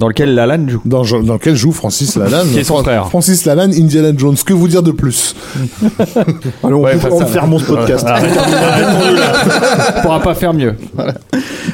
dans 0.00 0.08
lequel 0.08 0.34
Lalanne 0.34 0.68
joue. 0.68 0.80
Dans, 0.86 1.02
dans 1.04 1.34
lequel 1.34 1.54
joue 1.54 1.72
Francis 1.72 2.16
Lalanne. 2.16 2.48
Qui 2.50 2.58
est 2.60 2.64
son 2.64 2.82
frère. 2.82 3.08
Francis 3.10 3.44
Lalanne, 3.44 3.72
Indiana 3.74 4.10
Jones. 4.16 4.34
Que 4.44 4.54
vous 4.54 4.66
dire 4.66 4.82
de 4.82 4.90
plus? 4.92 5.36
On, 6.62 6.72
Ouais, 6.72 6.96
on 7.10 7.18
ça- 7.18 7.26
ferme 7.26 7.58
ce 7.58 7.64
podcast. 7.66 8.06
On 9.96 10.00
pourra 10.02 10.20
pas 10.20 10.34
faire 10.34 10.54
mieux. 10.54 10.74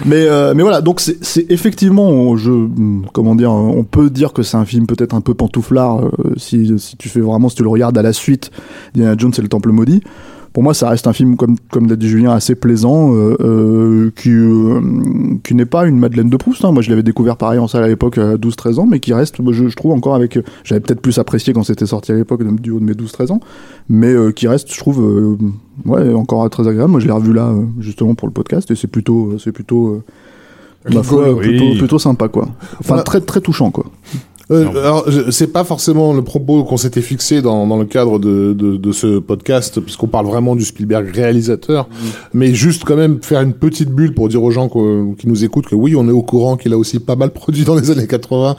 Mais 0.05 0.27
euh, 0.29 0.55
mais 0.57 0.63
voilà, 0.63 0.81
donc 0.81 1.01
c'est 1.01 1.17
c'est 1.25 1.47
effectivement, 1.51 2.37
je 2.37 2.51
comment 3.13 3.35
dire, 3.37 3.53
on 3.53 3.85
peut 3.85 4.11
dire 4.11 4.33
que 4.33 4.43
c'est 4.43 4.57
un 4.57 4.65
film 4.65 4.87
peut-être 4.87 5.15
un 5.15 5.21
peu 5.21 5.35
pantouflard 5.35 6.05
euh, 6.07 6.11
si 6.37 6.73
si 6.79 6.97
tu 6.97 7.09
fais 7.09 7.21
vraiment 7.21 7.49
si 7.49 7.57
tu 7.57 7.63
le 7.63 7.69
regardes 7.69 7.97
à 7.97 8.03
la 8.03 8.13
suite 8.13 8.51
Indiana 8.97 9.15
Jones 9.17 9.33
et 9.39 9.41
le 9.43 9.49
Temple 9.49 9.71
maudit. 9.71 10.03
Pour 10.57 10.63
moi, 10.63 10.73
ça 10.73 10.89
reste 10.89 11.07
un 11.07 11.13
film 11.13 11.37
comme 11.37 11.57
comme 11.71 11.87
l'a 11.87 11.97
dit 11.97 12.09
Julien 12.09 12.31
assez 12.31 12.55
plaisant, 12.55 13.15
euh, 13.15 13.37
euh, 13.41 14.11
qui 14.17 14.31
euh, 14.31 14.81
qui 15.45 15.55
n'est 15.55 15.67
pas 15.67 15.87
une 15.87 15.99
Madeleine 15.99 16.31
de 16.31 16.37
Proust. 16.39 16.65
hein. 16.65 16.73
Moi, 16.73 16.81
je 16.81 16.89
l'avais 16.89 17.03
découvert 17.03 17.37
pareil 17.37 17.59
en 17.59 17.69
salle 17.69 17.85
à 17.85 17.89
l'époque 17.89 18.17
à 18.17 18.37
12-13 18.37 18.79
ans, 18.81 18.87
mais 18.87 18.99
qui 18.99 19.13
reste, 19.13 19.37
je, 19.53 19.69
je 19.69 19.77
trouve 19.77 19.93
encore 19.93 20.15
avec, 20.15 20.39
j'avais 20.65 20.81
peut-être 20.81 21.03
plus 21.03 21.19
apprécié 21.19 21.53
quand 21.53 21.63
c'était 21.63 21.85
sorti 21.85 22.13
à 22.13 22.15
l'époque 22.15 22.43
du 22.43 22.71
haut 22.71 22.81
de 22.81 22.85
mes 22.87 22.95
12-13 22.95 23.33
ans, 23.33 23.41
mais 23.91 24.15
euh, 24.15 24.33
qui 24.33 24.49
reste, 24.49 24.73
je 24.73 24.79
trouve, 24.79 25.03
euh, 25.03 25.37
ouais, 25.85 26.15
encore 26.15 26.49
très 26.49 26.67
agréable. 26.67 26.91
Moi, 26.91 27.01
je 27.01 27.07
l'ai 27.07 27.13
revu 27.13 27.35
là 27.35 27.53
justement 27.79 28.15
pour 28.15 28.27
le 28.27 28.33
podcast 28.33 28.71
et 28.71 28.77
c'est 28.77 28.89
plutôt, 28.89 29.35
c'est 29.39 29.53
plutôt, 29.53 29.89
euh, 29.89 30.03
ma 30.91 31.03
foi, 31.03 31.35
Rigolo, 31.37 31.77
plutôt, 31.77 31.99
sympa 31.99 32.29
quoi. 32.29 32.45
Enfin, 32.45 32.79
Voilà. 32.87 33.03
très 33.03 33.21
très 33.21 33.43
touchant 33.43 33.71
quoi. 33.71 33.85
Euh, 34.53 34.69
alors, 34.71 35.11
je- 35.11 35.31
c'est 35.33 35.49
pas 35.49 35.65
forcément 35.65 36.13
le 36.15 36.23
propos 36.23 36.63
qu'on 36.63 36.77
s'était 36.77 37.01
fixé 37.01 37.43
dans, 37.43 37.67
dans 37.67 37.79
le 37.79 37.85
cadre 37.85 38.21
de, 38.21 38.53
de, 38.53 38.77
de 38.77 38.93
ce 38.93 39.19
podcast, 39.19 39.81
puisqu'on 39.81 40.07
parle 40.07 40.27
vraiment 40.27 40.55
du 40.55 40.65
Spielberg 40.65 41.09
réalisateur, 41.13 41.89
mais 42.33 42.55
juste 42.55 42.85
quand 42.85 42.95
même 42.97 43.19
faire 43.23 43.41
une 43.41 43.55
petite 43.55 43.91
bulle 43.91 44.15
pour 44.15 44.29
dire 44.29 44.43
aux 44.45 44.53
gens 44.53 44.69
qui 44.69 45.27
nous 45.27 45.45
écoutent 45.45 45.67
que 45.67 45.75
oui, 45.75 45.97
on 45.97 46.07
est 46.09 46.13
au 46.13 46.23
courant 46.23 46.57
qu'il 46.57 46.73
a 46.73 46.79
aussi 46.79 47.01
pas 47.01 47.17
mal 47.17 47.31
produit 47.31 47.65
dans 47.65 47.75
les 47.75 47.91
années 47.91 48.07
80, 48.07 48.55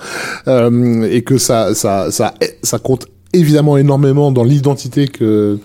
euh, 0.50 1.04
et 1.10 1.22
que 1.22 1.38
ça, 1.38 1.74
ça, 1.74 2.12
ça, 2.12 2.34
ça 2.64 2.80
compte 2.80 3.08
évidemment 3.32 3.78
énormément 3.78 4.32
dans 4.32 4.44
l'identité 4.44 5.08
que 5.08 5.58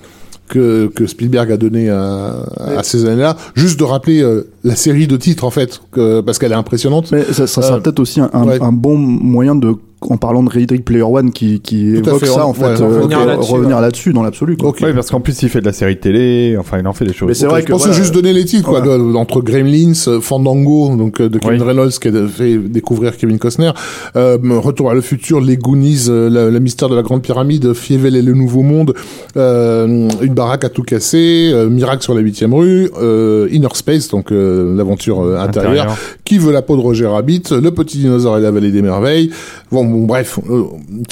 que, 0.49 0.89
que 0.89 1.07
Spielberg 1.07 1.51
a 1.51 1.57
donné 1.57 1.89
à, 1.89 2.43
à 2.77 2.83
ces 2.83 3.07
années-là. 3.07 3.37
Juste 3.55 3.79
de 3.79 3.85
rappeler 3.85 4.21
euh, 4.23 4.51
la 4.65 4.77
série 4.77 5.07
de 5.07 5.17
titres 5.17 5.45
en 5.45 5.51
fait, 5.51 5.81
que, 5.93 6.21
parce 6.21 6.39
qu'elle 6.39 6.53
est 6.53 6.57
impressionnante. 6.57 7.11
Mais 7.11 7.23
ça, 7.33 7.47
ça 7.47 7.63
sera 7.63 7.77
Euh, 7.77 7.81
peut-être 7.81 8.01
aussi 8.01 8.21
un, 8.21 8.29
un- 8.35 8.45
ouais. 8.45 8.61
un 8.61 8.73
bon 8.73 8.99
moyen 8.99 9.55
de 9.55 9.73
en 10.11 10.17
parlant 10.17 10.43
de 10.43 10.51
Ready 10.51 10.79
Player 10.81 11.03
One 11.03 11.31
qui, 11.33 11.61
qui 11.61 11.97
évoque 11.97 12.21
fait, 12.21 12.27
ça 12.27 12.47
on- 12.47 12.51
en 12.51 12.55
fait, 12.55 12.65
ouais, 12.65 12.83
euh, 12.83 13.37
revenir 13.39 13.81
là-dessus, 13.81 14.13
dans 14.13 14.23
l'absolu. 14.23 14.57
Oui, 14.63 14.93
parce 14.95 15.11
qu'en 15.11 15.21
plus, 15.21 15.41
il 15.43 15.49
fait 15.49 15.61
de 15.61 15.67
la 15.67 15.73
série 15.73 15.99
télé, 15.99 16.57
enfin, 16.59 16.79
il 16.79 16.87
en 16.87 16.93
fait 16.93 17.05
des 17.05 17.13
choses. 17.13 17.29
Mais 17.29 17.35
c'est 17.35 17.47
vrai 17.47 17.61
je 17.61 17.67
que 17.67 17.73
pense 17.73 17.83
voilà. 17.83 17.97
juste 17.97 18.13
donner 18.15 18.33
les 18.33 18.45
titres, 18.45 18.69
quoi, 18.69 18.81
de- 18.81 19.15
entre 19.17 19.41
Gremlins, 19.43 19.93
euh, 20.09 20.21
Fandango, 20.21 20.97
donc 20.97 21.21
euh, 21.21 21.29
de 21.29 21.39
Kevin 21.39 21.61
Oui. 21.63 21.67
Reynolds 21.69 21.91
qui 21.93 22.09
a 22.09 22.27
fait 22.29 22.57
découvrir 22.59 23.17
Kevin 23.17 23.39
Costner, 23.39 23.71
euh, 24.17 24.39
Retour 24.43 24.91
à 24.91 24.95
le 24.95 25.01
futur, 25.01 25.41
Les 25.41 25.57
Goonies, 25.57 26.07
euh, 26.09 26.29
le, 26.31 26.51
le 26.51 26.61
mystère 26.61 26.89
de 26.89 26.95
la 26.97 27.03
Grande 27.03 27.23
Pyramide, 27.23 27.73
Fievel 27.73 28.17
et 28.17 28.23
le 28.23 28.33
Nouveau 28.35 28.63
Monde, 28.63 28.95
euh, 29.37 30.09
Une 30.21 30.35
baraque 30.35 30.65
à 30.65 30.69
tout 30.69 30.83
casser, 30.83 31.51
euh, 31.53 31.69
Miracle 31.69 32.03
sur 32.03 32.15
la 32.15 32.21
huitième 32.21 32.55
rue, 32.55 32.91
euh, 33.01 33.49
Inner 33.51 33.69
Space, 33.75 34.09
donc 34.09 34.31
euh, 34.33 34.77
l'aventure 34.77 35.23
euh, 35.23 35.39
intérieure, 35.39 35.73
Intérieur. 35.73 35.97
Qui 36.25 36.39
veut 36.39 36.53
la 36.53 36.63
peau 36.63 36.77
de 36.77 36.81
Roger 36.83 37.07
Rabbit, 37.07 37.43
Le 37.51 37.71
petit 37.71 37.99
dinosaure 37.99 38.39
et 38.39 38.41
la 38.41 38.51
vallée 38.51 38.71
des 38.71 38.83
merveilles, 38.83 39.31
bon, 39.71 39.85
bon, 39.93 40.05
bref, 40.07 40.39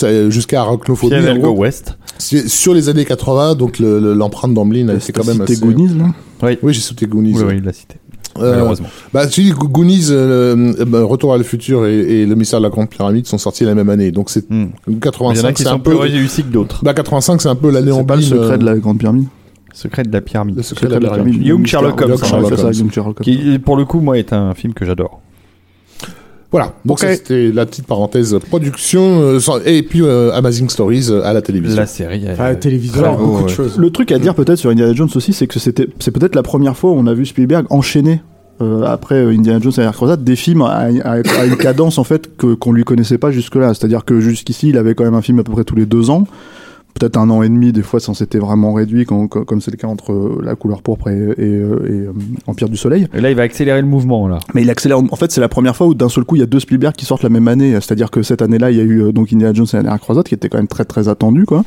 euh, 0.03 0.31
jusqu'à 0.31 0.63
Arachnophobie. 0.63 1.15
Fiel 1.15 1.41
Go. 1.41 1.51
West. 1.51 1.97
Sur 2.19 2.75
les 2.75 2.89
années 2.89 3.05
80, 3.05 3.55
donc 3.55 3.79
le- 3.79 3.99
le- 4.01 4.15
l'empreinte 4.15 4.53
d'Amblin, 4.55 4.97
c'est 5.01 5.13
quand 5.13 5.25
même 5.27 5.39
Cité 5.47 5.53
assez... 5.53 5.61
Goonies, 5.63 5.97
là. 5.99 6.07
Oui, 6.63 6.73
j'ai 6.75 6.81
sauté 6.81 7.07
Goonies. 7.07 7.35
Oui, 7.37 7.45
oui, 7.47 7.55
il 7.59 7.65
l'a 7.65 7.73
cité. 7.73 7.97
Euh, 8.39 8.53
Malheureusement. 8.53 8.89
bah, 9.13 9.27
tu 9.27 9.43
dis, 9.43 9.51
Go- 9.51 9.69
Goonies, 9.69 10.07
euh, 10.11 10.73
euh, 10.79 10.85
bah, 10.85 11.03
Retour 11.03 11.35
à 11.35 11.39
le 11.39 11.43
futur 11.45 11.85
et, 11.87 11.99
et 12.23 12.27
Le 12.27 12.35
mystère 12.37 12.61
de 12.61 12.65
la 12.65 12.71
Grande 12.71 12.89
Pyramide 12.89 13.27
sont 13.27 13.39
sortis 13.39 13.65
la 13.65 13.75
même 13.75 13.91
année. 13.91 14.13
Donc 14.13 14.31
c'est. 14.31 14.45
Il 14.51 14.69
y 14.89 14.97
en 14.97 14.99
85, 15.01 15.45
a 15.49 15.53
qui 15.53 15.63
c'est 15.63 15.69
un 15.69 15.73
sont 15.73 15.79
peu. 15.81 15.91
plus 15.91 15.99
réussis 15.99 16.43
que 16.45 16.49
d'autres. 16.49 16.85
Bah 16.85 16.95
85, 16.95 17.41
c'est 17.43 17.49
un 17.49 17.57
peu 17.57 17.71
l'année 17.71 17.91
en 17.91 17.99
C'est 17.99 18.05
pas 18.07 18.17
le 18.17 18.23
secret 18.23 18.57
de 18.59 18.65
la 18.65 18.77
Grande 18.77 18.99
Pyramide. 18.99 19.27
Secret 19.73 20.03
de 20.05 20.13
la 20.13 20.21
pyramide. 20.21 20.57
Le 20.57 20.63
secret 20.63 20.87
de 20.89 20.93
la 20.95 21.01
pyramide. 21.01 21.45
Young 21.45 21.67
Sherlock 21.67 22.01
Holmes, 22.01 22.11
Young 22.11 22.21
hein, 22.23 22.39
Holmes. 22.63 22.73
Young 22.73 22.91
Sherlock 22.93 23.21
Holmes. 23.21 23.25
Qui, 23.25 23.59
pour 23.59 23.77
le 23.77 23.85
coup, 23.85 24.01
moi, 24.01 24.19
est 24.19 24.33
un 24.33 24.55
film 24.55 24.75
que 24.75 24.85
j'adore. 24.85 25.21
Voilà. 26.53 26.73
Donc 26.85 26.97
Ok. 26.99 27.01
ça, 27.01 27.15
c'était 27.15 27.53
la 27.53 27.65
petite 27.65 27.87
parenthèse 27.87 28.37
production 28.49 29.21
euh, 29.21 29.39
sans- 29.39 29.61
et 29.65 29.83
puis 29.83 30.03
euh, 30.03 30.33
Amazing 30.33 30.69
Stories 30.69 31.07
euh, 31.11 31.23
à 31.25 31.33
la 31.33 31.43
télévision. 31.43 31.77
La 31.77 31.87
série. 31.87 32.25
Enfin, 32.31 32.49
la 32.49 32.57
télévision, 32.57 33.01
Alors, 33.03 33.19
beaucoup 33.19 33.37
ouais. 33.39 33.43
de 33.45 33.49
choses. 33.49 33.79
Le 33.79 33.91
truc 33.91 34.11
à 34.11 34.19
dire 34.19 34.35
peut-être 34.35 34.57
sur 34.59 34.71
Indiana 34.71 34.93
Jones 34.93 35.09
aussi, 35.15 35.33
c'est 35.33 35.47
que 35.47 35.59
c'était, 35.61 35.87
c'est 36.01 36.11
peut-être 36.11 36.35
la 36.35 36.43
première 36.43 36.77
fois 36.77 36.91
où 36.91 36.95
on 36.95 37.07
a 37.07 37.15
vu 37.15 37.25
Spielberg 37.25 37.67
enchaîner 37.71 38.21
euh, 38.61 38.83
après 38.83 39.15
euh, 39.15 39.31
Indiana 39.31 39.61
Jones 39.63 39.73
et 39.79 39.83
la 39.83 39.93
Croisade 39.93 40.25
des 40.25 40.35
films 40.37 40.63
à, 40.63 40.89
à- 41.05 41.13
à 41.41 41.45
une 41.47 41.57
cadence 41.57 41.99
en 41.99 42.05
fait 42.05 42.37
que 42.37 42.55
qu'on 42.55 42.73
lui 42.73 42.83
connaissait 42.85 43.17
pas 43.19 43.31
jusque-là. 43.31 43.73
C'est-à-dire 43.73 44.05
que 44.05 44.19
jusqu'ici, 44.21 44.71
il 44.71 44.77
avait 44.77 44.95
quand 44.97 45.05
même 45.05 45.15
un 45.15 45.23
film 45.23 45.39
à 45.39 45.45
peu 45.45 45.53
près 45.53 45.65
tous 45.65 45.77
les 45.77 45.87
deux 45.87 46.11
ans. 46.11 46.27
Peut-être 46.99 47.17
un 47.17 47.31
an 47.31 47.43
et 47.43 47.49
demi, 47.49 47.73
des 47.73 47.83
fois, 47.83 47.99
ça 48.01 48.13
s'était 48.15 48.39
vraiment 48.39 48.75
réduit, 48.75 49.07
quand- 49.07 49.27
comme 49.29 49.61
c'est 49.61 49.71
le 49.71 49.77
cas 49.77 49.87
entre 49.87 50.13
euh, 50.13 50.41
La 50.45 50.55
couleur 50.55 50.83
pourpre 50.83 51.09
et, 51.09 51.13
et, 51.15 51.17
euh, 51.39 51.87
et, 51.89 51.93
euh, 52.07 52.13
Empire 52.47 52.69
du 52.69 52.77
Soleil. 52.77 53.07
Et 53.15 53.21
là, 53.21 53.31
il 53.31 53.37
va 53.37 53.43
accélérer 53.43 53.81
le 53.81 53.87
mouvement, 53.87 54.29
là. 54.29 54.39
Mais 54.55 54.63
il 54.63 54.71
accélère. 54.71 54.99
En 54.99 55.17
fait, 55.17 55.31
c'est 55.33 55.41
la 55.41 55.49
première 55.49 55.75
fois 55.77 55.87
où 55.87 55.95
d'un 55.95 56.09
seul 56.11 56.25
coup, 56.25 56.37
il 56.37 56.41
y 56.41 56.43
a 56.43 56.47
deux 56.47 56.61
Spielberg 56.61 56.95
qui 56.95 57.05
sortent 57.07 57.23
la 57.23 57.29
même 57.31 57.49
année. 57.49 57.73
C'est-à-dire 57.75 58.11
que 58.11 58.23
cette 58.23 58.43
année-là, 58.43 58.71
il 58.71 58.77
y 58.77 58.81
a 58.81 58.85
eu 58.85 59.13
donc 59.13 59.33
Indiana 59.33 59.55
Jones 59.55 59.67
et 59.73 59.77
la 59.77 59.83
dernière 59.85 60.01
croisade, 60.01 60.25
qui 60.27 60.35
était 60.35 60.49
quand 60.49 60.59
même 60.59 60.69
très 60.69 60.85
très 60.85 61.09
attendu, 61.09 61.47
quoi. 61.47 61.65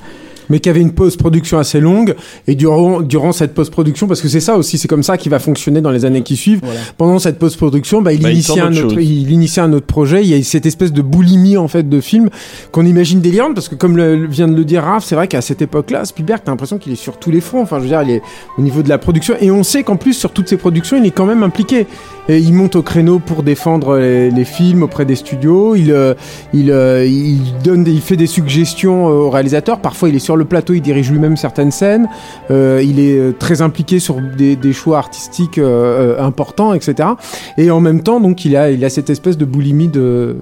Mais 0.49 0.60
qui 0.60 0.70
avait 0.70 0.82
une 0.82 0.91
post-production 0.91 1.57
assez 1.57 1.80
longue. 1.80 2.15
Et 2.48 2.56
durant 2.56 3.02
durant 3.02 3.32
cette 3.32 3.53
post-production 3.53 4.07
parce 4.07 4.22
que 4.22 4.28
c'est 4.28 4.40
ça 4.40 4.57
aussi 4.57 4.78
c'est 4.78 4.88
comme 4.88 5.03
ça 5.03 5.18
qu'il 5.18 5.30
va 5.32 5.40
fonctionner 5.40 5.82
dans 5.82 5.91
les 5.91 6.06
années 6.06 6.24
qui 6.24 6.36
suivent. 6.36 6.61
Pendant 6.98 7.20
cette 7.20 7.40
post-production 7.40 8.02
bah, 8.02 8.14
il 8.14 8.22
Bah, 8.22 8.32
il 8.32 8.45
tente 8.45 8.57
un 8.60 8.72
autre 8.86 8.99
il 8.99 9.32
initie 9.32 9.60
un 9.60 9.74
autre 9.74 9.86
projet. 9.86 10.22
Il 10.24 10.28
y 10.30 10.34
a 10.40 10.44
cette 10.44 10.65
espèce 10.65 10.91
de 10.94 11.02
boulimie 11.02 11.57
en 11.57 11.68
fait 11.68 11.88
de 11.88 12.02
film 12.02 12.30
qu'on 12.72 12.86
imagine 12.86 13.22
délirante 13.22 13.56
parce 13.56 13.70
que 13.70 13.76
comme 13.76 13.98
le, 13.98 14.26
vient 14.28 14.48
de 14.48 14.56
le 14.56 14.65
dire 14.65 14.84
Raph 14.84 15.03
c'est 15.06 15.15
vrai 15.15 15.28
qu'à 15.28 15.41
cette 15.41 15.61
époque-là 15.61 16.06
Spielberg 16.06 16.41
t'as 16.45 16.52
l'impression 16.52 16.78
qu'il 16.78 16.91
est 16.94 16.95
sur 16.98 17.18
tous 17.18 17.32
les 17.32 17.41
fronts. 17.41 17.61
Enfin 17.61 17.78
je 17.78 17.84
veux 17.84 17.90
dire 17.90 18.02
il 18.03 18.11
est 18.11 18.22
au 18.57 18.61
niveau 18.61 18.82
de 18.84 18.90
la 18.90 18.98
production. 18.98 19.36
Et 19.41 19.52
on 19.52 19.64
sait 19.64 19.84
qu'en 19.84 19.95
plus 19.95 20.14
sur 20.14 20.32
toutes 20.32 20.48
ces 20.48 20.57
productions 20.57 20.98
il 20.98 21.06
est 21.06 21.11
quand 21.11 21.26
même 21.26 21.44
impliqué. 21.44 21.88
Et 22.30 22.38
il 22.40 22.53
monte 22.53 22.76
au 22.78 22.82
créneau 22.82 23.20
pour 23.20 23.44
défendre 23.44 23.98
les, 23.98 24.32
les 24.32 24.45
films 24.45 24.84
auprès 24.84 25.03
des 25.06 25.15
studios. 25.15 25.76
Il 25.76 25.91
euh, 25.91 26.14
il, 26.53 26.72
euh, 26.72 27.06
il 27.06 27.40
donne 27.64 27.84
des- 27.84 27.91
il 27.91 28.02
fait 28.02 28.15
des 28.15 28.28
suggestions 28.28 29.07
euh, 29.10 29.11
aux 29.14 29.30
réalisateurs 29.30 29.80
parfois 29.80 30.10
il 30.10 30.15
est 30.15 30.20
sur 30.20 30.32
le 30.35 30.45
plateau 30.45 30.73
il 30.73 30.81
dirige 30.81 31.11
lui-même 31.11 31.38
certaines 31.38 31.72
scènes 31.72 32.07
euh, 32.51 32.81
il 32.84 32.99
est 32.99 33.18
euh, 33.18 33.31
très 33.38 33.61
impliqué 33.61 33.99
sur 33.99 34.22
des, 34.22 34.55
des 34.55 34.73
choix 34.73 34.97
artistiques 34.97 35.57
euh, 35.57 36.18
euh, 36.18 36.23
importants 36.23 36.73
etc 36.73 37.10
et 37.57 37.72
en 37.72 37.80
même 37.80 38.03
temps 38.03 38.19
donc 38.19 38.45
il 38.45 38.55
a 38.55 38.72
il 38.72 38.84
a 38.85 38.89
cette 38.89 39.10
espèce 39.10 39.38
de 39.38 39.45
boulimie 39.45 39.88
de 39.89 40.38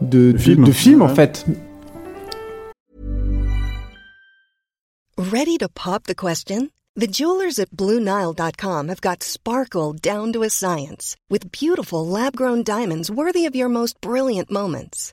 de, 0.00 0.32
de, 0.32 0.38
film. 0.38 0.64
de 0.64 0.72
film, 0.72 1.02
en 1.02 1.06
Ouais. 1.08 1.14
fait 1.14 1.46
Ready 5.16 5.58
to 5.58 5.68
pop 5.68 6.04
the 6.04 6.14
question? 6.14 6.70
The 6.96 7.06
jewelers 7.08 7.58
at 7.58 7.70
BlueNile.com 7.70 8.88
have 8.88 9.00
got 9.00 9.22
sparkle 9.22 9.92
down 9.94 10.32
to 10.32 10.42
a 10.42 10.50
science 10.50 11.16
with 11.28 11.50
beautiful 11.50 12.06
lab 12.06 12.36
grown 12.36 12.62
diamonds 12.62 13.10
worthy 13.10 13.46
of 13.46 13.54
your 13.56 13.68
most 13.68 14.00
brilliant 14.00 14.50
moments. 14.50 15.12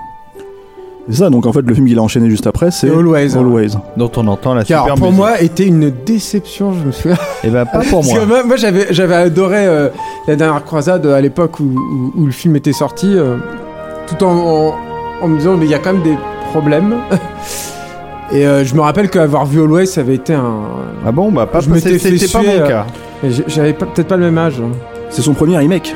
C'est 1.11 1.17
ça, 1.19 1.29
donc 1.29 1.45
en 1.45 1.53
fait, 1.53 1.61
le 1.61 1.73
film 1.73 1.87
qu'il 1.87 1.99
a 1.99 2.01
enchaîné 2.01 2.29
juste 2.29 2.47
après, 2.47 2.71
c'est 2.71 2.89
Always. 2.89 3.35
Always. 3.37 3.71
Dont 3.97 4.11
on 4.17 4.27
entend 4.27 4.53
la 4.53 4.63
super 4.65 4.85
pour 4.95 5.07
musique. 5.07 5.15
moi 5.17 5.41
était 5.41 5.65
une 5.67 5.91
déception 6.05 6.73
je 6.73 6.87
me 6.87 6.91
souviens 6.91 7.17
Eh 7.43 7.49
ben, 7.49 7.65
pas 7.65 7.79
pour 7.79 7.99
Parce 8.01 8.07
moi. 8.13 8.19
que 8.19 8.25
moi, 8.25 8.43
moi, 8.45 8.55
j'avais 8.55 8.87
j'avais 8.91 9.15
adoré 9.15 9.65
euh, 9.67 9.89
la 10.27 10.35
dernière 10.35 10.63
croisade 10.63 11.05
euh, 11.05 11.15
à 11.15 11.21
l'époque 11.21 11.59
où, 11.59 11.63
où, 11.65 12.13
où 12.21 12.25
le 12.25 12.31
film 12.31 12.55
était 12.55 12.73
sorti, 12.73 13.07
euh, 13.13 13.37
tout 14.07 14.23
en, 14.23 14.31
en, 14.31 14.73
en 15.21 15.27
me 15.27 15.37
disant 15.37 15.57
mais 15.57 15.65
il 15.65 15.71
y 15.71 15.75
a 15.75 15.79
quand 15.79 15.93
même 15.93 16.03
des 16.03 16.17
problèmes. 16.51 16.95
Et 18.33 18.47
euh, 18.47 18.63
je 18.63 18.73
me 18.75 18.79
rappelle 18.79 19.09
qu'avoir 19.09 19.45
vu 19.45 19.61
Always, 19.61 19.87
ça 19.87 19.99
avait 20.01 20.15
été 20.15 20.33
un. 20.33 20.53
Ah 21.05 21.11
bon, 21.11 21.31
bah, 21.33 21.45
pas 21.47 21.59
Je 21.59 21.69
m'étais 21.69 21.99
fait 21.99 22.17
C'était 22.17 22.31
pas 22.31 22.41
mon 22.41 22.65
cas. 22.67 22.85
et 23.25 23.27
J'avais 23.47 23.73
peut-être 23.73 24.07
pas 24.07 24.15
le 24.15 24.23
même 24.23 24.37
âge. 24.37 24.61
C'est 25.09 25.21
son 25.21 25.33
premier 25.33 25.57
remake. 25.57 25.93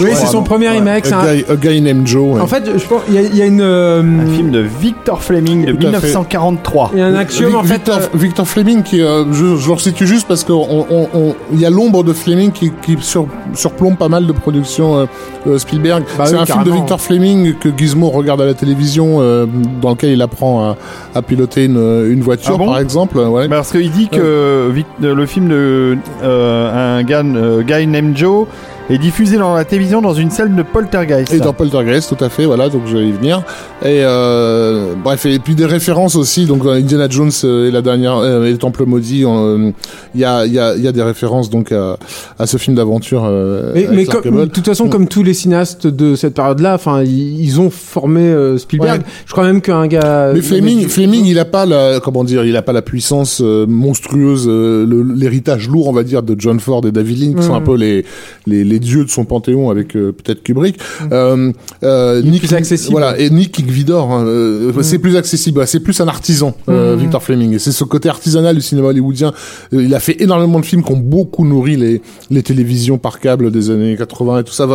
Oui, 0.00 0.10
c'est 0.14 0.26
son 0.26 0.42
premier 0.42 0.68
remake. 0.68 1.06
c'est 1.06 1.14
A 1.14 1.20
un- 1.20 1.34
guy, 1.34 1.44
a 1.48 1.56
guy 1.56 1.80
named 1.80 2.06
Joe. 2.06 2.34
ouais. 2.34 2.40
En 2.40 2.46
fait, 2.46 2.64
je 2.76 2.86
pense 2.86 3.02
il 3.08 3.14
y, 3.14 3.18
a- 3.18 3.22
il 3.22 3.36
y 3.36 3.42
a 3.42 3.46
une. 3.46 3.60
euh, 3.60 4.00
Un 4.02 4.26
film 4.34 4.50
de 4.50 4.60
Victor 4.60 5.22
Fleming 5.22 5.64
de 5.66 5.72
Tout 5.72 5.86
à 5.86 5.90
fait. 6.00 6.06
1943. 6.06 6.90
Il 6.92 6.98
y 6.98 7.02
a 7.02 7.06
un 7.06 7.14
axiome 7.14 7.54
en 7.54 7.60
Vic- 7.62 7.68
fait. 7.68 7.74
Victor, 7.78 7.96
euh, 7.98 8.06
Victor 8.14 8.48
Fleming, 8.48 8.82
qui, 8.82 9.00
euh, 9.02 9.24
je, 9.32 9.56
je 9.56 9.66
le 9.68 9.72
resitue 9.74 10.06
juste 10.06 10.26
parce 10.28 10.44
qu'il 10.44 10.54
on, 10.54 10.86
on, 10.90 11.34
il 11.52 11.60
y 11.60 11.66
a 11.66 11.70
l'ombre 11.70 12.04
de 12.04 12.12
Fleming 12.12 12.50
qui, 12.52 12.72
qui 12.82 12.96
sur, 13.00 13.26
surplombe 13.54 13.96
pas 13.96 14.08
mal 14.08 14.26
de 14.26 14.32
productions 14.32 14.96
euh, 14.98 15.04
euh, 15.46 15.58
Spielberg. 15.58 16.04
Bah 16.16 16.24
c'est 16.26 16.34
oui, 16.34 16.40
un 16.40 16.46
film 16.46 16.58
de 16.60 16.64
carrément. 16.64 16.76
Victor 16.76 17.00
Fleming 17.00 17.54
que 17.54 17.68
Gizmo 17.76 18.10
regarde 18.10 18.40
à 18.40 18.46
la 18.46 18.54
télévision, 18.54 19.18
euh, 19.20 19.46
dans 19.80 19.90
lequel 19.90 20.10
il 20.10 20.22
apprend 20.22 20.62
à, 20.70 20.76
à 21.14 21.22
piloter 21.22 21.64
une, 21.64 22.06
une 22.10 22.20
voiture, 22.20 22.52
Ah 22.54 22.58
bon 22.58 22.66
par 22.66 22.78
exemple. 22.78 23.18
Ouais. 23.18 23.48
Parce 23.48 23.72
qu'il 23.72 23.90
dit 23.90 24.08
que 24.08 24.70
Vic- 24.72 24.86
euh, 25.02 25.14
le 25.14 25.26
film 25.26 25.48
de 25.48 25.96
euh, 26.22 26.98
un 26.98 27.02
gars, 27.02 27.22
euh, 27.24 27.62
Guy 27.62 27.86
Named 27.86 28.16
Joe 28.16 28.46
est 28.90 28.98
diffusé 28.98 29.36
dans 29.36 29.54
la 29.54 29.64
télévision 29.64 30.00
dans 30.00 30.14
une 30.14 30.30
salle 30.30 30.54
de 30.54 30.62
poltergeist. 30.62 31.32
Et 31.32 31.38
dans 31.40 31.52
Poltergeist, 31.52 32.14
tout 32.16 32.24
à 32.24 32.28
fait, 32.28 32.44
voilà, 32.46 32.68
donc 32.68 32.82
je 32.86 32.96
vais 32.96 33.08
y 33.08 33.12
venir. 33.12 33.42
Et 33.82 34.02
euh, 34.04 34.94
bref, 35.02 35.26
et 35.26 35.38
puis 35.38 35.54
des 35.54 35.66
références 35.66 36.16
aussi, 36.16 36.46
donc 36.46 36.64
dans 36.64 36.70
Indiana 36.72 37.06
Jones 37.08 37.30
euh, 37.44 37.68
et 37.68 37.70
la 37.70 37.82
dernière, 37.82 38.16
euh, 38.16 38.44
et 38.46 38.52
le 38.52 38.58
Temple 38.58 38.84
maudit, 38.86 39.24
euh, 39.24 39.70
il 40.14 40.20
y 40.20 40.24
a, 40.24 40.46
il 40.46 40.52
y 40.52 40.58
a, 40.58 40.74
il 40.76 40.82
y 40.82 40.88
a 40.88 40.92
des 40.92 41.02
références 41.02 41.50
donc 41.50 41.72
à, 41.72 41.96
à 42.38 42.46
ce 42.46 42.56
film 42.56 42.76
d'aventure. 42.76 43.24
Euh, 43.26 43.72
Mais, 43.74 43.88
mais 43.92 44.04
comme- 44.06 44.40
de 44.40 44.44
toute 44.46 44.64
façon, 44.66 44.86
Mm. 44.86 44.90
comme 44.90 45.08
tous 45.08 45.22
les 45.22 45.34
cinéastes 45.34 45.86
de 45.86 46.14
cette 46.16 46.34
période-là, 46.34 46.74
enfin, 46.74 47.02
ils, 47.02 47.40
ils 47.44 47.60
ont 47.60 47.70
formé 47.70 48.20
euh, 48.22 48.56
Spielberg. 48.58 49.00
Ouais. 49.02 49.06
Je 49.26 49.32
crois 49.32 49.44
même 49.44 49.60
qu'un 49.60 49.86
gars. 49.86 50.32
Mais 50.34 50.40
Fleming, 50.40 50.86
Fleming, 50.88 51.24
il 51.26 51.38
a 51.38 51.44
pas 51.44 51.66
la, 51.66 52.00
comment 52.00 52.24
dire, 52.24 52.44
il 52.44 52.56
a 52.56 52.62
pas 52.62 52.72
la 52.72 52.82
puissance 52.82 53.40
euh, 53.44 53.66
monstrueuse, 53.66 54.46
euh, 54.48 54.86
l'héritage 55.14 55.68
lourd, 55.68 55.88
on 55.88 55.92
va 55.92 56.02
dire, 56.04 56.22
de 56.22 56.34
John 56.38 56.58
Ford 56.60 56.82
et 56.86 56.92
David 56.92 57.18
Lynch, 57.20 57.36
qui 57.36 57.42
sont 57.42 57.52
Mm. 57.52 57.56
un 57.56 57.60
peu 57.60 57.76
les, 57.76 58.04
les, 58.46 58.64
les 58.64 58.77
dieux 58.78 59.04
de 59.04 59.10
son 59.10 59.24
panthéon 59.24 59.70
avec 59.70 59.96
euh, 59.96 60.12
peut-être 60.12 60.42
Kubrick. 60.42 60.78
Euh, 61.12 61.52
euh, 61.82 62.22
Mm. 62.22 62.26
Est 62.26 62.30
Nick, 62.30 62.40
plus 62.42 62.54
accessible. 62.54 62.92
Voilà, 62.92 63.18
et 63.18 63.30
Nick 63.30 63.60
Vidor, 63.60 64.10
hein, 64.12 64.24
Mm. 64.24 64.82
c'est 64.82 64.98
plus 64.98 65.16
accessible, 65.16 65.66
c'est 65.66 65.80
plus 65.80 66.00
un 66.00 66.08
artisan, 66.08 66.54
Mm. 66.66 66.94
Victor 66.96 67.22
Fleming. 67.22 67.54
Et 67.54 67.58
c'est 67.58 67.72
ce 67.72 67.84
côté 67.84 68.08
artisanal 68.08 68.54
du 68.56 68.62
cinéma 68.62 68.88
hollywoodien. 68.88 69.32
Il 69.72 69.94
a 69.94 70.00
fait 70.00 70.20
énormément 70.22 70.60
de 70.60 70.64
films 70.64 70.82
qui 70.82 70.92
ont 70.92 70.96
beaucoup 70.96 71.44
nourri 71.44 71.76
les, 71.76 72.02
les 72.30 72.42
télévisions 72.42 72.98
par 72.98 73.20
câble 73.20 73.50
des 73.50 73.70
années 73.70 73.96
80 73.96 74.40
et 74.40 74.44
tout 74.44 74.52
ça. 74.52 74.66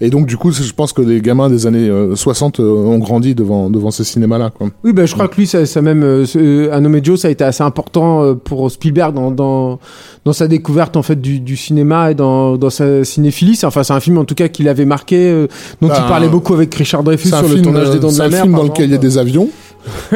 Et 0.00 0.10
donc, 0.10 0.26
du 0.26 0.36
coup, 0.36 0.52
je 0.52 0.72
pense 0.72 0.92
que 0.92 1.02
les 1.02 1.20
gamins 1.20 1.48
des 1.48 1.66
années 1.66 1.88
euh, 1.88 2.14
60 2.16 2.60
euh, 2.60 2.64
ont 2.64 2.98
grandi 2.98 3.34
devant, 3.34 3.70
devant 3.70 3.90
ce 3.90 4.04
cinéma-là, 4.04 4.50
quoi. 4.50 4.68
Oui, 4.84 4.92
ben 4.92 5.06
je 5.06 5.14
crois 5.14 5.28
que 5.28 5.36
lui, 5.36 5.46
ça, 5.46 5.66
ça 5.66 5.82
même, 5.82 6.02
euh, 6.02 6.70
Un 6.72 6.80
nommé 6.80 7.00
Joe, 7.02 7.18
ça 7.20 7.28
a 7.28 7.30
été 7.30 7.44
assez 7.44 7.62
important 7.62 8.34
pour 8.36 8.70
Spielberg 8.70 9.14
dans, 9.14 9.30
dans, 9.30 9.78
dans 10.24 10.32
sa 10.32 10.48
découverte 10.48 10.96
en 10.96 11.02
fait 11.02 11.20
du, 11.20 11.40
du 11.40 11.56
cinéma 11.56 12.10
et 12.10 12.14
dans, 12.14 12.56
dans 12.56 12.70
sa 12.70 13.04
cinéphilie. 13.08 13.56
C'est- 13.56 13.66
Enfin, 13.66 13.82
c'est 13.82 13.92
un 13.92 14.00
film 14.00 14.18
en 14.18 14.24
tout 14.24 14.34
cas 14.34 14.48
qui 14.48 14.62
l'avait 14.62 14.84
marqué, 14.84 15.28
euh, 15.30 15.46
dont 15.82 15.88
Bah, 15.88 16.00
il 16.04 16.08
parlait 16.08 16.28
beaucoup 16.28 16.54
avec 16.54 16.74
Richard 16.74 17.02
Dreyfus 17.02 17.28
C'est 17.28 17.34
un 17.34 17.38
sur 17.38 17.48
le 17.48 17.54
film, 17.54 17.64
tournage 17.64 17.90
des 17.90 17.96
euh, 17.96 17.98
Dents 18.00 18.08
de 18.08 18.12
c'est 18.12 18.18
la 18.18 18.24
un 18.24 18.28
Mer. 18.28 18.42
film 18.42 18.52
par 18.52 18.60
dans 18.62 18.68
lequel 18.68 18.84
il 18.86 18.92
y 18.92 18.94
a 18.94 18.98
des 18.98 19.18
avions. 19.18 19.48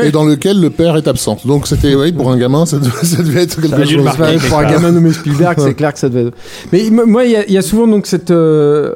et 0.02 0.10
dans 0.10 0.24
lequel 0.24 0.60
le 0.60 0.70
père 0.70 0.96
est 0.96 1.08
absent. 1.08 1.38
Donc 1.46 1.66
c'était, 1.66 1.94
oui, 1.94 2.12
pour 2.12 2.30
un 2.30 2.36
gamin, 2.36 2.66
ça 2.66 2.78
devait, 2.78 2.90
ça 3.04 3.22
devait 3.22 3.42
être 3.42 3.60
quelque 3.60 3.84
chose. 3.86 4.04
marquer. 4.04 4.36
Pour 4.48 4.58
un 4.58 4.70
gamin 4.70 4.90
nommé 4.92 5.12
Spielberg, 5.12 5.56
c'est 5.60 5.74
clair 5.76 5.92
que 5.92 5.98
ça 5.98 6.08
devait. 6.08 6.28
être- 6.28 6.36
Mais 6.72 6.90
moi, 6.90 7.24
il 7.24 7.30
y, 7.32 7.36
a- 7.36 7.46
il 7.46 7.52
y 7.54 7.58
a 7.58 7.62
souvent 7.62 7.86
donc 7.86 8.06
cette 8.06 8.30
euh, 8.30 8.94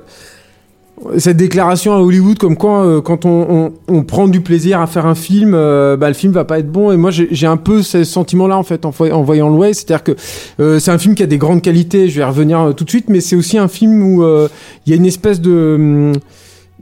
cette 1.19 1.37
déclaration 1.37 1.93
à 1.95 1.99
Hollywood 1.99 2.39
comme 2.39 2.57
quoi 2.57 2.85
euh, 2.85 3.01
quand 3.01 3.27
on, 3.27 3.47
on, 3.51 3.73
on 3.89 4.03
prend 4.03 4.29
du 4.29 4.41
plaisir 4.41 4.81
à 4.81 4.87
faire 4.87 5.07
un 5.07 5.15
film, 5.15 5.53
euh, 5.55 5.97
bah, 5.97 6.09
le 6.09 6.15
film 6.15 6.33
va 6.33 6.45
pas 6.45 6.59
être 6.59 6.71
bon. 6.71 6.91
Et 6.91 6.97
moi, 6.97 7.11
j'ai 7.11 7.47
un 7.47 7.59
peu 7.59 7.83
ce 7.83 8.03
sentiment-là 8.05 8.57
en 8.57 8.63
fait 8.63 8.85
en, 8.85 8.93
en 9.13 9.23
voyant 9.23 9.49
Louis, 9.49 9.75
c'est-à-dire 9.75 10.03
que 10.03 10.17
euh, 10.61 10.79
c'est 10.79 10.91
un 10.91 10.99
film 10.99 11.15
qui 11.15 11.23
a 11.23 11.27
des 11.27 11.39
grandes 11.39 11.63
qualités. 11.63 12.09
Je 12.09 12.17
vais 12.17 12.23
y 12.23 12.29
revenir 12.29 12.61
euh, 12.61 12.73
tout 12.73 12.85
de 12.85 12.91
suite, 12.91 13.09
mais 13.09 13.21
c'est 13.21 13.37
aussi 13.37 13.59
un 13.59 13.69
film 13.69 14.03
où 14.03 14.23
euh, 14.23 14.49
il 14.87 14.91
y 14.91 14.93
a 14.95 14.97
une 14.97 15.07
espèce 15.07 15.41
de 15.41 15.75
hum, 15.79 16.13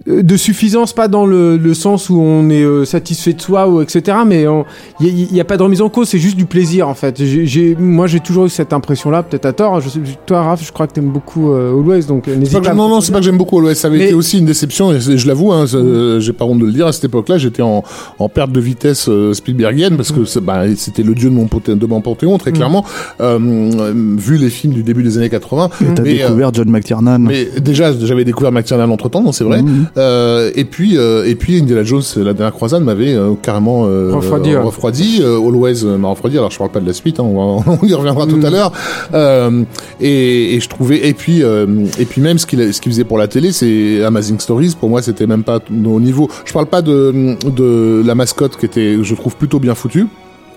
de 0.06 0.36
suffisance, 0.36 0.93
pas 0.93 1.09
dans 1.09 1.24
le, 1.24 1.56
le 1.56 1.72
sens 1.72 2.10
où 2.10 2.20
on 2.20 2.51
est 2.51 2.62
euh, 2.62 2.85
satisfait 2.85 3.32
de 3.32 3.40
soi 3.40 3.66
ou 3.68 3.81
etc. 3.81 4.18
Mais 4.26 4.47
on- 4.47 4.66
il 5.01 5.28
n'y 5.32 5.40
a, 5.40 5.44
pas 5.44 5.56
de 5.56 5.62
remise 5.62 5.81
en 5.81 5.89
cause, 5.89 6.09
c'est 6.09 6.18
juste 6.18 6.36
du 6.36 6.44
plaisir 6.44 6.89
en 6.89 6.94
fait. 6.94 7.24
J'ai- 7.24 7.47
j'ai- 7.47 7.74
moi 7.74 8.06
j'ai 8.06 8.20
toujours 8.20 8.44
eu 8.44 8.51
cette 8.51 8.74
impression-là, 8.74 9.22
peut-être 9.22 9.47
à 9.47 9.52
tort. 9.55 9.81
Je 9.81 9.89
sais, 9.89 10.01
toi 10.26 10.43
Raph, 10.43 10.62
je 10.62 10.72
crois 10.72 10.86
que 10.86 10.93
t'aimes 10.93 11.09
beaucoup 11.10 11.52
euh, 11.52 11.70
Always, 11.72 12.02
donc 12.05 12.28
euh, 12.28 12.36
n'hésite 12.36 12.60
pas 12.62 12.70
je- 12.70 12.76
non, 12.76 12.89
non, 12.90 13.01
c'est 13.01 13.12
pas 13.12 13.18
que 13.20 13.24
j'aime 13.24 13.39
beaucoup 13.39 13.60
l'Ouest. 13.60 13.81
Ça 13.81 13.89
avait 13.89 13.97
Mais- 13.98 14.05
été 14.06 14.14
aussi 14.14 14.39
une 14.39 14.44
déception, 14.44 14.93
et 14.93 15.01
c'est- 15.01 15.16
je 15.16 15.26
l'avoue, 15.26 15.52
hein, 15.52 15.66
c'est- 15.66 16.20
j'ai 16.20 16.32
pas 16.35 16.44
honte 16.44 16.59
de 16.59 16.66
le 16.66 16.72
dire. 16.72 16.86
À 16.86 16.93
cette 16.93 17.05
époque-là, 17.05 17.39
j'étais 17.39 17.62
en, 17.62 17.82
en 18.18 18.28
perte 18.28 18.52
de 18.52 18.60
vitesse 18.60 19.06
euh, 19.09 19.32
Spielbergienne 19.32 19.97
parce 19.97 20.12
que 20.12 20.26
c'est- 20.26 20.40
bah, 20.40 20.64
c'était 20.76 21.02
le 21.02 21.14
dieu 21.14 21.31
de 21.31 21.35
mon, 21.35 21.47
poté- 21.47 21.74
de 21.76 21.86
mon 21.86 22.02
panthéon, 22.02 22.36
très 22.36 22.52
clairement, 22.52 22.85
euh, 23.22 23.39
euh, 23.40 23.93
vu 24.18 24.36
les 24.36 24.51
films 24.51 24.74
du 24.74 24.82
début 24.82 25.02
des 25.02 25.16
années 25.16 25.31
80. 25.31 25.70
T'as 25.94 26.02
Mais, 26.02 26.22
euh, 26.22 26.26
découvert 26.26 26.52
John 26.52 26.68
McTiernan. 26.68 27.18
Mais 27.20 27.48
déjà, 27.62 27.93
j'avais 27.98 28.24
découvert 28.24 28.52
McTiernan 28.52 28.90
entre 28.90 29.09
temps, 29.09 29.32
c'est 29.32 29.44
vrai. 29.44 29.62
Euh, 29.96 30.50
et 30.56 30.64
puis, 30.64 30.96
euh, 30.98 31.24
et 31.24 31.34
puis 31.36 31.58
Indiana 31.60 31.84
Jones, 31.84 32.02
la 32.16 32.32
dernière 32.34 32.52
croisade 32.52 32.82
m'avait 32.82 33.14
euh, 33.14 33.34
carrément 33.40 33.86
euh, 33.86 34.10
Refroidi, 34.12 34.52
euh, 34.52 34.60
refroidi. 34.62 35.22
Always 35.22 35.84
m'a 35.84 36.08
refroidi. 36.08 36.36
Alors 36.36 36.50
je 36.50 36.58
parle 36.58 36.70
pas 36.70 36.80
de 36.80 36.86
la 36.86 36.92
suite, 36.92 37.20
hein, 37.20 37.24
on, 37.24 37.58
va- 37.60 37.76
on 37.82 37.86
y 37.86 37.94
reviendra 37.94 38.26
Mhm. 38.26 38.40
tout 38.40 38.46
à 38.46 38.50
l'heure. 38.50 38.72
Euh, 39.14 39.62
et, 40.00 40.54
et 40.56 40.60
je 40.60 40.68
trouvais, 40.68 41.06
et 41.08 41.14
puis, 41.14 41.42
euh, 41.42 41.66
et 41.98 42.04
puis 42.06 42.20
même 42.20 42.38
ce 42.38 42.46
qu'il 42.46 42.74
ce 42.74 42.80
qu'il 42.80 42.90
faisait 42.92 43.04
pour 43.04 43.18
la 43.18 43.28
télé, 43.28 43.52
c'est 43.52 44.02
Amazing 44.02 44.40
Stories. 44.40 44.74
Pour 44.78 44.88
moi, 44.88 45.00
c'était 45.02 45.26
même 45.26 45.44
pas 45.44 45.60
au 45.70 46.00
niveau. 46.00 46.28
Je 46.44 46.52
parle 46.52 46.66
pas 46.66 46.82
de 46.82 47.36
de 47.48 48.02
la 48.04 48.14
mascotte 48.14 48.56
qui 48.56 48.66
était, 48.66 48.96
je 49.02 49.14
trouve 49.14 49.36
plutôt 49.36 49.58
bien 49.60 49.74
foutue. 49.74 50.06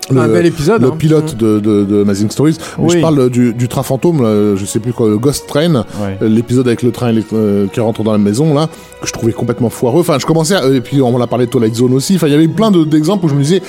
Le- 0.10 0.22
un 0.22 0.28
bel 0.28 0.46
épisode. 0.46 0.82
le 0.82 0.88
hein. 0.90 0.96
pilote 0.98 1.36
de, 1.36 1.60
de, 1.60 1.84
de 1.84 2.02
Amazing 2.02 2.30
Stories. 2.30 2.58
Mais 2.78 2.84
Oui. 2.86 2.94
Je 2.96 3.02
parle 3.02 3.30
du, 3.30 3.54
du 3.54 3.68
train 3.68 3.84
fantôme, 3.84 4.22
là, 4.24 4.56
je 4.56 4.66
sais 4.66 4.80
plus 4.80 4.94
quoi, 4.94 5.08
le 5.10 5.18
Ghost 5.18 5.48
Train, 5.48 5.86
Ouais. 6.02 6.18
l'épisode 6.22 6.68
avec 6.68 6.82
le 6.84 6.92
train 6.92 7.14
euh, 7.34 7.68
qui 7.68 7.80
rentre 7.80 8.04
dans 8.04 8.12
la 8.12 8.18
maison 8.18 8.54
là, 8.54 8.68
que 9.02 9.08
je 9.08 9.14
trouvais 9.14 9.34
complètement 9.34 9.70
foireux. 9.70 10.02
Enfin, 10.02 10.18
je 10.20 10.26
commençais, 10.26 10.56
à, 10.56 10.66
et 10.68 10.82
puis 10.82 11.02
on 11.02 11.18
l'a 11.18 11.28
parlé 11.28 11.46
de 11.46 11.52
Twilight 11.52 11.76
Zone 11.76 11.94
aussi. 11.94 12.16
Enfin, 12.16 12.28
il 12.28 12.32
y 12.32 12.36
avait 12.36 12.48
plein 12.48 12.72
de- 12.72 12.84
d'exemples 12.86 13.26
où 13.26 13.30
je 13.30 13.36
me 13.36 13.42
disais, 13.42 13.62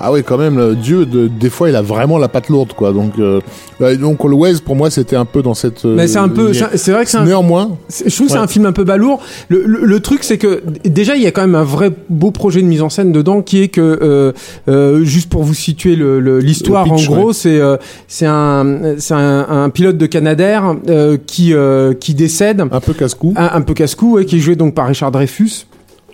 ah 0.00 0.10
ouais, 0.12 0.22
quand 0.22 0.38
même, 0.38 0.74
Dieu, 0.74 1.06
de, 1.06 1.28
des 1.28 1.50
fois, 1.50 1.68
il 1.68 1.76
a 1.76 1.82
vraiment 1.82 2.18
la 2.18 2.28
patte 2.28 2.48
lourde, 2.48 2.72
quoi. 2.74 2.92
Donc, 2.92 3.12
euh, 3.18 3.40
euh, 3.80 3.96
donc 3.96 4.24
Always, 4.24 4.60
pour 4.64 4.74
moi, 4.76 4.90
c'était 4.90 5.14
un 5.16 5.24
peu 5.24 5.40
dans 5.42 5.54
cette. 5.54 5.84
euh, 5.84 5.94
Mais 5.94 6.08
c'est 6.08 6.18
un 6.18 6.28
peu, 6.28 6.52
c'est 6.52 6.90
vrai 6.92 7.04
que 7.04 7.10
c'est 7.10 7.16
un, 7.18 7.24
Néanmoins, 7.24 7.76
Je 7.88 8.12
trouve 8.14 8.26
que 8.26 8.32
c'est 8.32 8.38
Ouais. 8.38 8.44
un 8.44 8.48
film 8.48 8.66
un 8.66 8.72
peu 8.72 8.82
balourd. 8.84 9.20
Le, 9.48 9.62
le, 9.64 9.84
le 9.84 10.00
truc, 10.00 10.24
c'est 10.24 10.36
que 10.38 10.62
déjà, 10.84 11.14
il 11.16 11.22
y 11.22 11.26
a 11.26 11.30
quand 11.30 11.42
même 11.42 11.54
un 11.54 11.62
vrai 11.64 11.90
beau 12.10 12.32
projet 12.32 12.60
de 12.60 12.66
mise 12.66 12.82
en 12.82 12.88
scène 12.90 13.12
dedans, 13.12 13.40
qui 13.40 13.62
est 13.62 13.68
que, 13.68 13.80
euh, 13.80 14.32
euh, 14.68 15.04
juste 15.04 15.30
pour 15.30 15.42
vous 15.44 15.54
situer 15.54 15.96
l'histoire, 15.96 16.90
en 16.90 16.96
gros, 16.96 17.32
c'est 17.32 17.60
euh, 17.60 17.76
c'est 18.08 18.26
un, 18.26 18.96
c'est 18.98 19.14
un, 19.14 19.46
un 19.48 19.70
pilote 19.70 19.96
de 19.96 20.06
Canadair 20.06 20.74
euh, 20.88 21.16
qui 21.24 21.54
euh, 21.54 21.94
qui 21.94 22.14
décède, 22.14 22.60
un 22.60 22.80
peu 22.80 22.92
casse-cou. 22.94 23.32
un, 23.36 23.50
un 23.54 23.60
peu 23.60 23.74
casse-cou, 23.74 24.14
ouais, 24.14 24.24
qui 24.24 24.36
est 24.36 24.40
joué 24.40 24.56
donc 24.56 24.74
par 24.74 24.86
Richard 24.88 25.12
Dreyfus. 25.12 25.66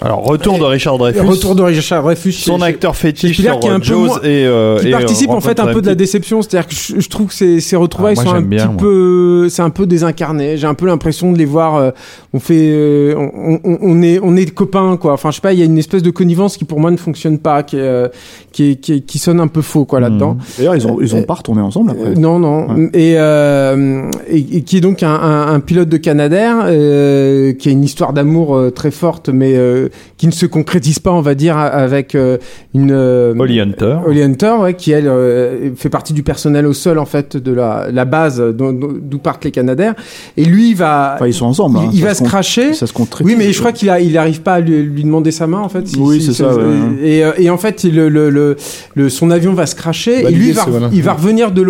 Alors, 0.03 0.25
retour 0.25 0.59
de 0.59 0.65
Richard 0.65 0.97
Dreyfus. 0.99 1.21
Retour 1.21 1.55
de 1.55 1.63
Richard 1.63 2.03
Dreyfus. 2.03 2.33
Son 2.33 2.63
acteur 2.63 2.97
fétiche 2.97 3.41
sur 3.41 3.61
qui 3.61 3.67
est 3.67 3.71
un 3.71 3.75
euh, 3.75 3.79
peu 3.79 3.85
Jaws 3.85 4.07
moins- 4.07 4.21
et, 4.23 4.47
euh, 4.47 4.79
qui 4.79 4.89
et, 4.89 4.91
participe 4.93 5.31
euh, 5.31 5.35
en 5.35 5.41
fait 5.41 5.61
un 5.61 5.67
peu 5.73 5.83
de 5.83 5.87
la 5.87 5.95
déception, 5.95 6.41
c'est-à-dire 6.41 6.67
que 6.69 6.75
je, 6.75 7.01
je 7.01 7.09
trouve 7.11 7.27
que 7.29 7.35
ces, 7.35 7.61
ces 7.61 7.77
retrouvailles 7.77 8.15
Ah, 8.19 8.23
moi, 8.23 8.33
sont 8.33 8.39
un 8.39 8.41
bien, 8.43 8.59
petit 8.67 8.69
moi. 8.69 8.77
peu, 8.79 9.49
c'est 9.51 9.61
un 9.63 9.69
peu 9.71 9.87
désincarné. 9.87 10.57
J'ai 10.57 10.67
un 10.67 10.73
peu 10.75 10.87
l'impression 10.87 11.33
de 11.33 11.39
les 11.39 11.45
voir. 11.45 11.77
euh, 11.77 11.91
on 12.33 12.41
fait, 12.41 12.71
euh, 12.73 13.15
on, 13.17 13.59
on- 13.65 13.79
on 13.83 14.03
est, 14.03 14.21
on 14.23 14.37
est 14.37 14.47
copains 14.55 14.97
quoi. 14.97 15.13
Enfin, 15.13 15.31
je 15.31 15.37
sais 15.37 15.41
pas, 15.43 15.53
il 15.53 15.59
y 15.59 15.63
a 15.63 15.67
une 15.67 15.77
espèce 15.79 16.03
de 16.03 16.11
connivence 16.11 16.57
qui 16.57 16.65
pour 16.65 16.81
moi 16.81 16.91
ne 16.91 16.97
fonctionne 16.97 17.39
pas, 17.39 17.63
qui, 17.63 17.77
est, 17.77 17.81
euh, 17.81 18.09
qui, 18.53 18.71
est- 18.71 18.77
qui, 18.77 18.93
est- 18.95 19.01
qui 19.01 19.19
sonne 19.19 19.39
un 19.41 19.49
peu 19.49 19.61
faux 19.61 19.85
quoi 19.85 20.01
là-dedans. 20.01 20.39
D'ailleurs, 20.57 20.77
ils 20.77 20.87
ont, 20.87 20.99
ils 21.03 21.15
ont 21.15 21.25
pas 21.25 21.35
retourné 21.35 21.61
ensemble 21.61 21.91
après. 21.91 22.11
Euh, 22.11 22.15
non, 22.15 22.39
non. 22.39 22.69
Ouais. 22.75 22.91
Et, 22.95 23.15
euh, 23.19 24.03
et, 24.31 24.39
et 24.39 24.63
qui 24.63 24.79
est 24.79 24.81
donc 24.81 25.03
un, 25.03 25.11
un, 25.15 25.53
un 25.55 25.61
pilote 25.61 25.89
de 25.91 25.97
Canadair, 25.99 26.57
euh, 26.65 27.53
qui 27.53 27.69
a 27.69 27.73
une 27.73 27.85
histoire 27.85 28.15
d'amour 28.15 28.57
euh, 28.57 28.71
très 28.71 28.91
forte, 28.91 29.29
mais 29.29 29.57
euh, 29.57 29.89
qui 30.17 30.27
ne 30.27 30.33
se 30.33 30.47
concrétise 30.47 30.99
pas, 30.99 31.13
on 31.13 31.21
va 31.21 31.35
dire, 31.35 31.57
a- 31.57 31.67
avec 31.67 32.15
euh, 32.15 32.39
une 32.75 32.91
euh, 32.93 33.35
Holly 33.39 33.61
Hunter. 33.61 33.97
Holly 34.07 34.23
Hunter, 34.23 34.55
ouais, 34.61 34.75
qui 34.75 34.93
elle 34.93 35.07
euh, 35.09 35.71
fait 35.77 35.89
partie 35.89 36.13
du 36.13 36.23
personnel 36.23 36.67
au 36.67 36.73
sol 36.73 36.99
en 36.99 37.07
fait 37.07 37.37
de 37.37 37.53
la, 37.53 37.89
la 37.93 38.05
base 38.05 38.41
d'où 38.41 39.19
partent 39.19 39.45
les 39.45 39.51
Canadair. 39.51 39.95
Et 40.37 40.45
lui, 40.45 40.71
il 40.71 40.77
va, 40.77 41.13
Enfin, 41.17 41.27
ils 41.27 41.35
sont 41.35 41.47
ensemble. 41.47 41.79
il, 41.83 41.87
hein. 41.87 41.91
il 41.95 42.03
va 42.03 42.15
se 42.15 42.23
cracher. 42.25 42.73
Ça 42.75 42.87
se 42.87 42.93
Oui, 43.23 43.35
mais 43.37 43.53
je 43.53 43.59
crois 43.59 43.73
qu'il 43.73 43.93
il 44.03 44.19
arrive 44.19 44.43
pas 44.43 44.55
à 44.55 44.61
lui, 44.61 44.83
lui 44.83 45.03
demander 45.05 45.31
sa 45.31 45.47
main 45.47 45.59
en 45.61 45.69
fait. 45.69 45.87
si- 45.89 45.97
Oui, 45.99 46.21
si- 46.21 46.27
c'est 46.27 46.33
si- 46.33 46.39
ça, 46.39 46.55
ouais. 46.55 46.65
Et, 47.03 47.25
euh, 47.25 47.33
et 47.39 47.51
en 47.51 47.59
fait, 47.59 47.85
le, 47.85 48.09
le, 48.09 48.31
le, 48.31 48.57
le- 48.95 49.09
son 49.09 49.31
avion 49.31 49.53
va 49.53 49.67
se 49.67 49.75
cracher 49.75 50.23
Bah, 50.23 50.31
et 50.31 50.33
lui 50.35 50.53
va, 50.53 50.65
voilà. 50.69 50.89
il 50.93 51.03
va 51.03 51.13
revenir 51.15 51.51
de 51.53 51.63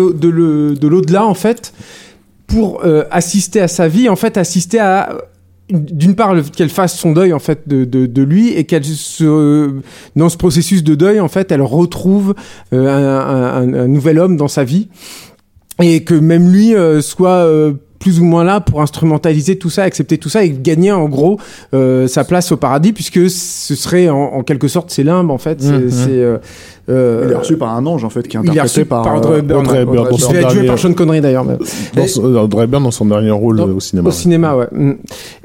l'au-delà 0.87 1.25
en 1.25 1.33
fait 1.33 1.73
pour 2.47 2.81
euh, 2.85 3.03
assister 3.11 3.61
à 3.61 3.67
sa 3.67 3.87
vie, 3.87 4.09
en 4.09 4.15
fait 4.15 4.37
assister 4.37 4.79
à 4.79 5.17
d'une 5.71 6.15
part 6.15 6.33
le- 6.35 6.43
qu'elle 6.43 6.69
fasse 6.69 6.97
son 6.97 7.11
deuil 7.13 7.33
en 7.33 7.39
fait 7.39 7.67
de, 7.67 7.85
de, 7.85 8.05
de 8.05 8.21
lui 8.21 8.49
et 8.53 8.65
qu'elle 8.65 8.83
se 8.85 9.71
dans 10.15 10.29
ce 10.29 10.37
processus 10.37 10.83
de 10.83 10.95
deuil 10.95 11.19
en 11.19 11.27
fait 11.29 11.51
elle 11.51 11.61
retrouve 11.61 12.35
euh, 12.73 12.87
un, 12.89 13.63
un- 13.69 13.73
un 13.73 13.87
nouvel 13.87 14.19
homme 14.19 14.37
dans 14.37 14.47
sa 14.47 14.63
vie 14.63 14.89
et 15.81 16.03
que 16.03 16.13
même 16.13 16.51
lui 16.51 16.75
euh, 16.75 17.01
soit 17.01 17.45
euh, 17.45 17.73
plus 17.99 18.19
ou 18.19 18.23
moins 18.25 18.43
là 18.43 18.61
pour 18.61 18.81
instrumentaliser 18.81 19.59
tout 19.59 19.69
ça, 19.69 19.83
accepter 19.83 20.17
tout 20.17 20.27
ça 20.29 20.43
et 20.43 20.49
gagner 20.49 20.91
en 20.91 21.07
gros 21.07 21.39
euh, 21.75 22.07
sa 22.07 22.23
place 22.23 22.51
au 22.51 22.57
paradis 22.57 22.93
puisque 22.93 23.29
ce 23.29 23.75
serait 23.75 24.09
en, 24.09 24.17
en 24.17 24.41
quelque 24.43 24.67
sorte 24.67 24.89
ses 24.89 25.03
limbes 25.03 25.29
en 25.29 25.37
fait. 25.37 25.61
C'est, 25.61 25.89
c'est, 25.91 26.09
euh, 26.09 26.37
euh, 26.91 27.23
Il 27.27 27.31
est 27.31 27.35
reçu 27.35 27.57
par 27.57 27.75
un 27.75 27.85
ange 27.85 28.03
en 28.03 28.09
fait 28.09 28.27
qui 28.27 28.37
est 28.37 28.39
il 28.41 28.47
est 28.47 28.49
interprété 28.49 28.81
reçu 28.81 28.85
par, 28.85 29.03
par 29.03 29.15
euh, 29.15 29.17
Audrey 29.19 29.39
Hepburn, 29.39 29.61
Audrey 29.61 29.77
ouais. 29.77 29.83
Hepburn 29.83 30.09
dans 30.09 30.17
son 30.17 30.31
dernier- 30.33 30.67
par 30.67 30.79
Sean 30.79 30.93
Connery 30.93 31.21
d'ailleurs. 31.21 31.45
mais- 31.45 31.57
Dans 31.95 32.07
son- 32.07 32.25
euh, 32.25 32.39
Audrey 32.41 32.63
Hepburn 32.65 32.83
dans 32.83 32.91
son 32.91 33.05
dernier 33.05 33.31
rôle 33.31 33.57
Dans- 33.57 33.67
euh, 33.67 33.73
au 33.73 33.79
cinéma. 33.79 34.09
Au 34.09 34.11
cinéma, 34.11 34.55
ouais. 34.55 34.67
Mm. 34.71 34.91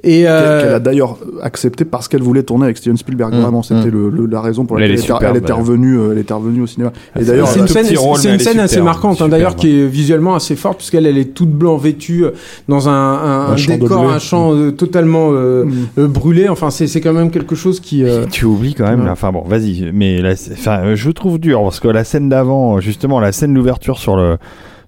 Et 0.03 0.23
qu'elle 0.23 0.27
euh, 0.29 0.63
qu'elle 0.63 0.75
a 0.75 0.81
d'ailleurs 0.81 1.17
accepté 1.43 1.85
parce 1.85 2.09
qu'elle 2.09 2.23
voulait 2.23 2.43
tourner 2.43 2.65
avec 2.65 2.77
Steven 2.77 2.97
Spielberg. 2.97 3.35
Mm, 3.35 3.41
Vraiment, 3.41 3.63
c'était 3.63 3.87
mm. 3.89 3.91
le, 3.93 4.11
le- 4.11 4.27
la 4.27 4.41
raison 4.41 4.65
pour 4.67 4.77
Elle 4.77 4.83
laquelle 4.83 4.93
elle, 4.95 4.99
était- 4.99 5.07
superbe, 5.07 5.23
elle 5.25 5.37
était 5.37 5.41
d'ailleurs. 5.49 5.59
revenue, 5.59 5.99
euh, 5.99 6.13
elle 6.13 6.19
était 6.19 6.35
revenue 6.35 6.63
au 6.63 6.67
cinéma. 6.67 6.91
Et 7.17 7.21
Ah, 7.21 7.25
d'ailleurs, 7.25 7.49
c'est 7.49 7.61
une 7.61 7.69
scène, 7.69 7.87
rôle, 7.99 8.19
une 8.27 8.39
scène 8.39 8.61
assez 8.61 8.81
marquante, 8.81 9.21
hein, 9.23 9.29
d'ailleurs, 9.29 9.57
qui 9.57 9.81
est 9.81 9.87
visuellement 9.87 10.35
assez 10.35 10.57
forte, 10.57 10.79
puisqu'elle 10.79 11.07
elle 11.07 11.19
est 11.19 11.35
toute 11.35 11.51
blanc 11.51 11.77
vêtue 11.77 12.25
euh, 12.25 12.31
dans 12.69 12.89
un, 12.89 12.93
un, 12.93 13.53
Un 13.53 13.55
décor, 13.55 14.11
un 14.11 14.19
champ 14.19 14.55
euh, 14.55 14.71
totalement 14.71 15.31
euh, 15.33 15.65
Mm. 15.65 15.73
euh, 15.99 16.07
brûlé. 16.09 16.49
Enfin, 16.49 16.71
c'est 16.71 16.87
c'est 16.87 17.01
quand 17.01 17.13
même 17.13 17.31
quelque 17.31 17.55
chose 17.55 17.81
qui. 17.81 18.05
euh, 18.05 18.27
Tu 18.31 18.45
oublies 18.45 18.75
quand 18.75 18.85
même, 18.87 19.05
Ouais. 19.05 19.11
enfin 19.11 19.33
bon, 19.33 19.43
vas-y, 19.47 19.91
mais 19.93 20.21
euh, 20.23 20.95
je 20.97 21.11
trouve 21.11 21.36
dur 21.39 21.63
parce 21.63 21.81
que 21.81 21.89
la 21.89 22.05
scène 22.05 22.29
d'avant, 22.29 22.81
justement, 22.81 23.21
la 23.21 23.33
scène 23.33 23.55
d'ouverture 23.55 23.99
sur 23.99 24.17
le 24.17 24.39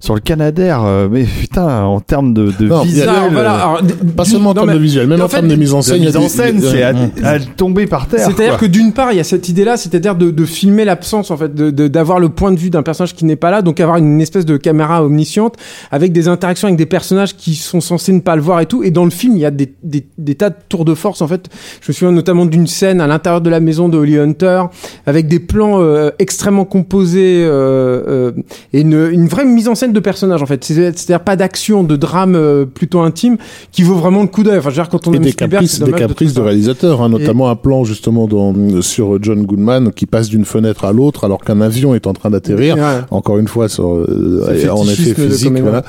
sur 0.01 0.15
le 0.15 0.21
Canadair, 0.21 0.83
euh, 0.85 1.09
mais 1.11 1.25
putain, 1.25 1.83
en 1.85 1.99
termes 2.01 2.33
de, 2.33 2.53
de 2.59 2.67
Non, 2.69 2.83
visuel, 2.83 3.09
alors, 3.09 3.31
voilà, 3.33 3.53
euh, 3.55 3.57
alors, 3.59 3.83
Pas 4.17 4.25
seulement 4.25 4.51
en 4.51 4.55
non, 4.55 4.63
termes 4.65 4.75
de 4.75 4.83
visuel, 4.83 5.09
même 5.09 5.21
en 5.21 5.25
en 5.25 5.29
termes 5.29 5.47
fait, 5.49 5.55
de 5.57 5.61
mise 5.61 5.75
en 5.75 5.83
scène. 5.83 6.01
mise 6.01 6.17
en 6.17 6.29
scène, 6.29 6.61
c'est 6.61 6.83
à, 6.85 6.93
à 7.25 7.39
tomber 7.41 7.87
par 7.87 8.07
terre. 8.07 8.21
C'est-à-dire 8.27 8.59
que 8.59 8.67
d'une 8.67 8.93
part, 8.93 9.11
il 9.13 9.17
y 9.17 9.21
a 9.21 9.25
cette 9.25 9.49
idée-là, 9.49 9.77
c'est-à-dire 9.77 10.15
de, 10.15 10.31
de 10.31 10.45
filmer 10.45 10.85
l'absence, 10.85 11.31
en 11.33 11.37
fait, 11.37 11.53
de- 11.53 11.71
de- 11.71 11.89
d'avoir 11.89 12.21
le 12.21 12.29
point 12.29 12.53
de 12.53 12.59
vue 12.59 12.71
d'un 12.71 12.83
personnage 12.85 13.15
qui 13.17 13.25
n'est 13.25 13.35
pas 13.37 13.51
là, 13.51 13.61
donc 13.61 13.81
avoir 13.81 13.97
une 13.99 14.21
espèce 14.21 14.47
de 14.47 14.57
caméra 14.57 15.03
omnisciente 15.05 15.57
avec 15.91 16.13
des 16.13 16.29
interactions 16.29 16.69
avec 16.69 16.79
des 16.79 16.87
personnages 16.87 17.37
qui 17.37 17.57
sont 17.57 17.81
censés 17.81 18.13
ne 18.13 18.21
pas 18.21 18.37
le 18.37 18.43
voir 18.43 18.61
et 18.61 18.67
tout. 18.67 18.85
Et 18.85 18.91
dans 18.93 19.05
le 19.05 19.11
film, 19.11 19.35
il 19.37 19.41
y 19.41 19.47
a 19.47 19.51
des, 19.51 19.73
des, 19.83 20.07
des 20.17 20.35
tas 20.37 20.51
de 20.51 20.57
tours 20.69 20.85
de 20.85 20.95
force, 20.95 21.23
en 21.23 21.27
fait. 21.29 21.49
Je 21.81 21.91
me 21.91 21.93
souviens 21.93 22.13
notamment 22.13 22.47
d'une 22.47 22.69
scène 22.69 23.01
à 23.01 23.07
l'intérieur 23.09 23.41
de 23.41 23.51
la 23.51 23.59
maison 23.59 23.89
de 23.89 23.99
Holly 23.99 24.17
Hunter 24.19 24.63
avec 25.07 25.27
des 25.27 25.41
plans 25.41 25.81
euh, 25.83 26.11
extrêmement 26.21 26.65
composés 26.65 27.43
euh, 27.45 28.03
euh, 28.09 28.33
et 28.73 28.83
une, 28.83 29.09
une 29.11 29.27
vraie 29.27 29.45
mise 29.45 29.67
en 29.69 29.75
scène 29.75 29.88
de 29.93 30.01
personnages, 30.01 30.43
en 30.43 30.47
fait. 30.47 30.63
C'est- 30.65 30.97
C'est-à-dire 30.99 31.25
pas 31.25 31.37
d'action, 31.37 31.85
de 31.85 31.97
drame 31.97 32.35
euh, 32.35 32.65
plutôt 32.65 33.01
intime 33.01 33.37
qui 33.73 33.83
vaut 33.83 33.95
vraiment 33.95 34.23
le 34.23 34.29
coup 34.29 34.43
d'œil. 34.43 34.59
Enfin, 34.59 34.71
je 34.71 34.77
veux 34.77 34.83
dire, 34.83 34.89
quand 34.91 35.07
on 35.09 35.13
Et 35.13 35.17
aime 35.17 35.23
des 35.23 35.31
Spielberg, 35.33 35.63
caprices, 35.63 35.79
des 35.81 35.85
de 35.87 36.35
de, 36.35 36.41
réalisateurs, 36.41 37.03
hein, 37.03 37.09
notamment 37.09 37.49
un 37.51 37.57
plan 37.57 37.85
justement 37.85 38.27
dans, 38.27 38.55
sur 38.83 39.23
John 39.23 39.45
Goodman 39.45 39.93
qui 39.93 40.07
passe 40.07 40.29
d'une 40.29 40.45
fenêtre 40.45 40.85
à 40.85 40.93
l'autre 40.93 41.25
alors 41.25 41.43
qu'un 41.45 41.61
avion 41.61 41.95
est 41.95 42.07
en 42.07 42.13
train 42.13 42.31
d'atterrir. 42.31 42.77
Ouais. 42.77 42.83
Encore 43.11 43.39
une 43.39 43.49
fois, 43.49 43.69
sur, 43.69 43.95
euh, 43.95 44.45
en 44.71 44.85
effet 44.85 45.15
physique, 45.15 45.49
comédien. 45.49 45.63
voilà. 45.71 45.85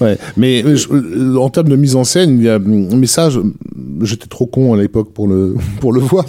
Ouais. 0.00 0.18
Mais 0.36 0.64
euh, 0.64 0.74
je- 0.76 1.36
en 1.36 1.48
termes 1.50 1.68
de 1.68 1.76
mise 1.76 1.96
en 1.96 2.04
scène, 2.04 2.38
il 2.38 2.44
y 2.44 2.48
a, 2.48 2.58
mais 2.58 3.06
ça, 3.06 3.28
j'étais 4.02 4.26
trop 4.26 4.46
con 4.46 4.74
à 4.74 4.76
l'époque 4.76 5.12
pour 5.12 5.28
le 5.28 5.54
pour 5.80 5.92
le 5.92 6.00
voir. 6.00 6.24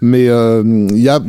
Mais 0.00 0.28
euh, 0.28 0.62
il 0.90 0.98
y 1.02 1.08
a, 1.08 1.20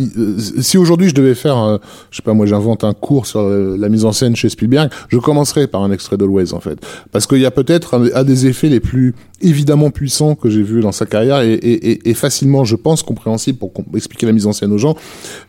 si 0.62 0.78
aujourd'hui 0.78 1.10
je 1.10 1.16
devais 1.16 1.36
faire, 1.36 1.80
je 2.12 2.18
sais 2.18 2.22
pas, 2.24 2.34
moi 2.34 2.46
j'invente 2.46 2.84
un 2.84 2.94
cours 2.94 3.26
sur 3.26 3.42
la 3.50 3.90
mise 3.90 4.06
en 4.06 4.12
scène 4.12 4.36
chez 4.36 4.50
Spielberg, 4.50 4.90
je 5.10 5.18
commencerai 5.24 5.68
par 5.68 5.82
un 5.82 5.92
extrait 5.92 6.18
d'Always 6.18 6.54
en 6.54 6.60
fait, 6.60 6.78
parce 7.12 7.26
qu'il 7.26 7.40
y 7.40 7.46
a 7.46 7.52
peut-être 7.52 7.96
un, 7.96 8.24
des 8.24 8.46
effets 8.46 8.70
les 8.70 8.80
plus 8.80 9.16
évidemment 9.42 9.90
puissants 9.90 10.36
que 10.36 10.50
j'ai 10.50 10.62
vu 10.62 10.82
dans 10.82 10.92
sa 10.92 11.06
carrière 11.06 11.42
et, 11.42 12.14
facilement, 12.14 12.64
je 12.64 12.76
pense, 12.76 13.02
compréhensible 13.02 13.58
pour 13.58 13.72
expliquer 13.96 14.28
la 14.28 14.32
mise 14.34 14.46
en 14.46 14.54
scène 14.54 14.72
aux 14.72 14.78
gens. 14.78 14.96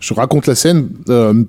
Je 0.00 0.14
raconte 0.14 0.46
la 0.46 0.54
scène. 0.54 0.88
euh, 1.08 1.44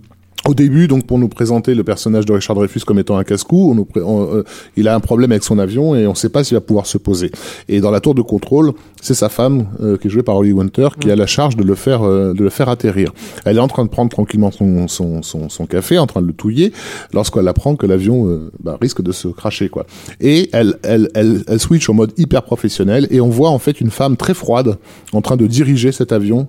au 0.48 0.54
début, 0.54 0.88
donc 0.88 1.08
pour 1.08 1.18
nous 1.18 1.28
présenter 1.28 1.74
le 1.74 1.84
personnage 1.84 2.26
de 2.26 2.34
Richard 2.34 2.56
Dreyfus 2.56 2.82
comme 2.82 3.00
étant 3.00 3.18
un 3.18 3.24
casse-cou, 3.24 3.88
euh, 3.98 4.44
il 4.78 4.88
a 4.88 4.94
un 4.94 5.00
problème 5.00 5.32
avec 5.32 5.44
son 5.44 5.58
avion 5.58 5.96
et 5.96 6.06
on 6.06 6.12
ne 6.12 6.16
sait 6.16 6.30
pas 6.30 6.44
s'il 6.44 6.56
va 6.56 6.62
pouvoir 6.62 6.86
se 6.86 7.00
poser. 7.00 7.32
Et 7.68 7.82
dans 7.82 7.90
la 7.90 8.00
tour 8.00 8.14
de 8.14 8.22
contrôle, 8.22 8.74
c'est 9.02 9.16
sa 9.16 9.30
femme 9.30 9.68
euh, 9.82 9.98
qui 9.98 10.08
est 10.08 10.10
jouée 10.10 10.24
par 10.24 10.36
Holly 10.36 10.52
Winter 10.52 10.90
qui 11.00 11.10
a 11.10 11.16
la 11.16 11.26
charge 11.26 11.56
de 11.56 11.64
le 11.64 11.74
faire 11.74 12.04
euh, 12.04 12.34
de 12.34 12.44
le 12.44 12.50
faire 12.52 12.70
atterrir. 12.70 13.12
Elle 13.46 13.58
est 13.58 13.62
en 13.62 13.68
train 13.68 13.86
de 13.86 13.90
prendre 13.90 14.12
tranquillement 14.12 14.52
son 14.52 14.88
son, 14.88 15.24
son, 15.24 15.66
café, 15.66 15.98
en 15.98 16.06
train 16.06 16.22
de 16.22 16.28
le 16.28 16.34
touiller, 16.34 16.74
lorsqu'elle 17.12 17.48
apprend 17.48 17.76
que 17.76 17.88
l'avion 17.88 18.50
bah, 18.64 18.78
risque 18.80 19.02
de 19.02 19.12
se 19.12 19.28
cracher 19.28 19.70
quoi. 19.70 19.88
Et 20.22 20.50
elle 20.54 20.76
elle 20.84 21.10
elle 21.16 21.44
elle 21.48 21.60
switch 21.60 21.90
en 21.90 21.96
mode 21.96 22.14
hyper 22.18 22.44
professionnel 22.44 23.08
et 23.10 23.20
on 23.20 23.30
voit 23.30 23.50
en 23.50 23.60
fait 23.60 23.82
une 23.82 23.90
femme 23.90 24.16
très 24.16 24.36
froide 24.36 24.78
en 25.12 25.22
train 25.22 25.38
de 25.38 25.48
diriger 25.48 25.92
cet 25.92 26.12
avion 26.12 26.48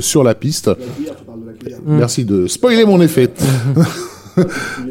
sur 0.00 0.24
la 0.24 0.34
piste. 0.34 0.70
Merci 1.86 2.24
de 2.24 2.46
spoiler 2.46 2.84
mon 2.84 3.00
effet. 3.00 3.30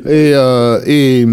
et, 0.05 0.31
euh, 0.35 0.79
et 0.85 1.25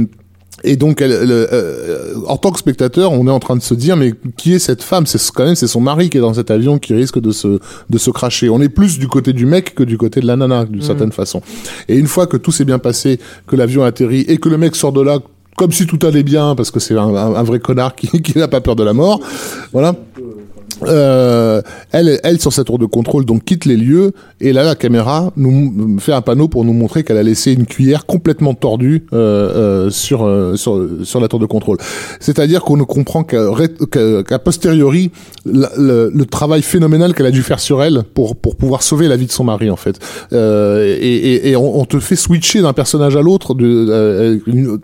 et 0.65 0.75
donc, 0.75 1.01
elle, 1.01 1.13
elle, 1.13 1.31
euh, 1.31 2.15
en 2.27 2.37
tant 2.37 2.51
que 2.51 2.59
spectateur, 2.59 3.13
on 3.13 3.29
est 3.29 3.31
en 3.31 3.39
train 3.39 3.55
de 3.55 3.63
se 3.63 3.75
dire, 3.75 3.97
mais 3.97 4.13
qui 4.37 4.55
est 4.55 4.59
cette 4.59 4.83
femme? 4.83 5.07
C'est 5.07 5.21
quand 5.31 5.45
même 5.45 5.55
c'est 5.55 5.69
son 5.69 5.81
mari 5.81 6.11
qui 6.11 6.19
est 6.19 6.21
dans 6.21 6.35
cet 6.35 6.51
avion 6.51 6.79
qui 6.79 6.95
risque 6.95 7.21
de 7.21 7.31
se 7.31 7.61
de 7.89 7.99
se 7.99 8.11
cracher. 8.11 8.49
On 8.49 8.61
est 8.61 8.69
plus 8.69 8.99
du 8.99 9.07
côté 9.07 9.33
du 9.33 9.47
mec 9.47 9.77
que 9.77 9.85
du 9.85 9.97
côté 9.97 10.21
de 10.21 10.27
la 10.27 10.35
nana, 10.35 10.65
d'une 10.65 10.83
certaine 10.83 11.13
façon. 11.13 11.43
Et 11.89 11.97
une 11.97 12.09
fois 12.09 12.27
que 12.27 12.37
tout 12.37 12.51
s'est 12.51 12.65
bien 12.65 12.81
passé, 12.81 13.21
que 13.47 13.55
l'avion 13.55 13.85
atterrit 13.85 14.25
et 14.27 14.39
que 14.39 14.49
le 14.49 14.59
mec 14.59 14.75
sort 14.75 14.93
de 14.93 15.01
là 15.01 15.21
comme 15.57 15.71
si 15.73 15.87
tout 15.87 15.99
allait 16.07 16.23
bien, 16.25 16.55
parce 16.57 16.71
que 16.73 16.79
c'est 16.81 16.95
un, 16.97 17.15
un- 17.15 17.35
un 17.37 17.43
vrai 17.45 17.61
connard 17.61 17.95
qui 17.95 18.09
qui 18.23 18.37
n'a 18.37 18.49
pas 18.49 18.61
peur 18.61 18.75
de 18.75 18.83
la 18.83 18.93
mort, 18.95 19.21
voilà. 19.73 19.95
Euh, 20.87 21.61
elle, 21.91 22.21
elle 22.23 22.41
sur 22.41 22.53
sa 22.53 22.63
tour 22.63 22.79
de 22.79 22.87
contrôle 22.87 23.25
donc 23.25 23.45
quitte 23.45 23.65
les 23.65 23.77
lieux 23.77 24.13
et 24.41 24.53
là 24.53 24.63
la 24.63 24.77
caméra 24.77 25.33
nous 25.37 25.99
fait 25.99 26.13
un 26.13 26.21
panneau 26.21 26.47
pour 26.47 26.65
nous 26.65 26.73
montrer 26.73 27.03
qu'elle 27.03 27.17
a 27.17 27.23
laissé 27.25 27.53
une 27.53 27.67
cuillère 27.67 28.07
complètement 28.07 28.55
tordue 28.55 29.05
euh, 29.13 29.87
euh, 29.87 29.91
sur, 29.91 30.25
euh, 30.25 30.55
sur 30.55 30.89
sur 31.03 31.21
la 31.21 31.27
tour 31.27 31.41
de 31.41 31.47
contrôle. 31.47 31.79
C'est-à-dire 32.21 32.63
qu'on 32.63 32.77
ne 32.77 32.85
comprend 32.85 33.25
qu'à 33.25 33.43
qu'à 33.91 34.23
qu'à 34.23 34.39
posteriori 34.39 35.11
la- 35.45 35.71
le, 35.77 36.11
le 36.15 36.25
travail 36.27 36.63
phénoménal 36.63 37.13
qu'elle 37.13 37.27
a 37.27 37.31
dû 37.33 37.43
faire 37.43 37.59
sur 37.59 37.83
elle 37.83 38.05
pour 38.15 38.37
pour 38.37 38.55
pouvoir 38.55 38.83
sauver 38.85 39.09
la 39.09 39.17
vie 39.17 39.27
de 39.27 39.33
son 39.33 39.45
mari 39.45 39.71
en 39.71 39.77
fait. 39.77 39.99
Euh, 40.33 40.97
et, 41.01 41.17
et, 41.17 41.49
et 41.51 41.57
on, 41.57 41.81
on 41.81 41.85
te 41.87 41.99
fait 41.99 42.17
switcher 42.17 42.63
d'un 42.63 42.73
personnage 42.73 43.17
à 43.17 43.23
l'autre 43.23 43.57
euh, 43.61 44.39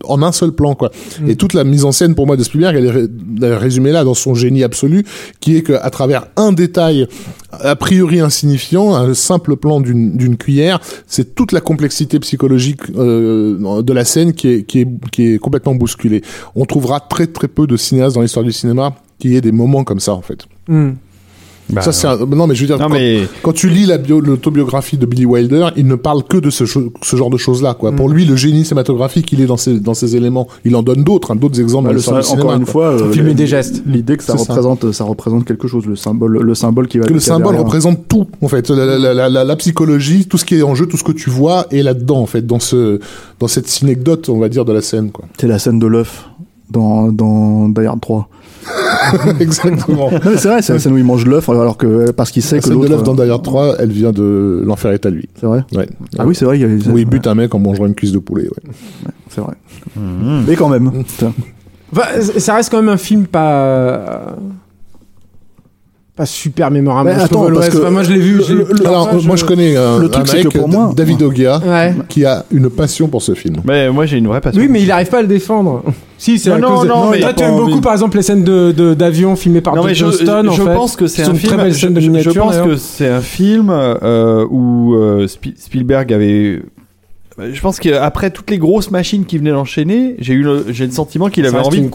en 0.04 0.22
un 0.22 0.32
seul 0.32 0.50
plan 0.52 0.74
quoi. 0.74 0.90
Et 1.28 1.36
toute 1.36 1.54
la 1.54 1.62
mise 1.62 1.84
en 1.84 1.92
scène 1.92 2.16
pour 2.16 2.26
moi 2.26 2.36
de 2.36 2.42
Spielberg 2.42 2.74
elle 2.76 2.86
est, 2.86 3.08
elle 3.38 3.44
est 3.52 3.56
résumée 3.56 3.92
là 3.92 4.02
dans 4.02 4.14
son 4.14 4.34
génie 4.34 4.64
absolu 4.64 5.04
qui 5.40 5.56
est 5.56 5.62
que 5.62 5.83
à 5.84 5.90
travers 5.90 6.26
un 6.36 6.52
détail 6.52 7.06
a 7.52 7.76
priori 7.76 8.20
insignifiant, 8.20 8.94
un 8.94 9.14
simple 9.14 9.56
plan 9.56 9.80
d'une 9.80 10.36
cuillère, 10.36 10.80
c'est 11.06 11.34
toute 11.34 11.52
la 11.52 11.60
complexité 11.60 12.18
psychologique 12.18 12.80
euh, 12.96 13.82
de 13.82 13.92
la 13.92 14.04
scène 14.04 14.32
qui 14.32 14.66
est 14.66 15.38
complètement 15.38 15.74
bousculée. 15.74 16.22
On 16.56 16.64
trouvera 16.64 17.00
très 17.00 17.26
très 17.26 17.48
peu 17.48 17.66
de 17.66 17.76
cinéastes 17.76 18.16
dans 18.16 18.22
l'histoire 18.22 18.44
du 18.44 18.52
cinéma 18.52 18.94
qui 19.18 19.36
aient 19.36 19.40
des 19.40 19.52
moments 19.52 19.84
comme 19.84 20.00
ça 20.00 20.14
en 20.14 20.22
fait. 20.22 20.46
Hmm. 20.68 20.92
Bah, 21.70 21.80
ça 21.80 21.92
c'est 21.92 22.06
un- 22.06 22.18
non 22.26 22.46
mais 22.46 22.54
je 22.54 22.60
veux 22.60 22.66
dire 22.66 22.78
Non, 22.78 22.88
quand, 22.88 22.92
mais- 22.94 23.22
quand 23.42 23.52
tu 23.54 23.70
lis 23.70 23.86
la 23.86 23.96
bio- 23.96 24.20
l'autobiographie 24.20 24.98
de 24.98 25.06
Billy 25.06 25.24
Wilder, 25.24 25.68
il 25.76 25.86
ne 25.86 25.94
parle 25.94 26.22
que 26.22 26.36
de 26.36 26.50
ce, 26.50 26.66
cho- 26.66 26.92
ce 27.02 27.16
genre 27.16 27.30
de 27.30 27.38
choses 27.38 27.62
là 27.62 27.72
quoi. 27.72 27.90
Pour 27.92 28.10
lui 28.10 28.26
le 28.26 28.36
génie 28.36 28.64
cinématographique, 28.66 29.32
il 29.32 29.40
est 29.40 29.46
dans 29.46 29.56
ces 29.56 29.80
dans 29.80 29.94
ces 29.94 30.14
éléments. 30.14 30.46
Il 30.66 30.76
en 30.76 30.82
donne 30.82 31.02
d'autres, 31.04 31.30
hein, 31.32 31.36
d'autres 31.36 31.58
exemples 31.60 31.88
Bah, 31.88 31.94
le 31.94 32.00
cinéma. 32.00 32.22
encore 32.32 32.52
une 32.52 32.64
quoi. 32.64 32.72
fois, 32.72 32.86
euh, 32.90 33.12
Filmer 33.12 33.32
des 33.32 33.46
gestes. 33.46 33.82
L'idée 33.86 34.16
que 34.18 34.24
ça 34.24 34.34
représente, 34.34 34.92
ça. 34.92 35.04
représente 35.04 35.46
quelque 35.46 35.66
chose, 35.66 35.86
le 35.86 35.96
symbole, 35.96 36.38
le 36.42 36.54
symbole 36.54 36.86
qui 36.86 36.98
va. 36.98 37.06
que 37.06 37.14
le 37.14 37.18
symbole 37.20 37.44
derrière. 37.52 37.64
représente 37.64 38.08
tout 38.08 38.26
en 38.42 38.48
fait 38.48 38.68
la, 38.68 38.98
la, 38.98 39.14
la, 39.14 39.28
la, 39.30 39.44
la 39.44 39.56
psychologie 39.56 40.26
tout 40.26 40.36
ce 40.36 40.44
qui 40.44 40.56
est 40.56 40.62
en 40.62 40.74
jeu 40.74 40.86
tout 40.86 40.98
ce 40.98 41.04
que 41.04 41.12
tu 41.12 41.30
vois 41.30 41.66
est 41.70 41.82
là 41.82 41.94
dedans 41.94 42.18
en 42.20 42.26
fait 42.26 42.46
dans 42.46 42.60
ce 42.60 43.00
dans 43.40 43.48
cette 43.48 43.68
synecdote 43.68 44.28
on 44.28 44.38
va 44.38 44.48
dire 44.50 44.64
de 44.66 44.72
la 44.74 44.82
scène 44.82 45.10
quoi 45.10 45.24
C'est 45.40 45.46
la 45.48 45.58
scène 45.58 45.78
de 45.78 45.86
l'œuf 45.86 46.28
dans 46.70 47.10
dans 47.12 47.68
Die 47.70 47.86
Hard 47.86 48.00
3. 48.00 48.28
exactement 49.40 50.10
c'est 50.10 50.44
vrai, 50.48 50.62
c'est 50.62 50.72
la 50.72 50.78
scène 50.78 50.92
où 50.92 50.98
il 50.98 51.04
mange 51.04 51.26
l'œuf 51.26 51.48
alors 51.48 51.76
que 51.76 52.10
parce 52.10 52.30
qu'il 52.30 52.42
sait 52.42 52.56
la 52.56 52.62
que 52.62 52.68
de 52.68 52.74
l'autre. 52.74 52.88
l'œuf 52.90 53.02
dans 53.02 53.14
Die 53.14 53.30
Hard 53.30 53.42
3 53.42 53.76
elle 53.78 53.90
vient 53.92 54.12
de 54.12 54.62
l'enfer 54.64 54.92
est 54.92 55.04
à 55.06 55.10
lui 55.10 55.28
C'est 55.38 55.46
vrai. 55.46 55.64
ouais 55.74 55.88
Ah 56.18 56.26
oui, 56.26 56.34
c'est 56.34 56.44
vrai. 56.44 56.58
il 56.58 56.62
y 56.62 56.64
a- 56.64 56.92
où 56.92 56.98
il 56.98 57.04
bute 57.06 57.26
un 57.26 57.34
mec 57.34 57.54
en 57.54 57.58
mangeant 57.58 57.86
une 57.86 57.94
cuisse 57.94 58.12
de 58.12 58.18
poulet 58.18 58.44
ouais. 58.44 58.72
C'est 59.28 59.40
vrai. 59.40 59.54
Mais 60.46 60.54
quand 60.56 60.68
même. 60.68 60.90
Enfin, 61.92 62.04
ça 62.38 62.54
reste 62.54 62.70
quand 62.70 62.78
même 62.80 62.88
un 62.88 62.96
film 62.96 63.26
pas. 63.26 64.36
Pas 66.16 66.26
super 66.26 66.70
mémorable. 66.70 67.10
Attends, 67.10 67.46
Always. 67.46 67.54
parce 67.58 67.68
que 67.70 67.78
Enfin, 67.78 67.90
moi 67.90 68.04
je 68.04 68.12
l'ai 68.12 68.20
vu. 68.20 68.38
l'ai- 68.38 68.86
alors 68.86 69.08
enfin, 69.12 69.26
moi 69.26 69.34
je 69.34 69.44
connais 69.44 69.76
un, 69.76 69.98
Le 69.98 70.08
truc, 70.08 70.22
un 70.22 70.30
c'est 70.30 70.44
mec 70.44 70.48
que 70.52 70.58
pour 70.58 70.68
moi- 70.68 70.92
David 70.96 71.20
Ogia 71.22 71.60
Ouais. 71.66 71.92
qui 72.08 72.24
a 72.24 72.44
une 72.52 72.70
passion 72.70 73.08
pour 73.08 73.20
ce 73.20 73.34
film 73.34 73.56
Mais 73.64 73.90
moi 73.90 74.06
j'ai 74.06 74.18
une 74.18 74.28
vraie 74.28 74.40
passion. 74.40 74.60
Oui, 74.62 74.68
mais 74.70 74.80
il 74.82 74.92
arrive 74.92 75.08
pas 75.08 75.18
à 75.18 75.22
le 75.22 75.26
défendre. 75.28 75.82
Si, 76.16 76.38
c'est 76.38 76.50
Non, 76.50 76.58
non, 76.58 76.84
non, 76.84 77.10
mais 77.10 77.18
Toi, 77.20 77.32
tu 77.34 77.42
aimes 77.42 77.56
beaucoup, 77.56 77.80
par 77.80 77.92
exemple, 77.92 78.16
les 78.16 78.22
scènes 78.22 78.44
de 78.44 78.70
de- 78.70 78.94
d'avion 78.94 79.34
filmées 79.34 79.60
par 79.60 79.74
John 79.74 79.88
je, 79.88 79.94
Johnston. 79.94 80.46
en 80.48 80.52
je 80.52 80.62
fait, 80.62 80.72
pense 80.74 80.94
que 80.96 81.06
c'est 81.08 81.22
un 81.22 81.34
film. 81.34 81.56
De 81.92 82.00
je, 82.00 82.30
pense 82.38 82.56
que 82.58 82.76
c'est 82.76 83.08
un 83.08 83.20
film 83.20 83.68
euh, 83.70 84.46
où 84.48 84.94
euh, 84.94 85.26
Spi- 85.26 85.54
Spielberg 85.58 86.12
avait. 86.12 86.62
Je 87.52 87.60
pense 87.60 87.80
qu'après 87.80 88.30
toutes 88.30 88.48
les 88.50 88.58
grosses 88.58 88.92
machines 88.92 89.24
qui 89.26 89.38
venaient 89.38 89.50
d'enchaîner, 89.50 90.14
j'ai 90.20 90.34
eu 90.34 90.42
le, 90.44 90.66
j'ai 90.70 90.86
le 90.86 90.92
sentiment 90.92 91.28
qu'il 91.28 91.44
avait 91.46 91.58
envie 91.58 91.82
de 91.82 91.90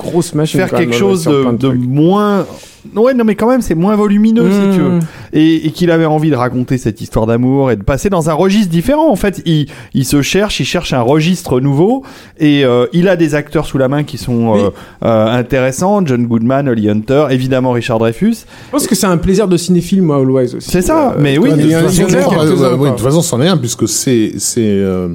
faire 0.46 0.70
quelque 0.70 0.94
chose 0.94 1.24
de, 1.24 1.70
moins. 1.70 2.46
Ouais, 2.95 3.14
non, 3.14 3.23
mais 3.26 3.35
quand 3.35 3.47
même, 3.49 3.61
c'est 3.61 3.76
moins 3.76 3.95
volumineux, 3.95 4.49
si 4.51 4.76
tu 4.77 4.81
veux. 4.81 4.89
Mmh. 4.91 4.99
Et, 5.34 5.68
et 5.68 5.72
qu'il 5.72 5.91
avait 5.91 6.06
envie 6.06 6.30
de 6.30 6.35
raconter 6.35 6.77
cette 6.77 7.01
histoire 7.01 7.26
d'amour 7.26 7.72
et 7.72 7.76
de 7.76 7.84
passer 7.84 8.10
dans 8.10 8.30
un 8.30 8.34
registre 8.34 8.69
différent. 8.72 9.10
En 9.11 9.15
fait, 9.15 9.41
il, 9.45 9.68
il 9.93 10.06
se 10.06 10.22
cherche, 10.22 10.60
il 10.60 10.65
cherche 10.65 10.93
un 10.93 11.01
registre 11.01 11.60
nouveau 11.60 12.03
et 12.39 12.64
euh, 12.65 12.85
il 12.93 13.07
a 13.10 13.15
des 13.15 13.35
acteurs 13.35 13.65
sous 13.65 13.77
la 13.77 13.88
main 13.89 14.03
qui 14.03 14.18
sont 14.18 14.56
euh, 14.57 14.69
euh, 15.03 15.27
intéressants. 15.27 16.06
John 16.06 16.26
Goodman, 16.26 16.68
Holly 16.69 16.89
Hunter, 16.89 17.27
évidemment 17.31 17.72
Richard 17.72 17.99
Dreyfus. 17.99 18.45
Je 18.68 18.72
pense 18.72 18.88
que 18.88 18.95
c'est 18.95 19.07
un 19.07 19.18
plaisir 19.18 19.47
de 19.47 19.57
cinéphile, 19.57 20.01
moi, 20.01 20.18
Always 20.18 20.56
aussi. 20.56 20.69
C'est 20.72 20.81
ça, 20.81 21.11
Euh, 21.11 21.19
mais 21.19 21.38
oui. 21.38 21.51
De 21.51 21.60
il 21.60 21.69
y 21.72 21.73
toute 21.76 22.99
façon, 23.01 23.22
c'en 23.22 23.41
est 23.41 23.47
un 23.47 23.57
puisque 23.57 23.88
c'est 23.88 24.34
c'est 24.38 24.61
euh, 24.64 25.10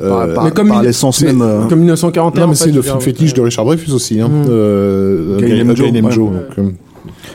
euh, 0.00 0.34
Par, 0.34 0.44
mais 0.44 0.50
comme 0.50 0.68
par 0.68 0.82
il- 0.82 0.86
l'essence 0.86 1.18
c'est- 1.18 1.26
même. 1.26 1.42
euh, 1.42 1.64
Comme 1.68 1.78
1941. 1.80 2.40
non 2.40 2.46
mais 2.48 2.52
en 2.52 2.54
fait, 2.56 2.64
c'est 2.64 2.72
le 2.72 2.80
dire, 2.82 3.00
fétiche 3.02 3.34
de. 3.34 3.40
Richard 3.40 3.64
Dreyfus 3.64 3.92
aussi 3.92 4.20
hein. 4.20 4.28
Mm. 4.28 4.44
euh, 4.48 5.40
Named 5.40 5.76
Guy 5.76 6.02
Joe, 6.12 6.30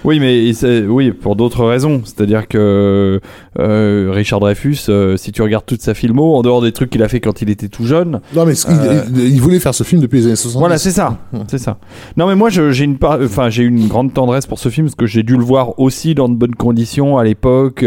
Oui, 0.04 0.20
mais 0.20 0.52
oui, 0.88 1.12
pour 1.12 1.36
d'autres 1.36 1.66
raisons. 1.66 2.02
C'est-à-dire 2.06 2.48
que 2.48 3.20
euh, 3.60 4.12
Richard 4.14 4.40
Dreyfus, 4.40 4.78
euh, 4.90 5.18
si 5.18 5.32
tu 5.32 5.42
regardes 5.42 5.66
toute 5.66 5.82
sa 5.82 5.94
filmo, 5.94 6.36
en 6.36 6.42
dehors 6.42 6.62
des 6.62 6.72
trucs 6.72 6.90
qu'il 6.90 7.04
a 7.04 7.08
fait 7.10 7.20
quand 7.20 7.42
il 7.42 7.50
était 7.50 7.68
tout 7.68 7.86
jeune, 7.86 8.22
Non, 8.36 8.46
mais 8.46 8.54
il, 8.54 8.72
Euh, 8.72 9.02
il- 9.16 9.34
il 9.36 9.42
voulait 9.42 9.60
faire 9.60 9.74
ce 9.74 9.84
film 9.84 10.02
depuis 10.02 10.20
les 10.20 10.26
années 10.28 10.36
70. 10.36 10.60
Voilà, 10.60 10.78
c'est 10.78 10.92
ça, 10.92 11.20
c'est 11.48 11.58
ça. 11.58 11.78
Non, 12.18 12.28
mais 12.28 12.36
moi, 12.36 12.50
j'ai 12.50 12.84
une, 12.84 12.98
par- 12.98 13.20
enfin, 13.22 13.50
j'ai 13.50 13.64
une 13.64 13.88
grande 13.88 14.14
tendresse 14.14 14.46
pour 14.46 14.60
ce 14.60 14.70
film 14.70 14.88
parce 14.88 14.96
que 14.96 15.06
j'ai 15.06 15.24
dû 15.24 15.36
le 15.38 15.44
voir 15.44 15.80
aussi 15.80 16.16
dans 16.16 16.30
de 16.30 16.36
bonnes 16.36 16.56
conditions 16.56 17.18
à 17.18 17.24
l'époque. 17.24 17.86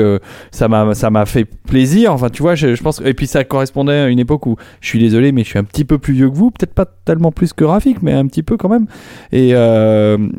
ça 0.51 0.69
m'a, 0.69 0.95
ça 0.95 1.11
m'a 1.11 1.27
fait 1.27 1.45
plaisir. 1.45 2.13
Enfin, 2.13 2.29
tu 2.29 2.43
vois, 2.43 2.55
je, 2.55 2.75
je 2.75 2.83
pense. 2.83 3.01
Et 3.05 3.15
puis 3.15 3.27
ça 3.27 3.45
correspondait 3.45 3.93
à 3.93 4.09
une 4.09 4.19
époque 4.19 4.47
où 4.47 4.57
je 4.81 4.89
suis 4.89 4.99
désolé, 4.99 5.33
mais 5.33 5.43
je 5.45 5.49
suis 5.49 5.59
un 5.59 5.65
petit 5.65 5.85
peu 5.85 5.99
plus 5.99 6.15
vieux 6.15 6.31
que 6.31 6.35
vous. 6.37 6.51
Peut-être 6.51 6.75
pas 6.75 6.87
tellement 7.05 7.33
plus 7.33 7.53
que 7.53 7.65
Rafik, 7.65 8.03
mais 8.03 8.13
un 8.13 8.27
petit 8.27 8.43
peu 8.43 8.57
quand 8.57 8.69
même. 8.69 8.87
Et 9.33 9.51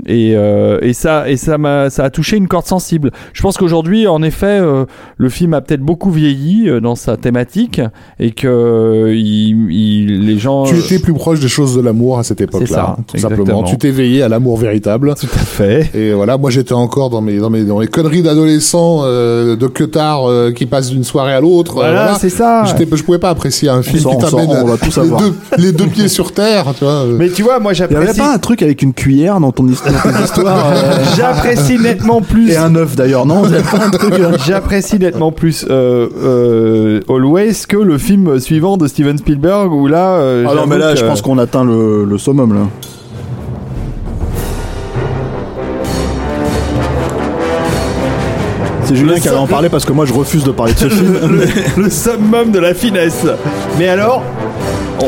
et 0.07 0.31
et 0.81 0.93
ça 0.93 1.29
et 1.29 1.37
ça 1.37 1.52
m'a, 1.57 1.89
ça 1.89 2.03
a 2.05 2.09
touché 2.09 2.37
une 2.37 2.47
corde 2.47 2.65
sensible. 2.65 3.11
Je 3.33 3.41
pense 3.41 3.57
qu'aujourd'hui, 3.57 4.07
en 4.07 4.21
effet, 4.23 4.59
euh, 4.61 4.85
le 5.17 5.29
film 5.29 5.53
a 5.53 5.61
peut-être 5.61 5.81
beaucoup 5.81 6.11
vieilli 6.11 6.69
euh, 6.69 6.79
dans 6.79 6.95
sa 6.95 7.17
thématique 7.17 7.81
et 8.19 8.31
que 8.31 8.47
euh, 8.47 9.15
il, 9.15 9.71
il- 9.71 10.25
les 10.25 10.37
gens. 10.39 10.63
Tu 10.65 10.77
étais 10.77 10.99
plus 10.99 11.13
proche 11.13 11.39
des 11.39 11.47
choses 11.47 11.75
de 11.75 11.81
l'amour 11.81 12.19
à 12.19 12.23
cette 12.23 12.39
ça, 12.39 12.43
époque-là, 12.45 12.95
tout 13.07 13.15
exactement. 13.15 13.45
simplement. 13.45 13.63
Tu 13.63 13.77
t'es 13.77 13.91
veillé 13.91 14.23
à 14.23 14.29
l'amour 14.29 14.57
véritable. 14.57 15.13
Tout 15.19 15.27
à 15.33 15.37
fait. 15.39 15.89
Et 15.93 16.13
voilà, 16.13 16.37
moi 16.37 16.49
j'étais 16.49 16.73
encore 16.73 17.09
dans 17.09 17.21
mes 17.21 17.37
dans 17.37 17.49
mes 17.49 17.63
dans 17.63 17.79
mes 17.79 17.87
conneries 17.87 18.21
d'adolescent 18.21 19.01
euh, 19.03 19.55
de 19.55 19.67
queutard 19.67 20.29
euh, 20.29 20.51
qui 20.51 20.65
passent 20.65 20.89
d'une 20.89 21.03
soirée 21.03 21.33
à 21.33 21.41
l'autre. 21.41 21.77
euh, 21.77 21.91
Voilà, 21.91 22.17
c'est 22.19 22.29
ça. 22.29 22.63
J'étais, 22.65 22.87
je 22.95 23.03
pouvais 23.03 23.19
pas 23.19 23.29
apprécier 23.29 23.69
un 23.69 23.81
film 23.81 23.97
qui 24.03 24.17
t'amène 24.17 24.49
les 24.49 25.09
deux, 25.09 25.33
les 25.57 25.71
deux 25.71 25.87
pieds 25.87 26.07
sur 26.07 26.31
terre, 26.31 26.65
tu 26.77 26.83
vois. 26.83 27.05
Mais 27.17 27.29
tu 27.29 27.43
vois, 27.43 27.59
moi 27.59 27.73
Il 27.73 27.79
y 27.79 27.83
avait 27.83 27.93
j'apprécie. 27.95 28.19
pas 28.19 28.33
un 28.33 28.37
truc 28.37 28.61
avec 28.61 28.81
une 28.81 28.93
cuillère 28.93 29.39
dans 29.39 29.51
ton 29.51 29.67
his- 29.67 29.81
dans 29.85 30.11
ton 30.11 30.23
histoire 30.23 30.71
euh, 30.73 30.97
J'apprécie 31.43 31.77
nettement 31.79 32.21
plus. 32.21 32.51
et 32.51 32.57
un 32.57 32.75
œuf 32.75 32.95
d'ailleurs, 32.95 33.25
non 33.25 33.43
euh, 33.45 34.31
J'apprécie 34.45 34.99
nettement 34.99 35.31
plus 35.31 35.65
euh, 35.69 36.07
euh, 36.23 36.99
Always 37.09 37.65
que 37.67 37.77
le 37.77 37.97
film 37.97 38.39
suivant 38.39 38.77
de 38.77 38.87
Steven 38.87 39.17
Spielberg 39.17 39.71
où 39.71 39.87
là. 39.87 40.15
euh, 40.17 40.45
Ah 40.49 40.55
non, 40.55 40.65
mais 40.67 40.77
là, 40.77 40.93
que- 40.93 40.99
je 40.99 41.05
pense 41.05 41.21
qu'on 41.21 41.37
atteint 41.37 41.63
le, 41.65 42.05
le 42.05 42.17
summum 42.17 42.53
là. 42.53 42.61
C'est 48.83 48.95
Julien 48.95 49.17
qui 49.19 49.29
allait 49.29 49.37
en 49.37 49.47
parler 49.47 49.69
parce 49.69 49.85
que 49.85 49.93
moi 49.93 50.05
je 50.05 50.13
refuse 50.13 50.43
de 50.43 50.51
parler 50.51 50.73
de 50.73 50.79
ce 50.79 50.89
film. 50.89 51.17
le, 51.77 51.83
le 51.83 51.89
summum 51.89 52.51
de 52.51 52.59
la 52.59 52.73
finesse. 52.73 53.25
Mais 53.79 53.87
alors, 53.87 54.21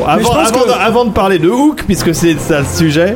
avant, 0.07 0.30
que- 0.30 0.68
de, 0.68 0.72
avant 0.74 1.06
de 1.06 1.12
parler 1.12 1.40
de 1.40 1.49
Hook, 1.49 1.84
puisque 1.86 2.16
c'est 2.16 2.40
ça 2.40 2.60
le 2.60 2.66
sujet, 2.66 3.16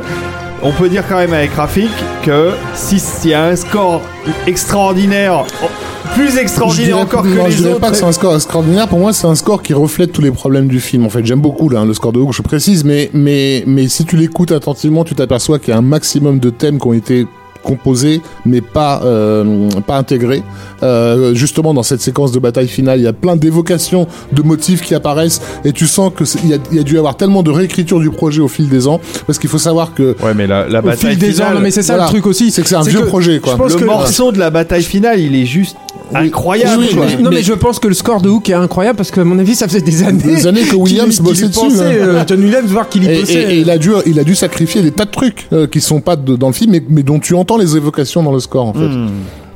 on 0.62 0.72
peut 0.72 0.88
dire 0.88 1.04
quand 1.08 1.16
même 1.16 1.32
avec 1.32 1.52
Rafik 1.52 1.90
que 2.22 2.50
si- 2.74 2.98
s'il 3.00 3.30
y 3.30 3.34
a 3.34 3.44
un 3.44 3.56
score 3.56 4.02
extraordinaire, 4.46 5.44
oh, 5.62 5.66
plus 6.14 6.32
Je 6.32 6.38
extraordinaire 6.38 6.86
dirais, 6.88 7.00
encore 7.02 7.24
non, 7.24 7.30
que 7.30 7.36
je 7.36 7.46
les 7.48 7.54
dirais 7.56 7.70
autres. 7.72 7.80
pas 7.80 7.90
que 7.90 7.96
c'est 7.96 8.04
un 8.04 8.12
score 8.12 8.34
extraordinaire. 8.34 8.88
Pour 8.88 8.98
moi, 8.98 9.12
c'est 9.12 9.26
un 9.26 9.34
score 9.34 9.62
qui 9.62 9.72
reflète 9.74 10.12
tous 10.12 10.20
les 10.22 10.30
problèmes 10.30 10.68
du 10.68 10.80
film. 10.80 11.06
En 11.06 11.10
fait, 11.10 11.24
j'aime 11.24 11.40
beaucoup 11.40 11.68
là, 11.68 11.84
le 11.84 11.94
score 11.94 12.12
de 12.12 12.18
Hook, 12.20 12.32
je 12.32 12.42
précise, 12.42 12.84
mais, 12.84 13.10
mais, 13.14 13.64
mais 13.66 13.88
si 13.88 14.04
tu 14.04 14.16
l'écoutes 14.16 14.52
attentivement, 14.52 15.04
tu 15.04 15.14
t'aperçois 15.14 15.58
qu'il 15.58 15.70
y 15.70 15.72
a 15.72 15.78
un 15.78 15.82
maximum 15.82 16.38
de 16.40 16.50
thèmes 16.50 16.78
qui 16.78 16.86
ont 16.86 16.92
été 16.92 17.26
composés 17.62 18.20
mais 18.46 18.60
pas 18.60 19.02
euh, 19.04 19.68
pas 19.86 19.96
intégrés 19.96 20.42
euh, 20.82 21.34
justement 21.34 21.74
dans 21.74 21.82
cette 21.82 22.00
séquence 22.00 22.32
de 22.32 22.38
bataille 22.38 22.68
finale 22.68 22.98
il 23.00 23.04
y 23.04 23.06
a 23.06 23.12
plein 23.12 23.36
d'évocations 23.36 24.06
de 24.32 24.42
motifs 24.42 24.80
qui 24.82 24.94
apparaissent 24.94 25.40
et 25.64 25.72
tu 25.72 25.86
sens 25.86 26.12
que 26.16 26.24
c'est- 26.24 26.38
il 26.44 26.50
y 26.50 26.54
a, 26.54 26.58
y 26.72 26.78
a 26.78 26.82
dû 26.82 26.94
y 26.94 26.98
avoir 26.98 27.16
tellement 27.16 27.42
de 27.42 27.50
réécriture 27.50 28.00
du 28.00 28.10
projet 28.10 28.40
au 28.40 28.48
fil 28.48 28.68
des 28.68 28.86
ans 28.88 29.00
parce 29.26 29.38
qu'il 29.38 29.50
faut 29.50 29.58
savoir 29.58 29.94
que 29.94 30.16
Ouais, 30.22 30.34
mais 30.34 30.46
la, 30.46 30.66
la 30.68 30.78
Au 30.80 30.82
fil 30.82 30.90
bataille 30.90 31.16
des 31.16 31.40
ans, 31.40 31.52
non 31.54 31.60
mais 31.60 31.70
c'est 31.70 31.82
ça 31.82 31.94
voilà. 31.94 32.04
le 32.06 32.10
truc 32.10 32.26
aussi. 32.26 32.50
c'est 32.50 32.62
que 32.62 32.68
c'est 32.68 32.74
un 32.76 32.82
vieux 32.82 33.04
projet 33.04 33.40
quoi 33.40 33.52
je 33.52 33.58
pense 33.58 33.72
le 33.74 33.78
que- 33.80 33.84
morceau 33.84 34.32
de 34.32 34.38
la 34.38 34.50
bataille 34.50 34.82
finale, 34.82 35.20
il 35.20 35.34
est 35.36 35.46
juste 35.46 35.76
incroyable. 36.12 36.80
Oui, 36.80 36.86
oui, 36.90 36.96
quoi. 36.96 37.06
oui. 37.06 37.22
non 37.22 37.30
mais, 37.30 37.36
Mais- 37.36 37.42
je 37.42 37.52
pense 37.52 37.78
que 37.78 37.88
le 37.88 37.94
score 37.94 38.20
de 38.20 38.28
Hook 38.28 38.48
est 38.48 38.54
incroyable 38.54 38.96
parce 38.96 39.10
que 39.10 39.20
à 39.20 39.24
mon 39.24 39.38
avis 39.38 39.54
ça 39.54 39.68
faisait 39.68 39.80
des 39.80 40.02
années. 40.02 40.22
Des 40.22 40.46
années 40.46 40.62
que 40.62 40.74
Williams 40.84 41.14
qu'il- 41.16 41.22
bossait 41.24 41.42
qu'il 41.42 41.48
dessus, 41.50 41.60
pensait, 41.60 41.84
hein. 41.84 42.06
euh, 42.06 42.24
John 42.26 42.40
Williams 42.42 42.68
voir 42.70 42.88
qu'il 42.88 43.04
y 43.04 43.08
Et, 43.10 43.20
bossait. 43.20 43.32
et- 43.34 43.54
et 43.54 43.58
il 43.60 43.70
a 43.70 43.78
dû, 43.78 43.90
il 44.06 44.18
a 44.18 44.24
dû 44.24 44.34
sacrifier 44.34 44.82
des 44.82 44.90
tas 44.90 45.04
de 45.04 45.10
trucs 45.10 45.46
euh, 45.52 45.66
qui 45.66 45.80
sont 45.80 46.00
pas 46.00 46.16
de- 46.16 46.36
dans 46.36 46.48
le 46.48 46.52
film, 46.52 46.72
mais, 46.72 46.82
mais 46.88 47.02
dont 47.02 47.18
tu 47.20 47.34
entends 47.34 47.49
les 47.56 47.76
évocations 47.76 48.22
dans 48.22 48.32
le 48.32 48.40
score 48.40 48.66
en 48.66 48.72
fait. 48.72 48.80
Hmm. 48.80 49.08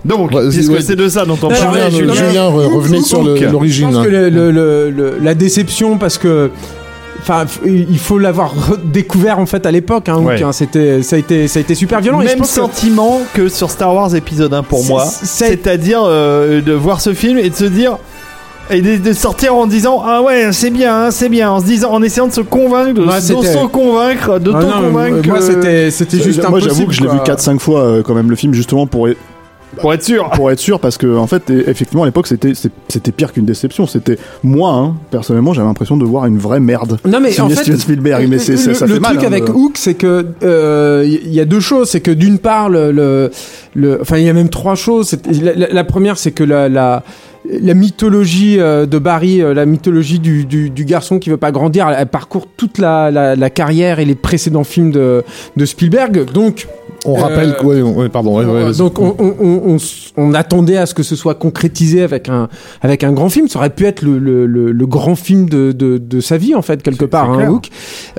Donc, 0.04 0.32
Ouais, 0.32 0.48
puisque 0.50 0.70
ouais. 0.70 0.82
c'est 0.82 0.96
de 0.96 1.08
ça 1.08 1.24
dont 1.24 1.38
on 1.42 1.48
Alors, 1.48 1.62
parlait, 1.62 1.90
Julien, 1.90 2.12
Julien. 2.12 2.28
Julien, 2.28 2.48
re- 2.50 2.74
revenez 2.74 3.00
sur 3.00 3.24
Je 3.36 3.44
l'origine. 3.46 3.90
pense 3.90 4.04
que 4.04 4.08
hein. 4.08 4.10
le- 4.10 4.28
le- 4.28 4.50
le- 4.50 4.90
le- 4.90 5.18
la 5.22 5.34
déception, 5.34 5.96
parce 5.98 6.18
que. 6.18 6.50
Enfin, 7.22 7.46
il 7.64 7.96
faut 7.98 8.18
l'avoir 8.18 8.52
découvert 8.84 9.38
en 9.38 9.46
fait 9.46 9.64
à 9.64 9.70
l'époque. 9.70 10.10
Hein, 10.10 10.18
Ouais. 10.18 10.42
hein, 10.42 10.52
c'était, 10.52 11.02
ça 11.02 11.16
a 11.16 11.18
été, 11.18 11.48
ça 11.48 11.58
a 11.58 11.62
été 11.62 11.74
super 11.74 12.00
violent. 12.02 12.20
et 12.20 12.24
je 12.24 12.30
Même 12.30 12.38
pense 12.40 12.48
que- 12.48 12.54
sentiment 12.54 13.22
que... 13.32 13.48
sur 13.48 13.70
Star 13.70 13.94
Wars 13.94 14.14
épisode 14.14 14.52
1 14.52 14.62
pour 14.62 14.84
moi. 14.84 15.06
c'est- 15.06 15.24
C'est-à-dire 15.24 16.02
euh, 16.04 16.60
de 16.60 16.72
voir 16.72 17.00
ce 17.00 17.14
film 17.14 17.38
et 17.38 17.48
de 17.48 17.54
se 17.54 17.64
dire. 17.64 17.96
Et 18.70 18.80
de, 18.80 18.96
de 18.96 19.12
sortir 19.12 19.54
en 19.54 19.66
disant 19.66 20.02
ah 20.04 20.22
ouais 20.22 20.50
c'est 20.52 20.70
bien 20.70 21.04
hein, 21.06 21.10
c'est 21.10 21.28
bien 21.28 21.50
en 21.50 21.60
se 21.60 21.66
disant 21.66 21.92
en 21.92 22.02
essayant 22.02 22.26
de 22.28 22.32
se 22.32 22.40
convaincre 22.40 22.94
de 22.94 23.06
c'était- 23.20 23.52
s'auto-convaincre 23.52 24.40
de 24.40 24.52
Ah 24.54 24.60
convaincre 24.80 25.28
moi 25.28 25.40
c'était, 25.42 25.90
c'était 25.90 26.18
juste 26.18 26.48
moi 26.48 26.60
j'avoue 26.60 26.86
que 26.86 26.92
je 26.94 27.02
l'ai 27.02 27.08
vu 27.08 27.18
quoi. 27.18 27.34
4-5 27.34 27.58
fois 27.58 27.80
euh, 27.82 28.02
quand 28.02 28.14
même 28.14 28.30
le 28.30 28.36
film 28.36 28.54
justement 28.54 28.86
pour 28.86 29.06
pour 29.80 29.92
être 29.94 30.02
sûr 30.02 30.30
pour 30.30 30.50
être 30.50 30.58
sûr 30.58 30.80
parce 30.80 30.96
que 30.98 31.16
en 31.16 31.26
fait 31.26 31.48
et- 31.50 31.68
effectivement 31.70 32.02
à 32.02 32.06
l'époque 32.06 32.26
c'était 32.26 32.52
c'était 32.88 33.12
pire 33.12 33.32
qu'une 33.32 33.44
déception 33.44 33.86
c'était 33.86 34.18
moi 34.42 34.72
hein, 34.72 34.94
personnellement 35.10 35.52
j'avais 35.52 35.66
l'impression 35.68 35.96
de 35.96 36.04
voir 36.04 36.26
une 36.26 36.38
vraie 36.38 36.60
merde 36.60 36.98
Non 37.04 37.20
mais 37.20 37.38
en 37.40 37.48
fait, 37.48 37.56
Steven 37.56 37.78
Spielberg 37.78 38.26
mais 38.28 38.38
c'est 38.38 38.56
ça, 38.56 38.68
le, 38.70 38.74
ça 38.74 38.86
le 38.86 38.94
fait 38.94 39.00
mal 39.00 39.12
truc 39.16 39.24
hein, 39.24 39.26
avec 39.32 39.44
de- 39.44 39.50
Hook, 39.52 39.72
c'est 39.76 39.94
que 39.94 40.26
euh, 40.42 41.04
il 41.06 41.32
y 41.32 41.40
a 41.40 41.44
deux 41.44 41.60
choses. 41.60 41.88
C'est 41.90 42.00
que 42.00 42.10
d'une 42.10 42.38
part, 42.38 42.68
le, 42.68 42.90
le, 42.92 43.30
le- 43.74 43.98
enfin, 44.00 44.18
il 44.18 44.24
y 44.24 44.28
a 44.28 44.32
même 44.32 44.48
trois 44.48 44.74
choses. 44.74 45.16
La, 45.42 45.54
la- 45.54 45.68
la 45.68 45.84
première, 45.84 46.18
c'est 46.18 46.32
que 46.32 46.44
la, 46.44 46.68
la 46.68 47.02
la 47.60 47.74
mythologie 47.74 48.58
euh, 48.58 48.86
de 48.86 48.98
Barry, 48.98 49.42
euh, 49.42 49.52
la 49.52 49.66
mythologie 49.66 50.18
du, 50.18 50.46
du, 50.46 50.70
du 50.70 50.84
garçon 50.86 51.18
qui 51.18 51.28
veut 51.28 51.36
pas 51.36 51.52
grandir, 51.52 51.88
elle, 51.90 51.96
elle 51.98 52.06
parcourt 52.06 52.46
toute 52.56 52.78
la, 52.78 53.10
la, 53.10 53.36
la 53.36 53.50
carrière 53.50 53.98
et 53.98 54.06
les 54.06 54.14
précédents 54.14 54.64
films 54.64 54.90
de, 54.90 55.22
de 55.54 55.64
Spielberg. 55.66 56.24
Donc, 56.32 56.66
On 57.04 57.14
rappelle 57.14 57.50
Euh, 57.50 57.52
que, 57.52 57.64
ouais, 57.66 57.82
ouais, 57.82 58.08
pardon, 58.08 58.36
ouais, 58.38 58.72
donc 58.72 58.98
on, 58.98 59.14
on, 59.18 59.34
on, 59.40 59.76
on 60.16 60.34
attendait 60.34 60.76
à 60.78 60.86
ce 60.86 60.94
que 60.94 61.02
ce 61.02 61.16
soit 61.16 61.34
concrétisé 61.34 62.02
avec 62.02 62.28
un 62.28 62.48
avec 62.82 63.04
un 63.04 63.12
grand 63.12 63.28
film. 63.28 63.48
Ça 63.48 63.58
aurait 63.58 63.70
pu 63.70 63.84
être 63.84 64.02
le, 64.02 64.18
le, 64.18 64.46
le, 64.46 64.72
le 64.72 64.86
grand 64.86 65.14
film 65.14 65.48
de, 65.48 65.72
de, 65.72 65.98
de 65.98 66.20
sa 66.20 66.36
vie 66.38 66.54
en 66.54 66.62
fait 66.62 66.82
quelque 66.82 67.04
part. 67.04 67.30
Hein. 67.30 67.60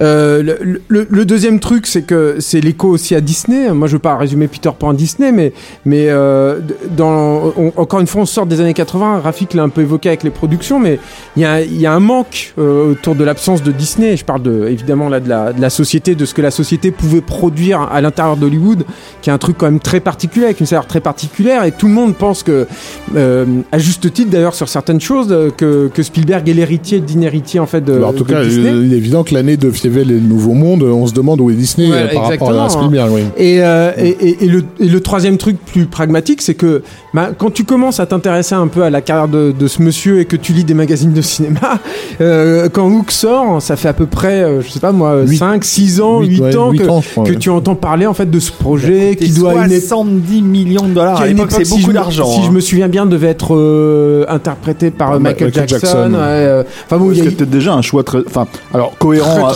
Euh, 0.02 0.44
le, 0.44 0.82
le, 0.88 1.08
le 1.10 1.26
deuxième 1.26 1.60
truc, 1.60 1.88
c'est 1.88 2.04
que 2.04 2.38
c'est 2.40 2.62
l'écho 2.62 2.88
aussi 2.90 3.16
à 3.16 3.22
Disney. 3.22 3.72
Moi, 3.72 3.88
je 3.88 3.94
veux 3.94 4.00
pas 4.00 4.18
résumer 4.18 4.48
Peter 4.48 4.70
Pan 4.78 4.90
à 4.90 4.94
Disney, 4.94 5.32
mais 5.32 5.54
mais 5.86 6.06
euh, 6.10 6.60
dans 6.96 7.54
on- 7.58 7.74
encore 7.78 8.00
une 8.00 8.08
fois, 8.08 8.22
on 8.22 8.26
sort 8.26 8.46
des 8.46 8.62
années 8.62 8.74
80. 8.74 9.22
Rafik 9.22 9.54
l'a 9.54 9.64
un 9.64 9.70
peu 9.70 9.82
évoqué 9.82 10.10
avec 10.10 10.24
les 10.24 10.30
productions, 10.30 10.80
mais 10.80 11.00
il 11.36 11.42
y 11.42 11.46
a 11.46 11.62
il 11.62 11.80
y 11.80 11.86
a 11.86 11.94
un 11.94 12.00
manque 12.00 12.54
euh, 12.60 12.92
autour 12.92 13.16
de 13.16 13.24
l'absence 13.24 13.64
de 13.64 13.72
Disney. 13.72 14.16
Je 14.18 14.26
parle 14.26 14.42
de 14.44 14.68
évidemment 14.68 15.10
là 15.10 15.20
de 15.20 15.30
la 15.30 15.54
de 15.54 15.62
la 15.62 15.70
société, 15.70 16.16
de 16.16 16.26
ce 16.26 16.34
que 16.34 16.42
la 16.42 16.52
société 16.52 16.92
pouvait 16.92 17.22
produire 17.22 17.82
à 17.82 18.02
l'intérieur 18.02 18.38
d'Hollywood, 18.38 18.75
qui 19.22 19.30
est 19.30 19.34
un 19.34 19.38
truc 19.38 19.58
quand 19.58 19.66
même 19.66 19.80
très 19.80 20.00
particulier, 20.00 20.46
avec 20.46 20.60
une 20.60 20.66
saveur 20.66 20.88
très 20.88 21.00
particulière, 21.02 21.64
et 21.64 21.72
tout 21.72 21.88
le 21.88 21.94
monde 21.94 22.16
pense 22.16 22.44
que, 22.44 22.68
euh, 23.16 23.46
à 23.72 23.78
juste 23.78 24.12
titre 24.14 24.30
d'ailleurs 24.32 24.56
sur 24.56 24.68
certaines 24.70 25.02
choses, 25.02 25.28
euh, 25.32 25.50
que, 25.56 25.88
que 25.94 26.04
Spielberg 26.04 26.48
est 26.50 26.54
l'héritier 26.54 27.00
d'inhéritier 27.00 27.60
en 27.60 27.66
fait 27.66 27.82
de, 27.82 27.94
Alors, 27.94 28.10
en 28.10 28.14
tout 28.14 28.24
de 28.24 28.30
cas, 28.32 28.44
Disney. 28.44 28.72
il 28.84 28.94
est 28.94 28.98
évident 28.98 29.24
que 29.24 29.34
l'année 29.34 29.58
de 29.58 29.70
Fievel 29.72 30.12
et 30.12 30.16
le 30.16 30.20
Nouveau 30.20 30.54
Monde, 30.54 30.84
on 30.84 31.08
se 31.08 31.14
demande 31.14 31.42
où 31.42 31.50
est 31.50 31.54
Disney 31.56 31.90
Ouais, 31.90 31.96
euh, 31.98 32.14
par 32.14 32.24
rapport 32.30 32.50
à 32.50 32.54
exactement, 32.54 32.70
Spielberg. 32.70 33.12
Oui. 33.14 33.22
Et, 33.38 33.62
euh, 33.64 33.92
et, 33.98 34.10
et- 34.10 34.46
et 34.46 34.48
le, 34.48 34.64
et 34.80 34.86
le 34.90 35.00
troisième 35.00 35.38
truc 35.38 35.58
plus 35.66 35.86
pragmatique, 35.86 36.42
c'est 36.42 36.56
que 36.56 36.82
bah, 37.14 37.30
quand 37.38 37.52
tu 37.52 37.64
commences 37.64 38.00
à 38.00 38.06
t'intéresser 38.06 38.56
un 38.56 38.68
peu 38.68 38.84
à 38.84 38.90
la 38.90 39.02
carrière 39.02 39.28
de, 39.28 39.54
de 39.58 39.68
ce 39.68 39.82
monsieur 39.82 40.20
et 40.20 40.26
que 40.26 40.36
tu 40.36 40.52
lis 40.54 40.64
des 40.64 40.74
magazines 40.74 41.14
de 41.14 41.22
cinéma, 41.22 41.80
euh, 42.22 42.70
quand 42.70 42.90
Hook 42.90 43.12
sort, 43.12 43.62
ça 43.62 43.76
fait 43.76 43.88
à 43.88 43.94
peu 43.94 44.06
près, 44.06 44.62
je 44.62 44.70
sais 44.70 44.80
pas 44.80 44.92
moi, 44.92 45.22
Huit- 45.26 45.38
5, 45.38 45.64
6 45.64 46.02
ans, 46.02 46.22
8, 46.22 46.42
ouais, 46.42 46.56
ans, 46.56 46.72
que, 46.74 46.84
ans, 46.88 47.24
que 47.24 47.34
tu 47.34 47.50
entends 47.50 47.76
parler 47.76 48.06
en 48.06 48.14
fait 48.14 48.30
de 48.30 48.40
ce 48.40 48.52
projet 48.66 49.16
qui 49.16 49.30
doit 49.32 49.52
à 49.62 49.66
une 49.66 49.72
époque 49.72 49.84
70 49.88 50.42
millions 50.42 50.88
de 50.88 50.94
dollars 50.94 51.18
qui 51.18 51.24
à 51.24 51.28
l'époque 51.28 51.52
époque, 51.52 51.58
c'est 51.60 51.66
si 51.66 51.80
beaucoup 51.82 51.94
d'argent 51.94 52.26
Si 52.32 52.40
hein. 52.40 52.44
je 52.48 52.52
me 52.52 52.60
souviens 52.60 52.88
bien, 52.88 53.06
devait 53.06 53.28
être 53.28 53.56
euh, 53.56 54.26
interprété 54.28 54.92
par 54.92 55.12
Ma- 55.12 55.20
Michael, 55.20 55.48
Michael 55.48 55.68
Jackson. 55.70 55.88
Jackson. 55.88 56.14
ouais, 56.14 56.20
euh, 56.22 56.64
Enfin 56.86 56.98
bon, 56.98 57.12
il 57.12 57.18
y 57.18 57.22
a 57.22 57.24
c'était 57.24 57.34
eu 57.34 57.38
peut-être 57.38 57.50
déjà 57.52 57.74
un 57.74 57.82
choix 57.82 58.04
très 58.04 58.20
enfin 58.28 58.48
alors 58.74 58.98
cohérent 58.98 59.34
très, 59.36 59.44
à- 59.44 59.54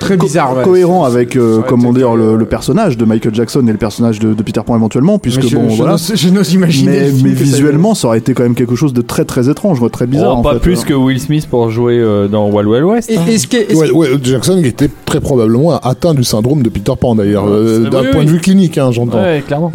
très 0.00 0.16
co- 0.16 0.26
bizarre. 0.26 0.56
ouais. 0.56 0.64
cohérent 0.64 1.04
avec 1.04 1.36
euh, 1.36 1.60
comment 1.66 1.92
dire 1.92 2.16
le, 2.16 2.44
personnage 2.44 2.96
de 2.96 3.04
Michael 3.04 3.34
Jackson 3.34 3.64
et 3.68 3.72
le 3.72 3.78
personnage 3.78 4.18
de, 4.18 4.34
de 4.34 4.42
Peter 4.42 4.60
Pan 4.66 4.74
éventuellement 4.74 5.18
puisque 5.20 5.46
je, 5.46 5.54
bon 5.56 5.68
je 5.70 5.76
voilà 5.76 5.92
n'ose- 5.92 6.12
je 6.16 6.28
n'ose 6.30 6.52
imaginer. 6.52 7.10
mais, 7.22 7.30
visuellement 7.30 7.94
ça 7.94 8.08
aurait 8.08 8.18
été 8.18 8.34
quand 8.34 8.42
même 8.42 8.54
quelque 8.56 8.74
chose 8.74 8.92
de 8.92 9.02
très 9.02 9.24
très 9.24 9.48
étrange 9.48 9.78
très 9.92 10.06
bizarre 10.06 10.34
Oh, 10.36 10.38
en 10.40 10.42
pas 10.42 10.54
fait. 10.54 10.58
plus 10.60 10.84
que 10.84 10.94
Will 10.94 11.20
Smith 11.20 11.46
pour 11.48 11.70
jouer 11.70 11.98
euh, 11.98 12.26
dans 12.28 12.50
Wild 12.50 12.66
Wild 12.68 12.84
West 12.84 13.10
Et, 13.10 13.16
hein. 13.18 13.22
et 13.28 13.38
ce 13.38 13.46
qui 13.46 13.56
est- 13.56 13.70
et 13.70 13.74
ce 13.74 13.80
Ouais, 13.80 13.86
qui- 13.88 13.92
ouais, 13.94 14.08
Jackson 14.22 14.58
était 14.64 14.90
très 15.04 15.20
probablement 15.20 15.76
atteint 15.78 16.14
du 16.14 16.24
syndrome 16.24 16.62
de 16.62 16.68
Peter 16.70 16.92
Pan 17.00 17.14
d'ailleurs, 17.14 17.46
euh, 17.46 17.82
oui, 17.84 17.90
d'un 17.90 18.00
oui, 18.02 18.06
point 18.10 18.20
oui. 18.20 18.26
de 18.26 18.30
vue 18.30 18.40
clinique, 18.40 18.78
hein, 18.78 18.90
j'entends. 18.92 19.18
ouais 19.22 19.42
clairement 19.46 19.70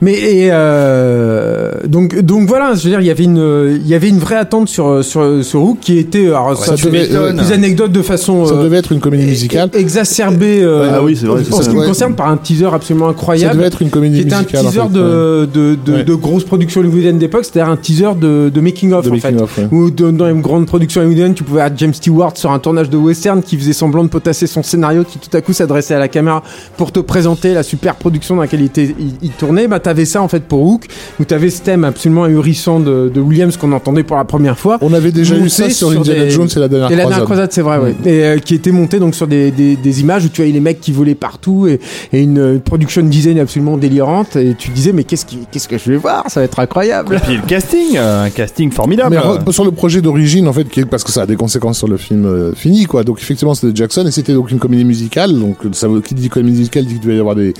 Mais 0.00 0.14
et 0.14 0.48
euh, 0.52 1.70
donc 1.86 2.20
donc 2.20 2.48
voilà, 2.48 2.74
je 2.74 2.84
veux 2.84 2.90
dire, 2.90 3.00
il 3.00 3.06
y 3.06 3.10
avait 3.10 3.24
une 3.24 3.78
il 3.82 3.86
y 3.88 3.94
avait 3.94 4.08
une 4.08 4.18
vraie 4.18 4.36
attente 4.36 4.68
sur 4.68 5.04
sur 5.04 5.44
sur 5.44 5.62
Hook 5.62 5.78
qui 5.80 5.98
était 5.98 6.26
alors 6.26 6.56
ça, 6.56 6.76
ça 6.76 6.86
devait- 6.86 7.08
des 7.08 7.52
anecdotes 7.52 7.92
de 7.92 8.02
façon 8.02 8.46
Ça 8.46 8.54
euh, 8.54 8.64
devait 8.64 8.78
être 8.78 8.92
une 8.92 9.00
comédie 9.00 9.24
e- 9.24 9.28
musicale. 9.28 9.70
e- 9.74 9.78
exacerbée 9.78 10.60
euh, 10.62 10.90
Ah 10.94 11.02
oui, 11.02 11.16
c'est 11.18 11.26
vrai, 11.26 11.42
c'est 11.44 11.52
en 11.54 11.58
ce 11.58 11.64
ça. 11.64 11.70
qui 11.70 11.76
me 11.76 11.86
concerne 11.86 12.14
par 12.14 12.28
un 12.28 12.36
teaser 12.36 12.66
absolument 12.72 13.06
Ça 13.06 13.10
incroyable. 13.12 13.56
devait 13.56 13.66
être 13.66 13.82
une 13.82 13.90
comédie 13.90 14.20
qui 14.20 14.26
était 14.26 14.34
un 14.34 14.38
musicale. 14.42 14.60
en 14.66 14.70
teaser 14.70 14.80
fait, 14.82 14.92
de, 14.92 15.48
de, 15.52 15.78
de, 15.84 15.92
Ouais. 15.92 16.04
de 16.04 16.14
grosses 16.14 16.44
productions 16.44 16.80
hollywoodiennes 16.80 17.18
d'époque, 17.18 17.44
c'est-à-dire 17.44 17.70
un 17.72 17.76
teaser 17.76 18.14
de, 18.20 18.50
de 18.52 18.60
making 18.60 18.92
of 18.92 19.04
De 19.04 19.10
en 19.10 19.14
fait. 19.16 19.30
making 19.32 19.42
of, 19.42 19.58
ouais. 19.58 19.68
Ou 19.72 19.90
de- 19.90 20.10
dans 20.10 20.28
une 20.28 20.40
grande 20.40 20.66
production 20.66 21.00
hollywoodienne, 21.00 21.34
tu 21.34 21.42
pouvais 21.44 21.60
avoir 21.62 21.76
James 21.78 21.94
Stewart 21.94 22.36
sur 22.36 22.50
un 22.50 22.58
tournage 22.58 22.90
de 22.90 22.96
western 22.96 23.42
qui 23.42 23.56
faisait 23.56 23.72
semblant 23.72 24.04
de 24.04 24.08
potasser 24.08 24.46
son 24.46 24.62
scénario, 24.62 25.04
qui 25.04 25.18
tout 25.18 25.34
à 25.36 25.40
coup 25.40 25.52
s'adressait 25.52 25.94
à 25.94 25.98
la 25.98 26.08
caméra 26.08 26.42
pour 26.76 26.92
te 26.92 27.00
présenter 27.00 27.54
la 27.54 27.62
super 27.62 27.94
production 27.96 28.36
dans 28.36 28.42
laquelle 28.42 28.60
il, 28.60 28.66
était, 28.66 28.94
il, 28.98 29.14
il 29.22 29.30
tournait. 29.30 29.59
Bah, 29.68 29.80
t'avais 29.80 30.04
ça 30.04 30.22
en 30.22 30.28
fait 30.28 30.44
pour 30.44 30.62
Hook, 30.62 30.86
où 31.20 31.24
t'avais 31.24 31.50
ce 31.50 31.62
thème 31.62 31.84
absolument 31.84 32.24
ahurissant 32.24 32.80
de, 32.80 33.10
de 33.12 33.20
Williams 33.20 33.56
qu'on 33.56 33.72
entendait 33.72 34.02
pour 34.02 34.16
la 34.16 34.24
première 34.24 34.58
fois. 34.58 34.78
On 34.80 34.92
avait 34.92 35.12
déjà 35.12 35.36
eu 35.36 35.48
ça 35.48 35.68
sur, 35.70 35.90
sur 35.90 36.00
Indiana 36.00 36.24
des- 36.24 36.30
Jones 36.30 36.48
et 36.54 36.58
la 36.58 36.68
dernière 36.68 36.90
Et 36.90 36.96
la 36.96 37.04
dernière 37.04 37.24
croisade. 37.24 37.24
croisade, 37.24 37.52
c'est 37.52 37.62
vrai, 37.62 37.78
ouais. 37.78 37.94
Et 38.04 38.24
euh, 38.24 38.38
qui 38.38 38.54
était 38.54 38.72
monté 38.72 38.98
donc 38.98 39.14
sur 39.14 39.26
des, 39.26 39.50
des, 39.50 39.76
des 39.76 40.00
images 40.00 40.24
où 40.24 40.28
tu 40.28 40.40
voyais 40.42 40.52
les 40.52 40.60
mecs 40.60 40.80
qui 40.80 40.92
volaient 40.92 41.14
partout 41.14 41.66
et, 41.66 41.80
et 42.12 42.20
une 42.22 42.38
euh, 42.38 42.58
production 42.58 43.02
design 43.02 43.38
absolument 43.38 43.76
délirante. 43.76 44.36
Et 44.36 44.54
tu 44.58 44.70
disais, 44.70 44.92
mais 44.92 45.04
qu'est-ce 45.04 45.26
qui, 45.26 45.38
qu'est-ce 45.50 45.68
que 45.68 45.78
je 45.78 45.90
vais 45.90 45.96
voir? 45.96 46.24
Ça 46.28 46.40
va 46.40 46.44
être 46.44 46.58
incroyable. 46.58 47.20
puis 47.24 47.36
le 47.36 47.42
casting 47.46 47.96
euh, 47.96 48.24
un 48.24 48.30
casting 48.30 48.70
formidable 48.70 49.10
Mais 49.10 49.16
re- 49.20 49.52
sur 49.52 49.64
le 49.64 49.70
projet 49.72 50.00
d'origine, 50.00 50.48
en 50.48 50.52
fait, 50.52 50.66
parce 50.90 51.04
que 51.04 51.12
ça 51.12 51.22
a 51.22 51.26
des 51.26 51.36
conséquences 51.36 51.78
sur 51.78 51.88
le 51.88 51.96
film 51.96 52.24
euh, 52.26 52.52
fini, 52.54 52.86
quoi. 52.86 53.04
Donc 53.04 53.18
effectivement, 53.20 53.54
c'était 53.54 53.74
Jackson 53.74 54.04
et 54.06 54.10
c'était 54.10 54.34
donc 54.34 54.50
une 54.50 54.58
comédie 54.58 54.84
musicale. 54.84 55.38
Donc 55.38 55.56
ça 55.72 55.88
veut, 55.88 56.00
qui 56.00 56.14
dit 56.14 56.28
comédie 56.28 56.56
musicale 56.58 56.84
dit 56.84 56.94
qu'il 56.94 57.02
devait 57.02 57.16
y 57.16 57.20
avoir 57.20 57.34
des 57.34 57.52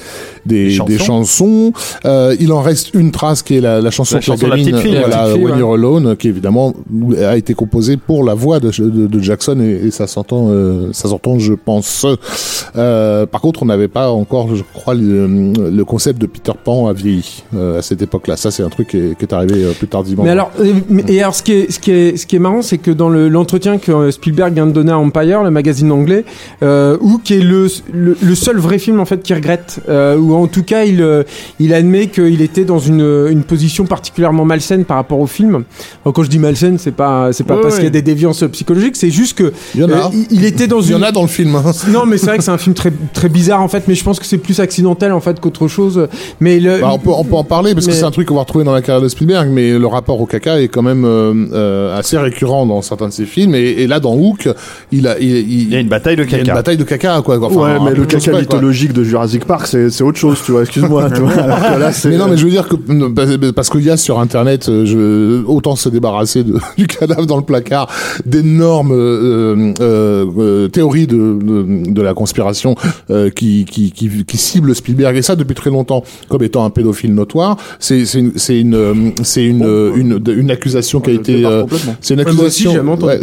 des, 0.47 0.65
Des 0.67 0.71
chansons. 0.71 0.85
des 0.89 0.99
chansons. 0.99 1.73
Euh, 2.05 2.35
il 2.41 2.53
en 2.53 2.61
reste 2.63 2.95
une 2.95 3.11
trace 3.11 3.43
qui 3.43 3.57
est 3.57 3.61
la, 3.61 3.81
la 3.81 3.91
chanson 3.91 4.17
La 4.17 4.23
sur 4.23 4.35
chanson 4.35 4.47
la 4.49 4.57
gamine, 4.57 4.71
petite 4.73 4.83
fille, 4.87 4.95
la 4.95 5.01
voilà, 5.01 5.27
fille, 5.35 5.45
When 5.45 5.55
ouais. 5.55 5.59
You're 5.61 5.75
Alone, 5.75 6.17
qui 6.17 6.29
évidemment 6.29 6.75
a 7.25 7.37
été 7.37 7.55
composée 7.55 7.97
pour 7.97 8.25
la 8.25 8.35
voix 8.35 8.61
de, 8.61 8.71
de, 8.71 9.07
de 9.07 9.21
Jackson 9.21 9.59
et, 9.61 9.87
et 9.87 9.91
ça 9.91 10.07
s'entend, 10.07 10.49
euh, 10.51 10.89
ça 10.93 11.09
s'entend, 11.09 11.39
je 11.39 11.53
pense. 11.55 12.07
Euh, 12.77 13.27
par 13.27 13.41
contre, 13.41 13.63
on 13.63 13.67
n'avait 13.67 13.89
pas 13.89 14.11
encore, 14.11 14.55
je 14.55 14.63
crois, 14.75 14.95
le, 14.95 15.27
le 15.71 15.85
concept 15.85 16.21
de 16.21 16.27
Peter 16.27 16.53
Pan 16.63 16.89
a 16.89 16.93
vieilli 16.93 17.43
euh, 17.55 17.79
à 17.79 17.83
cette 17.83 18.03
époque-là. 18.03 18.37
Ça, 18.37 18.51
c'est 18.51 18.63
un 18.63 18.69
truc 18.69 18.89
qui 18.89 18.97
est, 18.99 19.19
qui 19.19 19.25
est 19.25 19.33
arrivé 19.33 19.65
euh, 19.65 19.73
plus 19.73 19.89
tardivement. 19.89 20.25
Mais 20.25 20.31
alors, 20.31 20.51
euh, 20.61 20.73
mais- 20.89 21.05
et 21.09 21.21
alors, 21.23 21.35
ce 21.35 21.43
qui 21.43 21.53
est, 21.53 21.71
ce 21.71 21.79
qui 21.79 21.91
est, 21.91 22.17
ce 22.17 22.27
qui 22.27 22.37
est 22.37 22.41
marrant, 22.41 22.63
c'est 22.63 22.79
que 22.79 22.91
dans 22.91 23.09
le- 23.09 23.29
l'entretien 23.29 23.79
que 23.79 24.11
Spielberg 24.11 24.55
vient 24.55 24.67
de 24.67 24.73
donner 24.73 24.93
à 24.93 24.99
Empire, 24.99 25.43
le 25.43 25.51
magazine 25.51 25.91
anglais, 25.93 26.25
euh, 26.63 26.97
où 27.01 27.19
qui 27.19 27.35
est 27.35 27.41
le, 27.43 27.67
le, 27.93 28.17
le 28.21 28.35
seul 28.35 28.59
vrai 28.59 28.79
film 28.79 29.01
en 29.01 29.05
fait 29.05 29.23
qu'il 29.23 29.35
regrette, 29.37 29.81
euh, 29.89 30.17
ou 30.17 30.35
en 30.35 30.47
tout 30.47 30.63
cas 30.63 30.85
il, 30.85 31.05
il 31.59 31.70
il 31.71 31.75
admet 31.75 32.09
qu'il 32.09 32.43
était 32.43 32.65
dans 32.65 32.79
une, 32.81 33.27
une 33.31 33.45
position 33.45 33.85
particulièrement 33.87 34.45
malsaine 34.45 34.85
par 34.85 34.97
rapport 34.97 35.21
au 35.21 35.27
film. 35.29 35.63
Alors, 36.05 36.13
quand 36.15 36.25
je 36.25 36.29
dis 36.31 36.39
malsaine, 36.41 36.79
c'est 36.79 36.91
pas 36.91 37.33
c'est 37.33 37.45
pas 37.45 37.55
Ouais, 37.55 37.63
parce 37.63 37.75
ouais. 37.75 37.81
qu'il 37.81 37.85
y 37.85 37.89
a 37.89 37.91
des 37.91 38.03
déviances 38.03 38.43
psychologiques, 38.51 38.97
c'est 38.97 39.11
juste 39.11 39.37
que 39.39 39.53
Il 39.75 39.83
y 39.83 39.85
en 39.85 39.89
a. 39.91 39.93
euh, 39.93 40.09
il, 40.13 40.27
il 40.39 40.45
était 40.45 40.67
dans 40.67 40.81
Il 40.81 40.87
y 40.89 40.91
une 40.91 40.97
en 40.97 41.03
a 41.03 41.13
dans 41.13 41.23
le 41.23 41.29
film. 41.29 41.55
hein. 41.55 41.63
non, 41.89 42.07
mais 42.07 42.19
c'est 42.19 42.27
vrai 42.27 42.39
que 42.39 42.45
c'est 42.45 42.51
un 42.51 42.59
film 42.59 42.75
très 42.75 42.93
très 43.13 43.29
bizarre 43.29 43.61
en 43.63 43.69
fait, 43.69 43.85
mais 43.87 43.95
je 43.95 44.03
pense 44.03 44.19
que 44.19 44.27
c'est 44.27 44.39
plus 44.39 44.59
accidentel 44.61 45.13
en 45.13 45.21
fait 45.21 45.39
qu'autre 45.41 45.69
chose. 45.69 46.09
Mais 46.41 46.59
le 46.59 46.81
Bah, 46.81 46.91
on, 46.93 46.99
peut, 46.99 47.11
on 47.11 47.25
peut 47.25 47.37
en 47.37 47.45
parler 47.45 47.75
parce 47.75 47.87
que 47.87 47.93
c'est 47.93 48.05
un 48.05 48.11
truc 48.11 48.27
qu'on 48.29 48.35
va 48.35 48.41
retrouver 48.41 48.65
dans 48.65 48.73
la 48.75 48.83
carrière 48.83 49.03
de 49.03 49.09
Spielberg, 49.09 49.49
mais 49.51 49.79
le 49.79 49.87
rapport 49.87 50.21
au 50.21 50.27
caca 50.27 50.61
est 50.61 50.69
quand 50.69 50.83
même 50.83 51.05
euh, 51.05 51.33
euh, 51.53 51.97
assez 51.99 52.19
récurrent 52.19 52.67
dans 52.67 52.83
certains 52.83 53.09
de 53.09 53.13
ses 53.13 53.27
films. 53.27 53.55
Et, 53.55 53.61
et 53.83 53.87
là, 53.87 54.01
dans 54.01 54.15
Hook, 54.17 54.49
il 54.91 55.07
a, 55.07 55.19
il, 55.21 55.29
il- 55.31 55.61
Il 55.65 55.73
y 55.73 55.77
a 55.77 55.81
une 55.81 55.89
bataille 55.89 56.17
de 56.17 56.25
il 56.25 56.31
y 56.31 56.35
a 56.35 56.39
une 56.39 56.45
caca. 56.45 56.55
bataille 56.55 56.77
de 56.77 56.85
caca, 56.85 57.21
quoi. 57.25 57.39
Enfin, 57.43 57.75
ouais, 57.79 57.79
mais 57.91 57.95
le 57.95 58.05
caca 58.07 58.31
quoi. 58.33 58.41
mythologique 58.41 58.93
de 58.93 59.05
Jurassic 59.05 59.45
Park, 59.45 59.67
c'est 59.67 59.91
c'est 59.91 60.03
autre 60.03 60.19
chose, 60.19 60.39
tu 60.45 60.53
vois. 60.53 60.63
Excuse-moi, 60.63 61.11
tu 61.11 61.21
vois. 61.21 61.33
Alors 61.33 61.59
que 61.61 61.79
là. 61.81 61.91
Mais 62.07 62.17
non, 62.17 62.29
mais 62.29 62.37
je 62.37 62.45
veux 62.45 62.51
dire 62.51 62.69
que 62.69 62.77
parce- 63.09 63.53
parce 63.55 63.71
qu'il 63.71 63.83
y 63.83 63.91
a 63.91 63.97
sur 63.97 64.19
Internet, 64.21 64.69
euh, 64.69 64.85
je, 64.85 65.45
autant 65.47 65.77
se 65.77 65.89
débarrasser 65.89 66.45
de, 66.45 66.55
du 66.79 66.87
cadavre 66.87 67.27
dans 67.27 67.37
le 67.37 67.43
placard, 67.45 67.89
d'énormes 68.27 68.93
euh, 68.93 69.73
euh, 69.81 70.27
euh, 70.39 70.69
théories 70.69 71.07
de, 71.07 71.39
de, 71.43 71.91
de 71.93 72.03
la 72.03 72.15
conspiration 72.15 72.75
euh, 73.11 73.31
qui, 73.31 73.65
qui, 73.65 73.93
qui, 73.93 74.09
qui 74.25 74.37
ciblent 74.37 74.75
Spielberg 74.75 75.17
et 75.17 75.23
ça 75.23 75.37
depuis 75.37 75.55
très 75.55 75.71
longtemps 75.71 76.05
comme 76.29 76.43
étant 76.43 76.65
un 76.65 76.71
pédophile 76.71 77.15
notoire. 77.15 77.57
C'est 77.79 78.03
une 78.15 78.33
c'est 78.37 78.59
une 78.61 78.75
euh, 78.75 78.95
c'est 79.23 79.45
une, 79.45 79.63
euh, 79.65 79.93
une 79.97 80.21
une 80.29 80.51
accusation 80.51 81.01
qui 81.01 81.11
a 81.11 81.15
été 81.15 81.45
euh, 81.45 81.65
c'est 82.01 82.15
une 82.15 82.21
accusation. 82.21 82.73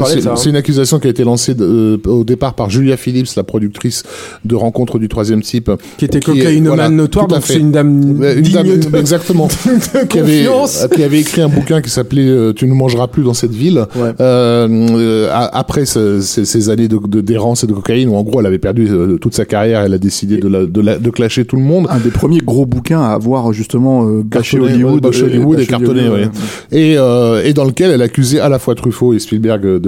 c'est 0.05 0.27
hein. 0.27 0.35
une 0.45 0.55
accusation 0.55 0.99
qui 0.99 1.07
a 1.07 1.09
été 1.09 1.23
lancée 1.23 1.55
euh, 1.59 1.97
au 2.05 2.23
départ 2.23 2.53
par 2.53 2.69
Julia 2.69 2.97
Phillips, 2.97 3.35
la 3.35 3.43
productrice 3.43 4.03
de 4.45 4.55
Rencontre 4.55 4.99
du 4.99 5.07
troisième 5.09 5.41
type, 5.41 5.71
qui 5.97 6.05
était 6.05 6.19
cocaïnomane 6.19 6.75
voilà, 6.75 6.89
notoire, 6.89 7.27
donc 7.27 7.43
c'est 7.45 7.57
une 7.59 7.71
dame 7.71 8.21
une 8.35 8.41
digne 8.41 8.53
dame, 8.53 8.79
de- 8.79 8.97
exactement 8.97 9.47
de 9.65 10.05
qui 10.07 10.19
avait, 10.19 10.45
confiance. 10.45 10.87
qui 10.93 11.03
avait 11.03 11.19
écrit 11.21 11.41
un 11.41 11.49
bouquin 11.49 11.81
qui 11.81 11.89
s'appelait 11.89 12.27
euh, 12.27 12.53
Tu 12.53 12.67
ne 12.67 12.73
mangeras 12.73 13.07
plus 13.07 13.23
dans 13.23 13.33
cette 13.33 13.53
ville. 13.53 13.85
Ouais. 13.95 14.09
Euh, 14.19 14.67
euh, 14.69 15.29
après 15.31 15.85
ce- 15.85 16.21
ces, 16.21 16.45
ces 16.45 16.69
années 16.69 16.87
de 16.87 16.97
de- 17.07 17.21
d'errance 17.21 17.63
et 17.63 17.67
de 17.67 17.73
cocaïne, 17.73 18.09
où 18.09 18.15
en 18.15 18.23
gros 18.23 18.39
elle 18.39 18.45
avait 18.45 18.57
perdu 18.59 18.87
euh, 18.89 19.17
toute 19.17 19.35
sa 19.35 19.45
carrière, 19.45 19.81
elle 19.81 19.93
a 19.93 19.97
décidé 19.97 20.37
de, 20.37 20.47
la, 20.47 20.65
de, 20.65 20.81
la, 20.81 20.97
de 20.97 21.09
clasher 21.09 21.45
tout 21.45 21.55
le 21.55 21.61
monde. 21.61 21.87
un 21.89 21.99
des 21.99 22.09
premiers 22.11 22.39
gros 22.39 22.65
bouquins 22.65 23.01
à 23.01 23.13
avoir 23.13 23.53
justement 23.53 24.07
euh, 24.07 24.23
Cartonné, 24.29 24.65
Hollywood, 24.83 25.05
euh, 25.05 25.59
et 25.59 25.65
cartonné, 25.65 26.09
ouais. 26.09 26.29
Et, 26.71 26.95
euh, 26.97 27.41
et 27.43 27.53
dans 27.53 27.65
lequel 27.65 27.91
elle 27.91 28.01
accusait 28.01 28.39
à 28.39 28.49
la 28.49 28.59
fois 28.59 28.75
Truffaut 28.75 29.13
et 29.13 29.19
Spielberg 29.19 29.61
de- 29.63 29.79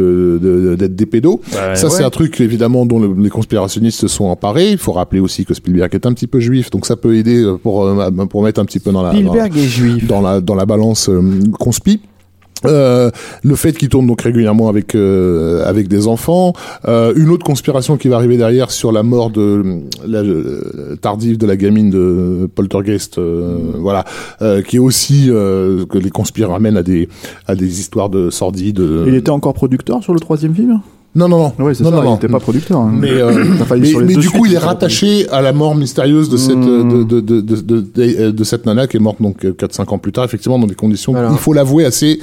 de- 0.41 0.75
d'être 0.75 0.95
des 0.95 1.05
pédos. 1.05 1.41
Bah, 1.53 1.75
ça, 1.75 1.89
c'est 1.89 2.03
un 2.03 2.09
truc 2.09 2.39
évidemment 2.41 2.85
dont 2.85 2.99
le- 2.99 3.13
les 3.21 3.29
conspirationnistes 3.29 3.99
se 3.99 4.07
sont 4.07 4.25
emparés. 4.25 4.71
Il 4.71 4.77
faut 4.77 4.91
rappeler 4.93 5.19
aussi 5.19 5.45
que 5.45 5.53
Spielberg 5.53 5.93
est 5.93 6.05
un 6.05 6.13
petit 6.13 6.27
peu 6.27 6.39
juif, 6.39 6.69
donc 6.69 6.85
ça 6.85 6.95
peut 6.95 7.15
aider 7.15 7.43
euh, 7.43 7.57
pour, 7.61 7.85
euh, 7.85 8.09
pour 8.29 8.43
mettre 8.43 8.61
un 8.61 8.65
petit 8.65 8.79
peu 8.79 8.91
dans 8.91 9.01
la, 9.03 9.11
dans- 9.11 9.17
Spielberg 9.17 9.57
est 9.57 9.61
juif. 9.67 10.07
dans 10.07 10.21
la 10.21 10.39
dans 10.41 10.55
la 10.55 10.65
balance 10.65 11.09
euh, 11.09 11.21
conspi. 11.59 11.99
Euh, 12.65 13.09
le 13.41 13.55
fait 13.55 13.71
qu'il 13.71 13.87
tourne 13.87 14.05
donc 14.05 14.21
régulièrement 14.21 14.67
avec 14.67 14.93
euh, 14.93 15.63
avec 15.65 15.87
des 15.87 16.07
enfants, 16.07 16.51
euh, 16.89 17.13
une 17.15 17.29
autre 17.29 17.45
conspiration 17.45 17.95
qui 17.95 18.09
va 18.09 18.17
arriver 18.17 18.35
derrière 18.35 18.69
sur 18.69 18.91
la 18.91 19.01
mort 19.01 19.29
de 19.29 19.63
la 20.05 20.19
euh, 20.19 20.97
tardive 21.01 21.37
de 21.37 21.45
la 21.47 21.55
gamine 21.55 21.89
de 21.89 22.49
Poltergeist, 22.53 23.17
euh, 23.17 23.59
voilà, 23.77 24.03
euh, 24.41 24.61
qui 24.61 24.75
est 24.75 24.79
aussi 24.79 25.27
euh, 25.29 25.85
que 25.85 25.97
les 25.97 26.09
conspires 26.09 26.49
ramènent 26.49 26.75
à 26.75 26.83
des 26.83 27.07
à 27.47 27.55
des 27.55 27.79
histoires 27.79 28.09
de 28.09 28.29
sordides. 28.29 28.81
euh. 28.81 29.05
Il 29.07 29.15
était 29.15 29.31
encore 29.31 29.53
producteur 29.53 30.03
sur 30.03 30.13
le 30.13 30.19
troisième 30.19 30.53
film? 30.53 30.81
Non 31.15 31.27
non 31.27 31.37
non 31.57 31.65
Ouais, 31.65 31.73
c'est 31.73 31.83
non 31.83 31.89
ça, 31.89 31.95
non, 31.97 32.01
il 32.01 32.05
non. 32.05 32.13
n'était 32.13 32.27
pas 32.27 32.39
producteur. 32.39 32.79
hein. 32.79 32.91
Mais, 32.93 33.09
euh, 33.09 33.31
il 33.75 34.05
mais, 34.05 34.13
du 34.15 34.21
suites, 34.21 34.31
coup, 34.31 34.45
il 34.45 34.53
est 34.53 34.57
rattaché 34.59 35.27
à 35.29 35.41
la 35.41 35.53
mort 35.53 35.75
mystérieuse 35.75 36.29
de 36.29 36.37
cette 36.37 36.55
Hmm. 36.55 36.89
de, 36.89 37.03
de, 37.03 37.19
de, 37.21 37.41
de, 37.41 37.61
de, 37.61 37.81
de- 37.81 38.31
de 38.31 38.43
cette 38.43 38.65
nana 38.65 38.85
qui 38.87 38.97
est 38.97 38.99
morte 38.99 39.21
donc 39.21 39.43
4-5 39.43 39.89
ans 39.93 39.97
plus 39.97 40.11
tard, 40.11 40.23
effectivement 40.25 40.59
dans 40.59 40.67
des 40.67 40.75
conditions, 40.75 41.11
Voilà. 41.13 41.29
il 41.31 41.37
faut 41.37 41.53
l'avouer, 41.53 41.85
assez 41.85 42.19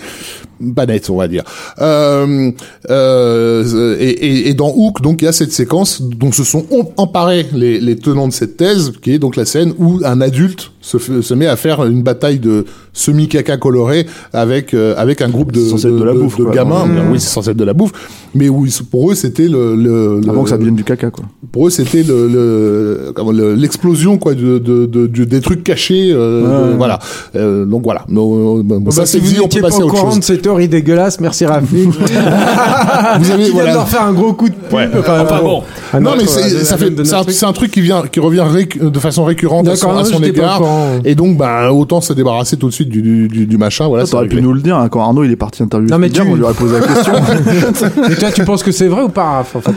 pas 0.74 0.86
nettes, 0.86 1.10
on 1.10 1.16
va 1.16 1.28
dire. 1.28 1.42
Euh, 1.80 2.50
euh, 2.90 3.96
et, 3.98 4.08
et, 4.08 4.48
et 4.50 4.54
dans 4.54 4.72
Hook, 4.74 5.02
donc 5.02 5.20
il 5.22 5.26
y 5.26 5.28
a 5.28 5.32
cette 5.32 5.52
séquence 5.52 6.00
dont 6.02 6.32
se 6.32 6.44
sont 6.44 6.64
em- 6.70 6.86
emparés 6.96 7.46
les, 7.52 7.80
les 7.80 7.96
tenants 7.96 8.28
de 8.28 8.32
cette 8.32 8.56
thèse, 8.56 8.92
qui 9.02 9.12
est 9.12 9.18
donc 9.18 9.36
la 9.36 9.44
scène 9.44 9.74
où 9.78 10.00
un 10.04 10.20
adulte 10.20 10.72
se, 10.86 10.98
se 11.22 11.34
met 11.34 11.46
à 11.46 11.56
faire 11.56 11.84
une 11.84 12.02
bataille 12.02 12.38
de 12.38 12.64
semi-caca 12.92 13.56
coloré 13.56 14.06
avec 14.32 14.72
euh, 14.72 14.94
avec 14.96 15.20
un 15.20 15.28
groupe 15.28 15.50
de, 15.52 15.60
de 15.60 16.12
bouffe, 16.18 16.38
gamins. 16.52 16.86
Mmh. 16.86 17.10
Oui, 17.12 17.20
c'est 17.20 17.28
censé 17.28 17.50
être 17.50 17.56
de 17.56 17.64
la 17.64 17.74
bouffe, 17.74 17.92
mais 18.34 18.48
où 18.48 18.66
pour 18.90 19.10
eux 19.10 19.14
c'était 19.14 19.48
le, 19.48 19.74
le, 19.74 20.20
le- 20.20 20.30
Avant 20.30 20.44
que 20.44 20.50
ça 20.50 20.58
devienne 20.58 20.76
du 20.76 20.84
caca, 20.84 21.10
quoi. 21.10 21.24
pour 21.52 21.66
eux 21.66 21.70
c'était 21.70 22.02
le, 22.02 22.28
le- 22.28 23.54
l'explosion 23.54 24.16
quoi 24.18 24.34
de, 24.34 24.58
de, 24.58 24.86
de, 24.86 25.06
de- 25.06 25.24
des 25.24 25.40
trucs 25.40 25.64
cachés 25.64 26.10
euh, 26.12 26.70
Ouais. 26.70 26.76
voilà 26.76 26.98
Euh, 27.34 27.64
donc 27.64 27.82
voilà 27.82 28.04
bon, 28.08 28.62
bon, 28.62 28.80
Bon, 28.80 28.90
ça 28.90 29.00
bah, 29.02 29.06
c'est 29.06 29.18
si 29.18 29.24
vous 29.24 29.32
dit 29.32 29.40
on 29.40 29.48
peut 29.48 29.60
pas 29.60 29.68
passer 29.68 29.82
au 29.82 29.88
courant 29.88 30.10
chose 30.10 30.20
de 30.20 30.24
cette 30.24 30.42
théorie 30.42 30.68
dégueulasse, 30.68 31.18
merci 31.20 31.44
Rafi. 31.46 31.88
vous 33.18 33.30
avez 33.30 33.50
voilà 33.50 33.72
leur 33.74 33.88
faire 33.88 34.02
un 34.02 34.12
gros 34.12 34.32
coup 34.32 34.48
de 34.48 34.54
pub. 34.54 34.72
Ouais. 34.74 34.88
Enfin, 34.98 35.20
Enfin 35.24 35.40
bon. 35.42 35.62
non 36.00 36.12
mais 36.16 36.26
c'est, 36.26 36.54
euh, 36.54 36.64
ça 36.64 36.76
fait 36.76 36.92
c'est 37.04 37.14
un, 37.14 37.18
notre 37.18 37.30
c'est 37.32 37.46
un 37.46 37.52
truc 37.52 37.70
qui 37.70 37.80
vient 37.80 38.02
qui 38.10 38.20
revient 38.20 38.44
de 38.80 38.98
façon 38.98 39.24
récurrente 39.24 39.68
à 39.68 39.76
son, 39.76 39.90
à 39.96 40.04
son 40.04 40.22
égard 40.22 40.60
et 41.04 41.14
donc 41.14 41.36
bah 41.36 41.72
autant 41.72 42.00
se 42.00 42.12
débarrasser 42.12 42.56
tout 42.56 42.68
de 42.68 42.72
suite 42.72 42.88
du, 42.88 43.02
du, 43.02 43.28
du, 43.28 43.46
du 43.46 43.56
machin 43.58 43.86
voilà 43.88 44.04
c'est 44.06 44.12
T'aurais 44.12 44.28
pu 44.28 44.40
nous 44.42 44.52
le 44.52 44.60
dire 44.60 44.76
hein, 44.76 44.88
quand 44.88 45.00
Arnaud 45.02 45.24
il 45.24 45.30
est 45.32 45.36
parti 45.36 45.62
interviewer 45.62 45.90
Non, 45.90 45.98
mais 45.98 46.08
tu- 46.10 46.20
on 46.22 46.34
lui 46.34 46.42
aurait 46.42 46.54
posé 46.54 46.78
la 46.80 46.86
question. 46.86 47.12
Et 48.10 48.14
toi, 48.14 48.30
tu 48.32 48.44
penses 48.44 48.62
que 48.62 48.72
c'est 48.72 48.88
vrai 48.88 49.02
ou 49.02 49.08
pas, 49.08 49.40
en 49.54 49.60
fait? 49.60 49.70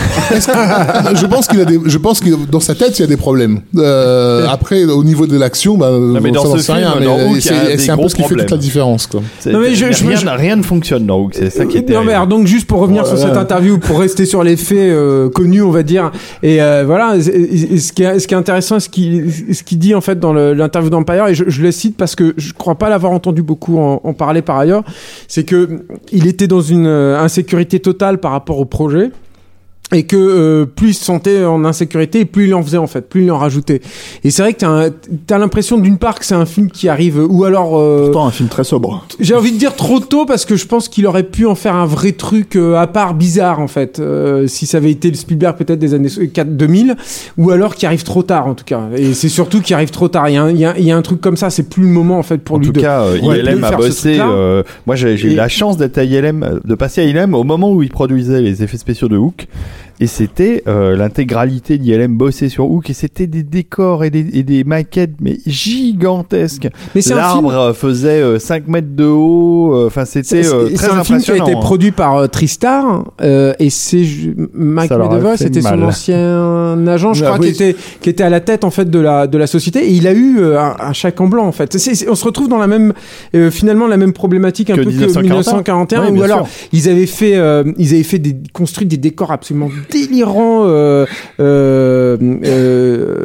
Je 1.15 1.27
pense 1.27 1.47
qu'il 1.47 1.61
a 1.61 1.65
des 1.65 1.79
je 1.85 1.99
pense 1.99 2.21
que 2.21 2.31
dans 2.51 2.61
sa 2.61 2.75
tête 2.75 2.99
il 2.99 3.03
y 3.03 3.05
a 3.05 3.09
des 3.09 3.17
problèmes. 3.17 3.61
Euh, 3.77 4.47
après 4.49 4.85
au 4.85 5.05
niveau 5.05 5.27
de 5.27 5.37
l'action 5.39 5.77
bah 5.77 5.91
mais 6.23 6.31
dans 6.31 6.45
ça, 6.45 6.59
ce 6.59 6.63
film, 6.73 6.77
rien 6.79 6.95
mais 7.01 7.07
Hook, 7.07 7.45
il 7.45 7.45
y 7.45 7.49
a 7.73 7.79
c'est, 7.79 7.91
un 7.91 7.95
peu 7.97 8.01
gros 8.03 8.09
ce 8.09 8.15
qui 8.15 8.23
fait 8.23 8.35
toute 8.35 8.51
la 8.51 8.57
différence 8.57 9.07
quoi. 9.07 9.21
Non, 9.47 9.61
mais 9.61 9.75
je- 9.75 9.93
je- 9.93 10.07
rien, 10.07 10.17
je- 10.17 10.27
rien 10.29 10.57
ne 10.57 10.63
fonctionne 10.63 11.07
dans 11.07 11.21
Hook, 11.21 11.33
c'est 11.35 11.51
ça 11.51 11.67
qui 11.67 11.79
est 11.79 11.91
Non 11.91 12.03
mais 12.05 12.13
alors, 12.15 12.27
donc 12.27 12.47
juste 12.47 12.67
pour 12.67 12.81
revenir 12.81 13.07
sur 13.07 13.19
cette 13.19 13.37
interview, 13.37 13.79
pour 13.79 14.01
rester 14.01 14.25
sur 14.27 14.43
les 14.43 14.57
faits 14.57 14.79
euh, 14.79 15.29
connus, 15.29 15.63
on 15.63 15.71
va 15.71 15.83
dire. 15.83 16.11
Et 16.43 16.63
euh, 16.63 16.85
voilà, 16.87 17.17
et- 17.17 17.75
et 17.75 17.79
ce 17.79 17.93
qui 17.93 18.03
est, 18.03 18.19
ce 18.19 18.27
qui 18.27 18.35
est 18.35 18.37
intéressant, 18.39 18.81
ce 18.81 18.89
qui 18.89 19.23
ce 19.53 19.63
qu'il 19.63 19.79
dit 19.79 19.95
en 19.95 20.01
fait 20.01 20.19
dans 20.19 20.33
le- 20.33 20.34
l'interview 20.35 20.91
d'Empire, 20.91 21.29
et 21.29 21.35
je, 21.35 21.63
le 21.63 21.73
cite 21.73 21.97
parce 21.97 22.15
que 22.15 22.35
je 22.37 22.53
crois 22.53 22.75
pas 22.77 22.89
l'avoir 22.89 23.13
entendu 23.13 23.43
beaucoup 23.43 23.79
en, 23.79 24.01
en 24.03 24.13
parler 24.13 24.43
par 24.43 24.59
ailleurs, 24.59 24.85
c'est 25.29 25.45
que 25.45 25.87
il 26.13 26.27
était 26.27 26.47
dans 26.47 26.61
une 26.61 26.87
euh, 26.87 27.19
insécurité 27.19 27.81
totale 27.81 28.19
par 28.19 28.33
rapport 28.33 28.59
au 28.59 28.65
projet. 28.65 29.11
Et 29.95 30.03
que 30.03 30.17
euh, 30.17 30.67
plus 30.67 30.89
il 30.91 30.95
se 30.95 31.05
sentait 31.05 31.45
en 31.45 31.65
insécurité, 31.65 32.25
plus 32.27 32.47
il 32.49 32.55
en 32.55 32.63
faisait 32.63 32.77
en 32.79 32.87
fait, 32.87 33.09
plus 33.09 33.23
il 33.25 33.31
en 33.31 33.39
rajoutait. 33.39 33.81
Et 34.25 34.31
c'est 34.31 34.43
vrai 34.43 34.53
que 34.53 34.59
t'as 34.59 34.69
un- 34.87 34.91
t'as 35.27 35.39
l'impression 35.39 35.79
d'une 35.79 35.97
part 35.99 36.19
que 36.19 36.25
c'est 36.27 36.35
un 36.35 36.45
film 36.47 36.71
qui 36.71 36.89
arrive, 36.89 37.25
ou 37.29 37.45
alors 37.45 37.79
euh, 37.79 38.05
Pourtant 38.07 38.27
un 38.27 38.31
film 38.33 38.49
très 38.49 38.65
sobre. 38.65 39.07
j'ai 39.21 39.35
envie 39.35 39.53
de 39.53 39.57
dire 39.59 39.75
trop 39.77 40.01
tôt 40.01 40.27
parce 40.27 40.45
que 40.45 40.57
je 40.57 40.67
pense 40.67 40.89
qu'il 40.89 41.07
aurait 41.07 41.23
pu 41.23 41.47
en 41.47 41.55
faire 41.55 41.77
un 41.77 41.87
vrai 41.87 42.13
truc 42.13 42.57
euh, 42.57 42.75
à 42.77 42.87
part 42.89 43.15
bizarre 43.15 43.61
en 43.61 43.69
fait 43.69 44.01
euh, 44.01 44.47
si 44.49 44.67
ça 44.67 44.79
avait 44.79 44.91
été 44.91 45.09
le 45.11 45.15
Spielberg 45.17 45.57
peut-être 45.57 45.79
des 45.79 45.95
années 45.95 46.09
4 46.33 46.57
2000 46.57 46.97
ou 47.39 47.51
alors 47.51 47.75
qui 47.77 47.87
arrive 47.87 48.03
trop 48.03 48.23
tard 48.23 48.47
en 48.49 48.55
tout 48.55 48.65
cas 48.65 48.83
et 48.97 49.15
c'est 49.15 49.29
surtout 49.29 49.61
qui 49.61 49.75
arrive 49.75 49.91
trop 49.91 50.09
tard 50.09 50.29
il 50.29 50.35
y, 50.35 50.37
a 50.37 50.43
un, 50.43 50.51
il, 50.51 50.59
y 50.59 50.65
a, 50.65 50.77
il 50.79 50.85
y 50.85 50.91
a 50.91 50.97
un 50.97 51.03
truc 51.03 51.21
comme 51.21 51.37
ça 51.37 51.51
c'est 51.51 51.69
plus 51.69 51.83
le 51.85 51.89
moment 51.89 52.19
en 52.19 52.23
fait 52.23 52.39
pour 52.39 52.57
En 52.57 52.59
lui 52.59 52.67
tout 52.67 52.73
de 52.73 52.81
cas, 52.81 53.03
euh, 53.03 53.19
ILM 53.23 53.63
a 53.65 53.69
faire 53.69 53.81
ce 53.83 53.87
bossé. 53.87 54.09
truc-là. 54.17 54.29
euh, 54.31 54.63
moi, 54.87 54.97
j'ai 54.97 55.15
eu 55.15 55.35
la 55.35 55.49
chance 55.49 55.77
d'être 55.77 55.99
à 55.99 56.05
ILM, 56.05 56.61
de 56.65 56.75
passer 56.75 57.03
à 57.03 57.05
ILM 57.05 57.35
au 57.35 57.45
moment 57.45 57.71
où 57.73 57.83
ils 57.83 57.91
produisaient 57.91 58.41
les 58.41 58.63
effets 58.63 58.77
spéciaux 58.79 59.09
de 59.09 59.17
Hook. 59.17 59.47
Et 60.01 60.07
c'était 60.07 60.63
euh, 60.67 60.97
l'intégralité 60.97 61.79
d'ILM 61.79 62.17
bossé 62.17 62.49
sur 62.49 62.71
Hook. 62.71 62.91
Et 62.91 62.95
c'était 62.95 63.27
des 63.27 63.43
décors 63.43 64.05
et 64.05 64.11
des, 64.11 64.27
et 64.39 64.43
des 64.43 64.65
maquettes, 64.65 65.15
mais 65.21 65.39
gigantesques. 65.47 66.69
mais 66.95 67.01
c'est 67.01 67.13
un 67.13 67.17
film 67.31 67.45
L'arbre 67.45 67.55
euh, 67.55 67.73
faisait 67.73 68.21
euh, 68.21 68.39
5 68.39 68.67
mètres 68.69 68.95
de 68.95 69.05
haut. 69.05 69.75
euh, 69.75 69.87
Enfin, 69.87 70.05
c'était 70.05 70.43
c'est 70.43 70.53
euh, 70.53 70.69
c'est 70.71 70.75
très 70.89 70.91
un 70.91 71.05
film 71.05 71.21
qui 71.21 71.31
a 71.31 71.37
été 71.37 71.53
hein. 71.53 71.61
produit 71.61 71.91
par 71.93 72.17
euh, 72.17 72.27
Tristar 72.27 73.05
euh, 73.21 73.53
et 73.59 73.71
c'est 73.71 74.03
Mike 74.55 74.91
Medeva, 74.91 75.37
c'était 75.37 75.61
son 75.63 75.83
ancien 75.83 76.87
agent, 76.89 77.15
je 77.15 77.25
Ah 77.25 77.29
crois, 77.35 77.41
oui. 77.41 77.53
qui 77.53 77.63
était 77.63 77.77
qui 78.01 78.11
était 78.11 78.25
à 78.25 78.31
la 78.31 78.41
tête 78.41 78.65
en 78.65 78.71
fait 78.71 78.91
de 78.91 78.99
la 78.99 79.27
de 79.27 79.39
la 79.39 79.47
société 79.47 79.81
et 79.89 79.93
il 79.93 80.07
a 80.07 80.13
eu 80.13 80.39
euh, 80.41 80.61
un, 80.61 80.77
un 80.81 80.93
chèque 80.93 81.21
en 81.21 81.27
blanc 81.29 81.47
en 81.47 81.53
fait. 81.53 81.77
C'est- 81.79 81.95
c'est- 81.95 82.09
on 82.09 82.15
se 82.15 82.25
retrouve 82.25 82.49
dans 82.49 82.59
la 82.59 82.67
même 82.67 82.93
euh, 83.35 83.51
finalement 83.51 83.87
la 83.87 83.97
même 83.97 84.13
problématique 84.13 84.71
un 84.71 84.77
Que 84.77 84.83
peu 84.83 84.89
1941. 84.91 85.23
que 85.23 85.29
1941 85.29 86.03
Oui, 86.05 86.11
ou 86.11 86.15
bien 86.15 86.25
alors 86.25 86.49
sûr. 86.49 86.69
ils 86.73 86.89
avaient 86.89 87.07
fait 87.07 87.37
euh, 87.37 87.65
ils 87.79 87.95
avaient 87.95 88.03
fait 88.03 88.19
des 88.19 88.37
construit 88.53 88.87
des 88.87 88.97
décors 88.97 89.31
absolument 89.33 89.69
délirants 89.91 90.65
euh, 90.67 91.07
euh, 91.41 92.17
euh, 92.45 93.25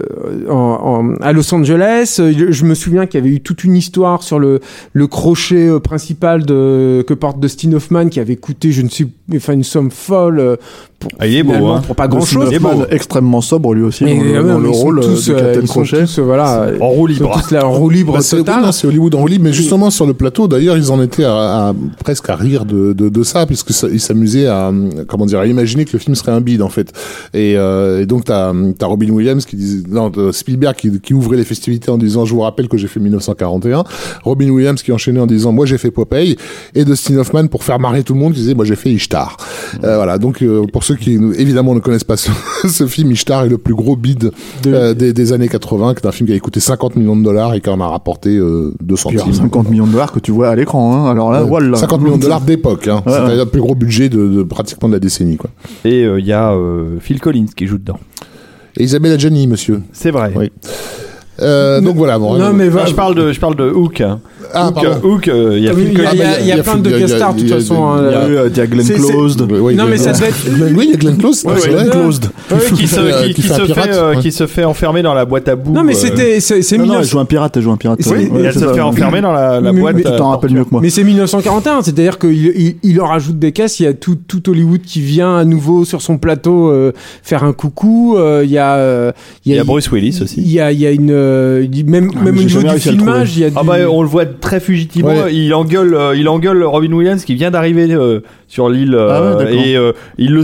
en, 0.49 0.53
en- 0.56 1.15
à 1.22 1.31
Los 1.34 1.53
Angeles. 1.53 2.18
Euh, 2.19 2.34
Je 2.49 2.65
me 2.65 2.73
souviens 2.76 3.06
qu'il 3.06 3.19
y 3.19 3.23
avait 3.23 3.34
eu 3.36 3.41
toute 3.41 3.64
une 3.64 3.76
histoire 3.76 4.23
sur 4.23 4.40
le 4.40 4.60
le 4.94 5.07
crochet 5.07 5.68
euh, 5.69 5.80
principal 5.80 6.45
de 6.45 7.03
que 7.07 7.14
porte 7.14 7.40
Dustin 7.40 7.73
Hoffman 7.73 8.07
qui 8.10 8.19
avait 8.19 8.36
coûté 8.36 8.72
je 8.72 8.81
ne 8.81 8.90
sais 8.90 9.06
enfin 9.36 9.53
une 9.53 9.64
somme 9.64 9.91
folle 9.91 10.57
pour 10.99 11.11
Ah, 11.19 11.27
il 11.27 11.38
est 11.38 11.44
beau, 11.44 11.68
hein. 11.68 11.81
pour 11.86 11.95
pas 11.95 12.07
grand 12.10 12.22
chose. 12.26 12.49
Hoffman, 12.53 12.86
extrêmement 12.90 13.40
sobre 13.41 13.73
lui 13.73 13.84
aussi 13.84 14.03
dans 14.03 14.10
le, 14.22 14.44
dans 14.44 14.60
le 14.60 14.69
rôle 14.69 14.99
tous, 15.02 15.30
de 15.30 15.34
Captain 15.34 15.65
Crochet. 15.65 16.02
tous, 16.02 16.19
voilà, 16.19 16.68
En 16.81 16.90
roue 16.90 17.07
libre. 17.07 17.41
là 17.52 17.65
en 17.65 17.72
roue 17.72 17.90
libre 17.90 18.14
Bah, 18.14 18.19
c'est 18.22 18.86
Hollywood 18.88 19.15
en 19.15 19.19
roue 19.19 19.27
libre, 19.27 19.45
mais 19.45 19.53
justement 19.53 19.90
sur 19.91 20.06
le 20.06 20.14
plateau, 20.14 20.48
d'ailleurs, 20.49 20.76
ils 20.77 20.91
en 20.91 21.02
étaient 21.02 21.23
à, 21.23 21.69
à- 21.69 21.73
presque 22.03 22.30
à 22.30 22.36
rire 22.36 22.65
de, 22.65 22.91
de, 22.94 23.07
de 23.07 23.23
ça, 23.23 23.45
puisque 23.45 23.72
ça- 23.72 23.88
ils 23.90 23.99
s'amusaient 24.02 24.48
à, 24.48 24.72
comment 25.07 25.26
dire, 25.26 25.40
à 25.40 25.45
imaginer 25.48 25.86
que 25.86 25.91
le 25.94 25.99
film 25.99 26.15
serait 26.15 26.31
un 26.34 26.41
bide 26.49 26.61
en 26.61 26.69
fait. 26.69 26.91
Et, 27.34 27.55
euh, 27.57 28.01
et 28.01 28.05
donc 28.05 28.26
t'as 28.26 28.51
as 28.51 28.85
Robin 28.85 29.09
Williams 29.09 29.45
qui 29.45 29.55
disait, 29.55 29.84
non, 29.89 30.11
Spielberg 30.31 30.76
qui, 30.76 30.99
qui 30.99 31.13
ouvrait 31.13 31.38
les 31.38 31.43
festivités 31.43 31.91
en 31.91 31.97
disant, 31.97 32.26
je 32.26 32.34
vous 32.34 32.41
rappelle 32.41 32.67
que 32.67 32.77
j'ai 32.77 32.88
fait 32.88 32.99
1941. 32.99 33.84
Robin 34.23 34.49
Williams 34.49 34.81
qui 34.81 34.91
enchaînait 34.91 35.19
en 35.19 35.27
disant, 35.27 35.51
moi 35.51 35.65
j'ai 35.65 35.77
fait 35.77 35.91
Popeye. 35.91 36.35
Et 36.76 36.85
Dustin 36.85 37.17
Hoffman 37.17 37.47
pour 37.47 37.63
faire 37.63 37.80
marrer 37.80 38.03
tout 38.03 38.13
le 38.13 38.19
monde 38.19 38.34
qui 38.34 38.39
disait, 38.39 38.53
moi 38.53 38.65
j'ai 38.65 38.76
fait 38.76 38.91
Ishtar. 38.91 39.38
Euh, 39.84 39.95
voilà. 39.95 40.17
Donc 40.17 40.41
euh, 40.41 40.65
pour 40.71 40.84
ceux 40.84 40.95
qui 40.95 41.13
évidemment 41.38 41.76
ne 41.76 41.80
connaissent 41.80 42.03
pas 42.03 42.17
ce, 42.17 42.31
ce 42.67 42.88
film, 42.88 43.11
Ishtar 43.11 43.45
est 43.45 43.49
le 43.49 43.57
plus 43.57 43.76
gros 43.76 43.95
bid 43.95 44.31
euh, 44.67 44.93
des, 44.93 45.13
des 45.13 45.34
années 45.34 45.49
80, 45.49 45.95
qui 45.95 46.03
est 46.03 46.07
un 46.07 46.11
film 46.11 46.27
qui 46.30 46.35
a 46.35 46.39
coûté 46.39 46.59
50 46.59 46.95
millions 46.95 47.15
de 47.15 47.23
dollars 47.23 47.53
et 47.53 47.61
qui 47.61 47.69
en 47.69 47.80
a 47.80 47.88
rapporté 47.88 48.35
euh, 48.38 48.73
2 48.81 48.95
Puis, 48.95 49.09
alors, 49.09 49.26
centimes. 49.26 49.43
50 49.43 49.69
millions 49.69 49.88
de 49.88 49.91
dollars 49.91 50.11
que 50.11 50.19
tu 50.19 50.31
vois 50.31 50.49
à 50.49 50.55
l'écran. 50.55 50.95
Hein. 50.95 51.11
Alors 51.11 51.31
là, 51.31 51.41
voilà. 51.43 51.77
50 51.77 52.01
millions 52.01 52.17
de 52.17 52.23
dollars 52.23 52.41
d'époque, 52.41 52.88
hein. 52.88 53.03
Ouais, 53.05 53.13
ouais. 53.13 53.35
le 53.35 53.45
plus 53.45 53.61
gros 53.61 53.76
budget 53.76 54.09
de, 54.09 54.27
de 54.27 54.43
pratiquement 54.43 54.88
de 54.89 54.93
la 54.93 54.99
décennie, 54.99 55.38
quoi. 55.38 55.49
Et 55.85 56.03
il 56.03 56.26
y 56.26 56.34
a 56.34 56.39
euh, 56.52 56.98
Phil 56.99 57.20
Collins 57.20 57.48
qui 57.56 57.68
joue 57.68 57.78
dedans. 57.78 57.99
Et 58.78 58.84
Isabelle 58.84 59.14
Adjani, 59.14 59.48
monsieur. 59.48 59.82
C'est 59.94 60.11
vrai. 60.11 60.32
Oui. 60.36 60.52
Euh, 61.41 61.80
donc 61.82 61.95
voilà, 61.95 62.20
bon. 62.20 62.38
Non, 62.38 62.45
euh, 62.48 62.53
mais 62.53 62.70
va- 62.70 62.86
je 62.86 62.94
parle 62.94 63.16
de, 63.16 63.32
je 63.32 63.40
parle 63.40 63.56
de 63.56 63.70
Hook. 63.70 64.02
hein. 64.02 64.20
Ah, 64.53 64.67
Hook, 64.67 64.73
pardon. 64.76 65.07
Hook, 65.07 65.27
euh, 65.27 65.53
il 65.57 65.63
y 65.63 65.69
a 65.69 65.73
Phil 65.73 65.93
Collins. 65.93 66.09
il 66.13 66.19
y 66.19 66.21
a, 66.23 66.39
il 66.41 66.47
y 66.47 66.51
a 66.51 66.55
il 66.55 66.57
y 66.57 66.59
a 66.59 66.63
plein 66.63 66.77
de 66.77 66.89
il 66.89 66.91
y 66.91 66.95
a- 66.95 66.99
guest 66.99 67.15
stars, 67.15 67.34
de 67.34 67.39
il 67.39 67.45
y 67.45 67.49
toute 67.49 67.57
a- 67.57 67.59
façon. 67.61 67.76
il 67.76 67.80
y 67.80 67.81
hein, 67.81 68.09
Il 68.09 68.11
y 68.11 68.15
a 68.15 68.19
là. 68.19 68.27
eu, 68.27 68.38
euh, 68.38 68.49
il 68.51 68.57
y 68.57 68.61
a 68.61 68.67
Glenn 68.67 68.85
oui, 69.61 69.76
Non, 69.76 69.85
mais 69.85 69.95
Glenn- 69.97 69.97
ça 69.99 70.11
devait 70.13 70.27
être. 70.30 70.76
Oui, 70.76 70.85
il 70.85 70.91
y 70.91 70.93
a 70.93 70.97
Glenn 70.97 71.17
Close. 71.17 71.43
Glenn 71.43 71.89
qui 72.76 72.88
se, 72.88 72.99
Euh, 74.43 74.47
fait 74.47 74.61
euh, 74.63 74.65
enfermer 74.67 75.01
dans 75.01 75.13
la 75.13 75.26
boîte 75.26 75.47
à 75.49 75.55
boue. 75.55 75.71
Non, 75.73 75.84
mais 75.84 75.93
euh, 75.95 75.99
c'était. 75.99 76.39
C'est 76.39 76.61
c'est 76.61 76.77
Non, 76.77 76.85
non, 76.85 76.91
1900 76.93 77.01
elle 77.03 77.11
joue 77.11 77.19
un 77.19 77.26
pirate, 77.26 77.57
elle 77.57 77.63
joue 77.63 77.71
un 77.71 77.77
pirate. 77.77 77.99
Elle 78.01 78.53
se 78.53 78.59
fait 78.73 78.81
enfermer 78.81 79.21
dans 79.21 79.31
la, 79.31 79.59
boîte. 79.71 79.97
Tu 79.97 80.07
euh, 80.07 80.17
t'en 80.17 80.30
rappelles 80.30 80.51
mieux 80.53 80.63
que 80.63 80.69
moi. 80.71 80.81
Mais 80.81 80.89
c'est 80.89 81.03
1941, 81.03 81.81
c'est-à-dire 81.81 82.17
qu'il 82.19 82.31
il, 82.34 82.76
il 82.84 82.95
leur 82.95 83.11
ajoute 83.11 83.38
des 83.39 83.51
caisses. 83.51 83.80
Il 83.80 83.84
y 83.84 83.88
a 83.88 83.93
tout, 83.93 84.17
tout 84.27 84.49
Hollywood 84.49 84.81
qui 84.81 85.01
vient 85.01 85.38
à 85.38 85.45
nouveau 85.45 85.85
sur 85.85 86.01
son 86.01 86.17
plateau 86.17 86.69
euh, 86.69 86.91
faire 87.23 87.43
un 87.43 87.53
coucou. 87.53 88.15
euh, 88.17 88.41
Il 88.43 88.51
y 88.51 88.57
a, 88.57 88.76
euh, 88.76 89.11
Il 89.45 89.53
y 89.53 89.59
a 89.59 89.63
Bruce 89.63 89.91
Willis 89.91 90.19
aussi. 90.21 90.41
Il 90.41 90.51
y 90.51 90.59
a, 90.59 90.71
il 90.71 90.80
y 90.80 90.85
a 90.88 90.91
une, 90.91 91.11
euh, 91.11 91.65
il- 91.71 91.85
même, 91.85 92.09
Ah, 92.15 92.27
au 92.27 92.31
niveau 92.31 92.61
du 92.63 92.80
filmage, 92.80 93.38
il 93.38 93.41
y 93.41 93.45
a. 93.45 93.49
Ah 93.55 93.63
bah 93.63 93.76
on 93.89 94.01
le 94.01 94.07
voit 94.07 94.26
très 94.40 94.60
fugitivement. 94.60 95.10
Ouais. 95.10 95.34
Il 95.36 95.53
engueule, 95.53 95.94
euh, 95.94 96.16
il 96.16 96.28
engueule 96.28 96.64
Robin 96.64 96.91
Williams 96.91 97.24
qui 97.24 97.36
vient 97.36 97.52
d'arriver 97.52 97.91
euh, 97.94 98.22
sur 98.48 98.70
l'île 98.70 98.95
euh, 98.95 99.36
Ah 99.38 99.44
ouais, 99.44 99.56
et 99.56 99.78
euh, 99.78 99.91
il 100.18 100.32
le, 100.34 100.44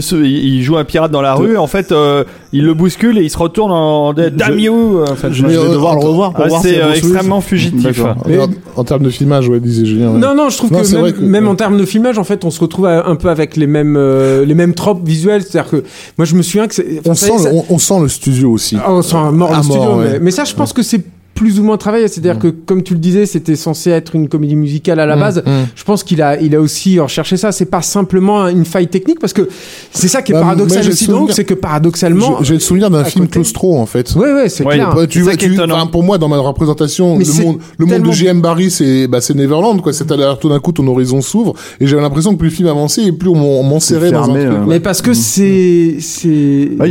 joue 0.62 0.76
un 0.76 0.84
pirate 0.84 1.10
dans 1.10 1.22
la 1.22 1.34
rue. 1.34 1.56
En 1.56 1.66
fait, 1.66 1.90
euh, 1.92 2.24
il 2.52 2.64
le 2.64 2.74
bouscule 2.74 3.18
et 3.18 3.22
il 3.22 3.30
se 3.30 3.38
retourne 3.38 3.72
en 3.72 4.12
damn 4.12 4.58
you. 4.58 5.02
En 5.02 5.14
fait, 5.16 5.32
Je 5.32 5.44
vais 5.46 5.56
euh, 5.56 5.72
devoir 5.72 5.94
le 5.94 6.00
revoir 6.04 6.32
pour 6.32 6.44
Ah, 6.44 6.48
voir 6.48 6.62
si 6.62 6.68
c'est 6.68 6.82
euh, 6.82 6.92
extrêmement 6.92 7.40
fugitif. 7.40 8.00
Mais- 8.26 8.38
En, 8.38 8.48
en 8.76 8.84
termes 8.84 9.02
de 9.02 9.10
filmage, 9.10 9.48
ouais, 9.48 9.58
disait 9.60 9.84
Julien. 9.86 10.12
ouais. 10.12 10.18
Non, 10.18 10.34
non, 10.34 10.48
je 10.50 10.56
trouve 10.56 10.72
Non, 10.72 10.82
que 10.82 10.86
même, 10.92 11.00
vrai 11.00 11.12
que- 11.12 11.20
même 11.20 11.48
en 11.48 11.54
termes 11.54 11.78
de 11.78 11.84
filmage, 11.84 12.18
en 12.18 12.24
fait, 12.24 12.44
on 12.44 12.50
se 12.50 12.60
retrouve 12.60 12.86
à- 12.86 13.06
un 13.08 13.16
peu 13.16 13.28
avec 13.28 13.56
les 13.56 13.66
mêmes, 13.66 13.96
euh, 13.96 14.44
les 14.44 14.54
mêmes 14.54 14.74
tropes 14.74 15.06
visuels. 15.06 15.42
C'est-à-dire 15.42 15.70
que 15.70 15.84
moi, 16.18 16.24
je 16.24 16.34
me 16.34 16.42
souviens 16.42 16.66
que 16.68 16.74
c'est. 16.74 17.00
On, 17.06 17.14
sent 17.14 17.38
ça- 17.38 17.50
le, 17.50 17.56
on, 17.56 17.64
on 17.70 17.78
sent 17.78 18.00
le 18.00 18.08
studio 18.08 18.50
aussi. 18.52 18.76
Ah, 18.80 18.92
on 18.92 19.02
sent 19.02 19.16
un 19.16 19.32
mort 19.32 19.52
le 19.56 19.62
studio, 19.62 20.00
mais 20.20 20.30
ça, 20.30 20.44
je 20.44 20.54
pense 20.54 20.72
que 20.72 20.82
c'est 20.82 21.02
plus 21.36 21.60
ou 21.60 21.62
moins 21.62 21.76
travaillé. 21.76 22.08
C'est-à-dire 22.08 22.38
que, 22.40 22.48
comme 22.48 22.82
tu 22.82 22.94
le 22.94 22.98
disais, 22.98 23.26
c'était 23.26 23.54
censé 23.54 23.90
être 23.90 24.16
une 24.16 24.28
comédie 24.28 24.56
musicale 24.56 24.98
à 24.98 25.06
la 25.06 25.14
Mm, 25.14 25.20
base. 25.20 25.42
mm. 25.46 25.50
Je 25.76 25.84
pense 25.84 26.02
qu'il 26.02 26.20
a, 26.22 26.40
il 26.40 26.54
a 26.56 26.60
aussi 26.60 26.98
recherché 26.98 27.36
ça. 27.36 27.52
C'est 27.52 27.66
pas 27.66 27.82
simplement 27.82 28.48
une 28.48 28.64
faille 28.64 28.88
technique, 28.88 29.20
parce 29.20 29.32
que 29.32 29.48
c'est 29.92 30.08
ça 30.08 30.22
qui 30.22 30.32
est 30.32 30.34
Bah, 30.34 30.40
paradoxal 30.40 30.88
aussi. 30.88 31.06
Donc, 31.06 31.30
c'est 31.32 31.44
que 31.44 31.54
paradoxalement, 31.54 32.38
J'ai 32.42 32.54
le 32.54 32.60
souvenir 32.60 32.90
d'un 32.90 33.04
film 33.04 33.26
côté- 33.26 33.34
claustro, 33.34 33.78
en 33.78 33.86
fait. 33.86 34.12
ouais, 34.16 34.32
ouais, 34.32 34.48
c'est 34.48 34.64
Ouais, 34.64 34.74
clair. 34.74 34.96
Ouais, 34.96 35.06
tu 35.06 35.20
vois, 35.20 35.36
tu, 35.36 35.54
enfin, 35.60 35.86
pour 35.86 36.02
moi, 36.02 36.18
dans 36.18 36.28
ma 36.28 36.38
représentation, 36.38 37.16
Mais 37.16 37.24
le 37.24 37.44
monde, 37.44 37.58
le 37.78 37.86
monde 37.86 38.02
de 38.02 38.10
J.M. 38.12 38.40
Barry, 38.40 38.70
c'est, 38.70 39.06
bah, 39.06 39.20
c'est 39.20 39.34
Neverland, 39.34 39.80
quoi. 39.82 39.92
C'est 39.92 40.10
à 40.10 40.16
l'air 40.16 40.38
tout 40.38 40.48
d'un 40.48 40.58
coup, 40.58 40.72
ton 40.72 40.86
horizon 40.88 41.20
s'ouvre. 41.20 41.52
Et 41.80 41.86
j'avais 41.86 42.02
l'impression 42.02 42.32
que 42.32 42.38
plus 42.38 42.48
le 42.48 42.54
film 42.54 42.68
avançait 42.68 43.04
et 43.04 43.12
plus 43.12 43.28
on 43.28 43.34
m'en- 43.36 43.60
on 43.60 43.62
m'enserrait 43.62 44.10
dans 44.10 44.24
un 44.24 44.28
truc. 44.28 44.36
euh. 44.38 44.64
Mais 44.66 44.80
parce 44.80 45.02
que 45.02 45.12
c'est, 45.12 45.96
c'est, 46.00 46.70
Ah, 46.80 46.84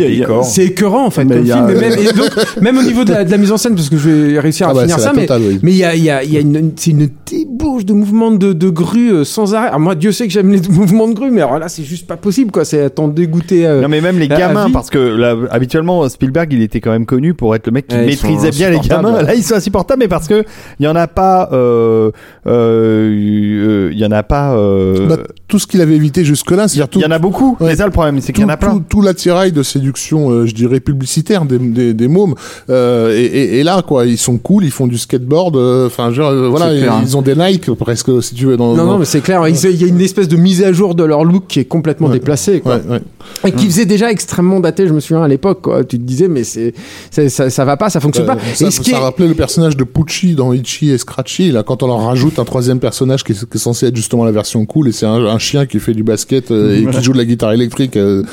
c'est 0.44 0.66
écœurant 0.66 1.06
en 1.06 1.10
fait. 1.10 1.26
Mais 1.26 1.36
comme 1.38 1.44
il 1.44 1.48
y 1.50 1.52
a- 1.52 1.68
film. 1.68 1.70
Et 1.78 1.90
même, 1.90 2.00
et 2.00 2.14
donc, 2.14 2.30
même 2.62 2.78
au 2.78 2.84
niveau 2.84 3.04
de 3.04 3.12
la, 3.12 3.24
de 3.24 3.32
la 3.32 3.38
mise 3.38 3.52
en 3.52 3.58
scène, 3.58 3.76
parce 3.76 3.90
que 3.90 3.98
je 3.98 4.10
vais 4.10 4.35
réussir 4.40 4.68
à 4.68 4.72
Ah 4.72 4.74
bah, 4.74 4.82
finir 4.82 5.00
ça, 5.00 5.14
mais 5.14 5.22
totale, 5.22 5.42
oui. 5.48 5.60
Mais 5.64 5.72
il 5.72 5.78
y 5.78 5.84
a, 5.84 5.96
il 5.96 6.04
y 6.04 6.10
a, 6.10 6.24
il 6.24 6.32
y 6.34 6.38
a 6.38 6.40
une, 6.42 6.72
c'est 6.76 6.92
une 6.92 7.10
débauche 7.30 7.86
de 7.86 7.94
mouvements 7.94 8.32
de, 8.32 8.54
de 8.54 8.70
grue 8.70 9.12
euh, 9.12 9.24
sans 9.24 9.54
arrêt. 9.56 9.68
Alors 9.68 9.80
moi, 9.80 9.96
Dieu 9.96 10.12
sait 10.12 10.28
que 10.28 10.34
j'aime 10.34 10.52
les 10.52 10.62
mouvements 10.70 11.08
de 11.08 11.14
grue, 11.14 11.32
mais 11.32 11.42
alors 11.42 11.60
là, 11.60 11.68
c'est 11.70 11.84
juste 11.84 12.08
pas 12.08 12.18
possible, 12.18 12.52
quoi. 12.52 12.66
C'est 12.66 12.82
à 12.84 12.90
t'en 12.90 13.08
dégoûter. 13.08 13.66
euh, 13.66 13.82
Non 13.82 13.88
mais 13.90 14.02
même 14.02 14.20
les 14.20 14.28
gamins 14.28 14.70
parce 14.72 14.90
que 14.90 15.00
là, 15.00 15.36
habituellement 15.52 16.08
Spielberg 16.10 16.52
il 16.54 16.62
était 16.62 16.80
quand 16.82 16.92
même 16.92 17.06
connu 17.06 17.34
pour 17.34 17.56
être 17.56 17.66
le 17.68 17.72
mec 17.74 17.88
qui 17.88 17.96
Ouais, 17.96 18.06
maîtrisait 18.06 18.52
bien 18.52 18.70
les 18.70 18.80
gamins. 18.80 19.22
Là 19.22 19.36
ils 19.36 19.44
sont 19.44 19.56
insupportables 19.56 20.00
mais 20.00 20.08
parce 20.08 20.28
que 20.28 20.44
il 20.80 20.86
y 20.86 20.88
en 20.88 20.96
a 20.96 21.08
pas 21.08 21.50
euh, 21.54 22.12
euh, 22.48 23.10
euh, 23.10 23.90
il 23.92 23.98
y 24.00 24.06
en 24.06 24.12
a 24.12 24.24
pas 24.24 24.56
euh, 24.56 25.08
Bah, 25.08 25.18
tout 25.48 25.60
ce 25.60 25.68
qu'il 25.68 25.80
avait 25.82 25.96
évité 25.96 26.26
jusque-là, 26.26 26.68
c'est-à-dire 26.68 26.90
tout, 26.90 27.00
il 27.00 27.04
y 27.04 27.06
en 27.06 27.12
a 27.12 27.20
beaucoup. 27.20 27.56
Ouais. 27.60 27.72
C'est 27.72 27.76
ça 27.78 27.86
le 27.86 27.92
problème, 27.92 28.20
c'est 28.20 28.34
qu'il 28.34 28.42
y 28.42 28.46
en 28.46 28.50
a 28.50 28.58
plein. 28.58 28.74
tout, 28.78 28.84
tout 28.90 29.02
l'attirail 29.02 29.52
de 29.52 29.62
séduction, 29.64 30.32
euh, 30.32 30.46
je 30.48 30.56
dirais 30.56 30.80
publicitaire 30.80 31.46
des, 31.46 31.60
des, 31.60 31.94
des 31.94 32.08
mômes. 32.08 32.34
Euh, 32.72 33.16
et, 33.16 33.26
et, 33.26 33.60
et 33.60 33.64
là, 33.64 33.84
quoi, 33.86 34.06
ils 34.08 34.18
sont 34.18 34.38
cool, 34.40 34.64
ils 34.66 34.72
font 34.72 34.88
du 34.88 34.98
skateboard. 34.98 35.56
euh, 35.56 35.86
Enfin, 35.88 36.12
genre, 36.12 36.32
euh, 36.32 36.50
voilà, 36.50 36.70
C'est 36.70 36.76
ils, 36.78 36.82
clair, 36.82 36.94
hein. 36.94 37.02
ils 37.06 37.16
ont 37.18 37.22
des 37.22 37.36
Nike 37.36 37.72
presque, 37.76 38.24
si 38.24 38.34
tu 38.34 38.46
veux. 38.48 38.58
Dans, 38.58 38.72
Non, 38.72 38.78
dans- 38.78 38.92
non, 38.94 38.98
mais 38.98 39.06
c'est 39.06 39.22
clair. 39.22 39.48
Il 39.48 39.56
y 39.82 39.84
a 39.84 39.88
une 39.88 40.02
espèce 40.02 40.28
de 40.28 40.36
mise 40.36 40.64
à 40.64 40.72
jour 40.74 40.96
de 40.96 41.04
leur 41.04 41.24
look 41.24 41.44
qui 41.48 41.60
est 41.60 41.66
complètement 41.66 42.08
Ouais. 42.08 42.14
déplacée, 42.14 42.62
quoi. 42.62 42.78
Ouais, 42.78 42.82
ouais. 42.90 43.02
Et 43.46 43.52
qui 43.52 43.66
faisait 43.68 43.86
déjà 43.86 44.10
extrêmement 44.12 44.60
daté, 44.60 44.88
je 44.88 44.94
me 44.94 45.00
souviens 45.00 45.22
à 45.24 45.28
l'époque, 45.28 45.62
quoi. 45.62 45.84
Tu 45.84 45.98
te 46.00 46.04
disais, 46.04 46.28
mais 46.28 46.44
c'est, 46.44 46.74
c'est- 47.12 47.30
ça, 47.30 47.50
ça 47.52 47.66
va 47.66 47.78
pas, 47.78 47.90
ça 47.92 48.00
fonctionne 48.00 48.26
Euh, 48.30 48.34
pas. 48.34 48.38
ça, 48.56 48.68
Et 48.68 48.72
ce 48.72 48.82
qui 48.82 48.90
ça 48.92 48.98
est- 48.98 49.00
rappelait 49.00 49.28
le 49.28 49.36
personnage 49.36 49.78
de 49.78 49.84
Pucci 49.84 50.34
dans 50.34 50.54
Itchy 50.54 50.90
et 50.90 50.98
Scratchy. 50.98 51.52
Là, 51.52 51.62
quand 51.64 51.84
on 51.84 51.88
leur 51.88 52.04
rajoute 52.04 52.40
un 52.40 52.46
troisième 52.46 52.80
personnage 52.80 53.24
qui 53.24 53.34
est, 53.34 53.36
qui 53.48 53.58
est 53.58 53.60
censé 53.60 53.86
être 53.88 53.96
justement 53.96 54.26
la 54.26 54.32
version 54.32 54.66
cool, 54.66 54.88
et 54.88 54.92
c'est 54.92 55.06
un, 55.06 55.24
un 55.26 55.40
chien 55.46 55.66
qui 55.66 55.80
fait 55.80 55.94
du 55.94 56.04
basket 56.04 56.52
euh, 56.52 56.76
et 56.78 56.86
qui 56.86 57.02
joue 57.04 57.14
de 57.14 57.18
la 57.18 57.26
guitare 57.26 57.54
électrique. 57.54 57.98
euh, 57.98 58.24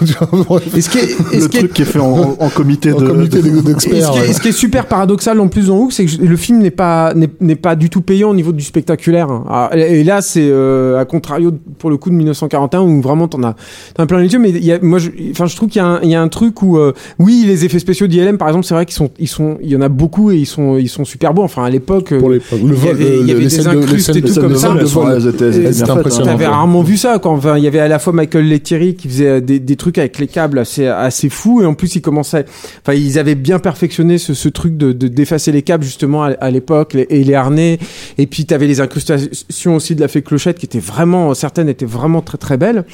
et 0.76 0.80
ce 0.80 0.88
qui 0.90 0.98
est, 0.98 1.16
Le 1.40 1.48
truc 1.48 1.72
qui 1.72 1.82
est 1.82 1.86
fait 1.86 1.98
en, 1.98 2.36
en 2.38 2.48
comité 2.48 2.92
en 2.92 3.00
de. 3.00 3.06
comité 3.06 3.42
de- 3.42 3.56
ce, 3.58 3.62
d'experts. 3.62 4.10
qui 4.10 4.18
est, 4.18 4.20
ouais. 4.22 4.30
et 4.30 4.32
ce 4.32 4.40
qui 4.40 4.48
est 4.48 4.52
super 4.52 4.86
paradoxal 4.86 5.38
en 5.40 5.48
plus 5.48 5.66
dans 5.68 5.78
Hook, 5.78 5.92
c'est 5.92 6.04
que 6.06 6.22
le 6.22 6.36
film 6.36 6.58
n'est 6.60 6.70
pas 6.70 7.12
n'est 7.14 7.28
n'est 7.40 7.56
pas 7.56 7.76
du 7.76 7.90
tout 7.90 8.00
payant 8.00 8.30
au 8.30 8.34
niveau 8.34 8.52
du 8.52 8.64
spectaculaire. 8.64 9.28
Alors, 9.30 9.70
et 9.74 10.04
là, 10.04 10.20
c'est 10.22 10.46
euh, 10.48 10.98
à 10.98 11.04
contrario 11.04 11.52
pour 11.78 11.90
le 11.90 11.96
coup 11.96 12.10
de 12.10 12.14
1941 12.14 12.80
où 12.82 13.00
vraiment 13.00 13.28
t'en 13.28 13.42
as, 13.42 13.54
t'en 13.94 14.02
as 14.02 14.06
plein 14.06 14.20
les 14.20 14.32
yeux. 14.32 14.38
Mais 14.38 14.50
il 14.50 14.64
y 14.64 14.72
a, 14.72 14.78
moi, 14.80 14.98
je, 14.98 15.10
enfin, 15.30 15.46
je 15.46 15.56
trouve 15.56 15.68
qu'il 15.68 15.80
y, 15.80 15.84
a 15.84 15.86
un- 15.88 16.00
il 16.02 16.10
y 16.10 16.14
a 16.14 16.22
un 16.22 16.28
truc 16.28 16.62
où 16.62 16.78
euh, 16.78 16.92
oui, 17.18 17.44
les 17.46 17.64
effets 17.64 17.78
spéciaux 17.78 18.06
d'ILM 18.06 18.38
par 18.38 18.48
exemple, 18.48 18.64
c'est 18.66 18.74
vrai 18.74 18.86
qu'ils 18.86 18.94
sont 18.96 19.10
ils 19.18 19.28
sont 19.28 19.58
il 19.62 19.70
y 19.70 19.76
en 19.76 19.80
a 19.80 19.88
beaucoup 19.88 20.30
et 20.30 20.36
ils 20.36 20.46
sont 20.46 20.76
ils 20.78 20.88
sont 20.88 21.04
super 21.04 21.34
beaux. 21.34 21.42
Enfin 21.42 21.64
à 21.64 21.70
l'époque, 21.70 22.12
euh, 22.12 22.20
il 22.52 22.84
y 22.84 22.88
avait- 22.88 23.04
le- 23.04 23.26
y 23.26 23.30
avait 23.32 23.40
les 23.40 23.46
des 23.48 23.66
incrustes 23.68 24.16
et 24.16 24.22
tout 24.22 24.34
comme 24.40 24.56
ça. 24.56 24.74
c'était 25.20 25.52
faites, 25.52 25.90
impressionnant. 25.90 26.32
Rarement 26.52 26.82
vu 26.82 26.96
ça 26.96 27.18
quand 27.18 27.32
enfin, 27.32 27.56
il 27.56 27.64
y 27.64 27.66
avait 27.66 27.78
à 27.80 27.88
la 27.88 27.98
fois 27.98 28.12
Michael 28.12 28.46
Lettieri 28.46 28.94
qui 28.94 29.08
faisait 29.08 29.40
des, 29.40 29.58
des 29.58 29.76
trucs 29.76 29.96
avec 29.98 30.18
les 30.18 30.26
câbles 30.26 30.58
assez 30.58 30.86
assez 30.86 31.28
fous 31.28 31.62
et 31.62 31.66
en 31.66 31.74
plus 31.74 31.96
ils 31.96 32.02
commençaient 32.02 32.44
enfin 32.82 32.94
ils 32.94 33.18
avaient 33.18 33.34
bien 33.34 33.58
perfectionné 33.58 34.18
ce, 34.18 34.34
ce 34.34 34.48
truc 34.48 34.76
de 34.76 34.92
de- 34.92 35.08
d'effacer 35.08 35.50
les 35.52 35.62
câbles 35.62 35.84
justement 35.84 36.24
à, 36.24 36.28
à 36.32 36.50
l'époque 36.50 36.92
les- 36.94 37.06
et 37.10 37.24
les 37.24 37.34
harnais. 37.34 37.78
Et 38.18 38.26
puis 38.26 38.44
t'avais 38.44 38.66
les 38.66 38.80
incrustations 38.80 39.74
aussi 39.76 39.94
de 39.94 40.00
la 40.00 40.08
fée 40.08 40.22
Clochette 40.22 40.58
qui 40.58 40.66
étaient 40.66 40.78
vraiment 40.78 41.32
certaines 41.34 41.68
étaient 41.68 41.86
vraiment 41.86 42.20
très 42.20 42.38
très 42.38 42.56
belles 42.56 42.84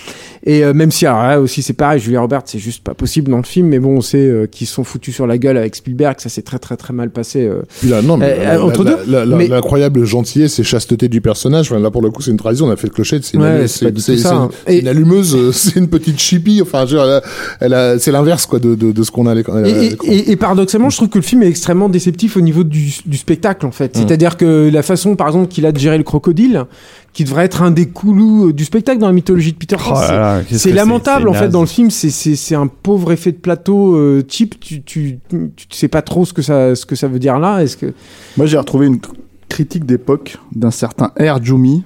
et 0.49 0.65
euh, 0.65 0.73
même 0.75 0.91
si 0.91 1.07
alors 1.07 1.23
là 1.23 1.41
aussi 1.41 1.63
c'est 1.63 1.73
pareil 1.75 2.01
Julia 2.01 2.21
Roberts 2.21 2.43
c'est 2.47 2.59
juste 2.59 2.83
pas 2.83 2.95
possible 2.95 3.31
dans 3.31 3.37
le 3.37 3.43
film 3.45 3.69
mais 3.69 3.79
bon 3.79 3.99
on 3.99 4.01
sait 4.01 4.19
euh, 4.19 4.47
qu'ils 4.47 4.67
sont 4.67 4.83
foutus 4.83 5.15
sur 5.15 5.27
la 5.29 5.39
gueule 5.39 5.57
avec 5.57 5.77
Spielberg 5.77 6.17
ça 6.19 6.29
s'est 6.29 6.43
très 6.43 6.59
très 6.59 6.77
très 6.77 6.93
mal 6.93 7.11
passé 7.11 7.45
euh. 7.47 7.63
Là, 7.87 8.03
non, 8.03 8.17
mais 8.17 8.35
Euh, 8.39 8.45
la- 8.45 8.55
euh, 8.57 8.63
entre 8.63 8.85
deux, 8.85 8.97
la- 9.07 9.25
mais- 9.27 9.47
l'incroyable 9.49 10.05
gentillesse 10.05 10.59
et 10.59 10.65
chasteté 10.65 11.09
du 11.09 11.21
personnage. 11.21 11.71
Enfin, 11.71 11.81
là, 11.81 11.91
pour 11.91 12.03
le 12.03 12.11
coup, 12.11 12.23
c'est 12.23 12.31
une 12.31 12.37
trahison. 12.39 12.67
On 12.69 12.71
a 12.71 12.77
fait 12.77 12.87
le 12.89 12.93
clochette. 12.93 13.25
C'est 13.25 13.35
une, 13.35 13.43
Ouais, 13.43 13.69
c'est- 13.69 14.27
hein. 14.27 14.49
Et- 14.67 14.81
une 14.81 14.89
allumeuse. 14.89 15.35
euh, 15.37 15.53
C'est 15.59 15.77
une 15.77 15.89
petite 15.89 16.19
chippie. 16.19 16.61
Enfin, 16.63 16.85
dire, 16.87 17.03
elle 17.03 17.11
a- 17.11 17.23
elle 17.61 17.75
a- 17.75 17.99
c'est 17.99 18.11
l'inverse, 18.11 18.47
quoi, 18.47 18.59
de, 18.59 18.75
de, 18.75 18.93
de 18.93 19.03
ce 19.03 19.11
qu'on 19.11 19.27
a 19.27 19.33
à 19.33 19.35
l'écran. 19.35 19.63
Et, 19.65 19.71
et- 19.71 19.97
et- 20.05 20.31
et 20.33 20.37
paradoxalement, 20.37 20.89
je 20.91 20.97
trouve 20.97 21.09
que 21.09 21.19
le 21.19 21.23
film 21.25 21.43
est 21.43 21.49
extrêmement 21.49 21.89
déceptif 21.89 22.37
au 22.37 22.41
niveau 22.41 22.65
du, 22.65 22.91
du 23.05 23.17
spectacle, 23.17 23.67
en 23.67 23.71
fait. 23.73 23.97
C'est-à-dire 23.97 24.37
que 24.37 24.71
la 24.73 24.83
façon, 24.83 25.15
par 25.17 25.27
exemple, 25.29 25.49
qu'il 25.49 25.67
a 25.67 25.73
de 25.73 25.79
gérer 25.79 25.99
le 25.99 26.05
crocodile, 26.05 26.65
qui 27.13 27.25
devrait 27.25 27.45
être 27.47 27.63
un 27.63 27.71
des 27.71 27.87
coulous 27.89 28.53
du 28.53 28.65
spectacle 28.65 28.99
dans 29.01 29.07
la 29.09 29.13
mythologie 29.13 29.53
de 29.53 29.59
Peter 29.59 29.77
Pan, 29.77 29.95
Oh 29.97 30.43
c'est- 30.53 30.73
lamentable, 30.73 31.29
en 31.29 31.33
fait, 31.33 31.49
dans 31.49 31.61
le 31.63 31.67
film. 31.67 31.91
C'est- 31.91 32.11
C'est 32.11 32.37
c'est 32.37 32.55
un 32.55 32.67
pauvre 32.69 33.11
effet 33.13 33.33
de 33.33 33.39
plateau 33.39 33.95
euh, 33.97 34.23
cheap. 34.29 34.61
Tu, 34.61 34.83
tu, 34.83 35.19
tu 35.29 35.67
sais 35.71 35.89
pas 35.89 36.03
trop 36.03 36.25
ce 36.25 36.33
que 36.33 36.43
ça, 36.43 36.75
ce 36.77 36.87
que 36.87 36.95
ça 36.95 37.09
veut 37.09 37.19
dire 37.19 37.39
là. 37.39 37.61
Est-ce 37.63 37.77
que 37.77 37.93
Moi, 38.37 38.47
j'ai 38.47 38.57
retrouvé 38.59 38.87
une 38.87 39.01
critique 39.49 39.85
d'époque 39.87 40.37
d'un 40.55 40.71
certain 40.71 41.11
Air 41.17 41.43
Jumi 41.43 41.83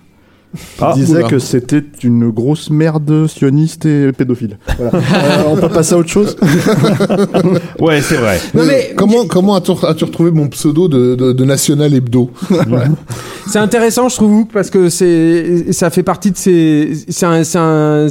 Ah, 0.80 0.92
disait 0.94 1.18
oula. 1.18 1.28
que 1.28 1.38
c'était 1.38 1.82
une 2.02 2.28
grosse 2.30 2.70
merde 2.70 3.26
sioniste 3.26 3.86
et 3.86 4.12
pédophile. 4.12 4.58
Voilà. 4.78 4.92
Euh, 5.22 5.42
on 5.48 5.56
peut 5.56 5.68
passer 5.68 5.94
à 5.94 5.98
autre 5.98 6.08
chose 6.08 6.36
Ouais, 7.78 8.00
c'est 8.02 8.16
vrai. 8.16 8.38
Non, 8.54 8.64
mais- 8.64 8.92
comment 8.96 9.24
comment 9.26 9.54
as-tu 9.56 9.72
as-tu 9.86 10.04
retrouvé 10.04 10.30
mon 10.30 10.48
pseudo 10.48 10.88
de, 10.88 11.14
de, 11.14 11.32
de 11.32 11.44
National 11.44 11.92
Hebdo 11.94 12.30
C'est 13.48 13.58
intéressant, 13.58 14.08
je 14.08 14.16
trouve, 14.16 14.46
parce 14.46 14.70
que 14.70 14.88
c'est, 14.88 15.72
ça 15.72 15.90
fait 15.90 16.02
partie 16.02 16.30
de 16.30 16.36
ces, 16.36 16.92
c'est 17.08 17.26
un, 17.26 17.44
c'est 17.44 17.58
un- 17.58 18.06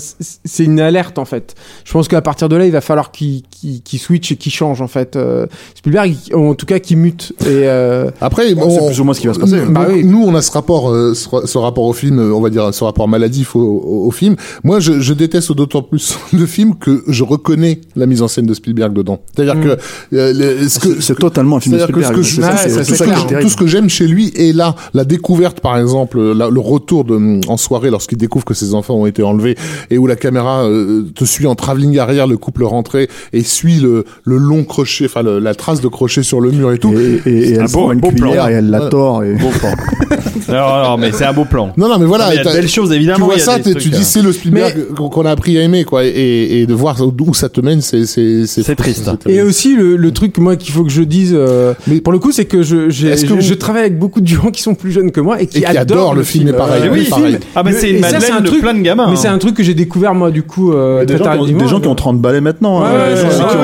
c'est 0.46 0.64
une 0.64 0.80
alerte 0.80 1.18
en 1.20 1.26
fait. 1.26 1.56
Je 1.86 1.92
pense 1.92 2.08
qu'à 2.08 2.22
partir 2.22 2.50
de 2.50 2.56
là, 2.56 2.66
il 2.66 2.72
va 2.72 2.82
falloir 2.82 3.12
qu'il, 3.12 3.44
qu'il, 3.50 3.82
qu'il 3.82 4.00
switch 4.00 4.32
et 4.32 4.36
qu'il 4.36 4.52
change 4.52 4.82
en 4.82 4.88
fait. 4.88 5.16
Euh, 5.16 5.46
Spielberg, 5.76 6.16
en 6.34 6.54
tout 6.56 6.66
cas, 6.66 6.80
qu'il 6.80 6.98
mute. 6.98 7.34
Et 7.42 7.46
euh, 7.68 8.10
Après, 8.20 8.48
C'est 8.50 8.56
on- 8.62 8.88
plus 8.88 9.00
ou 9.00 9.04
moins 9.04 9.14
ce 9.14 9.22
qui 9.22 9.28
va 9.28 9.34
se 9.34 9.40
passer. 9.40 9.62
nous, 9.66 9.72
Bah 9.72 9.88
oui. 9.90 10.04
nous, 10.04 10.24
on 10.24 10.36
a 10.36 10.42
ce 10.42 10.52
rapport, 10.52 10.92
euh, 10.92 11.14
ce, 11.14 11.28
ce 11.46 11.58
rapport 11.58 11.86
au 11.86 11.94
film 11.94 12.31
on 12.32 12.42
va 12.42 12.50
dire, 12.50 12.74
ce 12.74 12.84
rapport 12.84 13.08
maladif 13.08 13.56
au, 13.56 13.60
au, 13.62 14.08
au 14.08 14.12
film. 14.12 14.36
Moi, 14.64 14.80
je, 14.80 15.00
je 15.00 15.14
déteste 15.14 15.52
d'autant 15.54 15.82
plus 15.82 16.18
le 16.34 16.46
film 16.46 16.76
que 16.76 17.04
je 17.08 17.24
reconnais 17.24 17.82
la 17.96 18.06
mise 18.06 18.22
en 18.22 18.28
scène 18.28 18.46
de 18.46 18.54
Spielberg 18.54 18.94
dedans. 18.94 19.20
C'est-à-dire 19.36 19.56
Mm. 19.56 19.64
que 19.64 19.78
euh, 20.16 20.34
le- 20.62 20.68
ce 20.70 20.80
que 20.80 21.02
C'est 21.02 21.16
totalement 21.16 21.58
un 21.58 21.60
film 21.60 21.76
de 21.76 21.80
c'est-à-dire 21.80 21.96
que 22.14 22.24
ce 22.24 22.32
Spielberg. 22.32 22.56
que 22.56 22.62
je- 22.64 22.70
ça, 22.70 22.80
tout, 22.80 22.86
ça 22.86 22.96
ce 22.96 23.04
que, 23.04 23.10
est 23.10 23.14
terrible. 23.28 23.42
tout 23.42 23.50
ce 23.50 23.58
que 23.58 23.68
j'aime 23.68 23.90
chez 23.90 24.08
lui 24.08 24.32
est 24.36 24.56
là. 24.56 24.76
La 24.94 25.04
découverte, 25.06 25.60
par 25.60 25.78
exemple, 25.78 26.20
la- 26.34 26.50
le 26.50 26.60
retour 26.60 27.04
de, 27.04 27.40
en 27.48 27.58
soirée 27.58 27.90
lorsqu'il 27.90 28.18
découvre 28.18 28.46
que 28.46 28.54
ses 28.54 28.74
enfants 28.76 28.96
ont 28.96 29.06
été 29.06 29.24
enlevés 29.24 29.56
et 29.90 29.98
où 29.98 30.08
la 30.08 30.16
caméra 30.16 30.64
euh, 30.64 31.04
te 31.16 31.26
suit 31.26 31.48
en 31.48 31.56
travelling 31.56 31.98
arrière, 32.00 32.28
le 32.28 32.38
couple 32.38 32.64
rentré 32.64 33.10
et 33.34 33.44
suit 33.44 33.80
le, 33.80 34.06
le 34.24 34.38
long 34.38 34.64
crochet, 34.64 35.06
enfin 35.06 35.22
le- 35.24 35.40
la 35.40 35.56
trace 35.56 35.82
de 35.82 35.88
crochet 35.88 36.24
sur 36.24 36.40
le 36.42 36.52
mur 36.52 36.72
et 36.72 36.78
tout. 36.78 36.94
Et, 36.94 37.22
et, 37.26 37.50
et 37.52 37.58
un 37.60 37.66
elle 37.66 37.72
beau- 37.72 37.80
prend 37.80 37.92
une 37.92 38.00
beau 38.00 38.12
plan. 38.12 38.28
cuillère 38.28 38.48
et 38.50 38.54
elle 38.54 38.70
la 38.70 38.82
tord. 38.88 39.24
Et... 39.24 39.34
Beau 39.36 39.50
plan. 39.60 39.72
non, 40.50 40.84
non, 40.90 40.98
mais 40.98 41.12
c'est 41.12 41.26
un 41.26 41.34
beau 41.34 41.46
plan. 41.46 41.72
Non, 41.78 41.88
non, 41.90 42.00
mais 42.00 42.06
voilà. 42.06 42.21
Mais 42.30 42.36
il 42.36 42.38
y 42.38 42.40
a 42.40 42.44
de 42.44 42.50
belles 42.58 42.68
choses, 42.70 42.90
Tu 42.90 42.96
évidemment. 42.96 43.26
vois 43.26 43.36
y 43.36 43.42
a 43.42 43.44
ça, 43.44 43.60
tu 43.60 43.74
dis 43.90 43.90
euh, 43.96 44.00
c'est 44.04 44.22
le 44.22 44.32
Spielberg 44.32 44.94
qu'on- 44.96 45.10
qu'on 45.10 45.26
a 45.26 45.32
appris 45.32 45.58
à 45.58 45.62
aimer, 45.64 45.84
quoi, 45.84 46.04
et, 46.06 46.62
et 46.62 46.66
de 46.66 46.74
voir 46.74 46.98
où 47.02 47.34
ça 47.34 47.50
te 47.50 47.62
mène, 47.62 47.82
c'est 47.82 48.06
c'est 48.06 48.46
C'est 48.48 48.76
triste. 48.76 49.06
terrible. 49.06 49.30
Et 49.30 49.42
aussi 49.42 49.76
le, 49.76 49.96
le 49.96 50.12
truc 50.12 50.38
moi 50.38 50.56
qu'il 50.56 50.74
faut 50.74 50.84
que 50.84 50.90
je 50.92 51.02
dise 51.04 51.34
euh, 51.36 51.74
Mais- 51.88 52.02
pour 52.02 52.14
le 52.14 52.20
coup 52.20 52.32
c'est 52.32 52.46
que 52.46 52.64
je 52.64 52.90
j'ai- 52.90 53.10
Est-ce 53.10 53.24
que 53.24 53.30
je, 53.30 53.34
vous- 53.36 53.42
je 53.42 53.54
travaille 53.54 53.82
avec 53.84 54.00
beaucoup 54.00 54.22
de 54.22 54.28
gens 54.28 54.50
qui 54.52 54.62
sont 54.62 54.76
plus 54.76 54.92
jeunes 54.92 55.12
que 55.12 55.22
moi 55.22 55.42
et 55.42 55.48
qui, 55.48 55.60
Et 55.60 55.62
qui 55.62 55.78
adorent 55.78 56.14
le 56.16 56.24
film, 56.24 56.48
et 56.50 56.54
pareil, 56.54 56.84
Euh, 56.86 56.90
oui, 56.92 57.04
le 57.06 57.10
pareil. 57.10 57.26
film. 57.34 57.40
Ah, 57.56 57.64
bah, 57.64 57.72
Le- 57.72 57.78
c'est 57.78 57.90
une 57.92 58.00
madeleine 58.02 58.32
un 58.38 58.42
de 58.42 58.48
truc- 58.48 58.62
plein 58.62 58.74
de 58.74 58.82
gamins. 58.82 59.08
Mais 59.10 59.16
c'est 59.16 59.28
hein. 59.28 59.34
un 59.34 59.38
truc 59.38 59.56
que 59.56 59.64
j'ai 59.64 59.74
découvert 59.74 60.14
moi 60.16 60.32
du 60.32 60.44
coup 60.44 60.72
euh, 60.74 61.02
Des 61.06 61.16
très 61.16 61.18
gens, 61.18 61.24
qui 61.24 61.30
ont, 61.30 61.34
tardivement. 61.38 61.62
des 61.64 61.68
gens 61.70 61.80
qui 61.82 61.88
ont 61.88 61.96
30 61.96 62.20
balais 62.22 62.42
maintenant. 62.42 62.84
Hein. 62.84 62.92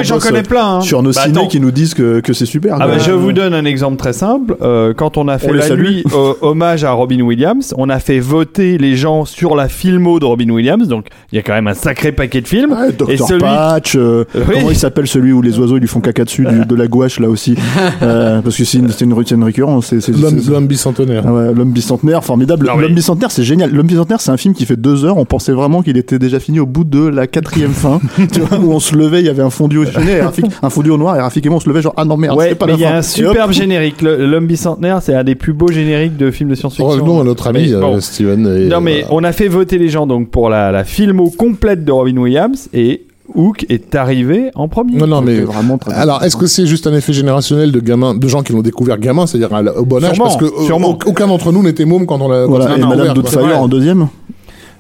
j'en 0.04 0.20
connais 0.20 0.44
plein. 0.44 0.78
hein. 0.78 0.82
Sur 0.82 1.02
nos 1.04 1.12
Bah, 1.12 1.24
ciné 1.26 1.48
qui 1.48 1.60
nous 1.60 1.72
disent 1.72 1.94
que, 1.94 2.20
que 2.20 2.34
c'est 2.34 2.46
super. 2.46 2.78
Ah 2.80 2.88
bah, 2.88 2.98
je 3.00 3.12
vous 3.12 3.32
donne 3.34 3.54
un 3.54 3.66
exemple 3.66 3.98
très 3.98 4.14
simple. 4.14 4.56
Euh, 4.62 4.94
quand 4.96 5.18
on 5.18 5.28
a 5.28 5.38
fait 5.38 5.52
la 5.54 5.76
nuit 5.76 6.04
hommage 6.42 6.84
à 6.84 6.92
Robin 6.92 7.22
Williams, 7.22 7.74
on 7.78 7.90
a 7.90 8.00
fait 8.00 8.20
voter 8.20 8.47
les 8.58 8.96
gens 8.96 9.26
sur 9.26 9.56
la 9.56 9.68
filmo 9.68 10.20
de 10.20 10.26
Robin 10.26 10.50
Williams. 10.50 10.88
Donc 10.88 11.08
il 11.32 11.36
y 11.36 11.40
a 11.40 11.42
quand 11.42 11.54
même 11.54 11.68
un 11.68 11.74
sacré 11.74 12.12
paquet 12.12 12.42
de 12.42 12.48
films. 12.48 12.76
Et 13.10 13.18
celui- 13.18 13.40
Patch, 13.42 13.96
euh, 13.96 14.24
Oui. 14.36 14.42
comment 14.54 14.70
il 14.70 14.76
s'appelle 14.76 15.08
celui 15.08 15.32
où 15.32 15.42
les 15.42 15.58
oiseaux 15.60 15.78
ils 15.78 15.82
lui 15.82 15.88
font 15.88 16.00
caca 16.02 16.24
dessus, 16.24 16.46
du- 16.46 16.66
de 16.66 16.76
la 16.76 16.88
gouache 16.88 17.20
là 17.20 17.30
aussi, 17.30 17.56
Euh, 18.02 18.42
parce 18.42 18.56
que 18.58 18.64
c'est 18.64 18.78
une, 18.80 18.90
c'est 18.90 19.06
une 19.06 19.14
routine 19.14 19.44
récurrente. 19.44 19.84
C'est, 19.84 20.08
L'homme 20.50 20.68
bicentenaire. 20.68 21.24
Ah 21.28 21.34
ouais, 21.34 21.54
l'homme 21.54 21.72
bicentenaire, 21.72 22.24
formidable. 22.24 22.68
L'homme 22.80 22.94
bicentenaire, 22.94 23.32
c'est 23.32 23.44
génial. 23.44 23.72
L'homme 23.72 23.88
bicentenaire, 23.88 24.22
c'est 24.22 24.32
un 24.32 24.38
film 24.38 24.54
qui 24.54 24.66
fait 24.66 24.76
deux 24.76 25.06
heures. 25.06 25.18
On 25.18 25.26
pensait 25.26 25.52
vraiment 25.52 25.82
qu'il 25.82 25.98
était 25.98 26.20
déjà 26.20 26.40
fini 26.40 26.60
au 26.60 26.66
bout 26.66 26.84
de 26.84 27.08
la 27.08 27.28
quatrième 27.28 27.72
fin. 27.72 28.00
tu 28.32 28.40
vois, 28.42 28.60
où 28.60 28.72
on 28.72 28.80
se 28.80 28.96
levait, 28.96 29.20
il 29.22 29.26
y 29.26 29.30
avait 29.30 29.42
un 29.44 29.50
fondu 29.50 29.78
au 29.78 29.84
et 29.84 29.88
Rafik- 29.88 30.46
un 30.62 30.70
fondu 30.70 30.90
au 30.90 30.98
noir, 30.98 31.16
et 31.16 31.22
Rafik 31.22 31.46
et 31.46 31.50
moi 31.50 31.58
on 31.58 31.62
se 31.62 31.68
levait 31.70 31.82
genre 31.82 31.94
ah 31.98 32.06
non 32.06 32.18
merde, 32.18 32.38
Ouais, 32.38 32.50
c'est 32.50 32.56
pas 32.56 32.66
mais 32.66 32.74
la 32.74 32.78
il 32.78 32.82
y 32.82 32.86
a 32.86 32.96
un 32.98 33.02
superbe 33.02 33.52
générique. 33.52 34.02
L'homme 34.02 34.48
bicentenaire, 34.48 35.02
c'est 35.02 35.14
un 35.16 35.24
des 35.24 35.36
plus 35.36 35.54
beaux 35.54 35.72
génériques 35.72 36.18
de 36.18 36.32
films 36.32 36.50
de 36.50 36.56
science-fiction. 36.56 36.88
Revenons 36.88 37.22
à 37.22 37.24
notre 37.24 37.48
ami 37.48 37.72
bon. 37.74 37.96
euh, 37.98 38.00
Et, 38.46 38.68
Non 38.68 38.82
mais 38.82 39.04
euh, 39.04 39.08
on 39.12 39.24
a 39.24 39.32
fait 39.32 39.48
voter 39.48 39.78
les 39.78 39.90
gens 39.90 40.06
donc 40.08 40.30
pour 40.30 40.50
la, 40.50 40.72
la 40.72 40.84
filmo 40.84 41.30
complète 41.30 41.84
de 41.86 41.92
Robin 41.92 42.18
Williams 42.18 42.70
et 42.74 43.04
Hook 43.36 43.66
est 43.70 43.94
arrivé 43.96 44.52
en 44.56 44.68
premier. 44.70 44.96
non, 44.96 45.06
non, 45.08 45.22
mais 45.22 45.34
c'était 45.36 45.46
vraiment 45.52 45.78
très 45.78 45.94
Alors, 45.94 46.24
est-ce 46.24 46.38
que 46.38 46.46
c'est 46.48 46.66
juste 46.66 46.88
un 46.88 46.94
effet 46.94 47.12
générationnel 47.12 47.74
de 47.74 47.80
gamins, 47.82 48.16
de 48.16 48.28
gens 48.30 48.42
qui 48.42 48.54
l'ont 48.54 48.62
découvert 48.62 48.98
gamin, 49.00 49.28
c'est-à-dire 49.28 49.50
au 49.78 49.84
bon 49.84 50.02
âge, 50.02 50.14
Sûrement, 50.14 50.24
parce 50.30 50.38
que 50.38 50.64
sûrement. 50.66 50.92
au- 50.92 51.10
aucun 51.10 51.28
d'entre 51.28 51.52
nous 51.52 51.62
n'était 51.62 51.84
môme 51.84 52.06
quand 52.06 52.22
on 52.22 52.30
l'a. 52.30 52.46
Voilà, 52.46 52.78
et 52.78 52.80
l'a 52.80 52.88
Madame. 52.88 53.14
Doubtfire 53.14 53.60
en 53.62 53.68
deuxième. 53.68 54.08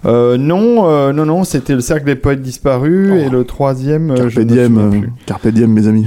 Euh, 0.05 0.37
non, 0.37 0.87
euh, 0.89 1.11
non, 1.11 1.25
non, 1.25 1.43
c'était 1.43 1.73
le 1.73 1.81
cercle 1.81 2.05
des 2.05 2.15
poètes 2.15 2.41
disparus 2.41 3.11
et 3.21 3.29
le 3.29 3.43
troisième. 3.43 4.11
euh, 4.11 4.29
je 4.29 4.35
Carpe 4.39 4.47
diem, 4.47 4.77
euh, 4.77 4.89
plus. 4.91 5.09
Carpe 5.25 5.47
diem, 5.49 5.71
mes 5.73 5.87
amis. 5.87 6.05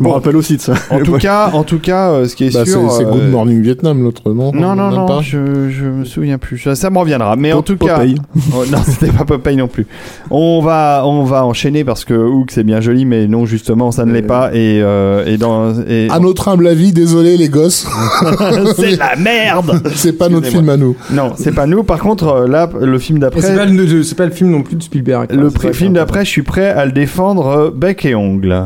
Je 0.00 0.04
me 0.04 0.08
Bon. 0.08 0.14
rappelle 0.14 0.36
aussi 0.36 0.56
de 0.56 0.62
ça. 0.62 0.72
En 0.88 1.00
tout 1.00 1.12
cas, 1.18 1.50
en 1.52 1.62
tout 1.62 1.78
cas, 1.78 2.10
euh, 2.10 2.26
ce 2.26 2.34
qui 2.34 2.44
est 2.46 2.54
Bah, 2.54 2.62
c'est 2.64 2.70
sûr. 2.70 2.90
c'est 2.90 3.04
euh, 3.04 3.10
Good 3.10 3.28
Morning 3.30 3.60
Vietnam, 3.60 4.02
l'autre, 4.02 4.32
non? 4.32 4.50
Non, 4.50 4.74
non, 4.74 4.90
non, 4.90 5.04
pas? 5.06 5.20
je, 5.20 5.68
je 5.68 5.84
me 5.84 6.04
souviens 6.06 6.38
plus. 6.38 6.58
Ça, 6.58 6.74
ça 6.74 6.88
me 6.88 6.96
reviendra. 6.98 7.36
Mais 7.36 7.52
en 7.52 7.60
tout 7.62 7.76
cas. 7.76 8.00
Oh, 8.56 8.64
non, 8.72 8.78
c'était 8.86 9.12
pas 9.12 9.24
Popeye 9.26 9.56
non 9.56 9.68
plus. 9.68 9.86
On 10.30 10.60
va, 10.62 11.02
on 11.04 11.24
va 11.24 11.44
enchaîner 11.44 11.84
parce 11.84 12.04
que 12.06 12.14
Hook 12.14 12.50
c'est 12.50 12.64
bien 12.64 12.80
joli, 12.80 13.04
mais 13.04 13.28
non 13.28 13.44
justement 13.44 13.90
ça 13.92 14.04
ne 14.06 14.12
l'est 14.12 14.24
Euh. 14.24 14.26
pas. 14.26 14.50
Et, 14.54 14.80
euh, 14.82 15.24
et 15.26 15.36
dans, 15.36 15.74
et 15.86 16.08
À 16.10 16.18
notre 16.18 16.48
humble 16.48 16.66
avis, 16.66 16.92
désolé 16.92 17.36
les 17.36 17.48
gosses, 17.50 17.86
c'est 18.76 18.96
la 18.96 19.16
merde. 19.16 19.82
c'est 19.94 20.14
pas 20.14 20.28
notre 20.30 20.46
film 20.46 20.68
à 20.70 20.76
nous. 20.78 20.96
Non, 21.12 21.32
c'est 21.36 21.54
pas 21.54 21.66
nous. 21.66 21.82
Par 21.82 21.98
contre, 21.98 22.28
euh, 22.28 22.48
là, 22.48 22.68
le 22.80 22.98
film 22.98 23.18
d'après, 23.18 23.42
c'est 23.42 23.54
pas, 23.54 23.66
pas 23.66 24.24
le 24.26 24.32
film 24.32 24.50
non 24.50 24.62
plus 24.62 24.76
de 24.76 24.82
Spielberg. 24.82 25.28
le 25.32 25.50
film 25.72 25.92
d'après, 25.92 26.24
je 26.24 26.30
suis 26.30 26.42
prêt 26.42 26.68
à 26.70 26.86
le 26.86 26.92
défendre 26.92 27.46
euh, 27.46 27.70
bec 27.70 28.04
et 28.06 28.14
ongle. 28.14 28.64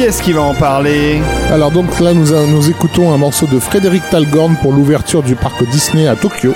Qui 0.00 0.06
est-ce 0.06 0.22
qui 0.22 0.32
va 0.32 0.40
en 0.40 0.54
parler 0.54 1.20
Alors 1.52 1.70
donc 1.70 2.00
là, 2.00 2.14
nous, 2.14 2.32
a- 2.32 2.46
nous 2.46 2.70
écoutons 2.70 3.12
un 3.12 3.18
morceau 3.18 3.46
de 3.46 3.58
Frédéric 3.58 4.02
Talgorn 4.08 4.56
pour 4.62 4.72
l'ouverture 4.72 5.22
du 5.22 5.36
parc 5.36 5.62
Disney 5.68 6.08
à 6.08 6.16
Tokyo. 6.16 6.54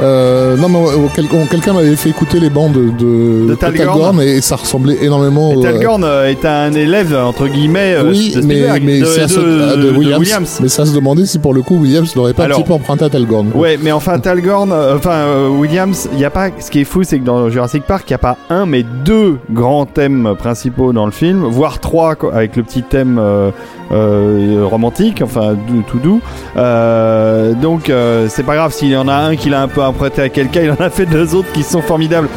Euh, 0.00 0.56
non, 0.56 0.68
mais 0.68 0.78
euh, 0.78 1.06
quel- 1.14 1.26
quelqu'un 1.48 1.72
m'avait 1.74 1.94
fait 1.96 2.08
écouter 2.10 2.40
les 2.40 2.50
bandes 2.50 2.72
de, 2.72 2.90
de, 2.90 3.48
De 3.50 3.54
Talgorn. 3.54 4.20
et 4.22 4.40
ça 4.40 4.56
ressemblait 4.56 4.96
énormément. 5.02 5.52
Et 5.52 5.56
au- 5.56 5.62
Talgorn 5.62 6.04
euh, 6.04 6.28
est 6.30 6.44
un 6.44 6.72
élève 6.72 7.14
entre 7.14 7.46
guillemets 7.48 7.94
euh, 7.94 8.10
oui, 8.10 8.32
de 8.34 8.40
mais, 8.46 8.80
mais 8.80 9.00
de, 9.00 9.04
c'est 9.04 9.22
à 9.22 9.28
se- 9.28 9.40
de- 9.40 9.90
de 9.92 9.96
Williams. 9.96 10.58
Mais 10.62 10.68
ça 10.68 10.86
se 10.86 10.94
demandait 10.94 11.26
si 11.26 11.38
pour 11.38 11.52
le 11.54 11.62
coup 11.62 11.76
Williams 11.78 12.14
n'aurait 12.16 12.32
pas 12.32 12.44
Alors- 12.44 12.58
un 12.58 12.62
petit 12.62 12.68
peu 12.68 12.74
emprunté 12.74 13.04
à 13.04 13.10
Talgorn. 13.10 13.48
Ouais, 13.54 13.78
mais 13.82 13.92
enfin 13.92 14.18
Talgorn, 14.18 14.72
euh, 14.72 14.96
enfin 14.96 15.10
euh, 15.12 15.48
Williams, 15.48 16.08
il 16.12 16.18
y 16.20 16.24
a 16.24 16.30
pas. 16.30 16.48
Ce 16.58 16.70
qui 16.70 16.80
est 16.80 16.84
fou, 16.84 17.02
c'est 17.02 17.18
que 17.18 17.24
dans 17.24 17.48
Jurassic 17.50 17.84
Park, 17.84 18.04
il 18.08 18.12
y 18.12 18.14
a 18.14 18.18
pas 18.18 18.36
un, 18.48 18.66
mais 18.66 18.84
deux 19.04 19.36
grands 19.50 19.86
thèmes 19.86 20.34
principaux 20.38 20.92
dans 20.92 21.06
le 21.06 21.12
film, 21.12 21.44
voire 21.44 21.78
trois 21.80 22.14
quoi, 22.14 22.34
avec 22.34 22.56
le 22.56 22.62
petit 22.62 22.82
thème 22.82 23.18
euh, 23.20 23.50
euh, 23.90 24.64
romantique, 24.64 25.22
enfin 25.22 25.56
tout 25.86 25.98
doux. 25.98 26.20
Euh, 26.56 27.54
donc 27.54 27.90
euh, 27.90 28.26
c'est 28.28 28.44
pas 28.44 28.54
grave 28.54 28.72
s'il 28.72 28.88
y 28.88 28.96
en 28.96 29.08
a 29.08 29.14
un 29.14 29.36
qu'il 29.36 29.54
a 29.54 29.62
un 29.62 29.68
peu 29.68 29.82
emprunté 29.82 30.22
à 30.22 30.28
quelqu'un, 30.28 30.60
il 30.64 30.70
en 30.70 30.84
a 30.84 30.90
fait 30.90 31.06
deux 31.06 31.34
autres 31.34 31.52
qui 31.52 31.62
sont 31.62 31.82
formidables. 31.82 32.28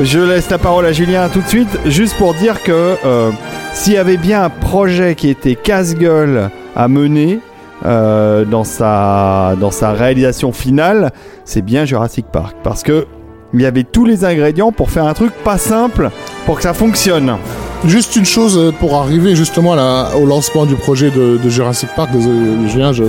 Je 0.00 0.18
laisse 0.20 0.48
la 0.48 0.56
parole 0.56 0.86
à 0.86 0.92
Julien 0.92 1.28
tout 1.28 1.42
de 1.42 1.46
suite, 1.46 1.68
juste 1.84 2.16
pour 2.16 2.32
dire 2.34 2.62
que 2.62 2.96
euh, 3.04 3.30
s'il 3.74 3.92
y 3.92 3.98
avait 3.98 4.16
bien 4.16 4.44
un 4.44 4.48
projet 4.48 5.14
qui 5.14 5.28
était 5.28 5.54
casse-gueule 5.54 6.50
à 6.74 6.88
mener 6.88 7.40
euh, 7.84 8.46
dans, 8.46 8.64
sa, 8.64 9.54
dans 9.60 9.70
sa 9.70 9.92
réalisation 9.92 10.52
finale, 10.52 11.10
c'est 11.44 11.62
bien 11.62 11.84
Jurassic 11.84 12.26
Park. 12.32 12.56
Parce 12.62 12.82
que 12.82 13.06
il 13.52 13.60
y 13.60 13.66
avait 13.66 13.84
tous 13.84 14.06
les 14.06 14.24
ingrédients 14.24 14.72
pour 14.72 14.90
faire 14.90 15.04
un 15.04 15.12
truc 15.12 15.32
pas 15.44 15.58
simple 15.58 16.10
pour 16.46 16.56
que 16.56 16.62
ça 16.62 16.74
fonctionne. 16.74 17.36
Juste 17.84 18.14
une 18.14 18.24
chose 18.24 18.56
euh, 18.58 18.70
pour 18.70 18.94
arriver 18.94 19.34
justement 19.34 19.72
à 19.72 19.76
la- 19.76 20.10
au 20.16 20.24
lancement 20.24 20.66
du 20.66 20.76
projet 20.76 21.10
de, 21.10 21.36
de 21.42 21.48
Jurassic 21.48 21.88
Park. 21.96 22.10
Désolé, 22.12 22.68
Julien, 22.68 22.92
je, 22.92 23.02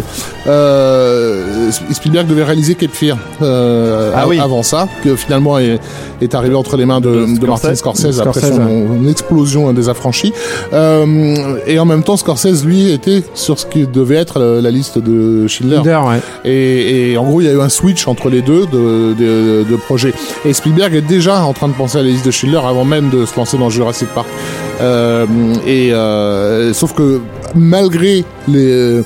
euh, 0.47 1.71
Spielberg 1.91 2.27
devait 2.27 2.43
réaliser 2.43 2.75
Cape 2.75 2.91
Fear 2.93 3.17
euh, 3.41 4.11
Ah 4.15 4.21
a- 4.23 4.27
oui. 4.27 4.39
avant 4.39 4.63
ça, 4.63 4.87
que 5.03 5.15
finalement 5.15 5.59
est, 5.59 5.79
est 6.21 6.33
arrivé 6.35 6.55
entre 6.55 6.75
les 6.77 6.85
mains 6.85 7.01
de, 7.01 7.09
De 7.25 7.39
de 7.39 7.45
Martin 7.47 7.75
Scorsese, 7.75 8.19
après 8.19 8.39
Scorsese, 8.41 8.55
son 8.57 9.07
explosion 9.07 9.71
des 9.73 9.89
affranchis. 9.89 10.33
Euh, 10.73 11.57
et 11.67 11.77
en 11.79 11.85
même 11.85 12.03
temps, 12.03 12.17
Scorsese 12.17 12.65
lui 12.65 12.91
était 12.91 13.23
sur 13.35 13.59
ce 13.59 13.65
qui 13.65 13.85
devait 13.87 14.15
être 14.15 14.39
la, 14.39 14.61
la 14.61 14.71
liste 14.71 14.97
de 14.97 15.47
Schindler. 15.47 15.77
Schindler, 15.77 15.99
ouais. 16.07 16.19
Et, 16.51 17.11
et 17.11 17.17
en 17.17 17.23
gros, 17.25 17.41
il 17.41 17.45
y 17.45 17.49
a 17.49 17.53
eu 17.53 17.61
un 17.61 17.69
switch 17.69 18.07
entre 18.07 18.29
les 18.29 18.41
deux 18.41 18.65
de, 18.65 19.13
de, 19.13 19.65
de 19.69 19.75
projets. 19.75 20.13
Et 20.45 20.53
Spielberg 20.53 20.95
est 20.95 21.01
déjà 21.01 21.43
en 21.43 21.53
train 21.53 21.67
de 21.67 21.73
penser 21.73 21.99
à 21.99 22.01
la 22.01 22.09
liste 22.09 22.25
de 22.25 22.31
Schindler 22.31 22.61
avant 22.67 22.85
même 22.85 23.09
de 23.09 23.22
se 23.25 23.35
lancer 23.35 23.57
dans 23.57 23.69
Jurassic 23.69 24.09
Park. 24.09 24.27
Euh, 24.81 25.25
et 25.65 25.93
euh, 25.93 26.73
sauf 26.73 26.93
que 26.93 27.21
malgré 27.55 28.23
les 28.47 29.03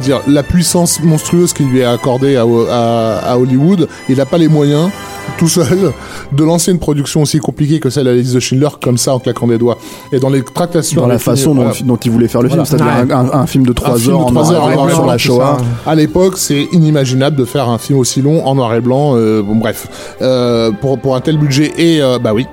dire 0.00 0.20
la 0.26 0.42
puissance 0.42 1.00
monstrueuse 1.00 1.52
qui 1.52 1.62
lui 1.62 1.80
est 1.80 1.84
accordée 1.84 2.36
à 2.36 3.38
Hollywood, 3.38 3.88
il 4.08 4.16
n'a 4.16 4.26
pas 4.26 4.38
les 4.38 4.48
moyens 4.48 4.90
tout 5.38 5.48
seul 5.48 5.92
de 6.32 6.44
lancer 6.44 6.70
une 6.72 6.78
production 6.78 7.22
aussi 7.22 7.38
compliquée 7.38 7.78
que 7.80 7.90
celle 7.90 8.04
de 8.04 8.10
la 8.10 8.16
liste 8.16 8.34
de 8.34 8.40
Schindler 8.40 8.68
comme 8.82 8.96
ça 8.98 9.14
en 9.14 9.18
claquant 9.18 9.46
des 9.46 9.58
doigts. 9.58 9.78
Et 10.12 10.18
dans 10.18 10.30
les 10.30 10.42
tractations 10.42 11.00
Dans 11.02 11.06
la 11.08 11.18
façon 11.18 11.54
dont, 11.54 11.62
voilà. 11.64 11.76
dont 11.84 11.96
il 11.96 12.10
voulait 12.10 12.28
faire 12.28 12.42
le 12.42 12.48
Voilà. 12.48 12.64
film, 12.64 12.78
c'est-à-dire 12.78 13.16
un, 13.16 13.26
un- 13.28 13.40
un 13.40 13.46
film 13.46 13.66
de 13.66 13.72
3 13.72 13.96
film 13.98 14.12
heures 14.14 14.18
de 14.20 14.24
en 14.24 14.26
trois 14.30 14.42
noir 14.42 14.52
et 14.52 14.56
heures 14.56 14.62
en 14.62 14.66
blanc 14.68 14.76
noir 14.76 14.90
et 14.90 14.94
sur 14.94 15.06
la 15.06 15.18
Shoah. 15.18 15.56
À 15.86 15.94
l'époque, 15.94 16.34
c'est 16.38 16.68
inimaginable 16.72 17.36
de 17.36 17.44
faire 17.44 17.68
un 17.68 17.78
film 17.78 17.98
aussi 17.98 18.22
long 18.22 18.46
en 18.46 18.54
noir 18.54 18.74
et 18.74 18.80
blanc. 18.80 19.14
euh, 19.16 19.42
bon, 19.42 19.56
bref, 19.56 19.88
euh, 20.22 20.70
pour 20.80 20.98
pour 20.98 21.14
un 21.16 21.20
tel 21.20 21.36
budget 21.38 21.72
et 21.76 22.00
euh, 22.02 22.18
bah 22.18 22.32
oui. 22.34 22.46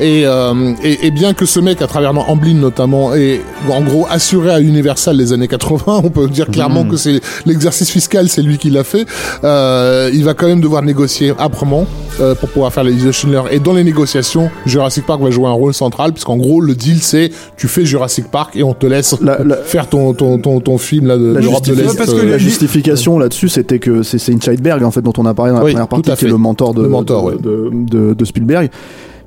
Et, 0.00 0.22
euh, 0.26 0.74
et, 0.84 1.06
et 1.08 1.10
bien 1.10 1.34
que 1.34 1.44
ce 1.44 1.58
mec, 1.58 1.82
à 1.82 1.88
travers 1.88 2.12
Amblin 2.30 2.54
notamment, 2.54 3.14
est 3.14 3.40
en 3.68 3.80
gros 3.82 4.06
assuré 4.08 4.50
à 4.50 4.60
Universal 4.60 5.16
les 5.16 5.32
années 5.32 5.48
80, 5.48 5.82
on 6.04 6.10
peut 6.10 6.28
dire 6.28 6.46
clairement 6.46 6.84
Mhm. 6.84 6.90
que 6.90 6.96
c'est 6.96 7.20
l'exercice 7.46 7.90
fiscal, 7.90 8.28
c'est 8.28 8.42
lui 8.42 8.58
qui 8.58 8.70
l'a 8.70 8.84
fait. 8.84 9.06
Euh, 9.42 10.08
il 10.12 10.22
va 10.24 10.34
quand 10.34 10.46
même 10.46 10.60
devoir 10.60 10.82
négocier 10.82 11.32
âprement 11.38 11.86
euh, 12.20 12.34
pour 12.34 12.48
pouvoir 12.48 12.72
faire 12.72 12.84
la 12.84 12.90
liste 12.90 13.06
de 13.06 13.12
Schindler. 13.12 13.42
Et 13.50 13.60
dans 13.60 13.72
les 13.72 13.84
négociations, 13.84 14.50
Jurassic 14.66 15.06
Park 15.06 15.20
va 15.20 15.30
jouer 15.30 15.46
un 15.46 15.52
rôle 15.52 15.74
central, 15.74 16.12
puisqu'en 16.12 16.36
gros 16.36 16.60
le 16.60 16.74
deal 16.74 17.00
c'est 17.00 17.30
tu 17.56 17.68
fais 17.68 17.84
Jurassic 17.84 18.30
Park 18.30 18.56
et 18.56 18.62
on 18.62 18.74
te 18.74 18.86
laisse 18.86 19.16
La- 19.20 19.42
la- 19.44 19.56
faire 19.56 19.88
ton 19.88 20.12
ton 20.14 20.38
ton, 20.38 20.60
ton 20.60 20.78
film 20.78 21.06
là 21.06 21.16
de 21.16 21.32
La, 21.32 21.40
l'Europe 21.40 21.64
de 21.66 21.74
l'Est. 21.74 21.96
parce 21.96 22.12
que 22.12 22.18
euh, 22.20 22.30
la 22.30 22.38
justification 22.38 23.18
là-dessus, 23.18 23.48
c'était 23.48 23.78
que 23.78 24.02
c'est 24.02 24.18
c'est 24.18 24.32
Scheidberg 24.42 24.82
en 24.84 24.90
fait 24.90 25.02
dont 25.02 25.12
on 25.18 25.26
a 25.26 25.34
parlé 25.34 25.52
dans 25.52 25.58
la 25.58 25.64
Oui, 25.64 25.72
première 25.72 25.88
partie, 25.88 26.10
qui 26.14 26.24
est 26.24 26.28
le 26.28 26.36
mentor 26.36 26.74
de, 26.74 26.82
Le 26.82 26.88
mentor, 26.88 27.30
de, 27.30 27.36
ouais. 27.36 27.36
de, 27.42 27.70
de- 27.72 28.14
de 28.14 28.24
Spielberg, 28.24 28.70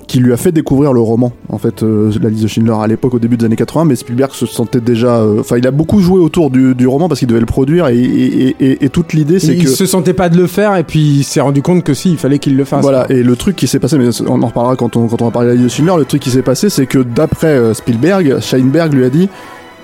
qui 0.06 0.18
lui 0.18 0.32
a 0.32 0.36
fait 0.36 0.52
découvrir 0.52 0.92
le 0.92 1.00
roman 1.00 1.32
en 1.48 1.58
fait, 1.58 1.82
euh, 1.82 2.10
la 2.20 2.30
liste 2.30 2.42
de 2.42 2.48
Schindler 2.48 2.74
à 2.80 2.86
l'époque 2.86 3.14
au 3.14 3.18
début 3.18 3.36
des 3.36 3.46
années 3.46 3.56
80. 3.56 3.84
Mais 3.84 3.96
Spielberg 3.96 4.32
se 4.32 4.46
sentait 4.46 4.80
déjà, 4.80 5.18
euh, 5.18 5.40
enfin, 5.40 5.56
il 5.58 5.66
a 5.66 5.70
beaucoup 5.70 6.00
joué 6.00 6.20
autour 6.20 6.50
du, 6.50 6.74
du 6.74 6.86
roman 6.86 7.08
parce 7.08 7.20
qu'il 7.20 7.28
devait 7.28 7.40
le 7.40 7.46
produire 7.46 7.88
et, 7.88 7.98
et, 7.98 8.56
et, 8.60 8.84
et 8.84 8.88
toute 8.88 9.12
l'idée 9.12 9.38
c'est 9.38 9.54
il 9.54 9.64
que 9.64 9.70
se 9.70 9.86
sentait 9.86 10.12
pas 10.12 10.28
de 10.28 10.36
le 10.36 10.46
faire 10.46 10.76
et 10.76 10.84
puis 10.84 11.00
il 11.00 11.24
s'est 11.24 11.40
rendu 11.40 11.62
compte 11.62 11.84
que 11.84 11.94
si, 11.94 12.12
il 12.12 12.18
fallait 12.18 12.38
qu'il 12.38 12.56
le 12.56 12.64
fasse. 12.64 12.82
Voilà, 12.82 13.06
et 13.10 13.22
le 13.22 13.36
truc 13.36 13.56
qui 13.56 13.66
s'est 13.66 13.78
passé, 13.78 13.98
mais 13.98 14.08
on 14.26 14.42
en 14.42 14.46
reparlera 14.46 14.76
quand 14.76 14.96
on, 14.96 15.06
quand 15.06 15.22
on 15.22 15.26
va 15.26 15.30
parler 15.30 15.48
de 15.48 15.54
la 15.54 15.62
liste 15.62 15.76
de 15.76 15.84
Schindler, 15.84 15.98
le 15.98 16.04
truc 16.04 16.22
qui 16.22 16.30
s'est 16.30 16.42
passé, 16.42 16.70
c'est 16.70 16.86
que 16.86 16.98
d'après 16.98 17.48
euh, 17.48 17.74
Spielberg, 17.74 18.40
Scheinberg 18.40 18.92
lui 18.92 19.04
a 19.04 19.10
dit 19.10 19.28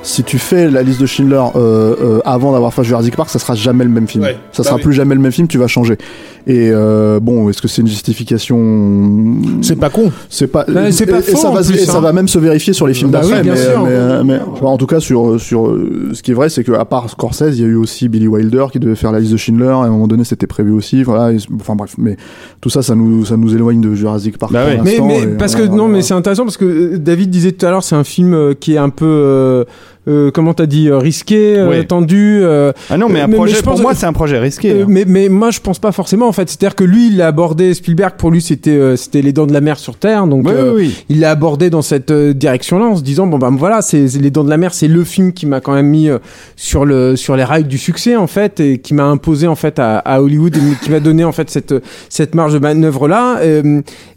si 0.02 0.22
tu 0.24 0.38
fais 0.38 0.70
la 0.70 0.82
liste 0.82 1.00
de 1.00 1.06
Schindler 1.06 1.42
euh, 1.56 1.94
euh, 2.00 2.18
avant 2.24 2.52
d'avoir 2.52 2.72
fait 2.72 2.84
Jurassic 2.84 3.16
Park, 3.16 3.30
ça 3.30 3.38
sera 3.38 3.54
jamais 3.54 3.84
le 3.84 3.90
même 3.90 4.06
film. 4.08 4.24
Ouais, 4.24 4.36
ça 4.52 4.62
bah 4.62 4.64
sera 4.64 4.76
oui. 4.76 4.82
plus 4.82 4.92
jamais 4.92 5.14
le 5.14 5.20
même 5.20 5.32
film, 5.32 5.48
tu 5.48 5.58
vas 5.58 5.66
changer. 5.66 5.98
Et 6.46 6.70
euh, 6.72 7.20
bon, 7.20 7.50
est-ce 7.50 7.60
que 7.60 7.68
c'est 7.68 7.82
une 7.82 7.88
justification? 7.88 9.36
C'est 9.62 9.76
pas 9.76 9.90
con. 9.90 10.10
C'est 10.30 10.46
pas. 10.46 10.64
Bah, 10.66 10.90
c'est 10.92 11.04
pas 11.06 11.16
et, 11.16 11.20
et 11.20 11.22
faux, 11.22 11.36
ça 11.36 11.50
en 11.50 11.52
va, 11.54 11.60
plus, 11.62 11.74
et 11.74 11.84
ça 11.84 11.98
hein. 11.98 12.00
va 12.00 12.12
même 12.12 12.28
se 12.28 12.38
vérifier 12.38 12.72
sur 12.72 12.86
les 12.86 12.94
films 12.94 13.10
Bah 13.10 13.20
oui, 13.22 13.28
d'après. 13.30 13.42
bien 13.42 13.54
mais, 13.54 13.62
sûr. 13.62 13.84
mais, 13.84 14.24
mais, 14.24 14.40
enfin, 14.52 14.66
en 14.66 14.78
tout 14.78 14.86
cas, 14.86 15.00
sur 15.00 15.38
sur 15.40 15.68
euh, 15.68 16.10
ce 16.14 16.22
qui 16.22 16.30
est 16.30 16.34
vrai, 16.34 16.48
c'est 16.48 16.64
que 16.64 16.72
à 16.72 16.84
part 16.84 17.10
Scorsese, 17.10 17.56
il 17.58 17.60
y 17.60 17.64
a 17.64 17.66
eu 17.66 17.74
aussi 17.74 18.08
Billy 18.08 18.28
Wilder 18.28 18.66
qui 18.72 18.78
devait 18.78 18.94
faire 18.94 19.12
la 19.12 19.20
liste 19.20 19.32
de 19.32 19.36
Schindler. 19.36 19.66
Et 19.66 19.68
à 19.68 19.74
un 19.74 19.90
moment 19.90 20.06
donné, 20.08 20.24
c'était 20.24 20.46
prévu 20.46 20.72
aussi. 20.72 21.02
Voilà. 21.02 21.32
et- 21.32 21.38
enfin 21.60 21.74
bref, 21.76 21.96
mais 21.98 22.16
tout 22.60 22.70
ça, 22.70 22.82
ça 22.82 22.94
nous 22.94 23.26
ça 23.26 23.36
nous 23.36 23.54
éloigne 23.54 23.80
de 23.82 23.94
Jurassic 23.94 24.38
Park. 24.38 24.52
Bah 24.52 24.64
pour 24.76 24.84
oui. 24.84 25.00
Mais, 25.02 25.26
mais 25.26 25.36
parce 25.36 25.54
que 25.54 25.58
voilà, 25.62 25.72
non, 25.72 25.82
voilà. 25.84 25.94
mais 25.96 26.02
c'est 26.02 26.14
intéressant 26.14 26.44
parce 26.44 26.56
que 26.56 26.64
euh, 26.64 26.98
David 26.98 27.28
disait 27.30 27.52
tout 27.52 27.66
à 27.66 27.70
l'heure, 27.70 27.82
c'est 27.82 27.96
un 27.96 28.04
film 28.04 28.32
euh, 28.32 28.54
qui 28.58 28.74
est 28.74 28.78
un 28.78 28.90
peu, 28.90 29.66
euh, 30.08 30.30
comment 30.30 30.54
t'as 30.54 30.66
dit, 30.66 30.88
euh, 30.88 30.98
risqué, 30.98 31.56
euh, 31.58 31.68
Oui. 31.70 31.86
tendu. 31.86 32.40
euh, 32.42 32.72
Ah 32.90 32.96
non, 32.96 33.08
mais 33.08 33.20
un 33.20 33.28
projet, 33.28 33.52
mais 33.52 33.58
je 33.58 33.62
pense- 33.62 33.74
pour 33.74 33.82
moi, 33.82 33.94
c'est 33.94 34.06
un 34.06 34.12
projet 34.12 34.38
risqué. 34.38 34.82
hein. 34.82 34.86
mais, 34.88 35.04
mais 35.06 35.28
moi 35.28 35.50
je 35.50 35.60
pense 35.60 35.78
pas 35.78 35.92
forcément 35.92 36.28
en 36.28 36.32
fait. 36.32 36.48
C'est-à-dire 36.48 36.74
que 36.74 36.84
lui 36.84 37.08
il 37.08 37.20
a 37.22 37.26
abordé 37.28 37.74
Spielberg 37.74 38.14
pour 38.16 38.30
lui 38.30 38.40
c'était 38.40 38.96
c'était 38.96 39.22
les 39.22 39.32
dents 39.32 39.46
de 39.46 39.52
la 39.52 39.60
mer 39.60 39.78
sur 39.78 39.96
terre 39.96 40.26
donc 40.26 40.46
Oui, 40.46 40.52
oui, 40.74 41.04
il 41.08 41.20
l'a 41.20 41.30
abordé 41.30 41.70
dans 41.70 41.82
cette 41.82 42.12
direction-là 42.12 42.86
en 42.86 42.96
se 42.96 43.02
disant 43.02 43.26
bon 43.26 43.38
ben 43.38 43.50
voilà 43.56 43.82
c'est 43.82 44.06
les 44.18 44.30
dents 44.30 44.44
de 44.44 44.50
la 44.50 44.56
mer 44.56 44.72
c'est 44.74 44.88
le 44.88 45.04
film 45.04 45.32
qui 45.32 45.46
m'a 45.46 45.60
quand 45.60 45.74
même 45.74 45.86
mis 45.88 46.08
sur 46.56 46.84
le 46.84 47.16
sur 47.16 47.36
les 47.36 47.44
rails 47.44 47.64
du 47.64 47.78
succès 47.78 48.16
en 48.16 48.26
fait 48.26 48.60
et 48.60 48.78
qui 48.78 48.94
m'a 48.94 49.04
imposé 49.04 49.46
en 49.46 49.54
fait 49.56 49.78
à, 49.78 49.98
à 49.98 50.20
Hollywood 50.20 50.56
et 50.56 50.60
qui 50.84 50.90
m'a 50.90 51.00
donné 51.00 51.24
en 51.24 51.32
fait 51.32 51.50
cette 51.50 51.74
cette 52.08 52.34
marge 52.34 52.54
de 52.54 52.58
manœuvre 52.58 53.08
là 53.08 53.40
et, 53.44 53.62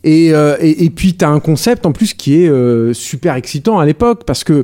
et 0.03 0.85
et 0.85 0.89
puis 0.89 1.13
t'as 1.15 1.29
un 1.29 1.39
concept 1.39 1.85
en 1.85 1.91
plus 1.91 2.13
qui 2.13 2.43
est 2.43 2.93
super 2.93 3.35
excitant 3.35 3.79
à 3.79 3.85
l'époque 3.85 4.21
parce 4.25 4.43
que 4.43 4.63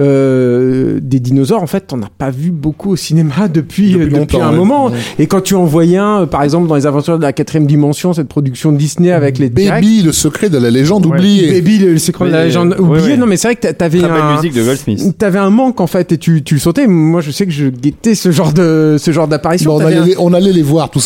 euh, 0.00 0.65
des 1.02 1.20
dinosaures 1.20 1.62
en 1.62 1.66
fait 1.66 1.86
t'en 1.88 2.00
as 2.02 2.08
pas 2.16 2.30
vu 2.30 2.50
beaucoup 2.50 2.90
au 2.90 2.96
cinéma 2.96 3.48
depuis 3.52 3.92
Depuis 3.92 4.04
depuis, 4.06 4.16
longtemps, 4.18 4.42
un 4.42 4.50
ouais. 4.50 4.56
moment 4.56 4.86
Ouais. 4.86 4.92
et 5.18 5.26
quand 5.26 5.40
tu 5.40 5.54
en 5.54 5.64
voyais 5.64 5.96
un 5.98 6.22
euh, 6.22 6.26
par 6.26 6.42
exemple 6.42 6.68
dans 6.68 6.74
les 6.74 6.86
aventures 6.86 7.18
de 7.18 7.22
la 7.22 7.32
quatrième 7.32 7.66
dimension 7.66 8.12
cette 8.12 8.28
production 8.28 8.72
Disney 8.72 9.10
avec 9.12 9.38
les 9.38 9.48
Baby, 9.50 10.02
le 10.02 10.12
secret 10.12 10.50
de 10.50 10.58
la 10.58 10.70
légende 10.70 11.06
Ouais. 11.06 11.16
oubliée. 11.18 11.52
Baby, 11.52 11.78
le 11.78 11.98
secret 11.98 12.26
de 12.26 12.30
la 12.32 12.44
légende 12.44 12.72
euh, 12.74 12.80
oublié. 12.82 13.02
ouais, 13.04 13.10
ouais. 13.12 13.16
Non, 13.16 13.26
mais 13.26 13.36
c'est 13.36 13.48
vrai 13.48 13.54
que 13.56 13.60
t'a- 13.62 13.72
t'avais 13.72 14.02
un, 14.02 14.36
musique 14.36 14.54
de 14.54 14.62
Goldsmith. 14.62 15.16
t'avais 15.18 15.38
un 15.38 15.50
manque 15.50 15.80
en 15.80 15.86
fait 15.86 16.12
et 16.12 16.18
tu, 16.18 16.42
tu 16.42 16.54
le 16.54 16.60
sautais. 16.60 16.86
Moi, 16.86 17.20
je 17.20 17.30
sais 17.30 17.46
que 17.46 17.52
je 17.52 17.66
guettais 17.68 18.14
ce 18.14 18.30
genre 18.30 18.52
de, 18.52 18.96
ce 18.98 19.10
genre 19.12 19.28
d'apparition. 19.28 19.70
Bon, 19.78 19.82
on, 19.82 19.86
un- 19.86 20.04
les, 20.04 20.14
on 20.18 20.32
allait 20.32 20.52
les 20.52 20.62
voir 20.62 20.90
tout 20.90 20.98
est 20.98 21.02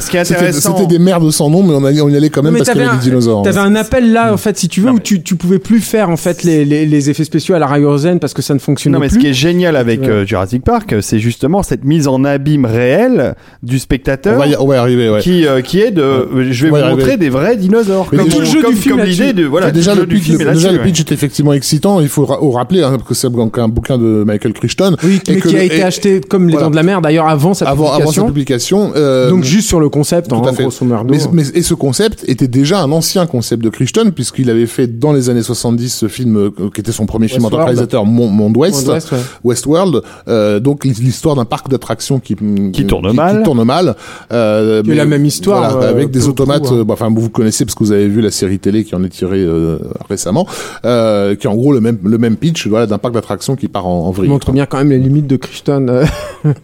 C'était- 0.00 0.18
intéressant- 0.34 0.76
C'était 0.76 0.86
des 0.86 0.98
merdes 0.98 1.30
sans 1.30 1.50
nom, 1.50 1.62
mais 1.62 1.74
on, 1.74 1.84
allait, 1.84 2.00
on 2.00 2.08
y 2.08 2.16
allait 2.16 2.30
quand 2.30 2.42
même 2.42 2.52
mais 2.52 2.58
parce 2.60 2.70
qu'il 2.70 2.78
y 2.80 2.84
t'avais 2.84 2.88
avait 2.90 2.98
un, 3.00 3.04
des 3.04 3.10
dinosaures. 3.10 3.42
t'avais 3.42 3.58
un 3.58 3.74
appel 3.74 4.12
là, 4.12 4.32
en 4.32 4.36
fait, 4.36 4.56
si 4.58 4.68
tu 4.68 4.80
veux, 4.80 4.90
où 4.90 5.00
tu, 5.00 5.22
tu 5.22 5.36
pouvais 5.36 5.58
plus 5.58 5.80
faire 5.80 6.08
en 6.10 6.16
fait 6.16 6.42
les, 6.44 6.64
effets 7.10 7.24
spéciaux 7.24 7.54
à 7.54 7.58
la 7.58 7.66
Ryerson 7.66 8.18
parce 8.20 8.32
que 8.34 8.42
ça 8.42 8.54
ne 8.54 8.58
fonctionnait 8.58 8.75
Non, 8.86 8.98
mais 8.98 9.08
ce 9.08 9.18
qui 9.18 9.26
est 9.26 9.32
génial 9.32 9.76
avec 9.76 10.00
Ouais. 10.02 10.08
euh, 10.08 10.26
Jurassic 10.26 10.62
Park, 10.62 10.92
euh, 10.92 11.00
c'est 11.00 11.18
justement 11.18 11.62
cette 11.62 11.84
mise 11.84 12.06
en 12.08 12.24
abîme 12.24 12.64
réelle 12.64 13.34
du 13.62 13.76
On 13.76 13.78
spectateur. 13.78 14.38
va 14.38 14.46
y, 14.46 14.56
on 14.58 14.66
va 14.66 14.76
y 14.76 14.78
arriver, 14.78 15.08
ouais. 15.10 15.20
Qui, 15.20 15.46
euh, 15.46 15.60
qui 15.62 15.80
est 15.80 15.90
de, 15.90 16.02
euh, 16.02 16.48
je 16.52 16.64
vais 16.64 16.70
vous 16.70 16.76
arriver. 16.76 16.90
montrer 16.96 17.16
des 17.16 17.28
vrais 17.28 17.56
dinosaures. 17.56 18.08
Mais 18.12 18.18
Comme, 18.18 18.28
tout 18.28 18.40
le 18.40 18.44
jeu 18.44 18.62
comme- 18.62 18.74
du 18.74 18.80
film 18.80 18.96
comme 18.98 19.06
l'idée 19.06 19.32
de, 19.32 19.44
voilà, 19.44 19.70
déjà, 19.70 19.94
le 19.94 20.06
pitch, 20.06 20.28
le, 20.28 20.38
déjà, 20.38 20.50
là-dessus, 20.50 20.66
le 20.68 20.72
ouais. 20.78 20.84
pitch 20.84 21.00
est 21.00 21.12
effectivement 21.12 21.52
excitant. 21.52 22.00
Il 22.00 22.08
faut 22.08 22.24
ra- 22.24 22.42
au 22.42 22.50
rappeler 22.50 22.82
hein, 22.82 22.98
que 23.06 23.14
c'est 23.14 23.30
donc 23.30 23.58
un 23.58 23.68
bouquin 23.68 23.98
de 23.98 24.24
Michael 24.26 24.52
Crichton. 24.52 24.96
oui, 25.02 25.20
et 25.28 25.32
mais 25.34 25.40
que 25.40 25.48
qui 25.48 25.56
a 25.56 25.62
été 25.62 25.78
et- 25.78 25.82
acheté 25.82 26.20
comme 26.20 26.48
les 26.48 26.56
dents 26.56 26.70
de 26.70 26.76
la 26.76 26.82
mer 26.82 27.00
d'ailleurs 27.00 27.28
avant 27.28 27.54
sa 27.54 27.66
avant, 27.68 27.92
avant 27.92 28.10
sa 28.12 28.24
publication. 28.24 28.26
publication. 28.26 28.92
euh, 28.96 29.30
Donc 29.30 29.44
juste 29.44 29.68
sur 29.68 29.80
le 29.80 29.88
concept, 29.88 30.32
en 30.32 30.42
fait. 30.52 30.62
grosso 30.62 30.84
modo. 30.84 31.14
Et 31.54 31.62
ce 31.62 31.74
concept 31.74 32.24
était 32.28 32.48
déjà 32.48 32.80
un 32.80 32.92
ancien 32.92 33.26
concept 33.26 33.62
de 33.62 33.68
Crichton 33.70 34.10
puisqu'il 34.14 34.50
avait 34.50 34.66
fait 34.66 34.86
dans 34.98 35.12
les 35.12 35.30
années 35.30 35.42
70 35.42 35.88
ce 35.94 36.08
film 36.08 36.50
qui 36.74 36.80
était 36.80 36.92
son 36.92 37.06
premier 37.06 37.28
film 37.28 37.44
en 37.44 37.50
tant 37.50 37.58
que 37.58 37.62
réalisateur 37.62 38.04
Mon- 38.04 38.28
Monde 38.28 38.56
Ouest, 38.74 39.12
ouais. 39.12 39.18
Westworld, 39.44 40.02
euh, 40.28 40.60
donc 40.60 40.84
l'histoire 40.84 41.34
d'un 41.36 41.44
parc 41.44 41.68
d'attractions 41.68 42.18
qui, 42.20 42.34
Qui 42.72 42.86
tourne 42.86 43.12
mal. 43.12 43.38
qui 43.38 43.42
tourne 43.44 43.62
mal, 43.64 43.94
euh, 44.32 44.82
mais- 44.86 44.94
la 44.94 45.04
même 45.06 45.24
histoire, 45.26 45.72
voilà, 45.72 45.86
euh, 45.86 45.90
avec 45.90 46.10
des 46.10 46.28
automates. 46.28 46.62
coup, 46.62 46.74
hein. 46.74 46.78
euh, 46.80 46.84
bah, 46.84 46.94
Enfin, 46.94 47.10
vous 47.14 47.28
connaissez 47.30 47.64
parce 47.64 47.74
que 47.74 47.84
vous 47.84 47.92
avez 47.92 48.08
vu 48.08 48.20
la 48.20 48.30
série 48.30 48.58
télé 48.58 48.84
qui 48.84 48.94
en 48.94 49.04
est 49.04 49.08
tirée 49.08 49.42
euh, 49.42 49.78
récemment, 50.08 50.46
euh, 50.84 51.34
qui 51.34 51.46
est 51.46 51.50
en 51.50 51.54
gros 51.54 51.72
le 51.72 51.80
même 51.80 51.98
le 52.02 52.18
même 52.18 52.36
pitch, 52.36 52.66
voilà, 52.66 52.86
d'un 52.86 52.98
parc 52.98 53.12
d'attractions 53.14 53.56
qui 53.56 53.68
part 53.68 53.86
en, 53.86 54.06
en 54.06 54.10
vrille. 54.10 54.28
Il 54.28 54.32
montre 54.32 54.52
bien 54.52 54.66
quand 54.66 54.78
même 54.78 54.90
les 54.90 54.98
limites 54.98 55.26
de 55.26 55.36
Crichton. 55.36 55.86
euh. 55.88 56.04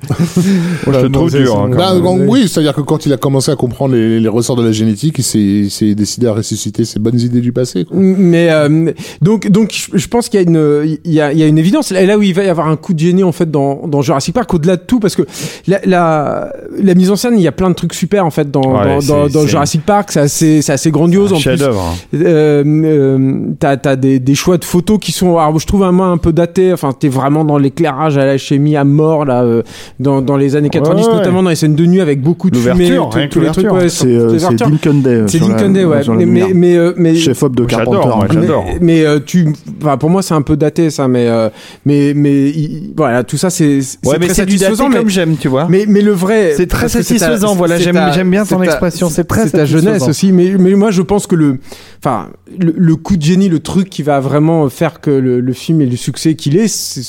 Je 0.87 0.91
te 0.91 1.07
trouve 1.13 1.31
dur. 1.31 1.57
hein, 1.59 1.69
quand 1.71 1.77
Bah, 1.79 1.95
même. 1.95 2.29
oui, 2.29 2.49
c'est-à-dire 2.49 2.75
que 2.75 2.81
quand 2.81 3.07
il 3.07 3.13
a 3.13 3.17
commencé 3.17 3.51
à 3.51 3.57
comprendre 3.57 3.95
les, 3.95 4.21
les 4.21 4.29
ressorts 4.29 4.57
de 4.57 4.63
la 4.65 4.73
génétique, 4.73 5.17
il 5.19 5.23
s'est- 5.25 5.39
il 5.39 5.71
s'est 5.71 5.95
décidé 5.95 6.27
à 6.27 6.33
ressusciter 6.33 6.85
ses 6.85 6.99
bonnes 6.99 7.19
idées 7.21 7.41
du 7.41 7.53
passé. 7.53 7.85
quoi. 7.85 7.97
Mais 7.99 8.51
euh, 8.51 8.93
donc 9.21 9.49
donc 9.51 9.73
je- 9.73 9.97
je 9.99 10.09
pense 10.09 10.29
qu'il 10.29 10.41
y 10.41 10.45
a 10.45 10.47
une 10.49 10.99
il 11.05 11.13
y 11.13 11.21
a, 11.21 11.33
il 11.33 11.39
y 11.39 11.43
a 11.43 11.47
une 11.47 11.59
évidence 11.59 11.82
là, 11.91 12.03
là 12.05 12.17
où 12.19 12.23
il 12.23 12.35
va 12.35 12.45
y 12.45 12.49
avoir 12.49 12.69
un 12.69 12.77
coup 12.77 12.95
de 12.95 12.99
génie 12.99 13.25
en 13.25 13.33
fait 13.33 13.51
dans, 13.51 13.87
dans 13.87 14.03
Jurassic 14.03 14.35
Park 14.35 14.53
au-delà 14.55 14.77
de 14.77 14.83
tout 14.87 15.01
parce 15.01 15.17
que 15.17 15.23
la, 15.67 15.81
la 15.85 16.53
la 16.81 16.95
mise 16.95 17.11
en 17.11 17.17
scène 17.17 17.35
il 17.37 17.43
y 17.43 17.49
a 17.49 17.53
plein 17.53 17.71
de 17.71 17.75
trucs 17.75 17.95
super 17.95 18.25
en 18.25 18.31
fait 18.31 18.51
dans 18.51 18.63
Ouais, 18.63 18.99
dans, 19.07 19.27
dans, 19.29 19.47
Jurassic 19.47 19.85
Park 19.85 20.11
c'est 20.13 20.21
assez 20.21 20.63
c'est 20.63 20.73
assez 20.73 20.91
grandiose 20.91 21.33
en 21.33 21.39
plus 21.41 21.63
hein. 21.63 21.73
euh, 22.15 22.63
euh, 22.65 23.41
t'as 23.59 23.77
t'as 23.77 23.97
des, 23.97 24.19
des 24.21 24.35
choix 24.35 24.59
de 24.59 24.65
photos 24.65 24.99
qui 25.01 25.13
sont 25.13 25.37
alors 25.39 25.59
je 25.59 25.67
trouve 25.67 25.83
un 25.85 25.93
moins 25.93 26.13
un 26.13 26.19
peu 26.19 26.33
datés 26.33 26.73
enfin 26.73 26.93
t'es 26.99 27.09
vraiment 27.09 27.45
dans 27.45 27.59
l'éclairage 27.59 28.17
à 28.19 28.25
la 28.25 28.39
chimie 28.39 28.77
à 28.77 28.85
mort 28.85 29.25
là 29.25 29.43
euh, 29.43 29.63
dans, 30.01 30.23
dans 30.23 30.37
les 30.37 30.57
années 30.57 30.69
90 30.71 31.03
Ouais, 31.03 31.09
ouais. 31.13 31.19
notamment 31.19 31.43
dans 31.43 31.51
les 31.51 31.57
scènes 31.57 31.75
de 31.75 31.87
nuit 31.87 32.01
avec 32.01 32.21
beaucoup 32.23 32.51
de 32.51 32.59
fumée 32.59 32.97
tous- 33.31 33.41
les 33.41 33.49
trucs 33.51 33.67
C'est 33.89 34.07
euh. 34.07 34.39
Lincoln 34.61 34.95
Day. 35.03 35.11
euh, 35.11 35.27
c'est 35.29 35.39
Lincoln 35.41 35.71
Day 35.71 35.85
ouais 35.85 36.03
la 36.03 36.15
mais 36.15 36.27
mais 36.27 36.55
mais, 36.55 36.77
euh, 36.77 36.93
mais 36.97 37.15
Chef-op 37.17 37.55
de 37.57 37.65
Carpenter. 37.65 38.09
mais, 38.35 38.47
mais, 38.81 39.05
euh, 39.07 39.19
tu, 39.25 39.53
pour 39.99 40.11
moi 40.11 40.23
c'est 40.23 40.35
un 40.35 40.43
peu 40.43 40.57
daté 40.57 40.91
ça, 40.91 41.09
mais 41.09 41.27
euh, 41.29 41.49
mais 41.85 42.13
mais 42.15 42.49
il- 42.51 42.93
voilà 42.97 43.25
tout 43.25 43.37
ça 43.37 43.51
c'est 43.51 43.81
c'est 43.83 43.99
Ouais, 44.07 44.17
mais 44.19 44.29
c'est 44.29 44.47
du 44.47 44.57
daté 44.57 44.65
satisfaisant, 44.65 44.89
mais, 44.89 44.97
comme 44.99 45.09
j'aime, 45.09 45.37
tu 45.37 45.49
vois. 45.49 45.67
mais 45.69 45.85
mais 45.89 46.01
le 46.01 46.13
vrai 46.13 46.55
C'est 46.57 46.67
très 46.67 46.89
satisfaisant, 46.89 47.55
voilà, 47.55 47.77
c'est 47.79 47.85
j'aime- 47.85 48.11
j'aime 48.15 48.31
bien 48.31 48.45
ton 48.45 48.59
c'est 48.59 48.65
expression, 48.67 49.09
c'est 49.11 49.25
très 49.25 49.45
c'est 49.45 49.51
ta 49.53 49.65
jeunesse 49.65 50.07
aussi, 50.09 50.33
mais 50.33 50.53
mais 50.59 50.75
moi 50.75 50.91
je 50.91 51.03
pense 51.03 51.27
que 51.27 51.35
le 51.37 51.59
enfin 52.05 52.29
le, 52.59 52.75
le 52.77 52.97
coup 52.97 53.17
de 53.17 53.23
génie, 53.23 53.49
le 53.49 53.61
truc 53.61 53.89
qui 53.89 54.03
va 54.03 54.21
vraiment 54.21 54.69
faire 54.69 55.01
que 55.01 55.11
le, 55.11 55.41
le 55.41 55.53
film 55.53 55.81
ait 55.81 55.87
le 55.87 55.97
succès 55.97 56.35
qu'il 56.35 56.57
est, 56.57 56.69
c'est 56.69 57.03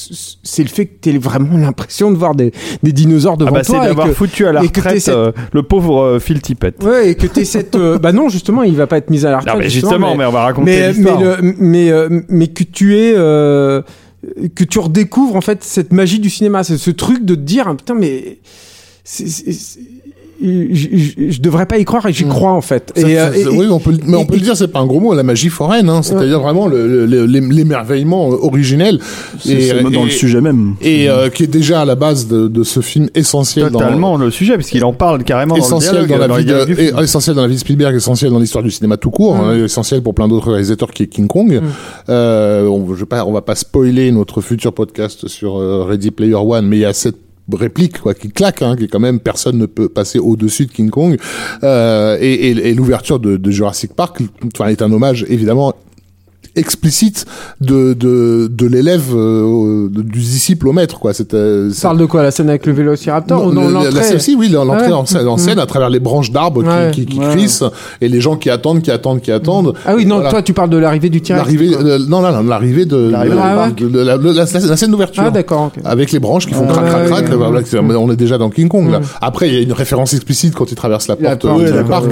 c'est 0.43 0.63
le 0.63 0.69
fait 0.69 0.85
que 0.85 0.91
tu 1.01 1.17
vraiment 1.17 1.57
l'impression 1.57 2.11
de 2.11 2.17
voir 2.17 2.35
des 2.35 2.51
des 2.83 2.91
dinosaures 2.91 3.37
devant 3.37 3.51
Ah 3.51 3.53
bah, 3.55 3.63
c'est 3.63 3.73
toi 3.73 3.83
et 3.85 3.87
d'avoir 3.87 4.09
foutu 4.09 4.45
à 4.47 4.51
la 4.51 4.61
t'aies 4.61 4.67
retraite 4.67 4.99
cette- 5.01 5.13
euh, 5.13 5.31
le 5.53 5.63
pauvre 5.63 6.01
euh, 6.01 6.19
Phil 6.19 6.41
Tippett. 6.41 6.81
ouais 6.83 7.09
et 7.09 7.15
que 7.15 7.27
t'aies 7.27 7.45
cette 7.45 7.75
euh, 7.75 7.97
bah 7.99 8.11
non 8.11 8.29
justement 8.29 8.63
il 8.63 8.75
va 8.75 8.87
pas 8.87 8.97
être 8.97 9.09
mis 9.09 9.25
à 9.25 9.31
la 9.31 9.39
retraite 9.39 9.55
Non, 9.55 9.59
mais 9.61 9.69
justement, 9.69 10.15
mais 10.15 10.25
on 10.25 10.31
va 10.31 10.43
raconter 10.43 10.71
mais 10.71 10.93
mais 10.97 11.23
le- 11.23 11.55
mais 11.59 11.91
euh, 11.91 12.21
mais 12.29 12.47
que 12.47 12.63
tu 12.63 12.97
es 12.97 13.13
euh, 13.15 13.81
que 14.55 14.63
tu 14.63 14.79
redécouvres 14.79 15.35
en 15.35 15.41
fait 15.41 15.63
cette 15.63 15.93
magie 15.93 16.19
du 16.19 16.29
cinéma 16.29 16.63
ce 16.63 16.89
truc 16.91 17.25
de 17.25 17.35
te 17.35 17.39
dire 17.39 17.75
putain 17.75 17.93
mais 17.93 18.39
je, 20.43 21.39
devrais 21.41 21.65
pas 21.65 21.77
y 21.77 21.85
croire 21.85 22.05
et 22.07 22.13
j'y 22.13 22.25
Mm. 22.25 22.29
crois 22.29 22.51
en 22.51 22.61
fait 22.61 22.91
Ça, 22.95 23.07
et, 23.09 23.15
ça, 23.15 23.27
euh, 23.27 23.33
et- 23.33 23.47
oui, 23.47 23.65
on 23.69 23.79
peut, 23.79 23.91
le- 23.91 23.97
mais 24.05 24.17
on 24.17 24.23
et- 24.23 24.25
peut 24.27 24.35
le 24.35 24.41
dire, 24.41 24.55
c'est 24.57 24.67
pas 24.67 24.79
un 24.79 24.85
gros 24.85 24.99
mot, 24.99 25.13
la 25.13 25.23
magie 25.23 25.49
foraine, 25.49 25.89
hein, 25.89 26.01
c'est-à-dire 26.01 26.39
vraiment 26.41 26.67
le- 26.67 27.05
le- 27.05 27.05
le- 27.05 27.25
l'émerveillement 27.25 28.27
originel. 28.29 28.99
C'est 29.39 29.59
c'est 29.61 29.81
dans 29.83 29.89
et- 29.89 30.05
le 30.05 30.09
sujet 30.11 30.41
même. 30.41 30.75
Et 30.81 31.09
euh, 31.09 31.29
qui 31.29 31.43
est 31.43 31.47
déjà 31.47 31.81
à 31.81 31.85
la 31.85 31.95
base 31.95 32.27
de, 32.27 32.47
de 32.47 32.63
ce 32.63 32.79
film 32.81 33.09
essentiel 33.15 33.69
dans, 33.69 33.79
Totalement 33.79 34.17
le 34.17 34.31
sujet, 34.31 34.55
puisqu'il 34.55 34.83
en 34.83 34.93
parle 34.93 35.23
carrément 35.23 35.55
essentiel 35.55 35.95
dans 35.95 36.01
le 36.01 36.07
dans, 36.07 36.07
dialogue, 36.17 36.21
la 36.47 36.55
dans 36.59 36.65
vie 36.65 36.75
de, 36.75 36.81
et- 36.99 37.03
essentiel 37.03 37.35
dans 37.35 37.41
la 37.43 37.47
vie 37.47 37.55
de 37.55 37.59
Spielberg, 37.59 37.95
essentiel 37.95 38.31
dans 38.31 38.39
l'histoire 38.39 38.63
du 38.63 38.71
cinéma 38.71 38.97
tout 38.97 39.11
court, 39.11 39.35
hein, 39.35 39.63
essentiel 39.65 40.01
pour 40.01 40.13
plein 40.13 40.27
d'autres 40.27 40.49
réalisateurs 40.51 40.91
qui 40.91 41.03
est 41.03 41.07
King 41.07 41.27
Kong. 41.27 41.61
Euh, 42.09 42.65
on, 42.67 42.93
je 42.93 42.99
vais 43.01 43.05
pas, 43.05 43.25
on 43.25 43.31
va 43.31 43.41
pas 43.41 43.55
spoiler 43.55 44.11
notre 44.11 44.41
futur 44.41 44.73
podcast 44.73 45.27
sur 45.27 45.57
euh, 45.57 45.83
Ready 45.87 46.11
Player 46.11 46.35
One, 46.35 46.67
mais 46.67 46.77
il 46.77 46.81
y 46.81 46.85
a 46.85 46.93
cette 46.93 47.17
réplique 47.51 47.99
quoi 47.99 48.13
qui 48.13 48.29
claque 48.29 48.61
hein, 48.61 48.75
qui 48.75 48.85
est 48.85 48.87
quand 48.87 48.99
même 48.99 49.19
personne 49.19 49.57
ne 49.57 49.65
peut 49.65 49.89
passer 49.89 50.19
au-dessus 50.19 50.65
de 50.65 50.71
King 50.71 50.89
Kong. 50.89 51.17
Euh, 51.63 52.17
et, 52.19 52.33
et, 52.33 52.69
et 52.69 52.73
l'ouverture 52.73 53.19
de, 53.19 53.37
de 53.37 53.51
Jurassic 53.51 53.93
Park 53.93 54.19
enfin 54.53 54.67
est 54.67 54.81
un 54.81 54.91
hommage 54.91 55.25
évidemment 55.29 55.73
explicite 56.55 57.25
de 57.61 57.93
de, 57.93 58.47
de 58.51 58.65
l'élève 58.67 59.03
euh, 59.15 59.87
du 59.89 60.19
disciple 60.19 60.67
au 60.67 60.71
maître 60.73 60.99
quoi. 60.99 61.13
C'était 61.13 61.69
Tu 61.73 61.81
parles 61.81 61.97
de 61.97 62.05
quoi 62.05 62.23
La 62.23 62.31
scène 62.31 62.49
avec 62.49 62.65
le 62.65 62.73
Vélociraptor 62.73 63.45
ou 63.47 63.51
non 63.51 63.69
la- 63.69 63.91
scène, 64.03 64.19
si, 64.19 64.35
oui, 64.35 64.49
l'entrée 64.49 64.87
Ouais. 64.87 64.91
en 64.93 65.05
scène, 65.05 65.27
en 65.27 65.35
Mm. 65.35 65.39
scène 65.39 65.59
à 65.59 65.65
travers 65.65 65.89
les 65.89 65.99
branches 65.99 66.31
d'arbres 66.31 66.61
qui- 66.63 66.67
Ouais. 66.69 66.91
qui, 66.91 67.05
qui, 67.05 67.19
Ouais. 67.19 67.29
crissent 67.31 67.63
et 68.01 68.07
les 68.09 68.21
gens 68.21 68.35
qui 68.35 68.49
attendent, 68.49 68.81
qui 68.81 68.91
attendent, 68.91 69.21
qui 69.21 69.31
attendent. 69.31 69.73
Ah 69.85 69.93
oui, 69.95 70.05
non, 70.05 70.15
Voilà. 70.15 70.29
toi 70.29 70.41
tu 70.41 70.53
parles 70.53 70.69
de 70.69 70.77
l'arrivée 70.77 71.09
du 71.09 71.21
T-Rex. 71.21 71.43
L'arrivée, 71.45 71.75
euh, 71.75 71.99
non, 72.07 72.21
là, 72.21 72.41
l'arrivée 72.45 72.85
de, 72.85 73.09
L'arrivée 73.09 73.35
de- 73.35 73.87
la, 73.99 74.17
la- 74.17 74.17
la- 74.17 74.33
la 74.67 74.77
scène 74.77 74.91
d'ouverture. 74.91 75.23
Ah 75.25 75.31
d'accord. 75.31 75.71
ok. 75.75 75.81
Avec 75.85 76.11
les 76.11 76.19
branches 76.19 76.45
qui 76.47 76.53
font 76.53 76.65
Ah, 76.69 76.73
crac, 76.73 76.85
crac, 76.87 77.03
ouais, 77.03 77.09
crac. 77.09 77.29
ouais, 77.29 77.35
voilà, 77.35 77.59
ouais. 77.59 77.63
c'est- 77.65 77.79
on 77.79 78.11
est 78.11 78.15
déjà 78.15 78.37
dans 78.37 78.49
King 78.49 78.67
Kong, 78.67 78.91
là. 78.91 78.99
Après, 79.21 79.47
il 79.49 79.53
y 79.53 79.57
a 79.57 79.61
une 79.61 79.73
référence 79.73 80.13
explicite 80.13 80.53
quand 80.55 80.71
il 80.71 80.75
traverse 80.75 81.07
la 81.07 81.15
La 81.19 81.35
porte 81.35 81.59
euh, 81.61 81.81
du 81.83 81.89
parc. 81.89 82.05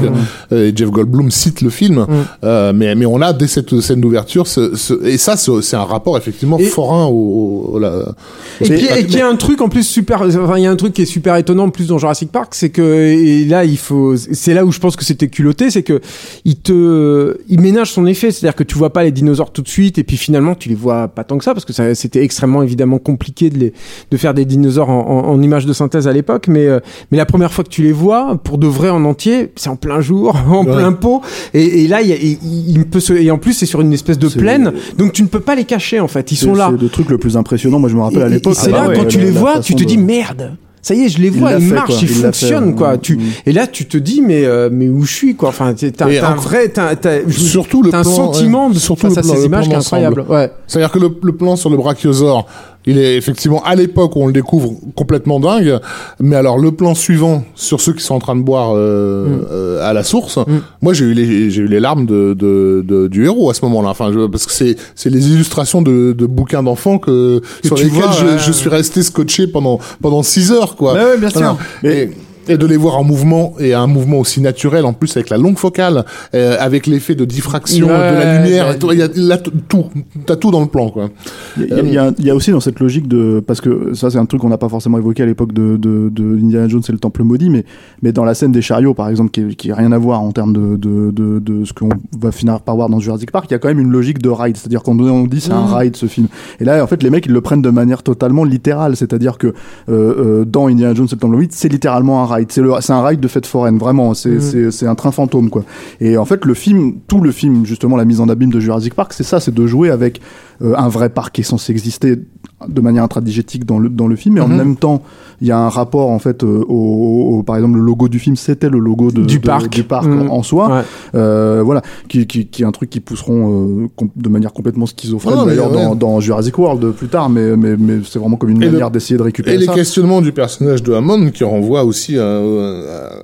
Euh, 0.51 0.69
et 0.69 0.73
Jeff 0.75 0.89
Goldblum 0.89 1.29
cite 1.31 1.61
le 1.61 1.69
film. 1.69 2.05
Euh, 2.43 2.71
mais, 2.75 2.95
mais 2.95 3.05
on 3.05 3.21
a, 3.21 3.33
dès 3.33 3.47
cette 3.47 3.79
scène 3.81 4.01
d'ouverture, 4.01 4.30
ce, 4.47 4.75
ce- 4.75 5.03
et 5.05 5.17
ça, 5.17 5.35
c'est 5.37 5.75
un 5.75 5.83
rapport 5.83 6.17
effectivement 6.17 6.57
Et- 6.59 6.63
forain 6.65 7.05
au, 7.05 7.71
au- 7.73 7.79
la- 7.79 8.13
Et 8.61 8.65
puis 8.69 8.85
et 8.85 9.05
qu'il 9.05 9.17
y 9.17 9.21
a 9.21 9.27
un 9.27 9.35
truc 9.35 9.61
en 9.61 9.69
plus 9.69 9.83
super, 9.83 10.21
enfin 10.21 10.57
il 10.57 10.63
y 10.63 10.67
a 10.67 10.71
un 10.71 10.75
truc 10.75 10.93
qui 10.93 11.01
est 11.01 11.05
super 11.05 11.35
étonnant 11.35 11.65
en 11.65 11.69
plus 11.69 11.87
dans 11.87 11.97
Jurassic 11.97 12.31
Park, 12.31 12.53
c'est 12.55 12.69
que 12.69 12.81
et 12.81 13.45
là 13.45 13.65
il 13.65 13.77
faut, 13.77 14.15
c'est 14.15 14.53
là 14.53 14.65
où 14.65 14.71
je 14.71 14.79
pense 14.79 14.95
que 14.95 15.03
c'était 15.05 15.27
culotté, 15.27 15.69
c'est 15.71 15.83
que 15.83 15.99
il 16.45 16.55
te, 16.57 17.37
il 17.49 17.59
ménage 17.59 17.91
son 17.91 18.05
effet, 18.05 18.31
c'est-à-dire 18.31 18.55
que 18.55 18.63
tu 18.63 18.77
vois 18.77 18.91
pas 18.93 19.03
les 19.03 19.11
dinosaures 19.11 19.51
tout 19.51 19.61
de 19.61 19.67
suite 19.67 19.97
et 19.97 20.03
puis 20.03 20.17
finalement 20.17 20.55
tu 20.55 20.69
les 20.69 20.75
vois 20.75 21.07
pas 21.07 21.23
tant 21.23 21.37
que 21.37 21.43
ça 21.43 21.53
parce 21.53 21.65
que 21.65 21.73
c'était 21.93 22.23
extrêmement 22.23 22.61
évidemment 22.63 22.97
compliqué 22.99 23.49
de 23.49 23.57
les, 23.57 23.73
de 24.11 24.17
faire 24.17 24.33
des 24.33 24.45
dinosaures 24.45 24.89
en, 24.89 24.99
en, 25.01 25.29
en 25.29 25.41
images 25.41 25.65
de 25.65 25.73
synthèse 25.73 26.07
à 26.07 26.13
l'époque, 26.13 26.47
mais 26.47 26.65
euh, 26.67 26.79
mais 27.11 27.17
la 27.17 27.25
première 27.25 27.51
fois 27.53 27.63
que 27.63 27.69
tu 27.69 27.81
les 27.83 27.91
vois 27.91 28.37
pour 28.43 28.57
de 28.57 28.67
vrai 28.67 28.89
en 28.89 29.03
entier, 29.05 29.51
c'est 29.55 29.69
en 29.69 29.75
plein 29.75 30.01
jour, 30.01 30.35
en 30.49 30.65
Ouais. 30.65 30.73
plein 30.75 30.91
pot, 30.93 31.21
et, 31.53 31.83
et 31.83 31.87
là 31.87 32.01
il, 32.01 32.11
il, 32.11 32.37
il 32.69 32.85
peut 32.85 32.99
se, 32.99 33.13
et 33.13 33.31
en 33.31 33.37
plus 33.37 33.53
c'est 33.53 33.65
sur 33.65 33.81
une 33.81 33.93
espèce 33.93 34.19
de 34.19 34.20
C'est- 34.29 34.39
plaine, 34.39 34.71
donc 34.97 35.13
tu 35.13 35.23
ne 35.23 35.27
peux 35.27 35.39
pas 35.39 35.55
les 35.55 35.65
cacher 35.65 35.99
en 35.99 36.07
fait, 36.07 36.31
ils 36.31 36.35
sont 36.35 36.53
là. 36.53 36.69
C'est 36.75 36.81
le 36.81 36.89
truc 36.89 37.09
le 37.09 37.17
plus 37.17 37.37
impressionnant. 37.37 37.79
Moi, 37.79 37.89
je 37.89 37.95
me 37.95 38.01
rappelle 38.01 38.23
à 38.23 38.29
l'époque. 38.29 38.55
C'est 38.57 38.73
ah 38.73 38.83
là 38.83 38.87
bah 38.87 38.93
quand 38.95 39.05
tu 39.07 39.19
les 39.19 39.31
vois, 39.31 39.59
tu 39.59 39.73
te 39.75 39.79
de- 39.79 39.85
dis 39.87 39.97
merde. 39.97 40.55
Ça 40.83 40.95
y 40.95 41.01
est, 41.05 41.09
je 41.09 41.19
les 41.21 41.29
vois, 41.29 41.53
ils 41.53 41.67
fait, 41.67 41.75
marchent, 41.75 41.85
quoi. 41.89 41.95
ils 42.01 42.09
Il 42.09 42.21
l'a 42.23 42.31
fait, 42.31 42.39
fonctionnent, 42.47 42.75
quoi. 42.75 42.97
Tu 42.97 43.15
Mm. 43.15 43.21
et 43.45 43.51
là, 43.51 43.67
tu 43.67 43.85
te 43.85 43.97
dis 43.99 44.23
mais 44.25 44.45
euh, 44.45 44.67
mais 44.71 44.89
où 44.89 45.03
je 45.03 45.13
suis, 45.13 45.35
quoi. 45.35 45.49
Enfin, 45.49 45.75
t'as 45.75 46.05
un 46.27 46.35
vrai, 46.35 46.69
t'as 46.69 46.95
t'as- 46.95 47.19
Surtout 47.29 47.83
le 47.83 47.91
t'as 47.91 47.99
un 47.99 48.01
plan, 48.01 48.11
sentiment 48.11 48.67
ouais. 48.67 48.73
de 48.73 48.79
Surtout 48.79 49.01
face 49.09 49.17
à 49.19 49.21
plan- 49.21 49.35
ces 49.35 49.45
images 49.45 49.65
plan 49.65 49.69
qui 49.69 49.75
est 49.75 49.85
incroyable. 49.85 50.25
Ouais. 50.27 50.51
C'est-à-dire 50.65 50.91
que 50.91 50.97
le, 50.97 51.09
le 51.21 51.31
plan 51.33 51.55
sur 51.55 51.69
le 51.69 51.77
brachiosaure, 51.77 52.47
il 52.85 52.97
est 52.97 53.15
effectivement 53.17 53.63
à 53.63 53.75
l'époque 53.75 54.15
où 54.15 54.21
on 54.23 54.27
le 54.27 54.33
découvre 54.33 54.73
complètement 54.95 55.39
dingue, 55.39 55.79
mais 56.19 56.35
alors 56.35 56.57
le 56.57 56.71
plan 56.71 56.95
suivant 56.95 57.43
sur 57.55 57.79
ceux 57.81 57.93
qui 57.93 58.03
sont 58.03 58.15
en 58.15 58.19
train 58.19 58.35
de 58.35 58.41
boire 58.41 58.71
euh, 58.75 59.27
Mm. 59.27 59.45
euh, 59.51 59.89
à 59.89 59.93
la 59.93 60.03
source, 60.03 60.39
moi 60.81 60.93
j'ai 60.93 61.05
eu 61.05 61.13
les 61.13 61.51
j'ai 61.51 61.61
eu 61.61 61.67
les 61.67 61.79
larmes 61.79 62.05
de, 62.05 62.33
de, 62.33 62.83
de- 62.87 63.07
du 63.07 63.25
héros 63.25 63.49
à 63.49 63.53
ce 63.53 63.63
moment-là. 63.65 63.89
Enfin, 63.89 64.11
je- 64.13 64.25
parce 64.27 64.45
que 64.45 64.51
c'est 64.51 64.75
c'est 64.95 65.09
les 65.09 65.29
illustrations 65.31 65.81
de, 65.81 66.13
de 66.17 66.25
bouquins 66.25 66.63
d'enfants 66.63 66.97
que, 66.97 67.39
Que 67.61 67.67
sur 67.67 67.75
lesquels 67.77 67.91
vois, 68.01 68.37
je, 68.37 68.51
suis 68.51 68.69
resté 68.69 69.03
scotché 69.03 69.47
pendant 69.47 69.79
pendant 70.01 70.23
six 70.23 70.51
heures 70.51 70.75
quoi. 70.75 70.93
Ouais, 70.93 71.03
ouais, 71.03 71.17
bien 71.17 71.29
sûr. 71.29 71.57
Et, 71.83 72.09
et 72.47 72.57
de 72.57 72.65
les 72.65 72.77
voir 72.77 72.97
en 72.97 73.03
mouvement 73.03 73.53
et 73.59 73.73
un 73.73 73.87
mouvement 73.87 74.17
aussi 74.19 74.41
naturel 74.41 74.85
en 74.85 74.93
plus 74.93 75.15
avec 75.17 75.29
la 75.29 75.37
longue 75.37 75.57
focale, 75.57 76.05
euh, 76.33 76.57
avec 76.59 76.87
l'effet 76.87 77.15
de 77.15 77.25
diffraction 77.25 77.87
Ouais, 77.87 77.93
de 78.11 78.15
la 78.17 78.37
lumière, 78.43 78.75
il 78.91 78.97
y 78.99 79.01
a 79.03 79.07
là, 79.15 79.37
tout, 79.37 79.85
t'as 80.25 80.35
tout 80.35 80.51
dans 80.51 80.61
le 80.61 80.67
plan 80.67 80.89
quoi. 80.89 81.09
Il 81.57 81.67
y, 81.67 81.73
a- 81.73 81.79
il 81.81 81.93
y 81.93 81.97
a- 81.97 82.11
il 82.17 82.25
y 82.25 82.29
a 82.29 82.35
aussi 82.35 82.51
dans 82.51 82.59
cette 82.59 82.79
logique 82.79 83.07
de 83.07 83.43
parce 83.45 83.61
que 83.61 83.93
ça 83.93 84.09
c'est 84.09 84.17
un 84.17 84.25
truc 84.25 84.41
qu'on 84.41 84.49
n'a 84.49 84.57
pas 84.57 84.69
forcément 84.69 84.97
évoqué 84.97 85.23
à 85.23 85.25
l'époque 85.25 85.53
de, 85.53 85.77
de, 85.77 86.09
de 86.09 86.37
Indiana 86.37 86.67
Jones 86.67 86.81
et 86.87 86.91
le 86.91 86.99
Temple 86.99 87.23
maudit, 87.23 87.49
mais 87.49 87.63
mais 88.01 88.11
dans 88.11 88.23
la 88.25 88.33
scène 88.33 88.51
des 88.51 88.61
chariots 88.61 88.93
par 88.93 89.09
exemple 89.09 89.31
qui, 89.31 89.55
qui 89.55 89.71
a 89.71 89.75
rien 89.75 89.91
à 89.91 89.97
voir 89.97 90.21
en 90.21 90.31
termes 90.31 90.53
de 90.53 90.77
de, 90.77 91.11
de, 91.11 91.39
de 91.39 91.65
ce 91.65 91.73
qu'on 91.73 91.89
va 92.19 92.31
finir 92.31 92.59
par 92.61 92.75
voir 92.75 92.89
dans 92.89 92.99
Jurassic 92.99 93.31
Park, 93.31 93.45
il 93.49 93.53
y 93.53 93.55
a 93.55 93.59
quand 93.59 93.67
même 93.67 93.79
une 93.79 93.91
logique 93.91 94.19
de 94.21 94.29
ride, 94.29 94.57
c'est-à-dire 94.57 94.83
qu'on 94.83 94.97
on 94.99 95.25
dit 95.25 95.41
c'est 95.41 95.51
un 95.51 95.65
ride 95.75 95.95
ce 95.95 96.05
film. 96.07 96.27
Et 96.59 96.65
là 96.65 96.83
en 96.83 96.87
fait 96.87 97.03
les 97.03 97.09
mecs 97.09 97.25
ils 97.25 97.31
le 97.33 97.41
prennent 97.41 97.61
de 97.61 97.69
manière 97.69 98.03
totalement 98.03 98.43
littérale, 98.43 98.95
c'est-à-dire 98.95 99.37
que 99.37 99.47
euh, 99.47 99.53
euh, 99.89 100.45
dans 100.45 100.67
Indiana 100.67 100.93
Jones 100.93 101.07
et 101.11 101.15
le 101.15 101.19
Temple 101.19 101.33
maudit 101.35 101.47
c'est 101.51 101.69
littéralement 101.69 102.23
un 102.23 102.25
ride, 102.31 102.51
c'est 102.51 102.93
un 102.93 103.05
ride 103.05 103.19
de 103.19 103.27
fête 103.27 103.45
foraine 103.45 103.77
vraiment, 103.77 104.13
c'est 104.13 104.39
c'est 104.39 104.71
c'est 104.71 104.87
un 104.87 104.95
train 104.95 105.11
fantôme 105.11 105.49
quoi. 105.49 105.63
Et 105.99 106.17
en 106.17 106.25
fait 106.25 106.45
le 106.45 106.53
film, 106.53 106.95
tout 107.07 107.21
le 107.21 107.31
film 107.31 107.65
justement 107.65 107.97
la 107.97 108.05
mise 108.05 108.19
en 108.19 108.29
abîme 108.29 108.51
de 108.51 108.59
Jurassic 108.59 108.93
Park, 108.93 109.13
c'est 109.13 109.23
ça, 109.23 109.39
c'est 109.39 109.53
de 109.53 109.67
jouer 109.67 109.89
avec 109.89 110.21
euh, 110.61 110.75
un 110.77 110.89
vrai 110.89 111.09
parc 111.09 111.35
qui 111.35 111.41
est 111.41 111.45
censé 111.45 111.71
exister 111.71 112.17
de 112.67 112.81
manière 112.81 113.03
intradigétique 113.03 113.65
dans 113.65 113.79
le 113.79 113.89
dans 113.89 114.07
le 114.07 114.15
film 114.15 114.37
et 114.37 114.41
en 114.41 114.47
Mhm. 114.47 114.57
même 114.57 114.75
temps 114.75 115.01
il 115.41 115.47
y 115.47 115.51
a 115.51 115.57
un 115.57 115.69
rapport 115.69 116.09
en 116.11 116.19
fait 116.19 116.43
euh, 116.43 116.63
au, 116.67 117.37
au- 117.39 117.43
par 117.43 117.55
exemple 117.55 117.77
le 117.77 117.83
logo 117.83 118.07
du 118.07 118.19
film 118.19 118.35
c'était 118.35 118.69
le 118.69 118.77
logo 118.79 119.09
de, 119.11 119.23
Du 119.23 119.39
de- 119.39 119.45
parc. 119.45 119.69
du 119.71 119.83
parc 119.83 120.05
Mhm. 120.07 120.29
en, 120.29 120.43
soi 120.43 120.67
Ouais. 120.69 120.81
euh, 121.15 121.61
voilà 121.65 121.81
qui, 122.07 122.27
qui, 122.27 122.45
qui 122.47 122.61
est 122.61 122.65
un 122.65 122.71
truc 122.71 122.89
qui 122.89 122.99
pousseront 122.99 123.87
euh, 124.03 124.05
de 124.15 124.29
manière 124.29 124.53
complètement 124.53 124.85
schizophrène 124.85 125.45
d'ailleurs 125.45 125.71
ouais. 125.71 125.83
dans, 125.83 125.95
dans 125.95 126.19
Jurassic 126.19 126.57
World 126.57 126.91
plus 126.91 127.07
tard 127.07 127.29
mais 127.29 127.55
mais, 127.57 127.75
mais 127.77 127.99
c'est 128.05 128.19
vraiment 128.19 128.37
comme 128.37 128.49
une 128.49 128.61
Et 128.61 128.69
manière 128.69 128.91
d'essayer 128.91 129.17
de 129.17 129.23
récupérer 129.23 129.55
Et 129.55 129.59
les 129.59 129.65
ça 129.65 129.73
questionnements 129.73 130.21
du 130.21 130.31
personnage 130.31 130.83
de 130.83 130.93
Hammond 130.93 131.31
qui 131.31 131.43
renvoient 131.43 131.83
aussi 131.83 132.17
à, 132.17 132.39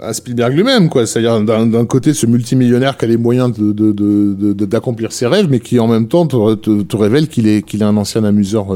à- 0.01 0.13
Spielberg 0.13 0.53
lui-même, 0.53 0.89
quoi. 0.89 1.05
C'est-à-dire 1.05 1.39
d'un 1.41 1.85
côté 1.85 2.13
ce 2.13 2.25
multimillionnaire 2.25 2.97
qui 2.97 3.05
a 3.05 3.07
les 3.07 3.17
moyens 3.17 3.51
de- 3.53 3.71
de- 3.71 3.91
de- 3.91 4.65
d'accomplir 4.65 5.11
ses 5.11 5.27
rêves, 5.27 5.47
mais 5.49 5.59
qui 5.59 5.79
en 5.79 5.87
même 5.87 6.07
temps 6.07 6.25
te, 6.25 6.55
te- 6.55 6.81
te 6.81 6.95
révèle 6.97 7.27
qu'il 7.27 7.47
est 7.47 7.61
qu'il 7.61 7.81
est 7.81 7.85
un 7.85 7.97
ancien 7.97 8.23
amuseur. 8.23 8.67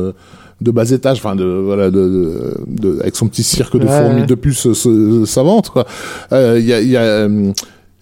Euh, 0.62 0.66
de 0.66 0.72
bas 0.72 0.90
étage, 0.92 1.18
enfin 1.18 1.36
de 1.36 1.44
voilà, 1.46 1.90
de, 1.92 2.00
de- 2.00 2.54
de- 2.68 3.00
avec 3.02 3.16
son 3.16 3.28
petit 3.28 3.44
cirque 3.44 3.78
de 3.78 3.86
Ouais, 3.86 4.02
fourmis 4.04 4.26
de 4.26 4.36
puces 4.36 4.68
euh, 4.88 5.26
savantes, 5.26 5.70
quoi. 5.70 5.86
Euh, 6.32 6.58
Il 6.60 6.66
y 6.66 6.74
a, 6.74 6.82
il 6.82 6.90
y 6.90 6.98
a 6.98 7.28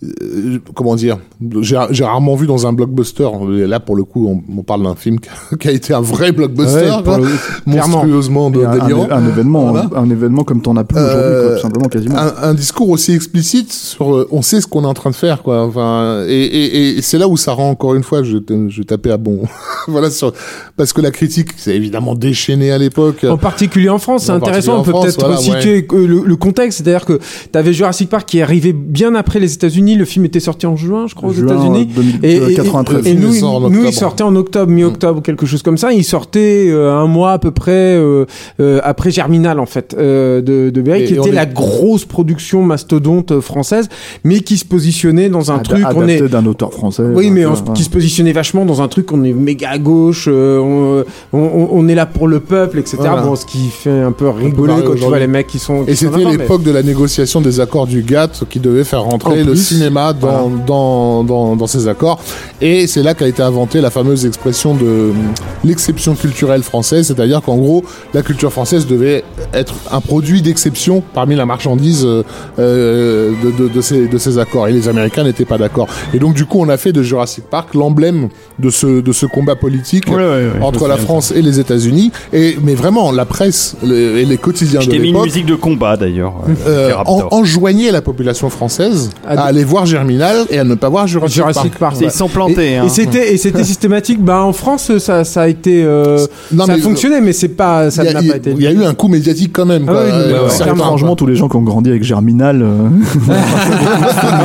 euh, 0.04 0.60
comment 0.76 0.96
dire 0.96 1.18
j'ai 1.62 2.04
rarement 2.06 2.36
vu 2.36 2.48
dans 2.48 2.66
un 2.68 2.72
blockbuster 2.74 3.28
et 3.58 3.68
là 3.68 3.80
pour 3.82 3.96
le 3.98 4.04
coup 4.06 4.28
on, 4.30 4.58
on 4.58 4.64
parle 4.64 4.84
d'un 4.84 4.96
film 4.96 5.20
qui 5.20 5.30
a, 5.30 5.58
qui 5.58 5.68
a 5.68 5.72
été 5.72 5.94
un 5.94 6.00
vrai 6.02 6.32
blockbuster 6.32 6.90
Ouais, 6.90 7.18
le- 7.18 7.72
clairement. 7.72 7.98
monstrueusement 8.04 8.50
de, 8.50 8.64
un, 8.64 8.78
délirant 8.78 9.08
un- 9.12 9.18
un 9.24 9.28
événement 9.28 9.72
Voilà. 9.72 9.90
un 9.96 10.10
événement 10.10 10.44
comme 10.46 10.62
t'en 10.62 10.78
as 10.78 10.84
plus 10.86 10.98
aujourd'hui 11.00 11.20
Euh, 11.22 11.56
tout 11.58 11.62
simplement 11.62 11.90
quasiment 11.90 12.18
un, 12.18 12.34
un 12.42 12.54
discours 12.54 12.90
aussi 12.90 13.14
explicite 13.14 13.74
sur 13.74 14.16
euh, 14.16 14.28
on 14.32 14.42
sait 14.42 14.62
ce 14.62 14.68
qu'on 14.68 14.84
est 14.84 14.88
en 14.88 14.94
train 14.94 15.10
de 15.10 15.16
faire 15.16 15.44
quoi 15.44 15.64
enfin 15.66 16.24
et, 16.28 16.32
et, 16.46 16.98
et 16.98 17.02
c'est 17.02 17.18
là 17.18 17.28
où 17.28 17.36
ça 17.36 17.52
rend 17.52 17.70
encore 17.70 17.96
une 17.96 18.04
fois 18.04 18.24
je 18.24 18.38
je 18.70 18.78
vais 18.78 18.86
taper 18.86 19.12
à 19.12 19.18
bon 19.18 19.42
voilà 19.88 20.10
sur 20.10 20.32
parce 20.78 20.94
que 20.94 21.02
la 21.02 21.12
critique 21.12 21.50
c'est 21.58 21.76
évidemment 21.76 22.16
déchaîné 22.16 22.72
à 22.72 22.78
l'époque 22.78 23.26
En 23.30 23.38
particulier 23.38 23.90
en 23.90 23.98
France, 24.00 24.24
c'est 24.26 24.32
intéressant. 24.32 24.80
On 24.80 24.84
peut 24.84 24.92
peut-être 24.94 25.20
voilà, 25.20 25.38
situer 25.38 25.86
euh, 25.92 26.08
le, 26.08 26.22
le 26.26 26.36
contexte, 26.36 26.78
c'est-à-dire 26.84 27.06
que 27.06 27.20
tu 27.52 27.58
avais 27.58 27.74
Jurassic 27.74 28.10
Park 28.10 28.28
qui 28.28 28.40
est 28.40 28.42
arrivé 28.42 28.72
bien 28.74 29.16
après 29.16 29.40
les 29.40 29.54
États-Unis. 29.54 29.89
Le 29.96 30.06
film 30.06 30.26
était 30.26 30.40
sorti 30.40 30.66
en 30.66 30.76
juin, 30.76 31.06
je 31.08 31.16
crois, 31.16 31.30
aux 31.30 31.34
États-Unis. 31.34 31.86
2000, 31.88 32.20
Et, 32.24 32.40
euh, 32.40 32.50
et- 32.50 32.54
93 32.56 33.08
et 33.08 33.14
Le 33.14 33.20
nous, 33.20 33.34
sort 33.34 33.62
il- 33.68 33.74
nous, 33.74 33.80
il 33.82 33.86
octobre. 33.88 33.94
sortait 34.00 34.24
en 34.24 34.36
octobre, 34.36 34.72
mi-octobre, 34.72 35.22
quelque 35.22 35.46
chose 35.46 35.62
comme 35.64 35.78
ça. 35.78 35.92
Il 35.94 36.04
sortait 36.04 36.68
euh, 36.70 36.94
un 36.94 37.08
mois 37.08 37.34
à 37.34 37.40
peu 37.40 37.52
près 37.52 37.72
euh, 37.96 38.26
euh, 38.60 38.80
après 38.84 39.12
Germinal, 39.12 39.60
en 39.60 39.66
fait, 39.66 39.96
euh, 39.98 40.42
de, 40.42 40.70
de 40.70 40.82
Berry, 40.82 41.06
qui 41.06 41.14
était 41.16 41.30
est- 41.30 41.32
la 41.32 41.46
grosse 41.46 42.06
production 42.06 42.62
mastodonte 42.64 43.32
euh, 43.32 43.42
française, 43.42 43.90
mais 44.24 44.40
qui 44.42 44.58
se 44.58 44.66
positionnait 44.66 45.30
dans 45.30 45.52
un 45.52 45.58
Ad- 45.58 45.64
truc. 45.64 45.86
On 45.96 46.08
est, 46.08 46.22
d'un 46.30 46.46
auteur 46.46 46.72
français 46.74 47.04
oui, 47.14 47.32
mais 47.32 47.46
euh, 47.46 47.50
on- 47.68 47.74
qui 47.74 47.84
se 47.84 47.90
positionnait 47.90 48.32
vachement 48.34 48.66
dans 48.66 48.82
un 48.82 48.88
truc, 48.88 49.12
on 49.12 49.24
est 49.24 49.34
méga 49.34 49.70
à 49.72 49.78
gauche, 49.78 50.26
euh, 50.28 50.60
on, 50.60 51.04
on, 51.38 51.70
on 51.72 51.88
est 51.88 51.96
là 51.96 52.06
pour 52.06 52.28
le 52.28 52.40
peuple, 52.40 52.80
etc. 52.80 52.98
Voilà. 53.00 53.22
Bon, 53.22 53.36
ce 53.36 53.46
qui 53.46 53.68
fait 53.70 53.90
un 54.02 54.12
peu 54.12 54.30
rigoler 54.30 54.74
quand 54.86 54.94
tu 54.96 55.02
vois 55.02 55.20
les 55.20 55.28
mecs 55.28 55.48
qui 55.48 55.60
sont. 55.60 55.84
qui 55.86 55.92
et 55.92 55.96
c'était 55.96 56.18
mais- 56.24 56.32
l'époque 56.38 56.64
de 56.64 56.72
la 56.72 56.84
négociation 56.84 57.42
des 57.42 57.60
accords 57.60 57.88
du 57.88 58.02
GATT 58.04 58.44
qui 58.50 58.60
devait 58.60 58.84
faire 58.84 59.04
rentrer 59.04 59.32
En 59.32 59.36
le 59.36 59.52
plus, 59.52 59.56
cinéma 59.80 60.14
dans, 60.14 60.50
dans, 60.50 61.24
dans, 61.24 61.56
dans 61.56 61.68
ces 61.68 61.88
accords. 61.88 62.20
Et 62.62 62.88
c'est 62.88 63.04
là 63.04 63.14
qu'a 63.14 63.28
été 63.28 63.42
inventée 63.42 63.82
la 63.82 63.90
fameuse 63.90 64.26
expression 64.26 64.74
de 64.74 64.86
hum, 65.12 65.16
l'exception 65.64 66.16
culturelle 66.16 66.64
française, 66.64 67.08
c'est-à-dire 67.08 67.42
qu'en 67.42 67.58
gros, 67.58 67.84
la 68.14 68.22
culture 68.22 68.52
française 68.52 68.86
devait 68.86 69.24
être 69.54 69.74
un 69.92 70.02
produit 70.02 70.42
d'exception 70.42 71.02
parmi 71.14 71.36
la 71.36 71.46
marchandise 71.46 72.04
euh, 72.06 72.24
euh, 72.60 73.32
de, 73.44 73.52
de, 73.64 73.70
de 73.70 73.82
ces, 73.82 74.08
de 74.08 74.18
ces 74.18 74.38
accords. 74.38 74.68
Et 74.68 74.72
les 74.74 74.88
Américains 74.88 75.24
n'étaient 75.24 75.46
pas 75.46 75.58
d'accord. 75.58 75.88
Et 76.14 76.20
donc, 76.20 76.34
du 76.34 76.46
coup, 76.46 76.60
on 76.60 76.70
a 76.70 76.78
fait 76.78 76.92
de 76.92 77.02
Jurassic 77.04 77.46
Park 77.50 77.74
l'emblème 77.76 78.30
de 78.60 78.70
ce, 78.70 79.02
de 79.02 79.12
ce 79.12 79.26
combat 79.26 79.56
politique 79.56 80.08
Ouais, 80.08 80.16
ouais, 80.16 80.22
ouais, 80.24 80.50
je 80.58 80.62
entre 80.64 80.88
la. 80.88 80.98
France 81.00 81.32
et 81.32 81.42
les 81.42 81.60
États-Unis. 81.62 82.12
Et 82.34 82.58
mais 82.62 82.76
vraiment, 82.76 83.12
la 83.14 83.24
presse 83.26 83.78
et 83.84 84.26
les 84.26 84.38
quotidiens 84.38 84.82
de 84.82 84.86
t'ai 84.86 85.00
mis 85.00 85.08
une 85.10 85.14
l'époque 85.14 85.26
musique 85.26 85.46
de 85.46 85.56
combat 85.56 85.96
d'ailleurs. 85.96 86.34
euh, 86.68 86.92
en- 87.06 87.24
enjoignait 87.32 87.90
la 87.92 88.02
population 88.02 88.50
française 88.50 89.10
À 89.26 89.32
à, 89.32 89.36
de- 89.36 89.42
aller 89.42 89.64
voir 89.70 89.86
Germinal 89.86 90.46
et 90.50 90.60
à 90.60 90.64
ne 90.64 90.76
pas 90.76 90.90
voir 90.90 91.08
Jurassic, 91.08 91.36
Jurassic 91.36 91.64
Park. 91.72 91.80
Park. 91.80 91.96
C'est- 91.98 92.06
Ils 92.06 92.12
sont 92.12 92.28
plantés. 92.28 92.74
Et, 92.74 92.78
hein. 92.78 92.84
et 92.86 92.90
c'était 92.90 93.34
et 93.34 93.38
c'était 93.38 93.64
systématique. 93.64 94.22
Bah 94.24 94.42
en 94.44 94.54
France, 94.54 94.98
ça 94.98 95.24
ça 95.24 95.44
a 95.44 95.48
été 95.48 95.84
euh, 95.84 96.18
Non, 96.52 96.66
ça 96.66 96.74
a 96.74 96.76
mais- 96.76 96.82
fonctionné, 96.82 97.22
mais 97.22 97.34
c'est 97.34 97.50
pas 97.50 97.90
ça 97.92 98.04
n'a 98.04 98.14
pas 98.14 98.22
été. 98.38 98.52
il 98.52 98.62
y 98.62 98.68
a 98.68 98.72
eu 98.72 98.84
un 98.84 98.94
coup 98.94 99.08
médiatique 99.08 99.52
quand 99.54 99.66
même. 99.66 99.86
Ah 99.88 99.92
quoi. 99.92 100.04
oui, 100.04 100.10
Euh. 100.12 100.50
Franchement, 100.76 101.16
tous 101.16 101.26
les 101.28 101.36
gens 101.36 101.48
qui 101.48 101.56
ont 101.56 101.62
grandi 101.62 101.90
avec 101.90 102.04
Germinal, 102.04 102.62
euh, 102.62 102.88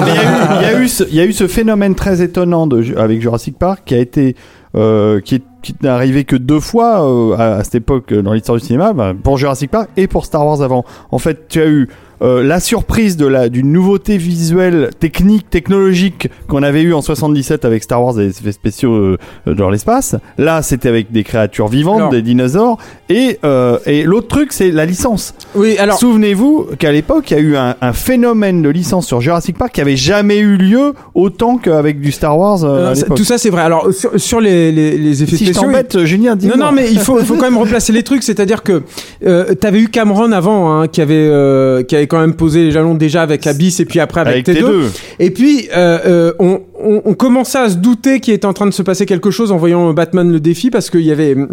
il 0.06 0.14
y 0.14 0.18
a 0.18 0.22
eu- 0.22 0.56
il 0.60 0.62
y, 0.62 0.64
a 0.74 0.80
eu 0.80 0.88
ce- 0.88 1.04
il 1.10 1.14
y 1.16 1.20
a 1.20 1.24
eu 1.24 1.32
ce 1.32 1.46
phénomène 1.46 1.94
très 1.94 2.22
étonnant 2.22 2.66
de, 2.66 2.96
avec 2.98 3.20
Jurassic 3.20 3.58
Park 3.58 3.82
qui 3.86 3.94
a 3.94 3.98
été 3.98 4.36
euh, 4.76 5.20
qui, 5.20 5.36
est- 5.36 5.42
qui 5.62 5.74
n'est 5.82 5.88
arrivé 5.88 6.24
que 6.24 6.34
deux 6.36 6.58
fois 6.60 7.08
euh, 7.08 7.34
à, 7.36 7.56
à 7.58 7.64
cette 7.64 7.76
époque 7.76 8.10
euh, 8.12 8.22
dans 8.22 8.32
l'histoire 8.32 8.58
du 8.58 8.64
cinéma, 8.64 8.92
bah, 8.92 9.12
pour 9.22 9.38
Jurassic 9.38 9.70
Park 9.70 9.88
et 9.96 10.08
pour 10.08 10.24
Star 10.26 10.44
Wars 10.44 10.62
avant. 10.62 10.84
En 11.12 11.18
fait, 11.18 11.46
tu 11.48 11.60
as 11.60 11.66
eu 11.66 11.88
euh, 12.22 12.42
la 12.42 12.60
surprise 12.60 13.16
de 13.16 13.26
la 13.26 13.48
d'une 13.48 13.72
nouveauté 13.72 14.16
visuelle, 14.18 14.90
technique, 15.00 15.48
technologique 15.50 16.28
qu'on 16.48 16.62
avait 16.62 16.82
eu 16.82 16.94
en 16.94 17.02
77 17.02 17.64
avec 17.64 17.82
Star 17.82 18.02
Wars 18.02 18.18
et 18.20 18.24
les 18.24 18.30
effets 18.30 18.52
spéciaux 18.52 18.92
euh, 18.94 19.16
dans 19.46 19.70
l'espace. 19.70 20.16
Là, 20.38 20.62
c'était 20.62 20.88
avec 20.88 21.12
des 21.12 21.24
créatures 21.24 21.68
vivantes, 21.68 21.98
Alors- 21.98 22.10
des 22.10 22.22
dinosaures. 22.22 22.78
Et 23.08 23.38
euh, 23.44 23.78
et 23.86 24.02
l'autre 24.04 24.28
truc, 24.28 24.52
c'est 24.52 24.70
la 24.70 24.86
licence. 24.86 25.34
Oui, 25.54 25.76
alors. 25.78 25.98
Souvenez-vous 25.98 26.68
qu'à 26.78 26.92
l'époque, 26.92 27.30
il 27.30 27.34
y 27.34 27.36
a 27.36 27.40
eu 27.40 27.56
un, 27.56 27.74
un 27.80 27.92
phénomène 27.92 28.62
de 28.62 28.68
licence 28.68 29.06
sur 29.06 29.20
Jurassic 29.20 29.56
Park 29.58 29.72
qui 29.72 29.80
avait 29.80 29.96
jamais 29.96 30.38
eu 30.38 30.56
lieu 30.56 30.92
autant 31.14 31.58
qu'avec 31.58 32.00
du 32.00 32.12
Star 32.12 32.38
Wars. 32.38 32.64
euh, 32.64 32.92
euh, 32.94 33.12
à 33.12 33.14
tout 33.14 33.24
ça 33.24 33.38
c'est 33.38 33.50
vrai. 33.50 33.62
Alors 33.62 33.92
sur, 33.92 34.18
sur 34.20 34.40
les, 34.40 34.72
les, 34.72 34.96
les 34.98 35.22
effets 35.22 35.36
si 35.36 35.44
je 35.46 35.52
spéciaux, 35.52 35.68
t'embête, 35.68 36.04
Julien, 36.04 36.36
Non, 36.42 36.56
non, 36.56 36.72
mais 36.72 36.90
il 36.90 36.98
faut, 36.98 37.18
faut 37.18 37.34
quand 37.34 37.42
même 37.50 37.58
replacer 37.58 37.92
les 37.92 38.02
trucs. 38.02 38.22
C'est-à-dire 38.22 38.62
que 38.62 38.82
euh, 39.26 39.54
t'avais 39.54 39.80
eu 39.80 39.88
Cameron 39.88 40.32
avant, 40.32 40.72
hein, 40.80 40.88
qui 40.88 41.00
avait, 41.00 41.14
euh, 41.16 41.82
qui 41.82 41.94
avait 41.96 42.03
quand 42.06 42.20
même 42.20 42.34
posé 42.34 42.64
les 42.64 42.70
jalons 42.70 42.94
déjà 42.94 43.22
avec 43.22 43.46
Abyss 43.46 43.80
et 43.80 43.84
puis 43.84 44.00
après 44.00 44.20
avec, 44.20 44.48
avec 44.48 44.62
T2. 44.62 44.66
T2. 44.66 44.82
Et 45.18 45.30
puis 45.30 45.68
euh, 45.76 45.98
euh, 46.06 46.32
on, 46.38 46.60
on, 46.82 47.02
on 47.04 47.14
commençait 47.14 47.58
à 47.58 47.68
se 47.68 47.76
douter 47.76 48.20
qu'il 48.20 48.34
était 48.34 48.46
en 48.46 48.52
train 48.52 48.66
de 48.66 48.72
se 48.72 48.82
passer 48.82 49.06
quelque 49.06 49.30
chose 49.30 49.52
en 49.52 49.56
voyant 49.56 49.92
Batman 49.92 50.30
le 50.30 50.40
défi 50.40 50.70
parce 50.70 50.90
qu'il 50.90 51.02
y 51.02 51.12
avait 51.12 51.34
hum, 51.34 51.48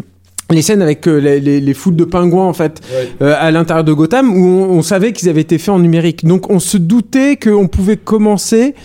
les 0.52 0.62
scènes 0.62 0.82
avec 0.82 1.08
euh, 1.08 1.18
les, 1.20 1.40
les, 1.40 1.60
les 1.60 1.74
foutes 1.74 1.96
de 1.96 2.04
pingouins 2.04 2.46
en 2.46 2.54
fait 2.54 2.82
euh, 3.22 3.36
à 3.40 3.52
l'intérieur 3.52 3.84
de 3.84 3.94
Gotham 3.94 4.34
où 4.36 4.46
on, 4.46 4.78
on 4.78 4.82
savait 4.82 5.14
qu'ils 5.14 5.30
avaient 5.30 5.42
été 5.42 5.58
faits 5.58 5.70
en 5.70 5.80
numérique. 5.80 6.26
Donc 6.26 6.50
on 6.50 6.60
se 6.60 6.78
doutait 6.78 7.38
qu'on 7.38 7.68
pouvait 7.68 7.98
commencer 7.98 8.76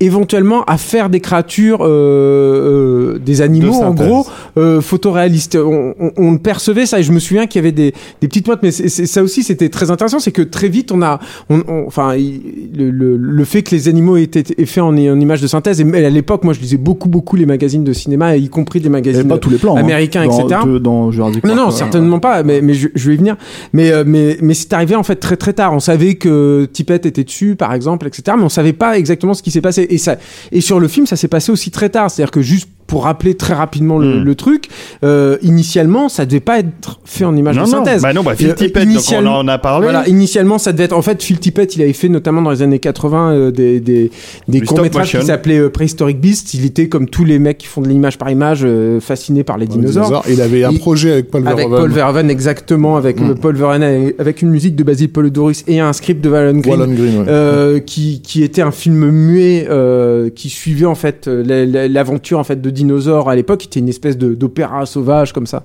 éventuellement 0.00 0.64
à 0.64 0.78
faire 0.78 1.10
des 1.10 1.20
créatures, 1.20 1.80
euh, 1.82 3.14
euh, 3.14 3.18
des 3.18 3.42
animaux 3.42 3.74
en 3.82 3.94
gros 3.94 4.26
euh, 4.56 4.80
photoréalistes. 4.80 5.56
On, 5.56 5.94
on, 6.00 6.10
on 6.16 6.38
percevait 6.38 6.86
ça 6.86 6.98
et 7.00 7.02
je 7.02 7.12
me 7.12 7.18
souviens 7.18 7.46
qu'il 7.46 7.58
y 7.60 7.62
avait 7.64 7.72
des, 7.72 7.92
des 8.20 8.28
petites 8.28 8.44
pointes, 8.44 8.60
mais 8.62 8.70
c'est- 8.70 8.88
c'est- 8.88 9.06
ça 9.06 9.22
aussi 9.22 9.42
c'était 9.42 9.68
très 9.68 9.90
intéressant, 9.90 10.18
c'est 10.18 10.32
que 10.32 10.42
très 10.42 10.68
vite 10.68 10.92
on 10.92 11.02
a, 11.02 11.20
on, 11.48 11.62
on- 11.68 11.84
enfin 11.86 12.14
le, 12.16 12.90
le, 12.90 13.16
le 13.16 13.44
fait 13.44 13.62
que 13.62 13.74
les 13.74 13.88
animaux 13.88 14.16
aient 14.16 14.22
été 14.24 14.44
aient 14.60 14.66
fait 14.66 14.80
en, 14.80 14.88
en 14.96 15.20
images 15.20 15.40
de 15.42 15.46
synthèse. 15.46 15.80
Et 15.80 16.04
à 16.04 16.10
l'époque, 16.10 16.44
moi 16.44 16.52
je 16.54 16.60
lisais 16.60 16.76
beaucoup 16.76 17.08
beaucoup 17.08 17.36
les 17.36 17.46
magazines 17.46 17.84
de 17.84 17.92
cinéma, 17.92 18.36
y 18.36 18.48
compris 18.48 18.80
des 18.80 18.88
magazines 18.88 19.28
pas 19.28 19.38
tous 19.38 19.50
les 19.50 19.58
plans. 19.58 19.76
hein, 19.76 19.80
américains, 19.80 20.24
dans, 20.26 20.46
etc. 20.46 20.60
de- 20.66 20.78
dans 20.78 21.10
Jurassic 21.10 21.44
Non, 21.44 21.54
non, 21.54 21.66
ouais. 21.66 21.72
certainement 21.72 22.18
pas, 22.20 22.42
mais, 22.42 22.60
mais 22.62 22.74
je, 22.74 22.88
je 22.94 23.08
vais 23.08 23.14
y 23.14 23.18
venir. 23.18 23.36
Mais, 23.72 23.90
euh, 23.92 24.04
mais, 24.06 24.36
mais 24.40 24.54
c'est 24.54 24.72
arrivé 24.72 24.94
en 24.96 25.02
fait 25.02 25.16
très 25.16 25.36
très 25.36 25.52
tard. 25.52 25.72
On 25.74 25.80
savait 25.80 26.14
que 26.14 26.68
Tippett 26.72 27.04
était 27.06 27.24
dessus, 27.24 27.56
par 27.56 27.72
exemple, 27.74 28.06
etc. 28.06 28.36
Mais 28.38 28.44
on 28.44 28.48
savait 28.48 28.72
pas 28.72 28.98
exactement 28.98 29.34
ce 29.34 29.42
qui 29.42 29.50
s'est 29.50 29.60
passé. 29.60 29.86
Et, 29.90 29.98
ça, 29.98 30.16
et 30.52 30.60
sur 30.60 30.80
le 30.80 30.88
film, 30.88 31.06
ça 31.06 31.16
s'est 31.16 31.28
passé 31.28 31.52
aussi 31.52 31.70
très 31.70 31.90
tard. 31.90 32.10
C'est-à-dire 32.10 32.30
que 32.30 32.42
juste 32.42 32.68
pour 32.90 33.04
rappeler 33.04 33.34
très 33.34 33.54
rapidement 33.54 33.98
le, 33.98 34.20
Mm. 34.20 34.24
le 34.24 34.34
truc, 34.34 34.64
euh, 35.04 35.36
initialement, 35.42 36.08
ça 36.08 36.26
devait 36.26 36.40
pas 36.40 36.58
être 36.58 36.98
fait 37.04 37.24
en 37.24 37.36
image 37.36 37.56
Non, 37.56 37.62
de 37.62 37.66
non. 37.70 37.72
synthèse. 37.78 38.02
Bah 38.02 38.12
non, 38.12 38.22
bah 38.24 38.34
Phil 38.34 38.48
Euh, 38.50 38.54
Tippett, 38.54 38.86
donc 38.92 39.02
on 39.12 39.26
en 39.26 39.46
a 39.48 39.58
parlé. 39.58 39.84
Voilà, 39.84 40.08
initialement, 40.08 40.58
ça 40.58 40.72
devait 40.72 40.84
être. 40.84 40.92
En 40.96 41.02
fait, 41.02 41.22
Phil 41.22 41.38
Tippett, 41.38 41.76
il 41.76 41.82
avait 41.82 41.92
fait 41.92 42.08
notamment 42.08 42.42
dans 42.42 42.50
les 42.50 42.62
années 42.62 42.80
80 42.80 43.30
euh, 43.32 43.50
des, 43.52 43.78
des, 43.78 44.10
des 44.48 44.60
courts-métrages 44.62 45.16
qui 45.18 45.24
s'appelaient 45.24 45.58
euh, 45.60 45.68
Prehistoric 45.70 46.20
Beast. 46.20 46.52
Il 46.54 46.64
était 46.64 46.88
comme 46.88 47.08
tous 47.08 47.24
les 47.24 47.38
mecs 47.38 47.58
qui 47.58 47.68
font 47.68 47.80
de 47.80 47.88
l'image 47.88 48.18
par 48.18 48.28
image, 48.28 48.60
euh, 48.64 48.98
fascinés 48.98 49.44
par 49.44 49.56
les 49.56 49.66
dinosaures. 49.66 50.06
dinosaures. 50.06 50.24
Il 50.28 50.40
avait 50.40 50.64
un 50.64 50.72
projet 50.74 51.12
avec 51.12 51.30
Paul 51.30 51.46
Avec 51.46 51.58
Verhoeven. 51.58 51.78
Paul 51.80 51.92
Verhoeven, 51.92 52.28
exactement, 52.30 52.96
avec 52.96 53.20
Mm. 53.20 53.30
euh, 53.30 53.34
Paul 53.34 53.54
Verhoeven, 53.56 54.12
avec 54.18 54.42
une 54.42 54.50
musique 54.50 54.74
de 54.74 54.82
Basil 54.82 55.08
Polidorus 55.10 55.62
et 55.68 55.78
un 55.78 55.92
script 55.92 56.22
de 56.24 56.28
Valon 56.28 56.58
Green. 56.58 56.94
Green, 56.94 57.18
ouais. 57.20 57.24
euh, 57.28 57.78
qui, 57.78 58.20
qui 58.20 58.42
était 58.42 58.62
un 58.62 58.72
film 58.72 59.08
muet 59.10 59.66
euh, 59.70 60.28
qui 60.30 60.48
suivait 60.48 60.86
en 60.86 60.96
fait 60.96 61.28
euh, 61.28 61.44
la- 61.46 61.64
la- 61.66 61.86
l'aventure 61.88 62.38
en 62.38 62.44
fait 62.44 62.60
de 62.60 62.70
dinosaures 62.80 63.28
à 63.28 63.34
l'époque 63.36 63.60
qui 63.60 63.66
était 63.66 63.80
une 63.80 63.88
espèce 63.88 64.16
d'opéra 64.16 64.86
sauvage 64.86 65.32
comme 65.32 65.46
ça 65.46 65.62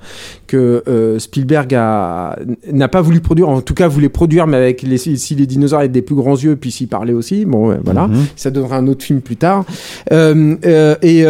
que 0.47 0.83
euh, 0.87 1.17
Spielberg 1.19 1.71
n'a 1.73 2.87
pas 2.89 3.01
voulu 3.01 3.19
produire 3.21 3.49
en 3.49 3.61
tout 3.61 3.73
cas 3.73 3.87
voulait 3.87 4.09
produire 4.09 4.47
mais 4.47 4.57
avec 4.57 4.81
les 4.81 4.97
si 4.97 5.35
les 5.35 5.45
dinosaures 5.47 5.79
avaient 5.79 5.89
des 5.89 6.01
plus 6.01 6.15
grands 6.15 6.35
yeux 6.37 6.55
puis 6.55 6.71
s'ils 6.71 6.87
parlaient 6.87 7.13
aussi 7.13 7.45
bon 7.45 7.69
ouais, 7.69 7.79
voilà 7.83 8.07
Mhm. 8.07 8.25
ça 8.35 8.51
donnera 8.51 8.77
un 8.77 8.87
autre 8.87 9.03
film 9.03 9.21
plus 9.21 9.37
tard 9.37 9.63
euh, 10.11 10.55
euh, 10.65 10.95
et 11.01 11.23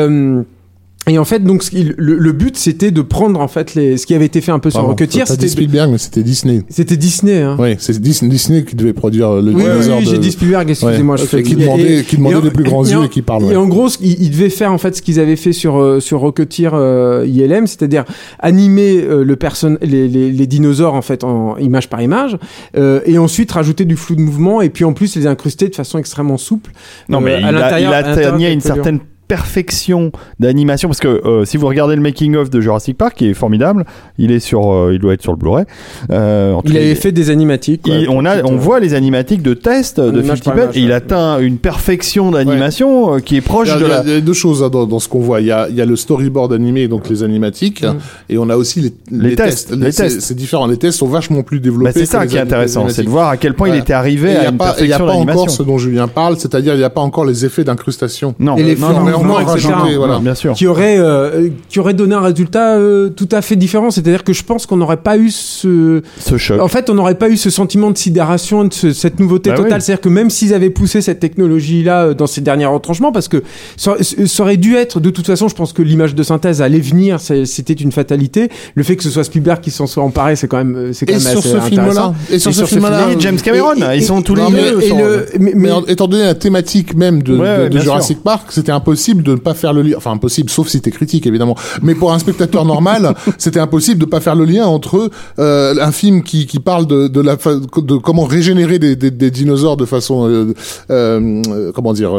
et 1.07 1.19
en 1.19 1.25
fait, 1.25 1.43
donc, 1.43 1.63
le, 1.73 1.93
le 2.17 2.31
but, 2.31 2.57
c'était 2.57 2.89
de 2.91 3.01
prendre 3.01 3.39
en 3.39 3.47
fait 3.47 3.75
les, 3.75 3.97
ce 3.97 4.05
qui 4.07 4.15
avait 4.15 4.25
été 4.25 4.41
fait 4.41 4.51
un 4.51 4.59
peu 4.59 4.69
sur 4.71 4.79
Pardon, 4.79 4.89
Rocketeer. 4.89 5.27
C'était, 5.27 5.47
Spielberg, 5.47 5.91
mais 5.91 5.97
c'était 5.99 6.23
Disney. 6.23 6.63
c'était 6.69 6.97
Disney. 6.97 7.41
Hein. 7.41 7.57
Oui, 7.59 7.75
c'est 7.77 7.99
Dis- 8.01 8.19
Disney 8.27 8.63
qui 8.63 8.75
devait 8.75 8.93
produire 8.93 9.33
le 9.33 9.51
Oui, 9.51 9.53
oui, 9.55 9.61
dinosaure 9.63 9.97
oui, 9.99 10.05
de- 10.05 10.09
j'ai 10.09 10.17
dit 10.17 10.31
Spielberg, 10.31 10.69
excusez-moi. 10.69 11.15
Ouais, 11.15 11.21
je 11.21 11.27
fais 11.27 11.43
qui 11.43 11.55
demandait, 11.55 12.03
qui 12.07 12.17
demandait 12.17 12.37
et 12.39 12.41
les 12.41 12.49
plus 12.51 12.63
grands 12.63 12.85
et 12.85 12.91
yeux 12.91 13.03
et 13.05 13.09
qui 13.09 13.21
parle. 13.21 13.43
Et 13.43 13.47
ouais. 13.47 13.55
en 13.55 13.67
gros, 13.67 13.87
ils 14.01 14.29
devaient 14.31 14.49
faire 14.49 14.71
en 14.71 14.77
fait 14.77 14.95
ce 14.95 15.01
qu'ils 15.01 15.19
avaient 15.19 15.35
fait 15.35 15.53
sur 15.53 15.77
euh, 15.79 15.99
sur 15.99 16.19
Rocketeer 16.21 16.71
euh, 16.73 17.25
ILM, 17.27 17.67
c'est-à-dire 17.67 18.05
animer 18.39 19.03
euh, 19.03 19.23
le 19.23 19.35
person 19.35 19.77
les, 19.81 20.07
les, 20.07 20.31
les 20.31 20.47
dinosaures 20.47 20.93
en 20.95 21.01
fait 21.01 21.23
en 21.23 21.57
image 21.57 21.89
par 21.89 22.01
image, 22.01 22.37
euh, 22.77 23.01
et 23.05 23.17
ensuite 23.17 23.51
rajouter 23.51 23.85
du 23.85 23.95
flou 23.95 24.15
de 24.15 24.21
mouvement 24.21 24.61
et 24.61 24.69
puis 24.69 24.83
en 24.85 24.93
plus 24.93 25.15
les 25.15 25.27
incruster 25.27 25.67
de 25.69 25.75
façon 25.75 25.97
extrêmement 25.99 26.37
souple. 26.37 26.71
Non, 27.09 27.19
euh, 27.19 27.21
mais 27.25 27.33
à 27.35 27.39
il, 27.39 27.45
a, 27.45 27.51
l'intérieur- 27.51 27.91
il 27.91 27.93
à 27.93 28.01
l'intérieur 28.01 28.33
atteignait 28.33 28.53
une 28.53 28.61
certaine 28.61 28.99
perfection 29.27 30.11
d'animation 30.39 30.89
parce 30.89 30.99
que 30.99 31.07
euh, 31.25 31.45
si 31.45 31.57
vous 31.57 31.67
regardez 31.67 31.95
le 31.95 32.01
making 32.01 32.35
of 32.35 32.49
de 32.49 32.61
Jurassic 32.61 32.97
Park 32.97 33.15
qui 33.17 33.27
est 33.29 33.33
formidable 33.33 33.85
il 34.17 34.31
est 34.31 34.39
sur 34.39 34.71
euh, 34.71 34.91
il 34.93 34.99
doit 34.99 35.13
être 35.13 35.21
sur 35.21 35.31
le 35.31 35.37
Blu-ray 35.37 35.65
euh, 36.11 36.55
Il 36.65 36.75
avait 36.77 36.95
fait 36.95 37.11
des 37.11 37.29
animatiques. 37.29 37.83
quoi, 37.83 37.93
il- 37.95 38.09
on 38.09 38.25
a 38.25 38.43
on 38.43 38.55
voit 38.55 38.79
les 38.79 38.93
animatiques 38.93 39.41
de 39.41 39.53
test 39.53 39.99
de 39.99 40.21
Tippett 40.21 40.45
image, 40.45 40.77
et 40.77 40.79
il 40.81 40.91
atteint 40.91 41.39
une 41.39 41.57
perfection 41.57 42.31
d'animation 42.31 43.19
qui 43.19 43.35
est 43.35 43.37
Il 43.37 43.41
y, 43.41 43.41
proche 43.41 43.69
a, 43.69 43.77
de 43.77 43.83
il 43.85 43.87
y 43.89 43.91
a- 43.91 43.97
la 43.97 44.03
il 44.03 44.13
y 44.13 44.17
a 44.17 44.21
deux 44.21 44.33
choses 44.33 44.63
hein, 44.63 44.69
dans, 44.69 44.85
dans 44.85 44.99
ce 44.99 45.07
qu'on 45.09 45.19
voit. 45.19 45.41
Il 45.41 45.47
y 45.47 45.51
a, 45.51 45.67
il 45.69 45.75
y 45.75 45.81
a 45.81 45.85
le 45.85 45.95
storyboard 45.95 46.53
animé, 46.53 46.87
donc 46.87 47.09
les 47.09 47.23
animatiques, 47.23 47.83
Mm. 47.83 47.97
et 48.29 48.37
on 48.37 48.49
a 48.49 48.55
aussi 48.55 48.81
les, 48.81 48.93
Les 49.29 49.35
tests, 49.35 49.71
les 49.75 49.91
C'est- 49.91 50.03
tests. 50.03 50.21
C'est 50.21 50.33
différent. 50.35 50.65
Les 50.67 50.77
tests 50.77 50.99
sont 50.99 51.07
vachement 51.07 51.43
plus 51.43 51.59
développés. 51.59 51.85
Bah, 51.93 51.99
c'est 51.99 52.05
ça 52.05 52.25
qui 52.25 52.35
est 52.37 52.39
intéressant 52.39 52.87
c'est 52.89 53.03
de 53.03 53.09
voir 53.09 53.29
à 53.29 53.37
quel 53.37 53.53
point 53.53 53.69
il 53.69 53.75
était 53.75 53.93
arrivé 53.93 54.29
il 54.29 54.39
n'y 54.39 54.45
à 54.45 54.49
a 54.49 54.51
une 54.51 54.57
pas, 54.57 54.75
il 54.79 54.87
y 54.87 54.93
a 54.93 54.99
pas 54.99 55.11
encore 55.13 55.49
ce 55.49 55.63
dont 55.63 55.77
Julien 55.77 56.07
parle, 56.07 56.37
c'est-à-dire 56.37 56.73
il 56.73 56.77
n'y 56.77 56.83
a 56.83 56.89
pas 56.89 57.01
encore 57.01 57.25
les 57.25 57.45
effets 57.45 57.63
d'incrustation. 57.63 58.33
non 58.39 58.55
Et 58.57 58.63
les 58.63 58.75
non, 58.75 58.87
voilà. 59.23 60.19
bien 60.19 60.35
sûr 60.35 60.53
qui 60.53 60.67
aurait 60.67 60.97
euh, 60.97 61.49
qui 61.69 61.79
aurait 61.79 61.93
donné 61.93 62.15
un 62.15 62.21
résultat 62.21 62.75
euh, 62.75 63.09
tout 63.09 63.29
à 63.31 63.41
fait 63.41 63.55
différent. 63.55 63.91
C'est-à-dire 63.91 64.23
que 64.23 64.33
je 64.33 64.43
pense 64.43 64.65
qu'on 64.65 64.77
n'aurait 64.77 64.97
pas 64.97 65.17
eu 65.17 65.29
ce 65.31 66.01
ce 66.19 66.37
choc 66.37 66.59
En 66.61 66.67
fait, 66.67 66.89
on 66.89 66.93
n'aurait 66.95 67.15
pas 67.15 67.29
eu 67.29 67.37
ce 67.37 67.49
sentiment 67.49 67.91
de 67.91 67.97
sidération, 67.97 68.63
de 68.65 68.73
ce- 68.73 68.93
cette 68.93 69.19
nouveauté 69.19 69.49
Bah 69.49 69.57
totale. 69.57 69.73
oui. 69.73 69.81
C'est-à-dire 69.81 70.01
que 70.01 70.09
même 70.09 70.29
s'ils 70.29 70.53
avaient 70.53 70.69
poussé 70.69 71.01
cette 71.01 71.19
technologie-là 71.19 72.03
euh, 72.05 72.13
dans 72.13 72.27
ces 72.27 72.41
derniers 72.41 72.65
retranchements, 72.65 73.11
parce 73.11 73.27
que 73.27 73.43
ça, 73.77 73.95
ça 74.01 74.43
aurait 74.43 74.57
dû 74.57 74.75
être, 74.75 74.99
de 74.99 75.09
toute 75.09 75.25
façon, 75.27 75.47
je 75.47 75.55
pense 75.55 75.73
que 75.73 75.81
l'image 75.81 76.15
de 76.15 76.23
synthèse 76.23 76.61
allait 76.61 76.79
venir, 76.79 77.19
c'était 77.19 77.73
une 77.73 77.91
fatalité. 77.91 78.49
Le 78.75 78.83
fait 78.83 78.95
que 78.95 79.03
ce 79.03 79.09
soit 79.09 79.23
Spielberg 79.23 79.61
qui 79.61 79.71
s'en 79.71 79.87
soit 79.87 80.03
emparé, 80.03 80.35
c'est 80.35 80.47
quand 80.47 80.57
même, 80.57 80.93
c'est 80.93 81.05
quand 81.05 81.13
Et 81.13 81.17
même 81.17 81.21
sur 81.27 81.39
assez 81.39 81.49
ce 81.49 81.55
intéressant. 81.57 81.69
film-là, 81.83 82.13
et 82.31 82.39
sur 82.39 82.51
Et 82.51 82.53
ce 82.53 82.65
film-là, 82.65 83.07
Et 83.11 83.19
James 83.19 83.37
Cameron 83.37 83.73
Et- 83.75 83.95
et- 83.95 83.97
ils 83.97 84.03
sont 84.03 84.21
tous 84.21 84.35
les 84.35 84.41
deux 84.49 84.77
mais- 84.77 85.39
Mais 85.39 85.51
mais- 85.55 85.71
en- 85.71 85.85
étant 85.85 86.07
donné 86.07 86.23
la 86.23 86.35
thématique 86.35 86.95
même 86.95 87.21
de, 87.23 87.33
Ouais, 87.33 87.37
de- 87.37 87.43
ouais, 87.63 87.63
de 87.65 87.69
bien 87.69 87.81
Jurassic 87.81 88.21
Park, 88.23 88.47
c'était 88.51 88.71
impossible 88.71 89.04
de 89.13 89.31
ne 89.31 89.37
pas 89.37 89.53
faire 89.53 89.73
le 89.73 89.81
lien. 89.81 89.95
Enfin, 89.97 90.11
impossible, 90.11 90.49
sauf 90.49 90.67
si 90.67 90.81
t'es 90.81 90.91
critique, 90.91 91.27
évidemment. 91.27 91.55
Mais 91.81 91.95
pour 91.95 92.13
un 92.13 92.19
spectateur 92.19 92.65
normal, 92.65 93.13
c'était 93.37 93.59
impossible 93.59 93.99
de 93.99 94.05
pas 94.05 94.19
faire 94.19 94.35
le 94.35 94.45
lien 94.45 94.65
entre 94.65 95.09
euh, 95.39 95.75
un 95.79 95.91
film 95.91 96.23
qui, 96.23 96.45
qui 96.45 96.59
parle 96.59 96.87
de, 96.87 97.07
de, 97.07 97.21
la 97.21 97.35
de 97.35 97.97
comment 97.97 98.23
régénérer 98.23 98.79
des, 98.79 98.95
des, 98.95 99.11
des 99.11 99.31
dinosaures 99.31 99.77
de 99.77 99.85
façon, 99.85 100.27
euh, 100.27 100.53
euh, 100.89 101.71
comment 101.73 101.93
dire, 101.93 102.11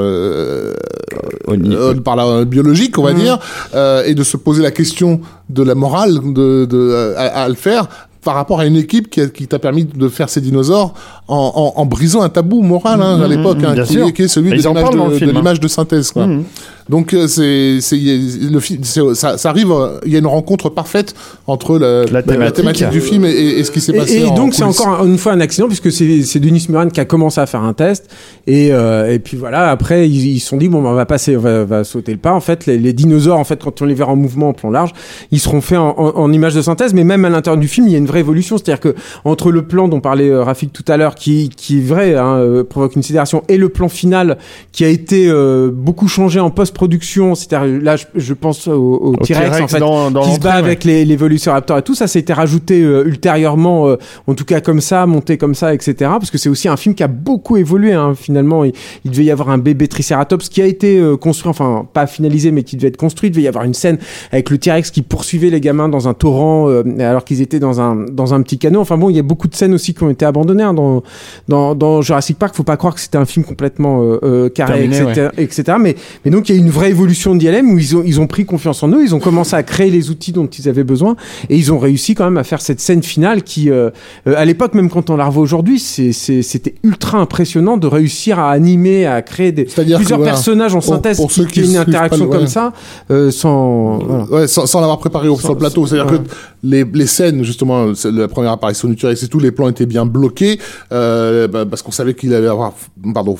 par 2.05 2.17
la 2.17 2.45
biologique, 2.45 2.99
on 2.99 3.03
va 3.03 3.13
dire, 3.13 3.39
euh, 3.75 4.05
et 4.05 4.15
de 4.15 4.23
se 4.23 4.37
poser 4.37 4.63
la 4.63 4.71
question 4.71 5.21
de 5.49 5.63
la 5.63 5.75
morale 5.75 6.21
de, 6.33 6.65
de 6.65 7.15
à, 7.17 7.43
à 7.45 7.49
le 7.49 7.55
faire 7.55 7.89
par 8.27 8.35
rapport 8.35 8.59
à 8.59 8.67
une 8.67 8.75
équipe 8.75 9.09
qui, 9.09 9.47
t'a 9.47 9.61
permis 9.61 9.85
de 9.85 10.09
faire 10.09 10.29
ces 10.29 10.41
dinosaures 10.41 10.95
en, 11.29 11.73
en, 11.77 11.81
en 11.81 11.87
brisant 11.87 12.23
un 12.23 12.29
tabou 12.29 12.61
moral 12.61 13.01
hein, 13.01 13.21
à 13.23 13.29
Mhm, 13.29 13.31
l'époque, 13.31 13.59
hein, 13.65 13.75
bien 13.75 13.85
qui, 13.85 14.13
qui 14.13 14.23
est 14.23 14.29
celui 14.29 14.51
de 14.51 14.67
en 14.67 14.75
l'image 14.75 15.61
de, 15.61 15.61
de 15.61 16.21
hein. 16.21 16.35
l'image 16.41 16.45
Donc 16.89 17.15
euh, 17.15 17.27
c'est 17.27 17.79
c'est 17.81 17.97
il 17.97 18.05
y 18.07 18.47
a- 18.47 18.51
le 18.51 18.61
fi- 18.61 18.79
c'est- 18.83 19.15
ça, 19.15 19.39
ça 19.39 19.51
arrive, 19.51 19.73
euh, 19.73 19.99
il 20.07 20.13
y 20.13 20.17
a 20.17 20.19
une 20.21 20.27
rencontre 20.27 20.69
parfaite 20.71 21.15
entre 21.49 21.79
la, 21.79 22.05
La 22.05 22.23
thématique. 22.23 22.89
du 22.91 23.01
film 23.01 23.25
et, 23.25 23.65
ce 23.65 23.71
qui 23.73 23.81
s'est 23.81 23.93
passé. 23.93 24.15
Et, 24.19 24.21
et 24.23 24.27
en 24.27 24.35
donc 24.35 24.55
c'est 24.55 24.63
encore 24.63 25.01
un- 25.01 25.07
une 25.07 25.19
fois 25.19 25.33
un 25.33 25.41
accident 25.41 25.67
puisque 25.67 25.91
c'est 25.91 26.23
c'est 26.23 26.39
Denis 26.39 26.67
Muran 26.69 26.89
qui 26.89 27.01
a 27.01 27.05
commencé 27.05 27.41
à 27.41 27.47
faire 27.47 27.63
un 27.63 27.73
test 27.73 28.09
et, 28.47 28.69
euh, 28.73 29.13
et 29.13 29.19
puis 29.19 29.37
voilà 29.37 29.71
après 29.71 30.09
ils 30.09 30.35
ils 30.37 30.41
se 30.41 30.49
sont 30.49 30.57
dit 30.59 30.69
bon 30.69 30.81
bah, 30.83 30.91
on 30.91 30.95
va 30.95 31.07
passer 31.07 31.37
on 31.37 31.41
va, 31.41 31.65
va 31.65 31.83
sauter 31.83 32.13
le 32.13 32.19
pas 32.19 32.33
en 32.33 32.41
fait 32.41 32.67
les, 32.67 32.79
les 32.79 32.93
dinosaures 32.93 33.39
en 33.39 33.45
fait 33.45 33.63
quand 33.63 33.83
on 33.83 33.85
les 33.85 33.95
verra 33.95 34.13
en 34.13 34.17
mouvement 34.17 34.51
en 34.51 34.53
plan 34.53 34.71
large 34.71 34.93
ils 35.33 35.41
seront 35.41 35.61
faits 35.61 35.79
en, 35.79 35.89
en, 35.99 36.17
en 36.17 36.33
images 36.33 36.55
de 36.55 36.63
synthèse 36.63 36.95
mais 36.95 37.03
même 37.05 37.25
à 37.25 37.31
l'intérieur 37.31 37.61
du 37.61 37.67
film 37.69 37.89
il 37.89 37.93
y 37.93 37.97
a 37.97 37.99
une 37.99 38.07
vraie 38.07 38.21
évolution 38.21 38.59
c'est-à-dire 38.59 38.81
que 38.81 38.95
entre 39.25 39.51
le 39.51 39.63
plan 39.63 39.89
dont 39.89 40.01
parlait 40.01 40.29
euh, 40.31 40.45
Rafik 40.45 40.73
tout 40.73 40.85
à 40.87 40.97
l'heure 40.97 41.15
qui 41.17 41.49
qui 41.57 41.79
est 41.79 41.83
vrai 41.83 42.15
hein, 42.15 42.63
provoque 42.69 42.95
une 42.95 43.03
sidération 43.03 43.43
et 43.49 43.57
le 43.57 43.69
plan 43.71 43.89
final 43.89 44.39
qui 44.71 44.85
a 44.85 44.89
été 44.89 45.27
euh, 45.29 45.71
beaucoup 45.73 46.07
changé 46.07 46.39
en 46.39 46.51
post 46.51 46.75
post-production, 46.77 47.35
c'est-à-dire 47.35 47.83
là, 47.83 47.97
je, 47.97 48.05
je 48.15 48.35
pense 48.35 48.69
au, 48.69 48.73
au 48.73 49.13
Au 49.15 49.17
T-Rex 49.17 49.61
en 49.61 49.69
fait, 49.69 49.79
dans, 49.79 50.11
dans 50.11 50.23
qui 50.23 50.35
se 50.35 50.41
bat 50.41 50.51
ouais. 50.51 50.57
avec 50.57 50.85
les, 50.85 51.05
les 51.05 51.17
Velociraptors 51.17 51.79
et 51.79 51.83
tout 51.83 51.95
ça, 51.95 52.07
ça 52.07 52.19
a 52.19 52.21
été 52.21 52.33
rajouté 52.33 52.83
euh, 52.83 53.05
ultérieurement, 53.07 53.89
euh, 53.89 53.97
en 54.27 54.35
tout 54.35 54.45
cas 54.45 54.61
comme 54.61 54.81
ça, 54.81 55.07
monté 55.07 55.39
comme 55.39 55.55
ça, 55.55 55.75
etc. 55.75 55.95
Parce 55.99 56.31
que 56.31 56.39
c'est 56.39 56.49
aussi 56.49 56.69
un 56.69 56.77
film 56.77 56.95
qui 56.95 57.03
a 57.03 57.09
beaucoup 57.09 57.57
évolué. 57.57 57.93
Hein, 57.93 58.15
finalement, 58.15 58.65
il, 58.65 58.73
il 59.05 59.11
devait 59.11 59.25
y 59.25 59.31
avoir 59.31 59.51
un 59.51 59.59
bébé 59.59 59.89
Triceratops 59.89 60.49
qui 60.49 60.63
a 60.63 60.67
été 60.67 60.99
euh, 60.99 61.17
construit, 61.17 61.51
enfin 61.51 61.87
pas 61.93 62.07
finalisé, 62.07 62.51
mais 62.51 62.63
qui 62.63 62.77
devait 62.77 62.89
être 62.89 62.97
construit. 62.97 63.29
Il 63.29 63.33
devait 63.33 63.43
y 63.43 63.49
avoir 63.49 63.65
une 63.65 63.75
scène 63.75 63.99
avec 64.33 64.51
le 64.51 64.59
T-Rex 64.59 64.91
qui 64.91 65.03
poursuivait 65.03 65.51
les 65.51 65.61
gamins 65.61 65.89
dans 65.89 66.09
un 66.09 66.15
torrent 66.15 66.69
euh, 66.69 66.83
alors 66.99 67.25
qu'ils 67.25 67.41
étaient 67.41 67.59
dans 67.59 67.81
un 67.81 67.97
dans 67.97 68.35
un 68.35 68.43
petit 68.43 68.59
canot. 68.59 68.81
Enfin 68.81 68.99
bon, 68.99 69.11
il 69.11 69.17
y 69.17 69.19
a 69.19 69.23
beaucoup 69.23 69.49
de 69.49 69.55
scènes 69.55 69.75
aussi 69.75 69.95
qui 69.95 70.03
ont 70.03 70.11
été 70.11 70.25
abandonnées 70.25 70.63
hein, 70.63 70.75
dans 70.75 71.03
dans 71.49 71.75
dans 71.75 72.03
Jurassic 72.03 72.39
Park. 72.39 72.55
Faut 72.55 72.63
pas 72.63 72.77
croire 72.77 72.95
que 72.95 73.01
c'était 73.01 73.19
un 73.19 73.25
film 73.25 73.45
complètement 73.45 74.03
euh, 74.03 74.19
euh, 74.23 74.49
carré, 74.49 74.89
Terminé, 74.89 75.11
etc., 75.11 75.29
etc. 75.39 75.79
Mais 75.81 75.97
mais 76.25 76.31
donc 76.31 76.49
il 76.49 76.57
y 76.57 76.59
a 76.59 76.61
eu 76.61 76.65
une 76.67 76.73
vraie 76.73 76.91
évolution 76.91 77.35
d'ILM 77.37 77.71
où 77.73 77.79
ils 77.79 77.97
ont 77.97 78.03
ils 78.05 78.21
ont 78.21 78.27
pris 78.27 78.45
confiance 78.45 78.83
en 78.83 78.89
eux. 78.89 79.03
Ils 79.03 79.15
ont 79.15 79.21
commencé 79.21 79.55
à 79.55 79.63
créer 79.63 79.91
les 79.91 80.11
outils 80.11 80.33
dont 80.33 80.47
ils 80.47 80.69
avaient 80.69 80.85
besoin 80.85 81.15
et 81.49 81.57
ils 81.57 81.73
ont 81.73 81.79
réussi 81.79 82.15
quand 82.17 82.25
même 82.25 82.39
à 82.39 82.45
faire 82.45 82.61
cette 82.61 82.81
scène 82.81 83.03
finale 83.03 83.43
qui, 83.43 83.71
euh, 83.71 83.91
euh, 84.27 84.35
à 84.37 84.45
l'époque, 84.45 84.75
même 84.75 84.91
quand 84.91 85.09
on 85.11 85.17
la 85.17 85.27
revoit 85.27 85.43
aujourd'hui, 85.43 85.79
c'est- 85.79 86.13
c'est- 86.13 86.43
c'était 86.43 86.75
ultra 86.83 87.19
impressionnant 87.19 87.77
de 87.77 87.87
réussir 87.87 88.39
à 88.39 88.51
animer, 88.51 89.07
à 89.07 89.23
créer 89.23 89.53
des, 89.53 89.65
que, 89.67 89.97
plusieurs 89.99 90.19
voilà, 90.19 90.33
personnages 90.33 90.75
en 90.75 90.81
synthèse 90.81 91.17
pour 91.19 91.29
qui, 91.29 91.35
ceux 91.41 91.45
qui 91.47 91.61
qui 91.63 91.67
une 91.69 91.75
pas 91.75 91.81
interaction 91.83 92.25
le- 92.25 92.31
comme 92.31 92.41
ouais. 92.43 92.47
ça, 92.49 92.73
euh, 93.11 93.31
sans. 93.31 93.99
voilà. 93.99 94.25
Ouais, 94.25 94.49
sans, 94.49 94.67
sans 94.67 94.81
l'avoir 94.81 94.99
préparé 94.99 95.29
au, 95.29 95.39
sur 95.39 95.51
le 95.53 95.59
plateau. 95.59 95.87
C'est-à-dire 95.87 96.13
ouais. 96.13 96.19
que 96.19 96.25
les, 96.71 96.85
les 96.85 97.07
scènes, 97.07 97.43
justement, 97.45 97.93
la 98.05 98.29
première 98.29 98.53
apparition 98.53 98.89
du 98.89 98.97
T-Rex 98.97 99.23
et 99.23 99.29
tout, 99.29 99.39
les 99.39 99.51
plans 99.53 99.69
étaient 99.69 99.87
bien 99.87 100.05
bloqués, 100.07 100.59
euh, 100.93 101.47
bah, 101.49 101.65
parce 101.65 101.83
qu'on 101.83 101.93
savait 101.93 102.15
qu'il 102.15 102.35
allait 102.35 102.49
avoir, 102.49 102.73
pardon, 103.15 103.37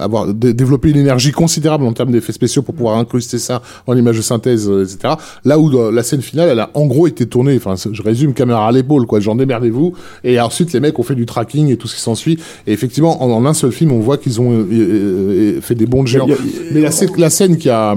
avoir 0.00 0.32
dé- 0.32 0.54
développé 0.54 0.90
une 0.90 0.96
énergie 0.96 1.32
considérable 1.32 1.84
en 1.84 1.92
termes 1.92 2.10
d'effets 2.12 2.32
spéciaux 2.32 2.62
pour 2.62 2.74
pouvoir 2.74 2.96
incruster 2.98 3.38
ça 3.38 3.60
en 3.86 3.96
image 3.96 4.16
de 4.16 4.22
synthèse, 4.22 4.68
euh, 4.70 4.84
etc. 4.84 5.14
Là 5.44 5.58
où 5.58 5.70
la 5.90 6.02
scène 6.02 6.22
finale, 6.22 6.48
elle 6.50 6.60
a 6.60 6.70
en 6.74 6.86
gros 6.86 7.06
été 7.06 7.26
tournée, 7.26 7.56
enfin, 7.56 7.74
je 7.92 8.02
résume, 8.02 8.32
caméra 8.34 8.66
à 8.68 8.72
l'épaule, 8.72 9.06
quoi, 9.06 9.20
genre 9.20 9.36
démerdez-vous. 9.36 9.92
Et 10.24 10.40
ensuite, 10.40 10.72
les 10.72 10.80
mecs 10.80 10.98
ont 10.98 11.02
fait 11.02 11.14
du 11.14 11.26
tracking 11.26 11.68
et 11.68 11.76
tout 11.76 11.88
ce 11.88 11.94
qui 11.96 12.00
s'ensuit. 12.00 12.38
Et 12.66 12.72
effectivement, 12.72 13.22
en, 13.22 13.30
en 13.30 13.44
un 13.46 13.54
seul 13.54 13.72
film, 13.72 13.92
on 13.92 14.00
voit 14.00 14.16
qu'ils 14.18 14.40
ont 14.40 14.52
euh, 14.52 14.66
euh, 14.72 15.56
euh, 15.56 15.60
fait 15.60 15.74
des 15.74 15.86
bons 15.86 16.06
géants. 16.06 16.26
Mais 16.72 16.80
la, 16.80 16.90
la 17.18 17.30
scène 17.30 17.56
qui 17.58 17.68
a 17.70 17.96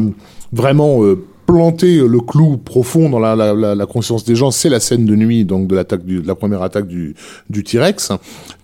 vraiment 0.51 1.03
euh, 1.03 1.23
planté 1.45 1.97
le 1.97 2.19
clou 2.19 2.57
profond 2.57 3.09
dans 3.09 3.19
la, 3.19 3.35
la, 3.35 3.53
la, 3.53 3.75
la 3.75 3.85
conscience 3.85 4.25
des 4.25 4.35
gens, 4.35 4.51
c'est 4.51 4.69
la 4.69 4.79
scène 4.79 5.05
de 5.05 5.15
nuit, 5.15 5.45
donc 5.45 5.67
de 5.67 5.75
l'attaque 5.75 6.03
du, 6.05 6.21
de 6.21 6.27
la 6.27 6.35
première 6.35 6.61
attaque 6.63 6.87
du, 6.87 7.15
du 7.49 7.63
T-Rex, 7.63 8.11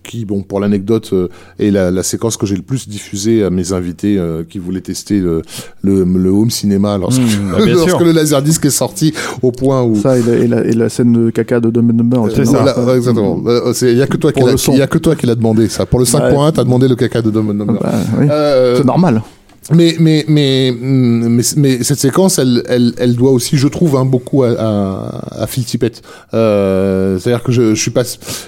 qui, 0.02 0.24
bon, 0.24 0.42
pour 0.42 0.58
l'anecdote, 0.58 1.10
euh, 1.12 1.28
est 1.60 1.70
la, 1.70 1.90
la 1.90 2.02
séquence 2.02 2.36
que 2.36 2.44
j'ai 2.46 2.56
le 2.56 2.62
plus 2.62 2.88
diffusée 2.88 3.44
à 3.44 3.50
mes 3.50 3.72
invités 3.72 4.18
euh, 4.18 4.42
qui 4.48 4.58
voulaient 4.58 4.80
tester 4.80 5.20
le, 5.20 5.42
le, 5.82 6.04
le 6.04 6.30
home 6.30 6.50
cinéma 6.50 6.98
lorsque, 6.98 7.20
Mmh, 7.22 7.52
bah, 7.52 7.58
lorsque 7.66 8.00
le 8.00 8.12
laserdisc 8.12 8.64
est 8.66 8.70
sorti 8.70 9.14
au 9.42 9.52
point 9.52 9.82
où 9.82 9.94
Ça 9.96 10.18
et 10.18 10.22
la, 10.22 10.32
et 10.34 10.46
la, 10.48 10.64
et 10.64 10.72
la 10.72 10.88
scène 10.88 11.12
de 11.12 11.30
caca 11.30 11.60
de 11.60 11.70
Dumb 11.70 11.90
and 11.90 11.94
Dumber. 11.94 12.18
aussi. 12.22 12.36
C'est 12.36 12.44
ça. 12.46 12.80
Ouais, 12.84 12.96
exactement. 12.96 13.40
Euh, 13.46 13.72
Il 13.82 13.96
y 13.96 14.02
a 14.02 14.06
que 14.06 14.16
toi 14.16 14.32
qui 14.32 14.40
il 14.72 14.78
y 14.78 14.82
a 14.82 14.86
que 14.86 14.98
toi 14.98 15.14
qui 15.14 15.26
l'a 15.26 15.34
demandé 15.36 15.68
ça. 15.68 15.86
Pour 15.86 15.98
le 16.00 16.04
5.1, 16.04 16.52
t'as 16.52 16.64
demandé 16.64 16.88
le 16.88 16.96
caca 16.96 17.22
de 17.22 17.30
Dumb 17.30 17.50
and 17.50 17.54
Dumber. 17.54 17.78
Bah, 17.80 17.92
oui. 18.18 18.26
Euh, 18.30 18.76
C'est 18.76 18.84
normal. 18.84 19.22
Mais, 19.70 19.94
mais, 20.00 20.24
mais, 20.28 20.72
mm, 20.72 21.28
mais, 21.28 21.42
mais 21.56 21.82
cette 21.84 21.98
séquence, 22.00 22.38
elle, 22.38 22.62
elle, 22.68 22.92
elle 22.98 23.14
doit 23.14 23.30
aussi, 23.30 23.56
je 23.56 23.68
trouve, 23.68 23.96
hein, 23.96 24.04
beaucoup 24.04 24.42
à, 24.42 24.50
à, 24.58 25.42
à 25.42 25.46
Phil 25.46 25.64
Tippett. 25.64 26.02
Euh, 26.34 27.18
C'est-à-dire 27.18 27.42
que 27.44 27.52
je, 27.52 27.74
je 27.74 27.80
suis 27.80 27.90
pas, 27.90 28.02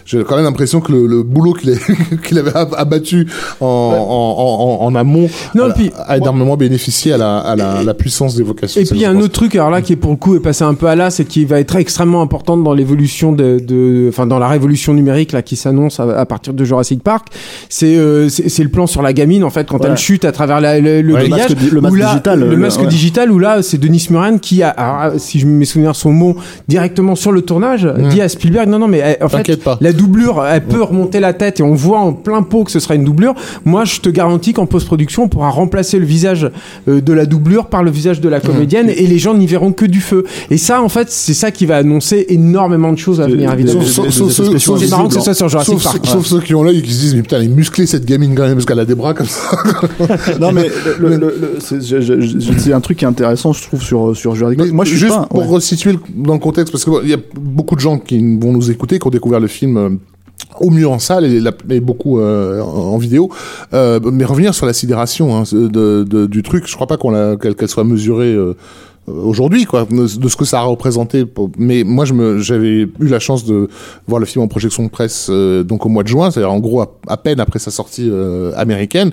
j'ai 0.05 0.25
quand 0.25 0.37
même 0.37 0.45
l'impression 0.45 0.81
que 0.81 0.91
le, 0.93 1.07
le 1.07 1.23
boulot 1.23 1.53
qu'il 1.55 1.71
a- 1.71 2.17
qu'il 2.27 2.39
avait 2.39 2.55
ab- 2.57 2.75
abattu 2.77 3.27
en, 3.61 3.67
en, 3.67 4.81
en, 4.83 4.87
en 4.87 4.95
amont 4.95 5.29
Non, 5.55 5.65
a, 5.65 5.73
puis- 5.73 5.91
a 6.07 6.17
énormément 6.17 6.57
bénéficié 6.57 7.13
à 7.13 7.19
la, 7.19 7.39
à 7.39 7.57
la, 7.57 7.83
la 7.83 7.95
puissance 7.95 8.35
d'évocation. 8.35 8.81
Et 8.81 8.85
Ça, 8.85 8.91
puis 8.91 9.01
il 9.01 9.03
y 9.03 9.07
a 9.07 9.11
un 9.11 9.21
autre 9.21 9.33
truc, 9.35 9.55
alors 9.55 9.71
là 9.71 9.83
qui 9.83 9.97
pour 9.97 10.11
le 10.11 10.17
coup 10.17 10.35
est 10.37 10.41
passé 10.41 10.65
un 10.65 10.75
peu 10.75 10.87
à 10.87 10.97
l'as 10.97 11.19
et 11.21 11.25
qui 11.25 11.45
va 11.45 11.61
être 11.61 11.77
extrêmement 11.77 12.23
importante 12.23 12.65
dans 12.65 12.73
l'évolution 12.75 13.33
de, 13.33 13.59
de, 13.61 14.07
enfin 14.09 14.27
dans 14.27 14.39
la 14.39 14.49
révolution 14.49 14.95
numérique 14.95 15.33
là 15.33 15.43
qui 15.43 15.57
s'annonce 15.57 16.01
à, 16.01 16.05
à 16.19 16.27
partir 16.27 16.55
de 16.55 16.65
Jurassic 16.65 17.03
Park, 17.03 17.29
c'est 17.69 17.97
euh, 17.97 18.29
c'est 18.29 18.63
le 18.63 18.69
plan 18.71 18.87
sur 18.87 19.03
la 19.03 19.13
gamine 19.13 19.45
en 19.45 19.51
fait 19.51 19.67
quand 19.69 19.81
Ouais. 19.85 19.91
elle 19.91 19.97
chute 19.97 20.25
à 20.25 20.33
travers 20.33 20.61
la- 20.61 20.81
le, 20.81 21.03
le 21.05 21.15
Ouais, 21.15 21.23
le 21.23 21.29
grillage, 21.29 21.51
masque 21.51 21.59
di- 21.61 21.71
le 21.71 21.81
masque 21.81 21.93
où 21.93 21.97
là, 21.97 22.09
digital, 22.11 22.41
le 22.41 22.51
le- 22.51 22.57
masque 22.57 22.81
ouais. 22.81 22.87
digital 22.87 23.31
où 23.31 23.39
là 23.39 23.63
c'est 23.63 23.79
Denis 23.79 24.07
Muren 24.11 24.41
qui 24.41 24.63
a, 24.63 24.71
alors, 24.71 25.19
si 25.21 25.39
je 25.39 25.47
me 25.47 25.65
souviens 25.65 25.93
son 25.93 26.13
mot 26.13 26.37
directement 26.69 27.15
sur 27.15 27.33
le 27.33 27.43
tournage, 27.43 27.89
dit 28.11 28.21
à 28.21 28.29
Spielberg 28.29 28.69
non 28.69 28.79
non 28.79 28.89
mais 28.89 29.17
eh, 29.21 29.23
en 29.25 29.29
fait 29.29 29.63
pas. 29.63 29.79
la 29.81 29.93
doublure, 29.93 30.45
elle 30.45 30.65
peut 30.65 30.83
remonter 30.83 31.21
la 31.21 31.33
tête 31.33 31.61
et 31.61 31.63
on 31.63 31.75
voit 31.75 32.01
en 32.01 32.13
plein 32.13 32.43
pot 32.43 32.65
que 32.65 32.71
ce 32.71 32.81
sera 32.81 32.95
une 32.95 33.05
doublure. 33.05 33.35
Moi, 33.65 33.85
je 33.85 34.01
te 34.01 34.09
garantis 34.09 34.53
qu'en 34.53 34.67
post-production, 34.67 35.25
on 35.25 35.29
pourra 35.29 35.51
remplacer 35.51 35.99
le 35.99 36.07
visage 36.07 36.51
euh, 36.89 37.01
de 37.01 37.13
la 37.13 37.27
doublure 37.27 37.67
par 37.67 37.83
le 37.83 37.91
visage 37.91 38.21
de 38.21 38.29
la 38.29 38.41
comédienne 38.41 38.89
et 38.89 39.07
les 39.07 39.19
gens 39.19 39.35
n'y 39.35 39.47
verront 39.47 39.73
que 39.73 39.85
du 39.87 40.01
feu. 40.01 40.25
Et 40.51 40.57
ça, 40.57 40.83
en 40.83 40.89
fait, 40.89 41.11
c'est 41.11 41.35
ça 41.35 41.51
qui 41.51 41.67
va 41.67 41.77
annoncer 41.77 42.27
énormément 42.29 42.93
de 42.93 42.99
choses 42.99 43.21
à 43.21 43.27
venir, 43.27 43.53
évidemment. 43.53 43.81
C'est 43.83 44.01
marrant 44.91 45.09
que 45.09 45.15
ce 45.15 45.21
sauf- 45.21 45.25
soit 45.25 45.35
sur 45.35 45.49
Jurassic 45.49 45.75
sauf, 45.81 45.85
Park. 45.85 46.07
sauf 46.07 46.27
ceux 46.27 46.41
qui 46.41 46.55
ont 46.55 46.63
l'œil 46.63 46.79
et 46.79 46.83
qui 46.83 46.93
se 46.93 47.01
disent, 47.01 47.15
mais 47.15 47.23
putain, 47.23 47.37
elle 47.39 47.45
est 47.45 47.49
musclée 47.49 47.87
cette 47.87 48.05
gamine 48.05 48.35
quand 48.35 48.43
même, 48.45 48.55
parce 48.55 48.65
qu'elle 48.67 48.79
a 48.79 48.85
des 48.85 48.95
bras 48.95 49.15
comme 49.15 49.27
ça. 49.27 49.41
non 50.41 50.53
mais 50.53 50.67
le, 51.01 51.17
le- 51.17 51.59
je- 51.81 52.01
je- 52.01 52.21
je- 52.21 52.59
c'est 52.59 52.73
un 52.73 52.81
truc 52.81 52.99
qui 52.99 53.05
est 53.05 53.09
intéressant 53.09 53.53
je 53.53 53.63
trouve 53.63 53.83
sur 53.83 54.17
sur 54.17 54.35
Jurassic 54.35 54.73
Moi 54.73 54.85
je 54.85 54.91
suis 54.91 54.99
juste 54.99 55.15
pas 55.15 55.27
pour 55.27 55.41
ouais. 55.41 55.47
resituer 55.47 55.93
le- 55.93 55.99
dans 56.15 56.35
le 56.35 56.39
contexte, 56.39 56.73
parce 56.73 56.85
qu'il 56.85 57.09
y 57.09 57.15
a 57.15 57.19
beaucoup 57.39 57.75
de 57.75 57.81
gens 57.81 57.99
qui 57.99 58.19
vont 58.39 58.53
nous 58.53 58.71
écouter, 58.71 58.99
qui 58.99 59.07
ont 59.07 59.11
découvert 59.11 59.41
le 59.41 59.47
film 59.49 59.77
euh, 59.77 59.91
au 60.61 60.71
mieux 60.71 60.89
en 60.89 60.99
salle 60.99 61.25
et, 61.25 61.41
la- 61.41 61.53
et 61.71 61.81
beaucoup 61.81 62.19
euh, 62.21 62.61
en, 62.61 62.67
en 62.95 62.99
vidéo. 62.99 63.31
Euh, 63.73 64.01
mais 64.13 64.25
revenir 64.25 64.55
sur 64.55 64.67
la 64.67 64.73
sidération 64.73 65.37
hein, 65.37 65.43
de, 65.53 66.05
de- 66.05 66.27
du 66.27 66.43
truc, 66.43 66.65
je 66.67 66.75
crois 66.75 66.87
pas 66.87 66.97
qu'on 66.97 67.37
qu'elle 67.37 67.55
qu'elle 67.55 67.69
soit 67.69 67.85
mesurée. 67.85 68.33
euh, 68.35 68.55
aujourd'hui 69.07 69.67
quoi 69.67 69.87
de, 69.91 70.07
ce 70.07 70.35
que 70.37 70.47
ça 70.47 70.61
a 70.61 70.63
représenté 70.63 71.27
pour- 71.27 71.51
mais 71.59 71.85
moi 71.85 72.07
je 72.07 72.15
me 72.15 72.39
j'avais 72.39 72.69
eu 72.81 72.89
la 73.01 73.19
chance 73.19 73.45
de 73.45 73.69
voir 74.09 74.19
le 74.19 74.25
film 74.25 74.43
en 74.43 74.49
projection 74.49 74.83
de 74.83 74.89
presse 74.89 75.27
euh, 75.31 75.63
donc 75.63 75.85
au 75.85 75.91
mois 75.91 76.03
de 76.05 76.09
juin 76.09 76.31
c'est-à-dire 76.31 76.51
en 76.51 76.59
gros 76.59 76.81
à, 76.81 76.91
à 77.07 77.19
peine 77.19 77.39
après 77.39 77.59
sa 77.59 77.71
sortie 77.71 78.09
euh, 78.11 78.53
américaine 78.57 79.11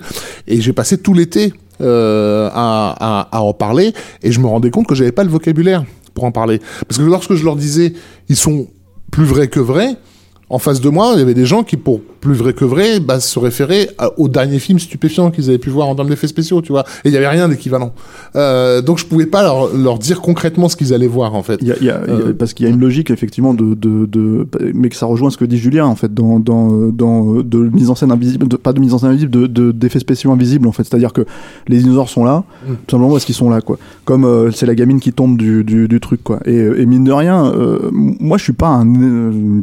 et 0.48 0.62
j'ai 0.62 0.72
passé 0.72 0.96
tout 0.96 1.12
l'été 1.12 1.52
euh, 1.82 2.48
à, 2.52 2.94
à, 2.98 3.36
à 3.36 3.40
en 3.42 3.52
parler. 3.52 3.92
Et 4.22 4.32
je 4.32 4.40
me 4.40 4.46
rendais 4.46 4.70
compte 4.70 4.86
que 4.86 4.94
j'avais 4.94 5.12
pas 5.12 5.24
le 5.24 5.30
vocabulaire 5.30 5.84
pour 6.14 6.24
en 6.24 6.32
parler. 6.32 6.60
Parce 6.88 6.98
que 6.98 7.04
lorsque 7.04 7.34
je 7.34 7.44
leur 7.44 7.56
disais 7.56 7.92
ils 8.28 8.36
sont 8.36 8.68
plus 9.10 9.24
vrais 9.24 9.48
que 9.48 9.60
vrais 9.60 9.96
en 10.52 10.58
face 10.58 10.80
de 10.80 10.88
moi, 10.88 11.10
il 11.14 11.18
y 11.18 11.22
avait 11.22 11.34
des 11.34 11.46
gens 11.46 11.62
qui, 11.64 11.76
pour 11.76 12.00
plus 12.20 12.34
vrai 12.34 12.52
que 12.52 12.64
vrai, 12.64 13.00
bah, 13.00 13.18
se 13.18 13.38
référaient 13.38 13.88
à- 13.98 14.10
au 14.20 14.28
dernier 14.28 14.58
film 14.60 14.78
stupéfiant 14.78 15.30
qu'ils 15.32 15.48
avaient 15.48 15.58
pu 15.58 15.70
voir 15.70 15.88
en 15.88 15.94
termes 15.96 16.08
d'effets 16.10 16.28
spéciaux, 16.28 16.60
tu 16.62 16.70
vois. 16.70 16.84
Et 17.04 17.08
il 17.08 17.12
y 17.12 17.16
avait 17.16 17.26
rien 17.26 17.48
d'équivalent. 17.48 17.92
Euh, 18.36 18.80
donc 18.82 18.98
je 18.98 19.06
pouvais 19.06 19.26
pas 19.26 19.42
leur, 19.42 19.74
leur 19.76 19.98
dire 19.98 20.20
concrètement 20.20 20.68
ce 20.68 20.76
qu'ils 20.76 20.94
allaient 20.94 21.08
voir, 21.08 21.34
en 21.34 21.42
fait. 21.42 21.58
Il 21.62 21.68
y 21.68 21.72
a, 21.72 21.76
il 21.80 21.86
y 21.86 21.90
a- 21.90 22.00
il 22.06 22.12
y 22.12 22.16
a- 22.16 22.20
Euh, 22.28 22.32
parce 22.38 22.52
qu'il 22.54 22.64
y 22.66 22.68
a 22.68 22.72
une 22.72 22.80
logique 22.80 23.10
effectivement 23.10 23.54
de, 23.54 23.74
de, 23.74 24.06
de 24.06 24.46
mais 24.74 24.88
que 24.90 24.96
ça 24.96 25.06
rejoint 25.06 25.30
ce 25.30 25.36
que 25.38 25.44
dit 25.46 25.56
Julien 25.58 25.86
en 25.86 25.96
fait 25.96 26.12
dans 26.14 26.38
dans 26.38 26.68
dans 26.92 27.34
de 27.42 27.58
mise 27.72 27.88
en 27.90 27.94
scène 27.94 28.12
invisible 28.12 28.46
de, 28.46 28.56
pas 28.56 28.72
de 28.72 28.80
mise 28.80 28.92
en 28.94 28.98
scène 28.98 29.08
invisible 29.10 29.30
de 29.32 29.46
de- 29.46 29.72
d'effets 29.72 29.98
spéciaux 29.98 30.30
invisibles 30.30 30.68
en 30.68 30.72
fait 30.72 30.84
c'est-à-dire 30.84 31.12
que 31.12 31.22
les 31.68 31.78
dinosaures 31.78 32.08
sont 32.10 32.24
là 32.24 32.44
Mm. 32.68 32.72
tout 32.86 32.90
simplement 32.96 33.10
parce 33.12 33.24
qu'ils 33.24 33.34
sont 33.34 33.50
là 33.50 33.60
quoi 33.60 33.78
comme 34.04 34.24
euh, 34.24 34.50
c'est 34.52 34.66
la 34.66 34.74
gamine 34.74 35.00
qui 35.00 35.12
tombe 35.12 35.36
du, 35.36 35.64
du, 35.64 35.88
du 35.88 36.00
truc 36.00 36.22
quoi 36.22 36.38
et, 36.44 36.56
et 36.56 36.86
mine 36.86 37.04
de 37.04 37.12
rien 37.12 37.52
moi 37.92 38.36
je 38.38 38.44
suis 38.44 38.52
pas 38.52 38.68
un 38.68 38.86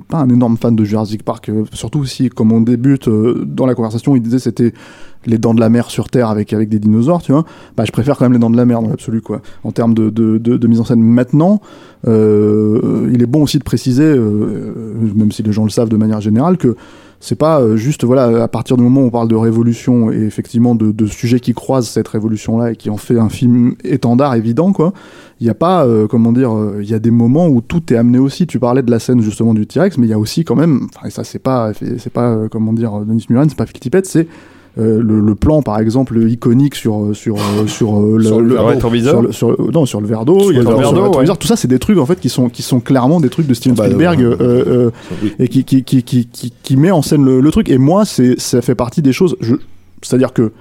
pas 0.09 0.17
un 0.17 0.29
énorme 0.29 0.57
fan 0.57 0.75
de 0.79 0.85
Jurassic 0.85 1.23
Park 1.23 1.49
euh, 1.49 1.65
surtout 1.73 2.05
si 2.05 2.29
comme 2.29 2.51
on 2.51 2.61
débute 2.61 3.07
euh, 3.07 3.43
dans 3.45 3.65
la 3.65 3.75
conversation 3.75 4.15
il 4.15 4.21
disait 4.21 4.39
c'était 4.39 4.73
les 5.25 5.37
dents 5.37 5.53
de 5.53 5.59
la 5.59 5.69
mer 5.69 5.89
sur 5.89 6.09
Terre 6.09 6.29
avec 6.29 6.53
avec 6.53 6.69
des 6.69 6.79
dinosaures 6.79 7.21
tu 7.21 7.33
vois. 7.33 7.43
Bah 7.75 7.83
je 7.85 7.91
préfère 7.91 8.17
quand 8.17 8.25
même 8.25 8.33
les 8.33 8.39
dents 8.39 8.49
de 8.49 8.57
la 8.57 8.65
mer 8.65 8.81
dans 8.81 8.89
l'absolu 8.89 9.21
quoi. 9.21 9.41
En 9.63 9.71
termes 9.71 9.93
de, 9.93 10.09
de, 10.09 10.67
mise 10.67 10.79
en 10.79 10.85
scène 10.85 11.01
maintenant 11.01 11.61
euh, 12.07 13.09
il 13.11 13.21
est 13.21 13.25
bon 13.25 13.43
aussi 13.43 13.59
de 13.59 13.63
préciser 13.63 14.17
même 14.17 15.31
si 15.31 15.43
les 15.43 15.51
gens 15.51 15.65
le 15.65 15.69
savent 15.69 15.89
de 15.89 15.97
manière 15.97 16.21
générale 16.21 16.57
que 16.57 16.75
c'est 17.19 17.35
pas 17.37 17.59
euh, 17.59 17.75
juste 17.75 18.03
voilà 18.03 18.43
à 18.43 18.47
partir 18.47 18.77
du 18.77 18.83
moment 18.83 19.01
où 19.01 19.05
on 19.05 19.09
parle 19.09 19.27
de 19.27 19.35
révolution 19.35 20.11
et 20.11 20.21
effectivement 20.21 20.75
de, 20.75 20.91
de 20.91 21.05
sujets 21.05 21.39
qui 21.39 21.53
croisent 21.53 21.89
cette 21.89 22.07
révolution 22.07 22.57
là 22.57 22.71
et 22.71 22.75
qui 22.75 22.89
en 22.89 22.97
fait 22.97 23.19
un 23.19 23.29
film 23.29 23.75
étendard 23.83 24.35
évident 24.35 24.71
quoi 24.71 24.93
il 25.39 25.47
y 25.47 25.49
a 25.49 25.53
pas 25.53 25.85
euh, 25.85 26.07
comment 26.07 26.31
dire 26.31 26.53
euh, 26.53 26.79
il 26.81 26.89
y 26.89 26.93
a 26.93 26.99
des 26.99 27.11
moments 27.11 27.47
où 27.47 27.61
tout 27.61 27.93
est 27.93 27.97
amené 27.97 28.19
aussi. 28.19 28.45
Tu 28.45 28.59
parlais 28.59 28.81
de 28.81 28.91
la 28.91 28.99
scène 28.99 29.21
justement 29.21 29.53
du 29.53 29.65
T-Rex 29.65 29.97
mais 29.97 30.07
il 30.07 30.09
y 30.09 30.13
a 30.13 30.19
aussi 30.19 30.43
quand 30.43 30.55
même 30.55 30.87
et 31.05 31.09
ça 31.09 31.23
c'est 31.23 31.39
pas 31.39 31.71
c'est 31.73 32.11
pas 32.11 32.31
euh, 32.31 32.47
comment 32.49 32.73
dire 32.73 32.99
Denis 33.01 33.25
Muren 33.29 33.47
c'est 33.47 33.57
pas 33.57 33.65
Phil 33.65 33.79
Tippett 33.79 34.05
c'est 34.05 34.21
euh, 34.21 34.25
le, 34.79 35.19
le 35.19 35.35
plan 35.35 35.61
par 35.61 35.79
exemple 35.79 36.17
iconique 36.29 36.75
sur 36.75 37.15
sur 37.15 37.35
euh, 37.37 37.67
sur 37.67 37.99
euh, 37.99 38.17
le, 38.17 38.23
Sur 38.23 38.39
le 39.21 39.31
sur 39.31 39.51
le, 39.51 39.71
non 39.71 39.85
sur 39.85 40.01
le 40.01 40.07
verre 40.07 40.25
d'eau 40.25 40.51
le 40.51 40.61
verre 40.61 40.93
d'eau, 40.93 41.35
tout 41.35 41.47
ça 41.47 41.55
c'est 41.55 41.67
des 41.67 41.79
trucs 41.79 41.97
en 41.97 42.05
fait 42.05 42.19
qui 42.19 42.29
sont 42.29 42.49
qui 42.49 42.61
sont 42.61 42.79
clairement 42.79 43.19
des 43.19 43.29
trucs 43.29 43.47
de 43.47 43.53
Steven 43.53 43.75
Bah, 43.75 43.85
Spielberg 43.85 44.21
euh, 44.21 44.35
euh, 44.39 44.63
euh, 44.67 44.91
Oui. 45.23 45.33
et 45.39 45.47
qui 45.47 45.63
qui, 45.63 45.83
qui, 45.83 46.03
qui, 46.03 46.27
qui, 46.27 46.53
qui 46.63 46.77
met 46.77 46.91
en 46.91 47.01
scène 47.01 47.25
le, 47.25 47.41
le 47.41 47.51
truc. 47.51 47.69
Et 47.69 47.77
moi, 47.77 48.05
c'est 48.05 48.39
ça 48.39 48.61
fait 48.61 48.75
partie 48.75 49.01
des 49.01 49.13
choses. 49.13 49.35
C'est-à-dire 50.01 50.33
que 50.33 50.51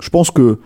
je 0.00 0.10
pense 0.10 0.30
que 0.30 0.58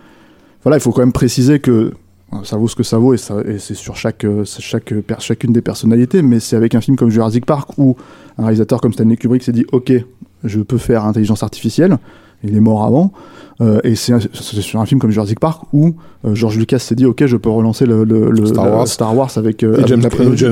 voilà, 0.63 0.77
il 0.77 0.79
faut 0.79 0.91
quand 0.91 1.01
même 1.01 1.11
préciser 1.11 1.59
que 1.59 1.91
euh, 2.33 2.37
ça 2.43 2.57
vaut 2.57 2.67
ce 2.67 2.75
que 2.75 2.83
ça 2.83 2.97
vaut 2.97 3.13
et, 3.13 3.17
c'est 3.17 3.75
sur 3.75 3.95
chaque, 3.95 4.23
euh, 4.25 4.43
chaque 4.45 4.93
chacune 5.19 5.53
des 5.53 5.61
personnalités. 5.61 6.21
Mais 6.21 6.39
c'est 6.39 6.55
avec 6.55 6.75
un 6.75 6.81
film 6.81 6.97
comme 6.97 7.09
Jurassic 7.09 7.45
Park 7.45 7.77
où 7.77 7.95
un 8.37 8.43
réalisateur 8.43 8.81
comme 8.81 8.93
Stanley 8.93 9.17
Kubrick 9.17 9.43
s'est 9.43 9.51
dit 9.51 9.65
OK, 9.71 9.91
je 10.43 10.59
peux 10.61 10.77
faire 10.77 11.05
intelligence 11.05 11.43
artificielle. 11.43 11.97
Il 12.45 12.55
est 12.55 12.61
mort 12.61 12.83
avant. 12.83 13.11
Euh, 13.61 13.79
et 13.85 13.95
c'est 13.95 14.13
sur 14.33 14.81
un 14.81 14.85
film 14.85 14.99
comme 14.99 15.11
Jurassic 15.11 15.39
Park 15.39 15.61
où 15.71 15.95
euh, 16.25 16.35
George 16.35 16.57
Lucas 16.57 16.79
s'est 16.79 16.93
dit 16.95 17.05
ok 17.05 17.25
je 17.25 17.37
peux 17.37 17.49
relancer 17.49 17.85
le, 17.85 18.03
le, 18.03 18.29
le- 18.29 18.45
Star 18.47 18.69
Wars. 18.69 18.85
Star 18.87 19.15
Wars 19.17 19.31
avec, 19.37 19.63
euh, 19.63 19.71
Et 19.71 19.75
avec 19.75 19.87
James, 19.87 20.01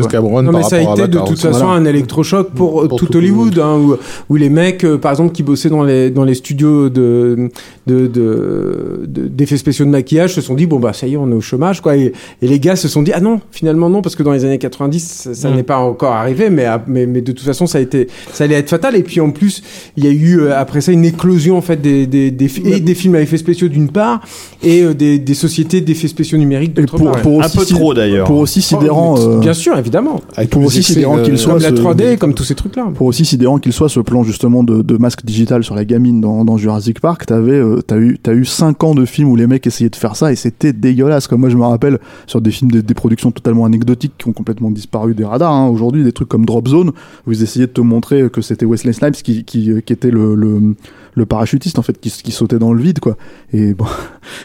la. 0.02 0.08
Cameron 0.08 0.42
Non, 0.42 0.52
par 0.54 0.62
mais 0.62 0.68
ça 0.70 0.78
a 0.78 0.82
été 0.94 1.08
de 1.10 1.18
toute 1.18 1.32
aussi. 1.32 1.42
façon 1.48 1.66
Voilà. 1.66 1.74
un 1.82 1.86
électrochoc 1.86 2.52
pour, 2.52 2.82
euh, 2.84 2.88
Pour 2.88 3.00
tout, 3.00 3.08
tout 3.08 3.18
Hollywood, 3.18 3.60
hein, 3.60 3.78
où, 3.78 3.96
où 4.30 4.36
les 4.38 4.50
mecs, 4.50 4.86
euh, 4.86 4.98
par 4.98 5.12
exemple, 5.12 5.34
qui 5.34 5.44
bossaient 5.44 5.68
dans 5.70 5.84
les, 5.84 6.12
dans 6.12 6.24
les 6.24 6.34
studios 6.34 6.88
de, 6.90 7.50
de, 7.88 8.08
de, 8.08 9.04
de- 9.06 9.28
d'effets 9.28 9.58
spéciaux 9.58 9.84
de 9.84 9.90
maquillage 9.90 10.34
se 10.34 10.40
sont 10.42 10.54
dit, 10.54 10.66
bon, 10.66 10.80
bah, 10.80 10.94
ça 10.94 11.06
y 11.06 11.14
est, 11.14 11.18
on 11.18 11.30
est 11.30 11.34
au 11.36 11.42
chômage, 11.42 11.82
quoi. 11.82 11.98
Et, 11.98 12.14
et 12.42 12.48
les 12.48 12.60
gars 12.62 12.78
se 12.78 12.88
sont 12.88 13.02
dit, 13.04 13.12
ah 13.14 13.20
non, 13.20 13.42
finalement, 13.52 13.90
non, 13.90 14.02
parce 14.02 14.16
que 14.16 14.24
dans 14.24 14.32
les 14.32 14.46
années 14.46 14.60
90, 14.60 15.00
ça, 15.04 15.34
ça 15.34 15.50
Mm. 15.50 15.56
n'est 15.56 15.64
pas 15.64 15.78
encore 15.80 16.14
arrivé, 16.14 16.50
mais, 16.50 16.64
à- 16.66 16.82
mais, 16.88 17.06
mais 17.06 17.20
de 17.22 17.34
toute 17.34 17.46
façon, 17.46 17.68
ça 17.68 17.80
a 17.80 17.82
été, 17.82 18.08
ça 18.32 18.46
allait 18.46 18.56
être 18.56 18.70
fatal. 18.70 18.96
Et 18.96 19.04
puis, 19.04 19.20
en 19.20 19.32
plus, 19.32 19.62
il 19.98 20.06
y 20.06 20.08
a 20.08 20.12
eu, 20.12 20.40
euh, 20.40 20.58
après 20.58 20.80
ça, 20.80 20.94
une 20.94 21.04
éclosion, 21.04 21.58
en 21.58 21.62
fait, 21.62 21.82
des, 21.82 22.08
des, 22.08 22.32
des, 22.32 22.50
et 22.70 22.80
des 22.80 22.93
films 22.94 23.16
à 23.16 23.22
effets 23.22 23.38
spéciaux 23.38 23.68
d'une 23.68 23.90
part, 23.90 24.22
et 24.62 24.84
euh, 24.84 24.94
des, 24.94 25.20
des 25.20 25.34
sociétés 25.34 25.82
d'effets 25.82 26.08
spéciaux 26.08 26.38
numériques 26.38 26.74
d'autre 26.74 26.98
part. 26.98 27.22
pour 27.22 27.44
Un 27.44 27.50
peu 27.50 27.66
trop 27.66 27.94
d'ailleurs. 27.94 28.28
Pour 28.28 28.38
aussi 28.40 28.62
sidérant, 28.62 29.16
Oh, 29.18 29.22
euh, 29.22 29.40
Bien 29.40 29.54
sûr, 29.54 29.78
évidemment. 29.78 30.22
Avec 30.36 30.50
pour 30.50 30.64
aussi 30.64 30.84
sidérant 30.84 31.22
qu'il 31.22 31.38
soit, 31.38 31.54
Comme 31.54 31.62
la 31.64 31.70
ce- 31.70 31.76
3D, 31.76 32.18
comme 32.18 32.34
tous 32.34 32.44
ces 32.44 32.56
trucs-là. 32.56 32.88
pour 32.96 33.08
aussi 33.08 33.26
sidérant 33.26 33.58
qu'il 33.60 33.74
soit 33.74 33.90
ce 33.90 34.00
plan 34.00 34.24
justement 34.24 34.64
de, 34.64 34.82
de 34.82 34.98
masque 34.98 35.26
digital 35.26 35.64
sur 35.64 35.76
la 35.76 35.86
gamine 35.86 36.22
dans, 36.22 36.46
dans 36.46 36.58
Jurassic 36.58 37.00
Park, 37.00 37.26
t'avais, 37.26 37.52
euh, 37.54 37.82
t'as 37.86 37.98
eu, 37.98 38.18
t'as 38.22 38.34
eu 38.34 38.46
cinq 38.46 38.84
ans 38.84 38.96
de 38.96 39.06
films 39.06 39.30
où 39.30 39.36
les 39.36 39.48
mecs 39.48 39.66
essayaient 39.68 39.90
de 39.90 39.96
faire 39.96 40.16
ça 40.16 40.32
et 40.32 40.36
c'était 40.36 40.74
dégueulasse. 40.74 41.28
Comme 41.28 41.42
moi 41.42 41.50
je 41.50 41.58
me 41.58 41.64
rappelle 41.64 42.00
sur 42.28 42.42
des 42.42 42.52
films, 42.52 42.72
des, 42.72 42.82
des 42.82 42.94
productions 42.94 43.32
totalement 43.32 43.66
anecdotiques 43.66 44.14
qui 44.18 44.28
ont 44.28 44.34
complètement 44.34 44.72
disparu 44.72 45.14
des 45.14 45.26
radars. 45.26 45.52
hein. 45.54 45.68
Aujourd'hui, 45.68 46.04
des 46.04 46.12
trucs 46.12 46.30
comme 46.30 46.46
Drop 46.46 46.68
Zone 46.68 46.92
où 47.28 47.32
ils 47.32 47.44
essayaient 47.44 47.68
de 47.68 47.72
te 47.72 47.82
montrer 47.82 48.30
que 48.32 48.42
c'était 48.42 48.66
Wesley 48.66 48.94
Snipes 48.94 49.16
qui, 49.24 49.44
qui, 49.44 49.70
qui 49.86 49.94
était 49.94 50.12
le, 50.12 50.36
le, 50.36 50.76
le 51.16 51.25
parachutiste 51.25 51.80
en 51.80 51.82
fait, 51.82 52.00
qui, 52.00 52.09
qui 52.09 52.32
sautait 52.32 52.59
dans 52.59 52.74
le 52.74 52.82
vide 52.82 53.00
quoi. 53.00 53.17
Et 53.51 53.74
bon, 53.74 53.85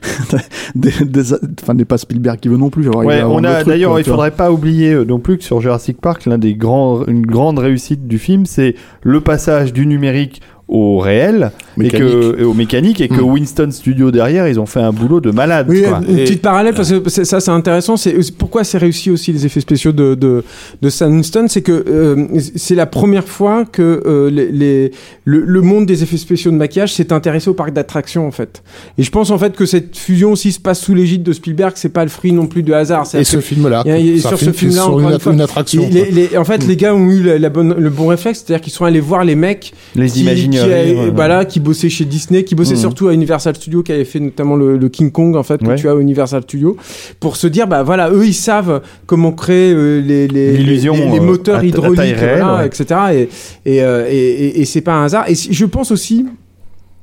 des, 0.75 0.93
des, 1.05 1.35
enfin 1.63 1.75
n'est 1.75 1.85
pas 1.85 1.99
Spielberg 1.99 2.39
qui 2.39 2.49
veut 2.49 2.57
non 2.57 2.71
plus. 2.71 2.89
Ouais, 2.89 3.23
on 3.23 3.45
a 3.45 3.65
d'ailleurs, 3.65 3.99
il 3.99 4.05
faudrait 4.05 4.31
pas 4.31 4.53
oublier 4.53 4.93
euh, 4.93 5.05
non 5.05 5.19
plus 5.19 5.39
que 5.39 5.45
sur 5.45 5.61
Jurassic 5.61 6.01
Park, 6.01 6.27
l'un 6.27 6.39
des 6.39 6.55
grands, 6.55 7.05
une 7.07 7.27
grande 7.27 7.59
réussite 7.59 8.07
du 8.07 8.19
film, 8.19 8.47
c'est 8.47 8.75
le 9.03 9.21
passage 9.21 9.73
du 9.73 9.87
numérique 9.87 10.43
au 10.69 10.99
réel 10.99 11.51
et 11.79 11.85
Mécanique. 11.85 12.09
que 12.13 12.41
et 12.41 12.45
au 12.45 12.53
mécanique 12.55 13.01
et 13.01 13.09
que. 13.09 13.21
Winston 13.21 13.71
Studio 13.71 14.11
derrière, 14.11 14.47
ils 14.49 14.61
ont 14.61 14.67
fait 14.67 14.81
un 14.81 14.93
boulot 14.93 15.21
de 15.21 15.31
malade. 15.31 15.67
Oui, 15.71 15.83
quoi. 15.83 16.01
une 16.07 16.19
Et- 16.19 16.25
petite 16.25 16.43
parallèle 16.43 16.75
parce 16.75 16.91
que 16.93 17.09
c'est- 17.09 17.25
ça 17.25 17.41
c'est 17.41 17.51
intéressant. 17.51 17.97
C'est 17.97 18.15
pourquoi 18.37 18.65
c'est 18.65 18.77
réussi 18.79 19.11
aussi 19.11 19.33
les 19.33 19.47
effets 19.47 19.61
spéciaux 19.61 19.93
de 19.93 20.15
de, 20.15 20.45
de 20.83 20.91
Winston, 21.07 21.47
c'est 21.49 21.63
que 21.63 21.73
euh, 21.73 22.27
c'est 22.57 22.75
la 22.75 22.87
première 22.87 23.27
fois 23.27 23.65
que 23.65 24.03
euh, 24.07 24.29
les, 24.31 24.51
les- 24.53 24.91
le, 25.25 25.41
le 25.41 25.61
monde 25.63 25.87
des 25.87 26.03
effets 26.03 26.17
spéciaux 26.19 26.51
de 26.51 26.57
maquillage 26.57 26.93
s'est 26.93 27.13
intéressé 27.13 27.49
au 27.49 27.55
parc 27.55 27.73
d'attractions 27.73 28.27
en 28.27 28.31
fait. 28.31 28.63
Et 28.99 29.03
je 29.03 29.11
pense 29.11 29.31
en 29.31 29.39
fait 29.39 29.57
que 29.57 29.65
cette 29.67 29.97
fusion 29.97 30.33
aussi 30.33 30.53
se 30.53 30.61
passe 30.61 30.81
sous 30.81 30.95
l'égide 30.95 31.23
de 31.23 31.33
Spielberg. 31.33 31.73
C'est 31.77 31.89
pas 31.89 32.05
le 32.05 32.11
fruit 32.11 32.33
non 32.33 32.47
plus 32.47 32.63
de 32.63 32.73
hasard. 32.73 33.07
Et 33.15 33.25
ce 33.25 33.41
film-là, 33.41 33.83
Il 33.87 33.89
y 33.91 33.93
a- 33.95 33.99
il 33.99 34.07
y 34.07 34.19
a- 34.19 34.21
c'est 34.21 34.27
un 34.27 34.31
sur 34.31 34.39
ce 34.39 34.45
film 34.45 34.55
film-là, 34.73 34.83
sur 34.83 35.01
une, 35.01 35.11
une 35.13 35.19
fois, 35.19 35.33
une 35.33 35.39
que 35.39 35.45
attraction. 35.45 35.89
les- 35.91 36.11
les- 36.11 36.29
les- 36.31 36.37
en 36.37 36.45
fait, 36.45 36.67
les 36.67 36.77
gars 36.77 36.95
ont 36.95 37.11
eu 37.11 37.23
la, 37.23 37.39
la 37.39 37.49
bonne, 37.49 37.75
le 37.79 37.91
bon 37.91 38.09
réflexe, 38.09 38.45
c'est-à-dire 38.45 38.63
qu'ils 38.63 38.73
sont 38.73 38.85
allés 38.85 39.01
voir 39.01 39.25
les 39.25 39.35
mecs 39.35 39.73
les 39.97 40.09
qui, 40.09 40.21
imagineries. 40.23 40.58
Qui, 40.65 40.95
ouais. 40.95 41.11
voilà, 41.15 41.45
qui 41.45 41.61
bossaient 41.61 41.89
chez 41.89 42.05
Disney, 42.05 42.45
qui 42.45 42.55
bossaient 42.55 42.75
Mhm. 42.75 42.81
surtout 42.81 43.09
à 43.09 43.15
Universal 43.15 43.55
Studios, 43.57 43.83
qui 43.83 43.93
avait 43.93 44.05
fait 44.05 44.21
notamment 44.21 44.57
le, 44.57 44.77
le 44.77 44.89
King 44.89 45.11
Kong 45.11 45.37
en 45.37 45.43
fait 45.43 45.59
que 45.61 45.67
Ouais. 45.67 45.77
tu 45.77 45.89
as 45.89 45.93
à 45.93 45.97
Universal 45.97 46.43
Studios, 46.43 46.77
pour 47.21 47.37
se 47.37 47.47
dire 47.47 47.67
bah 47.67 47.83
voilà, 47.83 48.11
eux 48.11 48.27
ils 48.27 48.35
savent 48.35 48.83
comment 49.07 49.33
créer 49.33 49.73
euh, 49.73 50.01
les 50.01 50.29
les, 50.29 50.53
L'illusion, 50.57 50.95
les, 50.95 51.09
les 51.11 51.19
euh, 51.19 51.23
moteurs 51.23 51.63
hydrauliques, 51.65 51.99
réelle, 52.01 52.41
voilà, 52.43 52.59
ouais. 52.59 52.67
etc. 52.67 52.85
Et 53.13 53.29
et, 53.77 53.83
euh, 53.83 54.07
et, 54.11 54.17
et, 54.17 54.61
et 54.61 54.65
c'est 54.65 54.81
pas 54.81 54.95
un 54.95 55.05
hasard. 55.05 55.29
Et 55.29 55.35
je 55.35 55.65
pense 55.65 55.91
aussi, 55.91 56.27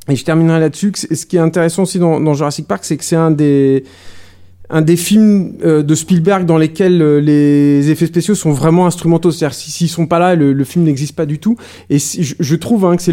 et 0.10 0.16
je 0.16 0.24
terminerai 0.24 0.60
là-dessus, 0.60 0.92
ce 0.96 1.26
qui 1.26 1.38
est 1.38 1.40
intéressant 1.40 1.84
aussi 1.84 1.98
dans, 2.00 2.20
dans 2.20 2.34
Jurassic 2.34 2.68
Park, 2.68 2.82
c'est 2.86 2.98
que 2.98 3.04
c'est 3.04 3.16
un 3.16 3.32
des 3.32 3.84
un 4.70 4.82
des 4.82 4.96
films 4.98 5.54
euh, 5.64 5.84
de 5.84 5.96
Spielberg 5.96 6.46
dans 6.46 6.58
lesquels 6.58 7.02
euh, 7.02 7.20
les 7.22 7.92
effets 7.92 8.08
spéciaux 8.08 8.36
sont 8.36 8.52
vraiment 8.52 8.86
instrumentaux. 8.88 9.32
C'est-à-dire 9.32 9.54
si- 9.56 9.72
s'ils 9.72 9.90
sont 9.90 10.08
pas 10.08 10.20
là, 10.20 10.36
le, 10.36 10.54
le 10.54 10.64
film 10.64 10.86
n'existe 10.86 11.16
pas 11.16 11.26
du 11.26 11.40
tout. 11.40 11.56
Et 11.90 12.00
si- 12.00 12.24
je, 12.24 12.36
je 12.40 12.56
trouve 12.56 12.86
hein, 12.86 12.96
que 12.98 13.04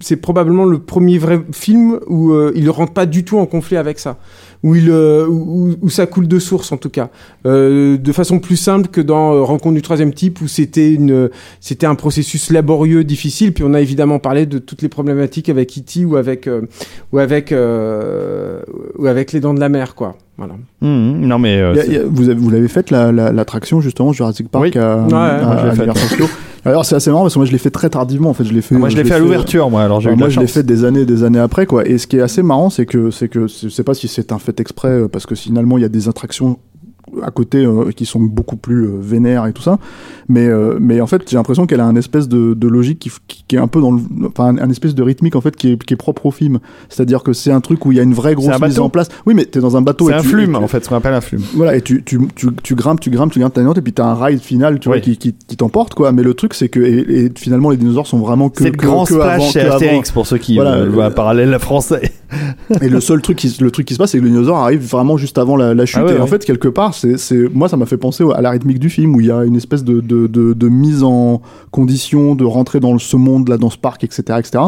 c'est 0.00 0.16
probablement 0.16 0.64
le 0.64 0.78
premier 0.78 1.18
vrai 1.18 1.40
film 1.52 1.98
où 2.06 2.32
euh, 2.32 2.52
il 2.54 2.64
ne 2.64 2.70
rentre 2.70 2.92
pas 2.92 3.06
du 3.06 3.24
tout 3.24 3.38
en 3.38 3.46
conflit 3.46 3.76
avec 3.76 3.98
ça. 3.98 4.18
Où, 4.64 4.74
il, 4.74 4.90
euh, 4.90 5.24
où, 5.28 5.76
où 5.80 5.88
ça 5.88 6.06
coule 6.06 6.26
de 6.26 6.40
source 6.40 6.72
en 6.72 6.78
tout 6.78 6.88
cas, 6.90 7.10
euh, 7.46 7.96
de 7.96 8.12
façon 8.12 8.40
plus 8.40 8.56
simple 8.56 8.88
que 8.88 9.00
dans 9.00 9.32
euh, 9.32 9.42
Rencontre 9.42 9.76
du 9.76 9.82
troisième 9.82 10.12
type 10.12 10.40
où 10.40 10.48
c'était 10.48 10.92
une 10.92 11.30
c'était 11.60 11.86
un 11.86 11.94
processus 11.94 12.50
laborieux, 12.50 13.04
difficile. 13.04 13.52
Puis 13.52 13.62
on 13.64 13.72
a 13.72 13.80
évidemment 13.80 14.18
parlé 14.18 14.46
de 14.46 14.58
toutes 14.58 14.82
les 14.82 14.88
problématiques 14.88 15.48
avec 15.48 15.78
E.T. 15.78 16.04
ou 16.04 16.16
avec 16.16 16.48
euh, 16.48 16.62
ou 17.12 17.18
avec 17.20 17.52
euh, 17.52 18.60
ou 18.98 19.06
avec 19.06 19.30
les 19.32 19.38
dents 19.38 19.54
de 19.54 19.60
la 19.60 19.68
mer 19.68 19.94
quoi. 19.94 20.16
Voilà. 20.38 20.54
Mhm. 20.80 21.20
Non 21.26 21.38
mais 21.38 21.56
euh, 21.58 21.74
a- 21.74 22.00
a- 22.00 22.04
vous 22.08 22.28
avez, 22.28 22.40
vous 22.40 22.50
l'avez 22.50 22.68
faite 22.68 22.90
la- 22.90 23.12
la- 23.12 23.30
l'attraction 23.32 23.80
justement 23.80 24.12
Jurassic 24.12 24.48
Park 24.48 24.64
Oui. 24.74 24.78
à, 24.80 24.96
Ouais, 25.06 25.14
à- 25.14 25.72
l'ai 25.74 25.88
à 25.88 25.94
Studios? 25.94 26.26
Alors 26.64 26.84
c'est 26.84 26.96
assez 26.96 27.10
marrant 27.10 27.22
parce 27.22 27.34
que 27.34 27.38
moi 27.38 27.46
je 27.46 27.52
l'ai 27.52 27.58
fait 27.58 27.70
très 27.70 27.88
tardivement 27.88 28.30
en 28.30 28.34
fait 28.34 28.44
je 28.44 28.52
l'ai 28.52 28.62
fait. 28.62 28.74
moi 28.74 28.88
je 28.88 28.96
l'ai 28.96 29.04
fait 29.04 29.14
à 29.14 29.18
l'ouverture 29.18 29.70
moi 29.70 29.82
alors 29.82 30.00
j'ai 30.00 30.10
eu 30.10 30.14
de 30.14 30.18
moi 30.18 30.28
je 30.28 30.40
l'ai 30.40 30.46
fait 30.46 30.62
des 30.62 30.84
années 30.84 31.04
des 31.04 31.22
années 31.22 31.38
après 31.38 31.66
quoi. 31.66 31.86
Et 31.86 31.98
ce 31.98 32.06
qui 32.06 32.16
est 32.16 32.20
assez 32.20 32.42
marrant 32.42 32.70
c'est 32.70 32.86
que 32.86 33.10
c'est 33.10 33.28
que 33.28 33.46
je 33.46 33.68
sais 33.68 33.84
pas 33.84 33.94
si 33.94 34.08
c'est 34.08 34.32
un 34.32 34.38
fait 34.38 34.58
exprès 34.60 34.88
euh, 34.88 35.08
parce 35.08 35.26
que 35.26 35.34
finalement 35.34 35.78
il 35.78 35.82
y 35.82 35.84
a 35.84 35.88
des 35.88 36.08
attractions 36.08 36.58
à 37.24 37.30
côté 37.30 37.64
euh, 37.64 37.90
qui 37.94 38.06
sont 38.06 38.20
beaucoup 38.20 38.56
plus 38.56 38.84
euh, 38.86 38.90
vénères 39.00 39.46
et 39.46 39.52
tout 39.52 39.62
ça 39.62 39.78
mais 40.28 40.46
euh, 40.46 40.76
mais 40.80 41.00
en 41.00 41.06
fait 41.06 41.22
j'ai 41.28 41.36
l'impression 41.36 41.66
qu'elle 41.66 41.80
a 41.80 41.86
un 41.86 41.96
espèce 41.96 42.28
de, 42.28 42.54
de 42.54 42.68
logique 42.68 42.98
qui, 42.98 43.10
qui, 43.26 43.44
qui 43.48 43.56
est 43.56 43.58
un 43.58 43.66
peu 43.68 43.80
dans 43.80 43.92
le 43.92 44.00
enfin 44.26 44.46
un, 44.46 44.58
un 44.58 44.70
espèce 44.70 44.94
de 44.94 45.02
rythmique 45.02 45.36
en 45.36 45.40
fait 45.40 45.56
qui 45.56 45.72
est, 45.72 45.82
qui 45.82 45.94
est 45.94 45.96
propre 45.96 46.26
au 46.26 46.30
film 46.30 46.58
c'est-à-dire 46.88 47.22
que 47.22 47.32
c'est 47.32 47.50
un 47.52 47.60
truc 47.60 47.84
où 47.86 47.92
il 47.92 47.96
y 47.98 48.00
a 48.00 48.04
une 48.04 48.14
vraie 48.14 48.34
grosse 48.34 48.60
mise 48.60 48.78
en 48.78 48.88
place 48.90 49.08
oui 49.26 49.34
mais 49.34 49.44
t'es 49.44 49.60
dans 49.60 49.76
un 49.76 49.82
bateau 49.82 50.08
C'est 50.08 50.14
un 50.14 50.20
tu- 50.20 50.28
flume 50.28 50.50
tu- 50.52 50.56
en 50.56 50.68
fait, 50.68 50.84
ce 50.84 50.88
qu'on 50.88 50.96
appelle 50.96 51.14
un 51.14 51.20
flume. 51.20 51.42
voilà, 51.54 51.76
et 51.76 51.80
tu, 51.82 52.02
tu, 52.04 52.18
tu, 52.34 52.48
tu 52.62 52.74
grimpes, 52.74 53.00
tu 53.00 53.10
grimpes, 53.10 53.32
tu 53.32 53.38
grimpes, 53.40 53.56
une 53.56 53.64
note, 53.64 53.78
et 53.78 53.82
puis 53.82 53.92
t'as 53.92 54.04
un 54.06 54.14
ride 54.14 54.40
final, 54.40 54.78
tu 54.78 54.88
vois, 54.88 55.00
qui, 55.00 55.16
qui, 55.16 55.32
qui 55.34 55.56
t'emporte, 55.56 55.94
quoi. 55.94 56.12
Mais 56.12 56.22
le 56.22 56.34
truc, 56.34 56.54
c'est 56.54 56.68
que, 56.68 56.80
et, 56.80 57.24
et 57.26 57.32
finalement, 57.36 57.70
les 57.70 57.76
dinosaures 57.76 58.06
sont 58.06 58.18
vraiment 58.18 58.48
que, 58.50 58.62
C'est 58.62 58.70
le 58.70 58.76
grand 58.76 59.04
que 59.04 59.14
splash 59.14 59.34
avant- 59.40 59.44
chez 59.50 59.60
avant. 59.60 59.74
Astérix 59.76 60.10
pour 60.10 60.26
ceux 60.26 60.38
qui 60.38 60.54
Voilà, 60.56 60.74
euh, 60.74 60.88
voient 60.90 61.06
un 61.06 61.10
parallèle 61.10 61.58
français. 61.58 62.12
Et 62.80 62.88
le 62.88 63.00
seul 63.00 63.22
truc 63.22 63.38
qui, 63.38 63.56
le 63.60 63.70
truc 63.70 63.86
qui 63.86 63.94
se 63.94 63.98
passe, 63.98 64.10
c'est 64.12 64.18
que 64.18 64.22
le 64.22 64.30
dinosaure 64.30 64.58
arrive 64.58 64.80
vraiment 64.80 65.16
juste 65.16 65.38
avant 65.38 65.56
la, 65.56 65.74
la 65.74 65.86
chute. 65.86 65.98
Ah 66.00 66.04
ouais, 66.04 66.16
et 66.16 66.20
en 66.20 66.26
fait, 66.26 66.44
quelque 66.44 66.68
part, 66.68 66.94
c'est, 66.94 67.16
c'est, 67.16 67.48
moi, 67.52 67.68
ça 67.68 67.76
m'a 67.76 67.86
fait 67.86 67.96
penser 67.96 68.24
à 68.34 68.40
la 68.40 68.50
rythmique 68.50 68.78
du 68.78 68.90
film, 68.90 69.14
où 69.14 69.20
il 69.20 69.26
y 69.26 69.30
a 69.30 69.44
une 69.44 69.56
espèce 69.56 69.84
de, 69.84 70.00
de, 70.00 70.26
de, 70.26 70.52
de 70.52 70.68
mise 70.68 71.02
en 71.02 71.40
condition 71.70 72.34
de 72.34 72.44
rentrer 72.44 72.80
dans 72.80 72.98
ce 72.98 73.16
monde, 73.16 73.48
là, 73.48 73.56
dans 73.56 73.70
ce 73.70 73.78
parc, 73.78 74.04
etc., 74.04 74.22
etc. 74.38 74.64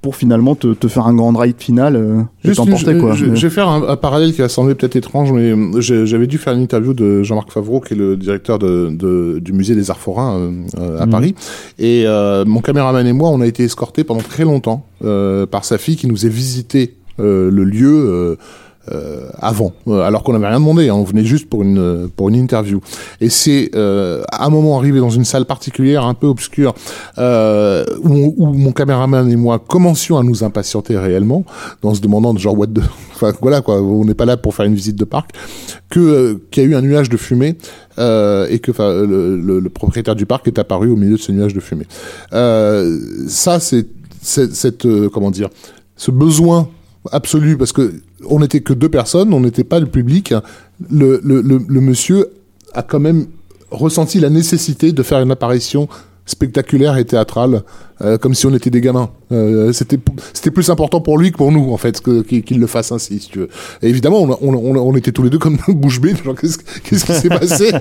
Pour 0.00 0.16
finalement 0.16 0.54
te, 0.54 0.72
te 0.74 0.88
faire 0.88 1.06
un 1.06 1.14
grand 1.14 1.36
ride 1.36 1.56
final, 1.58 1.94
euh, 1.96 2.22
et 2.44 2.52
t'emporter, 2.52 2.94
je, 2.94 2.98
quoi. 3.00 3.12
je- 3.14 3.26
Mais- 3.26 3.36
je 3.36 3.46
vais 3.46 3.52
faire 3.54 3.68
un, 3.68 3.86
un 3.88 3.96
parallèle 3.96 4.32
qui 4.32 4.40
va 4.40 4.48
sembler 4.48 4.74
peut-être 4.74 4.96
étrange, 4.96 5.30
mais 5.32 5.52
euh, 5.52 5.80
j'avais 5.80 6.26
dû 6.26 6.38
faire 6.38 6.54
une 6.54 6.62
interview 6.62 6.92
de 6.94 7.22
Jean-Marc 7.22 7.52
Favreau, 7.52 7.80
qui 7.80 7.94
est 7.94 7.96
le 7.96 8.16
directeur 8.16 8.58
de, 8.58 8.88
de- 8.90 9.38
du 9.40 9.52
musée 9.52 9.74
des 9.74 9.90
Arts 9.90 10.00
Forains 10.00 10.38
euh, 10.78 10.98
à 10.98 11.06
Mhm. 11.06 11.10
Paris. 11.12 11.34
Et 11.78 12.04
euh, 12.06 12.44
mon 12.44 12.60
caméraman 12.60 13.06
et 13.06 13.12
moi, 13.12 13.28
on 13.30 13.40
a 13.40 13.46
été 13.46 13.62
escortés 13.64 14.02
pendant 14.04 14.22
très 14.22 14.44
longtemps 14.44 14.86
par 15.50 15.64
sa 15.64 15.78
fille 15.78 15.96
qui 15.96 16.06
nous 16.06 16.26
a 16.26 16.28
visité 16.28 16.94
euh, 17.20 17.50
le 17.50 17.64
lieu. 17.64 17.92
euh, 17.92 18.36
euh, 18.90 19.28
avant, 19.40 19.72
euh, 19.86 20.00
alors 20.00 20.24
qu'on 20.24 20.32
n'avait 20.32 20.48
rien 20.48 20.58
demandé, 20.58 20.88
hein, 20.88 20.94
on 20.94 21.04
venait 21.04 21.24
juste 21.24 21.48
pour 21.48 21.62
une 21.62 21.78
euh, 21.78 22.08
pour 22.16 22.28
une 22.28 22.34
interview. 22.34 22.80
Et 23.20 23.28
c'est 23.28 23.70
euh, 23.76 24.24
à 24.32 24.46
un 24.46 24.50
moment 24.50 24.76
arrivé 24.76 24.98
dans 24.98 25.10
une 25.10 25.24
salle 25.24 25.44
particulière, 25.44 26.04
un 26.04 26.14
peu 26.14 26.26
obscure, 26.26 26.74
euh, 27.18 27.84
où, 28.02 28.34
où 28.36 28.46
mon 28.52 28.72
caméraman 28.72 29.30
et 29.30 29.36
moi 29.36 29.60
commencions 29.60 30.18
à 30.18 30.24
nous 30.24 30.42
impatienter 30.42 30.98
réellement, 30.98 31.44
en 31.82 31.94
se 31.94 32.00
demandant 32.00 32.36
genre 32.36 32.58
what 32.58 32.68
the, 32.68 32.80
enfin 33.14 33.32
voilà 33.40 33.60
quoi, 33.60 33.80
on 33.80 34.04
n'est 34.04 34.14
pas 34.14 34.24
là 34.24 34.36
pour 34.36 34.54
faire 34.54 34.66
une 34.66 34.74
visite 34.74 34.96
de 34.96 35.04
parc, 35.04 35.30
que 35.88 36.00
euh, 36.00 36.34
qu'il 36.50 36.64
y 36.64 36.66
a 36.66 36.68
eu 36.68 36.74
un 36.74 36.82
nuage 36.82 37.08
de 37.08 37.16
fumée 37.16 37.56
euh, 37.98 38.48
et 38.50 38.58
que 38.58 38.72
le, 38.76 39.36
le, 39.36 39.60
le 39.60 39.70
propriétaire 39.70 40.16
du 40.16 40.26
parc 40.26 40.48
est 40.48 40.58
apparu 40.58 40.90
au 40.90 40.96
milieu 40.96 41.16
de 41.16 41.22
ce 41.22 41.30
nuage 41.30 41.54
de 41.54 41.60
fumée. 41.60 41.86
Ça 42.32 43.60
c'est 43.60 43.86
cette 44.22 44.86
comment 45.12 45.30
dire 45.30 45.50
ce 45.96 46.10
besoin 46.10 46.68
absolu 47.10 47.56
parce 47.56 47.72
que 47.72 47.92
on 48.28 48.40
n'était 48.40 48.60
que 48.60 48.72
deux 48.72 48.88
personnes, 48.88 49.32
on 49.32 49.40
n'était 49.40 49.64
pas 49.64 49.80
le 49.80 49.86
public. 49.86 50.34
Le, 50.90 51.20
le, 51.24 51.40
le, 51.40 51.60
le 51.66 51.80
monsieur 51.80 52.28
a 52.74 52.82
quand 52.82 53.00
même 53.00 53.26
ressenti 53.70 54.20
la 54.20 54.30
nécessité 54.30 54.92
de 54.92 55.02
faire 55.02 55.20
une 55.20 55.30
apparition 55.30 55.88
spectaculaire 56.24 56.96
et 56.98 57.04
théâtrale, 57.04 57.62
euh, 58.00 58.16
comme 58.16 58.32
si 58.34 58.46
on 58.46 58.54
était 58.54 58.70
des 58.70 58.80
gamins. 58.80 59.10
Euh, 59.32 59.72
c'était 59.72 59.98
c'était 60.32 60.52
plus 60.52 60.70
important 60.70 61.00
pour 61.00 61.18
lui 61.18 61.32
que 61.32 61.36
pour 61.36 61.50
nous 61.50 61.72
en 61.72 61.76
fait 61.76 62.00
que- 62.00 62.22
qu'il 62.22 62.60
le 62.60 62.66
fasse 62.68 62.92
ainsi. 62.92 63.18
Si 63.18 63.28
tu 63.28 63.40
veux. 63.40 63.48
Et 63.82 63.88
évidemment, 63.88 64.22
on, 64.22 64.30
on, 64.40 64.54
on, 64.54 64.76
on 64.76 64.96
était 64.96 65.10
tous 65.10 65.24
les 65.24 65.30
deux 65.30 65.38
comme 65.38 65.58
bouche 65.68 66.00
bée. 66.00 66.14
Genre 66.14 66.36
qu'est-ce 66.36 66.58
qu'est-ce 66.84 67.04
qui 67.06 67.12
s'est 67.12 67.28
passé? 67.28 67.72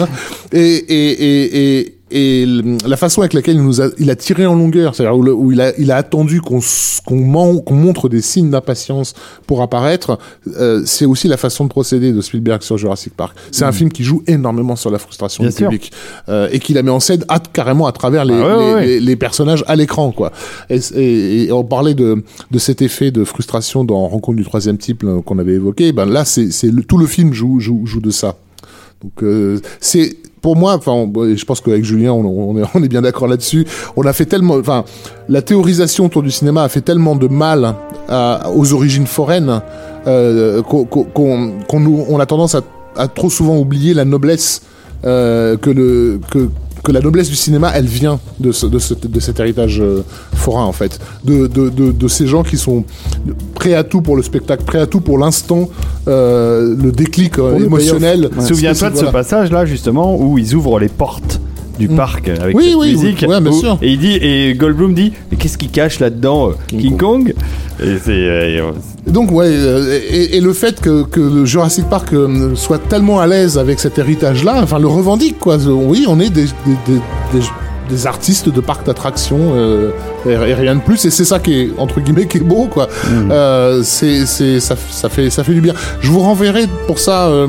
Et, 0.52 0.58
et, 0.58 1.10
et, 1.10 1.78
et, 1.80 1.95
et, 2.10 2.46
la 2.86 2.96
façon 2.96 3.20
avec 3.22 3.32
laquelle 3.32 3.56
il 3.56 3.62
nous 3.62 3.80
a, 3.80 3.88
il 3.98 4.10
a 4.10 4.16
tiré 4.16 4.46
en 4.46 4.54
longueur, 4.54 4.94
c'est-à-dire 4.94 5.16
où, 5.16 5.22
le- 5.22 5.34
où 5.34 5.50
il 5.52 5.60
a, 5.60 5.76
il 5.78 5.90
a 5.90 5.96
attendu 5.96 6.40
qu'on 6.40 6.60
qu'on 7.04 7.58
qu'on 7.60 7.74
montre 7.74 8.08
des 8.08 8.20
signes 8.20 8.50
d'impatience 8.50 9.14
pour 9.46 9.62
apparaître, 9.62 10.18
euh, 10.56 10.82
c'est 10.86 11.04
aussi 11.04 11.28
la 11.28 11.36
façon 11.36 11.64
de 11.64 11.68
procéder 11.68 12.12
de 12.12 12.20
Spielberg 12.20 12.62
sur 12.62 12.78
Jurassic 12.78 13.14
Park. 13.14 13.36
C'est 13.50 13.64
un 13.64 13.72
film 13.72 13.90
qui 13.90 14.04
joue 14.04 14.22
énormément 14.26 14.76
sur 14.76 14.90
la 14.90 14.98
frustration 14.98 15.42
Bien 15.42 15.50
du 15.50 15.56
sûr. 15.56 15.68
public 15.68 15.92
euh, 16.28 16.48
et 16.52 16.58
qui 16.60 16.74
la 16.74 16.82
met 16.82 16.90
en 16.90 17.00
scène 17.00 17.24
à- 17.28 17.38
carrément 17.40 17.86
à 17.86 17.92
travers 17.92 18.24
les, 18.24 18.34
Ah 18.34 18.56
ouais, 18.58 18.66
les, 18.68 18.74
ouais. 18.74 18.86
les- 18.86 19.00
les 19.00 19.16
personnages 19.16 19.64
à 19.66 19.74
l'écran, 19.76 20.12
quoi. 20.12 20.32
Et, 20.70 20.78
et- 20.94 21.44
et 21.46 21.52
on 21.52 21.64
parlait 21.64 21.94
de, 21.94 22.22
de 22.50 22.58
cet 22.58 22.82
effet 22.82 23.10
de 23.10 23.24
frustration 23.24 23.84
dans 23.84 24.06
Rencontre 24.08 24.36
du 24.36 24.44
troisième 24.44 24.78
type 24.78 25.04
qu'on 25.24 25.38
avait 25.38 25.54
évoqué. 25.54 25.92
Ben 25.92 26.06
là, 26.06 26.24
c'est 26.24 26.50
c'est 26.52 26.68
le- 26.70 26.82
tout 26.84 26.98
le 26.98 27.06
film 27.06 27.32
joue, 27.32 27.58
joue, 27.60 27.84
joue 27.86 28.00
de 28.00 28.10
ça. 28.10 28.36
Donc 29.02 29.22
euh, 29.22 29.60
c'est 29.80 30.16
pour 30.42 30.54
moi, 30.56 30.74
enfin, 30.74 31.10
je 31.34 31.44
pense 31.44 31.60
qu'avec 31.60 31.84
Julien, 31.84 32.12
on, 32.12 32.56
est, 32.58 32.62
on 32.74 32.82
est 32.82 32.88
bien 32.88 33.02
d'accord 33.02 33.26
là-dessus. 33.26 33.66
On 33.96 34.02
a 34.02 34.12
fait 34.12 34.26
tellement, 34.26 34.54
enfin, 34.54 34.84
la 35.28 35.42
théorisation 35.42 36.06
autour 36.06 36.22
du 36.22 36.30
cinéma 36.30 36.62
a 36.62 36.68
fait 36.68 36.82
tellement 36.82 37.16
de 37.16 37.26
mal 37.26 37.74
aux 38.54 38.72
origines 38.72 39.06
foraines 39.06 39.60
euh, 40.06 40.62
qu'on 40.62 40.84
qu'on- 40.84 41.80
nous- 41.80 42.04
on 42.08 42.20
a 42.20 42.26
tendance 42.26 42.54
à, 42.54 42.60
à 42.96 43.08
trop 43.08 43.28
souvent 43.28 43.58
oublier 43.58 43.92
la 43.92 44.04
noblesse 44.04 44.62
euh, 45.04 45.56
que 45.56 45.70
le 45.70 46.20
que 46.30 46.48
que 46.86 46.92
la 46.92 47.00
noblesse 47.00 47.28
du 47.28 47.34
cinéma, 47.34 47.72
elle 47.74 47.86
vient 47.86 48.20
de, 48.38 48.52
ce, 48.52 48.64
de, 48.66 48.78
ce- 48.78 48.94
de 48.94 49.18
cet 49.18 49.40
héritage 49.40 49.80
euh, 49.80 50.04
forain, 50.34 50.64
en 50.64 50.72
fait. 50.72 51.00
De, 51.24 51.48
de, 51.48 52.08
ces 52.08 52.28
gens 52.28 52.44
qui 52.44 52.56
sont 52.56 52.84
prêts 53.56 53.74
à 53.74 53.82
tout 53.82 54.02
pour 54.02 54.14
le 54.16 54.22
spectacle, 54.22 54.62
prêts 54.64 54.78
à 54.78 54.86
tout 54.86 55.00
pour 55.00 55.18
l'instant, 55.18 55.68
euh, 56.06 56.76
le 56.80 56.92
déclic 56.92 57.40
euh, 57.40 57.58
émotionnel. 57.58 58.30
Souviens-toi 58.40 58.90
de 58.90 58.96
ce 58.98 59.06
passage-là 59.06 59.66
justement 59.66 60.16
où 60.16 60.38
ils 60.38 60.54
ouvrent 60.54 60.78
les 60.78 60.88
portes 60.88 61.40
du 61.78 61.88
Mm. 61.88 61.96
parc 61.96 62.28
avec 62.28 62.56
Oui, 62.56 62.64
cette 62.70 62.74
oui, 62.76 62.92
musique. 62.92 63.18
oui, 63.22 63.28
ouais, 63.34 63.40
bien 63.40 63.50
où- 63.52 63.60
sûr. 63.60 63.78
Et 63.82 63.90
il 63.90 63.98
dit 63.98 64.14
et 64.16 64.54
Goldblum 64.54 64.94
dit 64.94 65.12
mais 65.30 65.36
qu'est-ce 65.36 65.58
qu'il 65.58 65.70
cache 65.70 65.98
là-dedans 66.00 66.48
euh, 66.50 66.52
King 66.68 66.80
King, 66.80 66.96
Kong, 66.96 67.34
Et 67.82 67.96
c'est 68.02 68.10
euh, 68.12 68.70
Donc 69.06 69.30
ouais, 69.32 69.46
euh, 69.48 70.00
et, 70.10 70.36
et 70.36 70.40
le 70.40 70.52
fait 70.52 70.80
que, 70.80 71.04
Jurassic 71.44 71.84
Park 71.88 72.14
soit 72.54 72.78
tellement 72.88 73.20
à 73.20 73.26
l'aise 73.26 73.58
avec 73.58 73.78
cet 73.80 73.98
héritage-là, 73.98 74.60
enfin 74.62 74.78
le 74.78 74.86
revendique 74.88 75.38
quoi. 75.38 75.56
Oui, 75.66 76.04
on 76.08 76.18
est 76.20 76.30
des, 76.30 76.44
des, 76.44 76.50
des, 76.86 76.98
des- 77.34 77.44
des 77.88 78.04
artistes 78.08 78.48
de 78.48 78.60
parcs 78.60 78.84
d'attractions 78.84 79.52
euh, 79.54 79.90
et, 80.28 80.30
et 80.32 80.54
rien 80.54 80.74
de 80.74 80.80
plus. 80.80 81.04
Et 81.04 81.10
c'est 81.10 81.24
ça 81.24 81.38
qui 81.38 81.54
est 81.60 81.70
entre 81.78 82.00
guillemets 82.00 82.26
qui 82.26 82.38
est 82.38 82.40
beau 82.40 82.66
quoi. 82.66 82.88
Euh, 83.30 83.82
c'est 83.84 84.26
c'est 84.26 84.58
ça, 84.58 84.74
ça 84.90 85.08
fait 85.08 85.30
ça 85.30 85.44
fait 85.44 85.54
du 85.54 85.60
bien. 85.60 85.72
Je 86.00 86.10
vous 86.10 86.18
renverrai 86.18 86.64
pour 86.88 86.98
ça. 86.98 87.28
euh, 87.28 87.46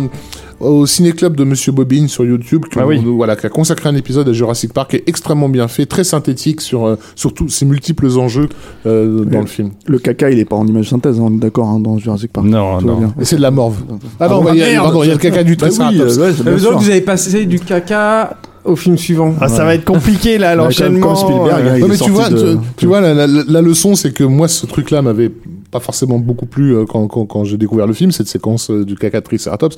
au 0.60 0.86
ciné 0.86 1.12
club 1.12 1.36
de 1.36 1.44
Monsieur 1.44 1.72
Bobine 1.72 2.08
sur 2.08 2.26
YouTube, 2.26 2.66
qui, 2.72 2.80
Ah 2.80 2.88
oui. 2.88 3.00
voilà, 3.06 3.36
qui 3.36 3.46
a 3.46 3.50
consacré 3.50 3.90
un 3.90 3.96
épisode 3.96 4.28
à 4.28 4.34
Jurassic 4.34 4.74
Park, 4.74 4.90
qui 4.92 4.96
est 4.98 5.04
extrêmement 5.08 5.50
bien 5.50 5.68
fait, 5.68 5.86
très 5.86 6.04
synthétique 6.04 6.62
sur, 6.62 6.86
euh, 6.88 6.96
sur 7.16 7.34
tous 7.34 7.50
ces 7.50 7.66
multiples 7.66 8.08
enjeux 8.18 8.50
euh, 8.86 9.24
dans 9.26 9.42
le 9.42 9.46
film. 9.46 9.72
Le 9.86 10.00
caca, 10.00 10.30
il 10.32 10.40
est 10.40 10.46
pas 10.46 10.56
en 10.56 10.66
image 10.66 10.90
synthèse, 10.90 11.20
hein, 11.20 11.24
on 11.28 11.34
est 11.36 11.40
d'accord, 11.40 11.68
hein, 11.70 11.80
dans 11.80 11.98
Jurassic 11.98 12.32
Park. 12.34 12.48
non 12.48 12.82
non. 12.82 12.98
bien. 13.00 13.14
Et 13.22 13.26
c'est 13.26 13.36
de 13.38 13.42
la 13.42 13.52
morve. 13.52 13.78
Ah 14.20 14.28
non, 14.28 14.38
bon, 14.40 14.44
bah, 14.46 14.52
il 14.54 14.60
y 14.60 14.64
a, 14.64 14.66
ah, 14.66 14.70
merde. 14.72 14.84
pardon, 14.86 15.04
il 15.04 15.08
y 15.08 15.12
a 15.12 15.14
le 15.14 15.20
caca 15.20 15.44
du 15.44 15.56
Bah 15.56 15.68
oui, 15.70 15.76
Triceratops. 15.78 16.18
euh, 16.18 16.56
ouais, 16.56 16.74
vous 16.76 16.90
avez 16.90 17.02
passé 17.02 17.46
du 17.46 17.60
caca 17.60 18.38
au 18.66 18.76
film 18.76 18.98
suivant. 18.98 19.34
Ah, 19.40 19.48
ça 19.48 19.64
va 19.64 19.76
être 19.76 19.86
compliqué 19.86 20.38
là 20.38 20.56
comme 20.56 20.66
l'enchaînement. 20.66 21.16
Spielberg, 21.16 21.48
euh, 21.66 21.70
hein, 21.72 21.76
il 21.78 21.84
est 21.86 21.88
mais 21.88 21.98
tu 21.98 22.10
vois, 22.12 22.30
de- 22.30 22.54
tu, 22.56 22.60
tu 22.78 22.86
vois 22.88 23.00
la, 23.00 23.14
la- 23.14 23.28
la 23.48 23.62
leçon, 23.62 23.96
c'est 23.96 24.12
que 24.12 24.24
moi, 24.26 24.48
ce 24.50 24.66
truc-là 24.66 25.02
m'avait 25.02 25.32
pas 25.72 25.80
forcément 25.80 26.18
beaucoup 26.20 26.46
plu 26.46 26.76
euh, 26.76 26.86
quand, 26.88 27.08
quand, 27.08 27.26
quand 27.26 27.44
j'ai 27.44 27.58
découvert 27.58 27.88
le 27.88 27.94
film, 27.94 28.12
cette 28.12 28.28
séquence 28.28 28.70
euh, 28.72 28.86
du 28.86 28.96
caca 28.96 29.20
de 29.20 29.26
Triceratops. 29.26 29.76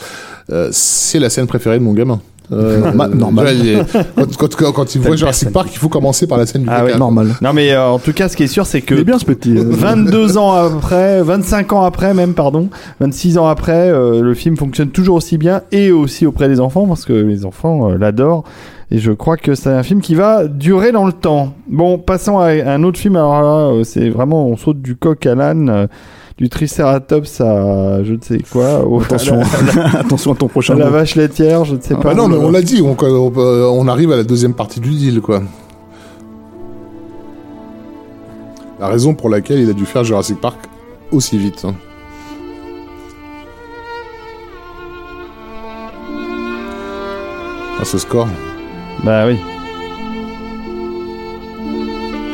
Euh, 0.52 0.70
c'est 0.72 1.20
la 1.20 1.30
scène 1.30 1.48
préférée 1.48 1.80
de 1.80 1.84
mon 1.84 1.94
gamin. 1.94 2.20
Euh, 2.52 2.92
Normal- 2.94 3.86
quand, 4.16 4.38
quand, 4.38 4.56
quand, 4.56 4.72
quand 4.72 4.96
il 4.96 5.02
voit 5.02 5.16
Jurassic 5.16 5.52
Park, 5.52 5.70
il 5.72 5.78
faut 5.78 5.88
commencer 5.90 6.26
par 6.26 6.40
la 6.40 6.48
scène 6.48 6.64
du 6.64 6.68
Ah 6.72 6.80
caca. 6.80 6.94
ouais, 6.94 6.98
Normal. 6.98 7.36
Non 7.42 7.54
mais 7.54 7.72
euh, 7.74 7.90
en 7.90 8.00
tout 8.00 8.12
cas 8.12 8.28
ce 8.28 8.36
qui 8.36 8.42
est 8.42 8.48
sûr 8.48 8.66
c'est 8.66 8.82
que 8.82 8.96
Il 8.96 9.02
est 9.02 9.04
bien 9.04 9.20
ce 9.20 9.26
petit. 9.26 9.56
euh, 9.56 9.64
22 9.68 10.38
ans 10.40 10.54
après, 10.54 11.22
25 11.22 11.74
ans 11.74 11.84
après 11.84 12.16
même, 12.16 12.34
pardon, 12.34 12.70
26 13.02 13.38
ans 13.38 13.46
après, 13.48 13.92
euh, 13.92 14.22
le 14.24 14.34
film 14.34 14.58
fonctionne 14.58 14.90
toujours 14.90 15.18
aussi 15.18 15.38
bien 15.38 15.62
et 15.72 15.92
aussi 15.92 16.26
auprès 16.26 16.50
des 16.50 16.60
enfants 16.60 16.88
parce 16.88 17.06
que 17.06 17.14
les 17.14 17.46
enfants 17.46 17.92
euh, 17.92 17.98
l'adorent. 18.00 18.44
Et 18.92 18.98
je 18.98 19.12
crois 19.12 19.38
que 19.38 19.54
c'est 19.54 19.70
un 19.70 19.84
film 19.84 20.02
qui 20.02 20.16
va 20.16 20.48
durer 20.48 20.92
dans 20.92 21.06
le 21.06 21.14
temps. 21.14 21.54
Bon, 21.68 22.00
passons 22.00 22.40
à 22.40 22.48
un 22.48 22.84
autre 22.84 22.98
film. 22.98 23.16
Alors 23.16 23.42
là, 23.42 23.72
euh, 23.74 23.84
c'est 23.84 24.10
vraiment, 24.10 24.48
on 24.48 24.58
saute 24.58 24.82
du 24.82 24.96
coq 24.96 25.24
à 25.28 25.36
l'âne, 25.36 25.70
euh, 25.70 25.88
du 26.40 26.50
triceratops 26.50 27.40
à 27.42 28.04
je 28.04 28.14
ne 28.14 28.22
sais 28.22 28.40
quoi, 28.52 28.84
au, 28.88 29.00
Attention, 29.02 29.42
à 29.42 29.76
la, 29.76 30.00
attention 30.00 30.34
à 30.34 30.36
ton 30.36 30.48
à 30.48 30.50
prochain 30.50 30.74
la 30.76 30.90
vache 30.90 31.16
laitière, 31.16 31.66
je 31.66 31.76
ne 31.76 31.82
sais 31.82 31.94
Ah 31.94 32.02
pas. 32.02 32.10
bah 32.10 32.16
non, 32.16 32.28
mais 32.28 32.38
on 32.38 32.50
l'a 32.50 32.64
dit, 32.64 32.82
on, 32.82 32.96
on, 33.00 33.32
on 33.38 33.88
arrive 33.88 34.12
à 34.12 34.16
la 34.18 34.24
deuxième 34.24 34.56
partie 34.56 34.80
du 34.80 34.90
deal, 34.90 35.22
quoi. 35.22 35.42
La 38.80 38.88
raison 38.88 39.14
pour 39.14 39.30
laquelle 39.30 39.60
il 39.60 39.70
a 39.70 39.74
dû 39.74 39.86
faire 39.86 40.04
Jurassic 40.04 40.40
Park 40.42 40.58
aussi 41.12 41.38
vite. 41.38 41.64
hein. 41.66 41.76
À 47.80 47.86
ce 47.86 47.98
score. 47.98 48.28
Bah 49.04 49.26
oui. 49.28 49.38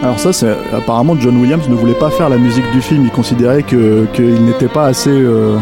Alors 0.03 0.19
ça, 0.19 0.34
c'est 0.34 0.56
apparemment 0.74 1.16
John 1.19 1.38
Williams 1.38 1.68
ne 1.69 1.74
voulait 1.76 1.94
pas 1.94 2.10
faire 2.11 2.30
la 2.30 2.38
musique 2.38 2.69
du 2.72 2.82
film. 2.82 3.03
Il 3.06 3.11
considérait 3.11 3.64
que 3.64 4.06
qu'il 4.14 4.44
n'était 4.45 4.68
pas 4.68 4.85
assez 4.85 5.10
euh, 5.10 5.56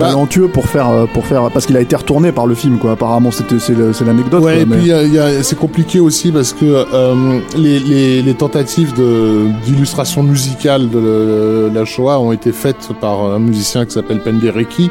Bah. 0.00 0.06
talentueux 0.06 0.48
pour 0.48 0.66
faire 0.66 0.88
euh, 0.90 1.06
pour 1.12 1.26
faire 1.26 1.48
parce 1.52 1.66
qu'il 1.66 1.76
a 1.76 1.80
été 1.80 1.94
retourné 1.94 2.32
par 2.32 2.46
le 2.46 2.54
film 2.56 2.78
quoi. 2.78 2.92
Apparemment, 2.92 3.30
c'était 3.30 3.58
c'est 3.60 4.04
l'anecdote. 4.04 4.42
Ouais, 4.42 4.52
quoi, 4.54 4.62
et 4.62 4.64
mais- 4.66 4.76
puis 4.76 4.86
il 4.86 4.88
y 4.88 4.92
a- 4.92 5.02
il 5.02 5.14
y 5.14 5.18
a- 5.18 5.42
c'est 5.44 5.58
compliqué 5.58 6.00
aussi 6.00 6.32
parce 6.32 6.52
que 6.52 6.64
euh, 6.92 7.38
les, 7.56 7.78
les, 7.78 8.22
les 8.22 8.34
tentatives 8.34 8.94
de- 8.94 9.46
d'illustration 9.64 10.22
musicale 10.24 10.88
de 10.90 10.98
le- 10.98 11.70
la 11.72 11.84
Shoah 11.84 12.18
ont 12.18 12.32
été 12.32 12.50
faites 12.52 12.88
par 13.00 13.20
un 13.26 13.38
musicien 13.38 13.84
qui 13.84 13.92
s'appelle 13.92 14.20
Penderecki. 14.22 14.90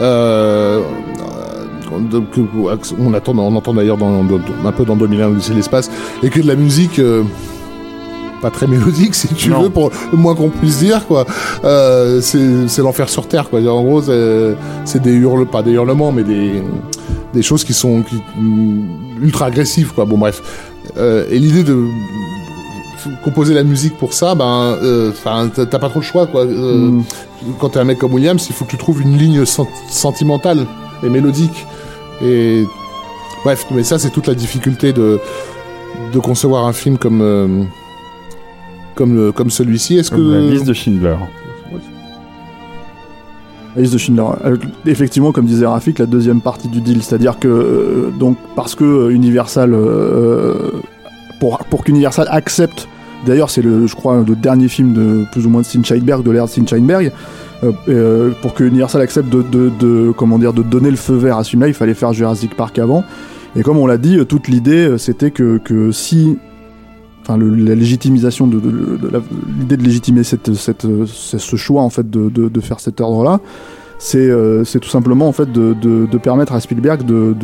Euh, 0.00 0.80
on, 1.92 3.14
attend, 3.14 3.36
on 3.38 3.54
entend 3.56 3.74
d'ailleurs 3.74 3.96
dans, 3.96 4.22
dans- 4.24 4.40
un 4.64 4.72
peu 4.72 4.84
dans 4.84 4.96
2001 4.96 5.28
Odyssée 5.28 5.50
de 5.52 5.56
l'espace 5.56 5.90
et 6.22 6.30
que 6.30 6.40
de 6.40 6.46
la 6.46 6.56
musique 6.56 6.98
euh, 6.98 7.22
pas 8.42 8.50
très 8.50 8.66
mélodique 8.66 9.14
si 9.14 9.28
tu 9.28 9.48
Non. 9.50 9.62
veux 9.62 9.70
pour 9.70 9.90
le 10.12 10.18
moins 10.18 10.34
qu'on 10.34 10.50
puisse 10.50 10.78
dire 10.78 11.06
quoi. 11.06 11.24
Euh, 11.64 12.20
c'est 12.20 12.68
c'est 12.68 12.82
l'enfer 12.82 13.08
sur 13.08 13.26
terre 13.28 13.48
quoi. 13.48 13.60
En 13.60 13.82
gros 13.82 14.02
c'est 14.02 14.54
c'est 14.84 15.00
des 15.02 15.12
hurles 15.12 15.46
pas 15.46 15.62
des 15.62 15.72
hurlements 15.72 16.12
mais 16.12 16.22
des 16.24 16.62
des 17.34 17.42
choses 17.42 17.64
qui 17.64 17.72
sont 17.72 18.02
qui, 18.02 18.16
mm, 18.38 19.22
ultra 19.22 19.46
agressives 19.46 19.92
quoi. 19.94 20.04
Bon 20.04 20.18
bref. 20.18 20.42
Euh, 20.98 21.24
et 21.30 21.38
l'idée 21.38 21.64
de 21.64 21.84
composer 23.24 23.54
la 23.54 23.62
musique 23.62 23.96
pour 23.98 24.12
ça 24.12 24.34
ben 24.34 24.76
euh, 24.82 25.10
enfin 25.10 25.48
t'as 25.54 25.64
t'as 25.66 25.78
pas 25.78 25.88
trop 25.88 26.00
le 26.00 26.04
choix 26.04 26.26
quoi. 26.26 26.42
Euh, 26.42 26.90
Mm. 26.90 27.02
quand 27.60 27.68
t'es 27.70 27.78
un 27.78 27.84
mec 27.84 27.98
comme 27.98 28.14
Williams 28.14 28.44
il 28.48 28.54
faut 28.54 28.64
que 28.64 28.70
tu 28.70 28.78
trouves 28.78 29.02
une 29.02 29.16
ligne 29.16 29.44
sen- 29.44 29.66
sentimentale 29.90 30.66
et 31.04 31.08
mélodique 31.10 31.66
et 32.22 32.64
bref 33.44 33.66
mais 33.70 33.82
ça 33.82 33.98
c'est 33.98 34.10
toute 34.10 34.26
la 34.26 34.34
difficulté 34.34 34.92
de 34.92 35.18
de 36.12 36.18
concevoir 36.18 36.66
un 36.66 36.72
film 36.72 36.98
comme 36.98 37.20
euh, 37.22 37.62
comme 38.94 39.18
euh, 39.18 39.32
comme 39.32 39.50
celui-ci 39.50 39.98
est-ce 39.98 40.10
que 40.10 40.16
la 40.20 40.40
liste 40.40 40.66
de 40.66 40.72
Schindler. 40.72 41.16
La 43.74 43.82
liste 43.82 43.92
de 43.92 43.98
Schindler. 43.98 44.24
Euh, 44.46 44.56
Effectivement, 44.86 45.32
comme 45.32 45.44
disait 45.44 45.66
Rafik, 45.66 45.98
la 45.98 46.06
deuxième 46.06 46.40
partie 46.40 46.68
du 46.68 46.80
deal, 46.80 47.02
c'est-à-dire 47.02 47.38
que 47.38 47.46
euh, 47.48 48.10
donc 48.18 48.38
parce 48.54 48.74
que 48.74 49.10
Universal, 49.10 49.74
euh, 49.74 50.54
pour 51.40 51.58
pour 51.70 51.84
qu'Universal 51.84 52.26
accepte, 52.30 52.88
d'ailleurs 53.26 53.50
c'est 53.50 53.60
le, 53.62 53.86
je 53.86 53.94
crois, 53.94 54.24
le 54.26 54.34
dernier 54.34 54.68
film 54.68 54.94
de 54.94 55.26
plus 55.30 55.44
ou 55.44 55.50
moins 55.50 55.60
de 55.60 55.66
Steinberg, 55.66 56.22
de 56.22 56.30
l'ère 56.30 56.46
de 56.46 56.50
Steinberg, 56.50 57.06
euh, 57.06 57.10
euh, 57.88 58.30
pour 58.42 58.54
que 58.54 58.64
Universal 58.64 59.00
accepte 59.02 59.28
de, 59.28 59.42
de, 59.42 59.70
de 59.80 60.12
comment 60.16 60.38
dire 60.38 60.52
de 60.52 60.62
donner 60.62 60.90
le 60.90 60.96
feu 60.96 61.14
vert 61.14 61.38
à 61.38 61.44
ce 61.44 61.56
il 61.56 61.74
fallait 61.74 61.94
faire 61.94 62.12
Jurassic 62.12 62.54
Park 62.56 62.78
avant. 62.78 63.04
Et 63.56 63.62
comme 63.62 63.78
on 63.78 63.86
l'a 63.86 63.96
dit, 63.98 64.18
euh, 64.18 64.24
toute 64.24 64.48
l'idée 64.48 64.86
euh, 64.88 64.98
c'était 64.98 65.30
que 65.30 65.58
que 65.58 65.90
si 65.92 66.38
Enfin, 67.28 67.38
le- 67.38 67.56
la 67.56 67.74
légitimisation 67.74 68.46
de, 68.46 68.60
de- 68.60 68.96
de 68.98 69.08
la- 69.08 69.18
l'idée 69.58 69.76
de 69.76 69.82
légitimer 69.82 70.22
cette, 70.22 70.54
cette, 70.54 70.84
euh, 70.84 71.06
ce 71.06 71.56
choix 71.56 71.82
en 71.82 71.90
fait 71.90 72.08
de, 72.08 72.28
de, 72.28 72.48
de 72.48 72.60
faire 72.60 72.78
cet 72.78 73.00
ordre-là, 73.00 73.40
c'est 73.98 74.18
euh, 74.30 74.62
tout 74.78 74.88
simplement 74.88 75.26
en 75.26 75.32
fait 75.32 75.50
de, 75.50 75.74
de, 75.74 76.06
de 76.06 76.18
permettre 76.18 76.52
à 76.52 76.60
Spielberg 76.60 77.04
de, 77.04 77.34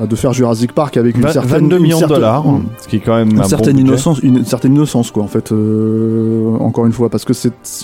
de, 0.00 0.04
enfin, 0.04 0.06
de 0.06 0.16
faire 0.16 0.32
Jurassic 0.32 0.72
Park 0.72 0.96
avec 0.96 1.16
une 1.16 1.22
Va- 1.22 1.32
certaine 1.32 1.62
22 1.62 1.76
une 1.76 1.82
millions 1.82 2.00
de 2.00 2.06
dollars, 2.06 2.44
ce 2.80 2.88
qui 2.88 2.96
est 2.96 3.00
quand 3.00 3.14
même 3.16 3.30
une 3.30 3.38
un 3.38 3.42
bon 3.42 3.48
certaine 3.48 3.74
budget. 3.76 3.88
innocence, 3.88 4.18
une 4.22 4.44
certaine 4.44 4.74
innocence 4.74 5.10
quoi 5.10 5.22
en 5.22 5.26
fait. 5.28 5.52
euh, 5.52 6.56
encore 6.60 6.86
une 6.86 6.92
fois, 6.92 7.08
parce 7.10 7.24
que 7.24 7.32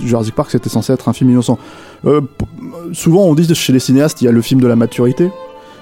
Jurassic 0.03 0.35
Park 0.35 0.51
c'était 0.51 0.69
censé 0.69 0.93
être 0.93 1.09
un 1.09 1.13
film 1.13 1.31
innocent. 1.31 1.59
Euh, 2.07 2.21
souvent 2.93 3.23
on 3.25 3.35
dit 3.35 3.53
chez 3.55 3.73
les 3.73 3.79
cinéastes 3.79 4.23
il 4.23 4.27
y 4.27 4.29
a 4.29 4.33
le 4.33 4.43
film 4.43 4.61
de 4.61 4.67
la 4.67 4.77
maturité. 4.77 5.31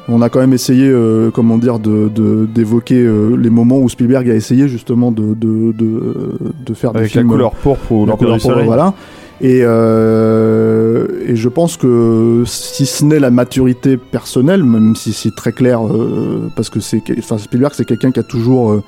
On 0.07 0.21
a 0.21 0.29
quand 0.29 0.39
même 0.41 0.53
essayé, 0.53 0.87
euh, 0.87 1.31
comment 1.31 1.57
dire, 1.57 1.79
de 1.79 2.11
de- 2.15 2.47
d'évoquer 2.55 2.97
euh, 3.03 3.37
les 3.37 3.49
moments 3.49 3.79
où 3.79 3.89
Spielberg 3.89 4.29
a 4.29 4.35
essayé 4.35 4.69
justement 4.69 5.11
de 5.11 5.33
de, 5.35 5.73
de, 5.73 6.35
de 6.67 6.75
faire 6.75 6.93
des 6.93 6.99
Avec 6.99 7.15
la 7.15 7.21
films 7.23 7.31
couleur 7.31 7.53
pourpre 7.53 7.91
ou 7.93 8.05
la 8.05 8.13
couleur 8.15 8.37
du 8.37 8.43
voilà. 8.67 8.93
Et, 9.41 9.61
euh, 9.63 11.07
et 11.27 11.37
je 11.37 11.49
pense 11.49 11.77
que 11.77 12.45
si 12.47 12.87
ce 12.87 13.05
n'est 13.05 13.19
la 13.19 13.31
maturité 13.31 13.97
personnelle, 13.97 14.63
même 14.63 14.95
si 14.95 15.13
c'est 15.13 15.35
très 15.35 15.53
clair, 15.53 15.87
euh, 15.87 16.51
parce 16.55 16.71
que 16.71 16.81
c'est, 16.81 17.03
enfin 17.19 17.39
Spielberg 17.39 17.73
c'est 17.75 17.85
quelqu'un 17.85 18.13
qui 18.13 18.21
a 18.21 18.23
toujours 18.23 18.71
euh, 18.71 18.85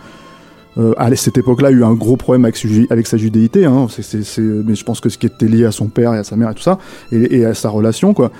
euh, 0.78 0.92
à 0.98 1.14
cette 1.16 1.38
époque-là 1.38 1.70
eu 1.70 1.82
un 1.82 1.94
gros 1.94 2.16
problème 2.16 2.44
avec, 2.44 3.06
sa 3.06 3.16
judéité, 3.16 3.64
hein, 3.64 3.86
mais 4.64 4.74
je 4.74 4.84
pense 4.84 5.00
que 5.00 5.08
ce 5.08 5.18
qui 5.18 5.26
était 5.26 5.46
lié 5.46 5.64
à 5.64 5.72
son 5.72 5.88
père 5.88 6.14
et 6.14 6.18
à 6.18 6.24
sa 6.24 6.36
mère 6.36 6.50
et 6.50 6.54
tout 6.54 6.62
ça, 6.62 6.78
et, 7.10 7.38
et 7.38 7.44
à 7.44 7.54
sa 7.54 7.68
relation, 7.70 8.14
quoi. 8.14 8.30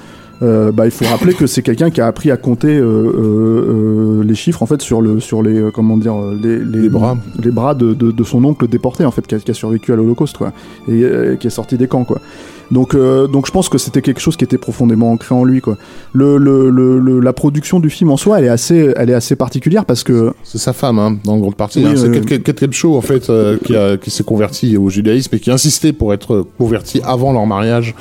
Euh, 0.43 0.71
bah, 0.71 0.85
il 0.85 0.91
faut 0.91 1.07
rappeler 1.07 1.33
que 1.33 1.47
c'est 1.47 1.63
quelqu'un 1.63 1.91
qui 1.91 2.01
a 2.01 2.07
appris 2.07 2.31
à 2.31 2.37
compter 2.37 2.77
euh, 2.77 2.83
euh, 2.85 4.21
euh, 4.21 4.25
les 4.25 4.35
chiffres 4.35 4.63
en 4.63 4.67
fait 4.67 4.83
sur 4.83 5.01
le 5.01 5.19
sur 5.19 5.43
les 5.43 5.59
euh, 5.59 5.71
comment 5.71 5.97
dire 5.97 6.15
les, 6.41 6.59
Les 6.59 6.89
bras. 6.91 7.17
les 7.43 7.51
bras 7.51 7.75
de, 7.75 7.95
de, 7.95 8.11
de 8.11 8.25
son 8.25 8.45
oncle 8.45 8.69
déporté 8.69 9.05
en 9.07 9.11
fait 9.11 9.27
qui 9.27 9.35
a, 9.35 9.39
qui 9.39 9.51
a 9.51 9.55
survécu 9.55 9.93
à 9.93 9.97
l'Holocauste 9.97 10.37
quoi 10.37 10.53
et 10.89 11.03
qui 11.41 11.47
est 11.47 11.51
sorti 11.51 11.79
des 11.79 11.89
camps 11.89 12.05
quoi 12.05 12.21
donc 12.71 12.95
euh, 12.95 13.27
donc 13.27 13.47
je 13.47 13.53
pense 13.53 13.69
que 13.69 13.79
c'était 13.79 14.03
quelque 14.03 14.21
chose 14.21 14.37
qui 14.37 14.45
était 14.45 14.59
profondément 14.59 15.13
ancré 15.13 15.35
en 15.35 15.45
lui 15.45 15.61
quoi 15.61 15.77
le, 16.13 16.37
le, 16.39 16.71
le, 16.71 17.21
la 17.21 17.33
production 17.33 17.81
du 17.81 17.91
film 17.91 18.11
en 18.11 18.17
soi 18.17 18.39
elle 18.39 18.45
est 18.47 18.49
assez 18.49 18.93
elle 18.97 19.11
est 19.11 19.15
assez 19.15 19.37
particulière 19.37 19.85
parce 19.85 20.03
que 20.05 20.33
C'est 20.45 20.59
sa 20.59 20.73
femme, 20.73 20.99
hein, 20.99 21.17
dans 21.25 21.37
grande 21.39 21.55
partie. 21.57 21.81
Oui, 21.81 21.87
hein. 21.91 21.95
C'est 21.97 22.09
euh, 22.09 22.21
Kate- 22.21 22.43
Kate 22.43 22.59
Capshaw, 22.61 22.97
en 22.97 23.01
fait, 23.01 23.29
euh, 23.31 23.59
qui, 23.65 23.77
a, 23.77 23.97
qui 23.97 24.11
s'est 24.11 24.25
converti 24.25 24.77
au 24.77 24.89
judaïsme 24.91 25.35
et 25.35 25.39
qui 25.41 25.51
insistait 25.51 25.93
pour 25.93 26.13
être 26.15 26.47
converti 26.59 27.01
avant 27.05 27.33
leur 27.33 27.47
mariage, 27.47 27.95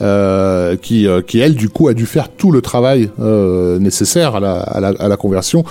euh, 0.00 0.76
qui, 0.76 1.06
qui 1.26 1.40
elle, 1.40 1.54
du 1.54 1.68
coup, 1.68 1.88
a 1.88 1.94
dû 1.94 2.06
faire 2.06 2.28
tout 2.30 2.50
le 2.52 2.60
travail 2.60 3.10
nécessaire 3.80 4.36
à 4.36 4.40
la, 4.40 4.58
à 4.60 4.80
la, 4.80 4.88
à 4.98 5.08
la 5.08 5.16
conversion, 5.16 5.64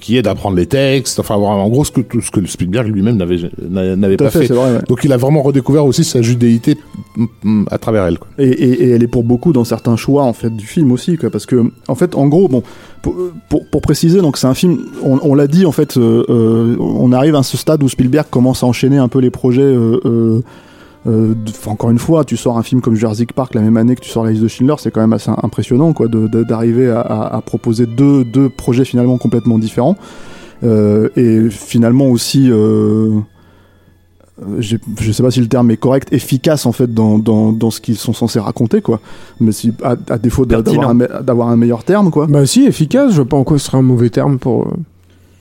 qui 0.00 0.16
est 0.16 0.22
d'apprendre 0.22 0.56
les 0.56 0.66
textes, 0.66 1.18
enfin, 1.20 1.34
en 1.36 1.68
gros 1.68 1.84
ce 1.84 1.90
que, 1.90 2.00
tout 2.00 2.20
ce 2.20 2.30
que 2.30 2.44
Spielberg 2.46 2.86
lui-même 2.88 3.16
n'avait 3.16 3.38
n'avait 3.68 4.16
pas 4.16 4.30
fait, 4.30 4.40
fait. 4.40 4.46
c'est 4.48 4.54
vrai 4.54 4.72
ouais. 4.72 4.78
Donc 4.88 5.04
il 5.04 5.12
a 5.12 5.16
vraiment 5.16 5.42
redécouvert 5.42 5.84
aussi 5.86 6.04
sa 6.04 6.22
judéité 6.22 6.76
à 7.74 7.78
travers 7.78 8.04
elle. 8.04 8.18
Quoi. 8.18 8.28
Et, 8.38 8.48
et, 8.48 8.90
elle 8.90 9.02
est 9.02 9.08
pour 9.08 9.24
beaucoup 9.24 9.52
dans 9.52 9.64
certains 9.64 9.96
choix 9.96 10.22
en 10.22 10.32
fait 10.32 10.50
du 10.50 10.66
film 10.66 10.92
aussi 10.92 11.16
quoi, 11.16 11.28
parce 11.28 11.44
que 11.44 11.72
en 11.88 11.94
fait 11.96 12.14
en 12.14 12.28
gros 12.28 12.48
bon 12.48 12.62
pour, 13.02 13.16
pour, 13.70 13.82
préciser 13.82 14.20
donc 14.20 14.38
c'est 14.38 14.46
un 14.46 14.54
film 14.54 14.78
on, 15.02 15.18
on 15.22 15.34
l'a 15.34 15.48
dit 15.48 15.66
en 15.66 15.72
fait 15.72 15.96
euh, 15.96 16.24
euh, 16.28 16.76
on 16.78 17.12
arrive 17.12 17.34
à 17.34 17.42
ce 17.42 17.56
stade 17.56 17.82
où 17.82 17.88
Spielberg 17.88 18.26
commence 18.30 18.62
à 18.62 18.66
enchaîner 18.66 18.98
un 18.98 19.08
peu 19.08 19.18
les 19.18 19.30
projets 19.30 19.62
euh, 19.62 20.40
encore 21.66 21.90
une 21.90 21.98
fois, 21.98 22.24
tu 22.24 22.38
sors 22.38 22.56
un 22.56 22.62
film 22.62 22.80
comme 22.80 22.94
Jurassic 22.94 23.34
Park 23.34 23.54
la 23.54 23.60
même 23.60 23.76
année 23.76 23.94
que 23.94 24.00
tu 24.00 24.08
sors 24.08 24.24
la 24.24 24.30
liste 24.30 24.42
de 24.42 24.48
Schindler, 24.48 24.76
c'est 24.78 24.90
quand 24.90 25.02
même 25.02 25.12
assez 25.12 25.30
impressionnant, 25.42 25.92
quoi, 25.92 26.08
d'arriver 26.08 26.88
à, 26.90 27.42
proposer 27.44 27.84
deux, 27.84 28.24
deux 28.24 28.48
projets 28.48 28.86
finalement 28.86 29.18
complètement 29.18 29.58
différents, 29.58 29.96
et 30.62 31.50
finalement 31.50 32.06
aussi, 32.06 32.50
euh, 34.42 34.60
je 34.60 35.12
sais 35.12 35.22
pas 35.22 35.30
si 35.30 35.40
le 35.40 35.46
terme 35.48 35.70
est 35.70 35.76
correct, 35.76 36.08
efficace 36.12 36.66
en 36.66 36.72
fait 36.72 36.92
dans, 36.92 37.18
dans, 37.18 37.52
dans 37.52 37.70
ce 37.70 37.80
qu'ils 37.80 37.96
sont 37.96 38.12
censés 38.12 38.38
raconter, 38.40 38.80
quoi. 38.82 39.00
Mais 39.40 39.52
si, 39.52 39.72
à, 39.82 39.96
à 40.08 40.18
défaut 40.18 40.44
d'a- 40.46 40.56
d'avoir 40.62 40.90
un, 40.90 40.94
me- 40.94 41.52
un 41.52 41.56
meilleur 41.56 41.84
terme, 41.84 42.10
quoi. 42.10 42.26
Bah 42.26 42.44
si, 42.46 42.64
efficace, 42.64 43.10
je 43.10 43.16
vois 43.16 43.28
pas 43.28 43.36
en 43.36 43.44
quoi 43.44 43.58
ce 43.58 43.66
serait 43.66 43.78
un 43.78 43.82
mauvais 43.82 44.10
terme 44.10 44.38
pour... 44.38 44.72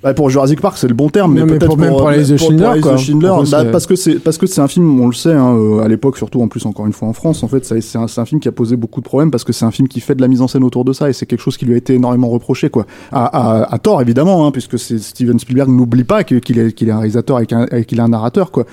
euh, 0.04 0.10
Bah, 0.10 0.14
pour 0.14 0.30
Jurassic 0.30 0.62
Park, 0.62 0.78
c'est 0.78 0.88
le 0.88 0.94
bon 0.94 1.10
terme, 1.10 1.34
mais, 1.34 1.46
peut-être 1.46 1.68
pour- 1.68 1.78
même 1.78 1.90
pour 1.90 2.08
Alice 2.08 2.30
de 2.30 2.38
Schindler, 2.38 2.66
Alice 2.66 2.84
Pour 2.84 3.44
bah, 3.52 3.66
parce 3.72 3.86
que 3.86 3.96
c'est 3.96 4.16
parce 4.16 4.38
que 4.38 4.48
c'est 4.48 4.62
un 4.62 4.68
film, 4.68 5.00
on 5.00 5.08
le 5.08 5.14
sait, 5.14 5.34
hein, 5.34 5.56
euh, 5.56 5.80
à 5.80 5.88
l'époque, 5.88 6.18
surtout 6.18 6.42
en 6.42 6.48
plus 6.48 6.66
encore 6.66 6.86
une 6.86 6.94
fois 6.94 7.08
en 7.08 7.14
France, 7.14 7.44
en 7.44 7.48
fait, 7.48 7.66
c'est 7.66 7.98
un, 7.98 8.26
film 8.26 8.40
qui 8.40 8.48
a 8.48 8.52
posé 8.52 8.76
beaucoup 8.76 9.02
de 9.02 9.06
problèmes 9.06 9.32
parce 9.32 9.44
que 9.44 9.54
c'est 9.54 9.66
un 9.66 9.72
film 9.72 9.88
qui 9.88 10.00
fait 10.00 10.16
de 10.16 10.22
la 10.22 10.28
mise 10.28 10.42
en 10.42 10.48
scène 10.48 10.64
autour 10.64 10.86
de 10.86 10.94
ça 10.94 11.10
et 11.10 11.14
c'est 11.14 11.26
quelque 11.26 11.42
chose 11.42 11.58
qui 11.58 11.66
lui 11.66 11.74
a 11.74 11.78
été 11.78 11.94
énormément 11.96 12.30
reproché, 12.30 12.70
quoi. 12.70 12.86
À, 13.12 13.26
à, 13.26 13.74
à 13.74 13.80
tort 13.80 14.02
évidemment, 14.02 14.46
hein, 14.48 14.52
puisque 14.52 14.80
c'est 14.80 15.00
Steven 15.00 15.40
Spielberg 15.40 15.70
n'oublie 15.70 16.04
pas 16.04 16.24
qu'il 16.24 16.38
est 16.60 16.74
qu'il 16.74 16.88
est 16.90 16.92
un 16.92 16.98
réalisateur 16.98 17.40
et 17.40 17.86
qu'il 17.86 18.00
est 18.00 18.02
un 18.02 18.08
narrateur, 18.08 18.52
quoi. 18.52 18.66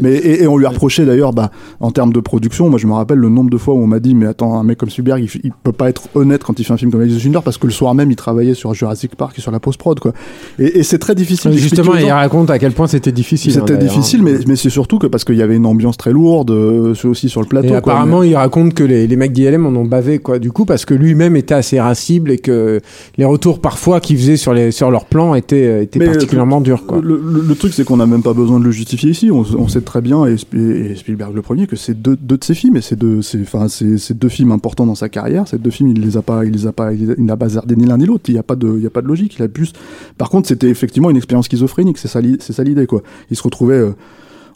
Mais 0.00 0.14
et, 0.14 0.42
et 0.42 0.46
on 0.46 0.56
lui 0.56 0.66
a 0.66 0.70
reproché 0.70 1.04
d'ailleurs, 1.04 1.32
bah, 1.32 1.50
en 1.80 1.90
termes 1.90 2.12
de 2.12 2.20
production, 2.20 2.68
moi 2.70 2.78
je 2.78 2.86
me 2.86 2.92
rappelle 2.92 3.18
le 3.18 3.28
nombre 3.28 3.50
de 3.50 3.58
fois 3.58 3.74
où 3.74 3.78
on 3.78 3.86
m'a 3.86 4.00
dit, 4.00 4.14
mais 4.14 4.26
attends, 4.26 4.58
un 4.58 4.64
mec 4.64 4.78
comme 4.78 4.90
Spielberg, 4.90 5.22
il, 5.22 5.40
il 5.44 5.52
peut 5.62 5.72
pas 5.72 5.88
être 5.88 6.02
honnête 6.14 6.44
quand 6.44 6.58
il 6.58 6.64
fait 6.64 6.72
un 6.72 6.76
film 6.76 6.90
comme 6.90 7.00
Alice 7.00 7.14
de 7.14 7.20
Schindler 7.20 7.40
parce 7.44 7.58
que 7.58 7.66
le 7.66 7.72
soir 7.72 7.94
même 7.94 8.10
il 8.10 8.16
travaillait 8.16 8.54
sur 8.54 8.72
Jurassic 8.74 9.16
Park 9.16 9.38
et 9.38 9.40
sur 9.40 9.50
la 9.50 9.60
post 9.60 9.78
prod, 9.78 9.98
quoi. 10.00 10.12
Et, 10.58 10.71
et 10.74 10.82
c'est 10.82 10.98
très 10.98 11.14
difficile. 11.14 11.52
Justement, 11.52 11.94
il 11.96 12.10
raconte 12.10 12.50
à 12.50 12.58
quel 12.58 12.72
point 12.72 12.86
c'était 12.86 13.12
difficile. 13.12 13.52
hein, 13.52 13.60
C'était 13.60 13.76
d'ailleurs, 13.78 13.92
difficile, 13.94 14.20
hein. 14.20 14.24
mais, 14.24 14.38
mais 14.46 14.56
c'est 14.56 14.70
surtout 14.70 14.98
que 14.98 15.06
parce 15.06 15.24
qu'il 15.24 15.36
y 15.36 15.42
avait 15.42 15.56
une 15.56 15.66
ambiance 15.66 15.96
très 15.96 16.12
lourde, 16.12 16.50
euh, 16.50 16.94
aussi 17.04 17.28
sur 17.28 17.40
le 17.40 17.46
plateau. 17.46 17.66
Et 17.68 17.70
quoi. 17.70 17.78
apparemment, 17.94 18.22
il 18.22 18.34
raconte 18.36 18.74
que 18.74 18.84
les, 18.84 19.06
les 19.06 19.16
mecs 19.16 19.32
d'ILM 19.32 19.66
en 19.66 19.70
ont 19.78 19.84
bavé, 19.84 20.18
quoi. 20.18 20.38
Du 20.38 20.52
coup, 20.52 20.64
parce 20.64 20.84
que 20.84 20.94
lui-même 20.94 21.36
était 21.36 21.54
assez 21.54 21.76
irascible 21.76 22.30
et 22.30 22.38
que 22.38 22.80
les 23.16 23.24
retours 23.24 23.60
parfois 23.60 24.00
qu'il 24.00 24.16
faisait 24.18 24.36
sur, 24.36 24.52
les, 24.54 24.70
sur 24.70 24.90
leurs 24.90 25.04
plans 25.06 25.34
étaient, 25.34 25.66
euh, 25.66 25.82
étaient 25.82 25.98
Mais, 25.98 26.06
particulièrement 26.06 26.60
durs, 26.60 26.84
quoi. 26.86 27.00
Le, 27.02 27.20
le- 27.24 27.42
le 27.46 27.54
truc, 27.54 27.72
c'est 27.74 27.84
qu'on 27.84 27.96
n'a 27.98 28.06
même 28.06 28.22
pas 28.22 28.32
besoin 28.34 28.58
de 28.60 28.64
le 28.64 28.70
justifier 28.70 29.10
ici. 29.10 29.30
On, 29.30 29.44
on 29.58 29.68
sait 29.68 29.80
très 29.80 30.00
bien, 30.00 30.26
et, 30.26 30.34
Sp- 30.36 30.56
et 30.56 30.96
Spielberg 30.96 31.34
le 31.34 31.42
premier, 31.42 31.66
que 31.66 31.76
c'est 31.76 32.00
deux, 32.00 32.16
deux 32.20 32.36
de 32.38 32.44
ses 32.44 32.54
films, 32.54 32.76
et 32.76 32.80
c'est 32.82 32.96
deux, 32.98 33.20
enfin, 33.42 33.66
c'est, 33.68 34.16
deux 34.18 34.28
films 34.28 34.52
importants 34.52 34.86
dans 34.86 34.94
sa 34.94 35.08
carrière. 35.08 35.46
Ces 35.48 35.58
deux 35.58 35.70
films, 35.70 35.90
il 35.90 36.00
les 36.00 36.16
a 36.16 36.22
pas, 36.22 36.44
il 36.44 36.52
les 36.52 36.66
a 36.66 36.72
pas, 36.72 36.92
il, 36.92 37.14
n'a 37.18 37.36
bazardé 37.36 37.76
ni 37.76 37.84
l'un 37.84 37.98
ni 37.98 38.06
l'autre. 38.06 38.24
Il 38.28 38.34
n'y 38.34 38.38
a 38.38 38.42
pas 38.42 38.56
de, 38.56 38.74
il 38.76 38.82
y 38.82 38.86
a 38.86 38.90
pas 38.90 39.02
de 39.02 39.06
logique. 39.08 39.36
Il 39.38 39.42
a 39.42 39.48
plus. 39.48 39.72
Par 40.18 40.30
contre, 40.30 40.48
c'était 40.62 40.70
effectivement 40.70 41.10
une 41.10 41.16
expérience 41.16 41.46
schizophrénique. 41.46 41.98
C'est 41.98 42.08
ça, 42.08 42.20
l'i- 42.20 42.36
c'est 42.40 42.52
ça 42.52 42.62
l'idée, 42.62 42.86
quoi. 42.86 43.02
Il 43.30 43.36
se 43.36 43.42
retrouvait 43.42 43.74
euh, 43.78 43.90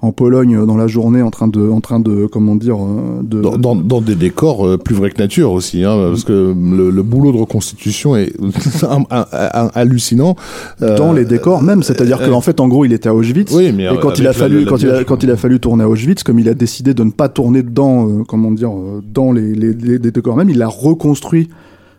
en 0.02 0.12
Pologne 0.12 0.64
dans 0.66 0.76
la 0.76 0.86
journée, 0.86 1.20
en 1.22 1.30
train 1.30 1.48
de, 1.48 1.68
en 1.68 1.80
train 1.80 1.98
de, 2.00 2.26
comment 2.26 2.54
dire, 2.54 2.76
euh, 2.76 3.22
de. 3.22 3.40
dans, 3.40 3.56
dans, 3.58 3.74
dans 3.74 4.00
des 4.00 4.14
décors 4.14 4.64
euh, 4.66 4.76
plus 4.78 4.94
vrais 4.94 5.10
que 5.10 5.18
nature 5.20 5.50
aussi, 5.52 5.82
hein, 5.84 5.96
parce 6.10 6.22
que 6.24 6.54
le, 6.54 6.90
le 6.90 7.02
boulot 7.02 7.32
de 7.32 7.38
reconstitution 7.38 8.14
est 8.14 8.32
hallucinant. 9.74 10.36
Euh, 10.82 10.96
dans 10.96 11.12
les 11.12 11.24
décors 11.24 11.62
même, 11.62 11.82
c'est-à-dire 11.82 12.20
euh, 12.20 12.28
qu'en 12.30 12.40
fait, 12.40 12.60
en 12.60 12.68
gros, 12.68 12.84
il 12.84 12.92
était 12.92 13.08
à 13.08 13.14
Auschwitz. 13.14 13.52
Oui, 13.52 13.72
mais 13.72 13.84
Et 13.86 13.98
quand 14.00 14.18
il 14.18 14.26
a 14.26 14.32
fallu, 14.32 14.64
la- 14.64 14.70
quand 14.70 14.76
il 14.82 14.88
a, 14.90 14.92
la- 14.98 15.04
quand 15.04 15.22
il 15.22 15.30
a 15.30 15.36
fallu 15.36 15.58
tourner 15.60 15.84
à 15.84 15.88
Auschwitz, 15.88 16.22
comme 16.22 16.38
il 16.38 16.48
a 16.48 16.54
décidé 16.54 16.94
de 16.94 17.02
ne 17.04 17.10
pas 17.10 17.28
tourner 17.28 17.62
dans, 17.62 18.22
comment 18.24 18.52
dire, 18.52 18.70
dans 19.12 19.32
les, 19.32 19.54
les, 19.54 19.72
les- 19.72 19.98
les 19.98 20.10
décors 20.10 20.36
même, 20.36 20.50
il 20.50 20.62
a 20.62 20.68
reconstruit 20.68 21.48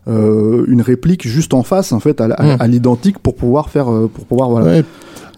euh, 0.07 0.63
une 0.67 0.81
réplique 0.81 1.27
juste 1.27 1.53
en 1.53 1.63
face, 1.63 1.91
en 1.91 1.99
fait, 1.99 2.21
à, 2.21 2.25
à- 2.25 2.55
Mm. 2.55 2.57
à 2.61 2.67
l'identique 2.67 3.19
pour 3.19 3.35
pouvoir 3.35 3.69
faire, 3.69 3.91
euh, 3.91 4.09
pour 4.13 4.25
pouvoir, 4.25 4.49
voilà. 4.49 4.67
Ouais. 4.67 4.83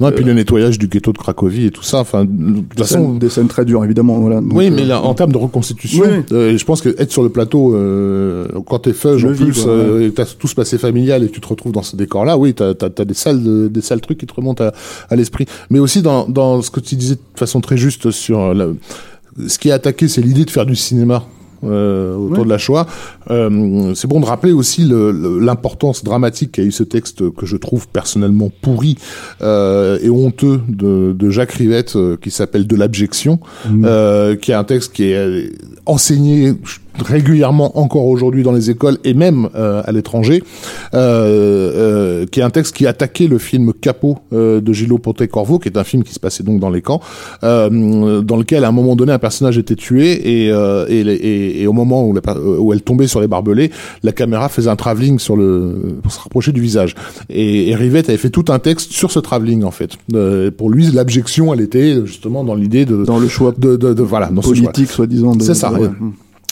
Non, 0.02 0.08
et 0.08 0.12
puis 0.14 0.24
le 0.24 0.34
nettoyage 0.34 0.80
du 0.80 0.88
ghetto 0.88 1.12
de 1.12 1.18
Cracovie 1.18 1.66
et 1.66 1.72
tout 1.72 1.84
ça. 1.84 2.00
Enfin, 2.00 2.24
de 2.24 2.30
toute 2.30 2.70
Des 2.70 2.84
façon. 2.84 2.94
scènes, 3.10 3.20
des 3.20 3.28
scènes 3.30 3.48
très 3.50 3.66
dures, 3.66 3.84
évidemment. 3.84 4.18
Voilà. 4.20 4.40
Donc, 4.40 4.54
oui, 4.54 4.68
euh, 4.68 4.74
mais 4.74 4.86
là, 4.86 5.02
en 5.02 5.14
termes 5.14 5.34
de 5.34 5.38
reconstitution, 5.38 6.06
Oui. 6.06 6.24
euh, 6.32 6.58
je 6.58 6.64
pense 6.64 6.82
que 6.82 6.96
être 6.98 7.12
sur 7.12 7.22
le 7.22 7.28
plateau, 7.28 7.76
euh, 7.76 8.48
quand 8.66 8.80
t'es 8.80 8.94
feuge 8.94 9.26
en 9.26 9.34
plus, 9.34 9.62
quoi, 9.64 9.74
euh, 9.74 10.08
et 10.08 10.12
t'as 10.14 10.24
tout 10.24 10.48
ce 10.48 10.56
passé 10.56 10.78
familial 10.78 11.22
et 11.24 11.30
tu 11.30 11.42
te 11.42 11.48
retrouves 11.50 11.74
dans 11.74 11.84
ce 11.84 11.98
décor-là, 11.98 12.38
oui, 12.38 12.54
t'as 12.54 12.70
as, 12.82 13.04
des 13.06 13.14
sales, 13.14 13.44
de- 13.44 13.68
des 13.68 13.82
sales 13.82 14.00
trucs 14.00 14.20
qui 14.20 14.26
te 14.26 14.34
remontent 14.34 14.64
à, 14.64 14.72
à 15.10 15.16
l'esprit. 15.18 15.48
Mais 15.70 15.80
aussi 15.80 16.02
dans, 16.02 16.30
dans 16.30 16.62
ce 16.62 16.72
que 16.72 16.80
tu 16.80 16.96
disais 16.96 17.16
de 17.16 17.20
façon 17.40 17.60
très 17.60 17.76
juste 17.76 18.10
sur 18.12 18.54
la- 18.54 18.68
ce 19.48 19.60
qui 19.60 19.68
est 19.68 19.74
attaqué, 19.74 20.08
c'est 20.08 20.22
l'idée 20.22 20.46
de 20.46 20.50
faire 20.50 20.66
du 20.66 20.78
cinéma. 20.78 21.24
Euh, 21.64 22.16
autour 22.16 22.40
Ouais. 22.40 22.44
de 22.46 22.50
la 22.50 22.58
Shoah. 22.58 22.88
Euh, 23.32 23.94
c'est 23.96 24.08
bon 24.08 24.20
de 24.20 24.26
rappeler 24.26 24.52
aussi 24.52 24.84
le- 24.86 25.12
le- 25.12 25.40
l'importance 25.40 26.04
dramatique 26.04 26.54
qu'a 26.54 26.64
eu 26.64 26.72
ce 26.72 26.84
texte 26.84 27.30
que 27.32 27.46
je 27.46 27.58
trouve 27.58 27.88
personnellement 27.88 28.52
pourri 28.62 28.96
euh, 29.42 29.98
et 30.02 30.10
honteux 30.10 30.62
de, 30.68 31.14
de 31.18 31.30
Jacques 31.30 31.52
Rivette 31.54 31.96
euh, 31.96 32.18
qui 32.22 32.32
s'appelle 32.32 32.68
De 32.68 32.76
l'abjection, 32.76 33.40
euh, 33.84 34.36
qui 34.36 34.52
est 34.52 34.56
un 34.56 34.64
texte 34.64 34.94
qui 34.94 35.04
est 35.06 35.16
euh, 35.16 35.50
enseigné 35.86 36.54
régulièrement 37.02 37.78
encore 37.80 38.06
aujourd'hui 38.06 38.44
dans 38.44 38.52
les 38.52 38.70
écoles 38.70 38.98
et 39.04 39.14
même 39.14 39.50
euh, 39.56 39.82
à 39.86 39.92
l'étranger, 39.92 40.44
euh, 40.94 41.72
euh, 42.24 42.26
qui 42.26 42.40
est 42.40 42.44
un 42.44 42.50
texte 42.50 42.76
qui 42.76 42.88
attaquait 42.88 43.28
le 43.28 43.38
film 43.38 43.74
Capot 43.74 44.18
euh, 44.34 44.62
de 44.62 44.74
Gillo 44.74 44.98
Pontecorvo, 44.98 45.60
qui 45.60 45.70
est 45.70 45.78
un 45.78 45.84
film 45.84 46.04
qui 46.04 46.14
se 46.14 46.20
passait 46.20 46.44
donc 46.44 46.60
dans 46.60 46.70
les 46.70 46.82
camps, 46.82 47.02
euh, 47.44 48.22
dans 48.22 48.38
lequel 48.38 48.64
à 48.64 48.68
un 48.70 48.72
moment 48.72 48.96
donné 48.96 49.12
un 49.12 49.20
personnage 49.20 49.58
était 49.58 49.76
tué 49.76 50.46
et, 50.46 50.52
euh, 50.52 50.86
et, 50.90 51.00
et- 51.02 51.62
et 51.62 51.68
au 51.68 51.74
moment 51.74 52.06
où, 52.06 52.14
la 52.14 52.22
per- 52.22 52.40
où 52.60 52.74
elle 52.74 52.82
tombait 52.82 53.08
sur 53.08 53.22
les 53.22 53.28
barbelés, 53.28 53.72
la 54.04 54.12
caméra 54.12 54.50
faisait 54.50 54.70
un 54.70 54.76
travelling 54.76 55.20
sur 55.20 55.36
le 55.36 55.98
pour 56.02 56.12
se 56.12 56.20
rapprocher 56.20 56.52
du 56.52 56.62
visage. 56.62 56.96
Et, 57.30 57.70
et 57.70 57.76
Rivette 57.76 58.10
avait 58.10 58.18
fait 58.18 58.30
tout 58.30 58.46
un 58.50 58.60
texte 58.60 58.92
sur 58.92 59.12
ce 59.12 59.20
travelling 59.20 59.64
en 59.64 59.72
fait. 59.72 59.92
Euh, 60.14 60.52
pour 60.52 60.70
lui, 60.70 60.88
l'abjection, 60.92 61.54
elle 61.54 61.62
était 61.62 62.06
justement 62.06 62.44
dans 62.44 62.56
l'idée 62.56 62.86
de 62.86 63.04
dans 63.06 63.20
le 63.20 63.28
choix 63.28 63.54
de, 63.58 63.76
de, 63.76 63.94
de- 63.94 64.04
voilà 64.04 64.28
dans 64.28 64.42
politique, 64.42 64.90
soi-disant. 64.90 65.34
C'est 65.40 65.54
ça, 65.54 65.70
de- 65.70 65.78
ouais. 65.80 65.90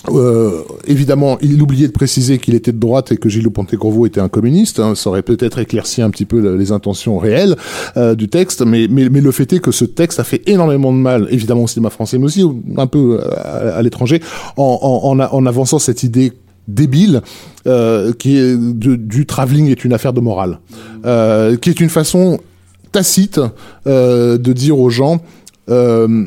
Euh, 0.09 0.61
évidemment, 0.85 1.38
il 1.42 1.61
oubliait 1.61 1.88
de 1.88 1.92
préciser 1.92 2.38
qu'il 2.38 2.56
était 2.56 2.72
de 2.72 2.77
droite 2.80 3.11
et 3.11 3.17
que 3.17 3.30
Gilles 3.30 3.50
Pontecorvo 3.50 4.06
était 4.06 4.19
un 4.22 4.30
communiste. 4.30 4.80
hein. 4.80 4.95
ça 4.95 5.09
aurait 5.09 5.24
peut-être 5.24 5.59
éclairci 5.59 6.01
un 6.01 6.09
petit 6.09 6.26
peu 6.26 6.40
le- 6.40 6.56
les 6.56 6.72
intentions 6.72 7.17
réelles 7.17 7.56
euh, 7.98 8.16
du 8.16 8.30
texte, 8.30 8.61
mais, 8.66 8.88
mais, 8.90 9.09
mais 9.09 9.22
le 9.22 9.32
fait 9.32 9.51
est 9.53 9.59
que 9.59 9.72
ce 9.72 9.85
texte 9.85 10.19
a 10.19 10.24
fait 10.24 10.42
énormément 10.48 10.93
de 10.93 10.98
mal, 11.00 11.27
évidemment 11.32 11.64
au 11.64 11.67
cinéma 11.67 11.90
français, 11.90 12.17
mais 12.19 12.26
aussi 12.26 12.43
au- 12.43 12.61
un 12.77 12.88
peu 12.88 13.19
à, 13.24 13.77
à 13.77 13.82
l'étranger, 13.82 14.22
en, 14.56 14.80
en, 15.03 15.19
en 15.19 15.45
avançant 15.45 15.80
cette 15.80 16.03
idée 16.03 16.32
débile 16.67 17.22
euh, 17.66 18.14
qui 18.14 18.38
est 18.38 18.56
de- 18.58 18.95
du 18.95 19.26
travelling 19.26 19.67
est 19.72 19.84
une 19.84 19.93
affaire 19.93 20.14
de 20.14 20.22
morale, 20.22 20.59
euh, 21.06 21.58
qui 21.58 21.69
est 21.69 21.80
une 21.80 21.90
façon 21.90 22.40
tacite 22.92 23.40
euh, 23.88 24.38
de 24.38 24.53
dire 24.53 24.80
aux 24.80 24.90
gens 24.90 25.22
euh, 25.69 26.26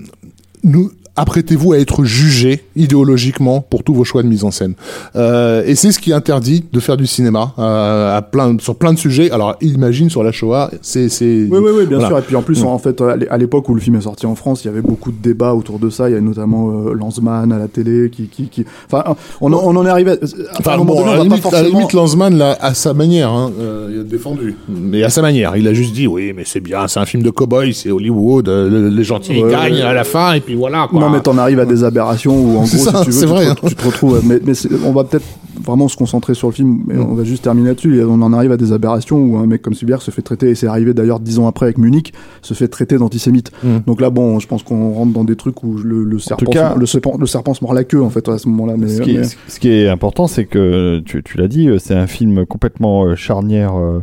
nous 0.65 0.91
apprêtez-vous 1.21 1.73
à 1.75 1.79
être 1.79 2.05
jugé 2.05 2.63
idéologiquement 2.77 3.61
pour 3.61 3.83
tous 3.85 3.95
vos 3.95 4.05
choix 4.05 4.23
de 4.23 4.29
mise 4.29 4.45
en 4.45 4.51
scène. 4.51 4.75
Euh, 5.17 5.63
et 5.67 5.75
c'est 5.75 5.93
ce 5.93 5.99
qui 5.99 6.13
interdit 6.13 6.65
de 6.73 6.81
faire 6.81 6.97
du 6.97 7.07
cinéma 7.07 7.53
euh, 7.59 8.17
à 8.17 8.23
plein, 8.23 8.57
sur 8.59 8.75
plein 8.77 8.93
de 8.93 8.99
sujets. 8.99 9.31
Alors, 9.31 9.57
imagine 9.61 10.09
sur 10.11 10.23
la 10.23 10.33
Shoah, 10.33 10.71
c'est, 10.83 11.09
c'est. 11.09 11.47
Oui, 11.51 11.59
oui, 11.59 11.71
oui, 11.77 11.87
bien 11.87 11.99
voilà. 11.99 12.09
sûr. 12.09 12.19
Et 12.19 12.23
puis 12.23 12.37
en 12.37 12.43
plus, 12.43 12.63
Mm. 12.63 12.67
en 12.67 12.79
fait, 12.79 13.01
à 13.01 13.17
l'é- 13.17 13.29
à 13.29 13.39
l'époque 13.39 13.69
où 13.69 13.75
le 13.75 13.81
film 13.81 13.97
est 13.97 14.01
sorti 14.03 14.27
en 14.27 14.35
France, 14.35 14.65
il 14.65 14.69
y 14.69 14.71
avait 14.71 14.81
beaucoup 14.83 15.11
de 15.13 15.17
débats 15.23 15.55
autour 15.55 15.79
de 15.79 15.91
ça. 15.91 16.09
Il 16.09 16.15
y 16.15 16.17
a 16.17 16.21
notamment 16.21 16.71
euh, 16.87 16.95
Lanzmann 16.95 17.53
à 17.53 17.59
la 17.59 17.69
télé 17.69 18.11
qui, 18.11 18.25
qui, 18.29 18.49
qui... 18.49 18.65
enfin, 18.91 19.05
on, 19.41 19.53
en- 19.53 19.61
on 19.63 19.77
en 19.77 19.87
est 19.87 19.91
arrivé. 19.91 20.13
À, 20.13 20.17
Enfin, 20.59 20.73
à 20.73 20.77
bon, 20.79 20.85
donné, 20.85 21.01
à, 21.01 21.03
on 21.03 21.17
la 21.19 21.23
limite, 21.25 21.43
pas 21.43 21.49
à 21.49 21.53
la 21.53 21.59
forcément. 21.59 21.79
limite, 21.79 21.93
Lanzmann, 21.93 22.37
là, 22.39 22.57
à 22.61 22.75
sa 22.75 22.95
manière, 22.95 23.31
hein, 23.31 23.53
euh, 23.61 23.89
il 23.93 24.01
a 24.01 24.03
défendu. 24.05 24.57
Mais 24.69 25.03
à 25.03 25.11
sa 25.11 25.23
manière, 25.23 25.57
il 25.57 25.67
a 25.69 25.73
juste 25.75 25.93
dit, 25.93 26.07
oui, 26.07 26.33
mais 26.35 26.43
c'est 26.47 26.61
bien, 26.61 26.89
c'est 26.89 27.01
un 27.01 27.07
film 27.07 27.23
de 27.23 27.31
cow-boy, 27.31 27.73
c'est 27.75 27.91
Hollywood, 27.91 28.49
euh, 28.49 28.69
le- 28.71 28.89
les 28.89 29.05
gentils 29.05 29.43
gagnent 29.43 29.75
ouais. 29.75 29.83
à 29.83 29.93
la 29.93 30.05
fin, 30.05 30.33
et 30.35 30.41
puis 30.41 30.55
voilà, 30.55 30.87
quoi. 30.91 31.01
Non, 31.01 31.10
mais 31.11 31.21
t'en 31.21 31.37
arrives 31.39 31.61
à 31.61 31.67
des 31.67 31.85
aberrations 31.85 32.35
où, 32.35 32.57
en 32.59 32.63
gros, 32.63 32.67
si 32.67 32.87
tu 32.87 32.93
veux, 32.93 33.13
c'est 33.13 33.21
tu, 33.21 33.27
vrai, 33.27 33.45
te, 33.47 33.51
hein. 33.51 33.55
tu 33.69 33.75
te 33.75 33.85
retrouves. 33.87 34.21
Mais, 34.25 34.41
on 34.87 34.93
va 34.93 35.05
peut-être 35.05 35.25
vraiment 35.65 35.89
se 35.89 35.97
concentrer 35.97 36.35
sur 36.35 36.49
le 36.49 36.55
film, 36.55 36.83
mais 36.87 36.95
Mm. 36.95 37.07
on 37.11 37.15
va 37.15 37.25
juste 37.25 37.43
terminer 37.45 37.69
là-dessus. 37.69 37.99
Et 37.99 38.05
On 38.05 38.15
en 38.23 38.33
arrive 38.33 38.53
à 38.53 38.57
des 38.57 38.73
aberrations 38.73 39.19
où 39.19 39.37
un 39.37 39.47
mec 39.47 39.63
comme 39.63 39.75
Spielberg 39.75 40.01
se 40.03 40.11
fait 40.11 40.23
traiter, 40.23 40.51
et 40.51 40.55
c'est 40.55 40.67
arrivé 40.67 40.95
d'ailleurs 40.95 41.21
dix 41.21 41.39
ans 41.39 41.47
après 41.47 41.67
avec 41.67 41.79
Munich, 41.79 42.13
se 42.43 42.55
fait 42.55 42.69
traiter 42.69 42.97
d'antisémite. 42.99 43.51
Mm. 43.63 43.79
Donc 43.87 44.01
là, 44.01 44.11
bon, 44.11 44.39
je 44.41 44.47
pense 44.47 44.63
qu'on 44.63 44.93
rentre 44.93 45.13
dans 45.13 45.25
des 45.25 45.37
trucs 45.37 45.63
où 45.63 45.77
le, 45.77 46.05
le 46.05 46.19
serpent, 46.19 46.51
cas- 46.51 46.75
se- 46.75 46.79
le, 46.79 46.87
serpent, 46.87 47.17
le 47.19 47.27
serpent 47.27 47.55
se 47.55 47.63
mord 47.65 47.75
la 47.75 47.85
queue, 47.85 48.03
en 48.03 48.11
fait, 48.11 48.29
à 48.29 48.39
ce 48.39 48.49
moment-là. 48.49 48.75
Mais, 48.79 48.89
Ce 48.89 49.03
qui, 49.03 49.15
mais- 49.15 49.21
est, 49.27 49.37
ce 49.49 49.61
qui 49.61 49.69
est 49.71 49.89
important, 49.89 50.27
c'est 50.27 50.45
que 50.47 51.01
tu, 51.05 51.23
tu 51.23 51.37
l'as 51.39 51.49
dit, 51.49 51.69
euh, 51.69 51.79
c'est 51.79 51.95
un 51.95 52.07
film 52.07 52.47
complètement 52.47 53.05
euh, 53.05 53.15
charnière 53.17 53.75
euh, 53.79 54.01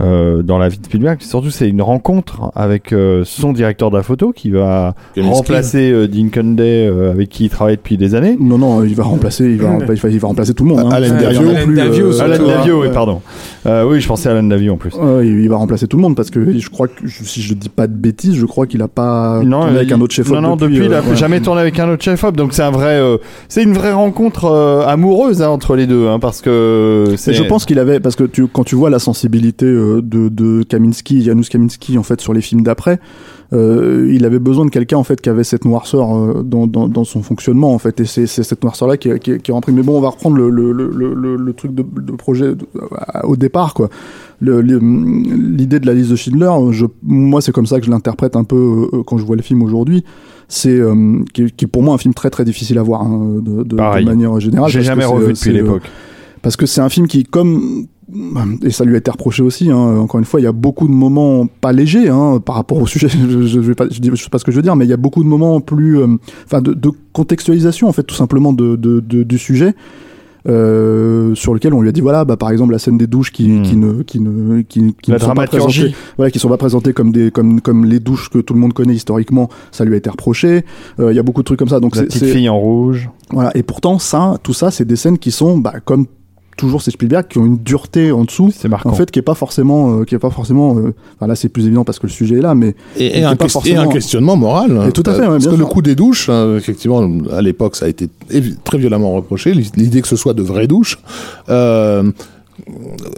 euh, 0.00 0.42
dans 0.42 0.58
la 0.58 0.68
vie 0.68 0.78
de 0.78 0.84
Spielberg. 0.84 1.20
Surtout, 1.20 1.50
c'est 1.50 1.68
une 1.68 1.82
rencontre 1.82 2.50
avec 2.54 2.92
euh, 2.92 3.22
son 3.24 3.52
directeur 3.52 3.90
de 3.90 3.96
la 3.96 4.02
photo 4.02 4.32
qui 4.32 4.50
va 4.50 4.94
remplacer 5.18 5.90
euh, 5.90 6.06
Dean 6.06 6.28
Cundey, 6.30 6.86
euh, 6.86 7.10
avec 7.10 7.28
qui 7.28 7.44
il 7.46 7.50
travaille 7.50 7.76
depuis 7.76 7.96
des 7.96 8.14
années. 8.14 8.36
Non, 8.38 8.58
non, 8.58 8.84
il 8.84 8.94
va 8.94 9.04
remplacer, 9.04 9.44
il 9.44 9.56
va, 9.60 9.78
il 9.80 9.94
va, 10.00 10.08
il 10.08 10.18
va 10.18 10.28
remplacer 10.28 10.54
tout 10.54 10.64
le 10.64 10.70
monde. 10.70 10.80
hein. 10.80 10.88
Alan 10.90 11.08
Davio. 11.20 11.40
plus, 11.40 11.56
Alan 11.56 11.74
Davio, 11.74 12.20
Alan. 12.20 12.46
Davio, 12.46 12.82
oui, 12.82 12.88
pardon. 12.92 13.20
Euh, 13.66 13.84
oui, 13.88 14.00
je 14.00 14.06
pensais 14.08 14.28
à 14.28 14.32
Alan 14.32 14.42
Davio 14.44 14.74
en 14.74 14.76
plus. 14.76 14.92
Il 15.22 15.48
va 15.48 15.56
remplacer 15.56 15.86
tout 15.86 15.96
le 15.96 16.02
monde 16.02 16.16
parce 16.16 16.30
que 16.30 16.58
je 16.58 16.68
crois 16.70 16.88
que 16.88 16.94
je- 17.06 17.24
si 17.24 17.42
je 17.42 17.54
dis 17.54 17.68
pas 17.68 17.86
de 17.86 17.94
bêtises, 17.94 18.34
je 18.36 18.46
crois 18.46 18.66
qu'il 18.66 18.82
a 18.82 18.88
pas 18.88 19.40
Non, 19.44 19.62
tourné 19.62 19.76
avec 19.78 19.92
un 19.92 20.00
autre 20.00 20.14
chef 20.14 20.30
Non, 20.30 20.40
non, 20.40 20.56
depuis, 20.56 20.76
il 20.76 20.94
a 20.94 21.00
ouais. 21.00 21.16
jamais 21.16 21.40
tourné 21.40 21.60
avec 21.62 21.78
un 21.78 21.88
autre 21.90 22.02
chef-op. 22.02 22.36
Donc 22.36 22.52
c'est 22.52 22.62
un 22.62 22.70
vrai, 22.70 22.98
euh, 23.00 23.16
c'est 23.48 23.62
une 23.62 23.72
vraie 23.72 23.92
rencontre 23.92 24.44
euh, 24.46 24.86
amoureuse 24.86 25.42
hein, 25.42 25.48
entre 25.48 25.76
les 25.76 25.86
deux, 25.86 26.06
hein, 26.08 26.18
parce 26.18 26.40
que 26.40 27.14
je 27.16 27.42
pense 27.42 27.64
qu'il 27.64 27.78
avait 27.78 28.00
parce 28.00 28.16
que 28.16 28.24
tu, 28.24 28.46
quand 28.46 28.64
tu 28.64 28.74
vois 28.76 28.90
la 28.90 28.98
sensibilité 28.98 29.66
euh, 29.66 29.79
de, 30.02 30.28
de 30.28 30.62
Kaminski, 30.62 31.22
Janusz 31.22 31.48
Kaminski 31.48 31.98
en 31.98 32.02
fait 32.02 32.20
sur 32.20 32.32
les 32.32 32.40
films 32.40 32.62
d'après, 32.62 32.98
euh, 33.52 34.08
il 34.12 34.24
avait 34.24 34.38
besoin 34.38 34.64
de 34.64 34.70
quelqu'un 34.70 34.96
en 34.98 35.04
fait 35.04 35.20
qui 35.20 35.28
avait 35.28 35.42
cette 35.44 35.64
noirceur 35.64 36.14
euh, 36.16 36.42
dans, 36.44 36.66
dans, 36.68 36.86
dans 36.88 37.02
son 37.04 37.22
fonctionnement 37.22 37.74
en 37.74 37.78
fait 37.78 37.98
et 38.00 38.04
c'est 38.04 38.26
cette 38.26 38.62
noirceur 38.62 38.86
là 38.88 38.96
qui, 38.96 39.10
qui, 39.18 39.38
qui 39.38 39.50
est 39.50 39.54
rentrée. 39.54 39.72
Mais 39.72 39.82
bon, 39.82 39.98
on 39.98 40.00
va 40.00 40.10
reprendre 40.10 40.36
le, 40.36 40.50
le, 40.50 40.72
le, 41.36 41.52
truc 41.52 41.74
de, 41.74 41.82
de 41.82 42.12
projet 42.12 42.54
de- 42.54 42.66
euh, 42.76 43.20
au 43.24 43.36
départ 43.36 43.74
quoi. 43.74 43.88
L'idée 44.40 45.80
de 45.80 45.86
la 45.86 45.94
liste 45.94 46.10
de 46.10 46.16
Schindler, 46.16 46.50
je, 46.70 46.86
moi 47.02 47.40
c'est 47.40 47.52
comme 47.52 47.66
ça 47.66 47.80
que 47.80 47.86
je 47.86 47.90
l'interprète 47.90 48.36
un 48.36 48.44
peu 48.44 48.88
euh, 48.92 49.02
quand 49.04 49.18
je 49.18 49.24
vois 49.24 49.36
le 49.36 49.42
film 49.42 49.62
aujourd'hui. 49.62 50.04
C'est 50.48 50.70
euh, 50.78 51.22
qui, 51.32 51.50
qui 51.52 51.64
est 51.64 51.68
pour 51.68 51.82
moi 51.82 51.94
un 51.94 51.98
film 51.98 52.14
très 52.14 52.30
très 52.30 52.44
difficile 52.44 52.78
à 52.78 52.82
voir 52.82 53.02
hein, 53.02 53.36
de, 53.40 53.62
de, 53.62 53.76
manière 53.76 54.38
générale. 54.40 54.70
j'ai 54.70 54.82
jamais 54.82 55.04
revu 55.04 55.32
depuis 55.32 55.50
euh, 55.50 55.54
l'époque. 55.54 55.82
parce 56.42 56.56
que 56.56 56.66
c'est 56.66 56.80
un 56.80 56.88
film 56.88 57.06
qui, 57.06 57.22
comme 57.24 57.86
et 58.62 58.70
ça 58.70 58.84
lui 58.84 58.94
a 58.94 58.98
été 58.98 59.10
reproché 59.10 59.42
aussi. 59.42 59.70
Hein, 59.70 59.98
encore 59.98 60.18
une 60.18 60.24
fois, 60.26 60.40
il 60.40 60.44
y 60.44 60.46
a 60.46 60.52
beaucoup 60.52 60.86
de 60.88 60.92
moments 60.92 61.46
pas 61.60 61.72
légers 61.72 62.08
hein, 62.08 62.40
par 62.44 62.54
rapport 62.56 62.78
au 62.78 62.86
sujet. 62.86 63.08
Je, 63.30 63.46
je, 63.46 63.60
vais 63.60 63.74
pas, 63.74 63.86
je, 63.90 64.00
dis- 64.00 64.10
je 64.12 64.22
sais 64.22 64.30
pas 64.30 64.38
ce 64.38 64.44
que 64.44 64.50
je 64.52 64.56
veux 64.56 64.62
dire, 64.62 64.76
mais 64.76 64.84
il 64.84 64.88
y 64.90 64.92
a 64.92 64.96
beaucoup 64.96 65.22
de 65.22 65.28
moments 65.28 65.60
plus, 65.60 65.98
euh, 65.98 66.06
enfin, 66.44 66.60
de, 66.62 66.72
de 66.74 66.90
contextualisation 67.12 67.88
en 67.88 67.92
fait, 67.92 68.02
tout 68.04 68.14
simplement 68.14 68.52
de, 68.52 68.76
de, 68.76 69.00
de- 69.00 69.22
du 69.22 69.38
sujet. 69.38 69.74
Euh, 70.48 71.34
sur 71.34 71.52
lequel 71.52 71.74
on 71.74 71.82
lui 71.82 71.90
a 71.90 71.92
dit 71.92 72.00
voilà 72.00 72.24
bah 72.24 72.38
par 72.38 72.50
exemple 72.50 72.72
la 72.72 72.78
scène 72.78 72.96
des 72.96 73.06
douches 73.06 73.30
qui, 73.30 73.46
Hmm. 73.46 73.62
qui 73.62 73.76
ne 73.76 74.02
qui 74.02 74.20
ne 74.20 74.62
qui, 74.62 74.94
qui 75.02 75.10
ne 75.12 75.18
sont 75.18 75.34
pas 75.34 75.46
présentées 75.46 75.94
voilà, 76.16 76.30
qui 76.30 76.38
sont 76.38 76.48
pas 76.48 76.56
présentées 76.56 76.94
comme 76.94 77.12
des 77.12 77.30
comme 77.30 77.60
comme 77.60 77.84
les 77.84 78.00
douches 78.00 78.30
que 78.30 78.38
tout 78.38 78.54
le 78.54 78.60
monde 78.60 78.72
connaît 78.72 78.94
historiquement, 78.94 79.50
ça 79.70 79.84
lui 79.84 79.92
a 79.92 79.96
été 79.98 80.08
reproché. 80.08 80.64
Euh, 80.98 81.12
Il 81.12 81.16
y 81.16 81.18
a 81.18 81.22
beaucoup 81.22 81.42
de 81.42 81.44
trucs 81.44 81.58
comme 81.58 81.68
ça. 81.68 81.78
Donc 81.78 81.94
La 81.94 82.04
petite 82.04 82.24
fille 82.24 82.48
en 82.48 82.58
rouge. 82.58 83.10
voilà. 83.30 83.54
Et 83.54 83.62
pourtant 83.62 83.98
ça, 83.98 84.38
tout 84.42 84.54
ça, 84.54 84.70
c'est 84.70 84.86
des 84.86 84.96
scènes 84.96 85.18
qui 85.18 85.30
sont 85.30 85.58
bah, 85.58 85.74
comme 85.84 86.06
toujours 86.60 86.82
c'est 86.82 86.90
Spielberg 86.90 87.26
qui 87.28 87.38
ont 87.38 87.46
une 87.46 87.58
dureté 87.58 88.12
en 88.12 88.24
dessous. 88.24 88.52
C'est 88.56 88.68
marquant. 88.68 88.90
En 88.90 88.94
fait, 88.94 89.10
qui 89.10 89.18
est 89.18 89.22
pas 89.22 89.34
forcément, 89.34 90.00
euh, 90.00 90.04
qui 90.04 90.14
est 90.14 90.18
pas 90.18 90.30
forcément. 90.30 90.76
euh, 90.78 90.94
Enfin 91.16 91.26
là, 91.26 91.34
c'est 91.34 91.48
plus 91.48 91.66
évident 91.66 91.84
parce 91.84 91.98
que 91.98 92.06
le 92.06 92.12
sujet 92.12 92.36
est 92.36 92.42
là, 92.42 92.54
mais 92.54 92.74
Et, 92.96 93.24
un, 93.24 93.34
pas 93.36 93.44
ques- 93.44 93.48
et 93.48 93.52
forcément- 93.52 93.80
un 93.82 93.88
questionnement 93.88 94.36
moral. 94.36 94.86
Et 94.88 94.92
tout 94.92 95.02
à 95.06 95.14
fait, 95.14 95.20
Euh, 95.22 95.24
ouais, 95.24 95.28
parce 95.32 95.46
que 95.48 95.54
le 95.56 95.66
coup 95.66 95.82
des 95.82 95.94
douches, 95.94 96.28
hein, 96.28 96.56
effectivement, 96.56 97.08
à 97.32 97.42
l'époque, 97.42 97.76
ça 97.76 97.86
a 97.86 97.88
été 97.88 98.08
très 98.64 98.78
violemment 98.78 99.12
reproché. 99.12 99.52
L'idée 99.52 100.02
que 100.02 100.08
ce 100.08 100.16
soit 100.16 100.34
de 100.34 100.42
vraies 100.42 100.66
douches. 100.68 100.98
Euh, 101.48 102.10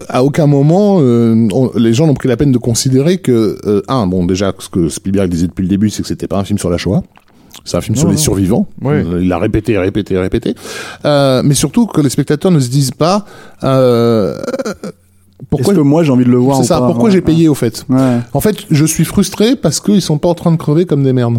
à 0.08 0.22
aucun 0.24 0.46
moment, 0.46 0.98
euh, 1.00 1.48
on- 1.52 1.70
les 1.76 1.92
gens 1.94 2.06
n'ont 2.06 2.14
pris 2.14 2.28
la 2.28 2.36
peine 2.36 2.52
de 2.52 2.58
considérer 2.58 3.18
que, 3.18 3.58
euh, 3.66 3.82
un, 3.88 4.06
bon, 4.06 4.24
déjà, 4.24 4.52
ce 4.58 4.68
que 4.68 4.88
Spielberg 4.88 5.28
disait 5.30 5.48
depuis 5.48 5.62
le 5.62 5.68
début, 5.68 5.90
c'est 5.90 6.02
que 6.02 6.08
c'était 6.08 6.28
pas 6.28 6.38
un 6.38 6.44
film 6.44 6.58
sur 6.58 6.70
la 6.70 6.78
Shoah. 6.78 7.02
C'est 7.64 7.76
un 7.76 7.80
film 7.80 7.96
sur 7.96 8.10
les 8.10 8.16
survivants. 8.16 8.66
Oui. 8.80 8.94
Il 9.20 9.28
l'a 9.28 9.38
répété, 9.38 9.78
répété, 9.78 10.18
répété. 10.18 10.54
Euh, 11.04 11.42
mais 11.44 11.54
surtout 11.54 11.86
que 11.86 12.00
les 12.00 12.10
spectateurs 12.10 12.50
ne 12.50 12.60
se 12.60 12.68
disent 12.68 12.90
pas 12.90 13.24
euh, 13.62 14.36
pourquoi. 15.50 15.74
que 15.74 15.80
moi 15.80 16.02
j'ai 16.02 16.12
envie 16.12 16.24
de 16.24 16.30
le 16.30 16.36
voir 16.38 16.58
C'est 16.58 16.64
ça. 16.64 16.80
pas 16.80 16.86
Pourquoi 16.86 17.04
Ouais, 17.04 17.10
j'ai 17.10 17.20
payé 17.20 17.48
au 17.48 17.54
fait 17.54 17.84
Ouais. 17.88 18.18
En 18.32 18.40
fait, 18.40 18.56
je 18.70 18.84
suis 18.84 19.04
frustré 19.04 19.56
parce 19.56 19.80
qu'ils 19.80 20.02
sont 20.02 20.18
pas 20.18 20.28
en 20.28 20.34
train 20.34 20.52
de 20.52 20.56
crever 20.56 20.84
comme 20.86 21.02
des 21.02 21.12
merdes. 21.12 21.38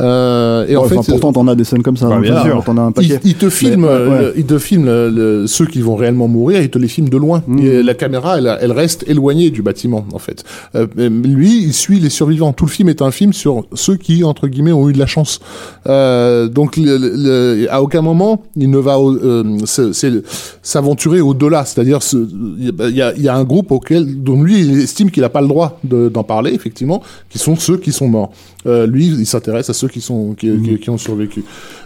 Euh, 0.00 0.66
et 0.68 0.76
en 0.76 0.82
Ouais, 0.82 0.88
fait, 0.88 0.98
enfin, 0.98 1.12
pourtant, 1.12 1.32
t'en 1.32 1.48
as 1.48 1.54
des 1.54 1.64
scènes 1.64 1.82
comme 1.82 1.96
ça. 1.96 2.08
Bah, 2.08 2.16
hein, 2.16 2.20
bien 2.20 2.34
t'en- 2.36 2.44
sûr. 2.44 2.64
T'en 2.64 2.76
as 2.78 2.80
un 2.82 2.88
ils, 2.90 2.92
paquet. 2.94 3.20
ils 3.24 3.34
te 3.34 3.50
filment, 3.50 3.84
ouais, 3.84 3.90
ouais. 3.90 4.18
le- 4.20 4.34
ils 4.36 4.44
te 4.44 4.58
filment 4.58 4.86
le- 4.86 5.10
le- 5.10 5.46
ceux 5.46 5.66
qui 5.66 5.80
vont 5.80 5.96
réellement 5.96 6.28
mourir, 6.28 6.60
ils 6.62 6.70
te 6.70 6.78
les 6.78 6.88
filment 6.88 7.08
de 7.08 7.16
loin. 7.16 7.42
Mm. 7.46 7.58
Et 7.58 7.82
la 7.82 7.94
caméra, 7.94 8.38
elle, 8.38 8.56
elle 8.60 8.72
reste 8.72 9.04
éloignée 9.08 9.50
du 9.50 9.62
bâtiment, 9.62 10.04
en 10.12 10.18
fait. 10.18 10.44
Euh, 10.74 10.86
lui, 10.98 11.62
il 11.64 11.72
suit 11.72 12.00
les 12.00 12.10
survivants. 12.10 12.52
Tout 12.52 12.66
le 12.66 12.70
film 12.70 12.88
est 12.88 13.02
un 13.02 13.10
film 13.10 13.32
sur 13.32 13.64
ceux 13.74 13.96
qui, 13.96 14.24
entre 14.24 14.46
guillemets, 14.48 14.72
ont 14.72 14.88
eu 14.88 14.92
de 14.92 14.98
la 14.98 15.06
chance. 15.06 15.40
Euh, 15.86 16.48
donc, 16.48 16.76
le- 16.76 16.96
le- 16.98 17.12
le- 17.16 17.66
à 17.72 17.82
aucun 17.82 18.02
moment, 18.02 18.42
il 18.56 18.70
ne 18.70 18.78
va 18.78 18.98
au- 18.98 19.14
euh, 19.16 19.44
s'aventurer 20.62 21.20
au-delà. 21.20 21.64
C'est-à-dire, 21.64 22.02
ce- 22.02 22.16
il 22.58 22.72
y 22.96 23.02
a, 23.02 23.12
il 23.16 23.22
y 23.22 23.28
a 23.28 23.36
un 23.36 23.37
groupe 23.44 23.70
auquel, 23.70 24.22
dont 24.22 24.42
lui, 24.42 24.60
il 24.60 24.80
estime 24.80 25.10
qu'il 25.10 25.22
n'a 25.22 25.28
pas 25.28 25.40
le 25.40 25.48
droit 25.48 25.78
de- 25.84 26.08
d'en 26.08 26.24
parler, 26.24 26.52
effectivement, 26.52 27.02
qui 27.28 27.38
sont 27.38 27.56
ceux 27.56 27.76
qui 27.78 27.92
sont 27.92 28.08
morts. 28.08 28.32
Euh, 28.66 28.86
lui, 28.86 29.06
il 29.06 29.26
s'intéresse 29.26 29.70
à 29.70 29.74
ceux 29.74 29.88
qui 29.88 30.00
sont 30.00 30.34
qui, 30.34 30.50
qui- 30.62 30.78
qui 30.78 30.90
ont 30.90 30.98
survécu. 30.98 31.42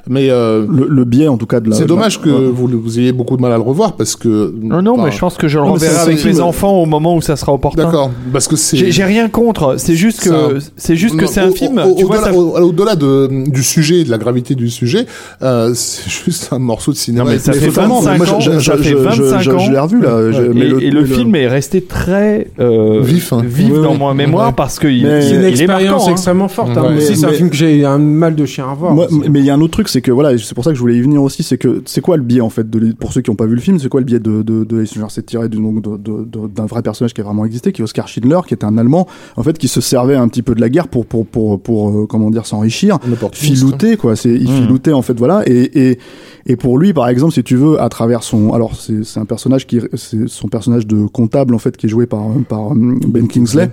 Mais 0.09 0.31
euh, 0.31 0.67
Le, 0.69 0.87
le 0.89 1.05
biais, 1.05 1.29
en 1.29 1.37
tout 1.37 1.47
cas, 1.47 1.61
de 1.61 1.71
la. 1.71 1.77
c'est 1.77 1.85
dommage 1.87 2.19
la- 2.19 2.25
que 2.25 2.31
ouais. 2.31 2.51
vous, 2.53 2.67
vous 2.69 2.99
ayez 2.99 3.13
beaucoup 3.13 3.37
de 3.37 3.43
mal 3.43 3.53
à 3.53 3.57
le 3.57 3.63
revoir 3.63 3.93
parce 3.95 4.17
que. 4.17 4.53
Non, 4.61 4.83
non, 4.83 4.95
enfin, 4.95 5.05
mais 5.05 5.11
je 5.13 5.19
pense 5.19 5.37
que 5.37 5.47
je 5.49 5.59
le 5.59 5.65
Non, 5.65 5.73
reverrai 5.75 5.97
avec 5.99 6.25
mes 6.25 6.41
enfants 6.41 6.73
au 6.83 6.87
moment 6.87 7.15
où 7.17 7.21
ça 7.23 7.37
sera 7.37 7.53
opportun. 7.53 7.85
D'accord, 7.85 8.11
parce 8.33 8.49
que 8.49 8.57
c'est. 8.57 8.91
J'ai 8.91 9.05
rien 9.05 9.29
contre. 9.29 9.77
C'est 9.79 9.95
juste 9.95 10.21
que 10.21 10.59
c'est 10.77 10.97
juste 10.97 11.17
que 11.17 11.23
Non, 11.25 11.31
c'est 11.31 11.41
un 11.41 11.51
film. 11.53 11.79
Au-delà 11.79 12.97
du 12.97 13.63
sujet, 13.63 14.01
et 14.01 14.05
de 14.05 14.11
la 14.11 14.19
gravité 14.19 14.55
du 14.55 14.71
sujet, 14.71 15.07
euh, 15.43 15.73
c'est 15.75 16.09
juste 16.25 16.49
un 16.53 16.59
morceau 16.59 16.93
de 16.93 16.97
cinéma. 16.97 17.25
Non, 17.25 17.31
mais 17.31 17.39
ça 17.39 17.53
fait 17.53 17.67
totalement, 17.69 18.01
25 18.01 18.19
moi, 18.19 18.33
ans, 18.35 18.41
je- 18.41 18.51
je- 18.53 18.59
ça 18.61 18.77
je- 18.77 18.83
fait 18.83 18.89
je- 18.91 18.97
25 18.97 19.41
je, 19.41 19.51
ans. 19.51 19.59
je 19.59 19.71
l'ai 19.73 19.79
revu 19.79 20.01
là. 20.03 20.19
Et, 20.81 20.91
le, 20.91 21.05
film 21.05 21.35
est 21.35 21.49
resté 21.49 21.83
très 21.83 22.49
euh, 22.61 23.01
Vif, 23.03 23.33
hein. 23.33 23.43
vif 23.45 23.73
dans 23.75 23.95
ma 23.97 24.15
mémoire 24.15 24.55
parce 24.55 24.79
il- 24.83 25.07
C'est 25.23 25.37
une 25.37 25.45
expérience 25.45 26.09
hein. 26.09 26.13
extrêmement 26.13 26.49
forte. 26.49 26.77
Hein. 26.77 26.95
C'est 26.99 27.25
un 27.25 27.29
film 27.33 27.51
que 27.51 27.57
j'ai 27.57 27.85
un 27.85 27.99
mal 27.99 28.35
de 28.35 28.45
chien 28.47 28.67
à 28.71 28.75
voir. 28.75 28.95
Mais 29.29 29.41
il 29.41 29.47
y 29.47 29.51
a 29.51 29.55
un 29.55 29.61
autre 29.61 29.73
truc, 29.73 29.89
c'est 29.93 30.01
que 30.03 30.11
voilà, 30.11 30.37
c'est 30.39 30.55
pour 30.55 30.65
ça 30.65 30.71
que 30.71 30.77
je 30.77 30.81
voulais 30.81 30.97
y 30.97 31.01
venir 31.03 31.23
aussi, 31.23 31.43
c'est 31.43 31.59
que 31.59 31.83
c'est 31.87 32.01
quoi 32.01 32.17
le 32.17 32.23
biais 32.23 32.41
en 32.41 32.51
fait 32.51 32.69
de, 32.69 32.93
pour 32.93 33.13
ceux 33.13 33.21
qui 33.21 33.31
n'ont 33.31 33.37
pas 33.37 33.47
vu 33.47 33.55
le 33.55 33.61
film, 33.61 33.79
c'est 33.79 33.89
quoi 33.89 34.01
le 34.01 34.07
biais 34.07 34.19
de 34.21 34.43
de, 34.43 34.65
de 34.65 34.85
Genre, 34.85 35.11
c'est 35.11 35.25
tiré 35.25 35.49
du- 35.49 35.59
donc, 35.59 35.83
de- 35.83 35.97
de- 35.97 36.25
de- 36.25 36.49
d'un 36.49 36.67
vrai 36.67 36.83
personnage 36.83 37.15
qui 37.15 37.21
a 37.21 37.25
vraiment 37.25 37.45
existé, 37.45 37.73
qui 37.73 37.83
est 37.83 37.85
Oscar 37.85 38.09
Schindler, 38.09 38.41
qui 38.47 38.55
était 38.55 38.65
un 38.65 38.77
Allemand, 38.79 39.07
en 39.37 39.43
fait, 39.43 39.59
qui 39.59 39.69
se 39.69 39.81
servait 39.81 40.17
un 40.17 40.27
petit 40.29 40.43
peu 40.43 40.55
de 40.55 40.61
la 40.61 40.69
guerre 40.69 40.89
pour 40.89 41.07
pour 41.07 41.27
pour 41.27 41.61
pour, 41.61 41.91
euh, 41.91 42.07
comment 42.07 42.31
dire 42.31 42.47
s'enrichir, 42.47 42.99
opportuniste. 43.13 43.63
filouter 43.65 43.97
quoi. 43.97 44.17
C'est 44.17 44.31
il 44.35 44.51
Mm. 44.51 44.63
filoutait 44.63 44.93
en 44.93 45.03
fait 45.03 45.19
voilà 45.19 45.43
et 45.47 45.91
et 45.91 45.99
et 46.47 46.57
pour 46.57 46.79
lui 46.79 46.93
par 46.93 47.09
exemple 47.09 47.33
si 47.35 47.43
tu 47.45 47.57
veux 47.57 47.81
à 47.81 47.89
travers 47.89 48.23
son 48.23 48.53
alors 48.53 48.75
c'est 48.77 49.05
c'est 49.05 49.21
un 49.21 49.25
personnage 49.27 49.67
qui 49.67 49.81
c'est 49.95 50.27
son 50.29 50.49
personnage 50.49 50.87
de 50.87 51.07
comptable 51.07 51.55
en 51.55 51.59
fait 51.59 51.77
qui 51.77 51.87
est 51.87 51.91
joué 51.91 52.07
par 52.07 52.23
par 52.49 52.73
euh, 52.73 52.95
Ben 53.07 53.29
Kingsley. 53.29 53.71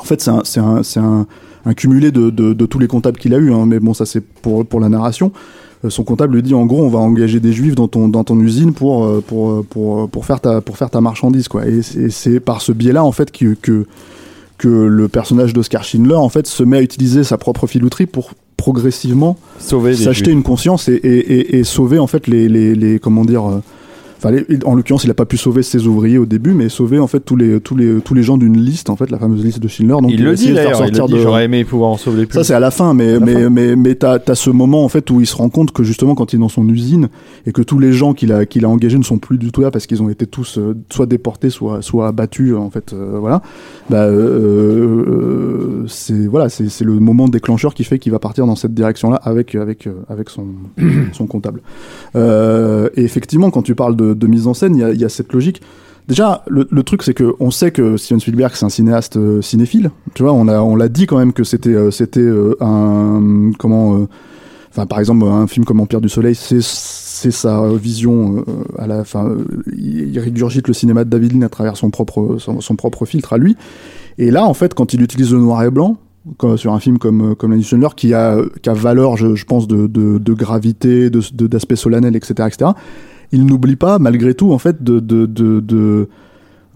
En 0.00 0.04
fait, 0.04 0.20
c'est 0.20 0.30
un, 0.30 0.42
c'est 0.44 0.60
un, 0.60 0.82
c'est 0.84 1.00
un, 1.68 1.74
cumulé 1.74 2.10
de, 2.10 2.30
de, 2.30 2.52
de 2.52 2.66
tous 2.66 2.78
les 2.78 2.86
comptables 2.86 3.18
qu'il 3.18 3.34
a 3.34 3.38
eu, 3.38 3.52
hein, 3.52 3.66
mais 3.66 3.80
bon, 3.80 3.94
ça 3.94 4.06
c'est 4.06 4.20
pour, 4.20 4.66
pour 4.66 4.80
la 4.80 4.88
narration. 4.88 5.32
Euh, 5.84 5.90
son 5.90 6.04
comptable 6.04 6.34
lui 6.34 6.42
dit 6.42 6.54
en 6.54 6.66
gros, 6.66 6.84
on 6.84 6.88
va 6.88 6.98
engager 6.98 7.40
des 7.40 7.52
juifs 7.52 7.74
dans 7.74 7.88
ton, 7.88 8.08
dans 8.08 8.24
ton 8.24 8.38
usine 8.40 8.72
pour, 8.72 9.04
euh, 9.04 9.22
pour, 9.24 9.50
euh, 9.50 9.66
pour, 9.68 10.08
pour, 10.08 10.24
faire 10.24 10.40
ta, 10.40 10.60
pour 10.60 10.76
faire 10.76 10.90
ta 10.90 11.00
marchandise, 11.00 11.48
quoi. 11.48 11.66
Et 11.66 11.82
c'est, 11.82 12.40
par 12.40 12.62
ce 12.62 12.72
biais-là, 12.72 13.04
en 13.04 13.12
fait, 13.12 13.30
que, 13.30 13.54
que, 13.54 13.86
que 14.56 14.68
le 14.68 15.08
personnage 15.08 15.52
d'Oscar 15.52 15.84
Schindler, 15.84 16.16
en 16.16 16.28
fait, 16.28 16.46
se 16.46 16.62
met 16.62 16.78
à 16.78 16.82
utiliser 16.82 17.22
sa 17.22 17.38
propre 17.38 17.66
filouterie 17.66 18.06
pour 18.06 18.32
progressivement 18.56 19.36
s'acheter 19.58 20.32
une 20.32 20.42
conscience 20.42 20.88
et, 20.88 20.94
et, 20.94 21.18
et, 21.18 21.58
et 21.58 21.64
sauver, 21.64 22.00
en 22.00 22.08
fait, 22.08 22.26
les, 22.26 22.48
les, 22.48 22.74
les 22.74 22.98
comment 22.98 23.24
dire, 23.24 23.60
Enfin, 24.18 24.32
les- 24.32 24.44
en 24.64 24.74
l'occurrence, 24.74 25.04
il 25.04 25.10
a 25.10 25.14
pas 25.14 25.24
pu 25.26 25.36
sauver 25.36 25.62
ses 25.62 25.86
ouvriers 25.86 26.18
au 26.18 26.26
début, 26.26 26.52
mais 26.52 26.68
sauver 26.68 26.98
en 26.98 27.06
fait 27.06 27.20
tous 27.20 27.36
les 27.36 27.60
tous 27.60 27.76
les 27.76 28.00
tous 28.00 28.14
les 28.14 28.22
gens 28.24 28.36
d'une 28.36 28.58
liste, 28.58 28.90
en 28.90 28.96
fait, 28.96 29.10
la 29.10 29.18
fameuse 29.18 29.44
liste 29.44 29.60
de 29.60 29.68
Schindler. 29.68 29.92
Donc 30.02 30.10
il 30.10 30.24
le 30.24 30.34
dit 30.34 30.52
d'ailleurs, 30.52 30.72
il 30.84 30.90
le 30.90 30.96
sortir 30.96 31.06
dit, 31.06 31.12
de- 31.14 31.18
j'aurais 31.20 31.44
aimé 31.44 31.64
pouvoir 31.64 31.90
en 31.90 31.96
sauver 31.96 32.26
plus. 32.26 32.34
ça 32.36 32.42
c'est 32.44 32.54
à 32.54 32.60
la 32.60 32.70
fin, 32.70 32.94
mais 32.94 33.12
la 33.14 33.20
mais 33.20 33.34
fin. 33.44 33.50
mais 33.50 33.76
mais 33.76 33.94
t'as 33.94 34.18
as 34.26 34.34
ce 34.34 34.50
moment 34.50 34.84
en 34.84 34.88
fait 34.88 35.08
où 35.10 35.20
il 35.20 35.26
se 35.26 35.36
rend 35.36 35.48
compte 35.48 35.70
que 35.72 35.82
justement 35.84 36.14
quand 36.16 36.32
il 36.32 36.36
est 36.36 36.40
dans 36.40 36.48
son 36.48 36.68
usine 36.68 37.08
et 37.46 37.52
que 37.52 37.62
tous 37.62 37.78
les 37.78 37.92
gens 37.92 38.12
qu'il 38.12 38.32
a 38.32 38.44
qu'il 38.44 38.64
a 38.64 38.68
engagés 38.68 38.98
ne 38.98 39.04
sont 39.04 39.18
plus 39.18 39.38
du 39.38 39.52
tout 39.52 39.60
là 39.60 39.70
parce 39.70 39.86
qu'ils 39.86 40.02
ont 40.02 40.08
été 40.10 40.26
tous 40.26 40.58
euh, 40.58 40.74
soit 40.92 41.06
déportés, 41.06 41.50
soit 41.50 41.80
soit 41.82 42.08
abattus 42.08 42.54
en 42.56 42.70
fait, 42.70 42.92
euh, 42.92 43.18
voilà. 43.20 43.40
Bah 43.88 44.02
euh, 44.06 45.84
c'est 45.86 46.26
voilà 46.26 46.48
c'est 46.48 46.68
c'est 46.68 46.84
le 46.84 46.94
moment 46.98 47.28
déclencheur 47.28 47.74
qui 47.74 47.84
fait 47.84 47.98
qu'il 47.98 48.12
va 48.12 48.18
partir 48.18 48.46
dans 48.46 48.56
cette 48.56 48.74
direction 48.74 49.10
là 49.10 49.16
avec 49.22 49.54
avec 49.54 49.88
avec 50.08 50.28
son 50.30 50.46
son 51.12 51.26
comptable. 51.26 51.60
Et 52.16 53.02
effectivement 53.04 53.50
quand 53.50 53.62
tu 53.62 53.74
parles 53.74 53.96
de, 53.96 54.07
de 54.14 54.26
mise 54.26 54.46
en 54.46 54.54
scène, 54.54 54.76
il 54.76 55.00
y 55.00 55.04
a, 55.04 55.08
cette 55.08 55.32
logique. 55.32 55.62
Déjà, 56.08 56.42
le, 56.48 56.82
truc, 56.82 57.02
c'est 57.02 57.12
que 57.12 57.34
on 57.38 57.50
sait 57.50 57.70
que 57.70 57.98
Steven 57.98 58.18
Spielberg, 58.18 58.52
c'est 58.54 58.64
un 58.64 58.70
cinéaste 58.70 59.18
euh, 59.18 59.42
cinéphile. 59.42 59.90
Tu 60.14 60.22
vois, 60.22 60.32
on 60.32 60.48
a, 60.48 60.58
on 60.60 60.74
l'a 60.74 60.88
dit 60.88 61.06
quand 61.06 61.18
même 61.18 61.34
que 61.34 61.44
c'était, 61.44 61.74
euh, 61.74 61.90
c'était 61.90 62.20
euh, 62.20 62.56
un, 62.62 63.50
comment, 63.58 64.06
enfin, 64.70 64.86
par 64.86 65.00
exemple, 65.00 65.26
un 65.26 65.46
film 65.46 65.66
comme 65.66 65.80
Empire 65.80 66.00
du 66.00 66.08
Soleil, 66.08 66.34
c'est, 66.34 66.62
c'est 66.62 67.30
sa 67.30 67.68
vision 67.74 68.42
à 68.78 68.86
la, 68.86 69.04
fin, 69.04 69.36
il, 69.76 70.18
régurgite 70.18 70.66
le 70.66 70.72
cinéma 70.72 71.04
de 71.04 71.10
David 71.10 71.34
Lean 71.34 71.42
à 71.42 71.50
travers 71.50 71.76
son 71.76 71.90
propre, 71.90 72.38
son, 72.38 72.76
propre 72.76 73.04
filtre 73.04 73.34
à 73.34 73.38
lui. 73.38 73.54
Et 74.16 74.30
là, 74.30 74.46
en 74.46 74.54
fait, 74.54 74.72
quand 74.72 74.94
il 74.94 75.02
utilise 75.02 75.34
le 75.34 75.40
noir 75.40 75.62
et 75.62 75.70
blanc, 75.70 75.98
comme- 76.38 76.56
sur 76.56 76.72
un 76.72 76.80
film 76.80 76.98
comme 76.98 77.34
comme 77.36 77.52
La 77.52 77.60
Schindler, 77.60 77.88
qui 77.96 78.14
a 78.14 78.38
qui 78.62 78.70
a 78.70 78.74
valeur, 78.74 79.18
je, 79.18 79.44
pense, 79.44 79.68
de, 79.68 79.86
de, 79.86 80.32
gravité, 80.32 81.10
de- 81.10 81.46
d'aspect 81.46 81.76
solennel, 81.76 82.16
etc., 82.16 82.48
etc. 82.48 82.70
Il 83.32 83.46
n'oublie 83.46 83.76
pas, 83.76 83.98
malgré 83.98 84.34
tout, 84.34 84.52
en 84.52 84.58
fait, 84.58 84.82
de 84.82 85.00
de 85.00 85.26
de, 85.26 85.60
de 85.60 86.08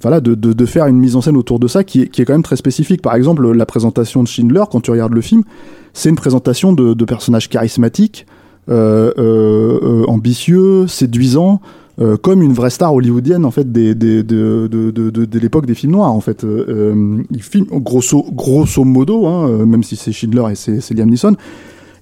voilà, 0.00 0.20
de, 0.20 0.34
de, 0.34 0.52
de 0.52 0.66
faire 0.66 0.86
une 0.86 0.98
mise 0.98 1.14
en 1.14 1.20
scène 1.20 1.36
autour 1.36 1.60
de 1.60 1.68
ça 1.68 1.84
qui 1.84 2.02
est, 2.02 2.08
qui 2.08 2.22
est 2.22 2.24
quand 2.24 2.34
même 2.34 2.42
très 2.42 2.56
spécifique. 2.56 3.02
Par 3.02 3.14
exemple, 3.14 3.50
la 3.52 3.66
présentation 3.66 4.22
de 4.22 4.28
Schindler, 4.28 4.64
quand 4.70 4.80
tu 4.80 4.90
regardes 4.90 5.14
le 5.14 5.20
film, 5.20 5.44
c'est 5.92 6.08
une 6.08 6.16
présentation 6.16 6.72
de, 6.72 6.92
de 6.94 7.04
personnages 7.04 7.48
charismatiques, 7.48 8.26
euh, 8.68 9.12
euh, 9.18 9.78
euh, 9.82 10.04
ambitieux, 10.08 10.88
séduisants, 10.88 11.60
euh, 12.00 12.16
comme 12.16 12.42
une 12.42 12.52
vraie 12.54 12.70
star 12.70 12.94
hollywoodienne 12.94 13.44
en 13.44 13.50
fait 13.50 13.70
des, 13.70 13.94
des, 13.94 14.22
de, 14.22 14.66
de, 14.66 15.38
l'époque 15.38 15.66
des 15.66 15.74
films 15.74 15.92
noirs 15.92 16.12
en 16.12 16.20
fait. 16.20 16.42
Euh, 16.42 16.64
euh, 16.68 17.22
il 17.30 17.42
filme 17.42 17.66
grosso 17.70 18.24
grosso 18.32 18.82
modo, 18.82 19.26
hein, 19.26 19.66
même 19.66 19.82
si 19.82 19.96
c'est 19.96 20.10
Schindler 20.10 20.44
et 20.52 20.54
c'est 20.54 20.94
Liam 20.94 21.10
Neeson, 21.10 21.36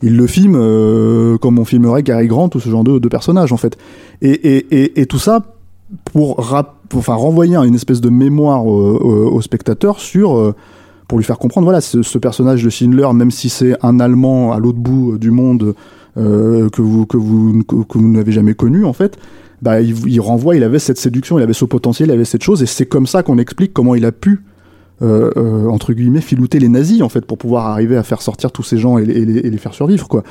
il 0.02 0.16
le 0.16 0.26
filme 0.26 0.56
euh, 0.56 1.38
comme 1.38 1.58
on 1.58 1.64
filmerait 1.64 2.02
Cary 2.02 2.26
Grant 2.26 2.50
ou 2.54 2.60
ce 2.60 2.68
genre 2.68 2.84
de, 2.84 2.98
de 2.98 3.08
personnage 3.08 3.52
en 3.52 3.56
fait. 3.56 3.76
Et, 4.22 4.30
et, 4.30 5.00
et, 5.00 5.06
tout 5.06 5.18
ça 5.18 5.44
pour, 6.04 6.38
rap- 6.38 6.76
pour 6.88 7.00
enfin, 7.00 7.14
renvoyer 7.14 7.56
une 7.56 7.74
espèce 7.74 8.00
de 8.00 8.10
mémoire 8.10 8.62
euh, 8.62 9.28
au, 9.32 9.40
spectateur 9.40 10.00
sur 10.00 10.36
euh, 10.36 10.54
pour 11.08 11.18
lui 11.18 11.24
faire 11.24 11.38
comprendre 11.38 11.64
voilà 11.64 11.80
ce, 11.80 12.18
personnage 12.18 12.62
de 12.62 12.70
Schindler 12.70 13.08
même 13.14 13.30
si 13.30 13.48
c'est 13.48 13.76
un 13.82 13.98
Allemand 14.00 14.52
à 14.52 14.58
l'autre 14.58 14.78
bout 14.78 15.18
du 15.18 15.30
monde 15.30 15.74
euh, 16.16 16.68
que 16.70 16.82
vous 16.82 17.06
que 17.06 17.16
vous 17.16 17.62
que 17.64 17.98
vous 17.98 18.08
n'avez 18.08 18.32
jamais 18.32 18.54
connu 18.54 18.84
en 18.84 18.92
fait 18.92 19.18
bah 19.62 19.80
il, 19.80 19.96
il 20.08 20.20
renvoie 20.20 20.56
il 20.56 20.62
avait 20.62 20.78
cette 20.78 20.98
séduction 20.98 21.38
il 21.38 21.42
avait 21.42 21.52
ce 21.52 21.64
potentiel 21.64 22.08
il 22.08 22.12
avait 22.12 22.24
cette 22.24 22.42
chose 22.42 22.62
et 22.62 22.66
c'est 22.66 22.86
comme 22.86 23.06
ça 23.06 23.22
qu'on 23.22 23.38
explique 23.38 23.72
comment 23.72 23.94
il 23.94 24.04
a 24.04 24.12
pu 24.12 24.44
euh, 25.02 25.30
euh, 25.38 25.66
entre 25.68 25.94
guillemets 25.94 26.20
filouter 26.20 26.58
les 26.58 26.68
nazis 26.68 27.00
en 27.00 27.08
fait 27.08 27.24
pour 27.24 27.38
pouvoir 27.38 27.68
arriver 27.68 27.96
à 27.96 28.02
faire 28.02 28.20
sortir 28.20 28.52
tous 28.52 28.62
ces 28.62 28.76
gens 28.76 28.98
et, 28.98 29.06
les- 29.06 29.56
faire 29.56 29.72
survivre 29.72 30.06
quoi 30.06 30.22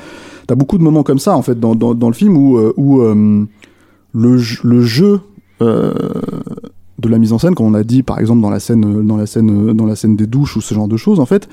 t'as 0.46 0.54
beaucoup 0.54 0.78
de 0.78 0.84
moments 0.84 1.02
comme 1.02 1.18
ça 1.18 1.36
en 1.36 1.42
fait 1.42 1.58
dans, 1.58 1.74
dans, 1.74 2.08
le 2.08 2.14
film 2.14 2.36
où 2.36 2.56
euh, 2.56 2.72
où 2.76 3.00
le, 3.00 4.40
le 4.62 4.82
jeu 4.82 5.20
de 5.60 7.08
la 7.08 7.18
mise 7.18 7.32
en 7.32 7.38
scène, 7.38 7.54
comme 7.54 7.66
on 7.66 7.74
a 7.74 7.82
dit 7.82 8.04
par 8.04 8.20
exemple 8.20 8.42
dans 8.42 8.50
la 8.50 8.60
scène, 8.60 9.06
dans 9.06 9.16
la 9.16 9.26
scène, 9.26 9.72
dans 9.72 9.86
la 9.86 9.96
scène 9.96 10.16
des 10.16 10.26
douches 10.26 10.56
ou 10.56 10.60
ce 10.60 10.74
genre 10.74 10.88
de 10.88 10.96
choses, 10.96 11.18
en 11.20 11.26
fait, 11.26 11.48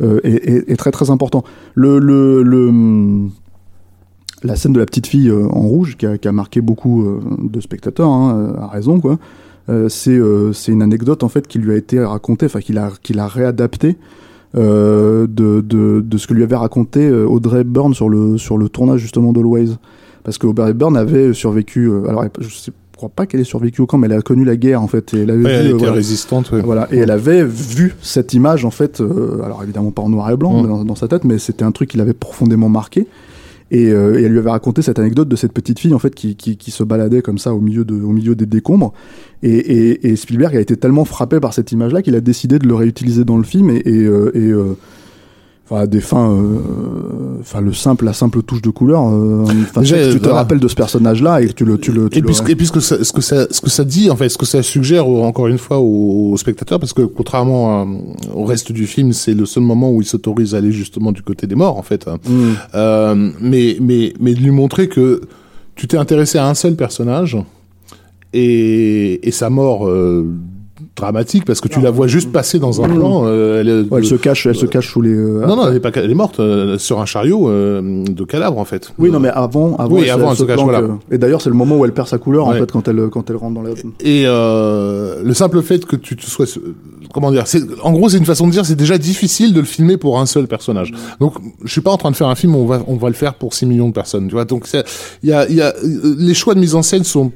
est, 0.00 0.76
très 0.76 0.90
très 0.90 1.10
important. 1.10 1.44
Le, 1.74 1.98
le, 1.98 3.28
la 4.42 4.56
scène 4.56 4.72
de 4.72 4.78
la 4.78 4.86
petite 4.86 5.06
fille 5.06 5.30
en 5.30 5.60
rouge 5.60 5.96
qui 5.96 6.06
a, 6.06 6.32
marqué 6.32 6.60
beaucoup 6.60 7.06
de 7.38 7.60
spectateurs, 7.60 8.10
hein, 8.10 8.54
à 8.60 8.66
raison 8.66 9.00
quoi. 9.00 9.18
Euh, 9.70 9.88
c'est 9.88 10.10
euh, 10.18 10.52
c'est 10.52 10.72
une 10.72 10.82
anecdote 10.82 11.22
en 11.22 11.28
fait 11.28 11.46
qui 11.46 11.58
lui 11.58 11.72
a 11.72 11.76
été 11.76 11.98
racontée, 12.02 12.46
enfin 12.46 12.60
qu'il 12.60 12.76
a 12.78 12.90
qu'il 13.02 13.18
a 13.18 13.26
réadapté 13.28 13.96
euh, 14.56 15.26
de, 15.28 15.60
de 15.60 16.00
de 16.04 16.18
ce 16.18 16.26
que 16.26 16.34
lui 16.34 16.42
avait 16.42 16.56
raconté 16.56 17.10
Audrey 17.10 17.64
Byrne 17.64 17.94
sur 17.94 18.08
le 18.08 18.36
sur 18.38 18.58
le 18.58 18.68
tournage 18.68 19.00
justement 19.00 19.32
d'Always, 19.32 19.76
parce 20.24 20.38
que 20.38 20.46
Audrey 20.46 20.74
Byrne 20.74 20.96
avait 20.96 21.32
survécu. 21.32 21.90
alors 22.08 22.24
je 22.38 22.48
je 22.48 23.02
crois 23.02 23.14
pas 23.16 23.24
qu'elle 23.24 23.40
ait 23.40 23.44
survécu 23.44 23.80
au 23.80 23.86
camp, 23.86 23.96
mais 23.96 24.08
elle 24.08 24.12
a 24.12 24.20
connu 24.20 24.44
la 24.44 24.56
guerre 24.56 24.82
en 24.82 24.86
fait 24.86 25.14
et 25.14 25.20
elle 25.22 25.30
avait 25.30 25.42
Ouais, 25.42 25.62
vu, 25.62 25.68
était 25.70 25.78
voilà, 25.78 25.92
résistante. 25.94 26.52
ouais. 26.52 26.60
voilà, 26.60 26.86
et 26.92 26.98
elle 26.98 27.10
avait 27.10 27.42
vu 27.44 27.94
cette 28.02 28.34
image 28.34 28.66
en 28.66 28.70
fait, 28.70 29.00
euh, 29.00 29.40
alors 29.42 29.62
évidemment 29.62 29.90
pas 29.90 30.02
en 30.02 30.10
noir 30.10 30.30
et 30.30 30.36
blanc 30.36 30.62
Mm. 30.62 30.66
dans, 30.66 30.84
dans 30.84 30.94
sa 30.94 31.08
tête, 31.08 31.24
mais 31.24 31.38
c'était 31.38 31.64
un 31.64 31.72
truc 31.72 31.88
qui 31.88 31.96
l'avait 31.96 32.12
profondément 32.12 32.68
marqué. 32.68 33.06
Et, 33.70 33.90
euh, 33.90 34.18
elle 34.18 34.32
lui 34.32 34.38
avait 34.38 34.50
raconté 34.50 34.82
cette 34.82 34.98
anecdote 34.98 35.28
de 35.28 35.36
cette 35.36 35.52
petite 35.52 35.78
fille 35.78 35.94
en 35.94 35.98
fait 35.98 36.14
qui, 36.14 36.36
qui, 36.36 36.56
qui 36.56 36.70
se 36.70 36.82
baladait 36.82 37.22
comme 37.22 37.38
ça 37.38 37.54
au 37.54 37.60
milieu 37.60 37.84
de, 37.84 37.94
au 37.94 38.10
milieu 38.10 38.34
des 38.34 38.46
décombres. 38.46 38.92
Et, 39.42 39.50
et, 39.50 40.08
et 40.10 40.16
Spielberg 40.16 40.56
a 40.56 40.60
été 40.60 40.76
tellement 40.76 41.04
frappé 41.04 41.40
par 41.40 41.54
cette 41.54 41.72
image-là 41.72 42.02
qu'il 42.02 42.14
a 42.16 42.20
décidé 42.20 42.58
de 42.58 42.66
le 42.66 42.74
réutiliser 42.74 43.24
dans 43.24 43.36
le 43.36 43.44
film 43.44 43.70
et, 43.70 43.82
euh, 43.86 44.30
euh, 44.34 44.76
enfin 45.70 45.86
des 45.86 46.00
fins, 46.00 46.30
euh, 46.32 46.58
enfin 47.40 47.60
le 47.60 47.72
simple, 47.72 48.04
la 48.04 48.12
simple 48.12 48.42
touche 48.42 48.60
de 48.60 48.70
couleur. 48.70 49.02
euh, 49.08 49.44
Déjà, 49.76 49.96
tu 49.96 50.02
sais 50.02 50.08
que 50.08 50.12
tu 50.14 50.18
te 50.18 50.24
voilà. 50.24 50.38
rappelles 50.38 50.58
de 50.60 50.66
ce 50.68 50.74
personnage-là 50.74 51.40
et 51.42 51.46
que 51.46 51.52
tu 51.52 51.64
le, 51.64 51.78
tu 51.78 51.92
le, 51.92 52.08
tu 52.10 52.18
Et 52.18 52.20
le- 52.20 52.26
puis, 52.26 52.34
ce- 52.34 52.50
et 52.50 52.56
puis 52.56 52.66
ce 52.66 52.72
que 52.72 52.80
ça, 52.80 53.02
ce 53.04 53.12
que 53.12 53.20
ça, 53.20 53.46
ce 53.50 53.60
que 53.60 53.70
ça 53.70 53.84
dit, 53.84 54.10
en 54.10 54.16
fait, 54.16 54.28
ce 54.28 54.36
que 54.36 54.46
ça 54.46 54.62
suggère 54.62 55.06
encore 55.06 55.46
une 55.46 55.58
fois 55.58 55.78
aux, 55.78 56.32
aux 56.32 56.36
spectateurs, 56.36 56.80
parce 56.80 56.92
que 56.92 57.02
contrairement 57.02 57.82
à- 57.82 57.86
au 58.34 58.44
reste 58.44 58.72
du 58.72 58.86
film, 58.86 59.12
c'est 59.12 59.34
le 59.34 59.46
seul 59.46 59.62
moment 59.62 59.92
où 59.92 60.02
il 60.02 60.06
s'autorise 60.06 60.54
à 60.54 60.58
aller 60.58 60.72
justement 60.72 61.12
du 61.12 61.22
côté 61.22 61.46
des 61.46 61.54
morts, 61.54 61.78
en 61.78 61.82
fait. 61.82 62.06
Mm. 62.06 62.30
Euh, 62.74 63.30
mais, 63.40 63.76
mais, 63.80 64.12
mais 64.20 64.34
de 64.34 64.40
lui 64.40 64.50
montrer 64.50 64.88
que 64.88 65.20
tu 65.76 65.86
t'es 65.86 65.96
intéressé 65.96 66.36
à 66.38 66.48
un 66.48 66.54
seul 66.54 66.74
personnage 66.74 67.38
et, 68.32 69.26
et 69.26 69.30
sa 69.30 69.50
mort 69.50 69.88
dramatique, 70.96 71.44
parce 71.44 71.60
que 71.60 71.68
tu 71.68 71.80
la 71.80 71.90
vois 71.90 72.06
juste 72.08 72.30
passer 72.32 72.58
dans 72.58 72.82
un 72.82 72.88
Mm. 72.88 72.94
plan. 72.96 73.22
euh, 73.24 73.60
elle, 73.60 73.86
Ouais, 73.90 74.00
elle 74.00 74.04
se 74.06 74.14
cache, 74.16 74.46
elle 74.46 74.54
se 74.56 74.66
cache 74.66 74.92
sous 74.92 75.00
les. 75.00 75.14
euh, 75.14 75.46
non, 75.46 75.56
non, 75.56 75.68
elle 75.68 75.76
est, 75.76 75.80
pas, 75.80 75.90
elle 75.94 76.10
est 76.10 76.14
morte 76.14 76.40
euh, 76.40 76.76
sur 76.78 77.00
un 77.00 77.06
chariot 77.06 77.48
euh, 77.48 78.04
de 78.04 78.24
cadavre, 78.24 78.58
en 78.58 78.64
fait. 78.64 78.92
Oui, 78.98 79.10
non, 79.10 79.18
mais 79.20 79.28
avant, 79.28 79.76
avant, 79.76 79.94
Oui, 79.96 80.02
elle, 80.04 80.10
avant, 80.10 80.30
elle 80.30 80.36
se 80.36 80.42
se 80.42 80.46
cache, 80.48 80.60
voilà. 80.60 80.80
euh, 80.80 80.88
Et 81.10 81.18
d'ailleurs, 81.18 81.40
c'est 81.40 81.48
le 81.48 81.54
moment 81.56 81.76
où 81.78 81.84
elle 81.84 81.92
perd 81.92 82.08
sa 82.08 82.18
couleur 82.18 82.46
en 82.48 82.52
fait 82.52 82.70
quand 82.70 82.86
elle 82.88 83.08
quand 83.10 83.30
elle 83.30 83.36
rentre 83.36 83.54
dans 83.54 83.62
la. 83.62 83.70
Et 84.00 84.24
euh, 84.26 85.22
le 85.22 85.34
simple 85.34 85.62
fait 85.62 85.84
que 85.86 85.96
tu 85.96 86.16
te 86.16 86.26
sois, 86.26 86.46
comment 87.14 87.30
dire, 87.30 87.46
c'est, 87.46 87.62
en 87.82 87.92
gros, 87.92 88.08
c'est 88.08 88.18
une 88.18 88.24
façon 88.26 88.46
de 88.46 88.52
dire, 88.52 88.66
c'est 88.66 88.74
déjà 88.76 88.98
difficile 88.98 89.54
de 89.54 89.60
le 89.60 89.66
filmer 89.66 89.96
pour 89.96 90.18
un 90.20 90.26
seul 90.26 90.46
personnage. 90.48 90.92
Donc, 91.20 91.34
je 91.64 91.70
suis 91.70 91.80
pas 91.80 91.92
en 91.92 91.96
train 91.96 92.10
de 92.10 92.16
faire 92.16 92.28
un 92.28 92.34
film 92.34 92.54
où 92.54 92.58
on 92.58 92.66
va, 92.66 92.82
on 92.86 92.96
va 92.96 93.08
le 93.08 93.14
faire 93.14 93.34
pour 93.34 93.54
6 93.54 93.66
millions 93.66 93.88
de 93.88 93.94
personnes, 93.94 94.26
tu 94.26 94.34
vois. 94.34 94.44
Donc, 94.44 94.66
il 95.22 95.28
y 95.28 95.32
a, 95.32 95.48
il 95.48 95.54
y 95.56 95.62
a, 95.62 95.72
les 96.18 96.34
choix 96.34 96.54
de 96.54 96.60
mise 96.60 96.74
en 96.74 96.82
scène 96.82 97.04
sont, 97.04 97.30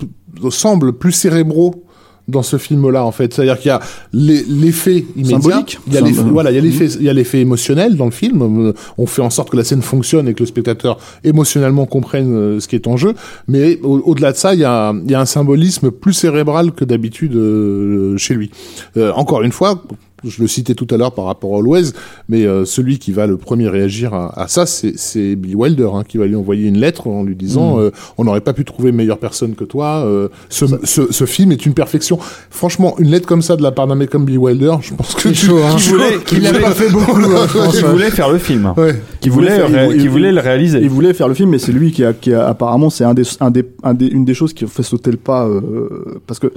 semblent 0.51 0.93
plus 0.93 1.13
cérébraux 1.13 1.84
dans 2.29 2.43
ce 2.43 2.57
film-là, 2.57 3.05
en 3.05 3.13
fait. 3.13 3.35
C'est-à-dire 3.35 3.59
qu'il 3.59 3.69
y 3.69 3.73
a 3.73 3.81
l'effet 4.13 5.05
immédiat. 5.17 5.41
Symbolique. 5.41 5.79
Il 5.87 5.93
y 5.95 5.97
a 5.99 6.01
l'effet, 6.01 6.23
voilà, 6.23 6.51
il 6.51 6.55
y 6.55 6.59
a 6.59 6.63
l'effet, 6.63 6.87
il 6.87 7.03
y 7.03 7.09
a 7.09 7.13
l'effet 7.13 7.41
émotionnel 7.41 7.97
dans 7.97 8.07
le 8.07 8.11
film. 8.11 8.73
On 8.99 9.07
fait 9.07 9.23
en 9.23 9.31
sorte 9.31 9.51
que 9.51 9.57
la 9.57 9.65
scène 9.65 9.83
fonctionne 9.83 10.29
et 10.29 10.35
que 10.35 10.41
le 10.41 10.47
spectateur 10.47 10.99
émotionnellement 11.23 11.87
comprenne 11.87 12.35
euh, 12.35 12.61
ce 12.61 12.69
qui 12.69 12.77
est 12.77 12.87
en 12.87 12.97
jeu. 12.97 13.15
Mais 13.49 13.79
au- 13.83 14.01
au-delà 14.05 14.33
de 14.33 14.37
ça, 14.37 14.55
il 14.55 14.61
y 14.61 14.65
a, 14.65 14.95
il 15.05 15.11
y 15.11 15.15
a 15.15 15.21
un 15.21 15.27
symbolisme 15.27 15.91
plus 15.91 16.13
cérébral 16.15 16.73
que 16.73 16.85
d'habitude 16.85 17.35
euh, 17.37 18.17
chez 18.17 18.35
lui. 18.35 18.51
Euh, 18.97 19.13
encore 19.13 19.43
une 19.43 19.53
fois, 19.53 19.83
je 20.27 20.41
le 20.43 20.49
citais 20.49 20.75
tout 20.75 20.87
à 20.91 20.97
l'heure 20.97 21.13
par 21.13 21.25
rapport 21.27 21.55
à 21.55 21.59
Always, 21.59 21.93
mais 22.29 22.45
euh, 22.47 22.65
celui 22.65 22.99
qui 22.99 23.13
va 23.13 23.27
le 23.27 23.37
premier 23.37 23.69
réagir 23.69 24.15
à, 24.15 24.39
à 24.41 24.49
ça, 24.49 24.67
c'est, 24.67 25.37
Billy 25.37 25.55
Wilder, 25.55 25.89
hein, 25.95 26.03
qui 26.07 26.19
va 26.19 26.27
lui 26.27 26.37
envoyer 26.37 26.69
une 26.69 26.79
lettre 26.79 27.07
en 27.07 27.23
lui 27.23 27.37
disant 27.37 27.79
euh, 27.81 27.91
on 28.19 28.25
n'aurait 28.25 28.41
pas 28.41 28.53
pu 28.53 28.65
trouver 28.65 28.93
meilleure 28.93 29.19
personne 29.19 29.55
que 29.55 29.65
toi. 29.65 30.05
euh, 30.05 30.29
ce, 30.49 30.67
ce, 30.85 31.11
ce 31.13 31.25
film 31.27 31.53
est 31.53 31.67
une 31.67 31.75
perfection. 31.75 32.19
Franchement, 32.51 32.95
une 32.99 33.11
lettre 33.11 33.27
comme 33.27 33.43
ça 33.43 33.57
de 33.57 33.63
la 33.63 33.73
part 33.73 33.87
d'un 33.87 33.95
mec 33.95 34.11
comme 34.11 34.25
Billy 34.25 34.39
Wilder, 34.39 34.75
je 34.81 34.95
pense 34.95 35.15
que 35.15 35.29
tu, 35.29 35.35
chaud, 35.35 35.59
hein. 35.65 35.77
Qui 35.77 35.89
voulait, 35.91 36.19
qui 36.25 36.37
Il 36.37 36.47
a 36.47 36.51
voulait- 36.53 36.63
pas 36.63 36.71
fait 36.73 36.91
beaucoup, 36.91 37.17
hein, 37.21 37.69
qui 37.71 37.83
voulait 37.83 38.11
faire 38.11 38.31
le 38.33 38.39
film. 38.39 38.73
Ouais. 38.77 38.95
Qui 39.21 39.29
voulait, 39.29 39.51
faire- 39.57 39.69
il 39.69 39.85
voulait- 39.87 39.99
qui 39.99 40.09
voulait 40.09 40.33
le 40.33 40.41
réaliser. 40.41 40.81
Il 40.83 40.91
voulait 40.91 41.15
faire 41.15 41.29
le 41.29 41.35
film, 41.35 41.51
mais 41.51 41.59
c'est 41.59 41.73
lui 41.73 41.93
qui 41.93 42.05
a, 42.05 42.13
qui 42.13 42.33
a 42.33 42.47
apparemment, 42.49 42.91
c'est 42.91 43.05
un 43.05 43.15
des, 43.15 43.23
un 43.41 43.51
des, 43.51 43.65
un 43.83 43.95
des, 43.95 44.07
une 44.07 44.25
des 44.25 44.35
choses 44.35 44.53
qui 44.53 44.65
a 44.65 44.67
fait 44.67 44.83
sauter 44.83 45.11
le 45.11 45.17
pas, 45.17 45.47
euh, 45.47 46.21
parce 46.27 46.39
que 46.39 46.53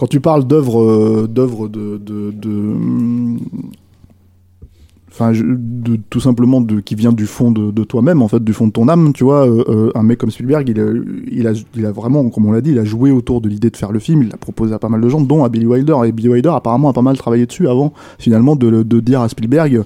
quand 0.00 0.06
tu 0.06 0.20
parles 0.20 0.46
d'œuvres, 0.46 0.80
euh, 0.80 1.28
d'œuvres 1.28 1.68
de, 1.68 1.98
de, 1.98 2.30
de, 2.30 2.48
hum, 2.48 3.38
enfin, 5.10 5.32
de, 5.32 5.98
tout 6.08 6.20
simplement 6.20 6.62
de, 6.62 6.80
qui 6.80 6.94
vient 6.94 7.12
du 7.12 7.26
fond 7.26 7.50
de, 7.50 7.70
de 7.70 7.84
toi-même, 7.84 8.22
en 8.22 8.28
fait, 8.28 8.42
du 8.42 8.54
fond 8.54 8.66
de 8.66 8.72
ton 8.72 8.88
âme, 8.88 9.12
tu 9.12 9.24
vois, 9.24 9.46
euh, 9.46 9.62
euh, 9.68 9.90
un 9.94 10.02
mec 10.02 10.16
comme 10.16 10.30
Spielberg, 10.30 10.66
il 10.70 10.80
a, 10.80 10.86
il 11.30 11.46
a, 11.46 11.52
il 11.76 11.84
a 11.84 11.92
vraiment, 11.92 12.30
comme 12.30 12.46
on 12.46 12.52
l'a 12.52 12.62
dit, 12.62 12.70
il 12.70 12.78
a 12.78 12.84
joué 12.86 13.10
autour 13.10 13.42
de 13.42 13.50
l'idée 13.50 13.68
de 13.68 13.76
faire 13.76 13.92
le 13.92 13.98
film, 13.98 14.22
il 14.22 14.30
l'a 14.30 14.38
proposé 14.38 14.72
à 14.72 14.78
pas 14.78 14.88
mal 14.88 15.02
de 15.02 15.08
gens, 15.10 15.20
dont 15.20 15.44
à 15.44 15.50
Billy 15.50 15.66
Wilder, 15.66 15.96
et 16.06 16.12
Billy 16.12 16.30
Wilder 16.30 16.52
apparemment 16.54 16.88
a 16.88 16.94
pas 16.94 17.02
mal 17.02 17.18
travaillé 17.18 17.44
dessus 17.44 17.68
avant, 17.68 17.92
finalement, 18.18 18.56
de, 18.56 18.82
de 18.82 19.00
dire 19.00 19.20
à 19.20 19.28
Spielberg, 19.28 19.82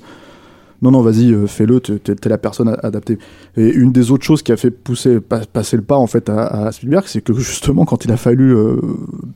non, 0.84 0.90
non, 0.92 1.00
vas-y, 1.02 1.32
euh, 1.32 1.46
fais-le, 1.48 1.80
t'es- 1.80 2.28
la 2.28 2.38
personne 2.38 2.76
adaptée. 2.82 3.18
Et 3.56 3.68
une 3.72 3.90
des 3.90 4.10
autres 4.12 4.24
choses 4.24 4.42
qui 4.42 4.52
a 4.52 4.56
fait 4.56 4.70
pousser, 4.70 5.18
pa- 5.20 5.40
passer 5.52 5.76
le 5.76 5.82
pas 5.82 5.96
en 5.96 6.06
fait 6.06 6.28
à, 6.28 6.66
à 6.66 6.70
Spielberg, 6.72 7.04
c'est 7.08 7.20
que 7.22 7.32
justement 7.34 7.84
quand 7.84 8.04
il 8.04 8.12
a 8.12 8.16
fallu 8.16 8.54
euh, 8.54 8.76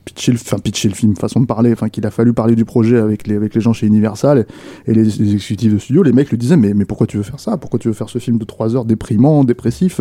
pitcher, 0.05 0.31
le, 0.31 0.59
pitcher 0.61 0.87
le 0.89 0.95
film, 0.95 1.15
façon 1.17 1.41
de 1.41 1.45
parler, 1.45 1.73
enfin 1.73 1.89
qu'il 1.89 2.05
a 2.05 2.11
fallu 2.11 2.31
parler 2.33 2.55
du 2.55 2.63
projet 2.63 2.97
avec 2.97 3.27
les 3.27 3.35
avec 3.35 3.53
les 3.55 3.61
gens 3.61 3.73
chez 3.73 3.87
Universal 3.87 4.45
et, 4.87 4.91
et 4.91 4.93
les, 4.93 5.03
les 5.03 5.33
exécutifs 5.33 5.73
de 5.73 5.79
studio, 5.79 6.03
les 6.03 6.13
mecs 6.13 6.29
lui 6.29 6.37
disaient 6.37 6.57
mais 6.57 6.73
mais 6.73 6.85
pourquoi 6.85 7.07
tu 7.07 7.17
veux 7.17 7.23
faire 7.23 7.39
ça? 7.39 7.57
Pourquoi 7.57 7.79
tu 7.79 7.87
veux 7.89 7.93
faire 7.93 8.09
ce 8.09 8.19
film 8.19 8.37
de 8.37 8.45
trois 8.45 8.75
heures 8.75 8.85
déprimant, 8.85 9.43
dépressif? 9.43 9.99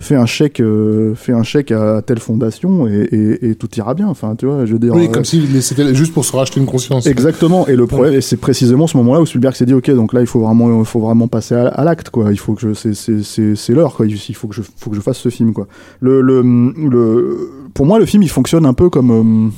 Fais 0.00 0.14
un 0.14 0.26
chèque, 0.26 0.60
euh, 0.60 1.14
fais 1.16 1.32
un 1.32 1.42
chèque 1.42 1.72
à 1.72 2.02
telle 2.02 2.20
fondation 2.20 2.86
et, 2.86 3.00
et, 3.10 3.50
et 3.50 3.54
tout 3.56 3.68
ira 3.76 3.94
bien. 3.94 4.06
Enfin, 4.06 4.36
tu 4.36 4.46
vois, 4.46 4.64
je 4.64 4.72
veux 4.74 4.78
dire. 4.78 4.94
Oui, 4.94 5.06
euh, 5.06 5.08
comme 5.12 5.24
si 5.24 5.44
c'était 5.60 5.92
juste 5.92 6.14
pour 6.14 6.24
se 6.24 6.36
racheter 6.36 6.60
une 6.60 6.66
conscience. 6.66 7.04
Exactement. 7.08 7.66
Et 7.66 7.74
le 7.74 7.88
problème, 7.88 8.14
et 8.14 8.20
c'est 8.20 8.36
précisément 8.36 8.86
ce 8.86 8.96
moment-là 8.98 9.20
où 9.20 9.26
Spielberg 9.26 9.56
s'est 9.56 9.66
dit, 9.66 9.74
ok, 9.74 9.90
donc 9.90 10.12
là, 10.12 10.20
il 10.20 10.28
faut 10.28 10.38
vraiment, 10.38 10.78
il 10.78 10.84
faut 10.86 11.00
vraiment 11.00 11.26
passer 11.26 11.56
à, 11.56 11.66
à 11.66 11.82
l'acte, 11.82 12.10
quoi. 12.10 12.30
Il 12.30 12.38
faut 12.38 12.54
que 12.54 12.72
je, 12.72 12.92
c'est, 12.94 13.72
l'heure, 13.72 13.94
quoi. 13.96 14.06
Il 14.06 14.16
faut 14.36 14.46
que 14.46 14.54
je, 14.54 14.62
faut 14.76 14.88
que 14.90 14.94
je 14.94 15.00
fasse 15.00 15.18
ce 15.18 15.30
film, 15.30 15.52
quoi. 15.52 15.66
Le, 15.98 16.20
le, 16.20 16.42
le, 16.42 17.50
pour 17.74 17.84
moi, 17.84 17.98
le 17.98 18.06
film, 18.06 18.22
il 18.22 18.30
fonctionne 18.30 18.66
un 18.66 18.74
peu 18.74 18.90
comme. 18.90 19.10
euh, 19.10 19.50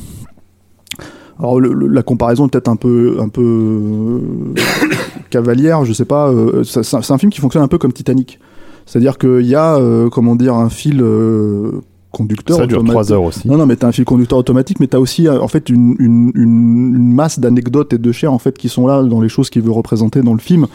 alors 1.39 1.61
le- 1.61 1.73
le- 1.75 1.87
la 1.87 2.03
comparaison 2.03 2.47
est 2.47 2.51
peut-être 2.51 2.69
un 2.69 2.77
peu 2.77 3.17
un 3.21 3.29
peu 3.29 3.43
euh, 3.43 4.19
cavalière, 5.31 5.85
je 5.85 5.93
sais 5.93 6.05
pas. 6.05 6.29
euh, 6.31 6.65
c'est 6.65 6.95
un 7.13 7.19
film 7.19 7.31
qui 7.33 7.41
fonctionne 7.41 7.63
un 7.63 7.69
peu 7.69 7.79
comme 7.79 7.93
Titanic. 7.93 8.39
C'est-à-dire 8.87 9.19
qu'il 9.19 9.47
y 9.47 9.55
a 9.55 9.77
euh, 9.77 10.09
comment 10.09 10.37
dire 10.37 10.55
un 10.55 10.69
fil 10.71 11.01
euh, 11.03 11.81
conducteur. 12.11 12.57
Ça 12.57 12.67
dure 12.67 12.79
automatique. 12.79 12.93
3 12.93 13.13
heures 13.13 13.23
aussi. 13.23 13.47
Non, 13.49 13.57
non, 13.57 13.67
mais 13.67 13.77
t'as 13.77 13.87
un 13.89 13.93
fil 13.93 14.05
conducteur 14.05 14.39
automatique, 14.39 14.81
mais 14.81 14.89
t'as 14.89 14.99
aussi 14.99 15.29
euh, 15.29 15.41
en 15.41 15.49
fait 15.49 15.69
une, 15.69 15.95
une, 15.99 16.33
une, 16.35 16.95
une 16.97 17.13
masse 17.15 17.39
d'anecdotes 17.39 17.93
et 17.93 17.99
de 17.99 18.13
chair 18.13 18.33
en 18.33 18.39
fait 18.39 18.59
qui 18.59 18.69
sont 18.69 18.87
là 18.87 19.03
dans 19.03 19.21
les 19.21 19.29
choses 19.29 19.49
qu'il 19.51 19.63
veut 19.63 19.71
représenter 19.71 20.23
dans 20.23 20.33
le 20.35 20.41
film. 20.41 20.67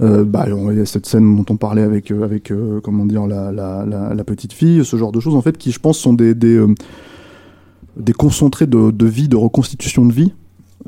Euh, 0.00 0.24
bah, 0.24 0.46
il 0.48 0.76
y 0.78 0.80
a 0.80 0.86
cette 0.86 1.06
scène 1.06 1.36
dont 1.36 1.44
on 1.50 1.56
parlait 1.56 1.82
avec 1.82 2.10
avec 2.10 2.50
euh, 2.50 2.80
comment 2.82 3.06
dire 3.06 3.26
la, 3.26 3.52
la, 3.52 3.84
la, 3.86 4.14
la 4.14 4.24
petite 4.24 4.52
fille, 4.52 4.84
ce 4.84 4.96
genre 4.96 5.12
de 5.12 5.20
choses 5.20 5.34
en 5.36 5.42
fait 5.42 5.56
qui 5.56 5.70
je 5.70 5.78
pense 5.78 5.98
sont 5.98 6.12
des 6.14 6.34
des, 6.34 6.56
euh, 6.56 6.74
des 7.96 8.12
concentrés 8.14 8.66
de, 8.66 8.90
de 8.90 9.06
vie, 9.06 9.28
de 9.28 9.36
reconstitution 9.36 10.04
de 10.06 10.12
vie. 10.12 10.32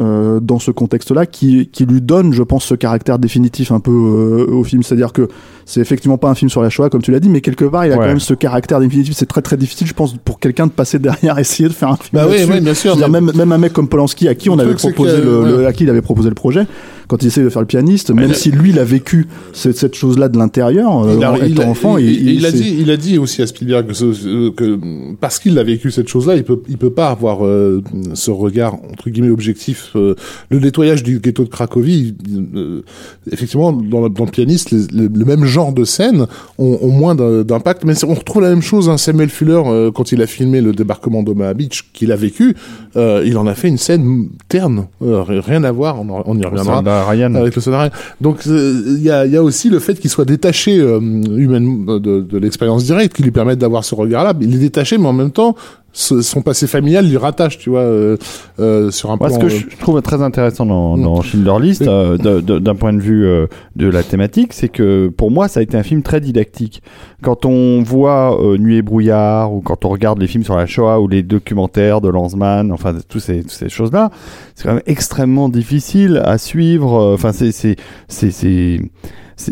euh, 0.01 0.41
dans 0.41 0.59
ce 0.59 0.71
contexte-là, 0.73 1.27
qui, 1.27 1.69
qui 1.69 1.87
lui 1.87 2.01
donne, 2.01 2.33
je 2.33 2.43
pense, 2.43 2.65
ce 2.65 2.75
caractère 2.75 3.19
définitif 3.19 3.71
un 3.71 3.81
peu 3.81 3.93
euh, 3.93 4.47
au 4.53 4.65
film. 4.65 4.83
C'est-à-dire 4.83 5.13
que 5.13 5.29
c'est 5.67 5.81
effectivement 5.81 6.19
pas 6.19 6.29
un 6.31 6.35
film 6.35 6.49
sur 6.51 6.63
la 6.63 6.71
Shoah, 6.71 6.91
comme 6.91 7.03
tu 7.03 7.11
l'as 7.11 7.21
dit, 7.21 7.29
mais 7.29 7.41
quelque 7.41 7.65
part, 7.65 7.87
il 7.87 7.93
a 7.93 7.95
Ouais. 7.97 8.01
quand 8.01 8.07
même 8.09 8.21
ce 8.21 8.35
caractère 8.35 8.81
définitif. 8.81 9.15
C'est 9.17 9.27
très 9.27 9.43
très 9.43 9.57
difficile, 9.57 9.87
je 9.87 9.95
pense, 9.95 10.15
pour 10.25 10.39
quelqu'un 10.41 10.67
de 10.67 10.73
passer 10.73 10.99
derrière, 11.01 11.39
essayer 11.39 11.69
de 11.69 11.75
faire 11.75 11.89
un 11.91 11.97
film. 11.97 12.11
Bah 12.13 12.27
oui, 12.29 12.37
oui, 12.49 12.61
bien 12.61 12.75
sûr. 12.75 12.97
Mais- 12.97 13.09
même, 13.09 13.31
même 13.35 13.53
un 13.53 13.59
mec 13.59 13.73
comme 13.73 13.89
Polanski 13.89 14.29
à 14.29 14.35
qui 14.35 14.51
on 14.51 14.59
avait 14.59 14.75
proposé 14.75 15.17
que, 15.21 15.27
le, 15.27 15.67
à 15.67 15.73
qui 15.73 15.85
il 15.85 15.91
avait 15.91 16.03
proposé 16.03 16.29
le 16.29 16.35
projet, 16.35 16.67
quand 17.07 17.23
il 17.23 17.27
essaie 17.27 17.43
de 17.43 17.49
faire 17.51 17.61
le 17.63 17.67
pianiste, 17.67 18.11
même 18.13 18.33
si 18.35 18.51
lui 18.51 18.71
il 18.71 18.79
a 18.79 18.85
vécu 18.85 19.27
cette, 19.53 19.77
cette 19.77 19.95
chose-là 19.95 20.29
de 20.29 20.39
l'intérieur, 20.39 21.05
euh, 21.05 21.21
en 21.23 21.37
étant 21.37 21.69
enfant, 21.69 21.99
il, 21.99 22.09
il, 22.11 22.31
il 22.37 22.47
a 22.47 22.51
dit, 22.51 22.77
il 22.81 22.91
a 22.91 22.97
dit 22.97 23.19
aussi 23.19 23.43
à 23.43 23.47
Spielberg 23.47 23.87
que, 23.89 23.93
ce- 23.95 24.49
que 24.51 24.79
parce 25.21 25.39
qu'il 25.39 25.59
a 25.59 25.63
vécu 25.63 25.91
cette 25.91 26.09
chose-là, 26.09 26.35
il 26.37 26.45
peut, 26.45 26.61
il 26.69 26.79
peut 26.79 26.91
pas 26.91 27.09
avoir 27.11 27.45
euh, 27.45 27.83
ce 28.15 28.31
regard 28.31 28.75
entre 28.91 29.11
guillemets 29.11 29.31
objectif. 29.31 29.91
euh, 29.97 30.15
le 30.51 30.59
nettoyage 30.61 31.03
du 31.03 31.19
ghetto 31.21 31.45
de 31.45 31.49
Cracovie, 31.51 32.15
euh, 32.57 32.81
effectivement, 33.31 33.73
dans, 33.73 34.03
le- 34.05 34.09
dans 34.09 34.25
le 34.25 34.31
pianiste, 34.31 34.71
les- 34.71 34.87
le, 34.99 35.09
le 35.15 35.25
même 35.27 35.45
genre 35.55 35.73
de 35.73 35.85
scènes 35.85 36.27
ont, 36.59 36.79
ont 36.87 36.95
moins 37.03 37.15
d'impact. 37.51 37.81
Mais 37.85 37.95
on 38.05 38.15
retrouve 38.15 38.43
la 38.43 38.51
même 38.55 38.63
chose. 38.71 38.89
Hein, 38.89 38.99
Samuel 38.99 39.31
Fuller, 39.37 39.63
euh, 39.65 39.91
quand 39.97 40.07
il 40.13 40.21
a 40.21 40.27
filmé 40.27 40.61
le 40.61 40.73
débarquement 40.81 41.23
d'Omaha 41.23 41.55
Beach, 41.55 41.77
qu'il 41.95 42.11
a 42.13 42.17
vécu, 42.17 42.47
euh, 42.97 43.23
il 43.29 43.37
en 43.43 43.47
a 43.47 43.55
fait 43.55 43.69
une 43.69 43.79
scène 43.87 44.29
terne, 44.49 44.79
Euh, 45.03 45.23
rien 45.51 45.63
à 45.65 45.73
voir. 45.73 45.93
On, 46.01 46.09
on 46.31 46.37
y 46.39 46.45
reviendra. 46.45 46.83
Ryan. 47.11 47.35
Avec 47.35 47.55
le 47.57 47.63
soldat. 47.63 47.91
Donc 48.21 48.37
il 48.47 49.03
y, 49.03 49.11
a, 49.11 49.25
il 49.27 49.33
y 49.33 49.37
a 49.37 49.43
aussi 49.43 49.71
le 49.71 49.79
fait 49.79 49.95
qu'il 50.01 50.11
soit 50.11 50.25
détaché 50.37 50.73
humainement 50.77 51.99
de, 51.99 52.21
de 52.21 52.39
l'expérience 52.39 52.85
directe 52.85 53.15
qui 53.17 53.23
lui 53.23 53.31
permette 53.31 53.59
d'avoir 53.59 53.85
ce 53.85 53.95
regard-là. 53.95 54.33
Il 54.41 54.55
est 54.55 54.59
détaché, 54.59 54.99
mais 54.99 55.09
en 55.09 55.13
même 55.13 55.31
temps, 55.31 55.55
son 55.97 56.43
passé 56.43 56.67
familial 56.67 57.07
lui 57.09 57.17
rattache, 57.17 57.57
tu 57.59 57.71
vois, 57.71 57.81
euh, 57.81 58.17
euh, 58.59 58.91
sur 58.91 59.13
un 59.13 59.17
Moi, 59.17 59.29
plan. 59.29 59.37
ce 59.37 59.41
que 59.41 59.47
euh, 59.47 59.59
je 59.71 59.77
trouve 59.79 60.03
très 60.03 60.21
intéressant 60.23 60.67
dans, 60.67 60.97
Mm. 60.97 61.03
dans 61.05 61.23
Schindler 61.23 61.55
List, 61.67 61.83
euh, 61.83 62.19
d'un 62.19 62.75
point 62.75 62.93
de 62.93 63.01
vue 63.01 63.25
euh, 63.27 63.47
de 63.77 63.87
la 63.89 64.03
thématique, 64.03 64.53
c'est 64.53 64.69
que 64.69 65.09
pour 65.09 65.31
moi, 65.31 65.47
ça 65.47 65.61
a 65.61 65.63
été 65.63 65.77
un 65.77 65.83
film 65.85 66.03
très 66.03 66.21
didactique. 66.21 66.83
Quand 67.23 67.45
on 67.47 67.83
voit 67.83 68.39
euh, 68.43 68.59
Nuit 68.59 68.79
et 68.79 68.83
brouillard, 68.83 69.53
ou 69.55 69.61
quand 69.61 69.85
on 69.85 69.89
regarde 69.89 70.19
les 70.19 70.27
films 70.27 70.43
sur 70.45 70.57
la 70.57 70.67
Shoah, 70.67 71.01
ou 71.01 71.07
les 71.09 71.23
documentaires 71.23 72.01
de 72.01 72.09
Lanzmann, 72.09 72.73
enfin, 72.73 72.93
tous 73.09 73.21
ces, 73.21 73.43
toutes 73.43 73.51
ces 73.53 73.69
choses-là, 73.69 74.11
c'est 74.57 74.65
quand 74.65 74.75
même 74.75 74.83
extrêmement 74.87 75.49
difficile 75.49 76.21
à 76.25 76.39
suivre. 76.39 77.15
Enfin, 77.15 77.33
c'est, 77.33 77.53
c'est, 77.53 77.77
c'est, 78.09 78.31
c'est- 78.33 78.81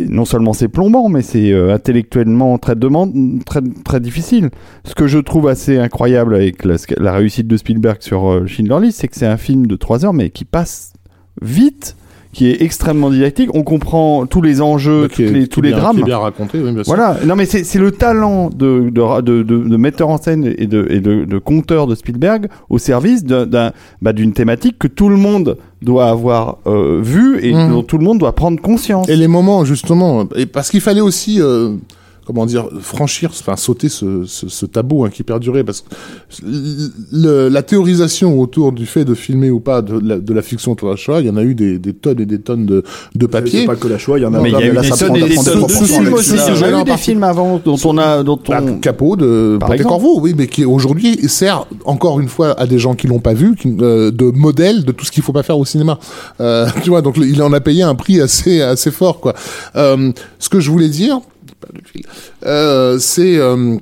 non 0.08 0.24
seulement 0.24 0.52
c'est 0.52 0.68
plombant, 0.68 1.08
mais 1.08 1.22
c'est 1.22 1.52
euh, 1.52 1.74
intellectuellement 1.74 2.58
très 2.58 2.74
demande, 2.76 3.12
très, 3.44 3.60
très 3.84 4.00
difficile. 4.00 4.50
Ce 4.84 4.94
que 4.94 5.06
je 5.06 5.18
trouve 5.18 5.48
assez 5.48 5.78
incroyable 5.78 6.34
avec 6.34 6.64
la, 6.64 6.76
la 6.98 7.12
réussite 7.12 7.46
de 7.48 7.56
Spielberg 7.56 7.96
sur 8.00 8.30
euh, 8.30 8.46
Schindler 8.46 8.78
List, 8.82 9.00
c'est 9.00 9.08
que 9.08 9.16
c'est 9.16 9.26
un 9.26 9.36
film 9.36 9.66
de 9.66 9.76
3 9.76 10.04
heures, 10.04 10.12
mais 10.14 10.30
qui 10.30 10.44
passe 10.44 10.92
vite, 11.40 11.96
qui 12.32 12.46
est 12.48 12.62
extrêmement 12.62 13.10
didactique. 13.10 13.50
On 13.54 13.62
comprend 13.62 14.24
tous 14.26 14.40
les 14.40 14.62
enjeux, 14.62 15.08
est- 15.24 15.30
les- 15.30 15.42
qui 15.42 15.48
tous 15.48 15.60
les 15.60 15.70
drames. 15.72 15.96
Qui 15.96 16.02
est 16.02 16.06
bien 16.06 16.18
raconté, 16.18 16.58
oui, 16.62 16.72
bien 16.72 16.82
sûr. 16.84 16.94
Voilà, 16.94 17.16
non 17.26 17.36
mais 17.36 17.44
c'est 17.44 17.78
le 17.78 17.90
talent 17.90 18.48
de, 18.48 18.88
de, 18.90 19.20
de, 19.20 19.42
de, 19.42 19.58
de 19.68 19.76
metteur 19.76 20.08
en 20.08 20.16
scène 20.16 20.44
et 20.56 20.66
de, 20.66 20.86
et 20.88 21.00
de, 21.00 21.38
conteur 21.38 21.86
de 21.86 21.94
Spielberg 21.94 22.48
au 22.70 22.78
service 22.78 23.24
bah, 23.24 24.12
d'une 24.14 24.32
thématique 24.32 24.78
que 24.78 24.88
tout 24.88 25.08
le 25.10 25.16
monde 25.16 25.58
doit 25.82 26.08
avoir 26.08 26.58
euh, 26.66 27.00
vue 27.02 27.44
et 27.44 27.52
dont 27.52 27.82
tout 27.82 27.98
le 27.98 28.04
monde 28.04 28.18
doit 28.18 28.34
prendre 28.34 28.60
conscience. 28.60 29.08
Et 29.08 29.16
les 29.16 29.28
moments, 29.28 29.64
justement, 29.64 30.26
et 30.36 30.46
parce 30.46 30.70
qu'il 30.70 30.80
fallait 30.80 31.00
aussi, 31.00 31.40
euh, 31.40 31.74
comment 32.24 32.46
dire, 32.46 32.68
franchir, 32.80 33.30
enfin 33.30 33.56
sauter 33.56 33.88
ce, 33.88 34.24
ce, 34.26 34.48
ce 34.48 34.66
tabou 34.66 35.04
hein, 35.04 35.10
qui 35.10 35.22
perdurait, 35.22 35.64
parce 35.64 35.80
que 35.80 35.86
le- 37.12 37.48
la 37.48 37.62
théorisation 37.62 38.38
autour 38.40 38.72
du 38.72 38.86
fait 38.86 39.04
de 39.04 39.14
filmer 39.14 39.50
ou 39.50 39.60
pas 39.60 39.82
de 39.82 39.98
la, 39.98 40.18
de 40.18 40.32
la 40.34 40.42
fiction 40.42 40.72
autour 40.72 40.88
de 40.88 40.94
la 40.94 40.96
Shoah, 40.96 41.20
il 41.20 41.26
y 41.26 41.30
en 41.30 41.36
a 41.36 41.42
eu 41.42 41.54
des, 41.54 41.78
des 41.78 41.92
tonnes 41.92 42.20
et 42.20 42.26
des 42.26 42.40
tonnes 42.40 42.66
de, 42.66 42.82
de 43.14 43.26
c'est 43.26 43.28
papier. 43.28 43.66
pas 43.66 43.76
que 43.76 43.88
la 43.88 43.98
choix, 43.98 44.18
il 44.18 44.22
y 44.22 44.26
en 44.26 44.34
a 44.34 44.40
mais 44.40 44.50
il 44.50 44.52
y 44.52 44.56
a 44.56 44.66
eu 44.66 44.72
là, 44.72 44.82
des 44.82 44.88
ça 44.88 44.96
tonnes 45.06 45.18
prend- 45.18 45.26
et 45.26 45.36
ça 45.36 45.54
des 45.54 45.60
prend 45.60 45.70
des 45.70 45.76
tonnes 45.76 45.80
de 45.80 45.86
films 45.86 46.12
aussi. 46.14 46.30
Il 46.30 46.60
y 46.60 46.64
a 46.64 46.80
eu 46.80 46.84
des 46.84 46.96
films 46.96 47.22
avant 47.24 47.60
dont 47.64 47.76
on 47.84 47.98
a, 47.98 48.22
dont 48.22 48.38
Bah, 48.48 48.60
on, 48.62 48.78
Capot 48.78 49.16
de 49.16 49.56
Par 49.58 49.68
Ponte 49.68 49.76
exemple. 49.80 49.88
Corvo, 49.90 50.20
oui, 50.20 50.34
mais 50.36 50.46
qui 50.46 50.64
aujourd'hui 50.64 51.18
sert 51.28 51.66
encore 51.84 52.20
une 52.20 52.28
fois 52.28 52.58
à 52.58 52.66
des 52.66 52.78
gens 52.78 52.94
qui 52.94 53.06
l'ont 53.08 53.20
pas 53.20 53.34
vu, 53.34 53.54
qui, 53.56 53.74
euh, 53.80 54.10
de 54.10 54.24
modèle 54.24 54.84
de 54.84 54.92
tout 54.92 55.04
ce 55.04 55.10
qu'il 55.10 55.22
faut 55.22 55.32
pas 55.32 55.42
faire 55.42 55.58
au 55.58 55.64
cinéma. 55.64 55.98
Euh, 56.40 56.66
tu 56.82 56.90
vois, 56.90 57.02
donc 57.02 57.16
il 57.18 57.42
en 57.42 57.52
a 57.52 57.60
payé 57.60 57.82
un 57.82 57.94
prix 57.94 58.20
assez 58.20 58.60
assez 58.62 58.90
fort, 58.90 59.20
quoi. 59.20 59.34
Euh, 59.76 60.12
ce 60.38 60.48
que 60.48 60.60
je 60.60 60.70
voulais 60.70 60.88
dire, 60.88 61.20
euh, 62.46 62.98
c'est 62.98 63.38
euh, 63.38 63.76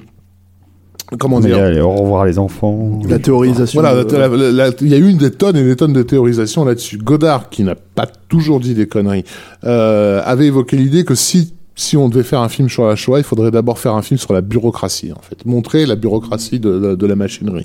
comment 1.19 1.41
Mais 1.41 1.47
dire? 1.49 1.59
allez, 1.59 1.81
au 1.81 1.91
revoir 1.93 2.25
les 2.25 2.39
enfants. 2.39 3.01
La 3.09 3.19
théorisation. 3.19 3.81
Voilà, 3.81 4.05
de- 4.05 4.17
la- 4.17 4.29
la- 4.29 4.53
la- 4.53 4.75
il 4.81 4.89
y 4.89 4.95
a 4.95 4.99
eu 4.99 5.13
des 5.15 5.31
tonnes 5.31 5.57
et 5.57 5.65
des 5.65 5.77
tonnes 5.77 5.93
de 5.93 6.03
théorisation 6.03 6.65
là-dessus. 6.65 6.99
Godard, 6.99 7.49
qui 7.51 7.63
n'a 7.65 7.75
pas 7.75 8.07
toujours 8.07 8.61
dit 8.61 8.75
des 8.75 8.87
conneries, 8.87 9.25
euh, 9.65 10.23
avait 10.25 10.47
évoqué 10.47 10.77
l'idée 10.77 11.05
que 11.05 11.15
si 11.15 11.55
si 11.81 11.97
on 11.97 12.09
devait 12.11 12.25
faire 12.25 12.41
un 12.41 12.49
film 12.51 12.69
sur 12.69 12.87
la 12.87 12.95
Shoah, 12.95 13.19
il 13.19 13.25
faudrait 13.25 13.51
d'abord 13.51 13.79
faire 13.79 13.95
un 13.95 14.03
film 14.03 14.19
sur 14.19 14.35
la 14.35 14.43
bureaucratie, 14.43 15.13
en 15.13 15.23
fait, 15.23 15.47
montrer 15.47 15.87
la 15.87 15.97
bureaucratie 15.97 16.61
de, 16.61 16.79
de, 16.79 16.95
de 16.95 17.07
la 17.07 17.17
machinerie. 17.17 17.65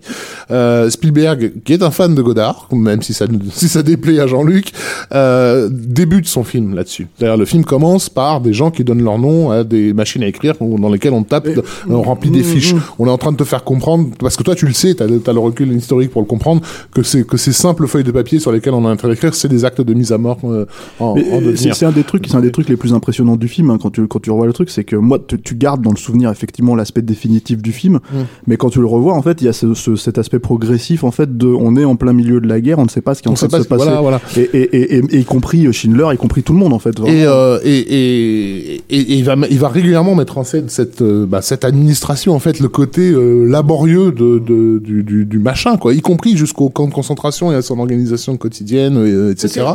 Euh, 0.51 0.89
Spielberg, 0.89 1.51
qui 1.65 1.73
est 1.73 1.83
un 1.83 1.91
fan 1.91 2.15
de 2.15 2.21
Godard, 2.21 2.69
même 2.71 3.01
si 3.01 3.13
ça 3.13 3.25
si 3.51 3.67
ça 3.67 3.83
déplaît 3.83 4.19
à 4.19 4.27
Jean-Luc, 4.27 4.71
euh, 5.13 5.69
débute 5.69 6.27
son 6.27 6.45
film 6.45 6.75
là-dessus. 6.75 7.07
D'ailleurs, 7.19 7.35
le 7.35 7.45
film 7.45 7.65
commence 7.65 8.09
par 8.09 8.39
des 8.39 8.53
gens 8.53 8.71
qui 8.71 8.85
donnent 8.85 9.03
leur 9.03 9.19
nom 9.19 9.51
à 9.51 9.65
des 9.65 9.91
machines 9.91 10.23
à 10.23 10.27
écrire 10.27 10.55
dans 10.61 10.89
lesquelles 10.89 11.13
on 11.13 11.23
tape, 11.23 11.49
on 11.89 12.01
remplit 12.01 12.29
des 12.29 12.43
fiches. 12.43 12.73
On 12.99 13.07
est 13.07 13.11
en 13.11 13.17
train 13.17 13.33
de 13.33 13.37
te 13.37 13.43
faire 13.43 13.65
comprendre, 13.65 14.11
parce 14.17 14.37
que 14.37 14.43
toi 14.43 14.55
tu 14.55 14.65
le 14.65 14.73
sais, 14.73 14.95
t'as 14.95 15.05
as 15.05 15.33
le 15.33 15.39
recul 15.39 15.71
historique 15.73 16.11
pour 16.11 16.21
le 16.21 16.27
comprendre, 16.27 16.61
que 16.93 17.03
c'est 17.03 17.27
que 17.27 17.35
ces 17.35 17.51
simples 17.51 17.85
feuilles 17.87 18.05
de 18.05 18.11
papier 18.11 18.39
sur 18.39 18.53
lesquelles 18.53 18.73
on 18.73 18.85
en 18.85 18.95
train 18.95 19.09
d'écrire, 19.09 19.35
c'est 19.35 19.49
des 19.49 19.65
actes 19.65 19.81
de 19.81 19.93
mise 19.93 20.13
à 20.13 20.17
mort 20.17 20.37
euh, 20.45 20.65
en, 20.99 21.17
en 21.17 21.41
c'est 21.55 21.85
un 21.85 21.91
des 21.91 22.03
trucs, 22.03 22.27
c'est 22.27 22.35
un 22.35 22.41
des 22.41 22.51
trucs 22.51 22.69
les 22.69 22.77
plus 22.77 22.93
impressionnants 22.93 23.35
du 23.35 23.49
film 23.49 23.69
hein, 23.69 23.77
quand 23.81 23.91
tu 23.91 24.04
quand 24.05 24.19
tu 24.19 24.31
revois 24.31 24.47
le 24.47 24.53
truc, 24.53 24.69
c'est 24.69 24.83
que 24.83 24.95
moi 24.95 25.19
tu, 25.25 25.39
tu 25.41 25.55
gardes 25.55 25.81
dans 25.81 25.91
le 25.91 25.97
souvenir 25.97 26.29
effectivement 26.31 26.75
l'aspect 26.75 27.01
définitif 27.01 27.61
du 27.61 27.71
film, 27.71 27.95
Mm. 28.11 28.17
mais 28.47 28.57
quand 28.57 28.69
tu 28.69 28.79
le 28.79 28.85
revois 28.85 29.13
en 29.13 29.21
fait 29.21 29.41
il 29.41 29.45
y 29.45 29.47
a 29.47 29.53
ce, 29.53 29.73
ce- 29.73 29.95
cet 29.95 30.17
aspect 30.17 30.39
progressif 30.39 31.03
en 31.03 31.11
fait 31.11 31.37
de 31.37 31.47
on 31.47 31.75
est 31.75 31.85
en 31.85 31.95
plein 31.95 32.13
milieu 32.13 32.39
de 32.41 32.47
la 32.47 32.59
guerre, 32.61 32.79
on 32.79 32.83
ne 32.85 32.89
sait 32.89 33.01
pas 33.01 33.15
ce 33.15 33.21
qui 33.21 33.27
est 33.27 33.29
en 33.29 33.33
On 33.33 33.35
train 33.35 33.47
sait 33.47 33.47
de 33.47 33.51
pas 33.51 33.57
se 33.59 33.63
ce- 33.63 33.69
passer, 33.69 33.83
voilà, 33.85 34.01
voilà. 34.01 34.21
Et, 34.37 34.41
et, 34.53 34.75
et, 34.75 34.95
et- 34.97 35.15
et 35.15 35.19
y 35.19 35.25
compris 35.25 35.71
Schindler, 35.73 36.07
y 36.13 36.17
compris 36.17 36.43
tout 36.43 36.53
le 36.53 36.59
monde 36.59 36.73
en 36.73 36.79
fait. 36.79 36.95
Et, 37.05 37.23
euh, 37.25 37.59
et, 37.63 37.77
et, 37.77 38.75
et- 38.75 38.81
et 38.89 39.13
il, 39.17 39.23
va, 39.23 39.35
il 39.49 39.59
va 39.59 39.69
régulièrement 39.69 40.15
mettre 40.15 40.37
en 40.37 40.43
scène 40.43 40.69
cette, 40.69 41.01
euh, 41.01 41.25
bah, 41.25 41.41
cette 41.41 41.65
administration, 41.65 42.33
en 42.33 42.39
fait, 42.39 42.59
le 42.59 42.67
côté 42.69 43.11
euh, 43.11 43.45
laborieux 43.45 44.11
de, 44.11 44.39
de, 44.39 44.79
du, 44.79 45.03
du, 45.03 45.25
du 45.25 45.39
machin, 45.39 45.77
quoi, 45.77 45.93
y 45.93 46.01
compris 46.01 46.37
jusqu'au 46.37 46.69
camp 46.69 46.87
de 46.87 46.93
concentration 46.93 47.51
et 47.51 47.55
à 47.55 47.61
son 47.61 47.79
organisation 47.79 48.37
quotidienne, 48.37 48.97
euh, 48.97 49.31
etc. 49.31 49.65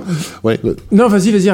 Ouais. 0.45 0.61
Non, 0.93 1.09
vas-y, 1.09 1.31
vas-y. 1.31 1.51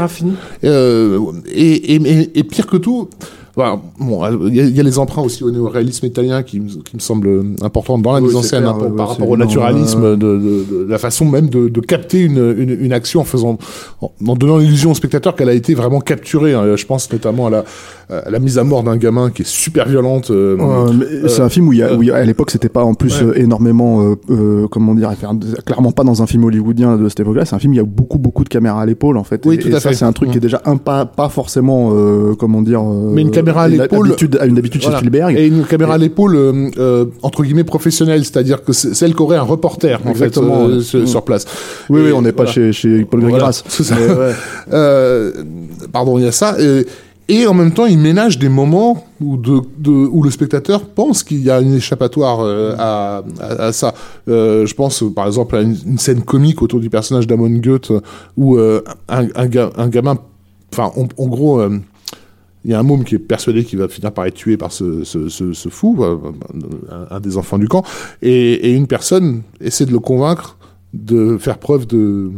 Euh, 0.65 1.19
et, 1.53 1.95
et, 1.95 1.95
et, 1.97 2.39
et 2.39 2.43
pire 2.57 2.67
que 2.67 2.77
tout, 2.79 3.09
bon, 3.57 4.23
il 4.49 4.55
y, 4.57 4.61
a- 4.61 4.65
il 4.65 4.77
y 4.77 4.81
a 4.81 4.83
les 4.83 4.99
emprunts 4.99 5.23
aussi 5.23 5.43
au 5.45 5.51
néo-réalisme 5.51 6.05
italien 6.07 6.43
qui, 6.43 6.61
me- 6.61 6.69
qui 6.83 6.95
me 6.97 7.01
semblent 7.01 7.43
importants 7.63 7.99
dans 7.99 8.13
la 8.13 8.21
Oui, 8.21 8.27
mise 8.27 8.37
en 8.37 8.43
scène 8.43 8.61
clair, 8.65 8.75
hein, 8.75 8.79
par- 8.79 8.91
ouais, 8.91 8.97
par 8.97 9.07
ouais, 9.09 9.13
rapport 9.15 9.29
au 9.31 9.37
naturalisme, 9.37 9.99
énorme, 9.99 10.19
de, 10.19 10.39
de- 10.39 10.85
de 10.85 10.91
la 10.91 10.99
façon 10.99 11.25
même 11.27 11.49
de, 11.49 11.69
de 11.69 11.81
capter 11.81 12.21
une, 12.21 12.55
une, 12.59 12.71
une 12.81 12.93
action 12.93 13.21
en 13.21 13.25
faisant, 13.25 13.59
en, 14.03 14.13
en 14.27 14.35
donnant 14.37 14.59
l'illusion 14.59 14.91
au 14.91 14.95
spectateur 14.95 15.35
qu'elle 15.37 15.49
a 15.49 15.55
été 15.55 15.75
vraiment 15.75 16.01
capturée. 16.01 16.55
hein. 16.55 16.77
Je 16.77 16.87
pense 16.87 17.11
notamment 17.13 17.47
à 17.47 17.51
la, 17.51 17.65
la 18.09 18.39
mise 18.39 18.57
à 18.59 18.65
mort 18.65 18.83
d'un 18.85 18.97
gamin 18.97 19.31
qui 19.31 19.43
est 19.43 19.47
super 19.49 19.89
violente. 19.89 20.31
euh, 20.31 20.57
Euh, 20.61 21.29
c'est 21.29 21.43
un 21.43 21.49
film 21.49 21.67
où, 21.69 21.73
y 21.73 21.83
a, 21.83 21.93
où 21.95 22.03
y 22.03 22.11
a- 22.11 22.17
à 22.17 22.25
l'époque 22.25 22.51
c'était 22.51 22.69
pas 22.69 22.85
en 22.85 22.95
plus 22.95 23.21
Ouais. 23.21 23.27
euh, 23.29 23.39
énormément 23.43 24.03
euh, 24.03 24.15
euh, 24.31 24.69
comment 24.69 24.95
dire 24.95 25.11
clairement 25.65 25.91
pas 25.93 26.05
dans 26.05 26.23
un 26.23 26.27
film 26.27 26.45
hollywoodien 26.45 26.97
de 26.97 27.09
cette 27.09 27.21
époque-là 27.21 27.45
c'est 27.45 27.55
un 27.57 27.59
film 27.59 27.73
où 27.73 27.75
il 27.75 27.79
y 27.79 27.81
a 27.81 27.85
beaucoup 27.85 28.19
beaucoup 28.19 28.45
de 28.45 28.49
caméras 28.49 28.83
à 28.83 28.87
l'épaule 28.87 29.17
en 29.17 29.25
fait 29.25 29.45
Oui, 29.45 29.57
et, 29.57 29.59
tout 29.59 29.69
et 29.69 29.75
à 29.75 29.81
ça 29.81 29.89
fait. 29.91 29.95
c'est 29.97 30.05
un 30.05 30.13
truc 30.13 30.29
Mm. 30.29 30.33
qui 30.33 30.39
est 30.39 30.41
déjà 30.41 30.63
un 30.67 30.77
pas 30.77 31.05
pas 31.05 31.29
forcément 31.29 31.91
euh, 31.95 32.35
comment 32.39 32.63
dire 32.63 32.81
euh, 32.81 33.11
Mais 33.13 33.23
une 33.23 33.31
caméra 33.33 33.63
à 33.65 33.69
l'épaule- 33.69 34.15
une 34.45 34.59
habitude 34.59 34.83
Voilà. 34.83 34.99
chez 34.99 35.05
Spielberg 35.07 35.37
Et 35.37 35.47
une 35.49 35.65
caméra 35.65 35.95
à 35.95 35.99
l'épaule, 35.99 36.37
euh, 36.37 36.71
euh, 36.79 37.05
entre 37.23 37.43
guillemets, 37.43 37.65
professionnelle, 37.65 38.25
c'est-à-dire 38.25 38.63
que 38.65 38.73
c'est 38.73 38.95
celle 38.95 39.15
qu'aurait 39.15 39.37
un 39.37 39.43
reporter, 39.43 40.01
en 40.07 40.11
Exactement, 40.11 40.67
fait, 40.69 40.73
euh, 40.75 40.81
sur, 40.81 41.01
Mm. 41.01 41.07
sur 41.07 41.23
place. 41.23 41.45
oui 41.91 42.01
Et 42.01 42.05
oui 42.05 42.13
on 42.13 42.23
n'est 42.23 42.33
pas 42.33 42.45
voilà. 42.45 42.53
chez 42.53 42.73
chez 42.73 43.05
Paul 43.05 43.21
Voilà. 43.21 43.51
Mais 43.91 44.15
ouais. 44.15 44.33
Euh, 44.73 45.33
pardon, 45.93 46.19
il 46.19 46.25
y 46.25 46.29
a 46.29 46.33
ça. 46.33 46.57
Et, 46.61 46.87
et 47.29 47.47
en 47.47 47.55
même 47.55 47.73
temps, 47.73 47.87
il 47.87 47.99
ménage 47.99 48.39
des 48.39 48.49
moments 48.49 49.05
où, 49.21 49.37
le 49.37 50.31
spectateur 50.31 50.87
pense 50.87 51.25
qu'il 51.25 51.43
y 51.43 51.51
a 51.51 51.61
une 51.61 51.75
échappatoire 51.75 52.41
euh, 52.41 52.77
à, 52.79 53.73
ça. 53.73 53.95
Euh, 54.29 54.65
je 54.65 54.75
pense, 54.75 55.03
par 55.15 55.27
exemple, 55.27 55.57
à 55.57 55.63
une, 55.63 55.99
scène 55.99 56.23
comique 56.23 56.63
autour 56.63 56.79
du 56.79 56.89
personnage 56.89 57.27
d'Amon 57.27 57.51
Goeth, 57.51 57.91
euh, 57.91 58.01
où 58.37 58.57
euh, 58.57 58.83
un, 59.09 59.27
un, 59.35 59.47
ga- 59.47 59.73
un 59.77 59.89
gamin... 59.89 60.19
Enfin, 60.73 60.93
en, 60.97 61.27
gros... 61.27 61.61
il 62.65 62.71
y 62.71 62.75
a 62.75 62.79
un 62.79 62.83
môme 62.83 63.03
qui 63.03 63.17
est 63.17 63.21
persuadé 63.21 63.65
qu'il 63.65 63.79
va 63.79 63.89
finir 63.89 64.13
par 64.13 64.27
être 64.27 64.35
tué 64.35 64.57
par 64.57 64.71
ce, 64.71 65.03
fou, 65.71 66.05
un, 67.11 67.21
des 67.21 67.39
enfants 67.39 67.59
du 67.59 67.67
camp, 67.67 67.83
et 68.23 68.73
une 68.73 68.87
personne 68.87 69.43
essaie 69.61 69.87
de 69.87 69.93
le 69.93 70.01
convaincre 70.01 70.59
de 70.93 71.39
faire 71.39 71.59
preuve 71.59 71.87
de, 71.87 72.31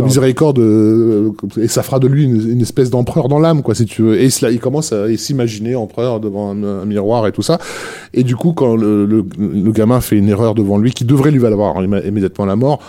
Miséricorde. 0.04 0.58
euh, 0.58 1.30
et 1.60 1.68
ça 1.68 1.82
fera 1.82 1.98
de 1.98 2.06
lui 2.06 2.24
une, 2.24 2.60
espèce 2.60 2.90
d'empereur 2.90 3.28
dans 3.28 3.38
l'âme 3.38 3.62
quoi 3.62 3.74
si 3.74 3.84
tu 3.84 4.02
veux 4.02 4.20
et 4.20 4.30
cela 4.30 4.50
il 4.52 4.60
commence 4.60 4.92
à 4.92 5.14
s'imaginer 5.16 5.74
empereur 5.74 6.20
devant 6.20 6.50
un, 6.50 6.84
miroir 6.84 7.26
et 7.26 7.32
tout 7.32 7.42
ça 7.42 7.58
et 8.14 8.22
du 8.22 8.36
coup 8.36 8.52
quand 8.52 8.76
le, 8.76 9.06
le, 9.06 9.22
gamin 9.72 10.00
fait 10.00 10.16
une 10.16 10.28
erreur 10.28 10.54
devant 10.54 10.78
lui 10.78 10.92
qui 10.92 11.04
devrait 11.04 11.30
lui 11.30 11.38
valoir 11.38 11.82
immédiatement 11.82 12.46
la 12.46 12.56
mort 12.56 12.80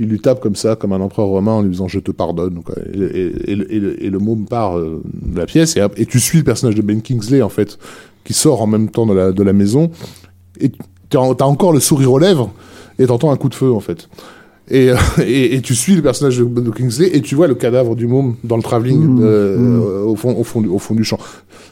il 0.00 0.08
lui 0.08 0.18
tape 0.18 0.40
comme 0.40 0.56
ça, 0.56 0.74
comme 0.74 0.92
un 0.92 1.00
empereur 1.00 1.28
romain, 1.28 1.52
en 1.52 1.62
lui 1.62 1.70
disant 1.70 1.86
je 1.86 2.00
te 2.00 2.10
pardonne. 2.10 2.60
Et, 2.94 2.98
et- 2.98 3.52
et 3.52 3.78
le- 3.78 3.94
le- 4.10 4.18
môme 4.18 4.44
part 4.44 4.76
euh, 4.76 5.00
de 5.22 5.38
la 5.38 5.46
pièce, 5.46 5.76
et, 5.96 6.06
tu 6.06 6.18
suis 6.18 6.38
le 6.38 6.44
personnage 6.44 6.74
de 6.74 6.82
Ben 6.82 7.00
Kingsley, 7.00 7.42
en 7.42 7.48
fait, 7.48 7.78
qui 8.24 8.32
sort 8.32 8.60
en 8.60 8.66
même 8.66 8.88
temps 8.88 9.06
de 9.06 9.14
la, 9.14 9.30
de 9.30 9.42
la 9.44 9.52
maison, 9.52 9.90
et 10.60 10.72
t'as 11.10 11.20
as 11.20 11.44
encore 11.44 11.72
le 11.72 11.78
sourire 11.78 12.10
aux 12.12 12.18
lèvres, 12.18 12.50
et 12.98 13.06
t'entends 13.06 13.30
un 13.30 13.36
coup 13.36 13.48
de 13.48 13.54
feu, 13.54 13.72
en 13.72 13.78
fait. 13.78 14.08
Et, 14.70 14.90
euh, 14.90 14.96
et, 15.26 15.54
et 15.56 15.60
tu 15.60 15.74
suis 15.74 15.94
le 15.94 16.02
personnage 16.02 16.38
de, 16.38 16.44
de 16.44 16.70
Kingsley, 16.70 17.10
et 17.14 17.20
tu 17.20 17.34
vois 17.34 17.46
le 17.46 17.54
cadavre 17.54 17.94
du 17.96 18.06
môme 18.06 18.36
dans 18.44 18.56
le 18.56 18.62
travelling, 18.62 18.98
Mmh, 19.02 19.20
euh, 19.22 19.58
mmh. 19.58 19.82
euh, 19.82 20.04
au, 20.04 20.16
fond, 20.16 20.34
au, 20.36 20.44
fond 20.44 20.60
du, 20.60 20.68
au 20.68 20.78
fond 20.78 20.94
du 20.94 21.04
champ. 21.04 21.18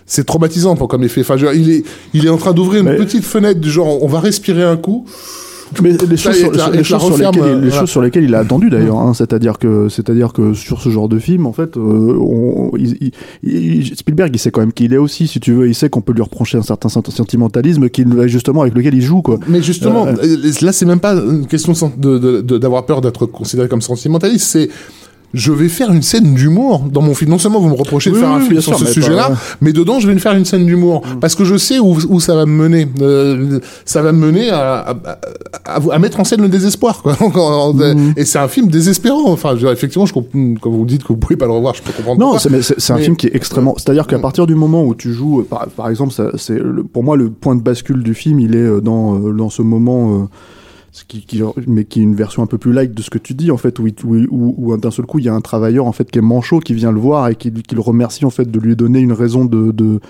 C'est 0.06 0.24
traumatisant 0.24 0.76
pour- 0.76 0.88
comme 0.88 1.04
effet. 1.04 1.20
Enfin, 1.22 1.36
je 1.36 1.46
il, 1.54 1.70
est, 1.70 1.84
il 2.12 2.26
est 2.26 2.28
en 2.28 2.36
train 2.36 2.52
d'ouvrir 2.52 2.82
une 2.82 2.90
Mais- 2.90 2.96
petite 2.96 3.24
fenêtre 3.24 3.60
du 3.60 3.70
genre 3.70 4.02
on 4.02 4.06
va 4.08 4.20
respirer 4.20 4.64
un 4.64 4.76
coup. 4.76 5.06
Mais 5.82 5.92
les 5.92 6.16
choses, 6.16 6.34
sur, 6.36 6.50
la- 6.52 6.70
les 6.70 6.84
choses 6.84 7.10
lesquelles, 7.18 7.30
il- 7.34 7.40
euh, 7.42 7.54
les 7.60 7.68
voilà. 7.68 7.80
choses 7.80 7.90
sur 7.90 8.02
lesquelles 8.02 8.24
il 8.24 8.34
a 8.34 8.40
attendu 8.40 8.68
d'ailleurs, 8.70 8.98
hein, 8.98 9.14
c'est-à-dire 9.14 9.58
que, 9.58 9.88
c'est-à-dire 9.88 10.32
que 10.32 10.54
sur 10.54 10.80
ce 10.82 10.88
genre 10.90 11.08
de 11.08 11.18
film, 11.18 11.46
en 11.46 11.52
fait, 11.52 11.76
euh, 11.76 11.80
on- 12.20 12.72
il- 12.76 12.96
il- 13.00 13.12
il- 13.78 13.96
Spielberg, 13.96 14.30
il 14.34 14.38
sait 14.38 14.50
quand 14.50 14.60
même 14.60 14.72
qui 14.72 14.84
il 14.84 14.92
est 14.92 14.98
aussi, 14.98 15.26
si 15.28 15.40
tu 15.40 15.52
veux, 15.52 15.68
il 15.68 15.74
sait 15.74 15.88
qu'on 15.88 16.00
peut 16.00 16.12
lui 16.12 16.22
reprocher 16.22 16.58
un 16.58 16.62
certain 16.62 16.88
sent- 16.88 17.00
sentimentalisme, 17.10 17.88
qu'il 17.88 18.08
justement 18.26 18.62
avec 18.62 18.74
lequel 18.74 18.94
il 18.94 19.02
joue, 19.02 19.22
quoi. 19.22 19.38
Mais 19.48 19.62
justement, 19.62 20.06
Euh, 20.06 20.14
euh, 20.22 20.50
là, 20.62 20.72
c'est 20.72 20.86
même 20.86 21.00
pas 21.00 21.14
une 21.14 21.46
question 21.46 21.72
de 21.72 21.76
sen- 21.78 21.92
de- 21.96 22.18
de- 22.18 22.40
de- 22.40 22.58
d'avoir 22.58 22.84
peur 22.86 23.00
d'être 23.00 23.26
considéré 23.26 23.68
comme 23.68 23.80
sentimentaliste, 23.82 24.46
c'est 24.46 24.68
je 25.34 25.50
vais 25.52 25.68
faire 25.68 25.90
une 25.92 26.02
scène 26.02 26.34
d'humour 26.34 26.80
dans 26.90 27.00
mon 27.02 27.14
film. 27.14 27.30
Non 27.30 27.38
seulement 27.38 27.60
vous 27.60 27.68
me 27.70 27.74
reprochez 27.74 28.10
de 28.10 28.14
Oui, 28.16 28.20
faire 28.20 28.30
un 28.30 28.40
oui, 28.40 28.46
film 28.48 28.60
sur 28.60 28.76
sûr, 28.76 28.86
ce 28.86 28.92
sujet-là, 28.92 29.30
pas- 29.30 29.36
mais 29.60 29.72
dedans, 29.72 29.98
je 30.00 30.06
vais 30.06 30.14
me 30.14 30.18
faire 30.18 30.34
une 30.34 30.44
scène 30.44 30.66
d'humour. 30.66 31.02
Parce 31.20 31.34
que 31.34 31.44
je 31.44 31.56
sais 31.56 31.78
où, 31.78 31.96
où 32.08 32.20
ça 32.20 32.34
va 32.34 32.44
me 32.46 32.52
mener. 32.68 32.86
Euh, 33.00 33.58
ça 33.84 34.02
va 34.02 34.12
me 34.12 34.18
mener 34.26 34.50
à, 34.50 34.80
à, 34.80 34.96
à- 35.64 35.80
à 35.92 35.98
mettre 35.98 36.20
en 36.20 36.24
scène 36.24 36.42
le 36.42 36.48
désespoir. 36.48 37.02
Quoi. 37.02 37.16
Mhm. 37.72 38.14
Et 38.16 38.24
c'est 38.24 38.38
un 38.38 38.48
film 38.48 38.68
désespérant. 38.68 39.30
Enfin, 39.30 39.56
je 39.56 39.66
effectivement, 39.66 40.06
je, 40.06 40.12
quand 40.12 40.70
vous 40.70 40.84
dites 40.84 41.02
que 41.02 41.08
vous 41.08 41.16
pouvez 41.16 41.36
pas 41.36 41.46
le 41.46 41.52
revoir, 41.52 41.74
je 41.74 41.82
peux 41.82 41.92
comprendre 41.92 42.20
Non, 42.20 42.38
c'est, 42.38 42.50
mais 42.50 42.62
c'est, 42.62 42.78
c'est 42.78 42.92
un 42.92 42.96
Mais- 42.96 43.02
film 43.04 43.16
qui 43.16 43.26
est 43.28 43.34
extrêmement. 43.34 43.74
C'est-à-dire 43.78 44.06
qu'à 44.06 44.18
partir 44.18 44.46
du 44.46 44.54
moment 44.54 44.84
où 44.84 44.94
tu 44.94 45.12
joues, 45.12 45.40
euh, 45.40 45.44
par, 45.48 45.66
par 45.68 45.88
exemple, 45.88 46.12
c'est 46.36 46.58
pour 46.92 47.02
moi 47.04 47.16
le 47.16 47.30
point 47.30 47.54
de 47.56 47.62
bascule 47.62 48.02
du 48.02 48.14
film, 48.14 48.40
il 48.40 48.54
est 48.54 48.58
euh, 48.58 48.80
dans 48.80 49.16
euh, 49.18 49.32
dans 49.32 49.50
ce 49.50 49.62
moment. 49.62 50.22
euh, 50.22 50.24
ce 50.94 51.04
qui, 51.04 51.24
qui- 51.24 51.42
mais 51.66 51.84
qui 51.84 52.00
est 52.00 52.02
une 52.02 52.14
version 52.14 52.42
un 52.42 52.46
peu 52.46 52.58
plus 52.58 52.72
light 52.72 52.92
de 52.94 53.00
ce 53.02 53.08
que 53.10 53.18
tu 53.18 53.32
dis 53.34 53.50
en 53.50 53.56
fait 53.56 53.78
où, 53.78 53.86
où, 54.04 54.14
où, 54.30 54.54
où 54.72 54.76
d'un 54.76 54.90
seul 54.90 55.06
coup 55.06 55.18
il 55.18 55.24
y 55.24 55.28
a 55.30 55.34
un 55.34 55.40
travailleur 55.40 55.86
en 55.86 55.92
fait 55.92 56.10
qui 56.10 56.18
est 56.18 56.22
manchot 56.22 56.60
qui 56.60 56.74
vient 56.74 56.92
le 56.92 57.00
voir 57.00 57.28
et 57.28 57.34
qui, 57.34 57.50
qui 57.50 57.74
le 57.74 57.80
remercie 57.80 58.24
en 58.26 58.30
fait 58.30 58.50
de 58.50 58.58
lui 58.60 58.76
donner 58.76 59.00
une 59.00 59.12
raison 59.14 59.44
de, 59.46 59.72
de 59.72 60.00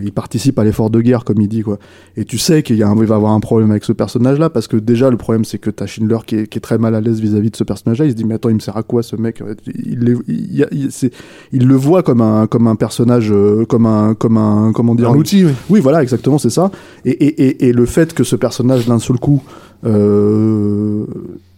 il 0.00 0.12
participe 0.12 0.58
à 0.58 0.64
l'effort 0.64 0.90
de 0.90 1.00
guerre 1.00 1.24
comme 1.24 1.40
il 1.40 1.48
dit 1.48 1.62
quoi 1.62 1.78
et 2.16 2.24
tu 2.24 2.36
sais 2.38 2.62
qu'il 2.62 2.76
y 2.76 2.82
a 2.82 2.88
un, 2.88 2.96
il 2.96 3.06
va 3.06 3.14
avoir 3.16 3.32
un 3.32 3.40
problème 3.40 3.70
avec 3.70 3.84
ce 3.84 3.92
personnage 3.92 4.38
là 4.38 4.50
parce 4.50 4.68
que 4.68 4.76
déjà 4.76 5.08
le 5.10 5.16
problème 5.16 5.44
c'est 5.44 5.58
que 5.58 5.70
t'as 5.70 5.86
Schindler 5.86 6.18
qui 6.26 6.36
est, 6.36 6.46
qui 6.46 6.58
est 6.58 6.60
très 6.60 6.78
mal 6.78 6.94
à 6.94 7.00
l'aise 7.00 7.20
vis-à-vis 7.20 7.50
de 7.50 7.56
ce 7.56 7.64
personnage 7.64 7.98
là 8.00 8.04
il 8.04 8.10
se 8.10 8.16
dit 8.16 8.24
mais 8.24 8.34
attends 8.34 8.48
il 8.50 8.54
me 8.56 8.60
sert 8.60 8.76
à 8.76 8.82
quoi 8.82 9.02
ce 9.02 9.16
mec? 9.16 9.42
Il, 9.74 10.16
il, 10.28 10.66
il- 10.72 10.92
c'est- 10.92 11.12
il 11.52 11.66
le 11.66 11.74
voit 11.74 12.02
comme 12.02 12.20
un 12.20 12.46
comme 12.46 12.66
un 12.66 12.76
personnage 12.76 13.30
euh, 13.32 13.64
comme 13.64 13.86
un 13.86 14.14
comme 14.14 14.36
un 14.36 14.72
comment 14.72 14.94
dire? 14.94 15.10
Un 15.10 15.16
outil, 15.16 15.44
oui. 15.46 15.52
oui, 15.70 15.80
voilà, 15.80 16.02
exactement, 16.02 16.38
c'est 16.38 16.50
ça. 16.50 16.70
Et, 17.04 17.10
et, 17.10 17.42
et, 17.46 17.68
et 17.68 17.72
le 17.72 17.86
fait 17.86 18.12
que 18.14 18.24
ce 18.24 18.36
personnage, 18.36 18.86
d'un 18.86 18.98
seul 18.98 19.18
coup, 19.18 19.42
euh, 19.84 21.06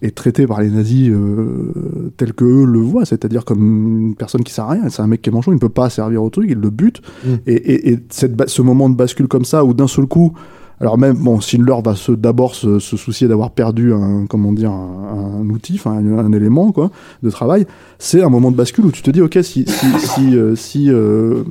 est 0.03 0.15
traité 0.15 0.47
par 0.47 0.61
les 0.61 0.71
nazis 0.71 1.11
euh, 1.11 2.13
tel 2.17 2.33
que 2.33 2.45
eux 2.45 2.65
le 2.65 2.79
voient, 2.79 3.05
c'est-à-dire 3.05 3.45
comme 3.45 4.09
une 4.09 4.15
personne 4.15 4.43
qui 4.45 4.53
sert 4.53 4.65
à 4.65 4.71
rien. 4.71 4.89
C'est 4.89 5.03
un 5.03 5.07
mec 5.07 5.23
qui 5.23 5.31
est 5.31 5.33
manchot, 5.33 5.53
il 5.53 5.57
ne 5.57 5.61
peut 5.61 5.69
pas 5.69 5.91
servir 5.91 6.23
au 6.23 6.31
truc, 6.31 6.47
il 6.51 6.59
le 6.59 6.71
bute. 6.71 7.01
Mm. 7.25 7.29
Et, 7.47 7.55
et, 7.55 7.93
et 7.93 7.99
cette, 8.11 8.49
ce 8.49 8.63
moment 8.63 8.91
de 8.91 8.95
bascule 8.95 9.29
comme 9.29 9.45
ça, 9.45 9.65
où 9.65 9.75
d'un 9.75 9.89
seul 9.89 10.07
coup, 10.07 10.33
alors 10.81 10.97
même, 10.97 11.17
bon, 11.17 11.41
Schindler 11.41 11.77
va 11.85 11.95
d'abord 12.17 12.55
se, 12.55 12.79
se 12.79 12.97
soucier 12.97 13.29
d'avoir 13.29 13.51
perdu 13.51 13.93
un, 13.93 14.25
comment 14.27 14.51
dire, 14.53 14.71
un, 14.71 15.41
un 15.43 15.51
outil, 15.51 15.75
enfin, 15.75 15.93
un, 15.93 16.19
un 16.19 16.33
élément, 16.33 16.73
quoi, 16.73 16.91
de 17.23 17.29
travail. 17.29 17.67
C'est 17.99 18.23
un 18.23 18.31
moment 18.31 18.51
de 18.51 18.57
bascule 18.57 18.87
où 18.87 18.91
tu 18.91 19.03
te 19.03 19.11
dis, 19.11 19.21
ok, 19.21 19.39
si, 19.43 19.67
si, 19.67 19.87
si, 19.99 20.37
euh, 20.37 20.57
si 20.57 20.91
euh, 20.91 21.43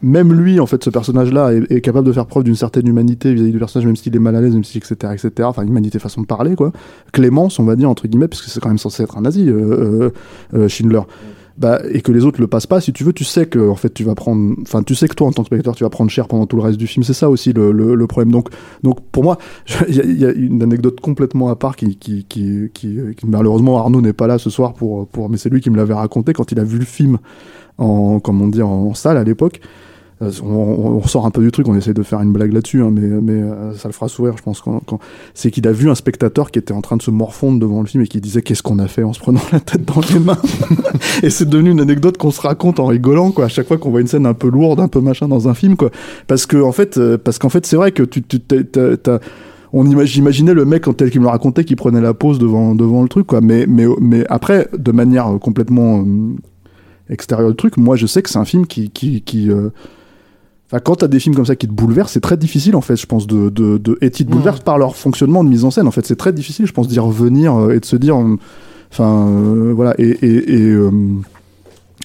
même 0.00 0.32
lui, 0.32 0.60
en 0.60 0.66
fait, 0.66 0.84
ce 0.84 0.90
personnage-là 0.90 1.52
est, 1.70 1.80
capable 1.80 2.06
de 2.06 2.12
faire 2.12 2.26
preuve 2.26 2.44
d'une 2.44 2.54
certaine 2.54 2.86
humanité 2.86 3.34
vis-à-vis 3.34 3.52
du 3.52 3.58
personnage, 3.58 3.86
même 3.86 3.96
s'il 3.96 4.14
est 4.14 4.20
mal 4.20 4.36
à 4.36 4.40
l'aise, 4.40 4.54
même 4.54 4.64
si, 4.64 4.78
etc., 4.78 4.94
etc. 5.12 5.30
Enfin, 5.42 5.64
humanité 5.64 5.98
façon 5.98 6.20
de 6.20 6.26
parler, 6.26 6.54
quoi. 6.54 6.72
Clémence, 7.12 7.58
on 7.58 7.64
va 7.64 7.74
dire, 7.74 7.90
entre 7.90 8.06
guillemets, 8.06 8.28
parce 8.28 8.42
que 8.42 8.50
c'est 8.50 8.60
quand 8.60 8.68
même 8.68 8.78
censé 8.78 9.02
être 9.02 9.16
un 9.18 9.22
nazi, 9.22 9.48
euh, 9.48 9.54
euh, 9.54 10.10
euh, 10.54 10.68
Schindler. 10.68 11.00
Bah, 11.56 11.80
et 11.90 12.02
que 12.02 12.12
les 12.12 12.24
autres 12.24 12.40
le 12.40 12.46
passent 12.46 12.68
pas, 12.68 12.80
si 12.80 12.92
tu 12.92 13.02
veux, 13.02 13.12
tu 13.12 13.24
sais 13.24 13.46
que, 13.46 13.58
en 13.58 13.74
fait, 13.74 13.92
tu 13.92 14.04
vas 14.04 14.14
prendre, 14.14 14.54
enfin, 14.62 14.84
tu 14.84 14.94
sais 14.94 15.08
que 15.08 15.14
toi, 15.16 15.26
en 15.26 15.32
tant 15.32 15.42
que 15.42 15.46
spectateur, 15.46 15.74
tu 15.74 15.82
vas 15.82 15.90
prendre 15.90 16.08
cher 16.08 16.28
pendant 16.28 16.46
tout 16.46 16.54
le 16.54 16.62
reste 16.62 16.78
du 16.78 16.86
film. 16.86 17.02
C'est 17.02 17.14
ça 17.14 17.28
aussi 17.28 17.52
le, 17.52 17.72
le, 17.72 18.06
problème. 18.06 18.30
Donc, 18.30 18.50
donc, 18.84 19.00
pour 19.10 19.24
moi, 19.24 19.38
il 19.88 20.20
y, 20.20 20.24
a- 20.24 20.30
une 20.30 20.62
anecdote 20.62 21.00
complètement 21.00 21.48
à 21.48 21.56
part 21.56 21.74
qui, 21.74 21.96
qui, 21.96 22.24
qui, 22.28 22.70
qui, 22.72 22.98
qui- 23.16 23.26
malheureusement, 23.26 23.78
Arnaud 23.78 24.00
n'est 24.00 24.12
pas 24.12 24.28
là 24.28 24.38
ce 24.38 24.50
soir 24.50 24.74
pour, 24.74 25.08
pour, 25.08 25.28
mais 25.28 25.36
c'est 25.36 25.48
lui 25.48 25.60
qui 25.60 25.70
me 25.70 25.76
l'avait 25.76 25.94
raconté 25.94 26.32
quand 26.32 26.52
il 26.52 26.60
a 26.60 26.64
vu 26.64 26.78
le 26.78 26.84
film 26.84 27.18
en, 27.78 28.20
comment 28.20 28.46
dire, 28.46 28.68
en 28.68 28.94
salle 28.94 29.16
à 29.16 29.24
l'époque. 29.24 29.60
Euh, 30.20 30.30
On, 30.42 30.46
on, 30.48 30.98
ressort 30.98 31.26
un 31.26 31.30
peu 31.30 31.42
du 31.42 31.52
truc, 31.52 31.68
on 31.68 31.76
essaie 31.76 31.94
de 31.94 32.02
faire 32.02 32.20
une 32.20 32.32
blague 32.32 32.52
là-dessus, 32.52 32.82
hein, 32.82 32.90
mais, 32.92 33.32
euh, 33.32 33.72
ça 33.74 33.88
le 33.88 33.92
fera 33.92 34.08
sourire, 34.08 34.34
je 34.36 34.42
pense. 34.42 34.62
C'est 35.34 35.50
qu'il 35.50 35.66
a 35.68 35.72
vu 35.72 35.88
un 35.90 35.94
spectateur 35.94 36.50
qui 36.50 36.58
était 36.58 36.72
en 36.72 36.80
train 36.80 36.96
de 36.96 37.02
se 37.02 37.10
morfondre 37.10 37.60
devant 37.60 37.80
le 37.80 37.86
film 37.86 38.02
et 38.02 38.08
qui 38.08 38.20
disait 38.20 38.42
qu'est-ce 38.42 38.62
qu'on 38.62 38.78
a 38.80 38.88
fait 38.88 39.04
en 39.04 39.12
se 39.12 39.20
prenant 39.20 39.40
la 39.52 39.60
tête 39.60 39.84
dans 39.84 40.00
les 40.12 40.18
mains? 40.18 40.38
et 41.22 41.30
c'est 41.30 41.48
devenu 41.48 41.70
une 41.70 41.80
anecdote 41.80 42.18
qu'on 42.18 42.32
se 42.32 42.40
raconte 42.40 42.80
en 42.80 42.86
rigolant, 42.86 43.30
quoi. 43.30 43.44
À 43.44 43.48
chaque 43.48 43.68
fois 43.68 43.78
qu'on 43.78 43.90
voit 43.90 44.00
une 44.00 44.08
scène 44.08 44.26
un 44.26 44.34
peu 44.34 44.48
lourde, 44.48 44.80
un 44.80 44.88
peu 44.88 45.00
machin 45.00 45.28
dans 45.28 45.48
un 45.48 45.54
film, 45.54 45.76
quoi. 45.76 45.90
Parce 46.26 46.46
que 46.46 46.56
en 46.60 46.72
fait, 46.72 46.98
euh, 46.98 47.16
qu'en 47.40 47.48
fait, 47.48 47.64
c'est 47.66 47.76
vrai 47.76 47.92
que 47.92 48.02
tu, 48.02 48.22
t'as- 48.22 49.20
on 49.72 49.84
imag- 49.84 50.06
j'imaginais 50.06 50.54
le 50.54 50.64
mec 50.64 50.84
tel 50.96 51.10
qu'il 51.10 51.20
me 51.20 51.26
le 51.26 51.30
racontait 51.30 51.64
qui 51.64 51.76
prenait 51.76 52.00
la 52.00 52.14
pause 52.14 52.38
devant 52.38 52.74
devant 52.74 53.02
le 53.02 53.08
truc 53.10 53.26
quoi 53.26 53.42
mais 53.42 53.66
après 54.30 54.66
de 54.72 54.92
manière 54.92 55.28
complètement 55.42 56.06
extérieure 57.10 57.50
du 57.50 57.56
truc 57.56 57.76
moi 57.76 57.94
je 57.94 58.06
sais 58.06 58.22
que 58.22 58.30
c'est 58.30 58.38
un 58.38 58.46
film 58.46 58.66
qui 58.66 58.90
Enfin, 60.70 60.80
quand 60.84 60.96
t'as 60.96 61.08
des 61.08 61.18
films 61.18 61.34
comme 61.34 61.46
ça 61.46 61.56
qui 61.56 61.66
te 61.66 61.72
bouleversent, 61.72 62.12
c'est 62.12 62.20
très 62.20 62.36
difficile 62.36 62.76
en 62.76 62.82
fait, 62.82 62.96
je 62.96 63.06
pense, 63.06 63.26
de, 63.26 63.48
de, 63.48 63.78
de 63.78 63.96
et 64.02 64.10
qui 64.10 64.26
te 64.26 64.30
bouleversent 64.30 64.60
par 64.60 64.76
leur 64.78 64.96
fonctionnement 64.96 65.42
de 65.42 65.48
mise 65.48 65.64
en 65.64 65.70
scène. 65.70 65.86
En 65.88 65.90
fait, 65.90 66.04
c'est 66.06 66.16
très 66.16 66.32
difficile, 66.32 66.66
je 66.66 66.72
pense, 66.72 66.88
d'y 66.88 66.98
revenir 66.98 67.54
euh, 67.56 67.72
et 67.74 67.80
de 67.80 67.84
se 67.86 67.96
dire, 67.96 68.16
euh, 68.18 68.36
enfin, 68.92 69.28
euh, 69.28 69.72
voilà. 69.74 69.94
Et 69.98 70.08
et 70.10 70.52
et, 70.54 70.70
euh, 70.70 70.90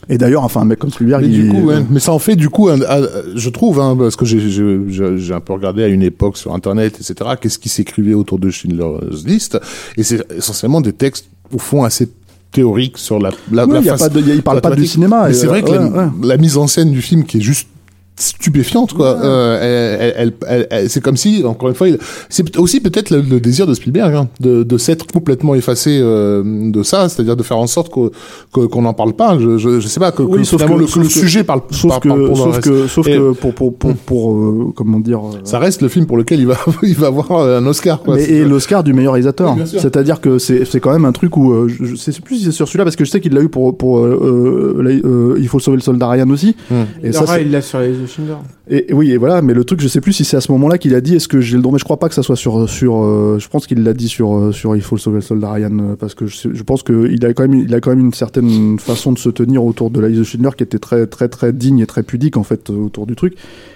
et 0.10 0.18
d'ailleurs, 0.18 0.44
enfin, 0.44 0.62
un 0.62 0.66
mec 0.66 0.80
comme 0.80 0.92
Spielberg, 0.92 1.24
Mais 1.24 1.30
il, 1.30 1.44
du 1.44 1.50
coup, 1.50 1.68
ouais. 1.68 1.84
mais 1.90 2.00
ça 2.00 2.12
en 2.14 2.20
fait 2.20 2.36
du 2.38 2.50
coup, 2.50 2.70
un- 2.70 2.82
un- 2.82 3.08
je 3.36 3.50
trouve, 3.50 3.80
hein, 3.82 3.96
parce 3.98 4.16
que 4.16 4.26
j'ai- 4.26 5.34
un 5.34 5.40
peu 5.42 5.54
regardé 5.54 5.84
à 5.84 5.88
une 5.88 6.02
époque 6.04 6.38
sur 6.38 6.54
Internet, 6.54 6.96
etc. 7.00 7.32
Qu'est-ce 7.42 7.60
qui 7.60 7.70
s'écrivait 7.70 8.14
autour 8.14 8.40
de 8.40 8.50
Schindler's 8.50 9.26
List 9.26 9.60
Et 9.98 10.04
c'est 10.04 10.26
essentiellement 10.38 10.80
des 10.82 10.94
textes 10.94 11.28
au 11.54 11.58
fond 11.58 11.84
assez 11.84 12.08
théoriques 12.52 12.98
sur 12.98 13.20
la 13.20 13.32
la, 13.52 13.66
Ouais, 13.66 13.74
la 13.74 13.80
il 13.80 13.86
y 13.86 13.90
a 13.90 13.98
face- 13.98 14.02
pas 14.08 14.10
de, 14.10 14.20
il 14.20 14.28
y 14.28 14.32
a- 14.32 14.36
il 14.36 14.44
parle 14.44 14.62
pas 14.62 14.70
thématique. 14.72 14.92
cinéma. 14.92 15.34
C'est 15.34 15.48
vrai 15.48 15.62
que 15.64 15.70
ouais, 15.72 15.78
la, 15.80 15.88
ouais. 15.90 16.08
la 16.24 16.38
mise 16.38 16.58
en 16.58 16.68
scène 16.68 16.92
du 16.92 17.02
film 17.02 17.24
qui 17.26 17.38
est 17.38 17.42
juste 17.42 17.68
stupéfiante 18.16 18.94
quoi. 18.94 19.18
Euh, 19.24 19.58
elle, 19.62 20.14
elle, 20.18 20.34
elle- 20.48 20.68
elle- 20.70 20.90
c'est 20.90 21.02
comme 21.02 21.18
si 21.18 21.44
encore 21.46 21.70
une 21.70 21.76
fois, 21.76 21.90
il- 21.90 21.98
c'est 22.30 22.58
aussi 22.58 22.80
peut-être 22.80 23.10
le, 23.10 23.22
le 23.22 23.40
désir 23.40 23.66
de 23.68 23.74
Spielberg 23.74 24.14
hein, 24.16 24.28
de, 24.40 24.64
de 24.64 24.78
s'être 24.78 25.08
complètement 25.12 25.56
effacé 25.56 26.00
euh, 26.02 26.44
de 26.72 26.84
ça, 26.84 27.10
c'est-à-dire 27.10 27.36
de 27.36 27.44
faire 27.44 27.58
en 27.58 27.68
sorte 27.68 27.90
qu'on 27.92 28.82
n'en 28.82 28.94
parle 28.94 29.14
pas. 29.14 29.38
Je, 29.40 29.58
je, 29.58 29.80
je 29.80 29.88
sais 29.88 30.00
pas 30.00 30.12
que, 30.12 30.22
Oui, 30.24 30.40
que 30.40 30.44
sauf 30.44 30.62
finalement 30.62 30.76
que- 30.78 30.82
le, 30.82 30.86
que 30.88 30.92
sauf 30.92 31.04
le 31.04 31.08
que- 31.10 31.14
sujet 31.14 31.44
parle, 31.44 31.62
Sauf 31.72 31.90
parle- 31.90 32.02
que, 32.04 32.08
pour 32.28 32.46
le 32.46 32.54
sauf 32.54 32.60
que, 32.62 32.88
sauf 32.88 33.08
Et- 33.08 33.14
que 33.18 33.32
pour, 33.34 33.54
pour, 33.54 33.74
pour, 33.76 33.96
pour, 33.96 34.34
euh, 34.36 34.74
comment 34.76 35.00
dire. 35.00 35.20
euh, 35.20 35.40
Ça 35.44 35.60
reste 35.60 35.82
le 35.82 35.88
film 35.88 36.06
pour 36.06 36.18
lequel 36.18 36.40
il 36.40 36.48
va 36.48 36.58
il 36.84 36.96
va 36.96 37.08
avoir 37.08 37.32
un 37.42 37.66
Oscar 37.66 38.02
quoi. 38.04 38.16
Mais, 38.16 38.24
et 38.30 38.44
l'Oscar 38.46 38.84
du 38.84 38.94
meilleur 38.94 39.14
réalisateur. 39.14 39.50
Oui, 39.52 39.56
bien 39.58 39.66
sûr. 39.66 39.80
C'est-à-dire 39.82 40.22
que 40.22 40.38
c'est 40.38 40.66
c'est 40.66 40.80
quand 40.80 40.92
même 40.94 41.06
un 41.06 41.12
truc 41.12 41.36
où 41.38 41.52
euh, 41.52 41.68
je, 41.68 41.86
je 41.86 41.96
sais 41.96 42.12
plus 42.24 42.38
si 42.38 42.44
c'est 42.46 42.52
sur 42.52 42.68
celui-là 42.68 42.84
parce 42.84 42.96
que 42.96 43.06
je 43.06 43.10
sais 43.10 43.20
qu'il 43.22 43.34
l'a 43.34 43.42
eu 43.42 43.50
pour 43.50 43.76
pour 43.78 44.00
euh, 44.00 44.76
euh, 44.84 45.02
euh, 45.06 45.36
il 45.40 45.48
faut 45.48 45.60
sauver 45.60 45.78
le 45.78 45.82
soldat 45.84 46.08
Ryan 46.10 46.30
aussi. 46.30 46.56
Et 47.04 47.12
ça 47.12 47.40
il 47.42 47.52
l'a 47.52 47.62
sur 47.62 47.80
les 47.80 48.03
Schindler. 48.06 48.36
et 48.70 48.92
et 48.92 48.94
oui 48.94 49.12
et 49.12 49.18
voilà 49.18 49.42
mais 49.42 49.54
le 49.54 49.64
truc 49.64 49.82
je 49.82 49.88
sais 49.88 50.02
plus 50.02 50.14
si 50.14 50.26
c'est 50.26 50.38
à 50.38 50.42
ce 50.42 50.52
moment-là 50.54 50.78
qu'il 50.78 50.94
a 50.96 51.02
dit 51.02 51.16
est-ce 51.16 51.28
que 51.28 51.42
j'ai 51.42 51.56
le 51.56 51.62
droit 51.62 51.74
mais 51.74 51.80
je 51.80 51.84
crois 51.84 51.98
pas 51.98 52.10
que 52.10 52.16
ça 52.16 52.24
soit 52.24 52.36
sur 52.36 52.70
sur 52.70 53.04
euh, 53.04 53.38
je 53.40 53.48
pense 53.50 53.68
qu'il 53.68 53.84
l'a 53.84 53.94
dit 53.94 54.08
sur 54.08 54.36
euh, 54.36 54.52
sur 54.52 54.76
il 54.76 54.82
faut 54.82 54.98
sauver 54.98 55.16
le 55.18 55.22
soldat 55.22 55.52
Ryan 55.52 55.78
euh, 55.80 55.96
parce 55.98 56.16
que 56.16 56.26
je, 56.28 56.64
pense 56.64 56.84
que 56.84 57.10
il 57.12 57.26
a 57.26 57.34
quand 57.34 57.48
même 57.48 57.60
il 57.60 57.74
a 57.74 57.80
quand 57.80 57.90
même 57.92 58.00
une 58.00 58.14
certaine 58.14 58.78
façon 58.80 59.12
de 59.12 59.20
se 59.20 59.30
tenir 59.30 59.64
autour 59.64 59.90
de 59.92 60.00
la 60.00 60.08
liste 60.10 60.20
de 60.20 60.24
Schindler 60.26 60.50
qui 60.58 60.64
était 60.64 60.80
très 60.80 61.08
très 61.08 61.28
très 61.30 61.54
digne 61.54 61.80
et 61.80 61.86
très 61.86 62.04
pudique 62.04 62.38
en 62.38 62.44
fait 62.44 62.70
euh, 62.70 62.74
autour 62.86 63.06
du 63.08 63.16
truc 63.16 63.36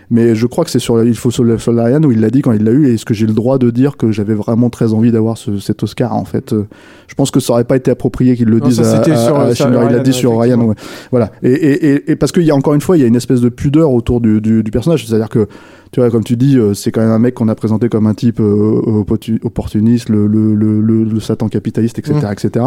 mais 0.10 0.36
je 0.36 0.48
crois 0.48 0.64
que 0.64 0.72
c'est 0.72 0.80
sur 0.80 1.04
il 1.04 1.16
faut 1.16 1.32
sauver 1.32 1.52
le 1.52 1.58
soldat 1.60 1.84
Ryan 1.86 2.02
où 2.04 2.12
il 2.12 2.22
l'a 2.22 2.30
dit 2.30 2.42
quand 2.42 2.54
il 2.54 2.64
l'a 2.64 2.72
eu 2.72 2.88
et 2.88 2.94
est-ce 2.94 3.04
que 3.06 3.14
j'ai 3.14 3.26
le 3.28 3.34
droit 3.34 3.58
de 3.58 3.70
dire 3.72 3.98
que 3.98 4.12
j'avais 4.12 4.36
vraiment 4.36 4.70
très 4.70 4.94
envie 4.94 5.12
d'avoir 5.12 5.38
ce, 5.38 5.60
cet 5.60 5.84
Oscar 5.84 6.16
en 6.16 6.24
fait 6.26 6.54
euh, 6.54 6.66
je 7.08 7.16
pense 7.16 7.30
que 7.32 7.40
ça 7.42 7.54
aurait 7.54 7.66
pas 7.66 7.76
été 7.76 7.92
approprié 7.92 8.36
qu'il 8.38 8.48
le 8.48 8.60
Non, 8.60 8.68
dise 8.68 8.80
à, 8.80 9.04
sur- 9.04 9.38
à 9.38 9.54
Schindler 9.54 9.80
il 9.80 9.84
l'a 9.84 9.88
Ryan, 9.90 10.04
dit 10.04 10.14
sur 10.14 10.40
Ryan 10.40 10.62
ouais. 10.62 10.76
voilà 11.12 11.32
et, 11.44 11.52
et, 11.52 11.94
et, 11.94 12.12
et 12.12 12.16
parce 12.16 12.32
qu'il 12.32 12.44
y 12.44 12.52
a 12.52 12.56
encore 12.56 12.74
une 12.74 12.82
fois 12.82 12.98
il 12.98 13.02
y 13.02 13.04
a 13.04 13.08
une 13.08 13.16
espèce 13.18 13.42
de 13.42 13.50
pudeur 13.50 13.92
autour 13.92 14.17
du, 14.22 14.42
du, 14.42 14.64
du 14.64 14.72
personnage 14.72 15.06
c'est 15.06 15.14
à 15.14 15.18
dire 15.18 15.30
que 15.30 15.48
tu 15.92 16.02
vois, 16.02 16.10
comme 16.12 16.24
tu 16.26 16.36
dis, 16.36 16.58
euh, 16.58 16.74
c'est 16.74 16.92
quand 16.92 17.00
même 17.00 17.12
un 17.12 17.18
mec 17.20 17.34
qu'on 17.36 17.48
a 17.48 17.56
présenté 17.56 17.88
comme 17.88 18.08
un 18.08 18.14
type 18.14 18.42
euh, 18.42 18.82
opportu- 18.86 19.40
opportuniste, 19.44 20.10
le, 20.10 20.28
le, 20.28 20.54
le, 20.54 20.82
le, 20.82 21.04
le 21.06 21.20
Satan 21.22 21.48
capitaliste, 21.48 21.98
etc., 21.98 22.20
Mm. 22.28 22.32
etc. 22.34 22.66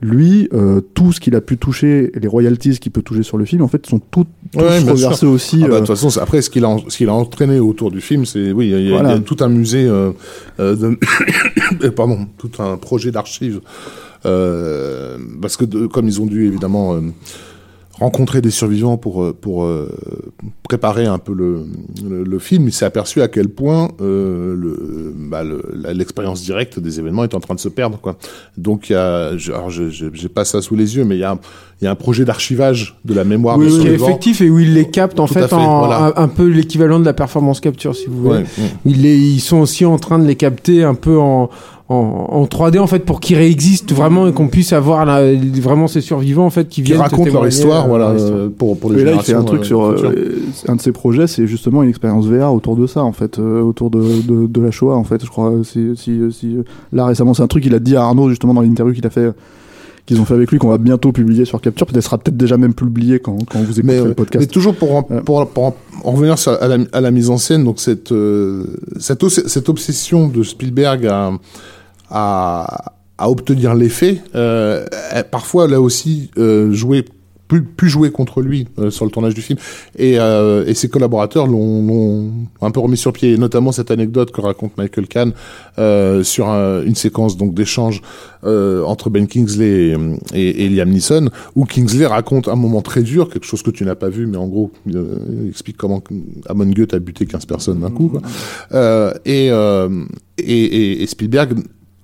Lui, 0.00 0.48
euh, 0.54 0.80
tout 0.94 1.12
ce 1.12 1.20
qu'il 1.20 1.34
a 1.36 1.42
pu 1.42 1.58
toucher, 1.58 2.10
les 2.18 2.26
royalties 2.26 2.78
qu'il 2.78 2.90
peut 2.90 3.02
toucher 3.02 3.22
sur 3.22 3.36
le 3.36 3.44
film, 3.44 3.60
en 3.62 3.68
fait, 3.68 3.84
sont 3.86 3.98
toutes 3.98 4.28
Ouais, 4.56 4.82
bien 4.82 4.92
reversés 4.92 5.26
aussi. 5.26 5.60
Ah 5.62 5.68
bah, 5.68 5.68
de 5.68 5.74
euh, 5.74 5.78
toute 5.86 5.96
façon, 5.98 6.20
après, 6.20 6.40
ce 6.40 6.48
qu'il 6.48 6.64
a, 6.64 6.68
en- 6.70 6.88
ce 6.88 6.96
qu'il 6.96 7.08
a 7.10 7.12
entraîné 7.14 7.60
autour 7.60 7.90
du 7.90 8.00
film, 8.00 8.24
c'est, 8.24 8.50
oui, 8.52 8.66
il 8.68 8.70
y 8.70 8.74
a- 8.74 8.78
il 8.78 8.84
y, 8.86 8.88
a- 8.88 8.92
Voilà. 8.92 9.10
il 9.10 9.16
y 9.16 9.18
a 9.18 9.20
tout 9.20 9.36
un 9.40 9.48
musée, 9.48 9.86
euh, 9.86 10.12
euh, 10.58 10.74
de, 10.74 10.98
euh, 11.84 11.90
pardon, 11.94 12.26
tout 12.38 12.50
un 12.60 12.78
projet 12.78 13.10
d'archives, 13.10 13.60
euh, 14.24 15.18
parce 15.42 15.56
que 15.56 15.64
de- 15.66 15.86
comme 15.86 16.06
ils 16.08 16.20
ont 16.20 16.26
dû 16.26 16.46
évidemment 16.46 16.94
euh, 16.94 17.00
rencontrer 18.00 18.40
des 18.40 18.50
survivants 18.50 18.96
pour 18.96 19.22
euh, 19.22 19.32
pour 19.38 19.64
euh, 19.64 19.88
préparer 20.64 21.06
un 21.06 21.18
peu 21.18 21.32
le, 21.34 21.64
le, 22.04 22.24
le 22.24 22.38
film, 22.38 22.66
il 22.66 22.72
s'est 22.72 22.84
aperçu 22.86 23.22
à 23.22 23.28
quel 23.28 23.48
point 23.48 23.90
euh, 24.00 24.56
le, 24.56 25.12
bah, 25.16 25.42
l'expérience 25.92 26.42
directe 26.42 26.80
des 26.80 26.98
événements 26.98 27.22
est 27.24 27.34
en 27.34 27.40
train 27.40 27.54
de 27.54 27.60
se 27.60 27.68
perdre, 27.68 27.98
quoi. 28.00 28.16
Donc, 28.56 28.88
il 28.90 28.94
y 28.94 28.96
a, 28.96 29.36
je- 29.36 29.52
alors, 29.52 29.70
je- 29.70 29.90
je- 29.90 30.06
j'ai 30.12 30.28
pas 30.28 30.44
ça 30.44 30.60
sous 30.62 30.74
les 30.74 30.96
yeux, 30.96 31.04
mais 31.04 31.16
il 31.16 31.20
y 31.20 31.24
a, 31.24 31.38
il 31.80 31.84
y 31.84 31.86
a 31.86 31.90
un 31.90 31.94
projet 31.94 32.24
d'archivage 32.24 32.96
de 33.04 33.14
la 33.14 33.24
mémoire 33.24 33.58
Oui, 33.58 33.66
des 33.66 33.72
oui, 33.72 33.78
qui 33.78 33.82
est 33.86 33.90
survivants. 33.90 34.06
effectif 34.08 34.40
et 34.40 34.50
où 34.50 34.58
il 34.58 34.74
les 34.74 34.88
capte 34.90 35.20
en 35.20 35.26
fait, 35.26 35.46
fait, 35.46 35.52
en 35.54 35.80
voilà. 35.86 36.12
un, 36.16 36.24
un 36.24 36.28
peu 36.28 36.46
l'équivalent 36.48 36.98
de 36.98 37.04
la 37.04 37.12
performance 37.12 37.60
capture 37.60 37.94
si 37.94 38.06
vous 38.06 38.22
voulez. 38.22 38.38
Ouais, 38.38 38.44
ouais. 38.58 38.70
Ils, 38.86 39.02
les- 39.02 39.18
ils 39.18 39.40
sont 39.40 39.58
aussi 39.58 39.84
en 39.84 39.98
train 39.98 40.18
de 40.18 40.26
les 40.26 40.36
capter 40.36 40.82
un 40.82 40.94
peu 40.94 41.18
en, 41.18 41.50
en, 41.90 41.94
en 41.94 42.44
3D 42.44 42.78
en 42.78 42.86
fait 42.86 43.00
pour 43.00 43.20
qu'ils 43.20 43.36
réexistent 43.36 43.92
vraiment 43.92 44.26
et 44.26 44.32
qu'on 44.32 44.48
puisse 44.48 44.72
avoir 44.72 45.04
la- 45.04 45.34
vraiment 45.34 45.86
ces 45.86 46.00
survivants 46.00 46.46
en 46.46 46.50
fait 46.50 46.64
qui 46.66 46.76
qui 46.76 46.82
viennent 46.82 46.96
te 46.98 47.02
racontent 47.02 47.30
leur 47.30 47.46
histoire, 47.46 47.84
euh, 47.84 47.88
voilà, 47.88 48.06
leur 48.06 48.16
histoire. 48.16 48.38
euh, 48.38 48.48
pour, 48.56 48.78
pour 48.78 48.90
les 48.90 49.02
Et 49.02 49.04
là, 49.04 49.12
il 49.12 49.20
fait 49.20 49.34
un 49.34 49.42
truc 49.42 49.60
euh, 49.60 49.64
sur 49.64 49.84
euh, 49.84 50.42
un 50.66 50.76
de 50.76 50.80
ses 50.80 50.92
projets, 50.92 51.26
c'est 51.26 51.46
justement 51.46 51.82
une 51.82 51.90
expérience 51.90 52.26
VR 52.26 52.54
autour 52.54 52.76
de 52.76 52.86
ça, 52.86 53.04
en 53.04 53.12
fait, 53.12 53.38
euh, 53.38 53.60
autour 53.60 53.90
de, 53.90 54.00
de, 54.26 54.46
de 54.46 54.60
la 54.62 54.70
Shoah, 54.70 54.96
en 54.96 55.04
fait. 55.04 55.22
Je 55.24 55.28
crois, 55.30 55.52
si, 55.62 55.90
si, 55.96 56.20
si 56.32 56.56
là 56.92 57.04
récemment, 57.04 57.34
c'est 57.34 57.42
un 57.42 57.48
truc 57.48 57.62
qu'il 57.64 57.74
a 57.74 57.78
dit 57.80 57.96
à 57.96 58.02
Arnaud 58.04 58.30
justement 58.30 58.54
dans 58.54 58.62
l'interview 58.62 58.94
qu'il 58.94 59.06
a 59.06 59.10
fait, 59.10 59.30
qu'ils 60.06 60.20
ont 60.20 60.24
fait 60.24 60.34
avec 60.34 60.50
lui, 60.50 60.58
qu'on 60.58 60.68
va 60.68 60.78
bientôt 60.78 61.12
publier 61.12 61.44
sur 61.46 61.60
Capture. 61.60 61.86
Peut-être 61.86 62.04
sera 62.04 62.18
peut-être 62.18 62.36
déjà 62.36 62.56
même 62.58 62.74
publié 62.74 63.20
quand, 63.20 63.38
quand 63.50 63.60
vous 63.60 63.78
écouterez 63.80 63.96
mais, 63.96 64.02
le 64.02 64.08
mais 64.10 64.14
podcast. 64.14 64.50
toujours 64.50 64.74
pour 64.74 64.94
en, 64.96 65.06
Ouais. 65.08 65.20
pour, 65.22 65.48
pour 65.48 65.64
en, 65.64 65.76
en 66.04 66.12
revenir 66.12 66.38
sur- 66.38 66.62
à, 66.62 66.68
la, 66.68 66.78
à 66.92 67.00
la 67.00 67.10
mise 67.10 67.30
en 67.30 67.38
scène, 67.38 67.64
donc 67.64 67.80
cette, 67.80 68.12
euh, 68.12 68.66
cette, 69.00 69.26
cette 69.28 69.68
obsession 69.68 70.28
de 70.28 70.42
Spielberg 70.42 71.06
à, 71.06 71.32
à, 72.10 72.92
à 73.18 73.30
obtenir 73.30 73.74
l'effet, 73.74 74.20
euh, 74.34 74.84
elle- 75.12 75.24
parfois 75.24 75.68
là 75.68 75.80
aussi 75.80 76.30
euh, 76.38 76.72
jouer 76.72 77.04
pu, 77.60 77.62
pu 77.62 77.88
jouer 77.88 78.10
contre 78.10 78.40
lui 78.42 78.66
euh, 78.78 78.90
sur 78.90 79.04
le 79.04 79.10
tournage 79.10 79.34
du 79.34 79.42
film. 79.42 79.58
Et, 79.96 80.18
euh, 80.18 80.64
et 80.66 80.74
ses 80.74 80.88
collaborateurs 80.88 81.46
l'ont 81.46 82.30
un 82.60 82.70
peu 82.70 82.80
remis 82.80 82.96
sur 82.96 83.12
pied. 83.12 83.32
Et 83.32 83.38
notamment 83.38 83.72
cette 83.72 83.90
anecdote 83.90 84.30
que 84.32 84.40
raconte 84.40 84.76
Michael 84.78 85.06
Kahn 85.08 85.32
euh, 85.78 86.22
sur 86.22 86.48
un- 86.48 86.82
une 86.82 86.94
séquence 86.94 87.36
donc 87.36 87.54
d'échange 87.54 88.02
entre 88.46 89.08
Ben 89.08 89.26
Kingsley 89.26 89.94
et, 89.94 89.96
et, 90.34 90.64
et 90.66 90.68
Liam 90.68 90.90
Neeson 90.90 91.30
où 91.56 91.64
Kingsley 91.64 92.04
raconte 92.04 92.46
un 92.48 92.56
moment 92.56 92.82
très 92.82 93.02
dur 93.02 93.30
quelque 93.30 93.46
chose 93.46 93.62
que 93.62 93.70
tu 93.70 93.86
n'as 93.86 93.94
pas 93.94 94.10
vu 94.10 94.26
mais 94.26 94.36
en 94.36 94.46
gros 94.48 94.70
il 94.86 95.48
explique 95.48 95.78
comment 95.78 96.02
Amon 96.50 96.66
Goeth 96.66 96.92
a 96.92 96.98
buté 96.98 97.24
15 97.24 97.46
personnes 97.46 97.80
d'un 97.80 97.90
coup 97.90 98.08
quoi. 98.08 98.20
Et, 99.24 99.46
et, 100.38 101.02
et 101.02 101.06
Spielberg 101.06 101.54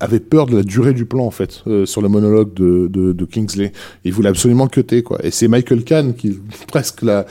avait 0.01 0.21
peur 0.21 0.47
de 0.47 0.57
la 0.57 0.63
durée 0.63 0.93
du 0.95 1.05
plan 1.05 1.25
en 1.27 1.31
fait 1.31 1.63
euh, 1.67 1.87
sur 1.87 2.03
le 2.03 2.09
monologue 2.09 2.53
de, 2.55 2.89
de, 2.89 3.13
de 3.13 3.25
Kingsley. 3.25 3.73
Il 4.05 4.13
voulait 4.13 4.31
absolument 4.31 4.67
cutter 4.67 5.03
quoi. 5.03 5.19
Et 5.25 5.31
c'est 5.31 5.47
Michael 5.49 5.85
Kahn 5.85 6.15
qui 6.15 6.39
presque 6.69 7.03
l'a 7.03 7.27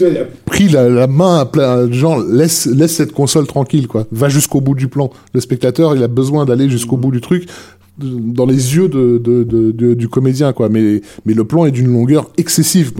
il 0.00 0.06
a 0.16 0.24
pris 0.44 0.68
la, 0.68 0.88
la 0.88 1.08
main 1.08 1.38
à 1.40 1.44
plein 1.44 1.90
genre 1.90 2.20
laisse 2.22 2.66
laisse 2.66 2.94
cette 2.94 3.12
console 3.12 3.46
tranquille 3.48 3.88
quoi. 3.88 4.06
Va 4.12 4.28
jusqu'au 4.28 4.60
bout 4.60 4.76
du 4.76 4.86
plan. 4.88 5.10
Le 5.34 5.40
spectateur 5.40 5.96
il 5.96 6.02
a 6.04 6.08
besoin 6.08 6.44
d'aller 6.44 6.70
jusqu'au 6.70 6.96
bout 6.96 7.10
du 7.10 7.20
truc 7.20 7.48
dans 7.98 8.46
les 8.46 8.76
yeux 8.76 8.88
de, 8.88 9.18
de, 9.18 9.42
de, 9.42 9.72
de- 9.72 9.94
du 9.94 10.08
comédien 10.08 10.52
quoi. 10.52 10.68
Mais 10.68 11.00
mais 11.26 11.34
le 11.34 11.42
plan 11.44 11.64
est 11.66 11.72
d'une 11.72 11.92
longueur 11.92 12.30
excessive. 12.36 12.92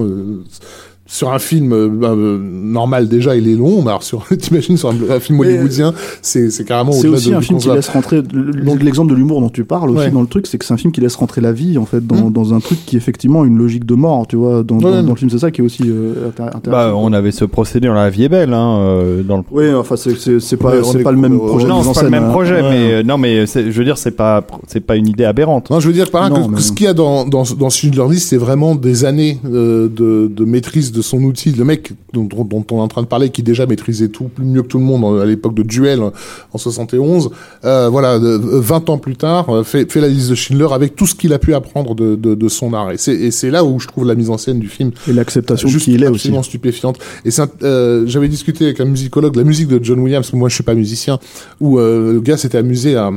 Euh, 1.08 1.10
Sur 1.10 1.32
un 1.32 1.38
film 1.38 1.72
euh, 1.72 1.88
euh, 2.02 2.38
normal 2.38 3.08
déjà 3.08 3.34
il 3.34 3.48
est 3.48 3.54
long, 3.54 3.80
mais 3.82 3.88
alors 3.88 4.02
sur 4.02 4.26
t'imagines 4.38 4.76
sur 4.76 4.90
un, 4.90 4.94
un 5.10 5.20
film 5.20 5.38
Mais, 5.40 5.46
hollywoodien 5.46 5.94
c'est 6.20 6.50
c'est 6.50 6.64
carrément 6.64 6.92
C'est 6.92 7.08
aussi 7.08 7.30
de- 7.30 7.34
un 7.36 7.40
film 7.40 7.58
qui 7.58 7.68
laisse 7.70 7.88
rentrer 7.88 8.20
donc 8.22 8.82
l'exemple 8.82 9.10
de 9.10 9.16
l'humour 9.16 9.40
dont 9.40 9.48
tu 9.48 9.64
parles 9.64 9.88
aussi 9.90 9.98
Ouais. 10.00 10.10
dans 10.10 10.20
le 10.20 10.26
truc, 10.26 10.46
c'est 10.46 10.58
que 10.58 10.64
c'est 10.66 10.74
un 10.74 10.76
film 10.76 10.92
qui 10.92 11.00
laisse 11.00 11.16
rentrer 11.16 11.40
la 11.40 11.52
vie 11.52 11.78
en 11.78 11.86
fait 11.86 12.06
dans, 12.06 12.28
Mm. 12.28 12.32
dans 12.32 12.52
un 12.54 12.60
truc 12.60 12.78
qui 12.84 12.96
est 12.96 12.98
effectivement 12.98 13.44
une 13.46 13.56
logique 13.56 13.86
de 13.86 13.94
mort, 13.94 14.26
tu 14.26 14.36
vois. 14.36 14.62
Dans, 14.62 14.76
dans- 14.78 14.90
Ouais. 14.90 15.02
dans 15.02 15.10
le 15.10 15.16
film, 15.16 15.30
c'est 15.30 15.38
ça 15.38 15.50
qui 15.50 15.60
est 15.62 15.64
aussi 15.64 15.82
euh, 15.86 16.28
intér- 16.30 16.54
intéressant. 16.56 16.70
Bah, 16.70 16.92
on 16.94 17.12
avait 17.12 17.30
ce 17.32 17.44
procédé 17.46 17.88
dans 17.88 17.94
La 17.94 18.10
vie 18.10 18.24
est 18.24 18.28
belle, 18.28 18.52
hein, 18.52 18.78
euh, 18.80 19.22
dans 19.22 19.38
le. 19.38 19.42
Oui, 19.50 19.72
enfin 19.74 19.96
c'est 19.96 20.16
c'est 20.18 20.40
c'est 20.40 20.56
pas 20.58 20.70
Ouais, 20.76 20.82
c'est 20.84 21.00
est- 21.00 21.02
pas 21.02 21.12
le 21.12 21.18
même 21.18 21.38
projet 21.38 21.66
non, 21.66 21.76
en 21.76 21.82
c'est 21.82 21.94
pas 21.94 22.02
le 22.02 22.10
même 22.10 22.24
hein. 22.24 22.30
projet, 22.30 22.60
mais 22.62 22.92
euh, 22.92 23.02
non, 23.02 23.16
mais 23.18 23.46
c'est- 23.46 23.70
je 23.70 23.78
veux 23.78 23.84
dire, 23.84 23.96
c'est 23.98 24.10
pas, 24.16 24.46
c'est 24.66 24.80
pas 24.80 24.96
une 24.96 25.08
idée 25.08 25.24
aberrante. 25.24 25.70
Non, 25.70 25.80
je 25.80 25.86
veux 25.88 25.94
dire 25.94 26.10
par 26.10 26.28
là 26.28 26.36
que, 26.54 26.60
ce 26.60 26.72
qu'il 26.72 26.84
y 26.84 26.88
a 26.88 26.94
dans, 26.94 27.24
dans, 27.26 27.44
dans 27.58 27.70
Schindler's 27.70 28.10
List, 28.10 28.28
c'est 28.28 28.36
vraiment 28.36 28.74
des 28.74 29.04
années 29.06 29.38
euh, 29.46 29.88
de, 29.88 30.30
de 30.32 30.44
maîtrise 30.44 30.92
de 30.92 30.97
son 31.02 31.22
outil. 31.22 31.52
Le 31.52 31.64
mec 31.64 31.92
dont, 32.12 32.24
dont- 32.24 32.44
dont 32.44 32.64
on 32.70 32.76
est 32.78 32.80
en 32.80 32.88
train 32.88 33.02
de 33.02 33.06
parler, 33.06 33.30
qui 33.30 33.42
déjà 33.42 33.66
maîtrisait 33.66 34.08
tout 34.08 34.24
plus 34.24 34.44
mieux 34.44 34.62
que 34.62 34.68
tout 34.68 34.78
le 34.78 34.84
monde 34.84 35.04
euh, 35.16 35.22
à 35.22 35.26
l'époque 35.26 35.54
de 35.54 35.62
Duel 35.62 36.00
euh, 36.00 36.10
en 36.52 36.58
71, 36.58 37.30
euh, 37.64 37.88
voilà, 37.88 38.18
de- 38.18 38.36
20 38.36 38.90
ans 38.90 38.98
plus 38.98 39.16
tard, 39.16 39.64
fait, 39.66 39.90
fait 39.90 40.00
la 40.00 40.08
liste 40.08 40.30
de 40.30 40.34
Schindler 40.34 40.68
avec 40.72 40.96
tout 40.96 41.06
ce 41.06 41.14
qu'il 41.14 41.32
a 41.32 41.38
pu 41.38 41.54
apprendre 41.54 41.94
de, 41.94 42.14
de, 42.16 42.34
de 42.34 42.48
son 42.48 42.72
art. 42.74 42.90
Et 42.92 42.96
c'est 43.30 43.50
là 43.50 43.64
où 43.64 43.78
je 43.80 43.86
trouve 43.86 44.06
la 44.06 44.14
mise 44.14 44.30
en 44.30 44.38
scène 44.38 44.58
du 44.58 44.68
film 44.68 44.90
Et 45.08 45.12
l'acceptation 45.12 45.68
juste 45.68 45.84
qu'il 45.84 46.02
est 46.02 46.06
aussi. 46.08 46.14
absolument 46.28 46.42
stupéfiante. 46.42 46.98
Et 47.24 47.30
euh, 47.62 48.04
j'avais 48.06 48.28
discuté 48.28 48.64
avec 48.66 48.80
un 48.80 48.84
musicologue, 48.84 49.36
la 49.36 49.44
musique 49.44 49.68
de 49.68 49.78
John 49.82 50.00
Williams, 50.00 50.32
moi 50.32 50.48
je 50.48 50.54
suis 50.54 50.64
pas 50.64 50.74
musicien, 50.74 51.18
où 51.60 51.78
euh, 51.78 52.12
le 52.12 52.20
gars 52.20 52.36
s'était 52.36 52.58
amusé 52.58 52.96
à, 52.96 53.10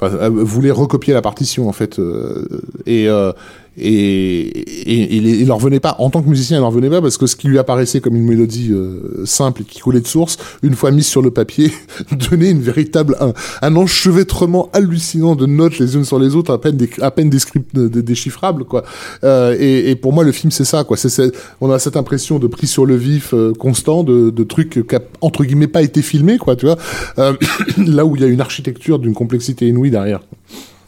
enfin, 0.00 0.16
à- 0.18 0.28
voulait 0.28 0.70
recopier 0.70 1.14
la 1.14 1.22
partition 1.22 1.68
en 1.68 1.72
fait, 1.72 1.98
euh, 1.98 2.44
et 2.86 3.08
euh, 3.08 3.32
et, 3.78 4.40
et, 4.40 5.16
il, 5.16 5.52
en 5.52 5.56
revenait 5.56 5.80
pas 5.80 5.96
en 6.00 6.10
tant 6.10 6.22
que 6.22 6.28
musicien, 6.28 6.58
il 6.58 6.62
en 6.62 6.68
revenait 6.68 6.90
pas 6.90 7.00
parce 7.00 7.16
que 7.16 7.26
ce 7.26 7.36
qui 7.36 7.46
lui 7.46 7.58
apparaissait 7.58 8.00
comme 8.00 8.16
une 8.16 8.24
mélodie 8.24 8.72
euh, 8.72 9.24
simple 9.24 9.62
et 9.62 9.64
qui 9.64 9.78
coulait 9.78 10.00
de 10.00 10.06
source, 10.06 10.38
une 10.62 10.74
fois 10.74 10.90
mise 10.90 11.06
sur 11.06 11.22
le 11.22 11.30
papier, 11.30 11.72
donnait 12.30 12.50
une 12.50 12.60
véritable 12.60 13.16
un, 13.20 13.32
un 13.62 13.76
enchevêtrement 13.76 14.68
hallucinant 14.72 15.36
de 15.36 15.46
notes 15.46 15.78
les 15.78 15.94
unes 15.94 16.04
sur 16.04 16.18
les 16.18 16.34
autres, 16.34 16.52
à 16.52 16.60
peine 16.60 16.76
des, 16.76 16.90
à 17.00 17.10
peine 17.10 17.30
déchiffrables 17.30 18.64
quoi. 18.64 18.84
Euh, 19.22 19.56
et, 19.58 19.90
et 19.90 19.96
pour 19.96 20.12
moi 20.12 20.24
le 20.24 20.32
film 20.32 20.50
c'est 20.50 20.64
ça 20.64 20.84
quoi, 20.84 20.96
c'est 20.96 21.32
on 21.60 21.70
a 21.70 21.78
cette 21.78 21.96
impression 21.96 22.38
de 22.38 22.48
prise 22.48 22.70
sur 22.70 22.86
le 22.86 22.96
vif 22.96 23.34
euh, 23.34 23.52
constant 23.52 24.02
de, 24.02 24.30
de 24.30 24.44
trucs 24.44 24.86
qui 24.86 24.96
a, 24.96 25.00
entre 25.20 25.44
guillemets 25.44 25.68
pas 25.68 25.82
été 25.82 26.02
filmé 26.02 26.38
quoi, 26.38 26.56
tu 26.56 26.66
vois. 26.66 26.76
Euh, 27.18 27.34
là 27.78 28.04
où 28.04 28.16
il 28.16 28.22
y 28.22 28.24
a 28.24 28.28
une 28.28 28.40
architecture 28.40 28.98
d'une 28.98 29.14
complexité 29.14 29.68
inouïe 29.68 29.89
derrière. 29.90 30.20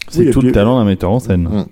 C'est 0.08 0.26
Oui, 0.26 0.31
tout 0.31 0.40
puis- 0.40 0.48
le 0.48 0.55
talent 0.55 0.78
d'un 0.78 0.84
metteur 0.84 1.10
en 1.10 1.20
scène. 1.20 1.66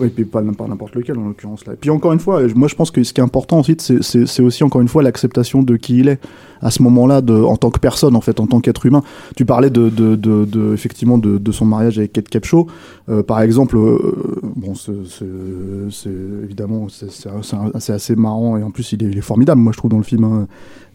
Oui, 0.00 0.08
puis 0.08 0.24
pas 0.24 0.42
n'importe 0.42 0.94
lequel 0.96 1.18
en 1.18 1.28
l'occurrence 1.28 1.64
là. 1.66 1.74
Et 1.74 1.76
puis 1.76 1.90
encore 1.90 2.12
une 2.12 2.18
fois, 2.18 2.40
moi 2.56 2.66
je 2.68 2.74
pense 2.74 2.90
que 2.90 3.02
ce 3.04 3.12
qui 3.12 3.20
est 3.20 3.24
important 3.24 3.58
ensuite, 3.58 3.80
c'est- 3.80 4.40
aussi 4.42 4.64
encore 4.64 4.80
une 4.80 4.88
fois 4.88 5.02
l'acceptation 5.02 5.62
de 5.62 5.76
qui 5.76 5.98
il 5.98 6.08
est 6.08 6.18
à 6.60 6.70
ce 6.70 6.82
moment-là, 6.82 7.20
en 7.46 7.56
tant 7.56 7.70
que 7.70 7.78
personne 7.78 8.16
en 8.16 8.20
fait, 8.22 8.40
en 8.40 8.46
tant 8.46 8.60
qu'être 8.60 8.86
humain. 8.86 9.02
Tu 9.36 9.44
parlais 9.44 9.68
de, 9.70 9.90
de, 9.90 10.16
de, 10.16 10.46
de- 10.46 10.72
effectivement 10.72 11.18
de, 11.18 11.52
son 11.52 11.66
mariage 11.66 11.98
avec 11.98 12.12
Kate 12.14 12.28
Capshaw. 12.28 12.66
Euh, 13.10 13.22
par 13.22 13.42
exemple, 13.42 13.76
euh, 13.76 13.98
bon, 14.56 14.72
c'est 14.74 14.92
évidemment 16.42 16.86
c'est 16.88 17.90
assez 17.92 18.16
marrant 18.16 18.56
et 18.56 18.62
en 18.62 18.70
plus 18.70 18.92
il 18.92 19.16
est, 19.16 19.20
formidable, 19.20 19.60
moi 19.60 19.72
je 19.72 19.78
trouve 19.78 19.90
dans 19.90 19.98
le 19.98 20.02
film. 20.04 20.24
hein. 20.24 20.46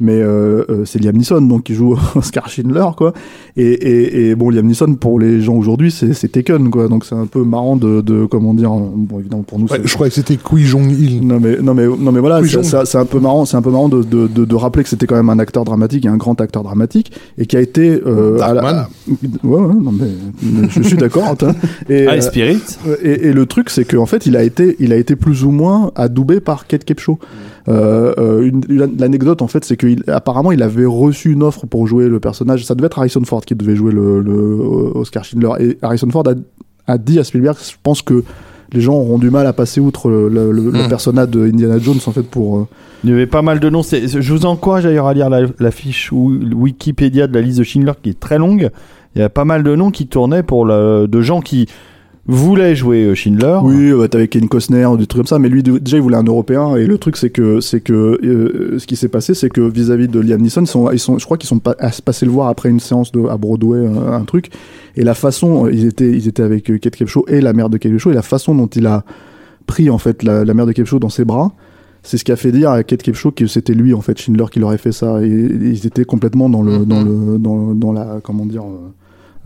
Mais 0.01 0.15
euh, 0.21 0.63
euh, 0.69 0.85
c'est 0.85 0.97
Liam 1.03 1.15
Neeson 1.17 1.41
donc 1.41 1.63
qui 1.63 1.73
joue 1.75 1.97
Oscar 2.15 2.49
Schindler 2.49 2.85
quoi. 2.97 3.13
Et, 3.57 3.63
et, 3.67 4.29
et 4.29 4.35
bon, 4.35 4.49
Liam 4.49 4.65
Neeson 4.65 4.95
pour 4.95 5.19
les 5.19 5.41
gens 5.41 5.55
aujourd'hui, 5.55 5.91
c'est 5.91 6.31
Taken 6.31 6.69
quoi. 6.71 6.87
Donc 6.87 7.05
c'est 7.05 7.15
un 7.15 7.25
peu 7.27 7.43
marrant 7.43 7.75
de 7.75 8.25
comment 8.25 8.53
dire. 8.53 8.71
Bon 8.95 9.19
évidemment 9.19 9.43
pour 9.43 9.59
nous. 9.59 9.67
Ouais, 9.67 9.79
je 9.83 9.93
croyais 9.93 10.09
que 10.09 10.15
c'était 10.15 10.37
Kui 10.37 10.63
Jong-il. 10.65 11.25
non 11.25 11.39
mais 11.39 11.57
non 11.61 11.73
mais 11.73 11.87
non 11.87 12.11
mais 12.11 12.19
voilà 12.19 12.41
c'est 12.43 12.97
un 12.97 13.05
peu 13.05 13.19
marrant 13.19 13.45
c'est 13.45 13.57
un 13.57 13.61
peu 13.61 13.71
marrant 13.71 13.89
de, 13.89 14.03
de, 14.03 14.27
de, 14.27 14.45
de 14.45 14.55
rappeler 14.55 14.83
que 14.83 14.89
c'était 14.89 15.05
quand 15.07 15.15
même 15.15 15.29
un 15.29 15.39
acteur 15.39 15.63
dramatique 15.65 16.05
et 16.05 16.09
un 16.09 16.17
grand 16.17 16.39
acteur 16.41 16.63
dramatique 16.63 17.11
et 17.37 17.45
qui 17.45 17.57
a 17.57 17.61
été 17.61 18.01
euh, 18.05 18.39
à 18.41 18.53
la- 18.53 18.87
ouais, 19.43 19.49
ouais 19.59 19.73
non 19.73 19.91
mais, 19.91 20.07
mais 20.41 20.67
je 20.69 20.81
suis 20.81 20.97
d'accord 20.97 21.23
Antoine. 21.29 21.55
et, 21.89 22.05
Ah, 22.07 22.11
euh, 22.11 22.15
les 22.15 22.21
Spirits. 22.21 22.61
et, 23.03 23.27
et 23.27 23.33
le 23.33 23.45
truc, 23.45 23.69
c'est 23.69 23.85
qu'en 23.85 24.05
fait, 24.05 24.25
il 24.25 24.35
a 24.37 24.43
été, 24.43 24.75
il 24.79 24.93
a 24.93 24.95
été 24.97 25.15
plus 25.15 25.43
ou 25.43 25.51
moins 25.51 25.91
adoubé 25.95 26.39
par 26.39 26.67
Kate 26.67 26.83
Capshaw. 26.85 27.17
Euh, 27.67 28.13
euh, 28.17 28.41
une- 28.47 28.61
une- 28.69 28.97
L'anecdote, 28.97 29.41
en 29.41 29.47
fait, 29.47 29.63
c'est 29.65 29.77
qu'apparemment, 29.77 30.51
il 30.51 30.63
avait 30.63 30.85
reçu 30.85 31.31
une 31.33 31.43
offre 31.43 31.65
pour 31.67 31.85
jouer 31.87 32.07
le 32.09 32.19
personnage. 32.19 32.65
Ça 32.65 32.73
devait 32.75 32.87
être 32.87 32.97
Harrison 32.99 33.21
Ford 33.25 33.41
qui 33.45 33.53
devait 33.55 33.75
jouer 33.75 33.91
le, 33.91 34.21
le 34.21 34.31
euh, 34.33 34.91
Oscar 34.99 35.23
Schindler. 35.23 35.49
Et 35.59 35.77
Harrison 35.81 36.09
Ford 36.09 36.23
a, 36.27 36.33
a 36.91 36.97
dit 36.97 37.19
à 37.19 37.23
Spielberg, 37.23 37.57
je 37.61 37.75
pense 37.83 38.01
que 38.01 38.23
les 38.73 38.81
gens 38.81 38.93
auront 38.95 39.17
du 39.17 39.29
mal 39.29 39.47
à 39.47 39.53
passer 39.53 39.79
outre 39.79 40.09
le, 40.09 40.29
le- 40.29 40.51
le- 40.51 40.69
le 40.71 40.85
Mm. 40.85 40.89
personnage 40.89 41.29
de 41.29 41.45
Indiana 41.47 41.77
Jones, 41.79 41.99
en 42.05 42.11
fait, 42.11 42.23
pour. 42.23 42.57
euh, 42.59 42.67
Il 43.03 43.09
y 43.09 43.13
avait 43.13 43.27
pas 43.27 43.41
mal 43.41 43.59
de 43.59 43.69
noms. 43.69 43.81
C'est- 43.83 44.07
Je 44.21 44.33
vous 44.33 44.45
encourage 44.45 44.83
d'ailleurs 44.83 45.07
à 45.07 45.13
lire 45.13 45.29
la, 45.29 45.41
la 45.59 45.71
fiche 45.71 46.11
ou- 46.11 46.37
Wikipédia 46.55 47.27
de 47.27 47.33
la 47.33 47.41
liste 47.41 47.59
de 47.59 47.63
Schindler 47.63 47.93
qui 48.01 48.09
est 48.09 48.19
très 48.19 48.37
longue. 48.37 48.69
Il 49.15 49.19
y 49.19 49.23
a 49.23 49.29
pas 49.29 49.45
mal 49.45 49.63
de 49.63 49.75
noms 49.75 49.89
qui 49.89 50.05
tournaient 50.07 50.43
pour 50.43 50.65
le, 50.65 51.07
de 51.07 51.21
gens 51.21 51.39
qui 51.41 51.67
voulaient 52.29 52.75
jouer 52.75 53.05
euh, 53.05 53.15
Schindler. 53.15 53.59
Oui, 53.63 53.91
euh, 53.91 54.07
t'avais 54.07 54.27
Ken 54.27 54.47
Costner, 54.47 54.87
des 54.97 55.07
trucs 55.07 55.21
comme 55.21 55.27
ça, 55.27 55.39
mais 55.39 55.49
lui 55.49 55.63
déjà 55.63 55.97
il 55.97 56.03
voulait 56.03 56.17
un 56.17 56.23
Européen 56.23 56.75
et 56.75 56.85
le 56.85 56.97
truc 56.97 57.17
c'est 57.17 57.31
que 57.31 57.59
c'est 57.59 57.81
que 57.81 58.19
euh, 58.23 58.77
ce 58.77 58.85
qui 58.85 58.95
s'est 58.95 59.07
passé 59.07 59.33
c'est 59.33 59.49
que 59.49 59.61
vis-à-vis 59.61 60.07
de 60.07 60.19
Liam 60.19 60.39
Neeson, 60.41 60.61
ils 60.61 60.67
sont, 60.67 60.91
ils 60.91 60.99
sont, 60.99 61.17
je 61.17 61.25
crois 61.25 61.37
qu'ils 61.37 61.47
sont 61.49 61.59
pas, 61.59 61.75
à 61.79 61.91
se 61.91 62.01
passer 62.01 62.25
le 62.25 62.31
voir 62.31 62.49
après 62.49 62.69
une 62.69 62.79
séance 62.79 63.11
de, 63.11 63.25
à 63.27 63.37
Broadway, 63.37 63.79
euh, 63.79 64.13
un 64.13 64.23
truc, 64.25 64.49
et 64.95 65.03
la 65.03 65.15
façon, 65.15 65.65
euh, 65.65 65.71
ils 65.71 65.85
étaient, 65.85 66.11
ils 66.11 66.27
étaient 66.27 66.43
avec 66.43 66.65
Kate 66.79 66.95
Capshaw 66.95 67.25
et 67.27 67.41
la 67.41 67.53
mère 67.53 67.69
de 67.69 67.77
Kate 67.77 67.91
Capshaw 67.91 68.11
et 68.11 68.15
la 68.15 68.21
façon 68.21 68.53
dont 68.53 68.67
il 68.67 68.85
a 68.85 69.03
pris 69.65 69.89
en 69.89 69.97
fait 69.97 70.21
la, 70.23 70.45
la 70.45 70.53
mère 70.53 70.67
de 70.67 70.71
Capshaw 70.71 70.99
dans 70.99 71.09
ses 71.09 71.25
bras. 71.25 71.51
C'est 72.01 72.17
ce 72.17 72.23
qui 72.23 72.31
a 72.31 72.35
fait 72.35 72.51
dire 72.51 72.69
à 72.69 72.83
Kate 72.83 73.01
Capshaw 73.01 73.31
que 73.31 73.47
c'était 73.47 73.73
lui 73.73 73.93
en 73.93 74.01
fait 74.01 74.17
Schindler 74.17 74.45
qui 74.51 74.59
leur 74.59 74.69
aurait 74.69 74.77
fait 74.77 74.93
ça 74.93 75.21
et, 75.21 75.27
et 75.27 75.69
ils 75.69 75.85
étaient 75.85 76.05
complètement 76.05 76.49
dans 76.49 76.61
le 76.61 76.85
dans 76.85 77.03
le 77.03 77.37
dans, 77.37 77.73
dans 77.75 77.91
la 77.91 78.19
comment 78.23 78.45
dire 78.45 78.63
euh, 78.63 78.93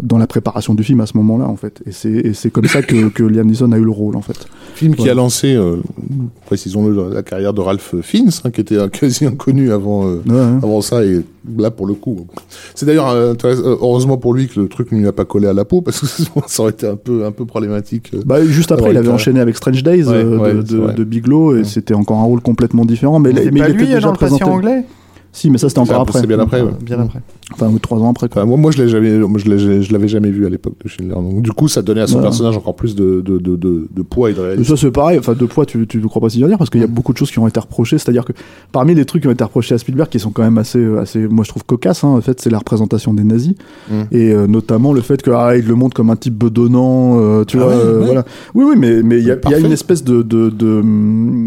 dans 0.01 0.17
la 0.17 0.27
préparation 0.27 0.73
du 0.73 0.83
film 0.83 1.01
à 1.01 1.05
ce 1.05 1.15
moment-là 1.17 1.45
en 1.45 1.55
fait 1.55 1.81
et 1.85 1.91
c'est 1.91 2.09
et 2.11 2.33
c'est 2.33 2.49
comme 2.49 2.65
ça 2.65 2.81
que, 2.81 3.09
que 3.09 3.23
Liam 3.23 3.47
Neeson 3.47 3.71
a 3.71 3.77
eu 3.77 3.83
le 3.83 3.91
rôle 3.91 4.15
en 4.15 4.21
fait 4.21 4.47
Film 4.73 4.95
qui 4.95 5.09
a 5.09 5.13
lancé, 5.13 5.53
euh, 5.53 5.77
précisons-le, 6.47 7.13
la 7.13 7.21
carrière 7.21 7.53
de 7.53 7.61
Ralph 7.61 7.95
Fiennes, 8.01 8.31
hein, 8.43 8.49
qui 8.49 8.61
était 8.61 8.77
quasi 8.89 9.25
inconnu 9.25 9.71
avant, 9.71 10.07
euh, 10.07 10.21
Ouais, 10.27 10.33
ouais. 10.33 10.57
avant 10.63 10.81
ça, 10.81 11.03
et 11.03 11.21
là 11.57 11.69
pour 11.69 11.85
le 11.85 11.93
coup. 11.93 12.25
C'est 12.73 12.85
d'ailleurs 12.85 13.09
euh, 13.09 13.35
heureusement 13.43 14.17
pour 14.17 14.33
lui 14.33 14.47
que 14.47 14.59
le 14.59 14.67
truc 14.67 14.91
ne 14.91 14.99
lui 14.99 15.07
a 15.07 15.11
pas 15.11 15.25
collé 15.25 15.47
à 15.47 15.53
la 15.53 15.63
peau, 15.63 15.81
parce 15.81 15.99
que 15.99 16.07
sinon, 16.07 16.29
ça 16.47 16.63
aurait 16.63 16.71
été 16.71 16.87
un 16.87 16.95
peu, 16.95 17.25
un 17.25 17.31
peu 17.31 17.45
problématique. 17.45 18.11
Bah, 18.25 18.43
juste 18.43 18.71
après, 18.71 18.91
il 18.91 18.97
avait 18.97 19.09
enchaîné 19.09 19.39
avec 19.39 19.55
Strange 19.57 19.83
Days 19.83 20.07
Ouais, 20.07 20.23
euh, 20.23 20.63
de, 20.63 21.03
Bigelow 21.03 21.57
et 21.57 21.63
c'était 21.63 21.93
encore 21.93 22.17
un 22.17 22.23
rôle 22.23 22.41
complètement 22.41 22.85
différent. 22.85 23.19
Mais, 23.19 23.31
C'est 23.35 23.51
mais 23.51 23.59
pas 23.59 23.69
il 23.69 23.75
lui 23.75 23.83
était 23.83 23.95
déjà 23.95 24.07
dans 24.07 24.13
le 24.13 24.17
patient 24.17 24.37
présenté. 24.37 24.51
anglais 24.51 24.85
Si, 25.35 25.49
mais 25.49 25.57
ça 25.57 25.67
c'était 25.67 25.79
encore 25.79 26.01
après. 26.01 26.19
c'est 26.21 26.27
bien 26.27 26.39
après. 26.39 26.61
ouais. 26.61 26.71
Bien 26.81 26.99
après. 26.99 27.19
Enfin, 27.53 27.67
ou 27.69 27.79
trois 27.79 27.97
ans 27.99 28.09
après. 28.11 28.29
Quoi. 28.29 28.43
Enfin, 28.43 28.49
moi, 28.49 28.57
moi, 28.57 28.71
je 28.71 28.81
l'ai 28.81 28.87
jamais, 28.87 29.17
moi, 29.17 29.39
je 29.43 29.49
l'ai- 29.49 29.81
je 29.81 29.91
l'avais 29.91 30.07
jamais 30.07 30.29
vu 30.29 30.45
à 30.45 30.49
l'époque 30.49 30.75
de 30.83 30.87
Schindler. 30.87 31.15
Donc, 31.15 31.41
du 31.41 31.51
coup, 31.51 31.67
ça 31.67 31.81
donnait 31.81 32.01
à 32.01 32.07
son 32.07 32.21
personnage 32.21 32.55
encore 32.55 32.75
plus 32.75 32.95
de, 32.95 33.19
de, 33.21 33.37
de, 33.39 33.55
de, 33.55 33.87
de 33.93 34.01
poids 34.03 34.29
et 34.29 34.33
de 34.33 34.39
Mais 34.39 34.45
réalisme. 34.49 34.75
ça 34.75 34.81
c'est 34.81 34.91
pareil, 34.91 35.17
enfin 35.19 35.33
de 35.33 35.45
poids 35.45 35.65
tu, 35.65 35.85
tu 35.87 35.97
ne 35.97 36.05
crois 36.07 36.21
pas 36.21 36.29
si 36.29 36.37
bien 36.37 36.47
dire 36.47 36.57
parce 36.57 36.69
qu'il 36.69 36.79
y 36.81 36.83
a 36.83 36.87
Mm. 36.87 36.91
beaucoup 36.91 37.11
de 37.13 37.17
choses 37.17 37.31
qui 37.31 37.39
ont 37.39 37.47
été 37.47 37.59
reprochées, 37.59 37.97
c'est-à-dire 37.97 38.23
que 38.25 38.33
parmi 38.71 38.93
les 38.95 39.05
trucs 39.05 39.23
qui 39.23 39.27
ont 39.27 39.31
été 39.31 39.43
reprochés 39.43 39.73
à 39.75 39.77
Spielberg 39.79 40.07
qui 40.09 40.19
sont 40.19 40.29
quand 40.31 40.43
même 40.43 40.57
assez, 40.59 40.77
euh, 40.79 40.99
assez 41.01 41.27
moi 41.27 41.43
je 41.43 41.49
trouve 41.49 41.63
cocasses, 41.65 42.03
hein, 42.03 42.09
en 42.09 42.21
fait 42.21 42.39
c'est 42.39 42.49
la 42.51 42.59
représentation 42.59 43.13
des 43.13 43.23
nazis 43.23 43.55
Mm. 43.89 43.93
et 44.11 44.31
euh, 44.31 44.45
notamment 44.47 44.93
le 44.93 45.01
fait 45.01 45.21
que 45.21 45.31
ah, 45.31 45.57
il 45.57 45.65
le 45.65 45.75
montre 45.75 45.95
comme 45.95 46.09
un 46.11 46.15
type 46.15 46.35
bedonnant, 46.37 47.19
euh, 47.19 47.43
tu 47.43 47.57
Ah 47.59 47.63
vois, 47.63 47.73
euh, 47.73 47.99
ouais. 47.99 48.05
voilà. 48.05 48.25
Oui 48.53 48.65
oui 48.67 48.75
mais 48.77 49.01
mais 49.03 49.17
il 49.19 49.25
y 49.25 49.31
a, 49.31 49.35
y 49.35 49.59
une 49.61 49.71
espèce 49.71 50.03
de 50.03 50.21
de, 50.21 50.49
de 50.49 50.81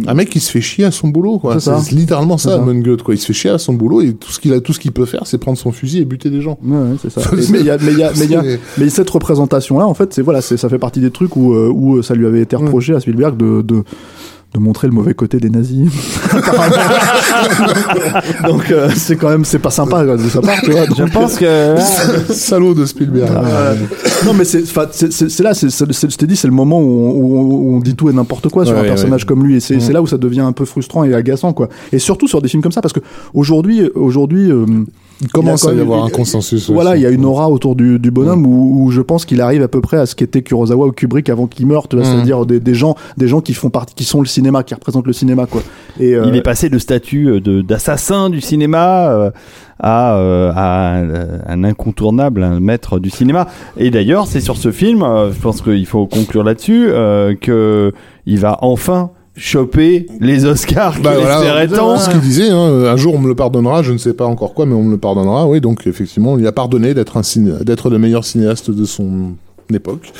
Un 0.08 0.15
mec 0.15 0.28
qui 0.31 0.40
se 0.40 0.50
fait 0.50 0.60
chier 0.60 0.84
à 0.84 0.90
son 0.90 1.08
boulot, 1.08 1.39
quoi. 1.39 1.55
C'est 1.55 1.60
ça. 1.70 1.78
C'est 1.81 1.94
littéralement 1.94 2.36
C'est 2.39 2.48
ça. 2.50 2.58
Mungold, 2.58 3.02
quoi. 3.02 3.15
Il 3.15 3.18
se 3.18 3.26
fait 3.26 3.32
chier 3.32 3.50
à 3.50 3.58
son 3.58 3.74
boulot 3.77 4.01
et 4.01 4.15
tout 4.15 4.31
ce 4.33 4.41
qu'il 4.41 4.53
a, 4.53 4.61
tout 4.61 4.73
ce 4.73 4.81
qu'il 4.81 4.93
peut 4.93 5.05
faire, 5.07 5.23
c'est 5.27 5.39
prendre 5.39 5.57
son 5.59 5.73
fusil 5.73 5.99
et 6.01 6.05
buter 6.05 6.31
des 6.31 6.41
gens. 6.41 6.59
Ouais, 6.65 6.77
ouais, 6.77 6.97
c'est 7.01 7.11
ça. 7.11 7.21
Et- 7.33 7.51
mais 7.53 7.61
il 7.61 7.67
y 7.67 7.71
a, 7.71 7.79
mais 7.79 7.93
il 7.93 7.99
y 7.99 8.03
a, 8.03 8.13
mais 8.19 8.25
il 8.25 8.31
y 8.31 8.35
a, 8.37 8.43
C'est- 8.47 8.61
mais 8.79 8.89
cette 8.89 9.11
représentation-là, 9.11 9.87
en 9.87 9.95
fait, 9.95 10.13
c'est 10.15 10.23
voilà, 10.23 10.41
c'est 10.43 10.57
ça 10.57 10.69
fait 10.69 10.79
partie 10.79 11.01
des 11.01 11.11
trucs 11.11 11.37
où 11.37 11.53
euh, 11.55 11.69
où 11.73 12.03
ça 12.03 12.15
lui 12.15 12.27
avait 12.27 12.41
été 12.41 12.57
reproché 12.57 12.95
à 12.95 13.01
Spielberg 13.01 13.37
de, 13.37 13.63
de 13.63 13.83
de 14.55 14.60
montrer 14.60 14.86
le 14.86 14.92
mauvais 14.94 15.15
côté 15.15 15.39
des 15.39 15.50
nazis. 15.50 15.91
Donc 18.47 18.70
euh, 18.70 18.89
c'est 18.94 19.16
quand 19.16 19.28
même 19.28 19.44
c'est 19.44 19.58
pas 19.58 19.70
sympa 19.70 20.05
quoi, 20.05 20.16
de 20.16 20.28
sa 20.28 20.41
part, 20.41 20.60
tu 20.62 20.70
vois. 20.70 20.84
Je 20.84 21.02
Donc, 21.02 21.12
pense 21.12 21.36
que. 21.36 21.75
Salaud 22.33 22.75
de 22.75 22.86
Spielberg. 22.86 23.31
euh, 23.31 23.75
non 24.25 24.33
mais 24.33 24.44
c'est 24.44 24.60
là, 25.41 25.55
c'est 25.55 25.68
je 25.70 26.16
t'ai 26.16 26.26
dit, 26.26 26.36
c'est 26.36 26.49
le 26.49 26.55
moment 26.55 26.81
où 26.81 26.84
on, 26.84 27.76
où 27.76 27.83
dit 27.83 27.94
tout 27.94 28.08
et 28.08 28.12
n'importe 28.12 28.49
quoi 28.49 28.65
sur 28.65 28.76
un 28.76 28.83
ouais, 28.83 28.86
personnage 28.86 29.23
ouais. 29.23 29.26
comme 29.26 29.44
lui, 29.44 29.57
et 29.57 29.60
c'est 29.60 29.81
c'est 29.81 29.92
là 29.92 30.02
où 30.02 30.07
ça 30.07 30.18
devient 30.18 30.41
un 30.41 30.52
peu 30.52 30.65
frustrant 30.65 31.05
et 31.05 31.15
agaçant 31.15 31.52
quoi. 31.52 31.68
Et 31.92 31.99
surtout 31.99 32.28
sur 32.28 32.41
des 32.42 32.49
films 32.49 32.62
comme 32.62 32.73
ça, 32.73 32.81
parce 32.81 32.94
que 32.94 33.00
aujourd'hui, 33.34 33.91
aujourd'hui. 33.94 34.50
euh, 34.50 34.66
Il 35.23 35.28
commence 35.28 35.62
il 35.65 35.70
à 35.70 35.73
y 35.75 35.81
avoir 35.81 36.05
un 36.05 36.11
consensus. 36.11 36.69
voilà, 36.70 36.91
aussi. 36.91 37.01
il 37.01 37.03
y 37.05 37.07
a 37.07 37.11
une 37.11 37.25
aura 37.25 37.49
autour 37.49 37.75
du, 37.75 37.99
du 37.99 38.11
bonhomme 38.11 38.45
où, 38.47 38.85
où 38.85 38.91
je 38.91 39.01
pense 39.01 39.25
qu'il 39.25 39.41
arrive 39.41 39.62
à 39.62 39.69
peu 39.69 39.81
près 39.81 39.97
à 39.97 40.05
ce 40.07 40.15
qu'était 40.15 40.43
Kurosawa 40.43 40.86
ou 40.89 40.93
Kubrick 40.93 41.31
avant 41.31 41.47
qu'il 41.47 41.67
meure, 41.67 41.85
Mhm. 41.93 42.05
c'est-à-dire 42.05 42.45
des, 42.45 42.61
des 42.61 42.75
gens, 42.75 42.97
des 43.17 43.27
gens 43.28 43.41
qui 43.41 43.55
font 43.55 43.70
partie, 43.70 43.95
qui 43.95 44.05
sont 44.05 44.20
le 44.20 44.27
cinéma, 44.27 44.62
qui 44.62 44.75
représentent 44.75 45.07
le 45.07 45.12
cinéma, 45.15 45.47
quoi. 45.47 45.62
Et 45.99 46.15
euh, 46.15 46.27
Il 46.28 46.36
est 46.36 46.43
passé 46.43 46.69
de 46.69 46.78
statut 46.78 47.28
euh, 47.28 47.62
d'assassin 47.62 48.28
du 48.28 48.41
cinéma 48.43 49.09
euh, 49.11 49.31
à, 49.81 50.17
euh, 50.17 50.53
à 50.55 50.97
un, 50.99 51.41
un 51.47 51.65
incontournable, 51.65 52.43
un 52.43 52.61
maître 52.61 52.99
du 52.99 53.09
cinéma. 53.11 53.47
Et 53.78 53.91
d'ailleurs, 53.91 54.27
c'est 54.27 54.41
sur 54.41 54.57
ce 54.57 54.70
film, 54.70 55.03
euh, 55.03 55.33
je 55.33 55.41
pense 55.41 55.62
qu'il 55.62 55.86
faut 55.86 56.07
conclure 56.07 56.45
là-dessus, 56.45 56.89
euh, 56.89 57.35
que 57.41 57.93
il 58.27 58.39
va 58.39 58.59
enfin 58.61 59.11
choper 59.36 60.06
les 60.20 60.44
Oscars 60.44 61.00
Bah 61.02 61.15
voilà, 61.20 61.66
tant. 61.68 61.98
ce 61.98 62.08
qu'il 62.10 62.20
disait, 62.20 62.48
hein, 62.50 62.84
un 62.86 62.97
jour 62.97 63.15
on 63.15 63.18
me 63.18 63.28
le 63.28 63.34
pardonnera, 63.34 63.82
je 63.82 63.92
ne 63.92 63.98
sais 63.98 64.15
pas 64.15 64.24
encore 64.26 64.55
quoi, 64.55 64.65
mais 64.66 64.74
on 64.74 64.82
me 64.84 64.90
le 64.92 64.98
pardonnera. 64.98 65.47
Oui, 65.47 65.60
donc 65.60 65.86
effectivement, 65.86 66.32
on 66.32 66.36
lui 66.36 66.47
a 66.47 66.52
pardonné 66.52 66.94
d'être 66.94 67.16
un 67.16 67.23
ciné- 67.23 67.62
d'être 67.65 67.90
le 67.90 67.98
meilleur 67.98 68.24
cinéaste 68.24 68.70
de 68.70 68.84
son 68.84 69.32
époque. 69.73 70.12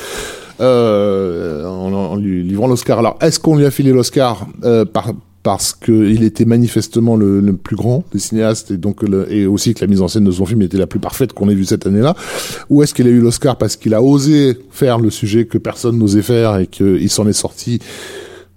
Euh, 0.59 1.65
en, 1.65 1.93
en 1.93 2.15
lui 2.15 2.43
livrant 2.43 2.67
l'Oscar. 2.67 2.99
Alors, 2.99 3.17
est-ce 3.21 3.39
qu'on 3.39 3.55
lui 3.57 3.65
a 3.65 3.71
filé 3.71 3.91
l'Oscar 3.91 4.47
euh, 4.63 4.85
par, 4.85 5.13
parce 5.43 5.73
qu'il 5.73 6.23
était 6.23 6.45
manifestement 6.45 7.15
le, 7.15 7.39
le 7.41 7.53
plus 7.53 7.75
grand 7.75 8.03
des 8.11 8.17
cinéastes 8.19 8.71
et 8.71 8.77
donc 8.77 9.03
le- 9.03 9.31
et 9.31 9.45
aussi 9.45 9.73
que 9.75 9.81
la 9.81 9.87
mise 9.87 10.01
en 10.01 10.07
scène 10.07 10.23
de 10.23 10.31
son 10.31 10.45
film 10.47 10.63
était 10.63 10.77
la 10.79 10.87
plus 10.87 10.99
parfaite 10.99 11.33
qu'on 11.33 11.47
ait 11.49 11.53
vue 11.55 11.63
cette 11.65 11.85
année-là, 11.85 12.15
ou 12.71 12.81
est-ce 12.81 12.93
qu'il 12.95 13.05
a 13.07 13.11
eu 13.11 13.19
l'Oscar 13.19 13.55
parce 13.57 13.75
qu'il 13.75 13.93
a 13.93 14.01
osé 14.01 14.57
faire 14.71 14.97
le 14.99 15.09
sujet 15.11 15.45
que 15.45 15.57
personne 15.59 15.97
n'osait 15.99 16.23
faire 16.23 16.57
et 16.57 16.65
qu'il 16.67 17.09
s'en 17.09 17.27
est 17.27 17.33
sorti 17.33 17.79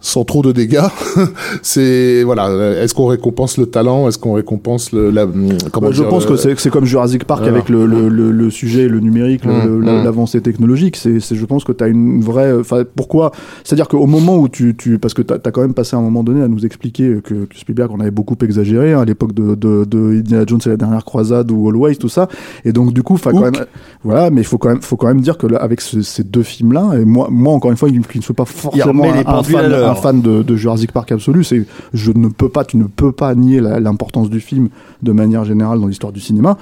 sans 0.00 0.24
trop 0.24 0.42
de 0.42 0.52
dégâts. 0.52 0.80
c'est 1.62 2.22
voilà. 2.24 2.48
Est-ce 2.82 2.94
qu'on 2.94 3.06
récompense 3.06 3.56
le 3.58 3.66
talent? 3.66 4.08
Est-ce 4.08 4.18
qu'on 4.18 4.32
récompense 4.32 4.92
le 4.92 5.10
la 5.10 5.26
comment 5.26 5.88
Bah, 5.88 5.92
je 5.92 6.00
dire, 6.02 6.08
pense 6.08 6.26
que 6.26 6.32
euh, 6.32 6.36
c'est 6.36 6.58
c'est 6.58 6.70
comme 6.70 6.84
Jurassic 6.84 7.24
Park 7.24 7.40
voilà. 7.42 7.56
avec 7.56 7.68
le, 7.68 7.86
le, 7.86 8.08
le, 8.08 8.30
le 8.32 8.50
sujet, 8.50 8.88
le 8.88 9.00
numérique, 9.00 9.44
la- 9.44 9.66
mm. 9.66 9.84
l'avancée 10.04 10.40
technologique. 10.40 10.96
C'est, 10.96 11.20
c'est- 11.20 11.34
je 11.34 11.44
pense 11.44 11.64
que 11.64 11.72
tu 11.72 11.84
as 11.84 11.88
une 11.88 12.20
vraie. 12.22 12.52
Enfin, 12.52 12.84
pourquoi? 12.96 13.32
C'est-à-dire 13.64 13.88
qu'au 13.88 14.06
moment 14.06 14.36
où 14.38 14.48
tu, 14.48 14.74
tu 14.76 14.98
parce 14.98 15.14
que 15.14 15.22
tu 15.22 15.32
as, 15.34 15.38
quand 15.50 15.60
même 15.60 15.74
passé 15.74 15.96
un 15.96 16.00
moment 16.00 16.22
donné 16.22 16.42
à 16.42 16.48
nous 16.48 16.64
expliquer 16.64 17.18
que, 17.22 17.44
que 17.44 17.58
Spielberg 17.58 17.90
on 17.92 18.00
avait 18.00 18.10
beaucoup 18.10 18.36
exagéré 18.42 18.92
hein, 18.92 19.00
à 19.00 19.04
l'époque 19.04 19.34
de, 19.34 19.54
de, 19.54 19.84
de 19.84 20.18
Indiana 20.18 20.44
Jones 20.46 20.60
et 20.66 20.68
la 20.70 20.76
dernière 20.76 21.04
croisade 21.04 21.50
ou 21.50 21.68
Always 21.68 21.96
tout 21.96 22.08
ça. 22.08 22.28
Et 22.64 22.72
donc 22.72 22.92
du 22.92 23.02
coup, 23.02 23.14
enfin 23.14 23.32
quand 23.32 23.40
même, 23.42 23.66
voilà. 24.04 24.30
Mais 24.30 24.40
il 24.40 24.46
faut 24.46 24.58
quand 24.58 24.70
même, 24.70 24.82
faut 24.82 24.96
quand 24.96 25.08
même 25.08 25.20
dire 25.20 25.36
que 25.38 25.46
là, 25.46 25.58
avec 25.58 25.80
ce- 25.80 26.02
ces 26.02 26.24
deux 26.24 26.42
films-là, 26.42 26.92
et 27.00 27.04
moi, 27.04 27.28
moi 27.30 27.52
encore 27.52 27.70
une 27.70 27.76
fois, 27.76 27.88
qui 27.90 28.18
ne 28.18 28.22
suis 28.22 28.32
pas 28.34 28.44
forcément 28.44 29.04
un, 29.04 29.18
un 29.26 29.42
fan. 29.42 29.72
Un 29.90 29.94
fan 29.94 30.20
de, 30.20 30.42
de 30.42 30.56
Jurassic 30.56 30.92
Park 30.92 31.12
absolu, 31.12 31.44
c'est 31.44 31.64
je 31.92 32.12
ne 32.14 32.28
peux 32.28 32.48
pas, 32.48 32.64
tu 32.64 32.76
ne 32.76 32.84
peux 32.84 33.12
pas 33.12 33.34
nier 33.34 33.60
l'importance 33.60 34.30
du 34.30 34.40
film 34.40 34.68
de 35.02 35.12
manière 35.12 35.44
générale 35.44 35.80
dans 35.80 35.86
l'histoire 35.86 36.12
du 36.12 36.20
cinéma. 36.20 36.56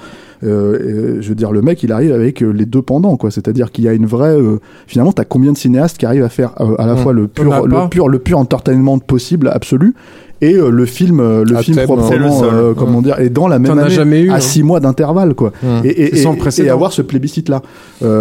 Euh, 0.44 1.16
et, 1.18 1.22
je 1.22 1.28
veux 1.28 1.34
dire, 1.34 1.50
le 1.50 1.62
mec, 1.62 1.82
il 1.82 1.90
arrive 1.90 2.12
avec 2.12 2.42
euh, 2.42 2.50
les 2.50 2.64
deux 2.64 2.82
pendants, 2.82 3.16
quoi. 3.16 3.30
C'est-à-dire 3.30 3.72
qu'il 3.72 3.84
y 3.84 3.88
a 3.88 3.92
une 3.92 4.06
vraie. 4.06 4.36
euh, 4.38 4.60
finalement, 4.86 5.12
t'as 5.12 5.24
combien 5.24 5.50
de 5.52 5.56
cinéastes 5.56 5.98
qui 5.98 6.06
arrivent 6.06 6.22
à 6.22 6.28
faire 6.28 6.52
euh, 6.60 6.74
à 6.78 6.86
la 6.86 6.94
Mmh. 6.94 6.98
fois 6.98 7.12
le 7.12 7.26
pur, 7.28 7.66
le 7.66 7.88
pur, 7.88 8.08
le 8.08 8.18
pur 8.18 8.38
entertainment 8.38 8.98
possible, 8.98 9.48
absolu, 9.48 9.94
et 10.40 10.54
euh, 10.54 10.70
le 10.70 10.86
film, 10.86 11.20
euh, 11.20 11.44
le 11.44 11.56
À 11.56 11.62
film 11.62 11.76
thème, 11.76 11.86
proprement, 11.86 12.08
c'est 12.10 12.18
le 12.18 12.30
seul. 12.30 12.48
euh, 12.54 12.74
comment 12.74 13.02
dire, 13.02 13.18
est 13.18 13.28
dans 13.30 13.48
la 13.48 13.58
même 13.58 13.72
T'en 13.72 13.78
as 13.78 13.82
année, 13.86 13.90
jamais 13.94 14.20
eu, 14.22 14.30
à 14.30 14.34
hein. 14.36 14.40
six 14.40 14.62
mois 14.62 14.80
d'intervalle, 14.80 15.34
quoi. 15.34 15.52
Et, 15.84 15.88
et, 16.02 16.10
C'est 16.16 16.22
sans 16.22 16.34
et- 16.34 16.62
et 16.64 16.70
avoir 16.70 16.92
ce 16.92 17.02
plébiscite 17.02 17.48
là. 17.48 17.62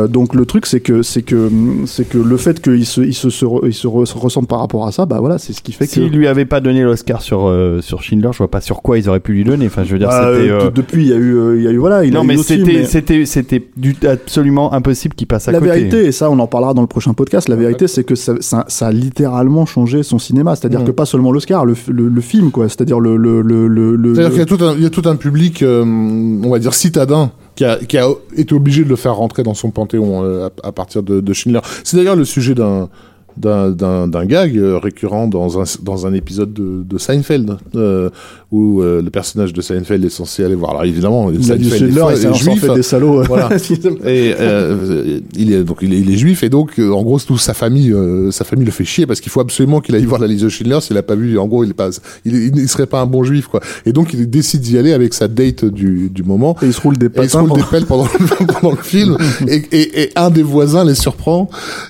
donc 0.07 0.33
le 0.33 0.45
truc 0.45 0.65
c'est 0.65 0.79
que 0.79 1.01
c'est 1.01 1.21
que 1.21 1.49
c'est 1.85 2.07
que 2.09 2.17
le 2.17 2.37
fait 2.37 2.61
qu'il 2.61 2.85
se 2.85 3.01
il 3.01 3.13
se, 3.13 3.29
se, 3.29 3.45
re- 3.45 3.61
il 3.65 3.73
se, 3.73 3.87
re- 3.87 4.05
se 4.05 4.17
ressemble 4.17 4.47
par 4.47 4.59
rapport 4.59 4.85
à 4.87 4.91
ça, 4.91 5.05
bah 5.05 5.17
voilà, 5.19 5.37
c'est 5.37 5.53
ce 5.53 5.61
qui 5.61 5.71
fait 5.71 5.85
que 5.85 5.91
S'il 5.91 6.09
lui 6.11 6.27
avait 6.27 6.45
pas 6.45 6.59
donné 6.59 6.83
l'Oscar 6.83 7.21
sur, 7.21 7.47
euh, 7.47 7.81
sur 7.81 8.01
Schindler, 8.03 8.29
je 8.33 8.37
vois 8.39 8.49
pas 8.51 8.61
sur 8.61 8.81
quoi 8.81 8.97
ils 8.97 9.07
auraient 9.09 9.19
pu 9.19 9.33
lui 9.33 9.43
donner. 9.43 9.67
Enfin, 9.67 9.83
je 9.83 9.93
veux 9.93 9.99
dire, 9.99 10.09
Bah, 10.09 10.25
euh, 10.27 10.65
euh, 10.67 10.69
depuis 10.73 11.03
il 11.05 11.09
y 11.09 11.13
a 11.13 11.17
eu 11.17 11.57
il 11.57 11.63
y 11.63 11.67
a 11.67 11.71
eu 11.71 11.77
voilà, 11.77 12.03
il 12.03 12.13
Non, 12.13 12.23
mais 12.23 12.37
c'était, 12.37 12.85
c'était, 12.85 13.25
c'était 13.25 13.63
du, 13.77 13.95
absolument 14.07 14.73
impossible 14.73 15.13
qu'il 15.15 15.27
passe 15.27 15.47
à 15.47 15.51
la 15.51 15.59
côté. 15.59 15.71
vérité, 15.71 16.05
et 16.05 16.11
ça 16.11 16.29
on 16.31 16.39
en 16.39 16.47
parlera 16.47 16.73
dans 16.73 16.81
le 16.81 16.87
prochain 16.87 17.13
podcast, 17.13 17.47
la 17.49 17.55
vérité 17.55 17.87
c'est 17.87 18.03
que 18.03 18.15
ça, 18.15 18.33
ça, 18.39 18.65
ça 18.67 18.87
a 18.87 18.91
littéralement 18.91 19.65
changé 19.65 20.03
son 20.03 20.19
cinéma. 20.19 20.55
C'est-à-dire 20.55 20.81
Mm. 20.81 20.85
que 20.85 20.91
pas 20.91 21.05
seulement 21.05 21.31
l'Oscar, 21.31 21.65
le, 21.65 21.73
le, 21.89 22.06
le 22.07 22.21
film, 22.21 22.51
quoi. 22.51 22.67
C'est-à-dire 22.69 22.99
le. 22.99 23.17
le, 23.17 23.41
le, 23.41 24.15
C'est-à-dire 24.15 24.29
qu'il 24.31 24.39
y 24.39 24.41
a 24.41 24.45
tout 24.45 24.63
un, 24.63 24.75
il 24.75 24.83
y 24.83 24.85
a 24.85 24.89
tout 24.89 25.03
un 25.05 25.15
public, 25.15 25.61
euh, 25.61 25.83
on 25.83 26.49
va 26.49 26.59
dire 26.59 26.73
citadin, 26.73 27.31
qui 27.55 27.65
a, 27.65 27.77
qui 27.77 27.97
a 27.97 28.07
été 28.35 28.53
obligé 28.53 28.83
de 28.83 28.89
le 28.89 28.95
faire 28.95 29.15
rentrer 29.15 29.43
dans 29.43 29.53
son 29.53 29.71
panthéon 29.71 30.23
euh, 30.23 30.49
à, 30.63 30.71
partir 30.71 31.03
de 31.03 31.33
Schindler. 31.33 31.61
C'est 31.83 31.97
d'ailleurs 31.97 32.15
le 32.15 32.25
sujet 32.25 32.55
d'un 32.55 32.89
d'un 33.37 33.69
d'un 33.71 34.07
d'un 34.07 34.25
gag 34.25 34.57
euh, 34.57 34.77
récurrent 34.77 35.27
dans 35.27 35.59
un 35.59 35.63
dans 35.83 36.07
un 36.07 36.13
épisode 36.13 36.53
de, 36.53 36.83
de 36.83 36.97
Seinfeld 36.97 37.57
euh, 37.75 38.09
où 38.51 38.81
euh, 38.81 39.01
le 39.01 39.09
personnage 39.09 39.53
de 39.53 39.61
Seinfeld 39.61 40.03
est 40.05 40.09
censé 40.09 40.43
aller 40.43 40.55
voir 40.55 40.71
alors 40.71 40.83
évidemment 40.85 41.29
il 41.31 41.43
Seinfeld 41.43 41.73
Schindler 41.93 42.05
est, 42.13 42.23
est 42.23 42.27
en 42.27 42.33
juif 42.33 42.61
fait 42.61 42.73
des 42.73 42.83
salauds. 42.83 43.23
Voilà. 43.23 43.49
et 44.05 44.33
euh, 44.39 45.19
il 45.35 45.53
est 45.53 45.63
donc 45.63 45.79
il 45.81 45.93
est, 45.93 45.99
il 45.99 46.09
est 46.11 46.17
juif 46.17 46.43
et 46.43 46.49
donc 46.49 46.79
euh, 46.79 46.91
en 46.91 47.03
gros 47.03 47.19
toute 47.19 47.39
sa 47.39 47.53
famille 47.53 47.91
euh, 47.91 48.31
sa 48.31 48.43
famille 48.43 48.65
le 48.65 48.71
fait 48.71 48.85
chier 48.85 49.05
parce 49.05 49.21
qu'il 49.21 49.31
faut 49.31 49.41
absolument 49.41 49.81
qu'il 49.81 49.95
aille 49.95 50.05
voir 50.05 50.21
la 50.21 50.27
liste 50.27 50.43
de 50.43 50.49
Schindler 50.49 50.79
s'il 50.81 50.97
a 50.97 51.03
pas 51.03 51.15
vu 51.15 51.37
en 51.37 51.47
gros 51.47 51.63
il 51.63 51.71
est 51.71 51.73
pas 51.73 51.89
il, 52.25 52.35
il, 52.57 52.67
serait 52.69 52.87
pas 52.87 53.01
un 53.01 53.05
bon 53.05 53.23
juif 53.23 53.47
quoi 53.47 53.59
et 53.85 53.91
donc 53.93 54.13
il 54.13 54.29
décide 54.29 54.61
d'y 54.61 54.77
aller 54.77 54.93
avec 54.93 55.13
sa 55.13 55.27
date 55.27 55.65
du, 55.65 56.09
du 56.09 56.23
moment 56.23 56.55
Et 56.61 56.67
il 56.67 56.73
se 56.73 56.81
roule 56.81 56.97
des 56.97 57.07
et 57.07 57.09
il 57.23 57.29
se 57.29 57.37
patins. 57.37 57.43
des 57.43 57.47
pendant- 57.49 57.63
pelles 57.65 57.85
pendant 57.85 58.05
le, 58.05 58.45
pendant 58.53 58.71
le 58.71 58.81
film 58.81 59.17
et, 59.47 59.61
et, 59.71 60.01
et 60.03 60.09
un 60.15 60.29
des 60.29 60.43
voisins 60.43 60.83
les 60.85 60.95
surprend 60.95 61.49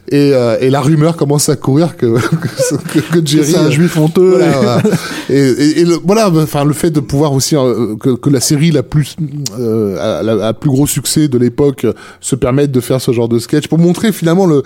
et, 0.09 0.32
euh, 0.34 0.58
et 0.59 0.69
la 0.69 0.82
rumeur 0.82 1.16
commence 1.17 1.36
à 1.49 1.56
courir 1.56 1.95
que 1.98 2.06
que, 2.17 2.75
que, 2.99 3.19
que 3.19 3.25
Jerry 3.25 3.56
un 3.56 3.66
euh, 3.66 3.72
juif 3.72 3.98
honteux. 3.98 4.30
voilà, 4.38 4.51
voilà. 4.51 4.82
Et, 5.30 5.38
et, 5.40 5.80
et 5.82 5.85
le, 5.85 5.98
voilà, 6.03 6.30
enfin 6.30 6.64
le 6.66 6.74
fait 6.74 6.90
de 6.91 6.99
pouvoir 6.99 7.33
aussi 7.33 7.56
euh, 7.56 7.95
que, 7.95 8.11
que 8.16 8.30
la 8.30 8.40
série 8.40 8.72
la 8.72 8.83
plus 8.83 9.16
euh, 9.59 10.19
à, 10.19 10.24
la- 10.24 10.48
à 10.48 10.53
plus 10.53 10.69
gros 10.69 10.88
succès 10.88 11.27
de 11.27 11.38
l'époque 11.38 11.85
se 12.22 12.35
permette 12.35 12.72
de 12.72 12.80
faire 12.80 12.99
ce 13.01 13.11
genre 13.11 13.30
de 13.30 13.40
sketch 13.40 13.67
pour 13.67 13.77
montrer 13.80 14.11
finalement 14.11 14.45
le 14.45 14.64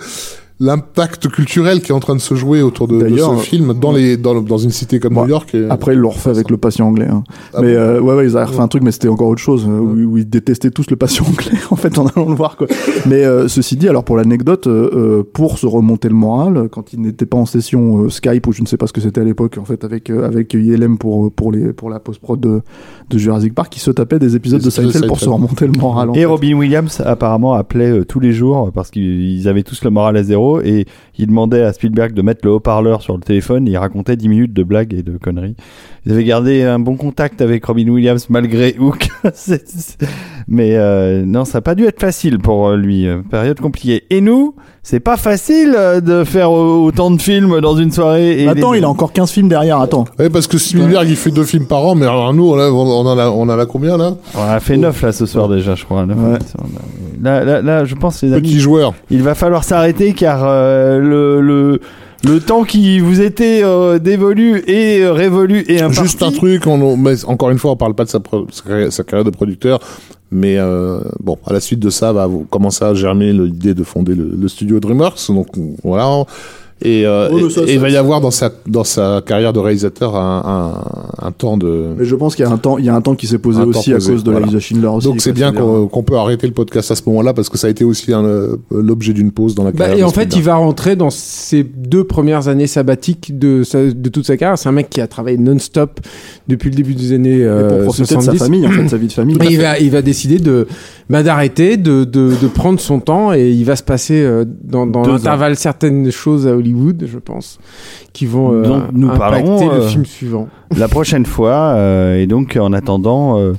l'impact 0.60 1.28
culturel 1.28 1.80
qui 1.82 1.90
est 1.92 1.94
en 1.94 2.00
train 2.00 2.14
de 2.14 2.20
se 2.20 2.34
jouer 2.34 2.62
autour 2.62 2.86
de, 2.88 3.00
ce 3.08 3.36
film 3.42 3.74
dans 3.74 3.92
les 3.92 4.16
dans, 4.16 4.40
dans 4.40 4.58
une 4.58 4.70
cité 4.70 5.00
comme 5.00 5.14
New 5.14 5.26
York. 5.28 5.54
Et, 5.54 5.66
Après, 5.70 5.94
ils 5.94 5.98
l'ont 5.98 6.10
refait 6.10 6.30
avec 6.30 6.50
le 6.50 6.56
patient 6.56 6.86
anglais. 6.86 7.08
hein. 7.10 7.24
Ah 7.54 7.60
mais 7.62 7.74
bon 7.74 7.80
euh, 7.80 8.00
ouais, 8.00 8.14
ouais, 8.14 8.24
ils 8.26 8.36
avaient 8.36 8.46
refait 8.46 8.60
un 8.60 8.68
truc, 8.68 8.82
mais 8.82 8.92
c'était 8.92 9.08
encore 9.08 9.28
autre 9.28 9.40
chose, 9.40 9.66
euh, 9.68 9.78
où, 9.78 10.12
où 10.12 10.18
ils 10.18 10.28
détestaient 10.28 10.70
tous 10.70 10.88
le 10.90 10.96
patient 10.96 11.24
anglais, 11.28 11.58
en 11.70 11.76
fait, 11.76 11.98
en 11.98 12.06
allant 12.06 12.28
le 12.28 12.34
voir, 12.34 12.56
quoi. 12.56 12.66
Mais 13.06 13.24
euh, 13.24 13.48
ceci 13.48 13.76
dit, 13.76 13.88
alors 13.88 14.04
pour 14.04 14.16
l'anecdote, 14.16 14.66
euh, 14.66 14.90
euh, 14.94 15.22
pour 15.32 15.58
se 15.58 15.66
remonter 15.66 16.08
le 16.08 16.14
moral, 16.14 16.68
quand 16.70 16.92
il 16.92 17.00
n'était 17.00 17.26
pas 17.26 17.38
en 17.38 17.46
session 17.46 18.04
euh, 18.04 18.08
Skype 18.10 18.46
ou 18.46 18.52
je 18.52 18.62
ne 18.62 18.66
sais 18.66 18.76
pas 18.76 18.86
ce 18.86 18.92
que 18.92 19.00
c'était 19.00 19.20
à 19.20 19.24
l'époque, 19.24 19.58
en 19.60 19.64
fait, 19.64 19.84
avec 19.84 20.10
euh, 20.10 20.26
avec 20.26 20.54
ILM 20.54 20.98
pour 20.98 21.32
pour 21.32 21.50
les 21.52 21.72
pour 21.72 21.90
la 21.90 21.98
post 22.00 22.20
prod 22.20 22.38
de, 22.40 22.60
de 23.10 23.18
Jurassic 23.18 23.54
Park, 23.54 23.74
ils 23.76 23.80
se 23.80 23.90
tapaient 23.90 24.18
des 24.18 24.36
épisodes 24.36 24.60
Des 24.60 24.66
de 24.66 24.70
Seinfeld 24.70 25.06
pour 25.06 25.18
se 25.20 25.28
remonter 25.28 25.66
le 25.66 25.72
moral. 25.72 26.10
en 26.10 26.14
Et 26.14 26.18
fait. 26.20 26.24
Robin 26.26 26.54
Williams 26.54 27.02
apparemment 27.04 27.54
appelait 27.54 27.90
euh, 27.90 28.04
tous 28.04 28.20
les 28.20 28.32
jours 28.32 28.70
parce 28.72 28.90
qu'ils 28.90 29.48
avaient 29.48 29.62
tous 29.62 29.82
le 29.84 29.90
moral 29.90 30.16
à 30.16 30.22
zéro 30.22 30.51
et 30.60 30.86
il 31.18 31.26
demandait 31.26 31.62
à 31.62 31.72
Spielberg 31.72 32.12
de 32.12 32.22
mettre 32.22 32.40
le 32.44 32.52
haut-parleur 32.52 33.02
sur 33.02 33.14
le 33.14 33.20
téléphone. 33.22 33.66
Il 33.66 33.76
racontait 33.76 34.16
10 34.16 34.28
minutes 34.28 34.52
de 34.52 34.62
blagues 34.62 34.92
et 34.94 35.02
de 35.02 35.16
conneries. 35.16 35.56
Ils 36.04 36.12
avaient 36.12 36.24
gardé 36.24 36.62
un 36.62 36.78
bon 36.78 36.96
contact 36.96 37.40
avec 37.40 37.64
Robin 37.64 37.88
Williams 37.88 38.28
malgré 38.30 38.76
Hook. 38.80 39.08
Mais 40.48 40.76
euh, 40.76 41.24
non, 41.24 41.44
ça 41.44 41.58
n'a 41.58 41.62
pas 41.62 41.74
dû 41.74 41.84
être 41.84 42.00
facile 42.00 42.38
pour 42.38 42.68
euh, 42.68 42.76
lui. 42.76 43.06
euh, 43.06 43.22
Période 43.22 43.60
compliquée. 43.60 44.04
Et 44.10 44.20
nous, 44.20 44.54
c'est 44.82 45.00
pas 45.00 45.16
facile 45.16 45.74
euh, 45.78 46.00
de 46.00 46.24
faire 46.24 46.50
autant 46.50 47.10
de 47.10 47.20
films 47.22 47.60
dans 47.60 47.76
une 47.76 47.92
soirée. 47.92 48.42
Et 48.42 48.48
Attends, 48.48 48.72
les- 48.72 48.78
il 48.80 48.84
a 48.84 48.88
encore 48.88 49.12
15 49.12 49.30
films 49.30 49.48
derrière, 49.48 49.80
attends. 49.80 50.04
Ouais, 50.18 50.28
parce 50.28 50.46
que 50.46 50.58
Spielberg 50.58 51.06
il 51.08 51.16
fait 51.16 51.30
deux 51.30 51.44
films 51.44 51.66
par 51.66 51.84
an, 51.86 51.94
mais 51.94 52.06
alors 52.06 52.32
nous 52.34 52.48
on, 52.50 52.58
a, 52.58 52.68
on 52.70 53.06
en 53.06 53.18
a 53.18 53.28
on 53.28 53.42
en 53.42 53.58
a 53.58 53.66
combien 53.66 53.96
là? 53.96 54.14
On 54.36 54.42
a 54.42 54.58
fait 54.60 54.76
9 54.76 55.02
là 55.02 55.12
ce 55.12 55.26
soir 55.26 55.48
déjà, 55.48 55.74
je 55.76 55.84
crois. 55.84 56.04
neuf. 56.06 56.16
Ouais. 56.18 56.38
Là, 57.22 57.44
là, 57.44 57.62
là, 57.62 57.84
je 57.84 57.94
pense 57.94 58.20
les 58.22 58.32
amis. 58.32 58.42
Petit 58.48 58.58
joueur. 58.60 58.94
Il 59.10 59.22
va 59.22 59.34
falloir 59.36 59.62
s'arrêter 59.62 60.12
car 60.12 60.40
euh, 60.44 60.98
le, 60.98 61.40
le, 61.40 61.80
le 62.24 62.40
temps 62.40 62.64
qui 62.64 62.98
vous 62.98 63.20
était 63.20 63.62
euh, 63.62 64.00
dévolu 64.00 64.64
et 64.66 65.02
euh, 65.04 65.12
révolu 65.12 65.64
et 65.68 65.80
imparti. 65.80 66.02
Juste 66.02 66.22
un 66.24 66.32
truc, 66.32 66.66
on, 66.66 66.96
mais 66.96 67.24
encore 67.26 67.50
une 67.50 67.58
fois, 67.58 67.70
on 67.70 67.76
parle 67.76 67.94
pas 67.94 68.02
de 68.04 68.08
sa, 68.08 68.18
pro- 68.18 68.46
sa 68.50 69.04
carrière 69.04 69.24
de 69.24 69.30
producteur, 69.30 69.78
mais 70.32 70.56
euh, 70.58 71.00
bon, 71.20 71.38
à 71.46 71.52
la 71.52 71.60
suite 71.60 71.78
de 71.78 71.90
ça, 71.90 72.12
va 72.12 72.28
commencer 72.50 72.84
à 72.84 72.94
germer 72.94 73.32
l'idée 73.32 73.74
de 73.74 73.84
fonder 73.84 74.14
le, 74.14 74.34
le 74.36 74.48
studio 74.48 74.80
DreamWorks. 74.80 75.28
Donc 75.28 75.48
voilà. 75.84 76.24
Et, 76.84 77.06
euh, 77.06 77.30
Ouais, 77.30 77.42
mais 77.42 77.46
et- 77.46 77.50
ça, 77.50 77.62
et 77.62 77.66
ça, 77.66 77.72
il 77.72 77.78
va 77.78 77.90
y 77.90 77.96
avoir 77.96 78.20
dans 78.20 78.30
sa 78.30 78.50
dans 78.66 78.84
sa 78.84 79.22
carrière 79.24 79.52
de 79.52 79.58
réalisateur 79.60 80.16
un, 80.16 80.74
un, 81.20 81.26
un 81.26 81.30
temps 81.32 81.56
de 81.56 81.94
Mais 81.98 82.04
je 82.04 82.14
pense 82.16 82.34
qu'il 82.34 82.44
y 82.44 82.48
a 82.48 82.50
un 82.50 82.58
temps, 82.58 82.78
il 82.78 82.84
y 82.84 82.88
a 82.88 82.94
un 82.94 83.00
temps 83.00 83.14
qui 83.14 83.26
s'est 83.26 83.38
posé 83.38 83.62
aussi 83.62 83.92
à 83.94 83.98
cause 83.98 84.24
de 84.24 84.30
voilà. 84.30 84.46
la 84.46 84.52
de 84.52 84.58
Schindler 84.58 84.88
aussi. 84.88 85.06
donc 85.06 85.20
c'est 85.20 85.32
bien 85.32 85.52
qu'on 85.52 86.02
peut 86.02 86.16
arrêter 86.16 86.46
le 86.46 86.52
podcast 86.52 86.90
à 86.90 86.94
ce 86.96 87.02
moment-là 87.06 87.32
parce 87.34 87.48
que 87.48 87.56
ça 87.58 87.66
a 87.68 87.70
été 87.70 87.84
aussi 87.84 88.06
euh, 88.12 88.56
l'objet 88.70 89.12
d'une 89.12 89.30
pause 89.30 89.54
dans 89.54 89.64
la 89.64 89.70
Bah, 89.72 89.78
carrière. 89.86 89.98
et 89.98 90.02
en 90.02 90.10
fait, 90.10 90.34
il 90.36 90.42
va 90.42 90.54
rentrer 90.56 90.96
dans 90.96 91.10
ses 91.10 91.62
deux 91.62 92.04
premières 92.04 92.48
années 92.48 92.66
sabbatiques 92.66 93.38
de, 93.38 93.62
sa- 93.62 93.86
de 93.92 94.08
toute 94.08 94.26
sa 94.26 94.36
carrière. 94.36 94.58
C'est 94.58 94.68
un 94.68 94.72
mec 94.72 94.90
qui 94.90 95.00
a 95.00 95.06
travaillé 95.06 95.36
non-stop 95.38 96.00
depuis 96.48 96.70
le 96.70 96.76
début 96.76 96.94
des 96.94 97.12
années 97.12 97.38
Et 97.38 97.44
euh, 97.44 97.68
pour 97.84 97.94
profiter 97.94 98.14
de 98.16 98.20
70. 98.20 98.38
sa 98.38 98.44
famille, 98.44 98.66
en 98.66 98.70
fait, 98.70 98.88
sa 98.88 98.96
vie 98.96 99.06
de 99.06 99.12
famille. 99.12 99.36
Et 99.42 99.52
il 99.52 99.60
va, 99.60 99.78
il 99.78 99.90
va 99.90 100.02
décider 100.02 100.38
de 100.38 100.66
bah, 101.08 101.22
d'arrêter, 101.22 101.76
de, 101.76 102.04
de, 102.04 102.32
de 102.40 102.46
prendre 102.48 102.80
son 102.80 102.98
temps 103.00 103.32
et 103.32 103.50
il 103.50 103.64
va 103.64 103.76
se 103.76 103.82
passer 103.82 104.20
euh, 104.22 104.44
dans, 104.64 104.86
dans 104.86 105.02
l'intervalle 105.06 105.56
certaines 105.56 106.10
choses 106.10 106.46
à 106.46 106.56
Hollywood, 106.56 106.71
je 107.06 107.18
pense, 107.18 107.58
qui 108.12 108.26
vont 108.26 108.52
euh, 108.52 108.62
Donc, 108.62 108.82
nous 108.92 109.08
impacter 109.08 109.18
parlerons, 109.42 109.68
le 109.68 109.74
euh, 109.82 109.88
film 109.88 110.04
suivant. 110.04 110.48
La 110.76 110.88
prochaine 110.88 111.26
fois. 111.36 111.74
euh, 111.76 112.16
et 112.20 112.26
donc, 112.26 112.56
en 112.60 112.72
attendant. 112.72 113.38
euh, 113.38 113.52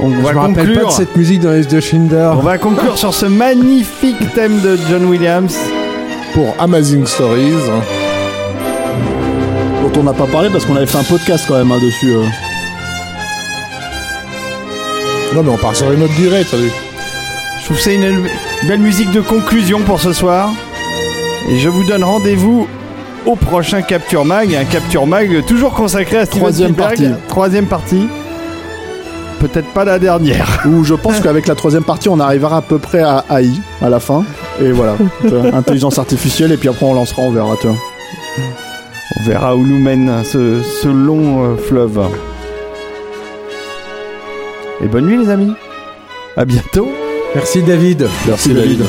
on 0.00 0.10
Je 0.10 0.16
va 0.20 0.32
me 0.32 0.38
rappelle 0.38 0.54
pas 0.54 0.62
conclure. 0.64 0.86
de 0.88 0.92
cette 0.92 1.16
musique 1.16 1.40
dans 1.40 1.50
les 1.52 1.64
de 1.64 1.80
Schindler. 1.80 2.30
On 2.34 2.40
va 2.40 2.58
conclure 2.58 2.96
sur 2.96 3.12
ce 3.12 3.26
magnifique 3.26 4.32
thème 4.34 4.60
de 4.60 4.76
John 4.88 5.04
Williams. 5.06 5.56
pour 6.34 6.54
Amazing 6.58 7.06
Stories. 7.06 7.52
dont 9.82 10.00
on 10.00 10.02
n'a 10.04 10.12
pas 10.12 10.26
parlé 10.26 10.50
parce 10.50 10.64
qu'on 10.66 10.76
avait 10.76 10.86
fait 10.86 10.98
un 10.98 11.02
podcast 11.04 11.46
quand 11.48 11.56
même 11.56 11.72
hein, 11.72 11.80
dessus. 11.82 12.12
euh. 12.12 12.22
Non 15.34 15.42
mais 15.42 15.50
on 15.50 15.56
part 15.58 15.76
sur 15.76 15.90
une 15.92 16.02
autre 16.02 16.14
directe. 16.14 16.52
allez. 16.54 16.70
Je 17.60 17.64
trouve 17.64 17.76
que 17.76 17.82
c'est 17.82 17.96
une 17.96 18.26
belle 18.66 18.80
musique 18.80 19.10
de 19.12 19.20
conclusion 19.20 19.80
pour 19.80 20.00
ce 20.00 20.12
soir. 20.12 20.50
Et 21.50 21.58
je 21.58 21.68
vous 21.68 21.84
donne 21.84 22.02
rendez-vous 22.04 22.66
au 23.26 23.36
prochain 23.36 23.82
Capture 23.82 24.24
Mag. 24.24 24.54
Un 24.54 24.64
Capture 24.64 25.06
Mag 25.06 25.44
toujours 25.46 25.72
consacré 25.74 26.18
à 26.18 26.24
Steven 26.26 26.40
Troisième 26.40 26.72
Spielberg. 26.72 26.96
partie. 26.98 27.28
Troisième 27.28 27.66
partie. 27.66 28.08
Peut-être 29.40 29.68
pas 29.68 29.84
la 29.84 29.98
dernière. 29.98 30.62
Où 30.66 30.82
je 30.82 30.94
pense 30.94 31.20
qu'avec 31.20 31.46
la 31.46 31.54
troisième 31.54 31.84
partie, 31.84 32.08
on 32.08 32.18
arrivera 32.18 32.56
à 32.56 32.62
peu 32.62 32.78
près 32.78 33.02
à 33.02 33.24
AI 33.30 33.50
à 33.80 33.88
la 33.88 34.00
fin. 34.00 34.24
Et 34.60 34.72
voilà, 34.72 34.96
intelligence 35.52 35.98
artificielle. 35.98 36.50
Et 36.52 36.56
puis 36.56 36.68
après, 36.68 36.86
on 36.86 36.94
lancera, 36.94 37.22
on 37.22 37.30
verra. 37.30 37.54
Tu 37.60 37.68
vois. 37.68 37.76
On 39.20 39.28
verra 39.28 39.54
où 39.56 39.64
nous 39.64 39.78
mène 39.78 40.22
ce, 40.24 40.60
ce 40.82 40.88
long 40.88 41.44
euh, 41.44 41.56
fleuve. 41.56 42.00
Et 44.82 44.86
bonne 44.86 45.06
nuit 45.06 45.18
les 45.18 45.30
amis. 45.30 45.52
À 46.36 46.44
bientôt. 46.44 46.88
Merci 47.34 47.62
David. 47.62 48.08
Merci 48.26 48.54
David. 48.54 48.82